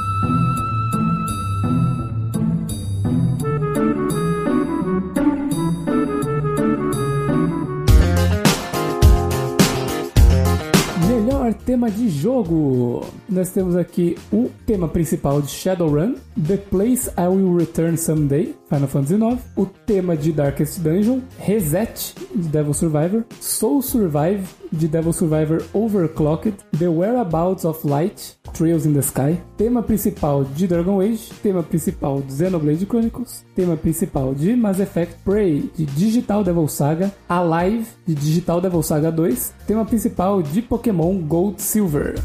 Tema 11.69 11.91
de 11.91 12.09
jogo. 12.09 13.05
Nós 13.29 13.51
temos 13.51 13.75
aqui 13.75 14.17
o 14.33 14.49
tema 14.65 14.87
principal 14.87 15.39
de 15.39 15.51
Shadowrun, 15.51 16.15
The 16.47 16.57
Place 16.57 17.11
I 17.15 17.27
Will 17.27 17.55
Return 17.55 17.95
Someday, 17.95 18.55
Final 18.69 18.87
Fantasy 18.87 19.15
IX, 19.15 19.41
o 19.55 19.65
tema 19.65 20.15
de 20.15 20.31
Darkest 20.31 20.79
Dungeon, 20.79 21.21
Reset, 21.39 22.15
de 22.35 22.47
Devil 22.47 22.73
Survivor, 22.73 23.25
Soul 23.41 23.81
Survive, 23.81 24.43
de 24.71 24.87
Devil 24.87 25.11
Survivor 25.11 25.63
Overclocked, 25.73 26.53
The 26.77 26.87
Whereabouts 26.87 27.65
of 27.65 27.85
Light, 27.85 28.37
Trails 28.53 28.85
in 28.85 28.93
the 28.93 29.01
Sky, 29.01 29.39
tema 29.57 29.81
principal 29.81 30.43
de 30.43 30.67
Dragon 30.67 31.01
Age, 31.01 31.31
tema 31.41 31.63
principal 31.63 32.21
de 32.21 32.33
Xenoblade 32.33 32.85
Chronicles, 32.85 33.43
tema 33.55 33.75
principal 33.75 34.35
de 34.35 34.55
Mass 34.55 34.79
Effect 34.79 35.17
Prey, 35.25 35.69
de 35.75 35.85
Digital 35.85 36.43
Devil 36.43 36.67
Saga, 36.67 37.11
Alive, 37.27 37.87
de 38.05 38.13
Digital 38.13 38.61
Devil 38.61 38.83
Saga 38.83 39.11
2, 39.11 39.53
tema 39.65 39.85
principal 39.85 40.43
de 40.43 40.61
Pokémon 40.61 41.19
Gold 41.21 41.59
Silver. 41.59 42.15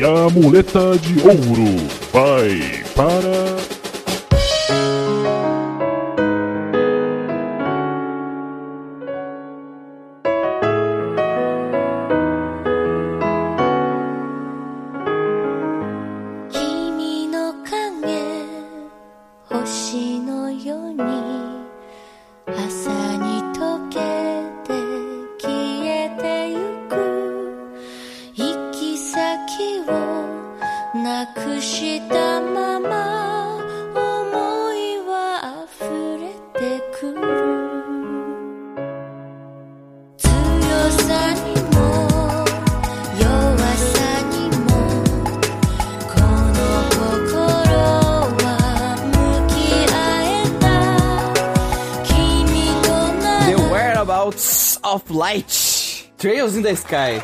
E 0.00 0.02
a 0.02 0.30
muleta 0.30 0.96
de 0.96 1.20
ouro 1.20 1.76
vai 2.10 2.82
para." 2.96 3.60
Whereabouts 53.84 54.78
of 54.84 55.02
Light. 55.10 56.10
Trails 56.18 56.54
in 56.54 56.60
the 56.62 56.72
Sky. 56.72 57.22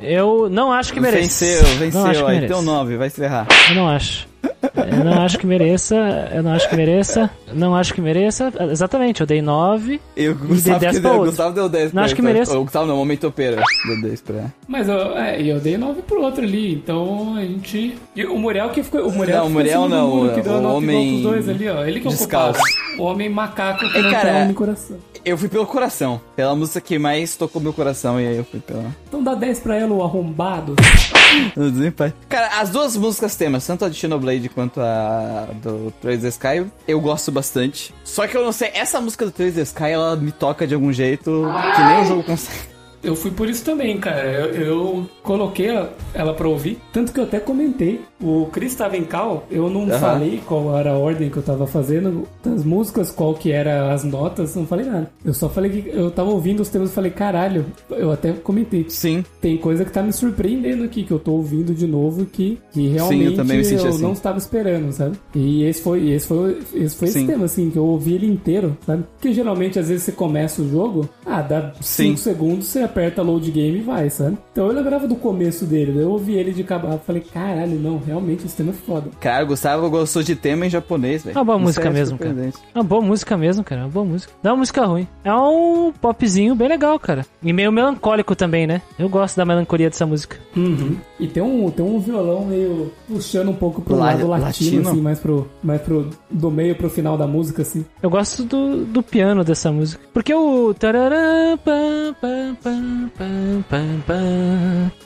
Eu 0.00 0.48
não 0.48 0.70
acho 0.72 0.92
que 0.92 1.00
mereça. 1.00 1.20
Venceu, 1.22 1.62
Não 1.62 1.78
venceu. 1.80 2.06
acho 2.06 2.24
que 2.24 2.30
Aí 2.30 2.46
tem 2.46 2.56
um 2.56 2.62
9, 2.62 2.96
vai 2.96 3.10
se 3.10 3.16
ferrar. 3.16 3.48
Eu 3.70 3.74
não 3.74 3.88
acho. 3.88 4.28
Eu 4.76 5.04
não 5.04 5.22
acho 5.22 5.38
que 5.38 5.46
mereça. 5.46 5.94
Eu 6.32 6.42
não 6.42 6.52
acho 6.52 6.68
que 6.68 6.76
mereça. 6.76 7.30
Não 7.52 7.74
acho 7.76 7.94
que 7.94 8.00
mereça. 8.00 8.52
Exatamente, 8.70 9.20
eu 9.20 9.26
dei 9.26 9.40
9. 9.40 10.00
E 10.16 10.28
o 10.28 10.30
E 10.32 10.34
Gustavo, 10.34 10.78
dei 10.80 10.88
10 10.88 10.96
que 10.96 11.00
pra 11.00 11.10
deu, 11.10 11.10
o 11.10 11.14
outro. 11.20 11.30
Gustavo 11.30 11.54
deu 11.54 11.68
10 11.68 11.84
Não 11.86 11.92
pra 11.92 12.04
acho 12.04 12.14
que 12.16 12.22
tá? 12.22 12.28
mereça. 12.28 12.58
O 12.58 12.62
Gustavo 12.64 12.86
não, 12.86 12.96
momento 12.96 13.20
topeira. 13.20 13.62
Deu 13.86 14.02
10 14.02 14.20
pra. 14.22 14.44
Mas 14.66 14.88
eu, 14.88 15.16
é, 15.16 15.40
eu 15.42 15.60
dei 15.60 15.76
9 15.78 16.02
pro 16.02 16.22
outro 16.22 16.42
ali, 16.42 16.74
então 16.74 17.36
a 17.36 17.42
gente. 17.42 17.96
E 18.16 18.24
o 18.26 18.38
Muriel 18.38 18.70
que 18.70 18.82
ficou. 18.82 19.06
O 19.06 19.12
Muriel 19.12 19.38
Não, 19.40 19.46
o 19.46 19.50
Muriel 19.50 19.88
não, 19.88 20.08
muro, 20.10 20.34
que 20.34 20.40
o 20.40 20.42
deu 20.42 20.60
nota 20.60 20.76
homem 20.76 21.22
dois 21.22 21.48
ali, 21.48 21.68
ó. 21.68 21.84
Ele 21.84 22.00
que 22.00 22.06
é 22.06 22.10
o 22.10 22.12
descalço. 22.12 22.60
O 22.98 23.02
homem 23.02 23.28
macaco 23.28 23.88
que 23.90 24.02
não 24.02 24.10
cara, 24.10 24.44
no 24.46 24.54
coração. 24.54 24.96
Eu 25.24 25.38
fui 25.38 25.48
pelo 25.48 25.66
coração. 25.66 26.20
Pela 26.36 26.54
música 26.54 26.80
que 26.82 26.98
mais 26.98 27.34
tocou 27.34 27.60
meu 27.62 27.72
coração. 27.72 28.20
E 28.20 28.26
aí 28.26 28.36
eu 28.36 28.44
fui 28.44 28.60
pela. 28.60 28.84
Então 29.08 29.22
dá 29.22 29.34
10 29.34 29.60
pra 29.60 29.76
ela, 29.76 29.92
o 29.94 30.02
arrombado. 30.02 30.74
No 31.56 31.68
desempate. 31.68 32.14
Cara, 32.28 32.60
as 32.60 32.70
duas 32.70 32.96
músicas 32.96 33.34
temas, 33.34 33.66
tanto 33.66 33.84
a 33.84 33.88
de 33.88 33.96
Xenoblade 33.96 34.48
quanto 34.48 34.63
a 34.80 35.48
do 35.62 35.92
Trails 36.00 36.22
the 36.22 36.28
Sky, 36.28 36.66
eu 36.86 37.00
gosto 37.00 37.30
bastante. 37.32 37.94
Só 38.04 38.26
que 38.26 38.36
eu 38.36 38.44
não 38.44 38.52
sei, 38.52 38.70
essa 38.74 39.00
música 39.00 39.24
do 39.24 39.32
Trails 39.32 39.54
the 39.54 39.62
Sky, 39.62 39.90
ela 39.90 40.16
me 40.16 40.32
toca 40.32 40.66
de 40.66 40.74
algum 40.74 40.92
jeito 40.92 41.44
que 41.76 41.82
nem 41.82 42.02
o 42.02 42.04
jogo 42.04 42.24
consegue. 42.24 42.74
Eu 43.04 43.14
fui 43.14 43.30
por 43.30 43.50
isso 43.50 43.62
também, 43.62 44.00
cara. 44.00 44.22
Eu, 44.22 44.54
eu 44.54 45.10
coloquei 45.22 45.68
ela 46.14 46.32
pra 46.32 46.48
ouvir. 46.48 46.80
Tanto 46.90 47.12
que 47.12 47.20
eu 47.20 47.24
até 47.24 47.38
comentei. 47.38 48.00
O 48.24 48.46
Chris 48.46 48.72
estava 48.72 48.96
em 48.96 49.04
cal, 49.04 49.46
eu 49.50 49.68
não 49.68 49.86
falei 49.86 50.40
qual 50.46 50.74
era 50.78 50.92
a 50.92 50.98
ordem 50.98 51.28
que 51.28 51.36
eu 51.36 51.42
tava 51.42 51.66
fazendo 51.66 52.26
das 52.42 52.64
músicas, 52.64 53.10
qual 53.10 53.34
que 53.34 53.52
era 53.52 53.92
as 53.92 54.02
notas, 54.02 54.56
não 54.56 54.66
falei 54.66 54.86
nada. 54.86 55.10
Eu 55.22 55.34
só 55.34 55.46
falei 55.46 55.70
que 55.70 55.90
eu 55.90 56.10
tava 56.10 56.30
ouvindo 56.30 56.60
os 56.60 56.70
temas 56.70 56.90
e 56.90 56.94
falei, 56.94 57.10
caralho, 57.10 57.66
eu 57.90 58.10
até 58.10 58.32
comentei. 58.32 58.86
Sim. 58.88 59.22
Tem 59.42 59.58
coisa 59.58 59.84
que 59.84 59.92
tá 59.92 60.02
me 60.02 60.10
surpreendendo 60.10 60.84
aqui, 60.84 61.04
que 61.04 61.10
eu 61.10 61.18
tô 61.18 61.32
ouvindo 61.32 61.74
de 61.74 61.86
novo, 61.86 62.24
que, 62.24 62.58
que 62.72 62.88
realmente 62.88 63.24
eu 63.24 63.36
também 63.36 63.58
me 63.58 63.64
senti 63.64 63.86
assim. 63.86 64.02
não 64.02 64.12
estava 64.12 64.38
esperando, 64.38 64.90
sabe? 64.90 65.18
E 65.34 65.64
esse 65.64 65.82
foi, 65.82 66.08
esse 66.08 66.26
foi, 66.26 66.58
esse 66.72 66.96
foi 66.96 67.08
esse 67.08 67.20
Sim. 67.20 67.26
tema, 67.26 67.44
assim, 67.44 67.68
que 67.68 67.76
eu 67.76 67.84
ouvi 67.84 68.14
ele 68.14 68.26
inteiro, 68.26 68.74
sabe? 68.86 69.04
Porque 69.18 69.34
geralmente, 69.34 69.78
às 69.78 69.88
vezes, 69.88 70.02
você 70.02 70.12
começa 70.12 70.62
o 70.62 70.68
jogo, 70.68 71.06
ah, 71.26 71.42
dá 71.42 71.74
Sim. 71.82 72.16
5 72.16 72.18
segundos, 72.18 72.66
você 72.68 72.80
aperta 72.80 73.20
load 73.20 73.50
game 73.50 73.78
e 73.78 73.82
vai, 73.82 74.08
sabe? 74.08 74.38
Então 74.50 74.66
eu 74.66 74.72
lembrava 74.72 75.06
do 75.06 75.14
começo 75.14 75.66
dele, 75.66 75.92
daí 75.92 76.04
eu 76.04 76.10
ouvi 76.10 76.34
ele 76.34 76.52
de 76.52 76.64
cabo, 76.64 76.88
falei, 77.04 77.22
caralho, 77.22 77.78
não, 77.78 77.98
realmente 77.98 78.13
esse 78.44 78.56
tema 78.56 78.70
é 78.70 78.74
foda. 78.74 79.10
Cara, 79.20 79.44
o 79.44 79.48
Gustavo 79.48 79.88
gostou 79.90 80.22
de 80.22 80.34
tema 80.36 80.66
em 80.66 80.70
japonês, 80.70 81.22
velho. 81.24 81.36
É 81.36 81.38
uma 81.38 81.44
boa 81.44 81.56
Isso 81.58 81.64
música 81.66 81.88
é 81.88 81.92
mesmo, 81.92 82.18
cara. 82.18 82.34
É 82.74 82.78
uma 82.78 82.84
boa 82.84 83.02
música 83.02 83.36
mesmo, 83.36 83.64
cara. 83.64 83.80
É 83.82 83.84
uma 83.84 83.90
boa 83.90 84.06
música. 84.06 84.32
Não 84.42 84.50
é 84.50 84.52
uma 84.52 84.58
música 84.58 84.84
ruim. 84.84 85.08
É 85.24 85.34
um 85.34 85.92
popzinho 86.00 86.54
bem 86.54 86.68
legal, 86.68 86.98
cara. 86.98 87.24
E 87.42 87.52
meio 87.52 87.70
melancólico 87.72 88.34
também, 88.36 88.66
né? 88.66 88.82
Eu 88.98 89.08
gosto 89.08 89.36
da 89.36 89.44
melancolia 89.44 89.88
dessa 89.90 90.06
música. 90.06 90.36
Uhum. 90.56 90.96
E 91.18 91.26
tem 91.28 91.42
um, 91.42 91.70
tem 91.70 91.84
um 91.84 91.98
violão 91.98 92.44
meio 92.46 92.92
puxando 93.08 93.48
um 93.50 93.54
pouco 93.54 93.80
pro 93.80 93.94
La- 93.96 94.06
lado 94.06 94.26
latino, 94.26 94.44
latino? 94.46 94.88
assim, 94.90 95.00
mais 95.00 95.18
pro, 95.18 95.48
mais 95.62 95.80
pro 95.80 96.10
do 96.30 96.50
meio 96.50 96.74
pro 96.74 96.90
final 96.90 97.16
da 97.16 97.26
música, 97.26 97.62
assim. 97.62 97.84
Eu 98.02 98.10
gosto 98.10 98.44
do, 98.44 98.84
do 98.84 99.02
piano 99.02 99.44
dessa 99.44 99.70
música. 99.70 100.02
Porque 100.12 100.34
o. 100.34 100.74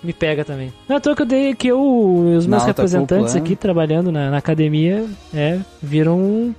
me 0.02 0.12
pega 0.12 0.44
também. 0.44 0.72
Não 0.88 0.96
é 0.96 0.98
à 0.98 1.00
toa 1.00 1.14
que 1.16 1.22
eu 1.22 1.26
dei 1.26 1.54
que 1.54 1.68
eu, 1.68 1.80
os 2.36 2.46
meus 2.46 2.62
alta 2.62 2.74
representantes 3.00 3.34
aqui 3.36 3.56
trabalhando 3.56 4.10
na, 4.12 4.30
na 4.30 4.36
academia 4.38 5.04
é, 5.34 5.58
viram 5.82 6.18
um- 6.18 6.54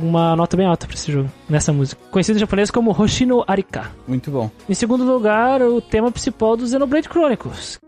uma 0.00 0.34
nota 0.36 0.56
bem 0.56 0.66
alta 0.66 0.86
pra 0.86 0.94
esse 0.94 1.10
jogo, 1.12 1.30
nessa 1.48 1.72
música. 1.72 2.00
Conhecido 2.10 2.36
em 2.36 2.40
japonês 2.40 2.70
como 2.70 2.90
Hoshino 2.90 3.44
Arika. 3.46 3.90
Muito 4.06 4.30
bom. 4.30 4.50
Em 4.68 4.74
segundo 4.74 5.04
lugar, 5.04 5.62
o 5.62 5.80
tema 5.80 6.10
principal 6.10 6.56
do 6.56 6.66
Xenoblade 6.66 7.08
Chronicles. 7.08 7.78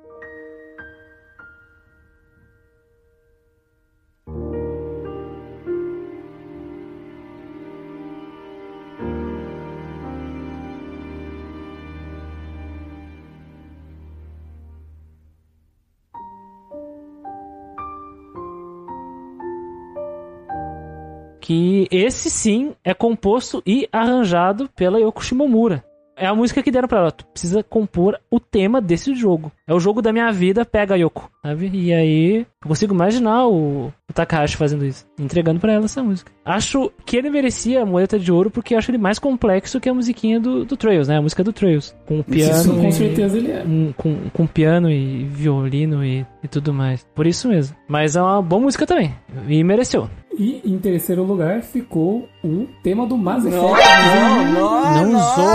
Que 21.44 21.86
esse 21.90 22.30
sim 22.30 22.72
é 22.82 22.94
composto 22.94 23.62
e 23.66 23.86
arranjado 23.92 24.66
pela 24.74 24.98
Yoko 24.98 25.22
Shimomura. 25.22 25.84
É 26.16 26.26
a 26.26 26.34
música 26.34 26.62
que 26.62 26.70
deram 26.70 26.88
pra 26.88 27.00
ela. 27.00 27.12
Tu 27.12 27.26
precisa 27.26 27.62
compor 27.62 28.18
o 28.30 28.40
tema 28.40 28.80
desse 28.80 29.14
jogo. 29.14 29.52
É 29.66 29.74
o 29.74 29.78
jogo 29.78 30.00
da 30.00 30.10
minha 30.10 30.32
vida, 30.32 30.64
pega 30.64 30.96
Yoko. 30.96 31.30
sabe? 31.42 31.68
E 31.74 31.92
aí 31.92 32.46
eu 32.64 32.68
consigo 32.68 32.94
imaginar 32.94 33.46
o, 33.46 33.86
o 33.88 34.12
Takahashi 34.12 34.56
fazendo 34.56 34.84
isso, 34.84 35.04
entregando 35.18 35.60
pra 35.60 35.72
ela 35.72 35.84
essa 35.84 36.02
música. 36.02 36.32
Acho 36.44 36.90
que 37.04 37.16
ele 37.16 37.30
merecia 37.30 37.82
a 37.82 37.86
muleta 37.86 38.18
de 38.18 38.32
ouro 38.32 38.50
porque 38.50 38.74
eu 38.74 38.78
acho 38.78 38.90
ele 38.90 38.98
mais 38.98 39.18
complexo 39.18 39.80
que 39.80 39.88
a 39.88 39.94
musiquinha 39.94 40.40
do, 40.40 40.64
do 40.64 40.76
Trails, 40.76 41.08
né? 41.08 41.18
A 41.18 41.22
música 41.22 41.42
do 41.44 41.52
Trails. 41.52 41.94
Com 42.06 42.20
o 42.20 42.24
piano. 42.24 42.52
Isso 42.52 42.74
com 42.74 42.88
e- 42.88 42.92
certeza 42.92 43.36
ele 43.36 43.50
é. 43.52 43.62
um- 43.66 43.92
com, 43.96 44.16
com 44.32 44.46
piano 44.46 44.90
e 44.90 45.24
violino 45.24 46.04
e, 46.04 46.26
e 46.42 46.48
tudo 46.48 46.72
mais. 46.72 47.04
Por 47.14 47.26
isso 47.26 47.48
mesmo. 47.48 47.76
Mas 47.88 48.16
é 48.16 48.22
uma 48.22 48.40
boa 48.42 48.62
música 48.62 48.86
também. 48.86 49.14
E 49.48 49.62
mereceu. 49.62 50.08
E 50.38 50.60
em 50.64 50.78
terceiro 50.78 51.22
lugar 51.22 51.62
ficou 51.62 52.28
o 52.42 52.66
tema 52.82 53.06
do 53.06 53.16
Mass 53.16 53.44
Effect. 53.44 53.62
Não, 53.62 54.52
não, 54.52 55.12
Não 55.12 55.20
usou. 55.20 55.44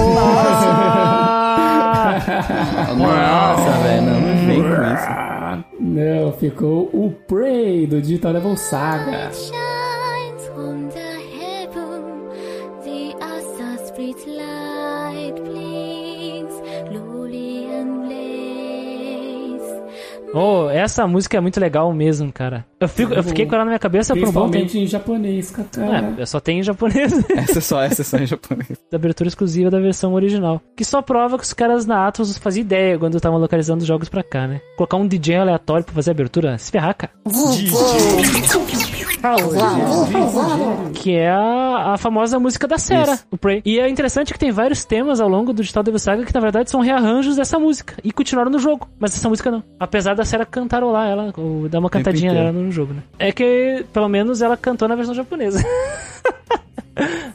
Nossa, 2.98 3.72
velho, 3.84 4.02
não, 4.04 4.22
não 4.22 4.48
vem 4.48 4.62
com 4.62 4.94
isso. 4.94 5.39
Não, 5.80 6.32
ficou 6.34 6.90
o 6.94 7.11
Prey 7.28 7.88
do 7.88 8.02
Digital 8.02 8.34
Devil 8.34 8.58
Saga. 8.58 9.32
Oh, 20.34 20.69
essa 20.69 21.08
música 21.08 21.38
é 21.38 21.42
muito 21.42 21.60
legal 21.60 21.92
mesmo, 21.92 22.32
cara. 22.32 22.68
Eu, 22.80 22.88
fico, 22.88 23.14
eu 23.14 23.24
fiquei 23.24 23.45
com 23.45 23.56
ela 23.56 23.66
na 23.66 23.72
minha 23.72 23.80
cabeça 23.80 24.16
por 24.16 24.27
um 24.27 24.32
bom 24.32 24.49
tempo. 24.49 24.66
Principalmente 24.66 24.80
em 24.80 24.88
japonês, 24.88 25.51
Kaká. 25.51 26.14
É, 26.17 26.25
só 26.25 26.40
tem 26.40 26.59
em 26.59 26.64
japonês. 26.64 27.11
Essa 27.35 27.59
é 27.59 27.61
só, 27.61 27.82
essa 27.82 28.01
é 28.01 28.06
só 28.06 28.17
em 28.17 28.25
japonês. 28.25 28.72
da 28.90 28.98
abertura 28.98 29.27
exclusiva 29.27 29.69
da 29.69 29.80
versão 29.80 30.14
original. 30.14 30.61
Que 30.75 30.85
só 30.85 31.01
prova 31.01 31.38
que 31.38 31.43
os 31.43 31.53
caras 31.53 31.85
na 31.85 32.08
Atos 32.08 32.38
faziam 32.38 32.61
ideia 32.61 32.98
quando 32.98 33.16
estavam 33.16 33.38
localizando 33.40 33.82
os 33.82 33.88
jogos 33.88 34.08
pra 34.08 34.24
cá, 34.24 34.48
né? 34.48 34.61
Colocar 34.77 34.98
um 34.98 35.08
DJ 35.08 35.38
aleatório 35.38 35.83
pra 35.85 35.93
fazer 35.93 36.11
a 36.11 36.14
abertura, 36.14 36.58
se 36.58 36.72
ferrar, 36.72 36.95
cara. 36.95 37.11
Que 40.93 41.16
é 41.16 41.30
a, 41.30 41.93
a 41.93 41.98
famosa 41.98 42.40
música 42.40 42.67
da 42.67 42.77
Sera, 42.77 43.14
Isso. 43.14 43.25
o 43.32 43.38
Prey. 43.38 43.61
E 43.66 43.80
é 43.80 43.90
interessante 43.90 44.32
que 44.32 44.40
tem 44.40 44.51
vários 44.51 44.85
temas 44.85 45.19
ao 45.19 45.27
longo 45.27 45.51
do 45.51 45.61
Digital 45.61 45.83
Devil 45.83 45.99
Saga 45.99 46.25
que 46.25 46.33
na 46.33 46.40
verdade 46.40 46.72
são 46.72 46.80
rearranjos 46.82 47.35
dessa 47.35 47.59
música. 47.59 47.95
E 48.03 48.11
continuaram 48.11 48.51
no 48.51 48.59
jogo, 48.59 48.88
mas 48.98 49.16
essa 49.16 49.27
música 49.27 49.51
não. 49.51 49.64
Apesar 49.80 50.16
da 50.16 50.24
Sera 50.24 50.45
cantarolar 50.45 51.09
ela, 51.09 51.33
ou 51.38 51.67
dar 51.67 51.80
uma 51.80 51.90
cantadinha 51.90 52.33
nela 52.33 52.51
no 52.51 52.68
jogo, 52.72 52.93
né? 52.93 53.03
É 53.17 53.31
que 53.31 53.85
pelo 53.93 54.09
menos 54.09 54.41
ela 54.41 54.57
cantou 54.57 54.88
na 54.88 54.95
versão 54.95 55.14
japonesa. 55.14 55.64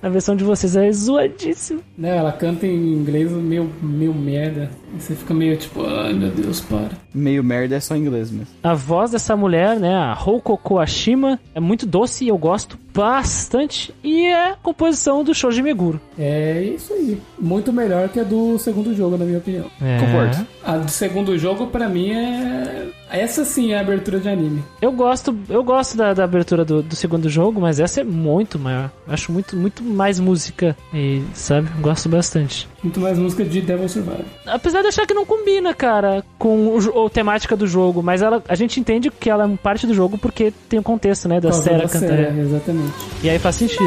A 0.02 0.08
versão 0.10 0.36
de 0.36 0.44
vocês 0.44 0.76
é 0.76 0.92
zoadíssima. 0.92 1.80
Não, 1.96 2.10
ela 2.10 2.32
canta 2.32 2.66
em 2.66 2.92
inglês 2.92 3.30
meio, 3.32 3.70
meio 3.80 4.12
merda. 4.12 4.70
E 4.94 5.00
Você 5.00 5.14
fica 5.14 5.32
meio 5.32 5.56
tipo, 5.56 5.82
ai 5.84 6.12
meu 6.12 6.30
Deus, 6.30 6.60
para. 6.60 6.90
Meio 7.14 7.42
merda 7.42 7.76
é 7.76 7.80
só 7.80 7.96
em 7.96 8.00
inglês 8.00 8.30
mesmo. 8.30 8.46
A 8.62 8.74
voz 8.74 9.12
dessa 9.12 9.34
mulher, 9.34 9.80
né, 9.80 9.94
a 9.94 10.12
Hoko 10.12 10.58
Koashima, 10.58 11.40
é 11.54 11.60
muito 11.60 11.86
doce 11.86 12.24
e 12.24 12.28
eu 12.28 12.36
gosto 12.36 12.78
bastante. 12.92 13.94
E 14.04 14.26
é 14.26 14.54
composição 14.62 15.24
do 15.24 15.34
Shoji 15.34 15.62
Meguro. 15.62 16.00
É 16.18 16.62
isso 16.62 16.92
aí. 16.92 17.20
Muito 17.38 17.72
melhor 17.72 18.08
que 18.10 18.20
a 18.20 18.24
do 18.24 18.58
segundo 18.58 18.94
jogo, 18.94 19.16
na 19.16 19.24
minha 19.24 19.38
opinião. 19.38 19.66
É. 19.80 19.98
Concordo. 19.98 20.46
A 20.62 20.76
do 20.76 20.90
segundo 20.90 21.36
jogo, 21.38 21.68
pra 21.68 21.88
mim, 21.88 22.10
é. 22.10 22.88
Essa 23.10 23.44
sim 23.44 23.72
é 23.72 23.78
a 23.78 23.80
abertura 23.80 24.18
de 24.18 24.28
anime. 24.28 24.62
Eu 24.82 24.90
gosto, 24.92 25.36
eu 25.48 25.62
gosto 25.62 25.96
da, 25.96 26.12
da 26.12 26.24
abertura 26.24 26.64
do, 26.64 26.82
do 26.82 26.96
segundo 26.96 27.28
jogo, 27.28 27.60
mas 27.60 27.78
essa 27.78 28.00
é 28.00 28.04
muito 28.04 28.58
maior. 28.58 28.83
Acho 29.06 29.32
muito, 29.32 29.56
muito 29.56 29.82
mais 29.82 30.18
música 30.18 30.76
e, 30.92 31.22
sabe, 31.34 31.68
gosto 31.80 32.08
bastante. 32.08 32.68
Muito 32.82 33.00
mais 33.00 33.18
música 33.18 33.44
de 33.44 33.60
Devil 33.60 33.88
Survival. 33.88 34.24
Apesar 34.46 34.82
de 34.82 34.88
achar 34.88 35.06
que 35.06 35.14
não 35.14 35.24
combina, 35.24 35.74
cara, 35.74 36.24
com 36.38 36.68
o, 36.68 37.06
a 37.06 37.10
temática 37.10 37.56
do 37.56 37.66
jogo, 37.66 38.02
mas 38.02 38.22
ela, 38.22 38.42
a 38.48 38.54
gente 38.54 38.78
entende 38.78 39.10
que 39.10 39.30
ela 39.30 39.50
é 39.50 39.56
parte 39.56 39.86
do 39.86 39.94
jogo 39.94 40.18
porque 40.18 40.52
tem 40.68 40.78
o 40.78 40.82
contexto, 40.82 41.28
né, 41.28 41.40
da 41.40 41.52
Sera 41.52 41.88
cantando. 41.88 42.40
Exatamente. 42.40 42.92
E 43.22 43.30
aí 43.30 43.38
faz 43.38 43.56
sentido. 43.56 43.84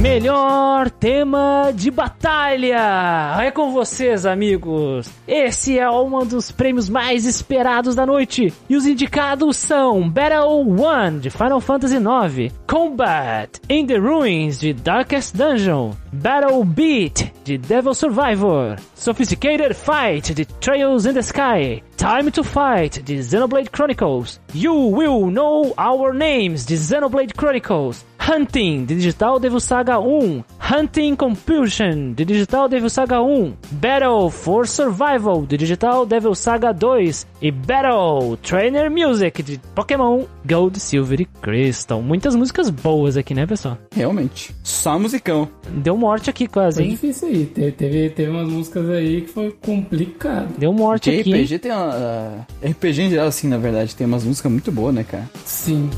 Melhor 0.00 0.90
tema 0.90 1.72
de 1.74 1.90
batalha! 1.90 3.36
É 3.42 3.50
com 3.50 3.72
vocês, 3.72 4.24
amigos! 4.24 5.10
Esse 5.26 5.76
é 5.76 5.90
um 5.90 6.24
dos 6.24 6.52
prêmios 6.52 6.88
mais 6.88 7.24
esperados 7.24 7.96
da 7.96 8.06
noite. 8.06 8.52
E 8.68 8.76
os 8.76 8.86
indicados 8.86 9.56
são 9.56 10.08
Battle 10.08 10.62
1 10.62 11.18
de 11.18 11.30
Final 11.30 11.60
Fantasy 11.60 11.96
IX, 11.96 12.54
Combat 12.64 13.60
in 13.68 13.86
the 13.86 13.96
Ruins 13.96 14.60
de 14.60 14.72
Darkest 14.72 15.36
Dungeon, 15.36 15.90
Battle 16.12 16.64
Beat 16.64 17.32
de 17.42 17.58
Devil 17.58 17.92
Survivor, 17.92 18.76
Sophisticated 18.94 19.74
Fight 19.74 20.32
de 20.32 20.44
Trails 20.44 21.06
in 21.06 21.14
the 21.14 21.22
Sky, 21.22 21.82
Time 21.96 22.30
to 22.30 22.44
Fight 22.44 23.02
de 23.02 23.20
Xenoblade 23.20 23.70
Chronicles, 23.74 24.40
You 24.54 24.90
Will 24.90 25.26
Know 25.26 25.74
Our 25.76 26.14
Names 26.14 26.64
de 26.64 26.76
Xenoblade 26.76 27.34
Chronicles, 27.36 28.04
Hunting 28.30 28.84
de 28.84 28.94
Digital 28.96 29.40
Devil 29.40 29.58
Saga 29.58 29.98
1, 29.98 30.44
Hunting 30.70 31.16
Compulsion 31.16 32.12
de 32.12 32.26
Digital 32.26 32.68
Devil 32.68 32.90
Saga 32.90 33.22
1, 33.22 33.54
Battle 33.70 34.30
for 34.30 34.66
Survival 34.68 35.46
de 35.46 35.56
Digital 35.56 36.04
Devil 36.04 36.34
Saga 36.34 36.72
2 36.72 37.26
e 37.40 37.50
Battle 37.50 38.36
Trainer 38.42 38.90
Music 38.90 39.42
de 39.42 39.58
Pokémon 39.74 40.24
Gold, 40.46 40.78
Silver 40.78 41.22
e 41.22 41.24
Crystal. 41.24 42.02
Muitas 42.02 42.36
músicas 42.36 42.68
boas 42.68 43.16
aqui, 43.16 43.32
né, 43.32 43.46
pessoal? 43.46 43.78
Realmente. 43.94 44.54
Só 44.62 44.98
musicão. 44.98 45.48
Deu 45.66 45.96
morte 45.96 46.28
aqui 46.28 46.46
quase, 46.46 46.76
Foi 46.76 46.84
hein? 46.84 46.90
difícil 46.90 47.28
aí. 47.28 47.46
Te- 47.46 47.72
Teve, 47.72 48.10
teve 48.10 48.30
umas 48.30 48.48
músicas 48.48 48.90
aí 48.90 49.22
que 49.22 49.28
foi 49.28 49.50
complicado. 49.64 50.48
Deu 50.58 50.72
morte 50.72 51.08
aqui. 51.08 51.32
RPG 51.32 51.58
tem 51.60 51.72
uma. 51.72 51.92
ah, 51.94 52.46
RPG 52.62 53.02
em 53.02 53.10
geral, 53.10 53.28
assim, 53.28 53.48
na 53.48 53.56
verdade, 53.56 53.96
tem 53.96 54.06
umas 54.06 54.24
músicas 54.24 54.52
muito 54.52 54.70
boas, 54.70 54.94
né, 54.94 55.02
cara? 55.04 55.30
Sim. 55.44 55.88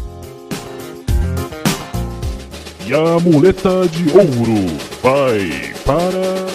A 2.92 3.20
muleta 3.20 3.86
de 3.86 4.10
ouro 4.10 4.66
vai 5.00 5.72
para. 5.84 6.50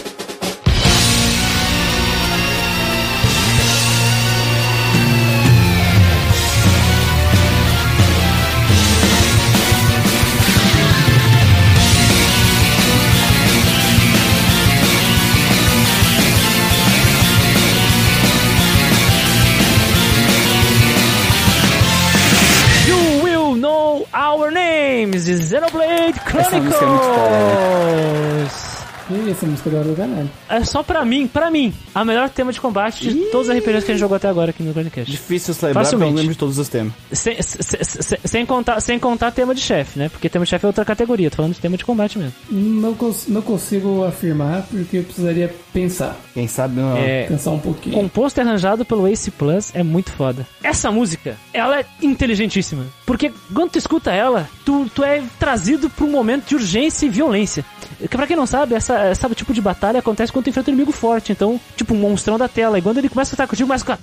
Xenoblade 26.35 26.47
Essa 26.47 26.59
música 26.59 26.83
é 26.83 26.87
muito 26.87 27.03
foda, 27.05 27.37
Chronicles. 27.49 28.64
E 29.09 29.29
essa 29.29 29.45
música 29.45 29.69
da 29.69 29.77
hora 29.79 29.87
do 29.87 29.95
caralho. 29.95 30.29
É 30.49 30.63
só 30.63 30.81
pra 30.81 31.05
mim, 31.05 31.27
pra 31.27 31.51
mim, 31.51 31.73
a 31.93 32.03
melhor 32.03 32.29
tema 32.29 32.51
de 32.51 32.59
combate 32.59 33.07
de 33.07 33.15
todos 33.31 33.47
os 33.49 33.53
RPGs 33.55 33.85
que 33.85 33.91
a 33.91 33.93
gente 33.93 33.99
jogou 33.99 34.15
até 34.17 34.27
agora 34.27 34.49
aqui 34.49 34.63
no 34.63 34.73
Grandcast. 34.73 35.11
Difícil 35.11 35.53
se 35.53 35.63
lembrar, 35.65 35.81
porque 35.83 35.95
eu 35.95 35.99
lembro 36.09 36.33
de 36.33 36.37
todos 36.39 36.57
os 36.57 36.67
temas. 36.67 36.93
Sem, 37.11 37.41
sem, 37.41 37.83
sem- 37.83 38.17
sem 38.25 38.45
contar, 38.45 38.79
sem 38.81 38.97
contar 38.97 39.31
tema 39.31 39.53
de 39.53 39.61
chefe, 39.61 39.99
né? 39.99 40.09
Porque 40.09 40.27
tema 40.29 40.43
de 40.45 40.49
chefe 40.49 40.65
é 40.65 40.67
outra 40.67 40.83
categoria, 40.83 41.29
tô 41.29 41.35
falando 41.37 41.53
de 41.53 41.59
tema 41.59 41.77
de 41.77 41.85
combate 41.85 42.17
mesmo. 42.17 42.33
Não, 42.49 42.93
cons- 42.95 43.27
não 43.27 43.41
consigo 43.41 44.03
afirmar 44.03 44.63
porque 44.71 44.97
eu 44.97 45.03
precisaria 45.03 45.53
pensar. 45.71 46.15
Quem 46.33 46.47
sabe 46.47 46.79
não. 46.79 46.97
É, 46.97 47.23
Pensar 47.27 47.51
um 47.51 47.59
pouquinho. 47.59 47.95
composto 47.95 48.39
e 48.39 48.41
arranjado 48.41 48.83
pelo 48.85 49.07
Ace 49.07 49.29
Plus 49.31 49.71
é 49.75 49.83
muito 49.83 50.11
foda. 50.11 50.47
Essa 50.63 50.91
música, 50.91 51.35
ela 51.53 51.79
é 51.79 51.85
inteligentíssima. 52.01 52.85
Porque 53.05 53.31
quando 53.53 53.71
tu 53.71 53.77
escuta 53.77 54.11
ela, 54.11 54.49
tu, 54.65 54.89
tu 54.93 55.03
é 55.03 55.21
trazido 55.39 55.89
pra 55.89 56.05
um 56.05 56.09
momento 56.11 56.47
de 56.49 56.55
urgência 56.55 57.05
e 57.05 57.09
violência. 57.09 57.63
Pra 58.09 58.25
quem 58.27 58.35
não 58.35 58.45
sabe, 58.47 58.73
essa, 58.75 58.94
essa 59.03 59.29
tipo 59.35 59.53
de 59.53 59.61
batalha 59.61 59.99
acontece 59.99 60.31
quando 60.31 60.45
tu 60.45 60.49
enfrenta 60.49 60.69
um 60.69 60.73
inimigo 60.73 60.91
forte. 60.91 61.31
Então, 61.31 61.59
tipo, 61.75 61.93
um 61.93 61.97
monstrão 61.97 62.37
da 62.37 62.47
tela. 62.47 62.77
E 62.77 62.81
quando 62.81 62.97
ele 62.97 63.09
começa 63.09 63.33
a 63.33 63.35
estar 63.35 63.47
contigo, 63.47 63.67
começa 63.67 63.83
a 63.83 63.95
ficar. 63.95 63.97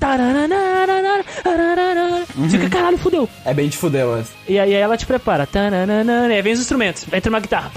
Fica, 2.50 2.68
caralho, 2.70 2.98
fudeu. 2.98 3.28
É 3.44 3.54
bem 3.54 3.68
de 3.68 3.76
fudeu 3.76 4.16
essa. 4.18 4.30
E 4.48 4.58
aí 4.58 4.72
ela 4.72 4.96
te 4.96 5.06
prepara. 5.06 5.48
E 6.30 6.32
aí 6.34 6.42
vem 6.42 6.52
os 6.52 6.60
instrumentos. 6.60 7.04
Entra 7.12 7.30
uma 7.30 7.40
guitarra. 7.40 7.70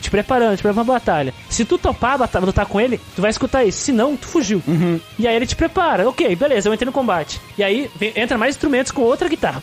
Te 0.00 0.10
preparando, 0.10 0.56
te 0.56 0.62
preparando 0.62 0.84
pra 0.86 0.94
batalha. 0.94 1.34
Se 1.48 1.64
tu 1.64 1.78
topar 1.78 2.14
a 2.14 2.18
batalha, 2.18 2.44
lutar 2.46 2.66
com 2.66 2.80
ele, 2.80 3.00
tu 3.14 3.22
vai 3.22 3.30
escutar 3.30 3.64
isso. 3.64 3.78
Se 3.78 3.92
não, 3.92 4.16
tu 4.16 4.26
fugiu. 4.26 4.62
E 5.18 5.26
aí 5.28 5.36
ele 5.36 5.46
te 5.46 5.56
prepara. 5.56 6.08
Ok, 6.08 6.34
beleza, 6.36 6.68
eu 6.68 6.74
entrei 6.74 6.86
no 6.86 6.92
combate. 6.92 7.40
E 7.56 7.62
aí 7.62 7.90
vem- 7.96 8.12
entra 8.16 8.36
mais 8.38 8.54
instrumentos 8.56 8.90
com 8.92 9.02
outra 9.02 9.28
guitarra. 9.28 9.62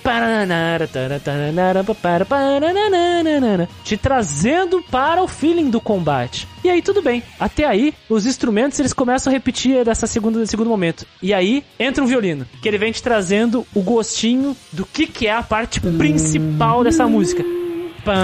Te 3.83 3.97
trazendo 3.97 4.83
para 4.89 5.21
o 5.23 5.27
feeling 5.59 5.69
do 5.69 5.81
combate. 5.81 6.47
E 6.63 6.69
aí 6.69 6.81
tudo 6.81 7.01
bem. 7.01 7.21
Até 7.39 7.65
aí, 7.65 7.93
os 8.09 8.25
instrumentos 8.25 8.79
eles 8.79 8.93
começam 8.93 9.29
a 9.31 9.33
repetir 9.33 9.83
dessa 9.83 10.07
segunda, 10.07 10.39
desse 10.39 10.51
segundo 10.51 10.69
momento. 10.69 11.05
E 11.21 11.33
aí 11.33 11.63
entra 11.77 12.03
um 12.03 12.07
violino, 12.07 12.47
que 12.61 12.67
ele 12.67 12.77
vem 12.77 12.91
te 12.91 13.03
trazendo 13.03 13.65
o 13.73 13.81
gostinho 13.81 14.55
do 14.71 14.85
que, 14.85 15.05
que 15.05 15.27
é 15.27 15.33
a 15.33 15.43
parte 15.43 15.79
principal 15.79 16.83
dessa 16.83 17.05
música. 17.07 17.43
Vai 18.05 18.15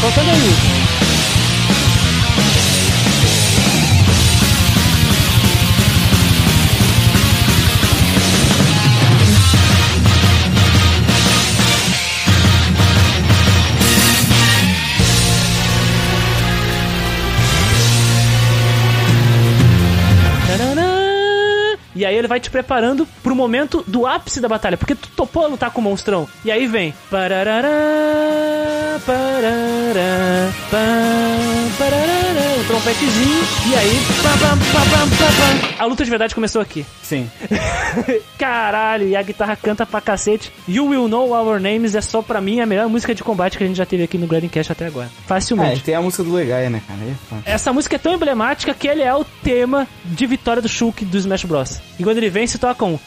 contando 0.00 0.30
aí. 0.30 0.81
Ele 22.22 22.28
vai 22.28 22.40
te 22.40 22.50
preparando 22.50 23.06
pro 23.22 23.34
momento 23.34 23.84
do 23.86 24.06
ápice 24.06 24.40
da 24.40 24.48
batalha, 24.48 24.76
porque 24.76 24.94
tu 24.94 25.08
topou 25.14 25.48
lutar 25.48 25.70
com 25.70 25.80
o 25.80 25.84
monstrão. 25.84 26.28
E 26.44 26.50
aí 26.50 26.66
vem. 26.66 26.94
Parará, 27.10 27.62
o 32.62 32.64
trompetezinho. 32.64 33.42
E 33.70 33.74
aí. 33.74 33.98
A 35.78 35.84
luta 35.84 36.04
de 36.04 36.10
verdade 36.10 36.34
começou 36.34 36.62
aqui. 36.62 36.86
Sim. 37.02 37.28
Caralho, 38.38 39.08
e 39.08 39.16
a 39.16 39.22
guitarra 39.22 39.56
canta 39.56 39.84
pra 39.84 40.00
cacete. 40.00 40.52
You 40.68 40.86
Will 40.86 41.08
Know 41.08 41.32
Our 41.32 41.60
Names 41.60 41.94
é 41.94 42.00
só 42.00 42.22
pra 42.22 42.40
mim 42.40 42.60
a 42.60 42.66
melhor 42.66 42.88
música 42.88 43.14
de 43.14 43.22
combate 43.22 43.58
que 43.58 43.64
a 43.64 43.66
gente 43.66 43.76
já 43.76 43.86
teve 43.86 44.04
aqui 44.04 44.16
no 44.16 44.26
Grading 44.26 44.48
Cast 44.48 44.72
até 44.72 44.86
agora. 44.86 45.06
É, 45.06 45.26
Facilmente. 45.26 45.82
tem 45.82 45.94
a 45.94 46.00
música 46.02 46.22
do 46.22 46.32
Legai, 46.32 46.68
né, 46.68 46.82
cara? 46.86 47.00
É. 47.46 47.52
Essa 47.52 47.72
música 47.72 47.96
é 47.96 47.98
tão 47.98 48.14
emblemática 48.14 48.72
que 48.74 48.86
ele 48.86 49.02
é 49.02 49.14
o 49.14 49.24
tema 49.24 49.86
de 50.04 50.26
vitória 50.26 50.62
do 50.62 50.68
Shulk 50.68 51.04
do 51.04 51.18
Smash 51.18 51.44
Bros. 51.44 51.80
Quando 52.12 52.18
ele 52.18 52.28
se 52.46 52.58
toca 52.58 52.84
um 52.84 52.98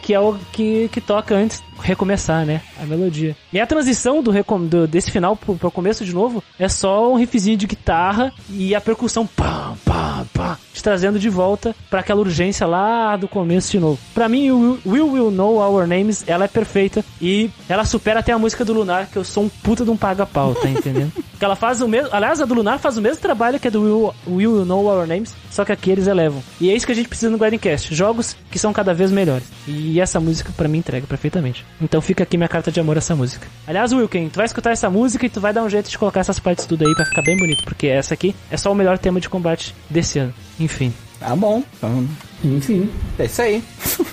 que 0.00 0.14
é 0.14 0.20
o 0.20 0.34
que, 0.52 0.88
que 0.92 1.00
toca 1.00 1.34
antes 1.34 1.60
recomeçar, 1.78 2.44
né? 2.44 2.60
A 2.80 2.84
melodia. 2.84 3.36
E 3.52 3.60
a 3.60 3.66
transição 3.66 4.22
do, 4.22 4.32
do- 4.68 4.86
desse 4.86 5.10
final 5.10 5.36
pro, 5.36 5.54
pro 5.56 5.70
começo 5.70 6.04
de 6.04 6.12
novo 6.14 6.42
é 6.58 6.68
só 6.68 7.12
um 7.12 7.16
riffzinho 7.16 7.56
de 7.56 7.66
guitarra 7.66 8.32
e 8.50 8.74
a 8.74 8.80
percussão 8.80 9.26
pam, 9.26 9.76
pam, 9.84 10.26
pam, 10.32 10.56
te 10.72 10.82
trazendo 10.82 11.18
de 11.18 11.28
volta 11.28 11.74
pra 11.90 12.00
aquela 12.00 12.20
urgência 12.20 12.66
lá 12.66 13.16
do 13.16 13.28
começo 13.28 13.70
de 13.72 13.78
novo. 13.80 13.98
Pra 14.14 14.28
mim, 14.28 14.50
o 14.50 14.78
Will 14.86 15.10
Will 15.12 15.30
Know 15.30 15.56
Our 15.56 15.86
Names, 15.86 16.24
ela 16.26 16.44
é 16.44 16.48
perfeita 16.48 17.04
e 17.20 17.50
ela 17.68 17.84
supera 17.84 18.20
até 18.20 18.32
a 18.32 18.38
música 18.38 18.64
do 18.64 18.72
Lunar, 18.72 19.08
que 19.10 19.16
eu 19.16 19.24
sou 19.24 19.44
um 19.44 19.48
puta 19.48 19.84
de 19.84 19.90
um 19.90 19.96
paga-pau, 19.96 20.54
tá 20.54 20.68
entendendo? 20.68 21.12
que 21.38 21.44
ela 21.44 21.56
faz 21.56 21.80
o 21.82 21.88
mesmo, 21.88 22.08
aliás, 22.12 22.40
a 22.40 22.44
do 22.46 22.54
Lunar 22.54 22.78
faz 22.78 22.96
o 22.96 23.02
mesmo 23.02 23.20
trabalho 23.20 23.60
que 23.60 23.68
a 23.68 23.70
do 23.70 23.82
Will, 23.82 24.14
Will 24.26 24.52
Will 24.54 24.64
Know 24.64 24.86
Our 24.86 25.06
Names, 25.06 25.34
só 25.50 25.64
que 25.64 25.72
aqui 25.72 25.90
eles 25.90 26.06
elevam. 26.06 26.42
E 26.60 26.70
é 26.70 26.74
isso 26.74 26.86
que 26.86 26.92
a 26.92 26.94
gente 26.94 27.08
precisa 27.08 27.30
no 27.30 27.36
Grindcast, 27.38 27.94
jogos 27.94 28.36
que 28.50 28.58
são 28.58 28.72
cada 28.72 28.94
vez 28.94 29.10
melhores. 29.10 29.44
E 29.66 30.00
essa 30.00 30.18
música 30.20 30.50
pra 30.56 30.68
mim 30.68 30.78
entrega 30.78 31.06
perfeitamente. 31.06 31.65
Então 31.80 32.00
fica 32.00 32.22
aqui 32.22 32.36
minha 32.36 32.48
carta 32.48 32.72
de 32.72 32.80
amor 32.80 32.96
a 32.96 32.98
essa 32.98 33.14
música. 33.14 33.46
Aliás, 33.66 33.92
Wilken, 33.92 34.28
tu 34.28 34.36
vai 34.36 34.46
escutar 34.46 34.70
essa 34.70 34.88
música 34.88 35.26
e 35.26 35.28
tu 35.28 35.40
vai 35.40 35.52
dar 35.52 35.62
um 35.62 35.68
jeito 35.68 35.90
de 35.90 35.98
colocar 35.98 36.20
essas 36.20 36.38
partes 36.38 36.64
tudo 36.64 36.86
aí 36.86 36.94
pra 36.94 37.04
ficar 37.04 37.22
bem 37.22 37.36
bonito, 37.36 37.64
porque 37.64 37.86
essa 37.86 38.14
aqui 38.14 38.34
é 38.50 38.56
só 38.56 38.72
o 38.72 38.74
melhor 38.74 38.98
tema 38.98 39.20
de 39.20 39.28
combate 39.28 39.74
desse 39.90 40.18
ano. 40.18 40.32
Enfim. 40.58 40.92
Tá 41.18 41.34
bom. 41.34 41.62
Então, 41.78 42.06
Enfim. 42.44 42.88
é 43.18 43.24
isso 43.24 43.40
aí. 43.42 43.62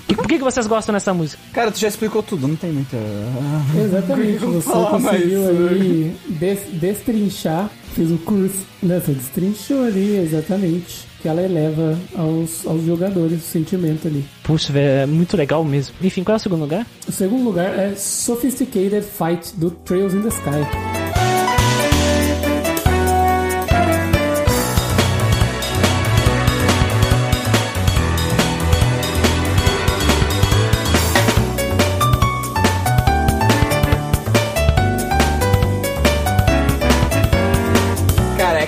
E 0.07 0.15
por 0.15 0.27
que, 0.27 0.37
que 0.37 0.43
vocês 0.43 0.65
gostam 0.67 0.93
dessa 0.93 1.13
música? 1.13 1.41
Cara, 1.53 1.71
tu 1.71 1.79
já 1.79 1.87
explicou 1.87 2.23
tudo, 2.23 2.47
não 2.47 2.55
tem 2.55 2.71
muita. 2.71 2.97
Exatamente, 3.83 4.37
vou 4.37 4.53
você 4.53 4.69
falar 4.69 4.91
conseguiu 4.91 5.41
mais 5.43 5.71
aí 5.71 6.15
des- 6.29 6.67
destrinchar, 6.79 7.69
fez 7.93 8.11
um 8.11 8.17
curso, 8.17 8.59
né? 8.81 8.99
Você 9.03 9.11
destrinchou 9.13 9.83
ali, 9.83 10.17
exatamente. 10.17 11.11
Que 11.21 11.27
ela 11.29 11.41
eleva 11.41 11.97
aos, 12.15 12.65
aos 12.67 12.83
jogadores 12.85 13.39
o 13.39 13.45
sentimento 13.49 14.07
ali. 14.07 14.25
Puxa, 14.43 14.73
velho, 14.73 14.87
é 15.03 15.05
muito 15.05 15.37
legal 15.37 15.63
mesmo. 15.63 15.95
Enfim, 16.01 16.23
qual 16.23 16.35
é 16.35 16.37
o 16.37 16.41
segundo 16.41 16.61
lugar? 16.61 16.85
O 17.07 17.11
segundo 17.11 17.43
lugar 17.43 17.77
é 17.79 17.95
Sophisticated 17.95 19.03
Fight 19.03 19.53
do 19.57 19.71
Trails 19.71 20.13
in 20.13 20.21
the 20.21 20.27
Sky. 20.29 21.02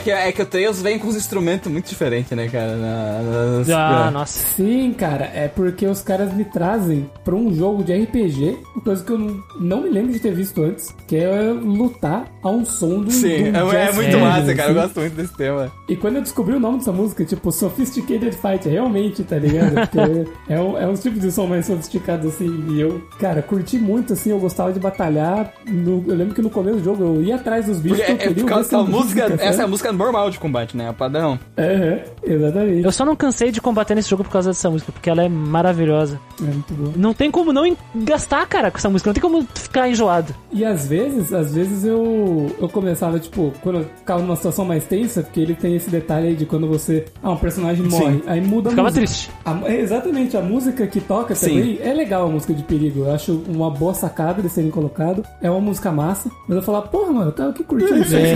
Yeah, 0.06 0.15
é 0.28 0.32
que, 0.32 0.42
é 0.42 0.44
o 0.44 0.48
Tails 0.48 0.82
vem 0.82 0.98
com 1.00 1.08
uns 1.08 1.16
instrumentos 1.16 1.72
muito 1.72 1.88
diferentes, 1.88 2.32
né, 2.36 2.48
cara? 2.48 2.76
Na- 2.76 3.58
nas- 3.60 3.70
Ah, 3.70 4.06
é. 4.08 4.12
nossa. 4.12 4.40
Sim, 4.56 4.94
cara, 4.98 5.26
é 5.34 5.48
porque 5.48 5.86
os 5.88 6.02
caras 6.02 6.34
me 6.34 6.46
trazem 6.46 7.10
pra 7.24 7.36
um 7.36 7.54
jogo 7.54 7.84
de 7.84 7.94
RPG, 7.94 8.58
uma 8.76 8.84
coisa 8.84 9.04
que 9.04 9.12
eu 9.12 9.18
não, 9.18 9.44
não 9.60 9.82
me 9.84 9.90
lembro 9.90 10.12
de 10.14 10.20
ter 10.20 10.34
visto 10.34 10.62
antes, 10.64 10.94
que 11.08 11.16
é 11.16 11.42
lutar 11.52 12.28
a 12.44 12.50
um 12.50 12.66
som 12.66 13.02
do. 13.02 13.12
Sim, 13.12 13.52
do 13.52 13.72
é, 13.74 13.88
é 13.88 13.92
muito 13.92 14.18
massa, 14.20 14.54
cara. 14.56 14.72
Eu 14.72 14.80
assim. 14.80 14.88
gosto 14.88 15.00
muito 15.00 15.14
desse 15.16 15.36
tema. 15.36 15.72
E 15.88 15.96
quando 15.96 16.16
eu 16.18 16.22
descobri 16.22 16.56
o 16.56 16.60
nome 16.60 16.78
dessa 16.80 16.92
música, 16.92 17.24
tipo, 17.26 17.52
Sophisticated 17.52 18.36
Fight, 18.36 18.68
realmente, 18.68 19.24
tá 19.24 19.38
ligado? 19.38 19.74
Porque 19.90 20.28
é, 20.50 20.60
um, 20.60 20.78
é 20.78 20.88
um 20.88 20.94
tipo 20.94 21.20
de 21.20 21.32
som 21.32 21.46
mais 21.48 21.66
sofisticado, 21.66 22.28
assim. 22.28 22.66
E 22.70 22.80
eu, 22.82 23.02
cara, 23.20 23.42
curti 23.42 23.78
muito, 23.78 24.14
assim, 24.14 24.32
eu 24.32 24.40
gostava 24.40 24.72
de 24.74 24.80
batalhar. 24.80 25.54
No- 25.68 26.04
eu 26.08 26.16
lembro 26.16 26.34
que 26.34 26.42
no 26.42 26.50
começo 26.50 26.78
do 26.78 26.84
jogo 26.84 27.04
eu 27.04 27.22
ia 27.24 27.36
atrás 27.36 27.66
dos 27.66 27.80
bichos. 27.80 28.00
Porque 28.00 28.12
é, 28.12 28.16
que 28.16 28.24
eu 28.24 28.26
é 28.26 28.28
queria 28.30 28.44
por 28.44 28.50
causa 28.50 28.84
música. 28.84 29.30
sabe? 29.30 29.44
Essa 29.44 29.62
é 29.62 29.66
a 29.66 29.68
música 29.68 29.92
normal 29.92 30.15
de 30.32 30.40
combate, 30.40 30.76
né? 30.76 30.86
É 30.86 30.90
o 30.90 30.94
padrão. 30.94 31.38
Aham, 31.58 32.00
exatamente. 32.24 32.84
Eu 32.84 32.92
só 32.92 33.06
não 33.06 33.16
cansei 33.16 33.52
de 33.52 33.62
combater 33.62 33.96
nesse 33.96 34.10
jogo 34.10 34.24
por 34.24 34.32
causa 34.32 34.50
dessa 34.50 34.70
música, 34.70 34.92
porque 34.92 35.10
ela 35.10 35.24
é 35.24 35.30
maravilhosa. 35.30 36.20
É 36.42 36.44
muito 36.46 36.74
bom. 36.74 36.92
Não 36.96 37.14
tem 37.14 37.30
como 37.32 37.52
não 37.54 37.76
gastar, 37.96 38.46
cara, 38.48 38.72
com 38.72 38.78
essa 38.78 38.90
música. 38.90 39.10
Não 39.10 39.14
tem 39.14 39.22
como 39.22 39.46
ficar 39.56 39.90
enjoado. 39.90 40.34
E 40.52 40.64
às 40.66 40.88
vezes, 40.88 41.34
às 41.34 41.54
vezes 41.54 41.84
eu, 41.86 42.52
eu 42.60 42.70
começava, 42.70 43.20
tipo, 43.20 43.54
quando 43.62 43.80
eu 43.80 43.86
ficava 43.98 44.22
numa 44.22 44.36
situação 44.36 44.66
mais 44.66 44.86
tensa, 44.86 45.22
porque 45.22 45.40
ele 45.40 45.56
tem 45.56 45.76
esse 45.76 45.90
detalhe 45.90 46.30
aí 46.30 46.36
de 46.36 46.46
quando 46.46 46.68
você. 46.68 47.06
Ah, 47.22 47.32
um 47.32 47.38
personagem 47.38 47.86
morre. 47.86 48.24
Aí 48.28 48.42
muda 48.42 48.70
a 48.70 48.72
Ficava 48.72 48.90
música. 48.90 49.06
triste. 49.06 49.32
A- 49.46 49.60
é, 49.66 49.80
exatamente, 49.82 50.36
a 50.38 50.42
música 50.42 50.88
que 50.88 51.00
toca 51.02 51.36
Sim. 51.36 51.50
também 51.50 51.80
é 51.82 51.94
legal 51.94 52.26
a 52.28 52.30
música 52.30 52.54
de 52.54 52.64
perigo. 52.64 53.02
Eu 53.06 53.12
acho 53.14 53.42
uma 53.48 53.70
boa 53.70 53.94
sacada 53.94 54.40
eles 54.40 54.54
terem 54.54 54.70
colocado. 54.72 55.24
É 55.42 55.50
uma 55.50 55.62
música 55.62 55.92
massa. 55.92 56.30
Mas 56.48 56.58
eu 56.58 56.64
falava, 56.64 56.88
porra, 56.88 57.12
mano, 57.12 57.28
eu 57.30 57.32
tava 57.34 57.50
aqui 57.52 57.64
curtindo 57.64 58.00
isso 58.02 58.16
É. 58.16 58.34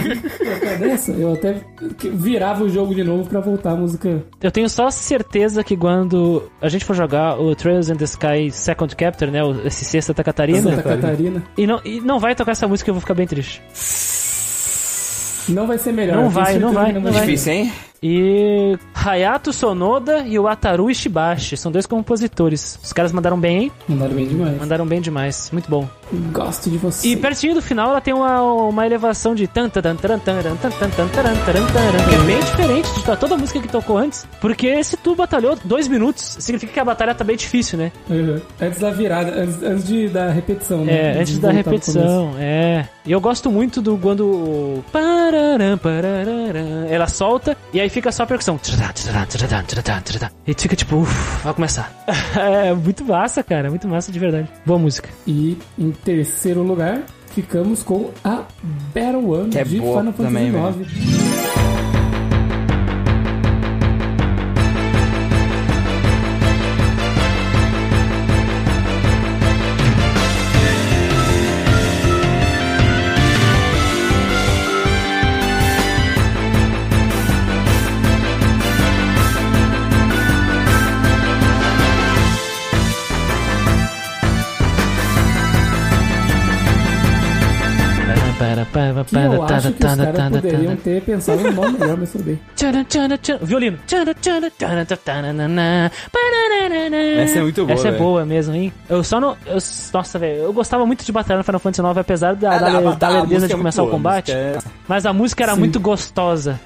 Eu 0.74 0.80
dessa, 0.80 1.11
eu 1.11 1.33
até 1.33 1.56
que- 1.98 2.09
virava 2.09 2.64
o 2.64 2.69
jogo 2.69 2.93
de 2.93 3.03
novo 3.03 3.30
pra 3.30 3.39
voltar 3.39 3.72
a 3.72 3.75
música. 3.75 4.23
Eu 4.41 4.51
tenho 4.51 4.69
só 4.69 4.89
certeza 4.89 5.64
que 5.64 5.75
quando 5.77 6.43
a 6.61 6.67
gente 6.69 6.83
for 6.85 6.95
jogar 6.95 7.39
o 7.39 7.56
Trails 7.56 7.89
in 7.89 7.95
the 7.95 8.06
Sky 8.06 8.51
Second 8.51 8.95
Chapter, 8.99 9.31
né? 9.31 9.43
o- 9.43 9.65
Esse 9.65 9.85
Sexta 9.85 10.11
Santa 10.14 10.23
Catarina. 10.23 10.61
Santa 10.61 10.83
Catarina. 10.83 11.43
E 11.57 11.65
não, 11.67 11.80
e 11.85 11.99
não 12.01 12.19
vai 12.19 12.35
tocar 12.35 12.51
essa 12.51 12.67
música, 12.67 12.89
eu 12.89 12.93
vou 12.93 13.01
ficar 13.01 13.14
bem 13.14 13.27
triste. 13.27 13.61
Não 15.49 15.65
vai 15.65 15.77
ser 15.77 15.91
melhor. 15.93 16.15
Não 16.17 16.30
vai, 16.30 16.59
não 16.59 16.72
vai, 16.73 16.91
não 16.93 17.01
vai. 17.01 17.14
Difícil, 17.22 17.53
hein? 17.53 17.73
E 18.02 18.78
Hayato 18.94 19.52
Sonoda 19.52 20.19
e 20.19 20.40
o 20.40 20.48
Ataru 20.48 20.90
Ishibashi 20.90 21.58
são 21.58 21.72
dois 21.72 21.86
compositores. 21.86 22.80
Os 22.82 22.94
caras 22.94 23.11
mandaram 23.11 23.40
bem, 23.40 23.64
hein? 23.64 23.72
Mandaram 23.88 24.16
bem 24.16 24.28
demais. 24.28 24.60
Mandaram 24.60 24.86
bem 24.86 25.02
demais. 25.02 25.50
Muito 25.52 25.69
bom. 25.69 25.88
Gosto 26.32 26.69
de 26.69 26.78
você. 26.78 27.08
E 27.08 27.16
pertinho 27.16 27.53
do 27.53 27.61
final 27.61 27.92
ela 27.92 28.02
tem 28.02 28.14
uma, 28.14 28.42
uma 28.42 28.86
elevação 28.86 29.36
de 29.36 29.48
tan 29.48 29.69
tan 29.69 29.82
tan 29.82 29.95
tan 29.95 30.19
tan 30.19 30.19
tan 30.19 30.56
tan 30.56 30.90
tan 30.90 31.30
que 32.10 32.16
é 32.16 32.19
bem 32.26 32.40
diferente 32.40 32.90
de 32.94 33.18
toda 33.18 33.36
a 33.36 33.38
música 33.38 33.60
que 33.60 33.68
tocou 33.68 33.98
antes. 33.98 34.26
Porque 34.40 34.84
se 34.84 34.98
tu 34.98 35.16
batalhou 35.16 35.58
dois 35.64 35.88
minutos, 35.88 36.38
significa 36.40 36.74
que 36.74 36.80
a 36.80 36.86
batalha 36.86 37.14
tá 37.14 37.24
bem 37.24 37.36
difícil, 37.36 37.78
né? 37.78 37.92
Uhum. 38.10 38.40
Antes 38.61 38.80
da 38.80 38.92
virada, 38.92 39.32
antes, 39.32 39.61
antes 39.61 39.88
de, 39.88 40.08
da 40.08 40.32
repetição, 40.32 40.86
né? 40.86 41.18
É, 41.18 41.22
antes 41.22 41.38
da 41.38 41.52
repetição, 41.52 42.34
é. 42.40 42.88
E 43.06 43.11
eu 43.11 43.19
gosto 43.19 43.52
muito 43.52 43.82
do 43.82 43.98
quando. 43.98 44.84
Ela 46.90 47.08
solta 47.08 47.58
e 47.74 47.80
aí 47.80 47.89
fica 47.90 48.11
só 48.11 48.24
a 48.24 48.27
percussão. 48.27 48.59
E 50.45 50.53
fica 50.53 50.76
tipo, 50.76 50.98
uff, 50.98 51.43
vai 51.43 51.53
começar. 51.53 51.92
É 52.40 52.74
muito 52.74 53.03
massa, 53.03 53.43
cara. 53.43 53.69
Muito 53.69 53.88
massa 53.88 54.11
de 54.11 54.19
verdade. 54.19 54.48
Boa 54.66 54.80
música. 54.80 55.09
E 55.26 55.58
em 55.77 55.92
terceiro 55.92 56.61
lugar, 56.61 57.01
ficamos 57.34 57.84
com 57.84 58.11
a 58.24 58.43
Battle 58.93 59.30
One 59.30 59.50
Que 59.50 59.59
é 59.59 59.64
de 59.64 59.80
boa 59.80 60.00
Final 60.00 60.14
Fantasy 60.14 60.35
também, 60.35 60.84
IX. 60.84 61.68
Que 89.06 89.16
eu 89.16 89.43
acho 89.43 89.72
que 89.74 89.85
os 89.85 89.95
caras 89.95 90.32
poderiam 90.41 90.75
ter 90.77 91.01
pensado 91.01 91.41
num 91.43 91.51
nome 91.51 91.77
melhor, 91.80 91.98
mas 91.98 92.11
tudo. 92.14 92.40
Violino. 93.41 93.77
Essa 97.22 97.40
é 97.40 97.41
muito 97.41 97.66
boa, 97.66 97.74
Essa 97.74 97.88
é 97.88 97.91
velho. 97.91 98.03
boa 98.03 98.25
mesmo, 98.25 98.56
hein? 98.56 98.74
Eu 98.90 99.03
só 99.03 99.19
não. 99.19 99.35
eu- 99.45 99.58
nossa, 99.93 100.19
velho. 100.19 100.35
Eu 100.43 100.53
gostava 100.53 100.85
muito 100.85 101.03
de 101.06 101.11
batalhar 101.11 101.38
no 101.40 101.43
Final 101.43 101.59
Fantasy 101.59 101.82
IX, 101.88 101.98
apesar 101.98 102.35
da, 102.35 102.51
Ah, 102.51 102.58
da, 102.59 102.66
não, 102.69 102.74
da, 102.74 102.80
a 102.90 102.91
batalha- 102.93 103.11
a 103.17 103.19
lerdeza 103.22 103.33
música 103.35 103.48
de 103.48 103.53
é 103.53 103.58
começar 103.58 103.83
o 103.83 103.88
combate. 103.90 104.32
música 104.33 104.58
é- 104.67 104.72
Mas 104.88 105.06
a 105.06 105.14
música 105.14 105.43
era 105.43 105.53
Sim. 105.53 105.59
muito 105.59 105.80
gostosa. 105.80 106.59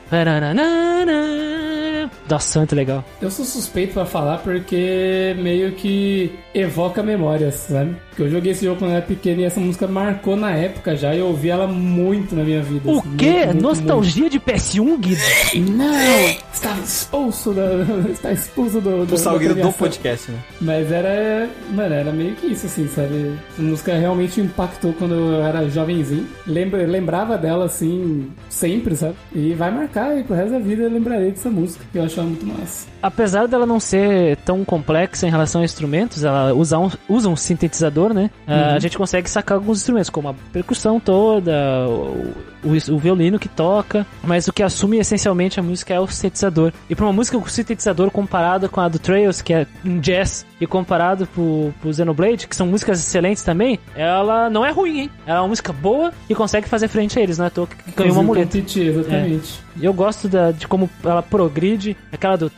Nossa, 2.30 2.60
muito 2.60 2.76
legal. 2.76 3.04
Eu 3.22 3.30
sou 3.30 3.46
suspeito 3.46 3.94
pra 3.94 4.06
falar 4.06 4.38
porque 4.40 5.36
meio 5.40 5.72
que 5.74 6.32
evoca 6.54 7.04
memórias, 7.04 7.56
sabe? 7.56 7.96
Porque 8.10 8.24
eu 8.24 8.30
joguei 8.30 8.52
esse 8.52 8.66
jogo 8.66 8.80
quando 8.80 8.92
eu 8.92 8.98
era 8.98 9.06
pequeno 9.06 9.42
e 9.42 9.44
essa 9.46 9.60
música 9.60 9.88
marcou 9.88 10.36
na 10.36 10.52
época 10.52 10.96
já 10.96 11.14
e 11.14 11.20
eu 11.20 11.28
ouvi 11.28 11.50
ela 11.50 11.68
muito 11.68 12.03
na 12.36 12.44
minha 12.44 12.62
vida. 12.62 12.90
O 12.90 13.00
assim, 13.00 13.16
quê? 13.18 13.32
muito, 13.32 13.46
muito, 13.48 13.62
Nostalgia 13.64 14.30
de 14.30 14.40
PS1, 14.40 14.98
Guido? 15.00 15.22
muito. 15.56 15.72
Não! 15.72 16.44
Está 16.54 16.78
expulso 16.80 17.52
da. 17.54 17.64
Está 18.12 18.32
expulso 18.32 18.82
do. 18.82 19.06
do 19.06 19.16
O 19.16 19.18
Salgueiro 19.18 19.56
do 19.56 19.72
podcast, 19.74 20.32
né? 20.32 20.40
Mas 20.62 20.92
era. 20.92 21.50
Mano, 21.72 21.94
era 21.94 22.12
meio 22.12 22.36
que 22.36 22.48
isso, 22.48 22.66
assim, 22.66 22.88
sabe? 22.88 23.34
Essa 23.52 23.62
música 23.62 23.98
realmente 23.98 24.40
impactou 24.42 24.94
quando 24.94 25.16
eu 25.16 25.44
era 25.44 25.68
jovenzinho. 25.70 26.28
Lembra, 26.48 26.86
lembrava 26.86 27.38
dela, 27.38 27.66
assim, 27.66 28.30
sempre, 28.50 28.96
sabe? 28.96 29.16
E 29.34 29.54
vai 29.54 29.72
marcar 29.72 30.18
e 30.18 30.24
pro 30.24 30.36
resto 30.36 30.52
da 30.52 30.60
vida 30.60 30.84
eu 30.84 30.90
lembrarei 30.92 31.32
dessa 31.32 31.50
música, 31.50 31.84
que 31.92 31.98
eu 31.98 32.04
achava 32.04 32.28
muito 32.28 32.46
massa. 32.46 32.88
Apesar 33.02 33.48
dela 33.48 33.66
não 33.66 33.80
ser 33.80 34.38
tão 34.38 34.64
complexa 34.64 35.28
em 35.28 35.30
relação 35.30 35.62
a 35.62 35.66
instrumentos, 35.66 36.24
ela 36.24 36.54
usa 36.54 36.78
um, 36.80 36.90
usa 37.10 37.30
um 37.30 37.36
sintetizador, 37.36 38.14
né? 38.14 38.30
Ah, 38.48 38.74
A 38.76 38.80
gente 38.80 38.98
consegue 38.98 39.30
sacar 39.30 39.58
alguns 39.58 39.80
instrumentos, 39.80 40.10
como 40.10 40.30
a 40.30 40.36
percussão 40.52 41.00
toda, 41.00 41.54
o, 41.94 42.53
o- 42.64 42.94
o 42.94 42.98
violino 42.98 43.38
que 43.40 43.48
toca, 43.50 44.06
mas 44.24 44.48
o 44.48 44.54
que 44.54 44.64
assume 44.64 44.98
essencialmente 45.00 45.60
a 45.60 45.64
música 45.64 45.94
é 45.94 46.00
o 46.00 46.08
sintetizador. 46.08 46.72
E 46.90 46.96
pra 46.96 47.06
uma 47.06 47.14
música 47.14 47.38
com 47.38 47.48
sintetizador 47.48 48.10
comparada 48.12 48.68
com 48.70 48.80
a 48.82 48.88
do 48.88 49.00
Trails, 49.00 49.42
que 49.42 49.54
é 49.54 49.68
um 49.86 50.00
jazz, 50.00 50.46
e 50.60 50.66
comparado 50.68 51.26
pro, 51.28 51.74
pro 51.82 51.94
Xenoblade, 51.94 52.48
que 52.48 52.56
são 52.56 52.66
músicas 52.68 53.00
excelentes 53.00 53.44
também, 53.44 53.80
ela 53.96 54.50
não 54.50 54.66
é 54.66 54.72
ruim, 54.72 55.00
hein? 55.02 55.12
Ela 55.26 55.40
é 55.40 55.42
uma 55.42 55.48
música 55.50 55.74
boa 55.74 56.12
e 56.30 56.36
consegue 56.36 56.68
fazer 56.70 56.88
frente 56.88 57.20
a 57.20 57.22
eles, 57.22 57.38
não 57.38 57.46
é 57.46 57.48
à 57.48 57.52
toa 57.52 57.68
que 57.68 57.76
ganhou 57.92 58.14
uma 58.14 58.24
muleta. 58.24 58.58
exatamente. 58.80 59.62
Eu 59.82 59.92
gosto 59.94 60.28
da- 60.30 60.52
de 60.52 60.68
como 60.68 60.90
ela 61.04 61.22
progride, 61.24 61.98
aquela 62.12 62.38
do. 62.38 62.52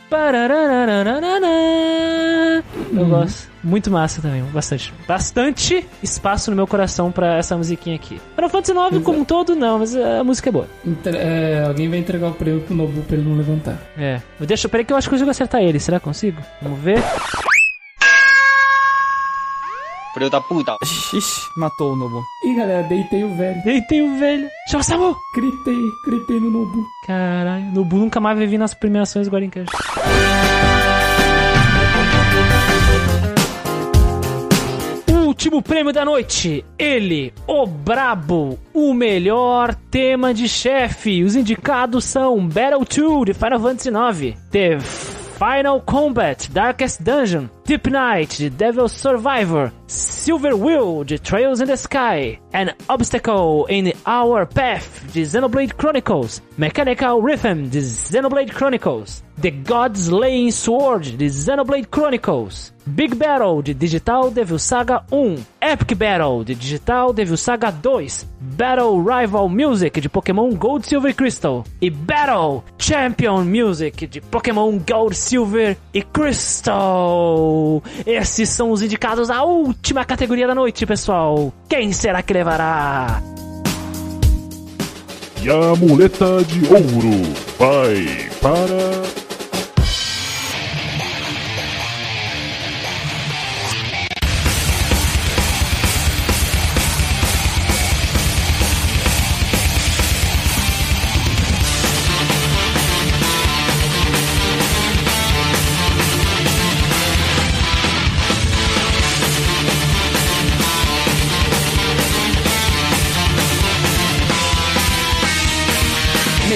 Eu 2.94 3.06
gosto. 3.06 3.48
Muito 3.64 3.90
massa 3.90 4.22
também, 4.22 4.42
bastante. 4.52 4.94
Bastante 5.08 5.84
espaço 6.00 6.50
no 6.50 6.56
meu 6.56 6.66
coração 6.68 7.10
pra 7.10 7.36
essa 7.36 7.56
musiquinha 7.56 7.96
aqui. 7.96 8.20
Final 8.36 8.48
Fantasy 8.50 8.72
IX 8.94 9.02
como 9.02 9.18
um 9.20 9.24
todo, 9.24 9.56
não, 9.56 9.80
mas 9.80 9.95
a 9.96 10.24
música 10.24 10.48
é 10.48 10.52
boa. 10.52 10.68
Entre- 10.86 11.16
é, 11.16 11.64
alguém 11.66 11.88
vai 11.88 11.98
entregar 11.98 12.28
o 12.28 12.34
prêmio 12.34 12.60
pro 12.62 12.74
Nobu 12.74 13.02
pra 13.02 13.16
ele 13.16 13.28
não 13.28 13.36
levantar. 13.36 13.78
É. 13.96 14.20
Deixa, 14.40 14.68
peraí 14.68 14.84
que 14.84 14.92
eu 14.92 14.96
acho 14.96 15.08
que 15.08 15.14
eu 15.14 15.16
consigo 15.18 15.30
acertar 15.30 15.60
ele. 15.62 15.78
Será 15.80 15.98
que 15.98 16.04
consigo? 16.04 16.40
Vamos 16.62 16.80
ver. 16.80 17.02
Filho 20.14 20.30
da 20.30 20.40
puta. 20.40 20.76
Ixi, 20.82 21.40
matou 21.58 21.92
o 21.92 21.96
Nobu. 21.96 22.22
Ih, 22.46 22.56
galera, 22.56 22.82
deitei 22.84 23.22
o 23.22 23.36
velho. 23.36 23.62
Deitei 23.64 24.00
o 24.02 24.18
velho. 24.18 24.48
Chama 24.70 24.80
o 24.80 24.84
Samu! 24.84 25.16
Gritei, 25.34 25.78
gritei 26.06 26.40
no 26.40 26.50
Nobu. 26.50 26.86
Caralho, 27.06 27.66
Nobu 27.74 27.96
nunca 27.96 28.18
mais 28.18 28.38
vai 28.38 28.46
vir 28.46 28.56
nas 28.58 28.72
premiações 28.72 29.28
Guardian 29.28 29.50
Último 35.46 35.62
prêmio 35.62 35.92
da 35.92 36.04
noite. 36.04 36.64
Ele, 36.76 37.32
o 37.46 37.66
Brabo, 37.66 38.58
o 38.74 38.92
melhor 38.92 39.76
tema 39.92 40.34
de 40.34 40.48
chefe. 40.48 41.22
Os 41.22 41.36
indicados 41.36 42.04
são 42.04 42.48
Battle 42.48 42.84
2 42.84 43.26
de 43.26 43.32
Final 43.32 43.60
Fantasy 43.60 43.88
IX, 43.88 44.40
The 44.50 44.78
Final 44.80 45.80
Combat, 45.82 46.50
Darkest 46.50 47.00
Dungeon, 47.00 47.44
Deep 47.64 47.88
Night 47.88 48.38
de 48.38 48.50
Devil 48.50 48.88
Survivor, 48.88 49.70
Silver 49.88 50.56
Will 50.56 51.04
de 51.04 51.16
Trails 51.16 51.60
in 51.60 51.68
the 51.68 51.76
Sky, 51.76 52.40
An 52.52 52.74
Obstacle 52.88 53.66
in 53.66 53.92
Our 54.04 54.44
Path 54.44 55.12
de 55.12 55.22
Xenoblade 55.22 55.76
Chronicles, 55.76 56.42
Mechanical 56.58 57.22
Rhythm 57.22 57.68
de 57.68 57.80
Xenoblade 57.80 58.50
Chronicles, 58.50 59.22
The 59.40 59.50
God 59.50 59.96
Slaying 59.96 60.50
Sword 60.50 61.16
de 61.16 61.28
Xenoblade 61.28 61.86
Chronicles, 61.88 62.72
Big 62.86 63.14
Battle 63.14 63.62
de 63.62 63.74
Digital 63.74 64.30
Devil 64.30 64.58
Saga 64.58 65.04
1, 65.12 65.36
Epic 65.60 65.94
Battle 65.96 66.42
de 66.44 66.54
Digital 66.54 67.12
Devil 67.12 67.36
Saga 67.36 67.70
2, 67.70 68.26
Battle 68.40 69.02
Rival 69.02 69.48
Music 69.48 70.00
de 70.00 70.08
Pokémon 70.08 70.50
Gold 70.54 70.86
Silver 70.86 71.14
Crystal 71.14 71.64
e 71.80 71.90
Battle 71.90 72.64
Champion 72.78 73.44
Music 73.44 74.06
de 74.06 74.20
Pokémon 74.20 74.78
Gold 74.78 75.14
Silver 75.14 75.76
e 75.92 76.02
Crystal. 76.02 77.82
Esses 78.06 78.48
são 78.48 78.70
os 78.70 78.82
indicados 78.82 79.30
à 79.30 79.42
última 79.42 79.75
categoria 80.04 80.46
da 80.46 80.54
noite, 80.54 80.86
pessoal. 80.86 81.52
Quem 81.68 81.92
será 81.92 82.22
que 82.22 82.32
levará? 82.32 83.22
E 85.42 85.48
a 85.50 85.76
muleta 85.76 86.42
de 86.44 86.66
ouro 86.66 87.22
vai 87.58 88.28
para. 88.40 89.25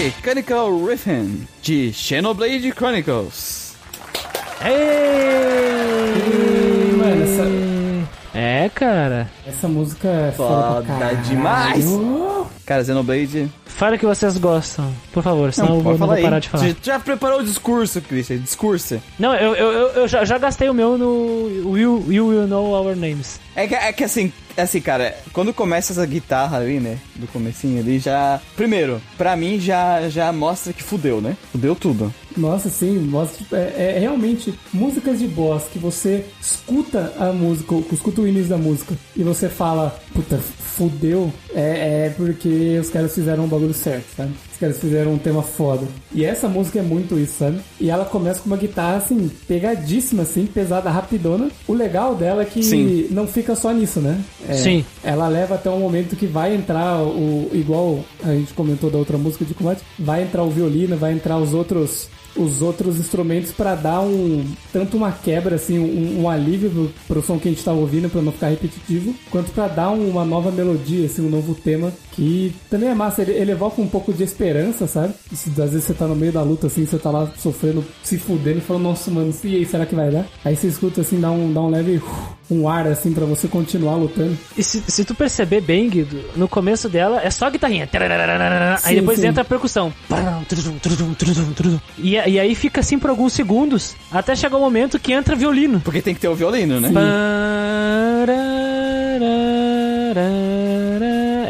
Mechanical 0.04 0.70
Rhythm 0.82 1.44
de 1.60 1.92
Xenoblade 1.92 2.72
Chronicles. 2.72 3.74
Ei! 4.64 4.72
Mano, 6.96 7.22
essa, 7.22 7.44
É, 8.38 8.70
cara. 8.74 9.30
essa 9.46 9.68
música 9.68 10.08
é 10.08 10.32
foda, 10.32 10.82
Foda 10.86 11.14
demais. 11.16 11.84
Cara, 12.64 12.82
Xenoblade. 12.82 13.52
Fala 13.66 13.98
que 13.98 14.06
vocês 14.06 14.38
gostam, 14.38 14.90
por 15.12 15.22
favor, 15.22 15.52
senão 15.52 15.76
eu 15.76 15.80
vou, 15.82 15.98
não 15.98 16.06
vou 16.06 16.16
parar 16.16 16.38
de 16.38 16.48
falar. 16.48 16.68
Já, 16.68 16.74
já 16.82 16.98
preparou 16.98 17.40
o 17.40 17.44
discurso, 17.44 18.00
Christian? 18.00 18.38
Discurso. 18.38 19.02
Não, 19.18 19.34
eu, 19.34 19.54
eu, 19.54 19.70
eu, 19.72 19.88
eu 19.88 20.08
já, 20.08 20.24
já 20.24 20.38
gastei 20.38 20.70
o 20.70 20.74
meu 20.74 20.96
no 20.96 21.70
Will, 21.70 22.04
you 22.08 22.26
Will 22.28 22.46
Know 22.46 22.70
Our 22.72 22.96
Names. 22.96 23.38
É 23.54 23.66
que, 23.66 23.74
é 23.74 23.92
que 23.92 24.04
assim, 24.04 24.32
assim, 24.60 24.80
cara, 24.80 25.16
quando 25.32 25.52
começa 25.52 25.92
essa 25.92 26.06
guitarra 26.06 26.58
ali, 26.58 26.80
né? 26.80 26.98
Do 27.16 27.26
comecinho 27.26 27.80
ali, 27.80 27.98
já. 27.98 28.40
Primeiro, 28.56 29.00
pra 29.16 29.36
mim 29.36 29.58
já, 29.58 30.08
já 30.08 30.32
mostra 30.32 30.72
que 30.72 30.82
fudeu, 30.82 31.20
né? 31.20 31.36
Fudeu 31.52 31.74
tudo. 31.74 32.12
Nossa, 32.36 32.68
sim, 32.68 32.98
mostra, 32.98 33.38
tipo, 33.38 33.56
é, 33.56 33.96
é 33.96 33.98
realmente 33.98 34.54
músicas 34.72 35.18
de 35.18 35.26
boss 35.26 35.64
que 35.72 35.78
você 35.78 36.24
escuta 36.40 37.12
a 37.18 37.32
música, 37.32 37.74
escuta 37.92 38.20
o 38.20 38.28
início 38.28 38.48
da 38.48 38.56
música 38.56 38.94
e 39.16 39.22
você 39.22 39.48
fala, 39.48 39.98
puta, 40.14 40.38
fudeu, 40.38 41.32
é, 41.54 42.06
é 42.06 42.14
porque 42.16 42.78
os 42.80 42.88
caras 42.88 43.14
fizeram 43.14 43.44
um 43.44 43.48
bagulho 43.48 43.74
certo, 43.74 44.06
sabe? 44.16 44.32
Caras 44.60 44.76
fizeram 44.78 45.14
um 45.14 45.18
tema 45.18 45.42
foda. 45.42 45.86
E 46.14 46.22
essa 46.22 46.46
música 46.46 46.78
é 46.80 46.82
muito 46.82 47.18
isso, 47.18 47.38
sabe? 47.38 47.58
E 47.80 47.88
ela 47.88 48.04
começa 48.04 48.40
com 48.40 48.46
uma 48.46 48.58
guitarra, 48.58 48.98
assim, 48.98 49.30
pegadíssima, 49.48 50.22
assim, 50.22 50.44
pesada, 50.46 50.90
rapidona. 50.90 51.48
O 51.66 51.72
legal 51.72 52.14
dela 52.14 52.42
é 52.42 52.44
que 52.44 52.62
Sim. 52.62 53.06
não 53.10 53.26
fica 53.26 53.54
só 53.54 53.72
nisso, 53.72 54.00
né? 54.00 54.20
É, 54.48 54.54
Sim. 54.54 54.84
Ela 55.02 55.28
leva 55.28 55.54
até 55.54 55.70
um 55.70 55.80
momento 55.80 56.14
que 56.14 56.26
vai 56.26 56.54
entrar 56.54 57.02
o. 57.02 57.48
Igual 57.54 58.00
a 58.22 58.32
gente 58.32 58.52
comentou 58.52 58.90
da 58.90 58.98
outra 58.98 59.16
música 59.16 59.44
de 59.44 59.54
combate, 59.54 59.82
vai 59.98 60.22
entrar 60.24 60.42
o 60.42 60.50
violino, 60.50 60.96
vai 60.96 61.12
entrar 61.12 61.38
os 61.38 61.54
outros. 61.54 62.08
Os 62.36 62.62
outros 62.62 63.00
instrumentos 63.00 63.50
pra 63.50 63.74
dar 63.74 64.02
um. 64.02 64.44
Tanto 64.72 64.96
uma 64.96 65.10
quebra, 65.10 65.56
assim, 65.56 65.80
um, 65.80 66.20
um 66.22 66.28
alívio 66.30 66.70
pro, 66.70 66.90
pro 67.08 67.22
som 67.26 67.40
que 67.40 67.48
a 67.48 67.50
gente 67.50 67.64
tá 67.64 67.72
ouvindo, 67.72 68.08
pra 68.08 68.22
não 68.22 68.30
ficar 68.30 68.50
repetitivo, 68.50 69.12
quanto 69.32 69.50
pra 69.50 69.66
dar 69.66 69.90
um- 69.90 70.08
uma 70.10 70.24
nova 70.24 70.52
melodia, 70.52 71.06
assim, 71.06 71.26
um 71.26 71.28
novo 71.28 71.56
tema, 71.56 71.92
que 72.12 72.54
também 72.68 72.88
é 72.88 72.94
massa. 72.94 73.22
Ele, 73.22 73.32
ele 73.32 73.52
evoca 73.52 73.80
um 73.80 73.88
pouco 73.88 74.12
de 74.12 74.22
esperança, 74.22 74.86
sabe? 74.86 75.14
Às 75.32 75.56
vezes 75.56 75.84
você 75.84 75.94
tá 75.94 76.06
no 76.06 76.14
meio 76.14 76.32
da 76.32 76.42
luta, 76.42 76.66
assim, 76.66 76.86
você 76.86 76.98
tá 76.98 77.10
lá 77.10 77.30
sofrendo, 77.36 77.84
se 78.02 78.18
fudendo 78.18 78.58
e 78.58 78.62
falando, 78.62 78.84
nossa, 78.84 79.10
mano, 79.10 79.34
e 79.44 79.56
aí, 79.56 79.66
será 79.66 79.86
que 79.86 79.94
vai 79.94 80.10
dar? 80.10 80.26
Aí 80.44 80.56
você 80.56 80.66
escuta, 80.66 81.00
assim, 81.00 81.20
dá 81.20 81.30
um, 81.30 81.52
dá 81.52 81.60
um 81.60 81.70
leve. 81.70 81.96
uh, 81.96 82.40
um 82.50 82.68
ar, 82.68 82.86
assim, 82.86 83.12
pra 83.12 83.24
você 83.24 83.46
continuar 83.46 83.94
lutando. 83.94 84.36
E 84.56 84.62
se, 84.62 84.82
se 84.86 85.04
tu 85.04 85.14
perceber 85.14 85.60
bem, 85.60 85.88
Guido, 85.88 86.20
no 86.36 86.48
começo 86.48 86.88
dela 86.88 87.20
é 87.22 87.30
só 87.30 87.46
a 87.46 87.50
guitarrinha. 87.50 87.86
aí 88.84 88.94
Sim, 88.94 89.00
depois 89.00 89.20
sim. 89.20 89.26
entra 89.28 89.42
a 89.42 89.44
percussão. 89.44 89.92
E, 91.96 92.12
e 92.14 92.40
aí 92.40 92.54
fica 92.54 92.80
assim 92.80 92.98
por 92.98 93.10
alguns 93.10 93.32
segundos, 93.32 93.94
até 94.10 94.34
chegar 94.34 94.56
o 94.56 94.60
momento 94.60 94.98
que 94.98 95.12
entra 95.12 95.36
violino. 95.36 95.80
Porque 95.80 96.02
tem 96.02 96.14
que 96.14 96.20
ter 96.20 96.28
o 96.28 96.34
violino, 96.34 96.80
né? 96.80 96.90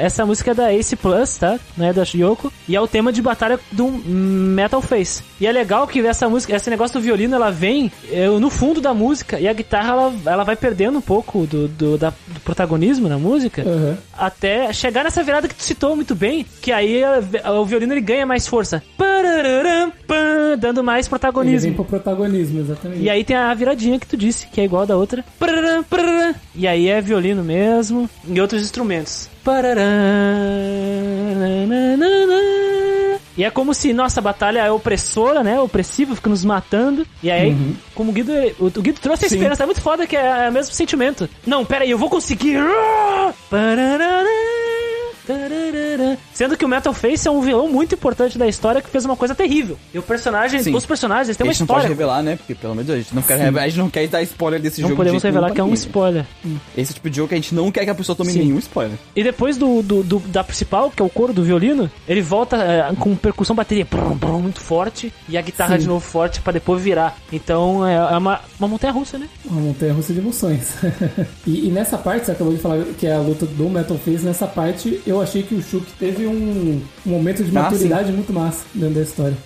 Essa 0.01 0.25
música 0.27 0.51
é 0.51 0.55
da 0.55 0.73
Ace 0.75 0.97
Plus, 0.97 1.37
tá? 1.37 1.59
Não 1.77 1.87
é 1.87 1.93
da 1.93 2.03
Yoko. 2.15 2.53
E 2.69 2.75
é 2.75 2.81
o 2.81 2.89
tema 2.89 3.13
de 3.13 3.21
batalha 3.23 3.59
do 3.73 3.89
Metal 3.89 4.81
Face. 4.83 5.23
E 5.41 5.47
é 5.47 5.53
legal 5.53 5.87
que 5.87 6.01
essa 6.07 6.29
música, 6.29 6.55
esse 6.57 6.69
negócio 6.71 6.99
do 6.99 7.03
violino, 7.03 7.35
ela 7.35 7.51
vem 7.51 7.91
é, 8.11 8.27
no 8.29 8.51
fundo 8.51 8.81
da 8.81 8.93
música 8.95 9.39
e 9.39 9.47
a 9.49 9.53
guitarra 9.53 9.91
ela, 9.93 10.13
ela 10.27 10.45
vai 10.45 10.57
perdendo 10.57 10.99
um 10.99 11.03
pouco 11.03 11.47
do, 11.47 11.69
do, 11.69 11.99
da- 11.99 12.13
do 12.27 12.41
protagonismo 12.41 13.09
na 13.09 13.19
música, 13.19 13.63
Aham. 13.63 13.97
até 14.17 14.73
chegar 14.73 15.05
nessa 15.05 15.23
virada 15.23 15.49
que 15.49 15.55
tu 15.55 15.63
citou 15.63 15.95
muito 15.97 16.15
bem, 16.15 16.47
que 16.63 16.73
aí 16.73 17.03
a- 17.05 17.53
o 17.53 17.65
violino 17.65 17.93
ele 17.93 18.01
ganha 18.01 18.27
mais 18.27 18.47
força. 18.47 18.83
Dando 20.59 20.83
mais 20.83 21.07
Ele 21.07 21.11
vem 21.11 21.11
protagonismo. 21.11 21.75
pro 21.75 21.85
protagonismo, 21.85 22.61
exatamente. 22.61 23.03
E 23.03 23.09
aí 23.11 23.25
tem 23.25 23.37
a 23.37 23.53
viradinha 23.55 23.99
que 23.99 24.07
tu 24.07 24.17
disse, 24.17 24.47
que 24.49 24.61
é 24.61 24.65
igual 24.65 24.83
a 24.83 24.87
da 24.87 24.97
outra. 24.97 25.25
E 26.55 26.67
aí 26.67 26.89
é 26.89 27.01
violino 27.01 27.43
mesmo, 27.45 28.09
e 28.27 28.41
outros 28.41 28.63
instrumentos. 28.63 29.29
E 33.37 33.45
é 33.45 33.51
como 33.51 33.73
se 33.73 33.93
nossa 33.93 34.21
batalha 34.21 34.61
é 34.61 34.71
opressora, 34.71 35.43
né? 35.43 35.59
Opressiva, 35.61 36.15
fica 36.15 36.29
nos 36.29 36.45
matando. 36.45 37.07
E 37.23 37.31
aí, 37.31 37.57
como 37.95 38.11
o 38.11 38.13
Guido, 38.13 38.33
o, 38.59 38.67
o 38.67 38.83
Guido 38.83 39.01
trouxe 39.01 39.25
a 39.25 39.29
Sim. 39.29 39.37
esperança, 39.37 39.63
é 39.63 39.67
muito 39.67 39.81
foda 39.81 40.07
que 40.07 40.17
é, 40.17 40.47
é 40.47 40.51
o 40.51 40.53
mesmo 40.53 40.75
sentimento. 40.75 41.29
Não, 41.47 41.65
pera 41.65 41.85
aí, 41.85 41.91
eu 41.91 41.99
vou 41.99 42.11
conseguir. 42.11 42.59
Sendo 46.33 46.57
que 46.57 46.65
o 46.65 46.69
Metal 46.69 46.93
Face 46.93 47.27
é 47.27 47.31
um 47.31 47.41
vilão 47.41 47.69
muito 47.69 47.95
importante 47.95 48.39
da 48.39 48.47
história 48.49 48.81
que 48.81 48.89
fez 48.91 49.05
uma 49.05 49.17
coisa 49.17 49.35
terrível. 49.35 49.79
E 49.93 49.99
o 49.99 50.03
personagem, 50.03 50.63
Sim. 50.63 50.75
os 50.75 50.87
personagens 50.87 51.29
eles 51.29 51.37
têm 51.37 51.45
a 51.45 51.49
uma 51.49 51.53
gente 51.53 51.61
não 51.61 51.67
pode 51.67 51.81
história. 51.81 51.95
revelar, 51.97 52.23
né? 52.23 52.37
Porque 52.37 52.55
pelo 52.55 52.75
Deus, 52.77 52.91
a 52.91 52.97
gente 53.03 53.15
não 53.15 53.23
quer, 53.23 53.39
revelar- 53.39 53.65
a 53.65 53.69
gente 53.69 53.79
não 53.79 53.91
quer 53.91 54.07
dar 54.09 54.23
spoiler 54.23 54.61
desse 54.61 54.81
Não 54.81 54.89
jogo. 54.89 54.97
podemos 54.99 55.19
de 55.21 55.23
jeito 55.23 55.35
revelar 55.35 55.53
que 55.55 55.61
é 55.61 55.65
um 55.65 55.75
spoiler. 55.75 56.25
ninguém. 56.45 56.61
Esse 56.77 56.95
tipo 56.95 57.11
de 57.11 57.17
jogo 57.17 57.29
que 57.29 57.35
a 57.35 57.39
gente 57.39 57.55
não 57.55 57.71
quer 57.71 57.85
que 57.85 57.91
a 57.91 57.95
pessoa 57.95 58.17
tome 58.17 58.33
Sim. 58.33 58.41
nenhum 58.41 58.59
spoiler. 58.59 58.97
E 59.15 59.23
depois 59.23 59.57
do, 59.57 59.83
do- 59.83 60.03
do- 60.03 60.19
da 60.21 60.43
principal, 60.45 60.91
que 60.91 61.03
é 61.03 61.05
o 61.05 61.09
coro 61.11 61.33
do 61.33 61.43
violino, 61.43 61.91
ele 62.09 62.21
volta 62.23 62.57
é, 62.57 62.95
com 62.97 63.15
percussão 63.17 63.55
bateria 63.57 63.85
brum, 63.85 64.17
brum, 64.17 64.41
muito 64.41 64.61
forte 64.61 65.13
e 65.29 65.37
a 65.37 65.41
guitarra 65.43 65.75
Sim. 65.77 65.83
de 65.83 65.89
novo 65.89 66.01
forte 66.01 66.41
pra 66.41 66.53
depois 66.53 66.83
virar. 66.83 67.17
Então 67.33 67.87
é, 67.87 67.95
é 67.95 68.17
uma, 68.19 68.41
uma 68.59 68.69
montanha 68.69 68.93
russa, 68.93 69.19
né? 69.19 69.29
Uma 69.45 69.61
montanha 69.61 69.93
russa 69.93 70.13
de 70.13 70.19
emoções. 70.21 70.75
e, 71.47 71.69
e 71.69 71.71
nessa 71.71 71.99
parte, 71.99 72.27
você 72.27 72.33
acabou 72.33 72.53
de 72.55 72.61
falar 72.61 72.85
que 72.99 73.07
é 73.07 73.15
a 73.15 73.19
luta 73.19 73.47
do 73.47 73.69
Metal 73.69 73.97
Face, 73.99 74.25
nessa 74.25 74.47
parte 74.47 75.01
eu 75.07 75.20
achei 75.21 75.43
que 75.43 75.55
o 75.55 75.63
Shuk 75.63 75.87
teve 75.99 76.27
um, 76.27 76.81
um 77.07 77.11
momento 77.11 77.43
de 77.45 77.51
Ah, 77.57 77.63
maturidade 77.63 78.13
muito 78.13 78.33
massa 78.33 78.65
dentro 78.75 78.95
da 78.97 79.03
história. 79.03 79.37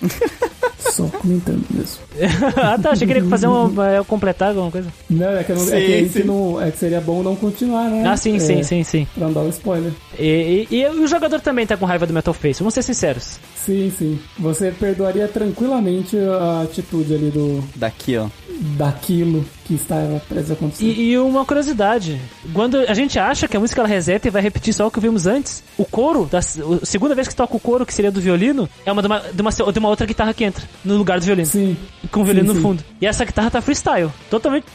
Só 0.78 1.04
comentando 1.06 1.64
mesmo. 1.70 1.98
ah 2.56 2.78
tá, 2.78 2.90
achei 2.90 3.06
que 3.06 3.12
ele 3.12 3.20
ia 3.20 3.26
fazer 3.30 3.46
uma, 3.46 3.88
é, 3.88 4.02
completar 4.04 4.48
alguma 4.50 4.70
coisa. 4.70 4.88
Não, 5.08 5.28
é 5.36 5.44
que, 5.44 5.52
eu 5.52 5.56
não, 5.56 5.62
é 5.62 5.66
Sim, 5.66 5.70
que, 5.86 5.92
aí 5.92 6.08
sim. 6.08 6.20
se 6.20 6.24
não, 6.24 6.60
é 6.62 6.70
que 6.70 6.78
seria 6.78 7.00
bom 7.00 7.22
não 7.22 7.36
continuar, 7.36 7.88
né? 7.90 8.04
Ah, 8.06 8.16
sim, 8.16 8.36
É, 8.36 8.38
sim, 8.38 8.62
sim, 8.62 8.82
sim. 8.84 9.06
Pra 9.14 9.26
não 9.26 9.32
dar 9.32 9.42
o 9.42 9.48
spoiler. 9.48 9.92
E, 10.18 10.66
e- 10.70 10.76
e 10.76 10.88
o 10.88 11.06
jogador 11.06 11.40
também 11.40 11.66
tá 11.66 11.76
com 11.76 11.84
raiva 11.84 12.06
do 12.06 12.12
Metal 12.12 12.34
Face, 12.34 12.60
vamos 12.60 12.74
ser 12.74 12.82
sinceros. 12.82 13.38
Sim, 13.56 13.92
sim. 13.96 14.18
Você 14.38 14.72
perdoaria 14.72 15.28
tranquilamente 15.28 16.16
a 16.18 16.62
atitude 16.62 17.14
ali 17.14 17.30
do 17.30 17.62
Daqui, 17.76 18.16
ó. 18.16 18.26
Daquilo 18.58 19.44
que 19.64 19.74
estava 19.74 20.20
prestes 20.28 20.50
a 20.50 20.54
acontecer. 20.54 20.84
E, 20.84 21.10
e 21.10 21.18
uma 21.18 21.44
curiosidade: 21.44 22.20
quando 22.52 22.78
a 22.78 22.94
gente 22.94 23.18
acha 23.18 23.46
que 23.46 23.56
a 23.56 23.60
música 23.60 23.80
ela 23.80 23.88
reseta 23.88 24.28
e 24.28 24.30
vai 24.30 24.42
repetir 24.42 24.74
só 24.74 24.86
o 24.86 24.90
que 24.90 25.00
vimos 25.00 25.26
antes, 25.26 25.62
o 25.76 25.84
coro, 25.84 26.26
da, 26.26 26.38
a 26.38 26.86
segunda 26.86 27.14
vez 27.14 27.28
que 27.28 27.34
toca 27.34 27.56
o 27.56 27.60
coro, 27.60 27.86
que 27.86 27.94
seria 27.94 28.10
do 28.10 28.20
violino, 28.20 28.68
é 28.84 28.92
uma 28.92 29.02
de 29.02 29.08
uma, 29.08 29.20
de 29.20 29.42
uma, 29.42 29.50
de 29.50 29.78
uma 29.78 29.88
outra 29.88 30.06
guitarra 30.06 30.34
que 30.34 30.44
entra 30.44 30.64
no 30.84 30.96
lugar 30.96 31.20
do 31.20 31.26
violino. 31.26 31.46
Sim. 31.46 31.76
Com 32.10 32.20
o 32.20 32.24
violino 32.24 32.48
Sim, 32.48 32.54
no 32.54 32.54
sim. 32.56 32.62
fundo. 32.62 32.84
E 33.00 33.06
essa 33.06 33.24
guitarra 33.24 33.50
tá 33.50 33.60
freestyle. 33.60 34.10
Totalmente. 34.30 34.66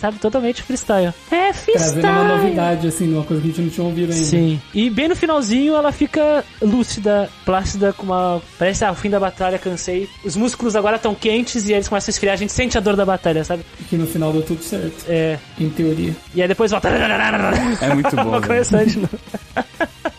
Sabe? 0.00 0.18
Totalmente 0.18 0.62
freestyle. 0.62 1.12
É 1.30 1.52
Trazendo 1.52 1.76
uma 1.76 1.82
freestyle. 1.92 2.28
novidade, 2.28 2.86
assim, 2.88 3.12
uma 3.14 3.24
coisa 3.24 3.42
que 3.42 3.48
a 3.48 3.50
gente 3.52 3.62
não 3.62 3.70
tinha 3.70 3.86
ouvido 3.86 4.12
ainda. 4.12 4.24
Sim. 4.24 4.60
E 4.74 4.90
bem 4.90 5.08
no 5.08 5.16
finalzinho 5.16 5.74
ela 5.74 5.92
fica 5.92 6.44
lúcida, 6.60 7.28
plácida, 7.44 7.92
com 7.92 8.04
uma. 8.04 8.40
Parece 8.58 8.84
ah, 8.84 8.92
o 8.92 8.94
fim 8.94 9.10
da 9.10 9.18
batalha, 9.20 9.58
cansei. 9.58 10.08
Os 10.24 10.36
músculos 10.36 10.76
agora 10.76 10.96
estão 10.96 11.14
quentes 11.14 11.68
e 11.68 11.72
eles 11.72 11.88
começam 11.88 12.08
a 12.08 12.12
esfriar, 12.12 12.34
a 12.34 12.36
gente 12.36 12.52
sente 12.52 12.76
a 12.76 12.80
dor 12.80 12.96
da 12.96 13.04
batalha, 13.04 13.44
sabe? 13.44 13.64
Que 13.88 13.96
no 13.96 14.06
final 14.06 14.32
deu 14.32 14.42
tudo 14.42 14.62
certo, 14.62 15.04
É. 15.08 15.38
em 15.58 15.68
teoria. 15.70 16.14
E 16.34 16.42
aí 16.42 16.48
depois 16.48 16.70
volta. 16.70 16.88
É 16.88 17.94
muito 17.94 18.14
bom. 18.16 18.30
velho. 18.32 18.42
Começar 18.46 18.84
de 18.84 18.98
novo. 18.98 19.18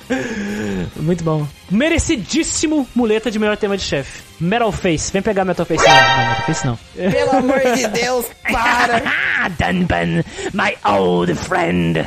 Muito 0.96 1.24
bom. 1.24 1.46
Merecidíssimo 1.70 2.88
muleta 2.96 3.30
de 3.30 3.38
melhor 3.40 3.58
tema 3.58 3.76
de 3.76 3.84
chefe. 3.84 4.22
Metal 4.40 4.72
Face. 4.72 5.12
Vem 5.12 5.22
pegar 5.22 5.44
Metal 5.44 5.66
Face. 5.66 5.84
Não, 5.86 5.94
não 5.94 6.30
Metal 6.30 6.46
Face 6.46 6.66
não. 6.68 6.80
Pelo 7.12 7.32
amor 7.38 7.60
de 7.76 7.88
Deus, 7.88 8.26
para! 8.52 9.02
Ah, 9.40 9.50
Dunban, 9.50 10.24
my 10.54 10.76
old 10.90 11.34
friend. 11.36 12.00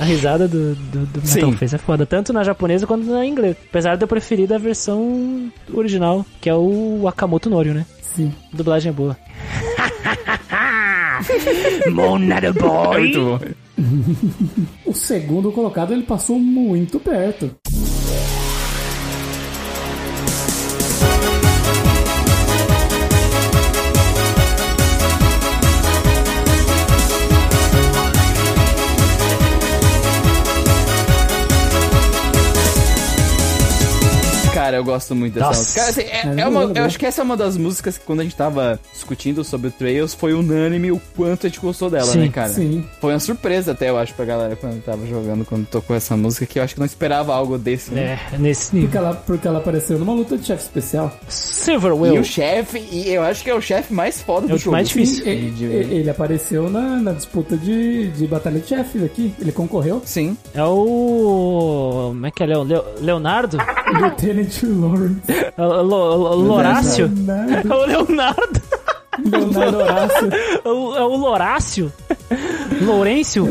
a 0.00 0.04
risada 0.04 0.48
do, 0.48 0.74
do, 0.74 1.06
do 1.06 1.20
Metal 1.20 1.50
Sim. 1.50 1.56
Face 1.56 1.74
é 1.74 1.78
foda, 1.78 2.06
tanto 2.06 2.32
na 2.32 2.42
japonesa 2.44 2.86
quanto 2.86 3.04
na 3.04 3.26
inglesa. 3.26 3.56
Apesar 3.68 3.96
de 3.96 4.04
eu 4.04 4.08
preferir 4.08 4.46
da 4.48 4.56
versão 4.58 5.50
original, 5.72 6.24
que 6.40 6.48
é 6.48 6.54
o 6.54 7.06
Akamoto 7.08 7.50
Norio, 7.50 7.74
né? 7.74 7.84
Sim. 8.00 8.32
A 8.52 8.56
dublagem 8.56 8.90
é 8.90 8.92
boa. 8.92 9.16
Monado 11.90 12.46
É 12.46 12.52
boy. 12.52 12.98
muito 13.00 13.20
bom. 13.20 13.40
O 14.86 14.92
segundo 14.92 15.50
colocado, 15.50 15.92
ele 15.92 16.02
passou 16.02 16.38
muito 16.38 17.00
perto. 17.00 17.54
Cara, 34.64 34.76
eu 34.78 34.84
gosto 34.84 35.14
muito 35.14 35.34
dessa 35.34 35.46
Nossa. 35.48 35.60
música. 35.60 35.78
Cara, 35.80 35.90
assim, 35.90 36.00
é, 36.02 36.38
É 36.38 36.40
é 36.40 36.48
uma- 36.48 36.62
eu 36.74 36.84
acho 36.84 36.98
que 36.98 37.04
essa 37.04 37.20
é 37.20 37.24
uma 37.24 37.36
das 37.36 37.54
músicas 37.58 37.98
que 37.98 38.04
quando 38.06 38.20
a 38.20 38.22
gente 38.22 38.34
tava 38.34 38.80
discutindo 38.94 39.44
sobre 39.44 39.68
o 39.68 39.70
Trails 39.70 40.14
foi 40.14 40.32
unânime 40.32 40.90
o 40.90 40.98
quanto 41.14 41.46
a 41.46 41.50
gente 41.50 41.60
gostou 41.60 41.90
dela, 41.90 42.06
Sim, 42.06 42.20
né, 42.20 42.28
cara? 42.30 42.48
Sim. 42.48 42.82
Foi 42.98 43.12
uma 43.12 43.20
surpresa 43.20 43.72
até, 43.72 43.90
eu 43.90 43.98
acho, 43.98 44.14
pra 44.14 44.24
galera 44.24 44.56
quando 44.56 44.82
tava 44.82 45.06
jogando, 45.06 45.44
quando 45.44 45.66
tocou 45.66 45.94
essa 45.94 46.16
música, 46.16 46.46
que 46.46 46.58
eu 46.58 46.62
acho 46.62 46.72
que 46.72 46.80
não 46.80 46.86
esperava 46.86 47.34
algo 47.34 47.58
desse, 47.58 47.92
né? 47.92 48.18
É, 48.32 48.38
nesse 48.38 48.74
nível. 48.74 48.88
Porque 48.88 48.96
ela, 48.98 49.14
porque 49.14 49.48
ela 49.48 49.58
apareceu 49.58 49.98
numa 49.98 50.14
luta 50.14 50.38
de 50.38 50.46
chefe 50.46 50.62
especial. 50.62 51.14
Silver 51.28 51.92
E 52.14 52.18
o 52.18 52.24
chefe, 52.24 52.78
e 52.90 53.10
eu 53.12 53.22
acho 53.22 53.44
que 53.44 53.50
é 53.50 53.54
o 53.54 53.60
chefe 53.60 53.92
mais 53.92 54.22
foda 54.22 54.48
do 54.48 54.54
o 54.54 54.58
jogo. 54.58 54.72
mais 54.72 54.88
difícil. 54.88 55.24
Sim, 55.24 55.30
ele, 55.30 55.50
de- 55.50 55.64
ele 55.64 56.08
apareceu 56.08 56.70
na, 56.70 56.96
na 57.02 57.12
disputa 57.12 57.54
de, 57.54 58.08
de 58.12 58.26
batalha 58.26 58.58
de 58.60 58.66
chefes 58.68 59.02
aqui. 59.02 59.34
Ele 59.38 59.52
concorreu. 59.52 60.00
Sim. 60.06 60.38
É 60.54 60.62
o. 60.64 62.08
Como 62.14 62.26
é 62.26 62.30
que 62.30 62.42
é? 62.42 62.46
Leo- 62.46 62.62
Leo- 62.62 62.84
Leonardo? 63.00 63.58
Lieutenant 63.94 64.53
Lawrence. 64.62 65.20
É 65.56 65.62
o 65.62 65.82
Lo- 65.82 66.16
Lo- 66.16 66.34
Lorácio? 66.34 67.06
Leonardo. 67.14 67.68
É 67.68 67.74
o 67.74 67.86
Leonardo? 67.86 68.62
Leonardo 69.24 69.76
Horácio. 69.78 70.28
É 70.64 70.68
o, 70.68 70.96
é 70.96 71.02
o 71.04 71.16
Lorácio? 71.16 71.92
Lourenço? 72.82 73.46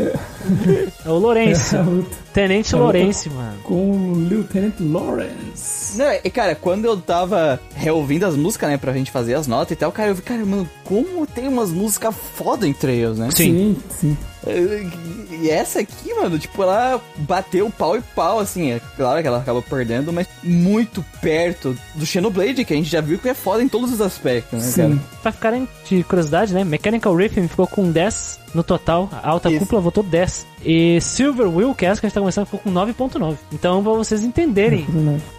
É 1.06 1.10
o 1.10 1.14
Lourenço. 1.18 1.78
A 1.78 1.82
luta 1.82 2.10
Tenente 2.34 2.76
Lourenço, 2.76 3.30
mano. 3.32 3.58
com 3.64 3.92
o 3.92 4.16
Lieutenant 4.28 4.74
Lawrence. 4.82 5.98
Não, 5.98 6.12
e 6.24 6.30
cara, 6.30 6.56
quando 6.56 6.86
eu 6.86 6.98
tava 6.98 7.60
reouvindo 7.76 8.26
as 8.26 8.36
músicas, 8.36 8.70
né, 8.72 8.78
pra 8.78 8.92
gente 8.92 9.12
fazer 9.12 9.36
as 9.36 9.48
notas 9.48 9.72
e 9.72 9.76
tal, 9.76 9.92
cara, 9.92 10.10
eu 10.10 10.16
vi, 10.16 10.22
cara, 10.22 10.44
mano, 10.46 10.68
como 10.84 11.26
tem 11.28 11.48
umas 11.48 11.70
músicas 11.70 12.14
foda 12.36 12.68
em 12.68 12.74
Trails, 12.74 13.18
né? 13.20 13.30
Sim. 13.32 13.78
sim. 13.90 14.08
sim. 14.10 14.18
E 14.46 15.50
essa 15.50 15.80
aqui, 15.80 16.14
mano, 16.14 16.38
tipo, 16.38 16.62
ela 16.62 17.02
bateu 17.18 17.70
pau 17.70 17.98
e 17.98 18.02
pau, 18.02 18.40
assim. 18.40 18.72
É 18.72 18.82
claro 18.96 19.22
que 19.22 19.28
ela 19.28 19.40
acabou 19.40 19.62
perdendo, 19.62 20.12
mas 20.12 20.28
muito 20.44 21.04
perto 21.22 21.76
do 21.96 22.06
Xenoblade, 22.06 22.66
que 22.66 22.74
a 22.74 22.76
gente 22.76 22.90
já 22.90 23.02
viu 23.02 23.18
que 23.18 23.30
é 23.30 23.34
foda 23.34 23.64
em 23.64 23.68
todos 23.68 23.92
os 23.92 24.02
aspectos, 24.02 24.60
né, 24.60 24.66
Sim. 24.66 24.82
cara? 24.82 25.02
Pra 25.22 25.32
ficarem 25.32 25.68
de 25.88 26.04
curiosidade, 26.04 26.54
né? 26.54 26.64
Mechanical 26.64 27.16
Rhythm 27.16 27.48
ficou 27.48 27.68
com 27.68 27.92
10 27.92 28.40
no 28.54 28.64
total. 28.64 29.10
A 29.12 29.30
alta 29.30 29.50
Isso. 29.50 29.60
cúpula 29.60 29.82
votou 29.82 30.04
10. 30.04 30.46
E 30.66 31.00
Silver 31.02 31.48
Will 31.48 31.74
Cast, 31.74 32.00
que 32.00 32.06
a 32.06 32.10
gente 32.10 32.14
tá 32.14 32.22
começando, 32.22 32.46
ficou 32.46 32.60
com 32.60 32.72
9.9. 32.72 33.38
Então, 33.52 33.84
pra 33.84 33.94
vocês 33.94 34.24
entenderem. 34.24 34.86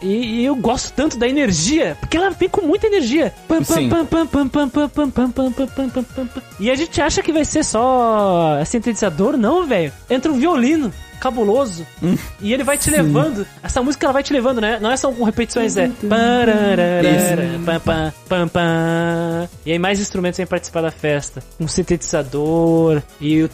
E, 0.03 0.41
e, 0.41 0.45
eu 0.45 0.55
gosto 0.57 0.93
tanto 0.93 1.17
da 1.17 1.29
energia, 1.29 1.97
porque 2.01 2.17
ela 2.17 2.31
vem 2.31 2.49
com 2.49 2.63
muita 2.63 2.87
energia. 2.87 3.33
E 6.61 6.71
a 6.71 6.75
gente 6.75 7.01
acha 7.01 7.23
que 7.23 7.33
vai 7.33 7.45
ser 7.45 7.65
só 7.65 8.63
sintetizador, 8.65 9.37
não, 9.37 9.67
velho. 9.67 9.93
Entra 10.09 10.31
um 10.31 10.39
violino 10.39 10.93
cabuloso 11.21 11.87
e 12.41 12.53
ele 12.53 12.63
vai 12.65 12.77
te 12.79 12.91
levando. 12.91 13.47
Essa 13.63 13.83
música 13.83 14.07
ela 14.07 14.13
vai 14.13 14.23
te 14.23 14.33
levando, 14.33 14.61
né? 14.61 14.79
Não 14.81 14.91
é 14.91 14.97
só 14.97 15.11
com 15.11 15.25
repetições, 15.25 15.77
é. 15.77 15.89
E 19.65 19.73
aí 19.73 19.79
mais 19.79 20.01
instrumentos 20.01 20.37
vêm 20.39 20.47
participar 20.47 20.83
da 20.83 20.91
festa. 20.91 21.43
Um 21.59 21.69
sintetizador 21.69 23.03
e 23.21 23.43
o 23.43 23.49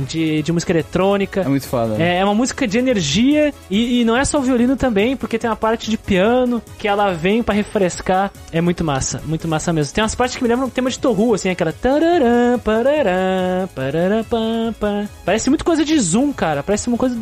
de, 0.00 0.42
de 0.42 0.52
música 0.52 0.72
eletrônica. 0.72 1.40
É 1.40 1.48
muito 1.48 1.66
foda. 1.66 1.94
né? 1.96 2.16
É, 2.16 2.18
é 2.18 2.24
uma 2.24 2.34
música 2.34 2.66
de 2.66 2.78
energia 2.78 3.52
e, 3.70 4.00
e 4.00 4.04
não 4.04 4.16
é 4.16 4.24
só 4.24 4.38
o 4.38 4.42
violino 4.42 4.76
também, 4.76 5.16
porque 5.16 5.38
tem 5.38 5.48
uma 5.48 5.56
parte 5.56 5.90
de 5.90 5.96
piano 5.96 6.62
que 6.78 6.86
ela 6.86 7.12
vem 7.12 7.42
pra 7.42 7.54
refrescar. 7.54 8.30
É 8.50 8.60
muito 8.60 8.84
massa, 8.84 9.20
muito 9.26 9.48
massa 9.48 9.72
mesmo. 9.72 9.94
Tem 9.94 10.02
umas 10.02 10.14
partes 10.14 10.36
que 10.36 10.42
me 10.42 10.48
lembram 10.48 10.68
o 10.68 10.70
tema 10.70 10.90
de 10.90 10.98
Toru, 10.98 11.34
assim, 11.34 11.50
aquela. 11.50 11.72
Parece 15.24 15.48
muito 15.48 15.64
coisa 15.64 15.84
de 15.84 15.98
zoom, 16.02 16.32
cara. 16.32 16.62
Parece 16.62 16.88
uma 16.88 16.98
coisa 16.98 17.18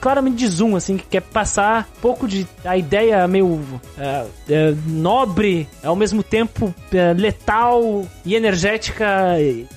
claramente 0.00 0.36
de 0.36 0.48
zoom, 0.48 0.76
assim, 0.76 0.96
que 0.96 1.04
quer 1.04 1.22
passar 1.22 1.88
um 1.98 2.00
pouco 2.00 2.26
de. 2.26 2.46
a 2.64 2.76
ideia 2.76 3.26
meio. 3.28 3.60
é, 3.98 4.26
é, 4.48 4.74
nobre, 4.86 5.68
ao 5.82 5.94
mesmo 5.94 6.22
tempo 6.22 6.74
é, 6.92 7.12
letal 7.12 8.06
e 8.24 8.34
energética. 8.34 9.06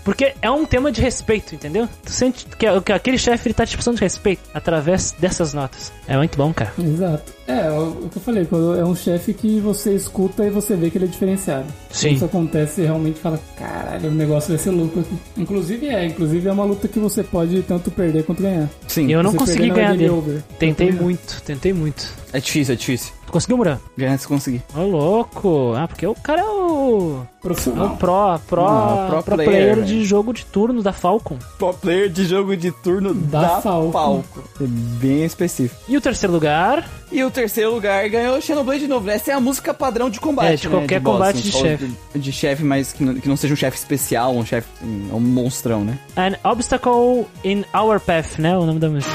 Porque 0.04 0.34
é 0.42 0.50
um 0.50 0.66
tema 0.66 0.92
de 0.92 1.02
respeito, 1.02 1.54
entendeu? 1.54 1.88
Tu 2.04 2.12
sente 2.12 2.46
que, 2.46 2.82
que 2.82 2.92
aquele 2.92 3.18
chefe 3.18 3.54
tá 3.54 3.66
te 3.66 3.76
precisando 3.76 3.98
de 3.98 4.04
respeito 4.04 4.42
através 4.54 5.12
dessas 5.20 5.54
notas. 5.54 5.92
É 6.08 6.18
muito 6.18 6.38
bom, 6.38 6.54
cara. 6.54 6.74
Exato. 6.80 7.35
É, 7.48 7.70
o 7.70 8.06
o 8.06 8.10
que 8.10 8.18
eu 8.18 8.22
falei, 8.22 8.46
quando 8.46 8.76
é 8.76 8.84
um 8.84 8.96
chefe 8.96 9.34
que 9.34 9.60
você 9.60 9.94
escuta 9.94 10.46
e 10.46 10.50
você 10.50 10.76
vê 10.76 10.90
que 10.90 10.98
ele 10.98 11.06
é 11.06 11.08
diferenciado. 11.08 11.66
Sim. 11.92 12.08
Quando 12.10 12.16
isso 12.16 12.26
acontece, 12.26 12.74
você 12.76 12.84
realmente 12.84 13.20
fala, 13.20 13.40
caralho, 13.58 14.10
o 14.10 14.14
negócio 14.14 14.50
vai 14.50 14.58
ser 14.58 14.72
louco 14.72 15.00
aqui. 15.00 15.16
Inclusive 15.38 15.88
é, 15.88 16.06
inclusive 16.06 16.48
é 16.48 16.52
uma 16.52 16.64
luta 16.66 16.88
que 16.88 16.98
você 17.00 17.24
pode 17.24 17.62
tanto 17.64 17.92
perder 17.92 18.24
quanto 18.24 18.42
ganhar. 18.42 18.70
Sim, 18.88 19.12
eu 19.12 19.22
não 19.24 19.32
Você 19.32 19.38
consegui 19.38 19.58
perder 19.60 19.70
não 19.70 19.76
é 19.76 19.80
ganhar 19.84 19.98
game 19.98 20.04
dele. 20.10 20.20
over. 20.20 20.44
Tentei 20.60 20.92
muito, 20.92 21.42
tentei 21.44 21.74
muito. 21.74 22.14
é 22.34 22.40
difícil, 22.40 22.74
é 22.74 22.78
difícil. 22.78 23.14
Tu 23.26 23.32
conseguiu, 23.32 23.58
Muran? 23.58 23.80
Já 23.98 24.12
antes 24.12 24.22
de 24.22 24.28
conseguir. 24.28 24.64
Ô, 24.76 24.82
louco. 24.84 25.74
Ah, 25.76 25.88
porque 25.88 26.06
o 26.06 26.14
cara 26.16 26.42
é 26.42 26.44
o. 26.46 26.48
É 26.48 26.52
o 26.52 27.28
Profissional. 27.42 27.90
pro, 27.98 28.40
pro, 28.48 28.66
Ah, 28.66 29.06
pro 29.10 29.24
pro 29.24 29.36
player, 29.36 29.74
player, 29.76 29.84
de 29.84 30.04
jogo 30.04 30.34
de 30.34 30.44
turno 30.46 30.82
da 30.82 30.92
Falcon. 30.94 31.38
Pro 31.60 31.74
player 31.74 32.10
de 32.10 32.26
jogo 32.26 32.56
de 32.58 32.72
turno 32.72 33.14
Da 33.14 33.42
da, 33.42 33.62
Falco. 33.62 33.92
Falco. 33.92 34.44
É 34.62 34.66
bem 34.66 35.24
específico. 35.26 35.80
E 35.88 35.96
o 35.96 36.02
terceiro 36.02 36.34
lugar? 36.34 36.90
E 37.12 37.24
o 37.24 37.30
terceiro 37.30 37.72
lugar 37.74 38.08
ganhou 38.10 38.38
o 38.38 38.42
Xenoblade 38.42 38.82
de 38.82 38.88
novo. 38.88 39.08
Essa 39.10 39.32
é 39.32 39.34
a 39.36 39.40
música 39.40 39.74
padrão 39.76 40.10
de 40.10 40.20
combate. 40.20 40.54
É, 40.54 40.56
de 40.56 40.68
né, 40.70 40.76
qualquer 40.76 41.00
boss, 41.00 41.14
combate 41.14 41.36
assim, 41.40 41.50
de 41.50 41.52
chefe. 41.52 41.92
De, 42.14 42.20
de 42.20 42.32
chefe, 42.32 42.64
mas 42.64 42.94
que 42.94 43.04
não, 43.04 43.14
que 43.16 43.30
não 43.30 43.38
seja 43.38 43.54
um 43.54 43.58
chefe 43.58 43.78
especial, 43.78 44.36
um 44.36 44.46
chefe. 44.46 44.68
um 44.84 45.20
monstrão, 45.20 45.84
né? 45.84 46.00
An 46.18 46.34
Obstacle 46.50 47.26
in 47.44 47.64
Our 47.76 48.00
Path, 48.00 48.40
né? 48.40 48.58
O 48.58 48.66
nome 48.66 48.80
da 48.80 48.90
música. 48.90 49.12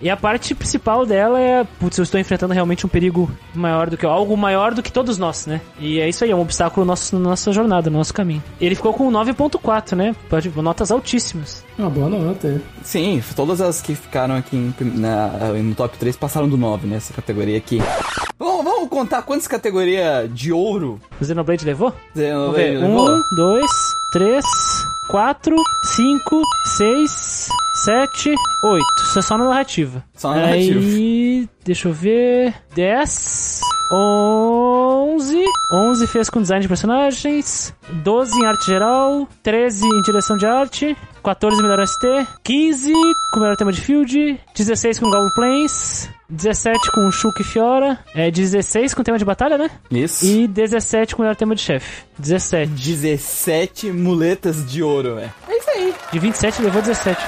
E 0.00 0.08
a 0.08 0.16
parte 0.16 0.54
principal 0.54 1.04
dela 1.04 1.38
é, 1.40 1.64
putz, 1.78 1.98
eu 1.98 2.02
estou 2.02 2.18
enfrentando 2.20 2.54
realmente 2.54 2.86
um 2.86 2.88
perigo 2.88 3.30
maior 3.54 3.90
do 3.90 3.96
que 3.96 4.06
algo 4.06 4.34
maior 4.36 4.72
do 4.72 4.82
que 4.82 4.90
todos 4.90 5.18
nós, 5.18 5.46
né? 5.46 5.60
E 5.78 6.00
é 6.00 6.08
isso 6.08 6.24
aí, 6.24 6.30
é 6.30 6.36
um 6.36 6.40
obstáculo 6.40 6.86
nosso, 6.86 7.18
na 7.18 7.30
nossa 7.30 7.52
jornada, 7.52 7.90
no 7.90 7.98
nosso 7.98 8.14
caminho. 8.14 8.42
Ele 8.60 8.74
ficou 8.74 8.94
com 8.94 9.10
9.4, 9.12 9.94
né? 9.96 10.16
Pode, 10.28 10.48
notas 10.56 10.90
altíssimas. 10.90 11.62
Uma 11.78 11.90
boa 11.90 12.08
nota. 12.08 12.48
é. 12.48 12.60
Sim, 12.82 13.22
todas 13.36 13.60
as 13.60 13.80
que 13.82 13.94
ficaram 13.94 14.36
aqui 14.36 14.56
em 14.56 14.74
na- 14.98 15.28
no 15.62 15.74
top 15.74 15.98
3 15.98 16.16
passaram 16.16 16.48
do 16.48 16.56
9 16.56 16.86
nessa 16.86 17.12
categoria 17.12 17.58
aqui. 17.58 17.78
Vamos, 18.38 18.64
vamos 18.64 18.88
contar 18.88 19.22
quantas 19.22 19.46
categorias 19.46 20.32
de 20.32 20.50
ouro 20.50 20.98
O 21.20 21.24
Xenoblade 21.24 21.64
levou? 21.66 21.92
Xenoblade 22.16 22.76
levou? 22.78 23.10
Um, 23.10 23.20
dois, 23.36 23.70
três, 24.12 24.44
quatro, 25.10 25.56
cinco, 25.82 26.40
seis, 26.76 27.48
sete, 27.84 28.32
oito. 28.64 29.02
Isso 29.08 29.18
é 29.18 29.22
só 29.22 29.36
na 29.36 29.48
narrativa. 29.48 30.04
Só 30.14 30.30
na 30.30 30.42
narrativa. 30.42 30.78
Aí, 30.78 31.48
deixa 31.64 31.88
eu 31.88 31.92
ver. 31.92 32.54
Dez. 32.74 33.60
Onze. 33.92 35.42
Onze 35.72 36.06
fez 36.06 36.30
com 36.30 36.40
design 36.40 36.62
de 36.62 36.68
personagens. 36.68 37.74
Doze 38.04 38.38
em 38.40 38.46
arte 38.46 38.66
geral. 38.66 39.26
Treze 39.42 39.84
em 39.84 40.02
direção 40.02 40.36
de 40.36 40.46
arte. 40.46 40.96
14 41.20 41.62
melhor 41.62 41.86
ST, 41.86 42.26
15 42.42 42.92
com 43.32 43.40
melhor 43.40 43.56
tema 43.56 43.72
de 43.72 43.80
field, 43.80 44.40
16 44.54 44.98
com 44.98 45.10
Galvo 45.10 45.32
Plains, 45.34 46.08
17 46.28 46.92
com 46.92 47.10
Shulk 47.10 47.40
e 47.40 47.44
Fiora, 47.44 47.98
é 48.14 48.30
16 48.30 48.94
com 48.94 49.02
tema 49.02 49.18
de 49.18 49.24
batalha, 49.24 49.58
né? 49.58 49.70
Isso. 49.90 50.24
E 50.24 50.46
17 50.46 51.14
com 51.14 51.22
o 51.22 51.24
melhor 51.24 51.36
tema 51.36 51.54
de 51.54 51.60
chefe. 51.60 52.04
17. 52.18 52.70
17 52.70 53.90
muletas 53.90 54.64
de 54.70 54.82
ouro, 54.82 55.16
velho. 55.16 55.32
É 55.48 55.58
isso 55.58 55.70
aí. 55.70 55.94
De 56.12 56.18
27 56.18 56.62
levou 56.62 56.82
17. 56.82 57.20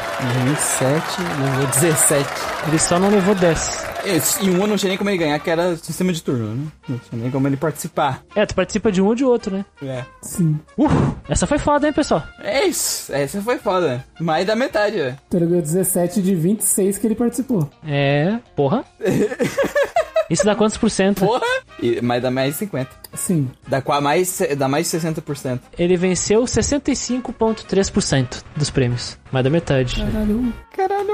27, 0.44 1.04
levou 1.42 1.66
17. 1.66 2.30
Ele 2.68 2.78
só 2.78 2.98
não 2.98 3.10
levou 3.10 3.34
10. 3.34 3.91
Esse- 4.04 4.44
E 4.44 4.50
um 4.50 4.60
eu 4.60 4.66
não 4.66 4.76
tinha 4.76 4.88
nem 4.88 4.98
como 4.98 5.10
ele 5.10 5.18
ganhar, 5.18 5.38
que 5.38 5.50
era 5.50 5.76
sistema 5.76 6.12
de 6.12 6.22
turno, 6.22 6.54
né? 6.54 6.66
Não 6.88 6.98
tinha 6.98 7.22
nem 7.22 7.30
como 7.30 7.46
ele 7.46 7.56
participar. 7.56 8.22
É, 8.34 8.44
tu 8.46 8.54
participa 8.54 8.90
de 8.90 9.00
um 9.02 9.06
ou 9.06 9.14
de 9.14 9.24
outro, 9.24 9.56
né? 9.56 9.64
É. 9.82 10.04
Sim. 10.20 10.58
Uh, 10.78 10.88
essa 11.28 11.46
foi 11.46 11.58
foda, 11.58 11.86
hein, 11.86 11.92
pessoal? 11.92 12.22
É 12.40 12.64
isso. 12.66 13.12
Essa 13.12 13.40
foi 13.42 13.58
foda. 13.58 14.04
Mais 14.20 14.46
da 14.46 14.56
metade, 14.56 14.96
velho. 14.96 15.18
Ele 15.32 15.46
ganhou 15.46 15.62
17 15.62 16.20
de 16.22 16.34
26 16.34 16.98
que 16.98 17.06
ele 17.06 17.14
participou. 17.14 17.68
É, 17.86 18.38
porra. 18.56 18.84
Isso 20.30 20.44
dá 20.46 20.54
quantos 20.54 20.78
por 20.78 20.88
cento? 20.90 21.26
Porra! 21.26 21.44
E, 21.82 22.00
mas 22.00 22.22
dá 22.22 22.30
mais 22.30 22.52
de 22.54 22.58
50. 22.60 22.88
Sim. 23.12 23.50
Dá, 23.68 23.82
mais, 24.00 24.40
dá 24.56 24.66
mais 24.66 24.90
de 24.90 24.96
60%. 24.98 25.60
Ele 25.78 25.94
venceu 25.96 26.44
65,3% 26.44 28.42
dos 28.56 28.70
prêmios. 28.70 29.18
Mais 29.30 29.44
da 29.44 29.50
metade. 29.50 29.96
Caralho. 30.02 30.52
Caralho! 30.74 31.12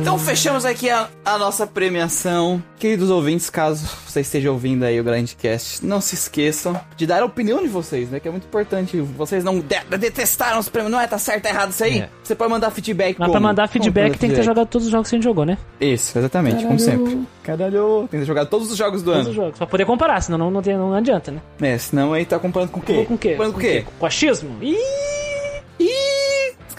Então 0.00 0.18
fechamos 0.18 0.64
aqui 0.64 0.88
a, 0.88 1.08
a 1.24 1.36
nossa 1.38 1.66
premiação. 1.66 2.62
Queridos 2.78 3.10
ouvintes, 3.10 3.50
caso 3.50 3.86
você 4.06 4.20
esteja 4.22 4.50
ouvindo 4.50 4.82
aí 4.84 4.98
o 4.98 5.04
Grandcast, 5.04 5.84
não 5.84 6.00
se 6.00 6.14
esqueçam 6.14 6.78
de 6.96 7.06
dar 7.06 7.22
a 7.22 7.26
opinião 7.26 7.60
de 7.62 7.68
vocês, 7.68 8.08
né? 8.10 8.18
Que 8.18 8.26
é 8.26 8.30
muito 8.30 8.44
importante. 8.44 8.98
Vocês 9.00 9.44
não 9.44 9.60
de- 9.60 9.98
detestaram 9.98 10.58
os 10.58 10.68
prêmios, 10.68 10.90
não 10.90 10.98
é? 11.00 11.06
Tá 11.06 11.18
certo, 11.18 11.42
tá 11.42 11.50
errado 11.50 11.70
isso 11.70 11.84
aí? 11.84 11.98
É. 12.00 12.08
Você 12.24 12.34
pode 12.34 12.50
mandar 12.50 12.70
feedback 12.70 13.16
Mas 13.18 13.26
como? 13.26 13.30
pra 13.32 13.40
mandar 13.40 13.68
Como 13.68 13.72
feedback 13.74 14.18
tem 14.18 14.30
que 14.30 14.36
ter 14.36 14.42
jogado 14.42 14.66
todos 14.66 14.86
os 14.86 14.90
jogos 14.90 15.08
que 15.10 15.16
a 15.16 15.18
gente 15.18 15.24
jogou, 15.24 15.44
né? 15.44 15.58
Isso, 15.80 16.18
exatamente, 16.18 16.64
como 16.64 16.78
Caralho. 16.78 17.06
sempre. 17.06 17.26
Caralho! 17.42 17.98
Tem 18.10 18.20
que 18.20 18.24
ter 18.24 18.24
jogado 18.26 18.48
todos 18.48 18.70
os 18.70 18.76
jogos 18.78 19.02
do 19.02 19.10
Todos 19.12 19.26
os 19.26 19.26
ano. 19.28 19.36
jogos. 19.36 19.58
Pra 19.58 19.66
poder 19.66 19.84
comparar, 19.84 20.20
senão 20.22 20.38
não, 20.38 20.50
não, 20.50 20.62
tem- 20.62 20.76
não 20.76 20.94
adianta, 20.94 21.30
né? 21.30 21.40
É, 21.60 21.76
senão 21.76 22.12
aí 22.14 22.24
tá 22.24 22.38
comparando 22.38 22.72
com 22.72 22.80
o 22.80 22.82
quê? 22.82 23.04
Com 23.06 23.14
o 23.14 23.18
quê? 23.18 23.30
Comparando 23.32 23.52
com 23.52 23.58
o 23.58 23.62
quê? 23.62 23.84
Com 23.98 24.06
achismo? 24.06 24.56
Ih! 24.62 24.76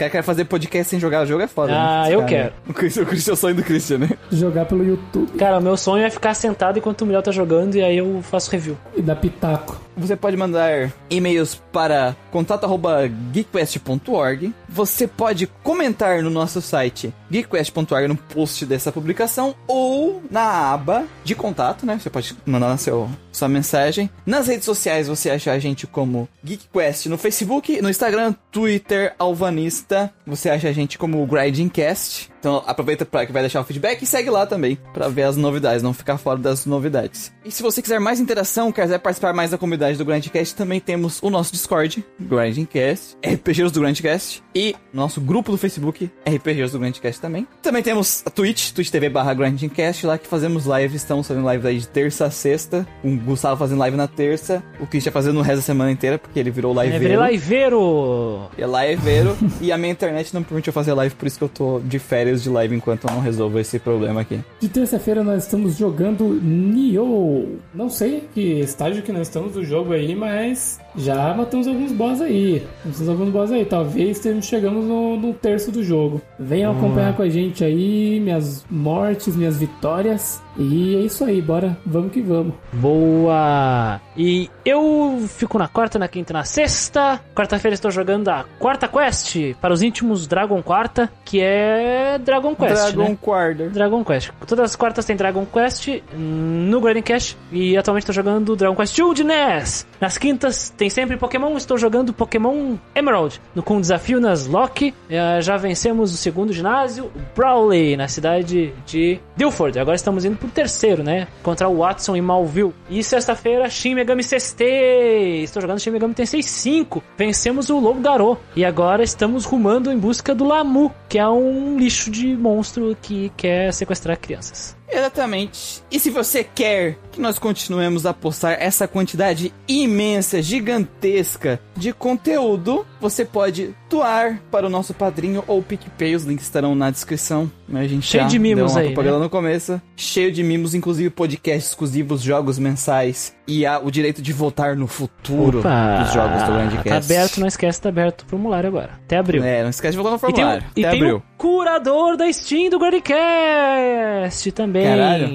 Caras 0.01 0.11
querem 0.13 0.25
fazer 0.25 0.45
podcast 0.45 0.89
sem 0.89 0.99
jogar 0.99 1.21
o 1.23 1.25
jogo 1.27 1.43
é 1.43 1.47
foda. 1.47 1.73
Ah, 1.75 2.03
né? 2.07 2.15
eu 2.15 2.19
Os 2.23 2.29
caras- 2.29 2.51
O 2.67 2.73
Christian, 2.73 3.03
o 3.03 3.05
Christian 3.05 3.31
é 3.31 3.33
o 3.33 3.37
sonho 3.37 3.55
do 3.55 3.63
Christian, 3.63 3.97
né? 3.99 4.09
Jogar 4.31 4.65
pelo 4.65 4.83
YouTube 4.83 5.37
Cara, 5.37 5.59
o 5.59 5.61
meu 5.61 5.77
sonho 5.77 6.03
é 6.03 6.09
ficar 6.09 6.33
sentado 6.33 6.79
enquanto 6.79 7.01
o 7.01 7.05
Miguel 7.05 7.21
tá 7.21 7.31
jogando 7.31 7.75
e 7.75 7.83
aí 7.83 7.97
eu 7.97 8.19
faço 8.23 8.49
review. 8.51 8.75
e 8.95 9.01
dar 9.01 9.15
pitaco. 9.15 9.79
Você 9.95 10.15
pode 10.15 10.35
mandar 10.37 10.91
e-mails 11.09 11.61
para 11.71 12.15
contato@geekquest.org. 12.31 14.53
Você 14.67 15.07
pode 15.07 15.47
comentar 15.63 16.21
no 16.23 16.29
nosso 16.29 16.61
site 16.61 17.13
geekquest.org 17.29 18.07
no 18.07 18.15
post 18.15 18.65
dessa 18.65 18.91
publicação 18.91 19.55
ou 19.67 20.23
na 20.29 20.73
aba 20.73 21.05
de 21.23 21.35
contato, 21.35 21.85
né? 21.85 21.99
Você 21.99 22.09
pode 22.09 22.35
mandar 22.45 22.77
seu, 22.77 23.09
sua 23.31 23.47
mensagem. 23.47 24.09
Nas 24.25 24.47
redes 24.47 24.65
sociais 24.65 25.07
você 25.07 25.29
acha 25.29 25.51
a 25.51 25.59
gente 25.59 25.85
como 25.85 26.27
GeekQuest 26.43 27.07
no 27.07 27.17
Facebook, 27.17 27.81
no 27.81 27.89
Instagram, 27.89 28.33
Twitter, 28.51 29.13
Alvanista. 29.19 30.13
Você 30.25 30.49
acha 30.49 30.69
a 30.69 30.73
gente 30.73 30.97
como 30.97 31.25
Grindingcast. 31.25 32.30
Então 32.41 32.63
aproveita 32.65 33.05
para 33.05 33.23
que 33.23 33.31
vai 33.31 33.43
deixar 33.43 33.61
o 33.61 33.63
feedback 33.63 34.01
e 34.01 34.05
segue 34.07 34.27
lá 34.31 34.47
também 34.47 34.75
para 34.93 35.07
ver 35.07 35.23
as 35.23 35.37
novidades, 35.37 35.83
não 35.83 35.93
ficar 35.93 36.17
fora 36.17 36.39
das 36.39 36.65
novidades. 36.65 37.31
E 37.45 37.51
se 37.51 37.61
você 37.61 37.83
quiser 37.83 37.99
mais 37.99 38.19
interação, 38.19 38.71
quiser 38.71 38.97
participar 38.97 39.31
mais 39.31 39.51
da 39.51 39.59
comunidade 39.59 39.95
do 39.95 40.03
Grindcast, 40.03 40.55
também 40.55 40.79
temos 40.79 41.19
o 41.21 41.29
nosso 41.29 41.51
Discord, 41.53 42.03
Grindcast, 42.19 43.15
RPGs 43.23 43.71
do 43.71 43.81
Grindcast 43.81 44.43
e 44.55 44.75
nosso 44.91 45.21
grupo 45.21 45.51
do 45.51 45.57
Facebook, 45.57 46.09
RPGs 46.27 46.71
do 46.71 46.79
Grindcast 46.79 47.21
também. 47.21 47.47
Também 47.61 47.83
temos 47.83 48.23
a 48.25 48.29
Twitch, 48.31 48.71
Twitch 48.71 48.89
TV 48.89 49.07
barra 49.09 49.33
Grindcast, 49.35 50.05
lá 50.07 50.17
que 50.17 50.27
fazemos 50.27 50.65
live, 50.65 50.95
estamos 50.95 51.27
fazendo 51.27 51.45
live 51.45 51.67
aí 51.67 51.77
de 51.77 51.87
terça 51.87 52.25
a 52.25 52.31
sexta, 52.31 52.87
com 53.03 53.13
o 53.13 53.17
Gustavo 53.17 53.57
fazendo 53.59 53.77
live 53.79 53.95
na 53.95 54.07
terça, 54.07 54.63
o 54.79 54.87
Christian 54.87 55.11
fazendo 55.11 55.37
o 55.39 55.41
resto 55.43 55.57
da 55.57 55.61
semana 55.63 55.91
inteira, 55.91 56.17
porque 56.17 56.39
ele 56.39 56.49
virou 56.49 56.71
É, 56.81 56.85
liveiro. 56.87 57.23
liveiro! 57.25 58.49
E 58.57 58.63
é 58.63 58.89
liveiro. 58.91 59.37
e 59.61 59.71
a 59.71 59.77
minha 59.77 59.91
internet 59.91 60.33
não 60.33 60.41
permite 60.41 60.67
eu 60.67 60.73
fazer 60.73 60.93
live, 60.93 61.13
por 61.13 61.27
isso 61.27 61.37
que 61.37 61.43
eu 61.43 61.49
tô 61.49 61.79
de 61.79 61.99
férias 61.99 62.30
de 62.39 62.49
live 62.49 62.75
enquanto 62.75 63.07
eu 63.07 63.13
não 63.13 63.21
resolvo 63.21 63.59
esse 63.59 63.79
problema 63.79 64.21
aqui. 64.21 64.39
De 64.59 64.69
terça-feira 64.69 65.23
nós 65.23 65.43
estamos 65.43 65.77
jogando 65.77 66.39
Nioh. 66.41 67.57
Não 67.73 67.89
sei 67.89 68.27
que 68.33 68.59
estágio 68.59 69.03
que 69.03 69.11
nós 69.11 69.27
estamos 69.27 69.53
do 69.53 69.63
jogo 69.63 69.93
aí, 69.93 70.15
mas 70.15 70.79
Já 70.95 71.33
matamos 71.33 71.67
alguns 71.67 71.91
boss 71.91 72.21
aí. 72.21 72.65
Matamos 72.85 73.09
alguns 73.09 73.29
boss 73.29 73.51
aí. 73.51 73.65
Talvez 73.65 74.17
estejamos 74.17 74.45
chegamos 74.45 74.85
no, 74.85 75.17
no 75.17 75.33
terço 75.33 75.71
do 75.71 75.83
jogo. 75.83 76.21
Venham 76.37 76.71
acompanhar 76.71 77.15
com 77.15 77.23
a 77.23 77.29
gente 77.29 77.63
aí, 77.63 78.19
minhas 78.19 78.65
mortes, 78.69 79.35
minhas 79.35 79.57
vitórias. 79.57 80.41
E 80.57 80.95
é 80.95 80.99
isso 80.99 81.23
aí, 81.23 81.41
bora, 81.41 81.77
vamos 81.85 82.11
que 82.11 82.21
vamos. 82.21 82.53
Boa! 82.73 84.01
E 84.17 84.49
eu 84.65 85.23
fico 85.29 85.57
na 85.57 85.67
quarta, 85.67 85.97
na 85.97 86.07
quinta 86.07 86.33
e 86.33 86.35
na 86.35 86.43
sexta. 86.43 87.21
Quarta-feira 87.33 87.73
estou 87.73 87.89
jogando 87.89 88.27
a 88.27 88.45
quarta 88.59 88.87
quest 88.87 89.55
para 89.61 89.73
os 89.73 89.81
íntimos 89.81 90.27
Dragon 90.27 90.61
Quarta, 90.61 91.09
que 91.23 91.39
é 91.41 92.19
Dragon 92.19 92.53
Quest. 92.53 92.93
Dragon 92.93 93.09
né? 93.09 93.17
Quarter. 93.21 93.69
Dragon 93.69 94.03
Quest. 94.03 94.31
Todas 94.45 94.65
as 94.65 94.75
quartas 94.75 95.05
tem 95.05 95.15
Dragon 95.15 95.45
Quest 95.45 95.87
hum, 96.13 96.67
no 96.69 96.81
Grinding 96.81 97.01
Cash 97.01 97.37
e 97.51 97.77
atualmente 97.77 98.03
estou 98.03 98.15
jogando 98.15 98.55
Dragon 98.55 98.75
Quest 98.75 98.99
Old 98.99 99.23
NES. 99.23 99.87
Nas 100.01 100.17
quintas 100.17 100.73
tem 100.75 100.89
sempre 100.89 101.15
Pokémon, 101.15 101.55
estou 101.55 101.77
jogando 101.77 102.11
Pokémon 102.11 102.75
Emerald 102.95 103.39
no, 103.53 103.61
com 103.61 103.79
desafio 103.79 104.19
nas 104.19 104.47
Loki. 104.47 104.95
Eh, 105.07 105.39
já 105.41 105.57
vencemos 105.57 106.11
o 106.11 106.17
segundo 106.17 106.51
ginásio, 106.51 107.05
o 107.05 107.35
Brawley, 107.35 107.95
na 107.95 108.07
cidade 108.07 108.73
de 108.83 109.19
Dilford. 109.35 109.77
Agora 109.77 109.95
estamos 109.95 110.25
indo 110.25 110.37
pro 110.37 110.47
terceiro, 110.47 111.03
né? 111.03 111.27
Contra 111.43 111.69
o 111.69 111.77
Watson 111.77 112.15
e 112.15 112.21
Malville. 112.21 112.73
E 112.89 113.03
sexta-feira, 113.03 113.69
Shin 113.69 113.93
Megami 113.93 114.23
Tensei. 114.23 115.43
Estou 115.43 115.61
jogando 115.61 115.79
Shin 115.79 115.91
Megami 115.91 116.15
Tensei 116.15 116.41
5. 116.41 117.03
Vencemos 117.15 117.69
o 117.69 117.79
Lobo 117.79 118.01
Garou. 118.01 118.39
E 118.55 118.65
agora 118.65 119.03
estamos 119.03 119.45
rumando 119.45 119.91
em 119.91 119.99
busca 119.99 120.33
do 120.33 120.45
Lamu, 120.45 120.91
que 121.07 121.19
é 121.19 121.29
um 121.29 121.77
lixo 121.77 122.09
de 122.09 122.35
monstro 122.35 122.97
que 122.99 123.31
quer 123.37 123.71
sequestrar 123.71 124.17
crianças. 124.17 124.80
Exatamente. 124.91 125.81
E 125.91 125.99
se 125.99 126.09
você 126.09 126.43
quer 126.43 126.97
que 127.11 127.19
nós 127.21 127.37
continuemos 127.39 128.05
a 128.05 128.13
postar 128.13 128.53
essa 128.61 128.87
quantidade 128.87 129.53
imensa, 129.67 130.41
gigantesca 130.41 131.59
de 131.75 131.91
conteúdo, 131.93 132.85
você 132.99 133.25
pode 133.25 133.73
doar 133.89 134.39
para 134.51 134.65
o 134.67 134.69
nosso 134.69 134.93
padrinho 134.93 135.43
ou 135.47 135.61
PicPay. 135.61 136.15
Os 136.15 136.23
links 136.23 136.45
estarão 136.45 136.73
na 136.75 136.89
descrição. 136.89 137.51
A 137.73 137.83
gente 137.87 138.05
Cheio 138.05 138.27
de 138.27 138.37
mimos 138.39 138.75
aí, 138.75 138.87
propaganda 138.87 139.17
né? 139.17 139.23
no 139.23 139.29
começo. 139.29 139.81
Cheio 139.95 140.31
de 140.31 140.43
mimos, 140.43 140.73
inclusive 140.75 141.09
podcasts 141.09 141.69
exclusivos, 141.71 142.21
jogos 142.21 142.59
mensais 142.59 143.33
e 143.47 143.65
a- 143.65 143.79
o 143.79 143.89
direito 143.91 144.21
de 144.21 144.31
votar 144.33 144.75
no 144.75 144.87
futuro 144.87 145.61
dos 145.61 146.13
jogos 146.13 146.43
do 146.43 146.51
Grandcast. 146.53 146.89
Tá 146.89 146.97
aberto, 146.97 147.39
não 147.39 147.47
esquece, 147.47 147.81
tá 147.81 147.89
aberto 147.89 148.21
o 148.21 148.25
formulário 148.25 148.67
agora. 148.67 148.91
Até 149.05 149.17
abril. 149.17 149.43
É, 149.43 149.63
não 149.63 149.69
esquece 149.69 149.91
de 149.97 149.97
votar 150.03 150.11
no 150.11 150.17
E 150.17 150.19
tem, 150.21 150.29
o, 150.29 150.35
formulário. 150.47 150.63
e 150.75 150.85
Até 150.85 150.91
tem 150.91 150.99
abril. 151.01 151.17
o 151.17 151.37
curador 151.37 152.17
da 152.17 152.31
Steam 152.31 152.69
do 152.69 152.77
Grandcast 152.79 154.51
também. 154.53 154.80
Caralho. 154.83 155.27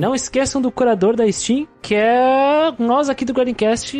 Não 0.00 0.14
esqueçam 0.14 0.60
do 0.62 0.70
curador 0.70 1.14
da 1.14 1.30
Steam, 1.30 1.66
que 1.82 1.94
é 1.94 2.72
nós 2.78 3.08
aqui 3.08 3.24
do 3.24 3.32
Grandcast 3.34 3.96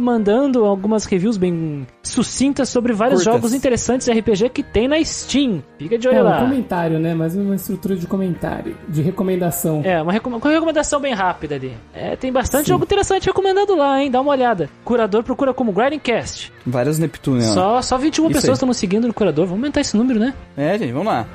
mandando 0.00 0.64
algumas 0.64 1.04
reviews 1.04 1.36
bem 1.36 1.86
sucintas 2.02 2.68
sobre 2.68 2.92
vários 2.92 3.22
Curtas. 3.22 3.34
jogos 3.34 3.54
interessantes 3.54 4.06
de 4.06 4.12
RPG 4.18 4.48
que 4.50 4.62
tem 4.62 4.88
na 4.88 5.02
Steam. 5.04 5.62
Fica 5.78 5.98
de 5.98 6.08
olho 6.08 6.18
É 6.18 6.22
um 6.22 6.24
lá. 6.24 6.40
comentário, 6.40 6.98
né? 6.98 7.14
Mais 7.14 7.36
uma 7.36 7.54
estrutura 7.54 7.96
de 7.96 8.06
comentário, 8.06 8.76
de 8.88 9.02
recomendação. 9.02 9.82
É, 9.84 10.00
uma, 10.00 10.12
recom- 10.12 10.30
uma 10.36 10.50
recomendação 10.50 11.00
bem 11.00 11.12
rápida 11.14 11.54
ali. 11.56 11.72
É, 11.94 12.16
tem 12.16 12.32
bastante 12.32 12.68
jogo 12.68 12.84
interessante 12.84 13.26
recomendado 13.26 13.74
lá, 13.76 14.02
hein? 14.02 14.10
Dá 14.10 14.20
uma 14.20 14.30
olhada. 14.30 14.70
Curador 14.84 15.22
procura 15.22 15.52
como 15.52 15.72
Grindcast. 15.72 16.52
Vários 16.66 16.98
Neptune, 16.98 17.44
ó. 17.44 17.52
Só, 17.52 17.82
só 17.82 17.98
21 17.98 18.26
Isso 18.26 18.34
pessoas 18.40 18.56
estão 18.56 18.66
nos 18.68 18.76
seguindo 18.76 19.06
no 19.06 19.14
curador. 19.14 19.46
Vamos 19.46 19.60
aumentar 19.60 19.80
esse 19.80 19.96
número, 19.96 20.18
né? 20.18 20.32
É, 20.56 20.78
gente, 20.78 20.92
vamos 20.92 21.08
lá. 21.08 21.26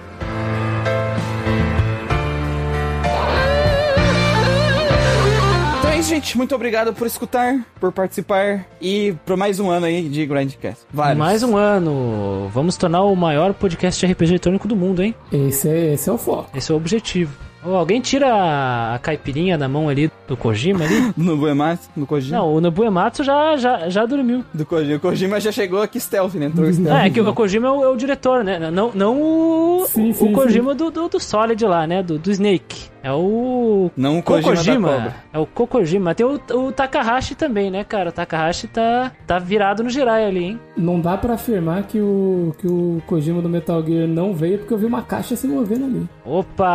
Isso, 6.08 6.16
gente. 6.16 6.38
Muito 6.38 6.56
obrigado 6.56 6.94
por 6.94 7.06
escutar, 7.06 7.60
por 7.80 7.92
participar 7.92 8.66
e 8.82 9.14
por 9.26 9.36
mais 9.36 9.60
um 9.60 9.70
ano 9.70 9.86
aí 9.86 10.08
de 10.08 10.26
Grindcast. 10.26 10.86
Vários. 10.92 11.18
Mais 11.18 11.44
um 11.44 11.56
ano. 11.58 12.50
Vamos 12.54 12.78
tornar 12.78 13.04
o 13.04 13.16
maior 13.16 13.54
podcast 13.54 14.06
de 14.06 14.12
RPG 14.12 14.32
eletrônico 14.32 14.68
do 14.68 14.76
mundo, 14.76 15.04
hein? 15.04 15.14
Esse, 15.32 15.68
é, 15.70 15.94
esse 15.94 16.10
é 16.10 16.14
o 16.14 16.18
foco. 16.18 16.50
Esse 16.56 16.72
é 16.72 16.74
o 16.74 16.78
objetivo. 16.78 17.36
Ô, 17.66 17.72
alguém 17.76 18.00
tira 18.00 18.28
a- 18.32 19.00
caipirinha 19.00 19.58
da 19.58 19.68
mão 19.68 19.90
ali 19.90 20.10
do 20.28 20.38
Kojima 20.38 20.86
ali? 20.86 21.12
No 21.18 21.36
Buematsu, 21.36 21.90
no 21.98 22.06
Kojima. 22.06 22.38
Não, 22.38 22.54
o 22.54 22.62
Nobu 22.62 22.84
Ematsu 22.86 23.24
já, 23.24 23.58
já, 23.58 23.90
já 23.90 24.06
dormiu. 24.06 24.46
Do 24.54 24.66
Kojima. 24.66 24.96
O 24.96 25.00
Kojima 25.00 25.40
já 25.40 25.52
chegou 25.52 25.82
aqui 25.82 26.00
stealth, 26.00 26.36
né? 26.36 26.46
Entrou 26.46 26.72
stealth. 26.72 26.92
Ah, 26.98 27.08
é 27.08 27.10
que 27.10 27.20
o 27.20 27.34
Kojima 27.34 27.68
é 27.68 27.72
o, 27.72 27.84
é 27.84 27.88
o 27.90 27.96
diretor, 27.98 28.44
né? 28.44 28.60
Não, 28.72 28.92
não 28.94 29.22
o, 29.22 29.86
Sim, 29.88 30.12
o 30.12 30.14
sim, 30.14 30.32
Kojima 30.32 30.74
do, 30.76 30.90
do, 30.92 31.10
do 31.10 31.20
Solid 31.20 31.66
lá, 31.66 31.86
né? 31.86 32.02
Do, 32.04 32.18
do 32.20 32.32
Snake. 32.32 32.90
É 33.08 33.12
o. 33.14 33.90
Não 33.96 34.20
o 34.20 34.22
Kojima 34.24 34.90
da 34.90 34.96
cobra. 34.96 35.16
É 35.32 35.40
o 35.40 35.46
Kokojima. 35.46 36.14
Tem 36.14 36.26
o, 36.26 36.34
o 36.56 36.72
Takahashi 36.74 37.36
também, 37.36 37.72
né, 37.72 37.86
cara? 37.86 38.10
O 38.10 38.12
Takahashi 38.12 38.68
tá, 38.68 39.14
tá 39.26 39.40
virado 39.40 39.82
no 39.82 39.90
Jirai 39.90 40.26
ali, 40.26 40.44
hein? 40.44 40.60
Não 40.76 41.00
dá 41.00 41.16
pra 41.16 41.36
afirmar 41.36 41.84
que 41.84 42.02
o, 42.02 42.54
que 42.60 42.68
o 42.68 43.02
Kojima 43.08 43.42
do 43.42 43.48
Metal 43.48 43.82
Gear 43.82 44.10
não 44.10 44.34
veio 44.34 44.58
porque 44.58 44.74
eu 44.74 44.78
vi 44.78 44.86
uma 44.86 45.02
caixa 45.04 45.38
se 45.38 45.48
movendo 45.48 45.86
ali. 45.86 46.10
Opa! 46.26 46.66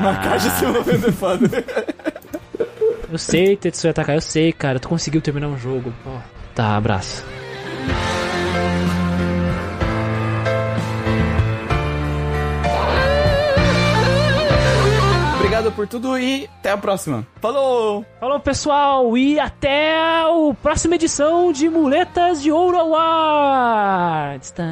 Uma 0.00 0.14
caixa 0.16 0.48
se 0.48 0.64
movendo 0.64 1.08
é 1.08 1.12
foda. 1.12 1.46
Eu 3.12 3.18
sei, 3.18 3.56
Tetsuya 3.58 3.92
Takai, 3.92 4.16
eu 4.16 4.22
sei, 4.22 4.50
cara. 4.50 4.80
Tu 4.80 4.88
conseguiu 4.88 5.20
terminar 5.20 5.48
um 5.48 5.58
jogo. 5.58 5.92
Ó, 6.06 6.16
Tá, 6.54 6.74
abraço. 6.74 7.22
Obrigado 15.60 15.76
por 15.76 15.86
tudo 15.86 16.18
e 16.18 16.48
até 16.58 16.70
a 16.70 16.76
próxima. 16.78 17.26
Falou! 17.38 18.02
Falou, 18.18 18.40
pessoal, 18.40 19.16
e 19.16 19.38
até 19.38 19.94
a 19.94 20.24
próxima 20.62 20.94
edição 20.94 21.52
de 21.52 21.68
Muletas 21.68 22.40
de 22.42 22.50
Ouro 22.50 22.78
Awards. 22.78 24.50
Tá. 24.56 24.62